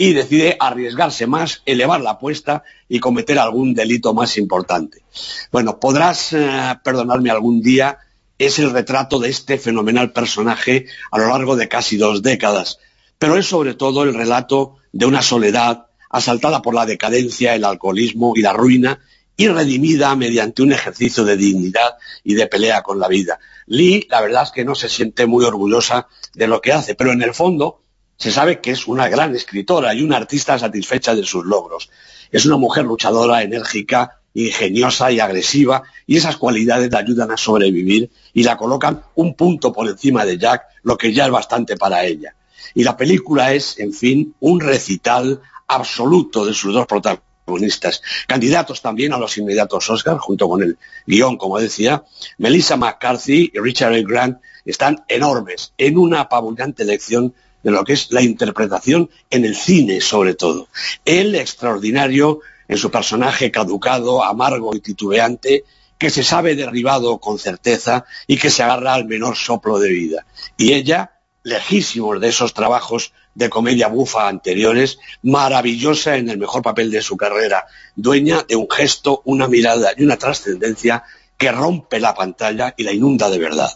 y 0.00 0.12
decide 0.12 0.56
arriesgarse 0.60 1.26
más, 1.26 1.60
elevar 1.66 2.00
la 2.00 2.12
apuesta 2.12 2.62
y 2.88 3.00
cometer 3.00 3.36
algún 3.36 3.74
delito 3.74 4.14
más 4.14 4.38
importante. 4.38 5.02
Bueno, 5.50 5.80
podrás 5.80 6.32
eh, 6.32 6.78
perdonarme 6.84 7.30
algún 7.30 7.60
día, 7.60 7.98
es 8.38 8.60
el 8.60 8.70
retrato 8.70 9.18
de 9.18 9.28
este 9.28 9.58
fenomenal 9.58 10.12
personaje 10.12 10.86
a 11.10 11.18
lo 11.18 11.26
largo 11.26 11.56
de 11.56 11.68
casi 11.68 11.96
dos 11.96 12.22
décadas, 12.22 12.78
pero 13.18 13.36
es 13.36 13.46
sobre 13.46 13.74
todo 13.74 14.04
el 14.04 14.14
relato 14.14 14.76
de 14.92 15.06
una 15.06 15.20
soledad 15.20 15.86
asaltada 16.10 16.62
por 16.62 16.76
la 16.76 16.86
decadencia, 16.86 17.56
el 17.56 17.64
alcoholismo 17.64 18.34
y 18.36 18.42
la 18.42 18.52
ruina 18.52 19.00
y 19.36 19.48
redimida 19.48 20.14
mediante 20.14 20.62
un 20.62 20.72
ejercicio 20.72 21.24
de 21.24 21.36
dignidad 21.36 21.96
y 22.22 22.34
de 22.34 22.46
pelea 22.46 22.82
con 22.82 23.00
la 23.00 23.08
vida. 23.08 23.40
Lee, 23.66 24.06
la 24.08 24.20
verdad 24.20 24.44
es 24.44 24.52
que 24.52 24.64
no 24.64 24.76
se 24.76 24.88
siente 24.88 25.26
muy 25.26 25.44
orgullosa 25.44 26.06
de 26.34 26.46
lo 26.46 26.60
que 26.60 26.72
hace, 26.72 26.94
pero 26.94 27.10
en 27.10 27.22
el 27.22 27.34
fondo 27.34 27.82
se 28.18 28.32
sabe 28.32 28.60
que 28.60 28.72
es 28.72 28.86
una 28.88 29.08
gran 29.08 29.34
escritora 29.34 29.94
y 29.94 30.02
una 30.02 30.16
artista 30.16 30.58
satisfecha 30.58 31.14
de 31.14 31.24
sus 31.24 31.44
logros. 31.44 31.88
Es 32.32 32.44
una 32.46 32.56
mujer 32.56 32.84
luchadora, 32.84 33.42
enérgica, 33.42 34.18
ingeniosa 34.34 35.10
y 35.12 35.20
agresiva, 35.20 35.84
y 36.06 36.16
esas 36.16 36.36
cualidades 36.36 36.90
la 36.90 36.98
ayudan 36.98 37.30
a 37.30 37.36
sobrevivir 37.36 38.10
y 38.34 38.42
la 38.42 38.56
colocan 38.56 39.02
un 39.14 39.34
punto 39.34 39.72
por 39.72 39.88
encima 39.88 40.24
de 40.24 40.36
Jack, 40.36 40.64
lo 40.82 40.98
que 40.98 41.12
ya 41.12 41.26
es 41.26 41.30
bastante 41.30 41.76
para 41.76 42.04
ella. 42.04 42.34
Y 42.74 42.82
la 42.82 42.96
película 42.96 43.52
es, 43.54 43.78
en 43.78 43.92
fin, 43.92 44.34
un 44.40 44.60
recital 44.60 45.40
absoluto 45.68 46.44
de 46.44 46.54
sus 46.54 46.74
dos 46.74 46.86
protagonistas. 46.86 48.02
Candidatos 48.26 48.82
también 48.82 49.12
a 49.12 49.18
los 49.18 49.38
inmediatos 49.38 49.88
Oscar, 49.90 50.18
junto 50.18 50.48
con 50.48 50.62
el 50.62 50.76
guion, 51.06 51.36
como 51.36 51.58
decía, 51.58 52.02
Melissa 52.36 52.76
McCarthy 52.76 53.52
y 53.54 53.58
Richard 53.60 53.94
A. 53.94 54.02
Grant 54.02 54.38
están 54.64 55.04
enormes 55.08 55.72
en 55.78 55.96
una 55.98 56.20
apabullante 56.22 56.84
lección 56.84 57.34
de 57.62 57.70
lo 57.70 57.84
que 57.84 57.94
es 57.94 58.10
la 58.10 58.22
interpretación 58.22 59.10
en 59.30 59.44
el 59.44 59.56
cine, 59.56 60.00
sobre 60.00 60.34
todo. 60.34 60.68
El 61.04 61.34
extraordinario 61.34 62.40
en 62.68 62.76
su 62.76 62.90
personaje 62.90 63.50
caducado, 63.50 64.22
amargo 64.22 64.74
y 64.76 64.80
titubeante, 64.80 65.64
que 65.98 66.10
se 66.10 66.22
sabe 66.22 66.54
derribado 66.54 67.18
con 67.18 67.38
certeza 67.38 68.04
y 68.26 68.36
que 68.36 68.50
se 68.50 68.62
agarra 68.62 68.94
al 68.94 69.06
menor 69.06 69.36
soplo 69.36 69.78
de 69.78 69.90
vida. 69.90 70.26
Y 70.56 70.74
ella, 70.74 71.12
lejísimos 71.42 72.20
de 72.20 72.28
esos 72.28 72.54
trabajos 72.54 73.12
de 73.34 73.50
comedia 73.50 73.88
bufa 73.88 74.28
anteriores, 74.28 74.98
maravillosa 75.22 76.16
en 76.16 76.28
el 76.28 76.38
mejor 76.38 76.62
papel 76.62 76.90
de 76.90 77.02
su 77.02 77.16
carrera, 77.16 77.66
dueña 77.96 78.44
de 78.48 78.56
un 78.56 78.68
gesto, 78.70 79.22
una 79.24 79.48
mirada 79.48 79.92
y 79.96 80.04
una 80.04 80.16
trascendencia 80.16 81.04
que 81.36 81.52
rompe 81.52 82.00
la 82.00 82.14
pantalla 82.14 82.74
y 82.76 82.84
la 82.84 82.92
inunda 82.92 83.30
de 83.30 83.38
verdad. 83.38 83.70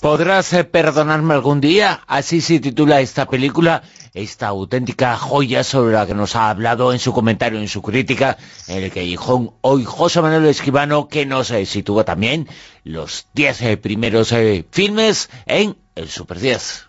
¿Podrás 0.00 0.52
eh, 0.52 0.64
perdonarme 0.64 1.34
algún 1.34 1.60
día? 1.60 2.00
Así 2.06 2.40
se 2.40 2.60
titula 2.60 3.00
esta 3.00 3.26
película, 3.26 3.82
esta 4.14 4.48
auténtica 4.48 5.16
joya 5.16 5.64
sobre 5.64 5.94
la 5.94 6.06
que 6.06 6.14
nos 6.14 6.36
ha 6.36 6.50
hablado 6.50 6.92
en 6.92 6.98
su 6.98 7.12
comentario, 7.12 7.58
en 7.58 7.68
su 7.68 7.82
crítica, 7.82 8.36
en 8.68 8.84
el 8.84 8.90
que 8.90 9.00
dijo 9.00 9.56
hoy 9.62 9.84
José 9.84 10.20
Manuel 10.20 10.46
Esquivano, 10.46 11.08
que 11.08 11.26
nos 11.26 11.50
eh, 11.50 11.64
sitúa 11.66 12.04
también 12.04 12.48
los 12.84 13.26
10 13.34 13.62
eh, 13.62 13.76
primeros 13.76 14.34
filmes 14.70 15.30
en 15.46 15.76
el 15.94 16.08
Super 16.08 16.40
10. 16.40 16.86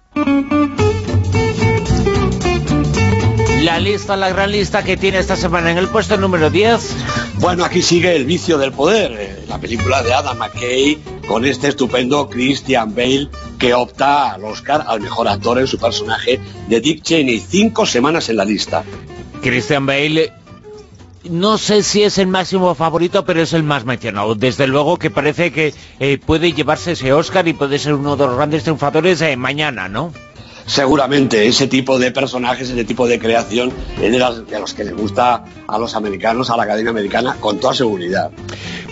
La 3.63 3.79
lista, 3.79 4.15
la 4.15 4.29
gran 4.29 4.51
lista 4.51 4.83
que 4.83 4.97
tiene 4.97 5.19
esta 5.19 5.35
semana 5.35 5.71
en 5.71 5.77
el 5.77 5.87
puesto 5.87 6.17
número 6.17 6.49
10. 6.49 7.26
Bueno, 7.39 7.63
aquí 7.65 7.81
sigue 7.83 8.15
El 8.15 8.25
vicio 8.25 8.57
del 8.57 8.71
poder, 8.71 9.11
eh, 9.11 9.45
la 9.47 9.59
película 9.59 10.01
de 10.01 10.13
Adam 10.13 10.37
McKay 10.37 10.97
con 11.27 11.45
este 11.45 11.67
estupendo 11.67 12.29
Christian 12.29 12.95
Bale 12.95 13.29
que 13.59 13.73
opta 13.73 14.33
al 14.33 14.43
Oscar 14.43 14.83
al 14.87 15.01
mejor 15.01 15.27
actor 15.27 15.59
en 15.59 15.67
su 15.67 15.77
personaje 15.77 16.39
de 16.67 16.81
Dick 16.81 17.03
Cheney. 17.03 17.39
Cinco 17.39 17.85
semanas 17.85 18.29
en 18.29 18.37
la 18.37 18.45
lista. 18.45 18.83
Christian 19.41 19.85
Bale 19.85 20.33
no 21.29 21.57
sé 21.57 21.83
si 21.83 22.03
es 22.03 22.17
el 22.17 22.27
máximo 22.27 22.73
favorito, 22.73 23.25
pero 23.25 23.41
es 23.41 23.53
el 23.53 23.63
más 23.63 23.85
mencionado. 23.85 24.35
Desde 24.35 24.65
luego 24.65 24.97
que 24.97 25.09
parece 25.09 25.51
que 25.51 25.73
eh, 25.99 26.17
puede 26.17 26.53
llevarse 26.53 26.93
ese 26.93 27.13
Oscar 27.13 27.47
y 27.47 27.53
puede 27.53 27.79
ser 27.79 27.93
uno 27.93 28.15
de 28.15 28.25
los 28.25 28.35
grandes 28.35 28.63
triunfadores 28.63 29.21
eh, 29.21 29.35
mañana, 29.35 29.89
¿no? 29.89 30.13
Seguramente 30.67 31.47
ese 31.47 31.67
tipo 31.67 31.97
de 31.97 32.11
personajes, 32.11 32.69
ese 32.69 32.83
tipo 32.83 33.07
de 33.07 33.17
creación 33.19 33.71
es 34.01 34.11
de, 34.11 34.19
las- 34.19 34.45
de 34.45 34.59
los 34.59 34.73
que 34.73 34.83
les 34.83 34.95
gusta 34.95 35.45
a 35.65 35.79
los 35.79 35.95
americanos, 35.95 36.49
a 36.49 36.57
la 36.57 36.63
Academia 36.63 36.91
Americana, 36.91 37.37
con 37.39 37.57
toda 37.59 37.73
seguridad. 37.73 38.29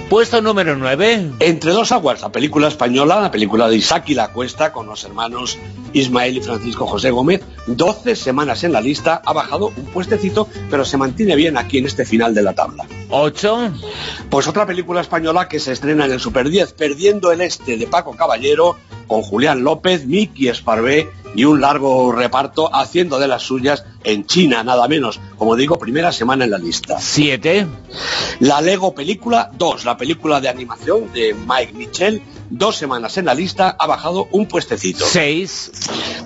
Puesto 0.10 0.42
número 0.42 0.76
9. 0.78 1.32
Entre 1.40 1.72
dos 1.72 1.92
aguas, 1.92 2.22
la 2.22 2.32
película 2.32 2.68
española, 2.70 3.20
la 3.20 3.32
película 3.32 3.68
de 3.68 3.76
Isaac 3.76 4.06
y 4.08 4.14
la 4.14 4.30
Cuesta, 4.32 4.72
con 4.72 4.86
los 4.86 5.04
hermanos 5.04 5.58
Ismael 5.94 6.38
y 6.38 6.42
Francisco 6.42 6.86
José 6.86 7.10
Gómez, 7.12 7.42
12 7.68 8.16
semanas 8.16 8.64
en 8.64 8.72
la 8.72 8.82
lista, 8.82 9.22
ha 9.26 9.34
bajado 9.34 9.74
un 9.76 9.86
puestecito, 9.86 10.48
pero 10.70 10.86
se 10.86 10.98
mantiene 10.98 11.36
bien 11.36 11.58
aquí 11.58 11.80
en 11.80 11.88
este 11.88 12.06
final 12.06 12.34
de 12.36 12.44
la 12.44 12.54
tabla. 12.54 12.86
8. 13.10 13.72
Pues 14.30 14.48
otra 14.48 14.66
película 14.66 15.02
española 15.02 15.48
que 15.50 15.60
se 15.60 15.72
estrena 15.74 16.06
en 16.06 16.12
el 16.14 16.20
Super 16.20 16.50
10, 16.50 16.74
Perdiendo 16.74 17.32
el 17.32 17.42
Este, 17.42 17.76
de 17.76 17.88
Paco 17.88 18.16
Caballero, 18.16 18.78
con 19.08 19.24
Julián 19.24 19.64
López, 19.64 20.06
Miki 20.06 20.48
Esparvé 20.50 21.10
y 21.36 21.45
un 21.45 21.60
largo 21.66 22.11
reparto 22.11 22.69
haciendo 22.74 23.18
de 23.18 23.27
las 23.27 23.42
suyas 23.42 23.85
en 24.03 24.27
China, 24.27 24.64
nada 24.64 24.88
menos. 24.88 25.19
Como 25.35 25.56
digo, 25.56 25.80
primera 25.80 26.11
semana 26.11 26.45
en 26.45 26.52
la 26.52 26.60
lista. 26.60 27.00
7. 27.00 27.66
La 28.42 28.61
Lego 28.61 28.94
Película 28.94 29.50
2, 29.58 29.84
la 29.84 29.98
película 29.98 30.40
de 30.40 30.48
animación 30.48 31.11
de 31.11 31.34
Mike 31.34 31.74
Mitchell, 31.74 32.22
dos 32.52 32.76
semanas 32.76 33.18
en 33.18 33.26
la 33.26 33.34
lista, 33.34 33.76
ha 33.80 33.88
bajado 33.88 34.27
un 34.32 34.45
puestecito. 34.48 35.06
6. 35.06 35.72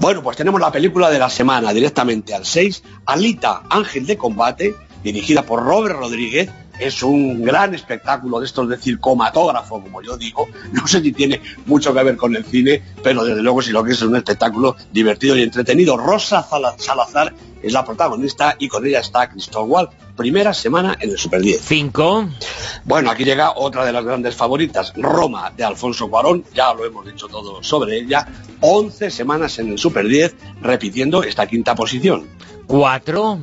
Bueno, 0.01 0.22
pues 0.22 0.35
tenemos 0.35 0.59
la 0.59 0.74
película 0.74 1.09
de 1.09 1.19
la 1.19 1.30
semana 1.30 1.72
directamente 1.72 2.35
al 2.35 2.45
6, 2.45 2.84
Alita, 3.06 3.64
Ángel 3.69 4.06
de 4.06 4.18
Combate, 4.18 4.76
dirigida 5.03 5.43
por 5.43 5.64
Robert 5.64 5.95
Rodríguez. 5.98 6.50
Es 6.80 7.03
un 7.03 7.43
gran 7.43 7.75
espectáculo 7.75 8.40
de 8.40 8.45
estos 8.45 8.69
de 8.69 8.77
circomatógrafo, 8.77 9.82
como 9.82 10.01
yo 10.01 10.17
digo. 10.17 10.48
No 10.72 10.88
sé 10.88 11.01
si 11.01 11.11
tiene 11.11 11.41
mucho 11.66 11.93
que 11.93 12.03
ver 12.03 12.16
con 12.17 12.35
el 12.35 12.45
cine, 12.45 12.82
pero 13.03 13.24
desde 13.24 13.41
luego 13.41 13.61
si 13.61 13.72
lo 13.72 13.83
que 13.83 13.91
es 13.91 14.01
un 14.01 14.16
espectáculo 14.16 14.75
divertido 14.91 15.35
y 15.35 15.43
entretenido. 15.43 15.98
Rosa 15.98 16.45
Salazar 16.77 17.33
es 17.61 17.74
la 17.74 17.83
protagonista 17.83 18.56
y 18.58 18.67
con 18.67 18.85
ella 18.85 18.99
está 18.99 19.30
Christoph 19.30 19.67
Waltz. 19.67 19.93
Primera 20.16 20.53
semana 20.53 20.98
en 20.99 21.11
el 21.11 21.17
Super 21.17 21.41
10. 21.41 21.61
5. 21.61 22.30
Bueno, 22.85 23.11
aquí 23.11 23.24
llega 23.24 23.53
otra 23.56 23.85
de 23.85 23.93
las 23.93 24.03
grandes 24.03 24.35
favoritas, 24.35 24.93
Roma, 24.95 25.51
de 25.56 25.64
Alfonso 25.64 26.09
Cuarón, 26.09 26.43
ya 26.53 26.74
lo 26.74 26.85
hemos 26.85 27.06
dicho 27.06 27.27
todo 27.27 27.64
sobre 27.64 27.99
ella, 27.99 28.27
11 28.61 29.11
semanas 29.11 29.59
en 29.59 29.69
el 29.69 29.77
Super 29.77 30.08
10, 30.08 30.35
repitiendo 30.61 31.24
esta 31.24 31.48
quinta 31.48 31.75
posición. 31.75 32.27
4. 32.67 33.40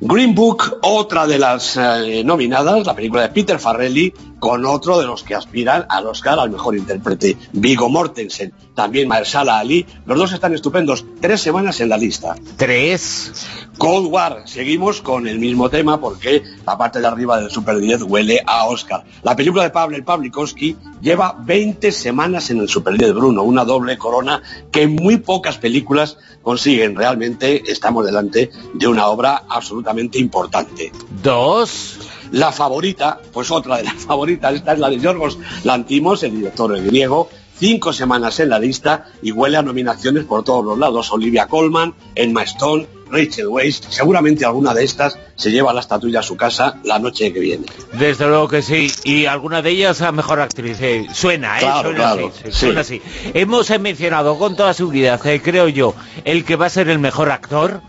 Green 0.00 0.34
Book, 0.34 0.78
otra 0.82 1.26
de 1.26 1.38
las 1.38 1.76
eh, 1.76 2.22
nominadas, 2.24 2.86
la 2.86 2.94
película 2.94 3.22
de 3.22 3.28
Peter 3.28 3.58
Farrelly, 3.58 4.14
con 4.40 4.66
otro 4.66 4.98
de 4.98 5.06
los 5.06 5.22
que 5.22 5.34
aspiran 5.34 5.86
al 5.88 6.06
Oscar 6.06 6.40
al 6.40 6.50
mejor 6.50 6.76
intérprete, 6.76 7.36
Vigo 7.52 7.88
Mortensen, 7.88 8.52
también 8.74 9.06
Mahershala 9.06 9.58
Ali, 9.58 9.86
los 10.06 10.18
dos 10.18 10.32
están 10.32 10.54
estupendos, 10.54 11.04
tres 11.20 11.40
semanas 11.40 11.80
en 11.80 11.90
la 11.90 11.96
lista. 11.96 12.34
3. 12.56 13.32
Cold 13.78 14.08
War, 14.10 14.42
seguimos 14.46 15.00
con 15.00 15.26
el 15.26 15.38
mismo 15.38 15.70
tema 15.70 16.00
porque 16.00 16.42
la 16.66 16.76
parte 16.76 17.00
de 17.00 17.06
arriba 17.06 17.40
del 17.40 17.50
Super 17.50 17.78
10 17.78 18.02
huele 18.02 18.42
a 18.46 18.66
Oscar. 18.66 19.04
La 19.22 19.36
película 19.36 19.62
de 19.62 19.70
Pavel 19.70 20.04
Pavlikovsky 20.04 20.76
lleva 21.00 21.36
20 21.38 21.92
semanas 21.92 22.50
en 22.50 22.58
el 22.58 22.68
Super 22.68 22.96
10, 22.96 23.14
Bruno, 23.14 23.42
una 23.42 23.64
doble 23.64 23.96
corona 23.96 24.42
que 24.70 24.86
muy 24.86 25.18
pocas 25.18 25.58
películas 25.58 26.18
consiguen. 26.42 26.96
Realmente 26.96 27.70
estamos 27.70 28.04
delante 28.04 28.50
de 28.74 28.86
una 28.86 29.06
obra 29.06 29.44
absolutamente 29.48 30.18
importante. 30.18 30.92
2. 31.22 32.19
La 32.32 32.52
favorita, 32.52 33.20
pues 33.32 33.50
otra 33.50 33.78
de 33.78 33.84
las 33.84 33.94
favoritas, 34.06 34.54
esta 34.54 34.72
es 34.72 34.78
la 34.78 34.88
de 34.90 34.98
Yorgos 35.00 35.38
Lantimos, 35.64 36.22
el 36.22 36.36
director 36.36 36.80
griego, 36.82 37.28
cinco 37.58 37.92
semanas 37.92 38.40
en 38.40 38.48
la 38.48 38.58
lista 38.58 39.06
y 39.22 39.32
huele 39.32 39.56
a 39.58 39.62
nominaciones 39.62 40.24
por 40.24 40.44
todos 40.44 40.64
los 40.64 40.78
lados. 40.78 41.12
Olivia 41.12 41.46
Colman, 41.46 41.94
Emma 42.14 42.42
Stone, 42.44 42.86
Rachel 43.10 43.48
Weisz, 43.48 43.80
seguramente 43.88 44.44
alguna 44.44 44.72
de 44.72 44.84
estas 44.84 45.18
se 45.34 45.50
lleva 45.50 45.72
la 45.72 45.80
estatuilla 45.80 46.20
a 46.20 46.22
su 46.22 46.36
casa 46.36 46.78
la 46.84 46.98
noche 46.98 47.32
que 47.32 47.40
viene. 47.40 47.66
Desde 47.98 48.26
luego 48.26 48.46
que 48.48 48.62
sí. 48.62 48.90
Y 49.04 49.26
alguna 49.26 49.62
de 49.62 49.70
ellas 49.70 50.00
a 50.00 50.12
mejor 50.12 50.40
actriz. 50.40 50.78
eh, 50.80 51.06
suena, 51.12 51.58
¿eh? 51.58 51.60
Claro, 51.62 51.82
suena 51.90 51.96
claro, 51.96 52.28
así. 52.28 52.42
sí. 52.44 52.52
Suena 52.52 52.80
así. 52.82 53.02
Hemos 53.34 53.80
mencionado 53.80 54.38
con 54.38 54.56
toda 54.56 54.72
seguridad, 54.74 55.24
eh, 55.26 55.42
creo 55.42 55.68
yo, 55.68 55.94
el 56.24 56.44
que 56.44 56.56
va 56.56 56.66
a 56.66 56.70
ser 56.70 56.88
el 56.88 56.98
mejor 57.00 57.30
actor. 57.30 57.80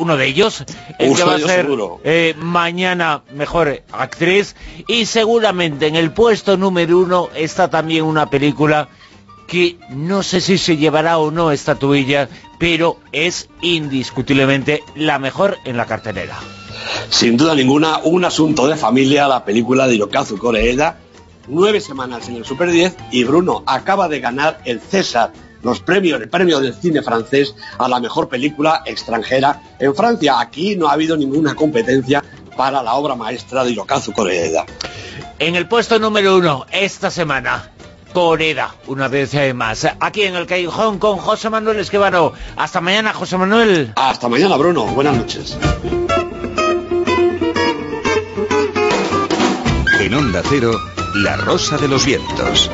Uno 0.00 0.16
de 0.16 0.26
ellos, 0.26 0.64
el 0.98 1.14
que 1.14 1.22
va 1.22 1.34
a 1.36 1.38
ser 1.38 1.68
eh, 2.04 2.34
mañana 2.38 3.22
mejor 3.32 3.82
actriz. 3.92 4.56
Y 4.88 5.06
seguramente 5.06 5.86
en 5.86 5.94
el 5.94 6.10
puesto 6.12 6.56
número 6.56 6.98
uno 6.98 7.28
está 7.34 7.70
también 7.70 8.04
una 8.04 8.28
película 8.28 8.88
que 9.46 9.78
no 9.90 10.22
sé 10.22 10.40
si 10.40 10.58
se 10.58 10.76
llevará 10.76 11.18
o 11.18 11.30
no 11.30 11.50
estatuilla, 11.50 12.28
pero 12.58 12.98
es 13.12 13.48
indiscutiblemente 13.60 14.82
la 14.94 15.18
mejor 15.18 15.58
en 15.64 15.76
la 15.76 15.86
cartelera. 15.86 16.38
Sin 17.08 17.36
duda 17.36 17.54
ninguna, 17.54 17.98
un 17.98 18.24
asunto 18.24 18.68
de 18.68 18.76
familia, 18.76 19.26
la 19.28 19.44
película 19.44 19.86
de 19.86 19.96
Hirokazu 19.96 20.38
Koreeda, 20.38 20.98
nueve 21.48 21.80
semanas 21.80 22.28
en 22.28 22.36
el 22.36 22.44
Super 22.44 22.70
10 22.70 22.96
y 23.10 23.24
Bruno 23.24 23.62
acaba 23.66 24.08
de 24.08 24.20
ganar 24.20 24.60
el 24.64 24.80
César, 24.80 25.32
los 25.62 25.80
premios, 25.80 26.20
el 26.20 26.28
premio 26.28 26.60
del 26.60 26.74
cine 26.74 27.02
francés 27.02 27.54
a 27.78 27.88
la 27.88 28.00
mejor 28.00 28.28
película 28.28 28.82
extranjera 28.86 29.60
en 29.78 29.94
Francia. 29.94 30.40
Aquí 30.40 30.76
no 30.76 30.88
ha 30.88 30.92
habido 30.92 31.16
ninguna 31.16 31.54
competencia 31.54 32.22
para 32.56 32.82
la 32.82 32.94
obra 32.94 33.14
maestra 33.14 33.64
de 33.64 33.72
Hirokazu 33.72 34.12
Koreeda. 34.12 34.64
En 35.38 35.56
el 35.56 35.66
puesto 35.66 35.98
número 35.98 36.36
uno, 36.36 36.66
esta 36.70 37.10
semana, 37.10 37.70
Coreda, 38.12 38.74
una 38.86 39.08
vez 39.08 39.32
más. 39.54 39.86
Aquí 40.00 40.22
en 40.22 40.34
el 40.34 40.46
Callejón 40.46 40.98
con 40.98 41.18
José 41.18 41.48
Manuel 41.48 41.78
Esquivano. 41.78 42.32
Hasta 42.56 42.80
mañana, 42.80 43.12
José 43.12 43.38
Manuel. 43.38 43.92
Hasta 43.96 44.28
mañana, 44.28 44.56
Bruno. 44.56 44.84
Buenas 44.86 45.16
noches. 45.16 45.56
En 50.00 50.14
Onda 50.14 50.42
Cero, 50.48 50.72
La 51.16 51.36
Rosa 51.36 51.76
de 51.78 51.88
los 51.88 52.04
Vientos. 52.04 52.70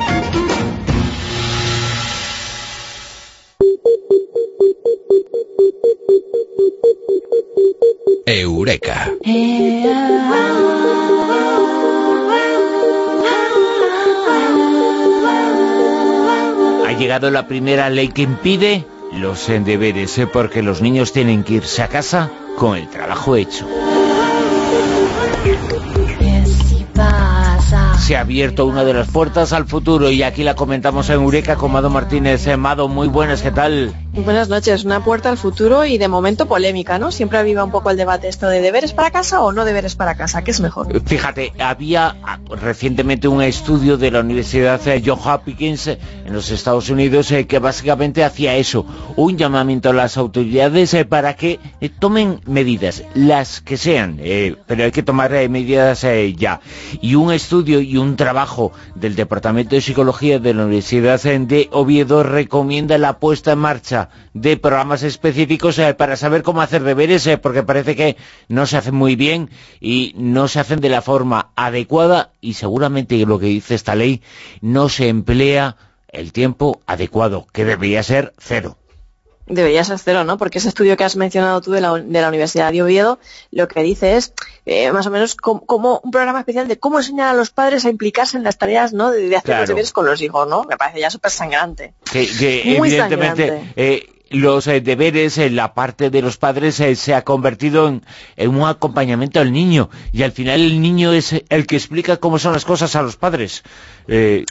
Eureka. 8.27 9.13
Ha 16.85 16.93
llegado 16.99 17.31
la 17.31 17.47
primera 17.47 17.89
ley 17.91 18.09
que 18.09 18.23
impide 18.23 18.85
los 19.13 19.47
deberes, 19.47 20.19
eh, 20.19 20.27
porque 20.27 20.63
los 20.63 20.83
niños 20.83 21.13
tienen 21.13 21.45
que 21.45 21.55
irse 21.55 21.83
a 21.83 21.89
casa 21.89 22.31
con 22.57 22.77
el 22.77 22.89
trabajo 22.89 23.37
hecho. 23.37 23.69
Se 27.99 28.17
ha 28.17 28.21
abierto 28.21 28.67
una 28.67 28.85
de 28.85 28.95
las 28.95 29.09
puertas 29.09 29.53
al 29.53 29.67
futuro 29.67 30.11
y 30.11 30.23
aquí 30.23 30.45
la 30.45 30.55
comentamos 30.55 31.09
en 31.11 31.17
Eureka 31.17 31.57
con 31.57 31.73
Mado 31.73 31.91
Martínez. 31.91 32.47
Eh, 32.47 32.57
Mado, 32.57 32.89
muy 32.89 33.09
buenas, 33.09 33.43
¿qué 33.43 33.51
tal? 33.51 33.95
Buenas 34.25 34.49
noches, 34.49 34.85
una 34.85 35.05
puerta 35.05 35.29
al 35.29 35.37
futuro 35.37 35.85
y 35.85 35.99
de 35.99 36.09
momento 36.09 36.47
polémica, 36.47 36.99
¿no? 36.99 37.13
Siempre 37.13 37.39
aviva 37.39 37.63
un 37.63 37.71
poco 37.71 37.91
el 37.91 37.99
debate 37.99 38.29
esto 38.29 38.49
de 38.49 38.63
deberes 38.63 38.95
para 38.95 39.11
casa 39.11 39.43
o 39.43 39.53
no 39.53 39.67
deberes 39.67 39.95
para 39.95 40.17
casa, 40.17 40.43
¿qué 40.43 40.53
es 40.53 40.61
mejor? 40.61 40.89
Fíjate, 41.05 41.53
había 41.59 42.17
ah, 42.25 42.39
recientemente 42.49 43.29
un 43.29 43.43
estudio 43.43 43.99
de 43.99 44.11
la 44.11 44.21
Universidad 44.21 44.81
eh, 44.89 45.03
John 45.05 45.19
Hopkins 45.23 45.87
eh, 45.89 45.99
en 46.25 46.33
los 46.33 46.51
Estados 46.51 46.89
Unidos 46.89 47.31
eh, 47.31 47.47
que 47.47 47.59
básicamente 47.59 48.25
hacía 48.25 48.57
eso, 48.57 48.87
un 49.17 49.37
llamamiento 49.37 49.91
a 49.91 49.93
las 49.93 50.17
autoridades 50.17 50.95
eh, 50.95 51.05
para 51.05 51.35
que 51.35 51.61
eh, 51.83 51.91
tomen 51.91 52.41
medidas, 52.47 53.03
las 53.15 53.61
que 53.61 53.77
sean, 53.77 54.17
eh, 54.21 54.57
pero 54.67 54.85
hay 54.85 54.93
que 54.93 55.03
tomar 55.03 55.35
eh, 55.35 55.49
medidas 55.51 56.05
eh, 56.05 56.35
ya. 56.35 56.61
Y 57.03 57.17
un 57.17 57.33
estudio 57.33 57.81
y 57.81 57.99
un 57.99 58.17
trabajo 58.17 58.73
del 58.95 59.15
Departamento 59.15 59.75
de 59.75 59.83
Psicología 59.83 60.39
de 60.39 60.55
la 60.55 60.65
Universidad 60.65 61.25
eh, 61.27 61.39
de 61.39 61.69
Oviedo 61.71 62.23
recomienda 62.23 62.97
la 62.97 63.19
puesta 63.19 63.53
en 63.53 63.59
marcha 63.59 64.06
de 64.35 64.57
programas 64.57 65.03
específicos 65.03 65.79
eh, 65.79 65.95
para 65.95 66.17
saber 66.17 66.43
cómo 66.43 66.61
hacer 66.61 66.83
deberes, 66.83 67.27
eh, 67.27 67.39
porque 67.39 67.63
parece 67.63 67.97
que 67.97 68.17
no 68.49 68.67
se 68.67 68.77
hacen 68.77 68.95
muy 68.95 69.17
bien 69.17 69.51
y 69.81 70.15
no 70.17 70.49
se 70.49 70.61
hacen 70.61 70.81
de 70.81 70.89
la 70.89 71.03
forma 71.03 71.51
adecuada 71.57 72.31
y 72.41 72.55
seguramente 72.55 73.17
lo 73.27 73.39
que 73.39 73.47
dice 73.47 73.75
esta 73.75 73.95
ley 73.95 74.23
no 74.61 74.89
se 74.89 75.09
emplea 75.09 75.77
el 76.09 76.33
tiempo 76.33 76.81
adecuado, 76.87 77.47
que 77.53 77.65
debería 77.65 78.03
ser 78.03 78.33
cero. 78.39 78.77
Debería 79.49 79.85
ser 79.85 79.99
cero, 80.01 80.25
¿no? 80.25 80.39
Porque 80.39 80.59
ese 80.59 80.69
estudio 80.69 80.97
que 80.97 81.05
has 81.05 81.15
mencionado 81.15 81.61
tú 81.61 81.71
de 81.71 81.81
la, 81.81 81.95
de 81.95 82.21
la 82.21 82.29
Universidad 82.29 82.73
de 82.73 82.83
Oviedo 82.83 83.21
lo 83.53 83.69
que 83.69 83.83
dice 83.83 84.17
es 84.17 84.33
eh, 84.65 84.91
más 84.91 85.07
o 85.07 85.11
menos 85.11 85.37
com- 85.37 85.61
como 85.65 86.01
un 86.03 86.11
programa 86.11 86.41
especial 86.41 86.67
de 86.67 86.79
cómo 86.79 86.99
enseñar 86.99 87.29
a 87.29 87.35
los 87.35 87.51
padres 87.51 87.85
a 87.85 87.91
implicarse 87.91 88.37
en 88.37 88.43
las 88.43 88.59
tareas, 88.59 88.93
¿no? 88.93 89.11
De, 89.13 89.29
de 89.29 89.37
hacer 89.37 89.45
Claro. 89.45 89.61
los 89.63 89.69
deberes 89.69 89.93
con 89.93 90.05
los 90.05 90.21
hijos, 90.21 90.49
¿no? 90.49 90.65
Me 90.65 90.77
parece 90.77 91.01
ya 91.01 91.11
súper 91.11 91.31
sangrante. 91.31 91.95
que, 92.11 92.27
que 92.27 92.63
Muy 92.79 92.89
evidentemente 92.89 93.47
sangrante. 93.49 93.73
eh, 93.77 94.09
los 94.31 94.67
eh, 94.67 94.81
deberes 94.81 95.39
en 95.39 95.55
la 95.55 95.73
parte 95.75 96.11
de 96.11 96.21
los 96.21 96.37
padres 96.37 96.81
eh, 96.81 96.97
se 96.97 97.15
ha 97.15 97.23
convertido 97.23 97.87
en, 97.87 98.03
en 98.37 98.51
un 98.57 98.67
acompañamiento 98.67 99.39
al 99.39 99.53
niño 99.53 99.89
y 100.13 100.25
al 100.25 100.33
final 100.33 100.61
el 100.61 100.81
niño 100.81 101.13
es 101.13 101.33
el 101.49 101.69
que 101.69 101.77
explica 101.77 102.17
cómo 102.17 102.41
son 102.41 102.53
las 102.53 102.65
cosas 102.65 102.97
a 102.97 103.03
los 103.03 103.15
padres 103.17 103.63
Eh, 104.09 104.45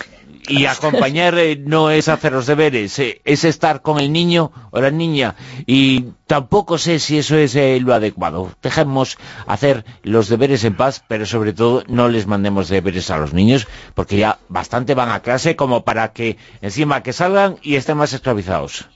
y 0.48 0.66
acompañar 0.66 1.38
eh, 1.38 1.58
no 1.58 1.90
es 1.90 2.08
hacer 2.08 2.34
los 2.34 2.48
deberes 2.48 2.98
eh, 3.00 3.22
es 3.26 3.44
estar 3.44 3.82
con 3.82 4.00
el 4.00 4.12
niño 4.12 4.52
o 4.72 4.82
la 4.82 4.92
niña 4.92 5.36
y 5.66 6.06
tampoco 6.28 6.78
sé 6.78 7.00
si 7.00 7.18
eso 7.18 7.38
es 7.38 7.56
eh, 7.56 7.80
lo 7.82 7.94
adecuado 7.94 8.52
dejemos 8.62 9.18
hacer 9.48 9.86
los 10.04 10.30
deberes 10.30 10.64
en 10.64 10.76
paz 10.76 11.04
pero 11.08 11.26
sobre 11.26 11.54
todo 11.54 11.84
no 11.88 12.10
les 12.10 12.28
mandemos 12.28 12.70
deberes 12.70 13.10
a 13.12 13.18
los 13.18 13.34
niños 13.34 13.68
porque 13.94 14.18
ya 14.18 14.40
bastante 14.50 14.94
van 14.94 15.10
a 15.10 15.22
clase 15.22 15.56
como 15.56 15.84
para 15.84 16.12
que 16.12 16.38
encima 16.62 17.04
que 17.04 17.14
salgan 17.14 17.58
y 17.62 17.76
estén 17.76 17.98
más 17.98 18.14
esclavizados 18.14 18.88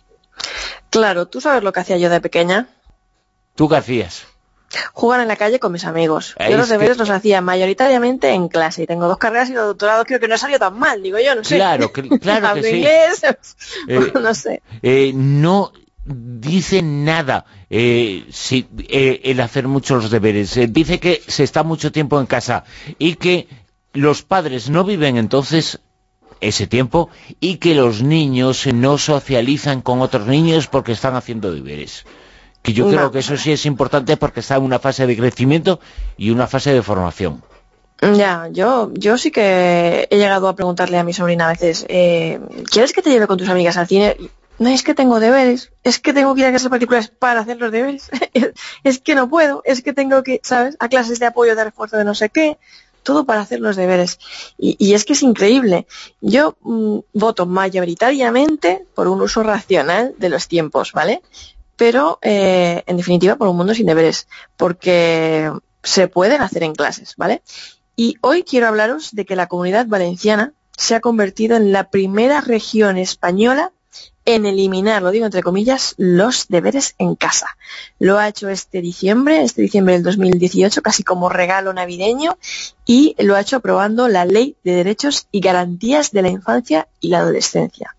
Claro, 0.90 1.28
tú 1.28 1.42
sabes 1.42 1.64
lo 1.64 1.72
que 1.72 1.82
hacía 1.82 1.98
yo 1.98 2.10
de 2.10 2.22
pequeña. 2.22 2.68
¿tú 3.56 3.68
qué 3.68 3.76
hacías? 3.76 4.26
Jugar 4.94 5.22
en 5.22 5.28
la 5.28 5.36
calle 5.36 5.60
con 5.60 5.72
mis 5.72 5.86
amigos. 5.86 6.36
Yo 6.50 6.58
los 6.58 6.68
que- 6.68 6.74
deberes 6.74 6.98
los 6.98 7.10
hacía 7.10 7.42
mayoritariamente 7.42 8.30
en 8.32 8.48
clase 8.50 8.84
y 8.84 8.88
tengo 8.88 9.08
dos 9.08 9.18
carreras 9.18 9.50
y 9.50 9.54
los 9.54 9.66
doctorados 9.66 10.06
creo 10.06 10.20
que 10.20 10.28
no 10.28 10.36
he 10.36 10.38
salido 10.38 10.60
tan 10.60 10.78
mal, 10.78 11.02
digo 11.02 11.18
yo, 11.20 11.34
no 11.36 11.44
sé. 11.44 11.56
Claro, 11.56 11.92
que- 11.92 12.08
claro 12.20 12.54
que 12.56 12.64
sí. 12.64 12.76
inglés, 12.78 13.22
Eh, 13.88 14.00
no 14.22 14.34
sé. 14.34 14.62
eh, 14.82 15.12
no 15.16 15.72
dice 16.06 16.82
nada 16.82 17.46
eh, 17.70 18.26
si, 18.32 18.68
eh, 18.88 19.22
el 19.26 19.40
hacer 19.42 19.68
muchos 19.68 20.04
los 20.04 20.12
deberes. 20.12 20.58
Dice 20.72 21.00
que 21.00 21.22
se 21.28 21.44
está 21.44 21.64
mucho 21.64 21.92
tiempo 21.92 22.20
en 22.20 22.26
casa 22.26 22.64
y 22.98 23.16
que 23.16 23.48
los 23.94 24.22
padres 24.24 24.70
no 24.70 24.84
viven 24.84 25.18
entonces 25.18 25.80
ese 26.42 26.68
tiempo 26.68 27.10
y 27.40 27.58
que 27.58 27.76
los 27.76 28.02
niños 28.02 28.66
no 28.74 28.98
socializan 28.98 29.82
con 29.82 30.02
otros 30.02 30.26
niños 30.28 30.68
porque 30.68 30.94
están 30.94 31.16
haciendo 31.16 31.52
deberes. 31.52 32.06
Que 32.62 32.74
yo 32.74 32.90
creo 32.90 33.12
que 33.12 33.20
eso 33.20 33.38
sí 33.38 33.52
es 33.52 33.66
importante 33.66 34.18
porque 34.18 34.42
está 34.42 34.56
en 34.56 34.64
una 34.64 34.80
fase 34.80 35.08
de 35.08 35.16
crecimiento 35.16 35.80
y 36.18 36.30
una 36.32 36.48
fase 36.48 36.74
de 36.74 36.82
formación. 36.82 37.42
Ya, 38.02 38.48
yo, 38.52 38.92
yo 38.94 39.18
sí 39.18 39.30
que 39.30 40.08
he 40.10 40.18
llegado 40.18 40.48
a 40.48 40.56
preguntarle 40.56 40.98
a 40.98 41.04
mi 41.04 41.14
sobrina 41.14 41.48
a 41.48 41.52
veces, 41.52 41.86
eh, 41.90 42.40
¿quieres 42.72 42.94
que 42.94 43.02
te 43.02 43.10
lleve 43.10 43.28
con 43.28 43.38
tus 43.38 43.50
amigas 43.50 43.76
al 43.76 43.88
cine? 43.88 44.16
No 44.58 44.70
es 44.70 44.84
que 44.84 44.94
tengo 44.94 45.20
deberes, 45.20 45.72
es 45.84 46.00
que 46.00 46.14
tengo 46.14 46.34
que 46.34 46.42
ir 46.42 46.48
a 46.48 46.50
clases 46.50 46.70
particulares 46.70 47.10
para 47.10 47.42
hacer 47.42 47.58
los 47.58 47.72
deberes, 47.72 48.10
es 48.84 49.00
que 49.00 49.16
no 49.16 49.30
puedo, 49.30 49.62
es 49.66 49.82
que 49.82 49.94
tengo 49.94 50.24
que, 50.24 50.40
¿sabes? 50.44 50.78
A 50.80 50.88
clases 50.88 51.20
de 51.20 51.26
apoyo, 51.26 51.56
de 51.56 51.64
refuerzo 51.66 51.98
de 51.98 52.06
no 52.06 52.16
sé 52.16 52.30
qué, 52.30 52.58
todo 53.04 53.26
para 53.26 53.42
hacer 53.42 53.60
los 53.60 53.76
deberes. 53.76 54.20
Y, 54.58 54.76
y 54.80 54.94
es 54.94 55.04
que 55.04 55.14
es 55.14 55.24
increíble. 55.24 55.86
Yo 56.22 56.58
mm, 56.62 57.00
voto 57.14 57.46
mayoritariamente 57.46 58.86
por 58.96 59.08
un 59.08 59.22
uso 59.22 59.44
racional 59.44 60.14
de 60.18 60.30
los 60.30 60.48
tiempos, 60.48 60.94
¿vale? 60.94 61.22
Pero, 61.80 62.20
eh, 62.22 62.84
en 62.88 62.98
definitiva, 62.98 63.38
por 63.38 63.48
un 63.48 63.56
mundo 63.56 63.74
sin 63.74 63.86
deberes, 63.86 64.28
porque 64.58 65.50
se 65.82 66.10
pueden 66.10 66.42
hacer 66.42 66.64
en 66.64 66.76
clases, 66.76 67.14
¿vale? 67.16 67.42
Y 67.96 68.18
hoy 68.20 68.44
quiero 68.44 68.68
hablaros 68.68 69.16
de 69.16 69.24
que 69.24 69.38
la 69.38 69.48
comunidad 69.48 69.88
valenciana 69.88 70.52
se 70.76 70.96
ha 70.96 71.00
convertido 71.00 71.56
en 71.56 71.72
la 71.72 71.90
primera 71.90 72.42
región 72.42 72.98
española 72.98 73.72
en 74.26 74.46
eliminar, 74.46 75.02
lo 75.02 75.12
digo 75.12 75.26
entre 75.26 75.42
comillas, 75.42 75.96
los 75.96 76.50
deberes 76.50 76.96
en 76.98 77.16
casa. 77.16 77.48
Lo 77.98 78.20
ha 78.20 78.28
hecho 78.28 78.50
este 78.50 78.82
diciembre, 78.82 79.42
este 79.42 79.62
diciembre 79.62 79.94
del 79.94 80.04
2018, 80.04 80.82
casi 80.82 81.04
como 81.04 81.30
regalo 81.30 81.72
navideño, 81.72 82.38
y 82.86 83.16
lo 83.20 83.38
ha 83.38 83.42
hecho 83.42 83.56
aprobando 83.56 84.10
la 84.10 84.26
Ley 84.26 84.58
de 84.66 84.74
Derechos 84.74 85.28
y 85.32 85.40
Garantías 85.40 86.12
de 86.12 86.24
la 86.24 86.30
Infancia 86.30 86.90
y 87.00 87.08
la 87.08 87.20
Adolescencia. 87.20 87.96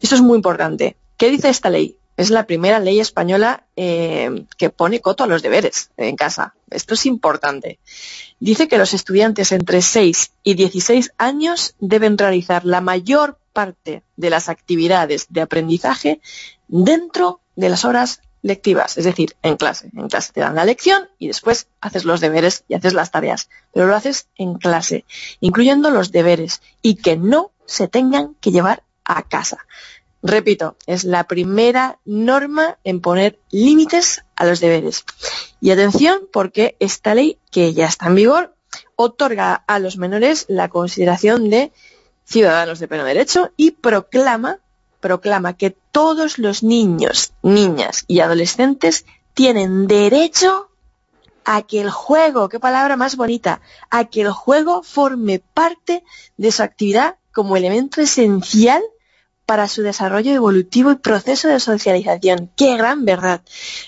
Esto 0.00 0.14
es 0.14 0.22
muy 0.22 0.36
importante. 0.36 0.96
¿Qué 1.18 1.30
dice 1.30 1.50
esta 1.50 1.68
ley? 1.68 1.98
Es 2.20 2.28
la 2.28 2.44
primera 2.44 2.80
ley 2.80 3.00
española 3.00 3.64
eh, 3.76 4.44
que 4.58 4.68
pone 4.68 5.00
coto 5.00 5.24
a 5.24 5.26
los 5.26 5.40
deberes 5.40 5.90
en 5.96 6.16
casa. 6.16 6.52
Esto 6.68 6.92
es 6.92 7.06
importante. 7.06 7.78
Dice 8.38 8.68
que 8.68 8.76
los 8.76 8.92
estudiantes 8.92 9.52
entre 9.52 9.80
6 9.80 10.32
y 10.42 10.52
16 10.52 11.14
años 11.16 11.76
deben 11.78 12.18
realizar 12.18 12.66
la 12.66 12.82
mayor 12.82 13.38
parte 13.54 14.02
de 14.16 14.28
las 14.28 14.50
actividades 14.50 15.28
de 15.30 15.40
aprendizaje 15.40 16.20
dentro 16.68 17.40
de 17.56 17.70
las 17.70 17.86
horas 17.86 18.20
lectivas, 18.42 18.98
es 18.98 19.06
decir, 19.06 19.34
en 19.42 19.56
clase. 19.56 19.88
En 19.96 20.08
clase 20.08 20.34
te 20.34 20.40
dan 20.40 20.56
la 20.56 20.66
lección 20.66 21.08
y 21.18 21.28
después 21.28 21.68
haces 21.80 22.04
los 22.04 22.20
deberes 22.20 22.64
y 22.68 22.74
haces 22.74 22.92
las 22.92 23.10
tareas, 23.10 23.48
pero 23.72 23.86
lo 23.86 23.96
haces 23.96 24.28
en 24.36 24.58
clase, 24.58 25.06
incluyendo 25.40 25.88
los 25.88 26.12
deberes 26.12 26.60
y 26.82 26.96
que 26.96 27.16
no 27.16 27.52
se 27.64 27.88
tengan 27.88 28.34
que 28.42 28.50
llevar 28.50 28.82
a 29.06 29.22
casa. 29.22 29.64
Repito, 30.22 30.76
es 30.86 31.04
la 31.04 31.24
primera 31.24 31.98
norma 32.04 32.78
en 32.84 33.00
poner 33.00 33.38
límites 33.50 34.22
a 34.36 34.44
los 34.44 34.60
deberes. 34.60 35.04
Y 35.60 35.70
atención, 35.70 36.28
porque 36.30 36.76
esta 36.78 37.14
ley, 37.14 37.38
que 37.50 37.72
ya 37.72 37.86
está 37.86 38.06
en 38.08 38.16
vigor, 38.16 38.54
otorga 38.96 39.54
a 39.54 39.78
los 39.78 39.96
menores 39.96 40.44
la 40.48 40.68
consideración 40.68 41.48
de 41.48 41.72
ciudadanos 42.24 42.78
de 42.78 42.88
pleno 42.88 43.04
derecho 43.04 43.50
y 43.56 43.72
proclama, 43.72 44.58
proclama 45.00 45.56
que 45.56 45.70
todos 45.70 46.38
los 46.38 46.62
niños, 46.62 47.32
niñas 47.42 48.04
y 48.06 48.20
adolescentes 48.20 49.06
tienen 49.32 49.86
derecho 49.86 50.68
a 51.44 51.62
que 51.62 51.80
el 51.80 51.90
juego, 51.90 52.50
qué 52.50 52.60
palabra 52.60 52.96
más 52.96 53.16
bonita, 53.16 53.62
a 53.88 54.04
que 54.04 54.20
el 54.20 54.30
juego 54.30 54.82
forme 54.82 55.38
parte 55.38 56.04
de 56.36 56.52
su 56.52 56.62
actividad 56.62 57.16
como 57.32 57.56
elemento 57.56 58.02
esencial 58.02 58.82
para 59.50 59.66
su 59.66 59.82
desarrollo 59.82 60.32
evolutivo 60.32 60.92
y 60.92 60.94
proceso 60.94 61.48
de 61.48 61.58
socialización. 61.58 62.52
¡Qué 62.54 62.76
gran 62.76 63.04
verdad! 63.04 63.40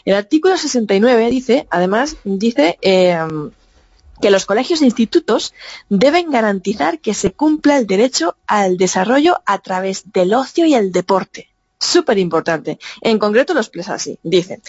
El 0.04 0.16
artículo 0.16 0.56
69 0.56 1.30
dice, 1.30 1.68
además, 1.70 2.16
dice 2.24 2.80
eh, 2.82 3.16
que 4.20 4.32
los 4.32 4.44
colegios 4.44 4.82
e 4.82 4.86
institutos 4.86 5.54
deben 5.88 6.32
garantizar 6.32 6.98
que 6.98 7.14
se 7.14 7.30
cumpla 7.30 7.78
el 7.78 7.86
derecho 7.86 8.36
al 8.48 8.76
desarrollo 8.76 9.36
a 9.46 9.58
través 9.58 10.10
del 10.12 10.34
ocio 10.34 10.66
y 10.66 10.74
el 10.74 10.90
deporte. 10.90 11.50
Súper 11.78 12.18
importante. 12.18 12.80
En 13.00 13.20
concreto 13.20 13.54
lo 13.54 13.60
expresa 13.60 13.94
así. 13.94 14.18
Dice, 14.24 14.62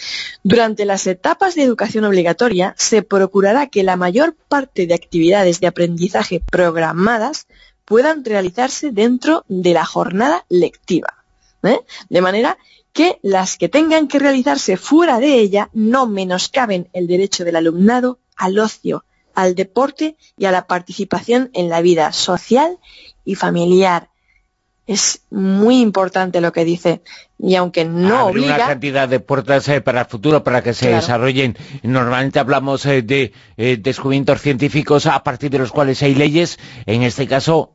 durante 0.44 0.84
las 0.84 1.08
etapas 1.08 1.56
de 1.56 1.64
educación 1.64 2.04
obligatoria 2.04 2.72
se 2.78 3.02
procurará 3.02 3.66
que 3.66 3.82
la 3.82 3.96
mayor 3.96 4.36
parte 4.48 4.86
de 4.86 4.94
actividades 4.94 5.58
de 5.58 5.66
aprendizaje 5.66 6.40
programadas 6.52 7.48
puedan 7.84 8.24
realizarse 8.24 8.90
dentro 8.90 9.44
de 9.48 9.74
la 9.74 9.84
jornada 9.84 10.44
lectiva. 10.48 11.24
¿eh? 11.62 11.80
De 12.08 12.20
manera 12.20 12.58
que 12.92 13.18
las 13.22 13.56
que 13.58 13.68
tengan 13.68 14.08
que 14.08 14.18
realizarse 14.18 14.76
fuera 14.76 15.18
de 15.18 15.34
ella 15.34 15.70
no 15.72 16.06
menoscaben 16.06 16.88
el 16.92 17.06
derecho 17.06 17.44
del 17.44 17.56
alumnado 17.56 18.20
al 18.36 18.58
ocio, 18.58 19.04
al 19.34 19.54
deporte 19.54 20.16
y 20.36 20.44
a 20.44 20.52
la 20.52 20.66
participación 20.66 21.50
en 21.54 21.68
la 21.68 21.80
vida 21.80 22.12
social 22.12 22.78
y 23.24 23.34
familiar. 23.34 24.10
Es 24.86 25.22
muy 25.30 25.80
importante 25.80 26.40
lo 26.40 26.52
que 26.52 26.64
dice 26.64 27.00
y 27.38 27.54
aunque 27.56 27.84
no 27.84 28.16
Abre 28.18 28.30
obliga 28.40 28.54
una 28.56 28.66
cantidad 28.66 29.08
de 29.08 29.20
puertas 29.20 29.68
eh, 29.68 29.80
para 29.80 30.02
el 30.02 30.06
futuro, 30.06 30.44
para 30.44 30.62
que 30.62 30.74
se 30.74 30.86
Claro. 30.86 31.00
desarrollen. 31.00 31.56
Normalmente 31.82 32.38
hablamos 32.38 32.84
eh, 32.86 33.02
de 33.02 33.32
eh, 33.56 33.76
descubrimientos 33.80 34.40
científicos 34.40 35.06
a 35.06 35.22
partir 35.22 35.50
de 35.50 35.58
los 35.58 35.72
cuales 35.72 36.02
hay 36.02 36.14
leyes. 36.14 36.58
En 36.86 37.02
este 37.02 37.26
caso, 37.26 37.72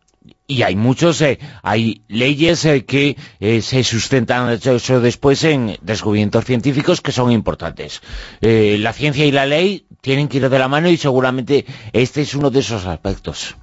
y 0.48 0.64
hay 0.64 0.76
muchos, 0.76 1.22
eh, 1.22 1.40
hay 1.62 2.02
leyes 2.08 2.66
eh, 2.66 2.84
que 2.84 3.16
eh, 3.40 3.62
se 3.62 3.84
sustentan 3.84 4.50
eso 4.52 5.00
después 5.00 5.44
en 5.44 5.78
descubrimientos 5.82 6.44
científicos 6.46 7.02
que 7.02 7.12
son 7.12 7.32
importantes. 7.32 8.02
La 8.42 8.92
ciencia 8.94 9.26
y 9.26 9.32
la 9.32 9.46
ley 9.46 9.86
tienen 10.02 10.28
que 10.28 10.38
ir 10.38 10.50
de 10.50 10.60
la 10.60 10.68
mano 10.68 10.90
y 10.90 10.98
seguramente 10.98 11.66
este 11.94 12.22
es 12.22 12.34
uno 12.34 12.50
de 12.50 12.60
esos 12.62 12.86
aspectos. 12.86 13.56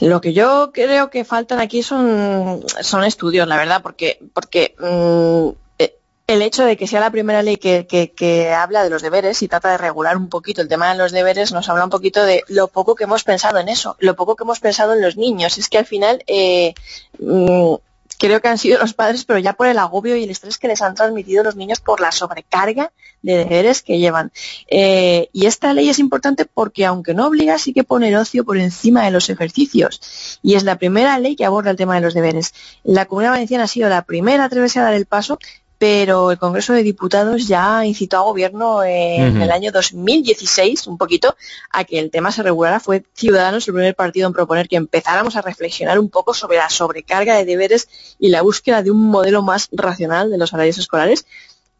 Lo 0.00 0.20
que 0.20 0.32
yo 0.32 0.70
creo 0.72 1.10
que 1.10 1.24
faltan 1.24 1.60
aquí 1.60 1.82
son, 1.82 2.64
son 2.80 3.04
estudios, 3.04 3.46
la 3.46 3.56
verdad, 3.56 3.82
porque, 3.82 4.18
porque 4.32 4.74
mm, 4.78 5.48
eh, 5.78 5.94
el 6.26 6.42
hecho 6.42 6.64
de 6.64 6.76
que 6.76 6.86
sea 6.86 7.00
la 7.00 7.10
primera 7.10 7.42
ley 7.42 7.56
que, 7.56 7.86
que- 7.86 8.12
que 8.12 8.50
habla 8.50 8.82
de 8.82 8.90
los 8.90 9.02
deberes 9.02 9.42
y 9.42 9.48
trata 9.48 9.70
de 9.70 9.78
regular 9.78 10.16
un 10.16 10.28
poquito 10.28 10.62
el 10.62 10.68
tema 10.68 10.90
de 10.90 10.96
los 10.98 11.12
deberes, 11.12 11.52
nos 11.52 11.68
habla 11.68 11.84
un 11.84 11.90
poquito 11.90 12.24
de 12.24 12.42
lo 12.48 12.68
poco 12.68 12.94
que 12.94 13.04
hemos 13.04 13.24
pensado 13.24 13.58
en 13.58 13.68
eso, 13.68 13.96
lo 13.98 14.16
poco 14.16 14.36
que 14.36 14.44
hemos 14.44 14.60
pensado 14.60 14.94
en 14.94 15.02
los 15.02 15.16
niños. 15.16 15.58
Es 15.58 15.68
que 15.68 15.78
al 15.78 15.86
final 15.86 16.22
eh, 16.26 16.72
mm, 17.18 17.74
creo 18.20 18.40
que 18.42 18.48
han 18.48 18.58
sido 18.58 18.78
los 18.78 18.92
padres, 18.92 19.24
pero 19.24 19.38
ya 19.38 19.54
por 19.54 19.66
el 19.66 19.78
agobio 19.78 20.14
y 20.14 20.24
el 20.24 20.30
estrés 20.30 20.58
que 20.58 20.68
les 20.68 20.82
han 20.82 20.94
transmitido 20.94 21.42
los 21.42 21.56
niños 21.56 21.80
por 21.80 22.00
la 22.00 22.12
sobrecarga 22.12 22.92
de 23.22 23.38
deberes 23.38 23.82
que 23.82 23.98
llevan. 23.98 24.30
Eh, 24.68 25.30
y 25.32 25.46
esta 25.46 25.72
ley 25.72 25.88
es 25.88 25.98
importante 25.98 26.44
porque, 26.44 26.84
aunque 26.84 27.14
no 27.14 27.26
obliga, 27.26 27.58
sí 27.58 27.72
que 27.72 27.82
pone 27.82 28.08
el 28.08 28.16
ocio 28.16 28.44
por 28.44 28.58
encima 28.58 29.04
de 29.04 29.10
los 29.10 29.30
ejercicios. 29.30 30.38
Y 30.42 30.54
es 30.54 30.64
la 30.64 30.76
primera 30.76 31.18
ley 31.18 31.34
que 31.34 31.46
aborda 31.46 31.70
el 31.70 31.76
tema 31.78 31.94
de 31.94 32.02
los 32.02 32.12
deberes. 32.12 32.52
La 32.84 33.06
Comunidad 33.06 33.32
Valenciana 33.32 33.64
ha 33.64 33.68
sido 33.68 33.88
la 33.88 34.02
primera 34.02 34.42
a 34.42 34.46
atreverse 34.46 34.78
a 34.78 34.82
dar 34.82 34.94
el 34.94 35.06
paso, 35.06 35.38
pero 35.80 36.30
el 36.30 36.36
Congreso 36.36 36.74
de 36.74 36.82
Diputados 36.82 37.48
ya 37.48 37.86
incitó 37.86 38.18
al 38.18 38.24
Gobierno 38.24 38.82
en 38.84 39.36
Ujú. 39.36 39.42
el 39.44 39.50
año 39.50 39.72
2016, 39.72 40.86
un 40.86 40.98
poquito, 40.98 41.34
a 41.70 41.84
que 41.84 41.98
el 41.98 42.10
tema 42.10 42.30
se 42.32 42.42
regulara. 42.42 42.80
Fue 42.80 43.02
Ciudadanos 43.14 43.66
el 43.66 43.72
primer 43.72 43.94
partido 43.94 44.26
en 44.26 44.34
proponer 44.34 44.68
que 44.68 44.76
empezáramos 44.76 45.36
a 45.36 45.40
reflexionar 45.40 45.98
un 45.98 46.10
poco 46.10 46.34
sobre 46.34 46.58
la 46.58 46.68
sobrecarga 46.68 47.34
de 47.34 47.46
deberes 47.46 47.88
y 48.18 48.28
la 48.28 48.42
búsqueda 48.42 48.82
de 48.82 48.90
un 48.90 49.00
modelo 49.00 49.40
más 49.40 49.70
racional 49.72 50.30
de 50.30 50.36
los 50.36 50.52
horarios 50.52 50.76
escolares. 50.76 51.24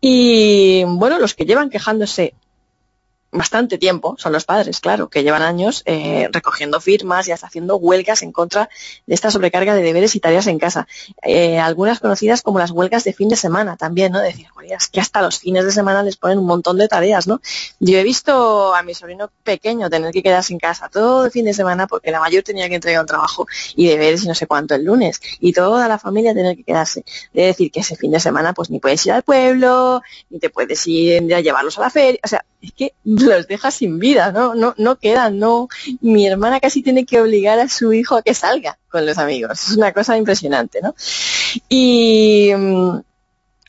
Y 0.01 0.83
bueno, 0.87 1.19
los 1.19 1.35
que 1.35 1.45
llevan 1.45 1.69
quejándose 1.69 2.33
bastante 3.33 3.79
tiempo 3.79 4.17
son 4.19 4.33
los 4.33 4.45
padres, 4.45 4.81
claro, 4.81 5.09
que 5.09 5.23
llevan 5.23 5.43
años 5.43 5.83
eh, 5.87 6.29
recogiendo 6.33 6.81
firmas 6.81 7.29
y 7.29 7.33
hasta 7.33 7.47
haciendo 7.47 7.77
huelgas 7.77 8.23
en 8.23 8.33
contra 8.33 8.69
de 9.07 9.15
esta 9.15 9.31
sobrecarga 9.31 9.75
de 9.75 9.83
deberes 9.83 10.15
y 10.17 10.21
tareas 10.21 10.47
en 10.47 10.59
casa. 10.59 10.89
Eh, 11.23 11.59
algunas 11.59 12.01
conocidas 12.01 12.43
como 12.43 12.59
las 12.59 12.71
huelgas 12.71 13.05
de 13.05 13.13
fin 13.13 13.29
de 13.29 13.37
semana 13.37 13.77
también, 13.77 14.13
¿no? 14.13 14.21
Decir, 14.21 14.49
"Joder, 14.49 14.73
es 14.73 14.89
que 14.89 15.01
hasta 15.01 15.23
los 15.23 15.39
fines 15.39 15.65
de 15.65 15.73
semana 15.73 16.03
les 16.03 16.17
ponen 16.17 16.39
un 16.39 16.47
montón 16.47 16.77
de 16.79 16.89
tareas, 16.89 17.27
¿no? 17.27 17.41
Yo 17.79 17.99
he 17.99 18.03
visto 18.03 18.75
a 18.75 18.83
mi 18.83 18.95
sobrino 18.95 19.31
pequeño 19.45 19.89
tener 19.91 20.13
que 20.13 20.23
quedarse 20.23 20.53
en 20.53 20.59
casa 20.59 20.89
todo 20.89 21.25
el 21.25 21.31
fin 21.31 21.45
de 21.45 21.55
semana 21.55 21.87
porque 21.87 22.11
la 22.11 22.21
mayor 22.21 22.43
tenía 22.43 22.69
que 22.69 22.75
entregar 22.77 23.01
un 23.01 23.07
trabajo 23.07 23.47
y 23.77 23.87
deberes 23.89 24.25
y 24.25 24.29
no 24.29 24.35
sé 24.35 24.47
cuánto 24.47 24.75
el 24.75 24.85
lunes 24.85 25.21
y 25.41 25.53
toda 25.53 25.87
la 25.89 25.99
familia 25.99 26.35
tener 26.35 26.57
que 26.57 26.65
quedarse. 26.65 27.05
De 27.33 27.47
decir 27.47 27.71
que 27.71 27.81
ese 27.81 27.97
fin 27.97 28.11
de 28.11 28.21
semana 28.21 28.53
pues 28.55 28.71
ni 28.71 28.81
puedes 28.81 29.05
ir 29.07 29.13
al 29.13 29.23
pueblo, 29.23 30.03
ni 30.31 30.39
te 30.39 30.51
puedes 30.51 30.85
ir 30.87 31.33
a 31.35 31.41
llevarlos 31.41 31.79
a 31.79 31.83
la 31.83 31.91
feria, 31.91 32.19
o 32.25 32.29
sea, 32.29 32.45
es 32.61 32.73
que 32.73 32.95
los 33.21 33.47
dejas 33.47 33.75
sin 33.75 33.99
vida, 33.99 34.33
¿no? 34.33 34.55
No, 34.55 34.75
no 34.77 34.97
quedan, 34.97 35.39
no. 35.39 35.69
Mi 36.01 36.27
hermana 36.27 36.61
casi 36.61 36.83
tiene 36.83 37.05
que 37.05 37.21
obligar 37.21 37.59
a 37.59 37.69
su 37.69 37.93
hijo 37.93 38.17
a 38.17 38.23
que 38.23 38.35
salga 38.35 38.79
con 38.89 39.07
los 39.07 39.19
amigos. 39.19 39.69
Es 39.69 39.77
una 39.77 39.93
cosa 39.93 40.17
impresionante, 40.17 40.81
¿no? 40.83 40.95
Y 41.69 42.53
mm, 42.57 42.99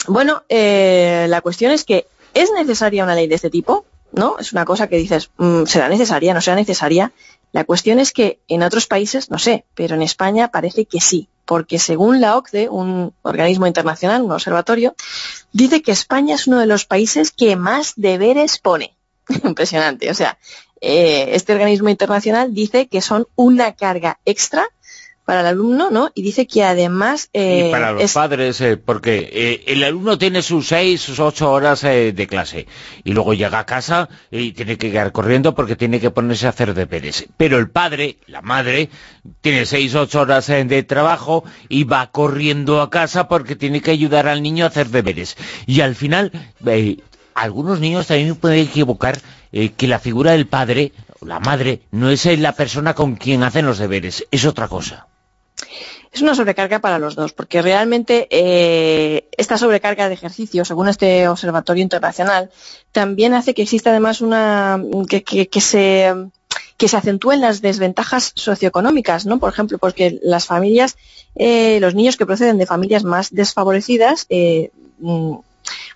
bueno, 0.07 0.43
eh, 0.49 1.25
la 1.29 1.41
cuestión 1.41 1.71
es 1.71 1.83
que 1.83 2.07
¿es 2.33 2.51
necesaria 2.51 3.03
una 3.03 3.15
ley 3.15 3.27
de 3.27 3.35
este 3.35 3.49
tipo? 3.49 3.85
¿No? 4.11 4.37
Es 4.39 4.51
una 4.51 4.65
cosa 4.65 4.87
que 4.87 4.97
dices, 4.97 5.31
mm, 5.37 5.65
¿será 5.65 5.87
necesaria? 5.87 6.33
¿No 6.33 6.41
será 6.41 6.55
necesaria? 6.55 7.13
La 7.53 7.63
cuestión 7.65 7.99
es 7.99 8.11
que 8.11 8.39
en 8.47 8.63
otros 8.63 8.87
países, 8.87 9.29
no 9.29 9.37
sé, 9.37 9.65
pero 9.75 9.95
en 9.95 10.01
España 10.01 10.49
parece 10.49 10.85
que 10.85 11.01
sí, 11.01 11.27
porque 11.45 11.79
según 11.79 12.21
la 12.21 12.37
OCDE, 12.37 12.69
un 12.69 13.13
organismo 13.23 13.67
internacional, 13.67 14.21
un 14.21 14.31
observatorio, 14.31 14.95
dice 15.51 15.81
que 15.81 15.91
España 15.91 16.35
es 16.35 16.47
uno 16.47 16.59
de 16.59 16.65
los 16.65 16.85
países 16.85 17.31
que 17.31 17.55
más 17.55 17.93
deberes 17.97 18.57
pone. 18.57 18.95
Impresionante. 19.43 20.09
O 20.09 20.13
sea, 20.13 20.37
eh, 20.81 21.29
este 21.33 21.53
organismo 21.53 21.89
internacional 21.89 22.53
dice 22.53 22.87
que 22.87 23.01
son 23.01 23.27
una 23.35 23.73
carga 23.73 24.19
extra 24.25 24.65
para 25.23 25.41
el 25.41 25.45
alumno, 25.47 25.91
¿no? 25.91 26.09
Y 26.15 26.23
dice 26.23 26.47
que 26.47 26.63
además 26.63 27.29
eh, 27.31 27.67
y 27.67 27.71
para 27.71 27.91
los 27.91 28.01
es- 28.01 28.13
padres, 28.13 28.59
eh, 28.59 28.75
porque 28.75 29.29
eh, 29.31 29.63
el 29.67 29.83
alumno 29.83 30.17
tiene 30.17 30.41
sus 30.41 30.67
seis, 30.67 30.99
sus 30.99 31.19
ocho 31.19 31.51
horas 31.51 31.81
de 31.81 32.27
clase 32.27 32.65
y 33.03 33.13
luego 33.13 33.35
llega 33.35 33.59
a 33.59 33.65
casa 33.67 34.09
y 34.31 34.51
tiene 34.53 34.77
que 34.79 34.89
quedar 34.91 35.11
corriendo 35.11 35.53
porque 35.53 35.75
tiene 35.75 35.99
que 35.99 36.09
ponerse 36.09 36.47
a 36.47 36.49
hacer 36.49 36.73
deberes. 36.73 37.27
Pero 37.37 37.59
el 37.59 37.69
padre, 37.69 38.17
la 38.25 38.41
madre, 38.41 38.89
tiene 39.41 39.67
seis, 39.67 39.93
ocho 39.93 40.21
horas 40.21 40.47
de 40.47 40.83
trabajo 40.83 41.43
y 41.69 41.83
va 41.83 42.11
corriendo 42.11 42.81
a 42.81 42.89
casa 42.89 43.27
porque 43.27 43.55
tiene 43.55 43.79
que 43.81 43.91
ayudar 43.91 44.27
al 44.27 44.41
niño 44.41 44.65
a 44.65 44.69
hacer 44.69 44.89
deberes. 44.89 45.37
Y 45.67 45.81
al 45.81 45.95
final, 45.95 46.31
algunos 47.33 47.79
niños 47.79 48.07
también 48.07 48.35
pueden 48.35 48.59
equivocar 48.59 49.19
eh, 49.51 49.69
que 49.69 49.87
la 49.87 49.99
figura 49.99 50.31
del 50.31 50.47
padre, 50.47 50.91
la 51.21 51.39
madre, 51.39 51.81
no 51.91 52.09
es 52.09 52.25
la 52.39 52.53
persona 52.53 52.93
con 52.93 53.15
quien 53.15 53.43
hacen 53.43 53.65
los 53.65 53.77
deberes, 53.77 54.25
es 54.31 54.45
otra 54.45 54.67
cosa. 54.67 55.07
es 56.11 56.21
una 56.21 56.35
sobrecarga 56.35 56.79
para 56.79 56.99
los 56.99 57.15
dos, 57.15 57.33
porque 57.33 57.61
realmente 57.61 58.27
eh, 58.31 59.29
esta 59.37 59.57
sobrecarga 59.57 60.07
de 60.07 60.13
ejercicio, 60.13 60.65
según 60.65 60.89
este 60.89 61.27
observatorio 61.27 61.83
internacional, 61.83 62.49
también 62.91 63.33
hace 63.33 63.53
que 63.53 63.63
exista 63.63 63.91
además 63.91 64.21
una 64.21 64.81
que 65.07 65.61
se 65.61 66.13
que 66.81 66.87
se 66.87 66.97
acentúen 66.97 67.41
las 67.41 67.61
desventajas 67.61 68.31
socioeconómicas, 68.33 69.27
¿no? 69.27 69.37
Por 69.37 69.53
ejemplo, 69.53 69.77
porque 69.77 70.17
las 70.23 70.47
familias, 70.47 70.97
eh, 71.35 71.79
los 71.79 71.93
niños 71.93 72.17
que 72.17 72.25
proceden 72.25 72.57
de 72.57 72.65
familias 72.65 73.03
más 73.03 73.29
desfavorecidas, 73.29 74.25
eh, 74.29 74.71
mm, 74.97 75.35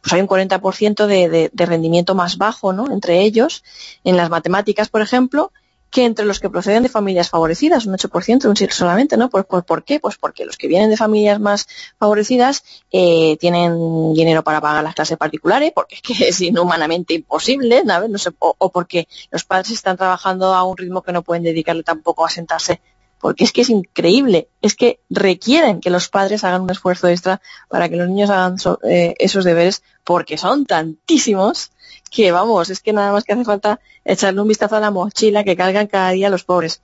pues 0.01 0.13
hay 0.13 0.21
un 0.21 0.27
40% 0.27 1.05
de, 1.07 1.49
de- 1.51 1.65
rendimiento 1.65 2.15
más 2.15 2.37
bajo, 2.37 2.73
¿no? 2.73 2.91
Entre 2.91 3.21
ellos, 3.21 3.63
en 4.03 4.17
las 4.17 4.29
matemáticas, 4.29 4.89
por 4.89 5.01
ejemplo, 5.01 5.51
que 5.91 6.03
entre 6.03 6.25
los 6.25 6.41
que 6.41 6.49
proceden 6.49 6.83
de 6.83 6.89
familias 6.89 7.29
favorecidas, 7.29 7.85
un 7.85 7.93
8%, 7.93 8.45
un 8.47 8.55
7% 8.55 8.71
solamente, 8.71 9.15
¿no? 9.15 9.29
¿Por, 9.29 9.45
por, 9.45 9.63
por 9.65 9.83
qué? 9.85 9.99
Pues 10.01 10.17
porque 10.17 10.43
los 10.45 10.57
que 10.57 10.67
vienen 10.67 10.89
de 10.89 10.97
familias 10.97 11.39
más 11.39 11.67
favorecidas 11.97 12.63
eh, 12.91 13.37
tienen 13.39 14.13
dinero 14.13 14.43
para 14.43 14.59
pagar 14.59 14.83
las 14.83 14.93
clases 14.95 15.17
particulares, 15.17 15.71
porque 15.73 15.95
es 15.95 16.01
que 16.01 16.13
es 16.29 16.41
inhumanamente 16.41 17.13
imposible, 17.13 17.83
¿sabes? 17.85 18.09
No 18.09 18.17
sé, 18.17 18.31
o, 18.39 18.55
o 18.57 18.71
porque 18.71 19.07
los 19.31 19.45
padres 19.45 19.71
están 19.71 19.95
trabajando 19.95 20.53
a 20.53 20.63
un 20.63 20.75
ritmo 20.75 21.01
que 21.01 21.13
no 21.13 21.21
pueden 21.23 21.43
dedicarle 21.43 21.83
tampoco 21.83 22.25
a 22.25 22.29
sentarse, 22.29 22.81
porque 23.19 23.43
es 23.43 23.51
que 23.51 23.61
es 23.61 23.69
increíble, 23.69 24.49
es 24.61 24.75
que 24.75 24.99
requieren 25.09 25.79
que 25.79 25.89
los 25.89 26.09
padres 26.09 26.43
hagan 26.43 26.61
un 26.61 26.69
esfuerzo 26.69 27.07
extra 27.07 27.41
para 27.69 27.89
que 27.89 27.95
los 27.95 28.07
niños 28.07 28.29
hagan 28.29 28.57
eh, 28.83 29.15
esos 29.19 29.43
deberes, 29.43 29.83
porque 30.03 30.37
son 30.37 30.65
tantísimos 30.65 31.71
que 32.11 32.31
vamos, 32.31 32.69
es 32.69 32.79
que 32.79 32.93
nada 32.93 33.11
más 33.11 33.23
que 33.23 33.33
hace 33.33 33.43
falta 33.43 33.79
echarle 34.05 34.41
un 34.41 34.47
vistazo 34.47 34.75
a 34.75 34.79
la 34.79 34.91
mochila 34.91 35.43
que 35.43 35.55
cargan 35.55 35.87
cada 35.87 36.11
día 36.11 36.29
los 36.29 36.43
pobres. 36.43 36.81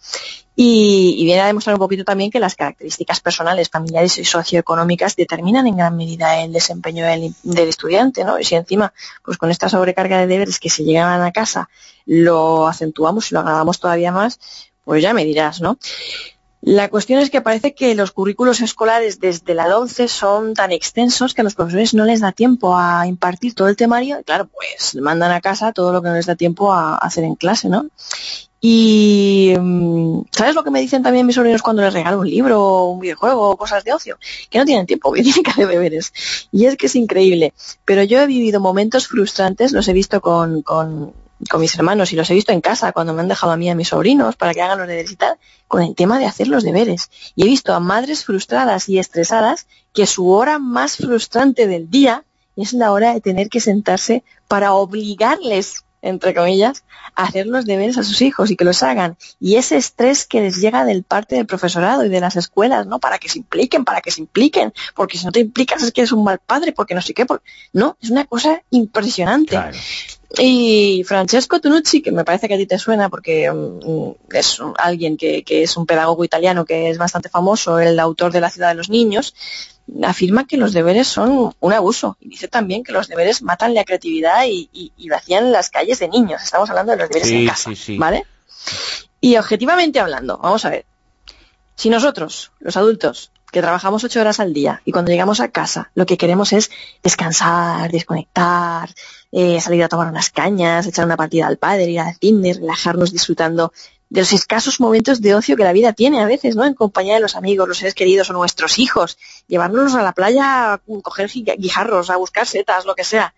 Y, 0.56 1.24
viene 1.24 1.42
a 1.42 1.48
demostrar 1.48 1.76
un 1.76 1.80
poquito 1.80 2.04
también 2.04 2.30
que 2.30 2.40
las 2.40 2.56
características 2.56 3.22
personales, 3.22 3.70
familiares 3.70 4.18
y 4.18 4.26
socioeconómicas 4.26 5.16
determinan 5.16 5.66
en 5.68 5.78
gran 5.78 5.96
medida 5.96 6.42
el 6.42 6.52
desempeño 6.52 7.06
del, 7.06 7.34
estudiante, 7.70 8.26
¿no? 8.26 8.40
Y 8.40 8.44
si 8.44 8.56
encima, 8.56 8.94
pues 9.24 9.38
con 9.38 9.50
esta 9.50 9.70
sobrecarga 9.70 10.20
de 10.20 10.28
deberes 10.28 10.60
que 10.60 10.70
se 10.70 10.84
llegan 10.84 11.22
a 11.22 11.32
casa, 11.32 11.70
lo 12.06 12.68
acentuamos 12.68 13.32
y 13.32 13.36
lo 13.36 13.40
agravamos 13.40 13.80
todavía 13.80 14.12
más, 14.12 14.40
pues 14.92 15.04
ya 15.04 15.14
me 15.14 15.24
dirás, 15.24 15.62
¿no? 15.62 15.78
La 16.60 16.90
cuestión 16.90 17.22
es 17.22 17.30
que 17.30 17.40
parece 17.40 17.74
que 17.74 17.96
los 17.96 18.12
currículos 18.12 18.60
escolares 18.60 19.22
desde 19.22 19.54
la 19.54 19.78
11 19.78 20.10
son 20.10 20.54
tan 20.54 20.74
extensos 20.74 21.34
que 21.34 21.40
a 21.40 21.44
los 21.46 21.56
profesores 21.56 21.94
no 21.94 22.04
les 22.04 22.20
da 22.20 22.34
tiempo 22.34 22.78
a 22.78 23.08
impartir 23.08 23.56
todo 23.56 23.70
el 23.70 23.78
temario 23.78 24.20
y 24.20 24.24
claro, 24.26 24.50
pues 24.50 24.96
mandan 25.02 25.32
a 25.32 25.40
casa 25.40 25.72
todo 25.72 25.94
lo 25.94 26.02
que 26.02 26.10
no 26.10 26.16
les 26.16 26.26
da 26.26 26.36
tiempo 26.36 26.74
a 26.74 26.98
hacer 26.98 27.24
en 27.24 27.36
clase, 27.36 27.70
¿no? 27.70 27.86
Y 28.60 29.54
mm, 29.58 30.24
¿sabes 30.30 30.56
lo 30.56 30.66
que 30.66 30.72
me 30.72 30.82
dicen 30.82 31.04
también 31.04 31.26
mis 31.26 31.38
sobrinos 31.38 31.62
cuando 31.62 31.84
les 31.84 31.94
regalo 31.94 32.20
un 32.20 32.30
libro, 32.30 32.84
un 32.84 33.00
videojuego 33.00 33.52
o 33.52 33.56
cosas 33.56 33.86
de 33.86 33.94
ocio? 33.94 34.18
Que 34.50 34.60
no 34.60 34.66
tienen 34.66 34.86
tiempo, 34.88 35.14
que 35.14 35.24
tienen 35.24 35.44
que 35.44 35.52
hacer. 35.52 36.02
Y 36.52 36.66
es 36.66 36.76
que 36.76 36.88
es 36.88 36.96
increíble. 36.98 37.54
Pero 37.86 38.04
yo 38.04 38.20
he 38.20 38.28
vivido 38.28 38.60
momentos 38.60 39.08
frustrantes, 39.08 39.72
los 39.72 39.88
he 39.88 39.94
visto 39.94 40.20
con, 40.20 40.64
con, 40.64 41.14
con 41.50 41.62
mis 41.62 41.76
hermanos 41.76 42.12
y 42.14 42.16
los 42.16 42.30
he 42.30 42.34
visto 42.34 42.52
en 42.52 42.62
casa 42.62 42.92
cuando 42.92 43.14
me 43.14 43.22
han 43.22 43.28
dejado 43.28 43.52
a 43.52 43.58
mí 43.58 43.68
y 43.68 43.70
a 43.70 43.76
mis 43.76 43.90
sobrinos 43.90 44.36
para 44.36 44.54
que 44.54 44.62
hagan 44.62 44.78
los 44.78 44.88
deberes 44.88 45.12
y 45.12 45.16
tal, 45.16 45.38
con 45.68 45.82
el 45.82 45.96
tema 45.96 46.20
de 46.20 46.26
hacer 46.26 46.48
los 46.48 46.64
deberes. 46.64 47.10
Y 47.36 47.44
he 47.44 47.46
visto 47.46 47.74
a 47.74 47.80
madres 47.80 48.26
frustradas 48.26 48.90
y 48.90 49.00
estresadas 49.00 49.68
que 49.94 50.06
su 50.06 50.30
hora 50.30 50.60
más 50.60 50.98
frustrante 50.98 51.68
del 51.68 51.90
día 51.90 52.24
es 52.56 52.74
la 52.74 52.92
hora 52.92 53.14
de 53.14 53.22
tener 53.22 53.50
que 53.50 53.60
sentarse 53.60 54.24
para 54.48 54.74
obligarles 54.74 55.84
entre 56.02 56.34
comillas, 56.34 56.84
a 57.16 57.24
hacer 57.24 57.48
los 57.48 57.66
deberes 57.66 57.98
a 57.98 58.04
sus 58.04 58.22
hijos 58.22 58.50
y 58.52 58.56
que 58.56 58.66
los 58.66 58.82
hagan. 58.84 59.18
Y 59.40 59.56
ese 59.56 59.78
estrés 59.78 60.26
que 60.26 60.42
les 60.42 60.58
llega 60.58 60.84
del 60.84 61.04
parte 61.04 61.36
del 61.36 61.46
profesorado 61.46 62.06
y 62.06 62.10
de 62.10 62.20
las 62.20 62.36
escuelas, 62.36 62.88
¿no? 62.88 63.00
Para 63.00 63.20
que 63.20 63.30
se 63.30 63.40
impliquen, 63.40 63.86
para 63.86 64.02
que 64.02 64.12
se 64.12 64.22
impliquen, 64.22 64.74
porque 64.96 65.18
si 65.18 65.26
no 65.26 65.32
te 65.32 65.40
implicas 65.40 65.84
es 65.84 65.92
que 65.92 66.02
eres 66.02 66.12
un 66.12 66.24
mal 66.24 66.40
padre, 66.40 66.72
porque 66.72 66.96
no 66.96 67.02
sé 67.02 67.14
qué, 67.14 67.26
por... 67.26 67.44
no, 67.74 67.98
es 68.02 68.10
una 68.10 68.26
cosa 68.26 68.64
impresionante. 68.72 69.58
Y 70.38 71.04
Francesco 71.06 71.60
Tunucci, 71.60 72.02
que 72.02 72.12
me 72.12 72.24
parece 72.24 72.48
que 72.48 72.54
a 72.54 72.58
ti 72.58 72.66
te 72.66 72.80
suena 72.80 73.10
porque 73.10 73.52
mm, 73.52 74.12
es 74.36 74.60
un- 74.60 74.74
alguien 74.78 75.18
que, 75.18 75.44
que 75.44 75.64
es 75.64 75.76
un 75.76 75.86
pedagogo 75.86 76.24
italiano 76.24 76.64
que 76.66 76.90
es 76.90 76.98
bastante 76.98 77.28
famoso, 77.30 77.80
el 77.80 78.00
autor 78.00 78.32
de 78.32 78.40
La 78.42 78.50
ciudad 78.50 78.70
de 78.70 78.76
los 78.76 78.90
niños, 78.90 79.36
afirma 80.04 80.48
que 80.48 80.56
los 80.58 80.72
deberes 80.72 81.08
son 81.08 81.54
un 81.60 81.74
abuso 81.74 82.16
y 82.22 82.30
dice 82.30 82.48
también 82.48 82.84
que 82.84 82.94
los 82.94 83.10
deberes 83.10 83.42
matan 83.42 83.74
la 83.74 83.84
creatividad 83.84 84.46
y, 84.46 84.70
y, 84.72 84.94
y 84.96 85.10
vacían 85.10 85.52
las 85.52 85.70
calles 85.70 86.00
de 86.00 86.08
niños. 86.08 86.42
Estamos 86.42 86.70
hablando 86.70 86.94
de 86.94 87.00
los 87.00 87.10
deberes 87.10 87.30
en 87.32 87.48
casa, 87.48 87.70
sí, 87.72 87.76
sí. 87.76 87.98
¿vale? 87.98 88.26
Y 89.20 89.36
objetivamente 89.36 90.00
hablando, 90.00 90.38
vamos 90.38 90.64
a 90.64 90.70
ver, 90.70 90.86
si 91.76 91.90
nosotros, 91.90 92.52
los 92.60 92.78
adultos, 92.78 93.32
que 93.52 93.60
trabajamos 93.60 94.02
ocho 94.06 94.22
horas 94.22 94.40
al 94.40 94.54
día 94.54 94.82
y 94.86 94.94
cuando 94.94 95.12
llegamos 95.12 95.42
a 95.42 95.50
casa 95.50 95.92
lo 95.94 96.06
que 96.06 96.18
queremos 96.18 96.54
es 96.54 96.72
descansar, 97.04 97.92
desconectar, 97.92 98.90
eh, 99.32 99.62
salir 99.62 99.84
a 99.84 99.90
tomar 99.90 100.10
unas 100.10 100.30
cañas, 100.30 100.86
echar 100.86 101.06
una 101.06 101.18
partida 101.18 101.48
al 101.48 101.58
padre, 101.58 101.90
ir 101.90 102.00
al 102.00 102.16
cine, 102.16 102.54
relajarnos 102.54 103.12
disfrutando 103.12 103.72
de 104.10 104.22
los 104.22 104.34
escasos 104.34 104.82
momentos 104.82 105.22
de 105.22 105.36
ocio 105.36 105.56
que 105.56 105.64
la 105.64 105.72
vida 105.72 105.94
tiene 105.94 106.22
a 106.22 106.26
veces, 106.26 106.58
¿no? 106.58 106.66
En 106.66 106.74
compañía 106.74 107.14
de 107.14 107.22
los 107.22 107.38
amigos, 107.38 107.68
los 107.68 107.78
seres 107.78 107.94
queridos 107.94 108.30
o 108.30 108.34
nuestros 108.34 108.78
hijos, 108.78 109.18
llevárnoslos 109.48 109.96
a 109.96 110.04
la 110.04 110.12
playa, 110.12 110.74
a 110.74 110.82
coger 111.02 111.30
guijarros, 111.58 112.10
a 112.10 112.18
buscar 112.18 112.46
setas, 112.46 112.86
lo 112.86 112.94
que 112.94 113.06
sea. 113.06 113.34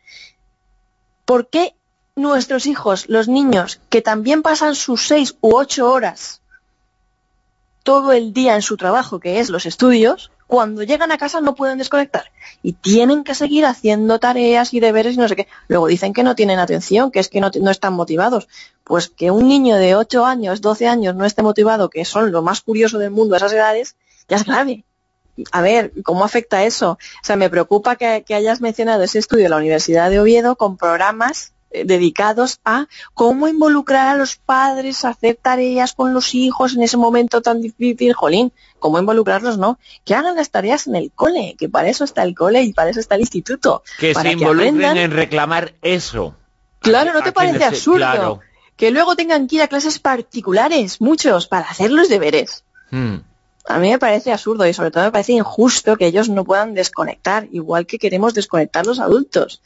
¿Por 1.26 1.48
qué 1.48 1.76
nuestros 2.16 2.66
hijos, 2.66 3.06
los 3.08 3.28
niños, 3.28 3.82
que 3.90 4.02
también 4.02 4.42
pasan 4.42 4.74
sus 4.74 5.08
seis 5.08 5.36
u 5.42 5.56
ocho 5.56 5.92
horas 5.92 6.42
todo 7.84 8.12
el 8.14 8.34
día 8.34 8.56
en 8.56 8.62
su 8.62 8.76
trabajo, 8.78 9.20
que 9.20 9.40
es 9.40 9.50
los 9.50 9.68
estudios, 9.68 10.32
cuando 10.48 10.84
llegan 10.84 11.12
a 11.12 11.18
casa 11.18 11.42
no 11.42 11.56
pueden 11.56 11.78
desconectar 11.78 12.32
y 12.62 12.74
tienen 12.74 13.24
que 13.24 13.36
seguir 13.36 13.66
haciendo 13.66 14.20
tareas 14.20 14.74
y 14.74 14.80
deberes 14.80 15.16
y 15.16 15.18
no 15.18 15.28
sé 15.28 15.36
qué. 15.36 15.48
Luego 15.68 15.88
dicen 15.88 16.14
que 16.14 16.24
no 16.24 16.36
tienen 16.36 16.60
atención, 16.60 17.12
que 17.12 17.20
es 17.20 17.30
que 17.30 17.42
no, 17.42 17.52
no 17.62 17.72
están 17.72 17.94
motivados. 17.94 18.48
Pues 18.84 19.10
que 19.10 19.32
un 19.32 19.48
niño 19.48 19.78
de 19.78 19.96
8 19.96 20.26
años, 20.26 20.62
12 20.62 20.88
años 20.88 21.16
no 21.16 21.26
esté 21.26 21.42
motivado, 21.42 21.90
que 21.90 22.06
son 22.06 22.32
lo 22.32 22.42
más 22.42 22.62
curioso 22.62 22.98
del 22.98 23.12
mundo 23.12 23.36
a 23.36 23.38
esas 23.38 23.54
edades, 23.54 23.96
ya 24.28 24.38
es 24.38 24.46
grave. 24.46 24.86
A 25.52 25.62
ver, 25.62 25.92
¿cómo 26.04 26.24
afecta 26.24 26.64
eso? 26.64 26.92
O 26.92 27.26
sea, 27.26 27.36
me 27.36 27.50
preocupa 27.50 27.96
que, 27.96 28.24
que 28.26 28.36
hayas 28.36 28.62
mencionado 28.62 29.04
ese 29.04 29.20
estudio 29.20 29.44
de 29.44 29.50
la 29.50 29.58
Universidad 29.58 30.10
de 30.10 30.20
Oviedo 30.20 30.56
con 30.56 30.78
programas 30.78 31.54
dedicados 31.86 32.60
a 32.64 32.88
cómo 33.14 33.48
involucrar 33.48 34.08
a 34.08 34.16
los 34.16 34.36
padres 34.36 35.04
a 35.06 35.10
hacer 35.10 35.38
tareas 35.42 35.94
con 35.94 36.14
los 36.14 36.36
hijos 36.36 36.76
en 36.76 36.84
ese 36.84 36.98
momento 36.98 37.42
tan 37.42 37.62
difícil, 37.62 38.14
jolín, 38.14 38.52
cómo 38.80 39.00
involucrarlos, 39.00 39.58
no, 39.58 39.80
que 40.06 40.16
hagan 40.16 40.36
las 40.36 40.50
tareas 40.50 40.88
en 40.88 40.96
el 40.96 41.12
cole, 41.12 41.56
que 41.58 41.70
para 41.70 41.90
eso 41.90 42.04
está 42.04 42.24
el 42.24 42.36
cole 42.36 42.62
y 42.62 42.74
para 42.74 42.92
eso 42.92 43.00
está 43.00 43.16
el 43.16 43.22
instituto, 43.22 43.84
Que 44.00 44.14
para 44.14 44.30
se 44.30 44.34
involucren 44.34 44.76
aprendan. 44.76 44.98
en 44.98 45.12
reclamar 45.12 45.74
eso. 45.82 46.36
Claro, 46.80 47.14
¿no 47.14 47.24
te 47.24 47.32
parece 47.32 47.64
absurdo? 47.64 47.98
claro. 47.98 48.40
Que 48.76 48.92
luego 48.92 49.16
tengan 49.16 49.48
que 49.48 49.58
ir 49.58 49.62
a 49.62 49.68
clases 49.68 50.00
particulares, 50.00 51.00
muchos, 51.00 51.48
para 51.48 51.68
hacer 51.68 51.92
los 51.92 52.10
deberes. 52.10 52.64
Mm. 52.90 53.18
A 53.66 53.80
mí 53.80 53.92
me 53.92 54.00
parece 54.00 54.34
absurdo 54.34 54.66
y 54.68 54.74
sobre 54.74 54.92
todo 54.92 55.06
me 55.06 55.12
parece 55.12 55.34
injusto 55.34 55.96
que 55.96 56.08
ellos 56.08 56.28
no 56.28 56.44
puedan 56.44 56.74
desconectar, 56.74 57.48
igual 57.52 57.86
que 57.86 57.98
queremos 58.00 58.34
desconectar 58.34 58.86
los 58.86 59.00
adultos. 59.00 59.62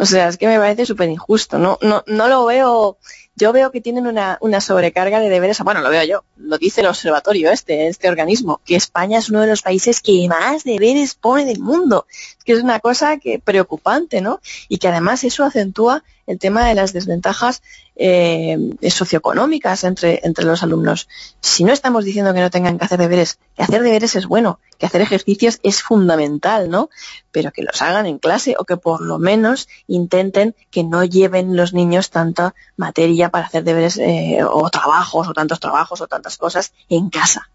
O 0.00 0.06
sea, 0.06 0.28
es 0.28 0.36
que 0.36 0.46
me 0.46 0.58
parece 0.58 0.86
súper 0.86 1.08
injusto. 1.08 1.58
No, 1.58 1.78
no, 1.82 2.04
no 2.06 2.28
lo 2.28 2.44
veo. 2.44 2.98
Yo 3.34 3.52
veo 3.52 3.70
que 3.72 3.80
tienen 3.80 4.06
una, 4.06 4.38
una 4.40 4.60
sobrecarga 4.60 5.18
de 5.18 5.28
deberes. 5.28 5.60
Bueno, 5.60 5.80
lo 5.80 5.90
veo 5.90 6.04
yo. 6.04 6.24
Lo 6.36 6.56
dice 6.56 6.82
el 6.82 6.86
observatorio 6.86 7.50
este, 7.50 7.88
este 7.88 8.08
organismo, 8.08 8.60
que 8.64 8.76
España 8.76 9.18
es 9.18 9.28
uno 9.28 9.40
de 9.40 9.48
los 9.48 9.62
países 9.62 10.00
que 10.00 10.26
más 10.28 10.62
deberes 10.62 11.14
pone 11.14 11.44
del 11.44 11.58
mundo. 11.58 12.06
Es 12.10 12.44
que 12.44 12.52
es 12.52 12.62
una 12.62 12.78
cosa 12.78 13.18
que 13.18 13.40
preocupante, 13.40 14.20
¿no? 14.20 14.40
Y 14.68 14.78
que 14.78 14.88
además 14.88 15.24
eso 15.24 15.44
acentúa 15.44 16.04
el 16.28 16.38
tema 16.38 16.68
de 16.68 16.74
las 16.74 16.92
desventajas 16.92 17.62
eh, 17.96 18.56
socioeconómicas 18.88 19.82
entre, 19.82 20.20
entre 20.22 20.44
los 20.44 20.62
alumnos. 20.62 21.08
Si 21.40 21.64
no 21.64 21.72
estamos 21.72 22.04
diciendo 22.04 22.34
que 22.34 22.40
no 22.40 22.50
tengan 22.50 22.78
que 22.78 22.84
hacer 22.84 22.98
deberes, 22.98 23.38
que 23.56 23.62
hacer 23.62 23.82
deberes 23.82 24.14
es 24.14 24.26
bueno, 24.26 24.60
que 24.78 24.86
hacer 24.86 25.00
ejercicios 25.00 25.58
es 25.62 25.82
fundamental, 25.82 26.68
¿no? 26.68 26.90
Pero 27.32 27.50
que 27.50 27.62
los 27.62 27.80
hagan 27.80 28.06
en 28.06 28.18
clase 28.18 28.54
o 28.58 28.64
que 28.64 28.76
por 28.76 29.00
lo 29.00 29.18
menos 29.18 29.68
intenten 29.86 30.54
que 30.70 30.84
no 30.84 31.02
lleven 31.02 31.56
los 31.56 31.72
niños 31.72 32.10
tanta 32.10 32.54
materia 32.76 33.30
para 33.30 33.46
hacer 33.46 33.64
deberes 33.64 33.96
eh, 33.96 34.40
o 34.48 34.68
trabajos 34.68 35.28
o 35.28 35.32
tantos 35.32 35.60
trabajos 35.60 36.02
o 36.02 36.06
tantas 36.06 36.36
cosas 36.36 36.74
en 36.90 37.08
casa. 37.08 37.48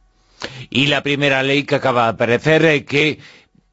Y 0.69 0.87
la 0.87 1.03
primera 1.03 1.43
ley 1.43 1.63
que 1.63 1.75
acaba 1.75 2.03
de 2.03 2.09
aparecer, 2.09 2.65
eh, 2.65 2.83
que 2.83 3.19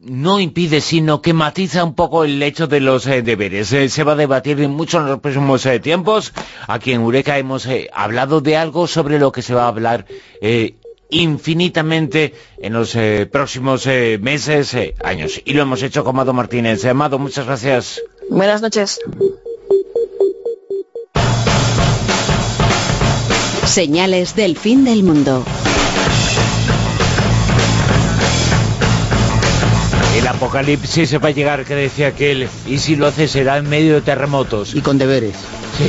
no 0.00 0.40
impide, 0.40 0.80
sino 0.80 1.20
que 1.20 1.32
matiza 1.32 1.84
un 1.84 1.94
poco 1.94 2.24
el 2.24 2.42
hecho 2.42 2.66
de 2.66 2.80
los 2.80 3.06
eh, 3.06 3.22
deberes. 3.22 3.72
Eh, 3.72 3.88
se 3.88 4.02
va 4.04 4.12
a 4.12 4.16
debatir 4.16 4.56
mucho 4.68 4.98
en 4.98 5.06
los 5.06 5.20
próximos 5.20 5.64
eh, 5.66 5.78
tiempos. 5.80 6.32
Aquí 6.66 6.92
en 6.92 7.02
Eureka 7.02 7.38
hemos 7.38 7.66
eh, 7.66 7.88
hablado 7.92 8.40
de 8.40 8.56
algo 8.56 8.86
sobre 8.86 9.18
lo 9.18 9.30
que 9.32 9.42
se 9.42 9.54
va 9.54 9.64
a 9.64 9.68
hablar 9.68 10.06
eh, 10.40 10.74
infinitamente 11.10 12.34
en 12.58 12.72
los 12.72 12.94
eh, 12.96 13.28
próximos 13.30 13.86
eh, 13.86 14.18
meses, 14.20 14.72
eh, 14.74 14.94
años. 15.04 15.40
Y 15.44 15.52
lo 15.52 15.62
hemos 15.62 15.82
hecho 15.82 16.02
con 16.04 16.14
Amado 16.14 16.32
Martínez. 16.32 16.84
Eh, 16.84 16.90
Amado, 16.90 17.18
muchas 17.18 17.46
gracias. 17.46 18.00
Buenas 18.30 18.62
noches. 18.62 19.00
Señales 23.66 24.34
del 24.34 24.56
fin 24.56 24.84
del 24.84 25.02
mundo. 25.02 25.44
Apocalipsis 30.30 31.08
se 31.08 31.18
va 31.18 31.28
a 31.28 31.32
llegar, 31.32 31.64
que 31.64 31.74
decía 31.74 32.08
aquel, 32.08 32.48
y 32.66 32.78
si 32.78 32.96
lo 32.96 33.06
hace 33.06 33.28
será 33.28 33.58
en 33.58 33.68
medio 33.68 33.94
de 33.94 34.00
terremotos. 34.00 34.74
Y 34.74 34.80
con 34.80 34.98
deberes. 34.98 35.34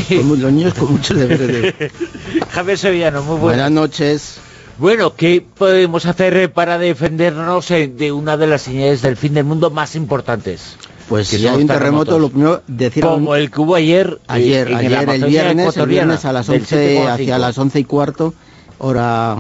Con 0.10 0.28
mu- 0.28 0.36
los 0.36 0.52
niños 0.52 0.74
con 0.74 0.92
muchos 0.92 1.18
deberes. 1.18 1.48
de- 1.48 1.92
Javier 2.52 2.78
Sevillano, 2.78 3.22
muy 3.24 3.38
Buenas 3.38 3.42
buenas. 3.42 3.72
noches. 3.72 4.38
Bueno, 4.78 5.16
¿qué 5.16 5.46
podemos 5.58 6.06
hacer 6.06 6.36
eh, 6.38 6.50
para 6.50 6.78
defendernos 6.78 7.70
eh, 7.72 7.88
de 7.88 8.12
una 8.12 8.36
de 8.38 8.48
las 8.48 8.64
señales 8.64 9.02
del 9.02 9.16
fin 9.18 9.34
del 9.34 9.44
mundo 9.46 9.70
más 9.70 9.96
importantes? 9.96 10.76
Pues 11.08 11.28
si 11.28 11.46
hay 11.46 11.62
un 11.62 11.68
terremoto, 11.68 12.18
lo 12.20 12.30
primero 12.30 12.62
decir 12.68 13.04
Como 13.04 13.36
el 13.36 13.52
que 13.52 13.60
hubo 13.62 13.76
ayer, 13.76 14.18
eh, 14.22 14.24
ayer, 14.30 14.68
en 14.70 14.76
ayer 14.78 15.10
el 15.10 15.26
viernes, 15.26 15.52
el 15.56 15.60
ecuatoriana, 15.60 15.88
viernes 16.14 16.26
a 16.26 16.32
las 16.34 16.48
del 16.48 16.62
11 16.62 16.96
7,5. 17.02 17.10
hacia 17.10 17.38
las 17.38 17.58
11 17.58 17.80
y 17.80 17.84
cuarto 17.84 18.34
hora 18.80 19.38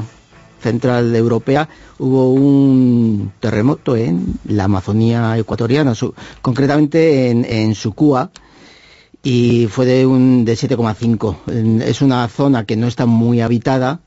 central 0.62 1.16
europea 1.16 1.68
hubo 2.00 2.32
un 2.34 3.32
terremoto 3.40 3.96
en 3.96 4.36
la 4.46 4.66
Amazonía 4.66 5.38
ecuatoriana, 5.38 5.96
su- 5.96 6.14
concretamente 6.42 7.30
en, 7.30 7.46
en 7.46 7.76
Sucúa 7.76 8.32
y 9.24 9.68
fue 9.68 9.86
de 9.86 10.06
un 10.06 10.46
de 10.46 10.54
7,5. 10.54 11.36
En- 11.48 11.82
Es 11.82 12.02
una 12.02 12.28
zona 12.28 12.66
que 12.66 12.76
no 12.78 12.88
está 12.88 13.06
muy 13.06 13.42
habitada 13.42 14.00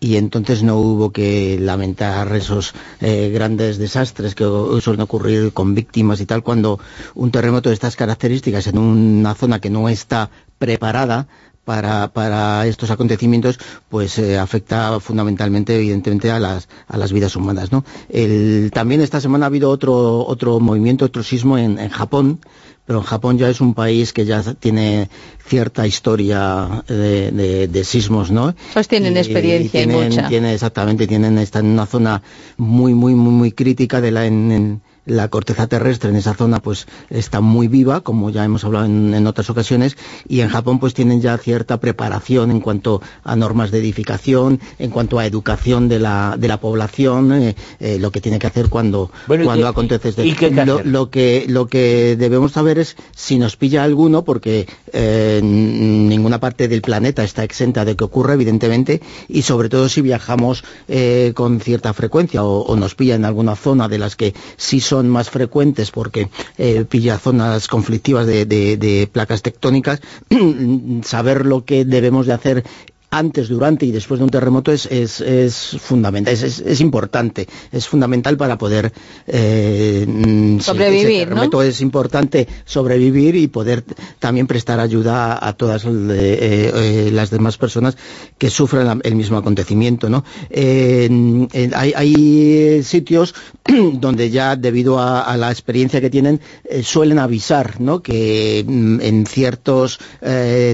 y 0.00 0.16
entonces 0.16 0.62
no 0.62 0.78
hubo 0.78 1.10
que 1.10 1.58
lamentar 1.60 2.34
esos 2.36 2.72
eh, 3.00 3.30
grandes 3.34 3.78
desastres 3.78 4.34
que 4.36 4.44
suelen 4.80 5.00
ocurrir 5.00 5.52
con 5.52 5.74
víctimas 5.74 6.20
y 6.20 6.26
tal 6.26 6.42
cuando 6.44 6.78
un 7.16 7.30
terremoto 7.32 7.68
de 7.68 7.74
estas 7.74 7.96
características 7.96 8.68
en 8.68 8.78
una 8.78 9.34
zona 9.34 9.60
que 9.60 9.70
no 9.70 9.88
está 9.88 10.30
preparada 10.58 11.26
para, 11.72 12.08
para 12.08 12.66
estos 12.66 12.90
acontecimientos, 12.90 13.58
pues 13.90 14.18
eh, 14.18 14.38
afecta 14.38 14.98
fundamentalmente, 15.00 15.76
evidentemente, 15.76 16.30
a 16.30 16.38
las, 16.40 16.66
a 16.86 16.96
las 16.96 17.12
vidas 17.12 17.36
humanas. 17.36 17.72
¿no? 17.72 17.84
El- 18.08 18.70
también 18.72 19.02
esta 19.02 19.20
semana 19.20 19.44
ha 19.44 19.48
habido 19.48 19.68
otro, 19.68 20.24
otro 20.26 20.60
movimiento, 20.60 21.04
otro 21.04 21.22
sismo 21.22 21.58
en, 21.58 21.78
en 21.78 21.90
Japón, 21.90 22.40
pero 22.86 23.02
Japón 23.02 23.36
ya 23.36 23.50
es 23.50 23.60
un 23.60 23.74
país 23.74 24.14
que 24.14 24.24
ya 24.24 24.42
tiene 24.54 25.10
cierta 25.46 25.86
historia 25.86 26.84
de, 26.88 27.30
de- 27.32 27.68
de 27.68 27.84
sismos, 27.84 28.30
¿no? 28.30 28.54
Pues 28.72 28.88
tienen 28.88 29.14
Y- 29.14 29.18
experiencia 29.18 29.82
y, 29.82 29.84
tienen, 29.84 30.08
mucha. 30.08 30.26
tienen- 30.26 30.54
exactamente, 30.54 31.06
tienen, 31.06 31.36
están 31.36 31.66
en 31.66 31.72
una 31.72 31.84
zona 31.84 32.22
muy, 32.56 32.94
muy, 32.94 33.14
muy, 33.14 33.30
muy 33.32 33.52
crítica 33.52 34.00
de 34.00 34.10
la, 34.10 34.24
en, 34.24 34.52
en 34.52 34.80
la 35.08 35.28
corteza 35.28 35.66
terrestre, 35.66 36.10
en 36.10 36.16
esa 36.16 36.34
zona 36.34 36.60
pues 36.60 36.86
está 37.10 37.40
muy 37.40 37.66
viva, 37.66 38.02
como 38.02 38.30
ya 38.30 38.44
hemos 38.44 38.64
hablado 38.64 38.84
en, 38.86 39.12
en 39.14 39.26
otras 39.26 39.50
ocasiones, 39.50 39.96
y 40.28 40.40
en 40.40 40.48
Japón 40.48 40.78
pues 40.78 40.94
tienen 40.94 41.20
ya 41.20 41.36
cierta 41.38 41.80
preparación 41.80 42.50
en 42.50 42.60
cuanto 42.60 43.02
a 43.24 43.34
normas 43.34 43.70
de 43.70 43.78
edificación, 43.80 44.60
en 44.78 44.90
cuanto 44.90 45.18
a 45.18 45.26
educación 45.26 45.88
de 45.88 45.98
la, 45.98 46.36
de 46.38 46.46
la 46.48 46.60
población, 46.60 47.32
eh, 47.32 47.56
eh, 47.80 47.98
lo 47.98 48.10
que 48.12 48.20
tiene 48.20 48.38
que 48.38 48.46
hacer 48.46 48.68
cuando, 48.68 49.10
Bueno, 49.26 49.44
¿y 49.44 49.46
cuando 49.46 49.64
qué- 49.64 49.68
acontece 49.70 50.08
este- 50.10 50.26
y 50.26 50.32
qué 50.34 50.50
que 50.50 50.64
lo, 50.84 51.10
que 51.10 51.46
lo 51.48 51.66
que 51.66 52.16
debemos 52.16 52.52
saber 52.52 52.78
es 52.78 52.96
si 53.16 53.38
nos 53.38 53.56
pilla 53.56 53.82
alguno 53.84 54.24
porque 54.24 54.66
eh, 54.92 55.40
ninguna 55.42 56.38
parte 56.40 56.68
del 56.68 56.82
planeta 56.82 57.24
está 57.24 57.44
exenta 57.44 57.84
de 57.84 57.96
que 57.96 58.04
ocurra 58.04 58.34
evidentemente 58.34 59.00
y 59.28 59.42
sobre 59.42 59.68
todo 59.68 59.88
si 59.88 60.02
viajamos 60.02 60.62
con 61.34 61.60
cierta 61.60 61.92
frecuencia 61.92 62.44
o, 62.44 62.60
o 62.62 62.76
nos 62.76 62.94
pilla 62.94 63.14
en 63.14 63.24
alguna 63.24 63.56
zona 63.56 63.88
de 63.88 63.98
las 63.98 64.16
que 64.16 64.34
sí 64.56 64.80
son 64.80 64.97
son 64.98 65.08
más 65.08 65.30
frecuentes 65.30 65.90
porque 65.90 66.28
eh, 66.58 66.84
pilla 66.88 67.18
zonas 67.18 67.68
conflictivas 67.68 68.26
de, 68.26 68.44
de- 68.46 68.76
de 68.76 69.08
placas 69.10 69.42
tectónicas, 69.42 70.00
saber 71.02 71.46
lo 71.46 71.64
que 71.64 71.84
debemos 71.84 72.26
de 72.26 72.32
hacer 72.32 72.64
antes, 73.10 73.48
durante 73.48 73.86
y 73.86 73.90
después 73.92 74.18
de 74.20 74.24
un 74.24 74.30
terremoto 74.30 74.70
es, 74.70 74.84
es, 74.86 75.20
es 75.22 75.76
fundamental, 75.80 76.32
es, 76.34 76.42
es- 76.60 76.80
importante, 76.80 77.48
es 77.72 77.88
fundamental 77.88 78.36
para 78.36 78.58
poder 78.58 78.92
eh, 79.26 80.04
mm, 80.06 80.58
sí, 80.58 80.64
Sobrevivir, 80.64 81.06
ese 81.06 81.18
terremoto 81.26 81.56
¿no? 81.58 81.62
es 81.62 81.80
importante 81.80 82.46
sobrevivir 82.66 83.34
y 83.36 83.48
poder 83.48 83.82
también 84.18 84.46
prestar 84.46 84.78
ayuda 84.78 85.38
a, 85.46 85.52
todas 85.54 85.84
eh, 85.84 85.90
eh, 85.90 87.10
las 87.12 87.30
demás 87.30 87.56
personas 87.56 87.96
que 88.36 88.50
sufren 88.50 89.00
el 89.02 89.14
mismo 89.14 89.38
acontecimiento. 89.38 90.08
¿no? 90.10 90.24
Hay, 90.52 91.92
hay 91.96 92.82
sitios 92.82 93.34
donde 93.94 94.30
ya 94.30 94.54
debido 94.56 94.98
a, 94.98 95.22
a 95.22 95.36
la 95.36 95.50
experiencia 95.50 96.00
que 96.00 96.10
tienen 96.10 96.40
eh, 96.64 96.82
suelen 96.82 97.18
avisar 97.18 97.80
¿no? 97.80 98.02
que 98.02 98.64
mm, 98.66 99.00
en 99.00 99.26
ciertos 99.26 99.98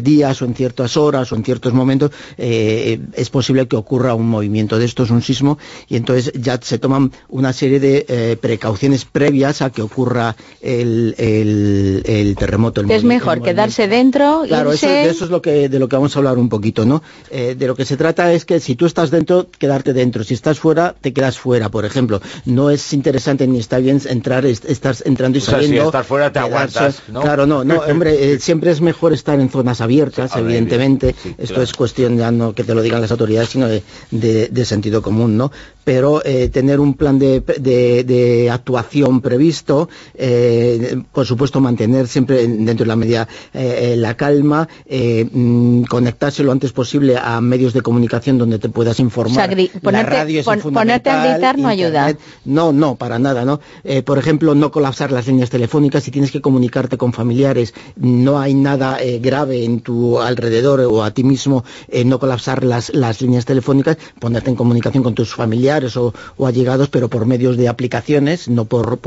días 0.03 0.43
o 0.43 0.45
en 0.45 0.55
ciertas 0.55 0.97
horas 0.97 1.31
o 1.33 1.37
en 1.37 1.45
ciertos 1.45 1.73
momentos 1.73 2.11
eh, 2.39 3.01
es 3.15 3.31
posible 3.31 3.67
que 3.69 3.77
ocurra 3.77 4.15
un 4.15 4.29
movimiento 4.29 4.79
de 4.79 4.85
estos, 4.85 5.11
un 5.11 5.23
sismo, 5.23 5.59
y 5.89 5.97
entonces 5.97 6.33
ya 6.35 6.59
se 6.63 6.79
toman 6.79 7.13
una 7.29 7.53
serie 7.53 7.81
de 7.81 8.05
eh, 8.09 8.37
precauciones 8.41 9.05
previas 9.05 9.63
a 9.63 9.71
que 9.71 9.83
ocurra 9.83 10.37
el, 10.61 11.15
el- 11.19 12.03
el 12.07 12.37
terremoto. 12.37 12.81
el 12.81 12.91
es 12.91 13.05
mejor 13.05 13.39
el 13.39 13.43
quedarse 13.43 13.89
dentro, 13.89 14.43
Claro, 14.47 14.73
eso, 14.73 14.87
irse... 14.87 14.97
de 14.97 15.11
eso 15.11 15.25
es 15.25 15.31
lo 15.31 15.43
que, 15.43 15.69
de 15.69 15.79
lo 15.79 15.89
que 15.89 15.97
vamos 15.97 16.15
a 16.17 16.19
hablar 16.19 16.39
un 16.39 16.49
poquito, 16.49 16.85
¿no? 16.85 17.03
Eh, 17.31 17.55
de 17.59 17.67
lo 17.67 17.75
que 17.75 17.85
se 17.85 17.97
trata 17.97 18.33
es 18.33 18.45
que 18.45 18.61
si 18.61 18.75
tú 18.77 18.87
estás 18.87 19.11
dentro, 19.11 19.49
quedarte 19.59 19.93
dentro. 19.93 20.25
Si 20.25 20.35
estás 20.35 20.59
fuera, 20.59 20.95
te 21.01 21.13
quedas 21.13 21.39
fuera, 21.39 21.69
por 21.71 21.85
ejemplo. 21.85 22.21
No 22.45 22.71
es 22.71 22.93
interesante 22.93 23.47
ni 23.47 23.59
está 23.59 23.79
bien 23.79 24.01
entrar, 24.09 24.47
est- 24.47 24.65
estás 24.65 25.03
entrando 25.07 25.39
y 25.39 25.41
O 25.41 25.45
sea, 25.45 25.59
si 25.59 25.65
saliendo. 25.67 25.87
estás 25.89 26.07
fuera 26.07 26.33
te 26.33 26.41
quedarse- 26.41 26.47
aguantas, 26.79 27.03
¿no? 27.09 27.21
Claro, 27.21 27.47
no, 27.47 27.65
no, 27.65 27.81
hombre, 27.81 28.33
eh, 28.35 28.39
siempre 28.41 28.71
es 28.71 28.81
mejor 28.81 29.13
estar 29.13 29.39
en 29.41 29.49
zonas 29.51 29.81
abiertas, 29.81 30.31
Sí, 30.33 30.39
a 30.39 30.43
ver, 30.43 30.51
evidentemente. 30.51 31.15
sí, 31.23 31.31
Esto 31.39 31.47
claro. 31.55 31.63
es 31.63 31.73
cuestión 31.73 32.14
ya 32.19 32.31
no 32.31 32.55
que 32.55 32.65
te 32.65 32.75
lo 32.75 32.83
digan 32.83 33.01
las 33.01 33.11
autoridades, 33.11 33.51
sino 33.51 33.69
de, 33.69 33.83
de- 34.11 34.49
sentido 34.65 35.03
común, 35.03 35.37
¿no? 35.37 35.51
Pero 35.85 36.23
eh, 36.25 36.49
tener 36.49 36.81
un 36.81 36.95
plan 36.95 37.19
de, 37.19 37.41
de- 37.41 38.05
de 38.05 38.51
actuación 38.51 39.21
previsto, 39.21 39.89
eh, 40.15 41.03
por 41.13 41.27
supuesto 41.27 41.61
mantener 41.61 42.09
siempre 42.09 42.47
dentro 42.47 42.85
de 42.85 42.87
la 42.89 42.97
medida 42.97 43.29
eh, 43.53 43.95
la 43.99 44.17
calma, 44.17 44.67
mm, 44.89 45.83
conectarse 45.85 46.43
lo 46.43 46.53
antes 46.53 46.73
posible 46.73 47.17
a 47.17 47.41
medios 47.41 47.73
de 47.73 47.83
comunicación 47.83 48.39
donde 48.39 48.59
te 48.59 48.69
puedas 48.69 48.99
informar. 49.01 49.33
O 49.33 49.35
sea, 49.35 49.47
La 49.75 49.81
ponerte- 49.81 50.11
radio 50.11 50.41
es 50.41 50.47
pon- 50.47 50.61
ponerte 50.61 51.11
a 51.11 51.13
fundamental, 51.15 51.35
gritar 51.39 51.59
no 51.59 51.69
ayuda. 51.69 52.11
Internet- 52.11 52.19
no, 52.45 52.73
no, 52.73 52.97
para 52.97 53.19
nada, 53.19 53.45
¿no? 53.45 53.61
Por 54.05 54.19
ejemplo, 54.19 54.55
no 54.55 54.71
colapsar 54.71 55.13
las 55.13 55.27
líneas 55.27 55.51
telefónicas 55.51 56.05
si 56.05 56.11
tienes 56.11 56.31
que 56.31 56.41
comunicarte 56.41 56.97
con 56.97 57.13
familiares, 57.13 57.75
no 57.97 58.39
hay 58.41 58.55
nada 58.55 58.99
grave 59.21 59.65
en 59.65 59.81
tu 59.81 60.21
alrededor 60.21 60.81
o 60.81 61.03
a 61.03 61.11
ti 61.13 61.25
mismo, 61.25 61.65
no 62.05 62.19
colapsar 62.19 62.65
las, 62.65 62.93
las 62.95 63.21
líneas 63.21 63.45
telefónicas, 63.45 63.97
ponerte 64.19 64.51
en 64.51 64.57
comunicación 64.57 65.03
con 65.03 65.15
tus 65.15 65.35
familiares 65.35 65.74
o, 65.97 66.13
allegados, 66.47 66.89
pero 66.89 67.09
por 67.09 67.27
medios 67.27 67.57
de 67.57 67.69
aplicaciones, 67.69 68.49
no 68.49 68.65
por, 68.67 68.99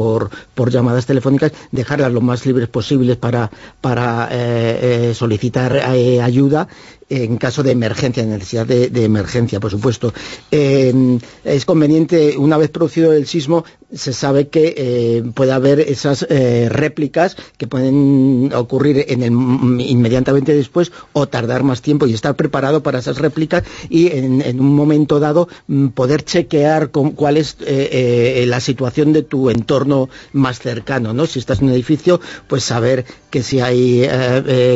llamadas 0.69 1.05
telefónicas, 1.05 1.53
dejarlas 1.71 2.11
lo 2.11 2.21
más 2.21 2.45
libres 2.45 2.67
posibles 2.67 3.17
para, 3.17 3.49
para 3.81 4.27
eh, 4.31 5.09
eh, 5.09 5.13
solicitar 5.13 5.75
eh, 5.95 6.21
ayuda 6.21 6.67
en 7.09 7.37
caso 7.37 7.63
de 7.63 7.71
emergencia, 7.71 8.23
de 8.23 8.29
necesidad 8.29 8.65
de, 8.65 9.03
emergencia, 9.03 9.59
por 9.59 9.71
supuesto. 9.71 10.13
Es 10.51 11.65
conveniente, 11.65 12.37
una 12.37 12.57
vez 12.57 12.69
producido 12.69 13.13
el 13.13 13.27
sismo, 13.27 13.63
se 13.93 14.11
sabe 14.11 14.49
que 14.49 14.73
eh, 14.77 15.23
puede 15.33 15.53
haber 15.53 15.79
esas 15.79 16.25
eh, 16.29 16.67
réplicas 16.69 17.37
que 17.57 17.67
pueden 17.67 18.51
ocurrir 18.53 19.05
inmediatamente 19.09 20.53
después 20.53 20.91
o 21.13 21.27
tardar 21.27 21.63
más 21.63 21.81
tiempo 21.81 22.05
y 22.05 22.13
estar 22.13 22.35
preparado 22.35 22.83
para 22.83 22.99
esas 22.99 23.17
réplicas 23.17 23.63
y 23.89 24.07
en, 24.11 24.59
un 24.59 24.75
momento 24.75 25.19
dado 25.19 25.47
mm, 25.67 25.87
poder 25.89 26.23
chequear 26.23 26.91
con, 26.91 27.11
cuál 27.11 27.37
es 27.37 27.57
eh, 27.61 28.43
la 28.47 28.59
situación 28.59 29.13
de 29.13 29.23
tu 29.23 29.49
entorno 29.49 30.09
más 30.33 30.59
cercano, 30.59 31.13
¿no? 31.13 31.25
Si 31.25 31.39
estás 31.39 31.59
en 31.59 31.67
un 31.67 31.73
edificio, 31.73 32.19
pues 32.47 32.63
saber 32.63 33.05
que 33.29 33.43
si 33.43 33.59
hay 33.59 34.07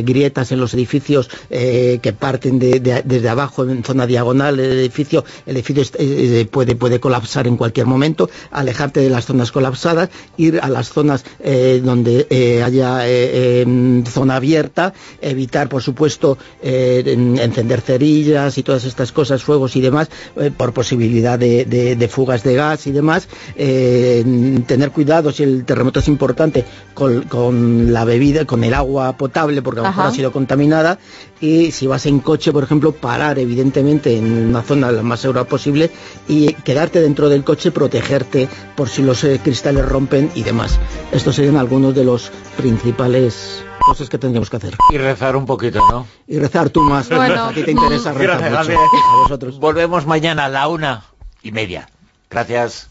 grietas 0.03 0.51
en 0.51 0.59
los 0.59 0.73
edificios 0.73 1.29
que 1.49 2.15
parten 2.21 2.59
de- 2.59 2.79
de- 2.79 3.01
desde 3.03 3.27
abajo 3.29 3.63
en 3.67 3.83
zona 3.83 4.05
diagonal 4.07 4.55
del 4.55 4.71
edificio, 4.79 5.25
el 5.45 5.55
edificio 5.57 5.81
est- 5.81 5.95
eh, 5.99 6.47
puede, 6.49 6.75
puede 6.75 6.99
colapsar 6.99 7.47
en 7.47 7.57
cualquier 7.57 7.87
momento, 7.87 8.29
alejarte 8.51 8.99
de 9.01 9.09
las 9.09 9.25
zonas 9.25 9.51
colapsadas, 9.51 10.09
ir 10.37 10.59
a 10.61 10.69
las 10.69 10.89
zonas 10.89 11.25
eh, 11.43 11.81
donde 11.83 12.27
eh, 12.29 12.61
haya 12.63 13.07
eh, 13.07 13.63
eh, 13.65 14.03
zona 14.09 14.35
abierta, 14.37 14.93
evitar, 15.21 15.67
por 15.67 15.81
supuesto, 15.81 16.37
eh, 16.61 17.03
en- 17.07 17.37
encender 17.39 17.81
cerillas 17.81 18.57
y 18.57 18.63
todas 18.63 18.85
estas 18.85 19.11
cosas, 19.11 19.43
fuegos 19.43 19.75
y 19.75 19.81
demás, 19.81 20.07
eh, 20.37 20.51
por 20.55 20.71
posibilidad 20.73 21.37
de, 21.39 21.65
de- 21.65 21.95
de 21.95 22.07
fugas 22.07 22.43
de 22.43 22.53
gas 22.53 22.85
y 22.87 22.91
demás, 22.91 23.27
eh, 23.57 24.23
tener 24.67 24.91
cuidado 24.91 25.31
si 25.31 25.43
el 25.43 25.65
terremoto 25.65 25.99
es 25.99 26.07
importante 26.07 26.65
con, 26.93 27.23
con 27.23 27.91
la 27.91 28.05
bebida, 28.05 28.45
con 28.45 28.63
el 28.63 28.73
agua 28.75 29.17
potable, 29.17 29.61
porque 29.63 29.79
a 29.79 29.83
lo 29.83 29.89
mejor 29.89 30.03
ha 30.05 30.11
sido 30.15 30.31
contaminada, 30.31 30.99
y 31.41 31.71
si 31.71 31.87
vas 31.87 32.05
en 32.05 32.19
coche, 32.19 32.51
por 32.51 32.63
ejemplo, 32.63 32.91
parar 32.91 33.39
evidentemente 33.39 34.15
en 34.17 34.49
una 34.49 34.61
zona 34.61 34.91
la 34.91 35.01
más 35.01 35.19
segura 35.21 35.43
posible 35.43 35.89
y 36.27 36.53
quedarte 36.53 37.01
dentro 37.01 37.29
del 37.29 37.43
coche, 37.43 37.71
protegerte 37.71 38.47
por 38.75 38.87
si 38.87 39.01
los 39.01 39.23
eh, 39.23 39.39
cristales 39.43 39.85
rompen 39.85 40.31
y 40.35 40.43
demás. 40.43 40.79
Estos 41.11 41.35
serían 41.35 41.57
algunos 41.57 41.95
de 41.95 42.03
los 42.05 42.31
principales 42.57 43.63
cosas 43.79 44.07
que 44.09 44.19
tendríamos 44.19 44.49
que 44.51 44.57
hacer. 44.57 44.75
Y 44.91 44.97
rezar 44.97 45.35
un 45.35 45.47
poquito, 45.47 45.79
¿no? 45.91 46.05
Y 46.27 46.37
rezar 46.37 46.69
tú 46.69 46.81
más, 46.81 47.09
Bueno. 47.09 47.45
a 47.45 47.53
ti 47.53 47.63
te 47.63 47.71
interesa 47.71 48.13
rezar 48.13 48.39
Gracias, 48.51 48.67
mucho. 48.69 48.79
A 49.09 49.15
vosotros. 49.23 49.59
Volvemos 49.59 50.05
mañana 50.05 50.45
a 50.45 50.49
la 50.49 50.67
una 50.67 51.03
y 51.41 51.51
media. 51.51 51.89
Gracias. 52.29 52.87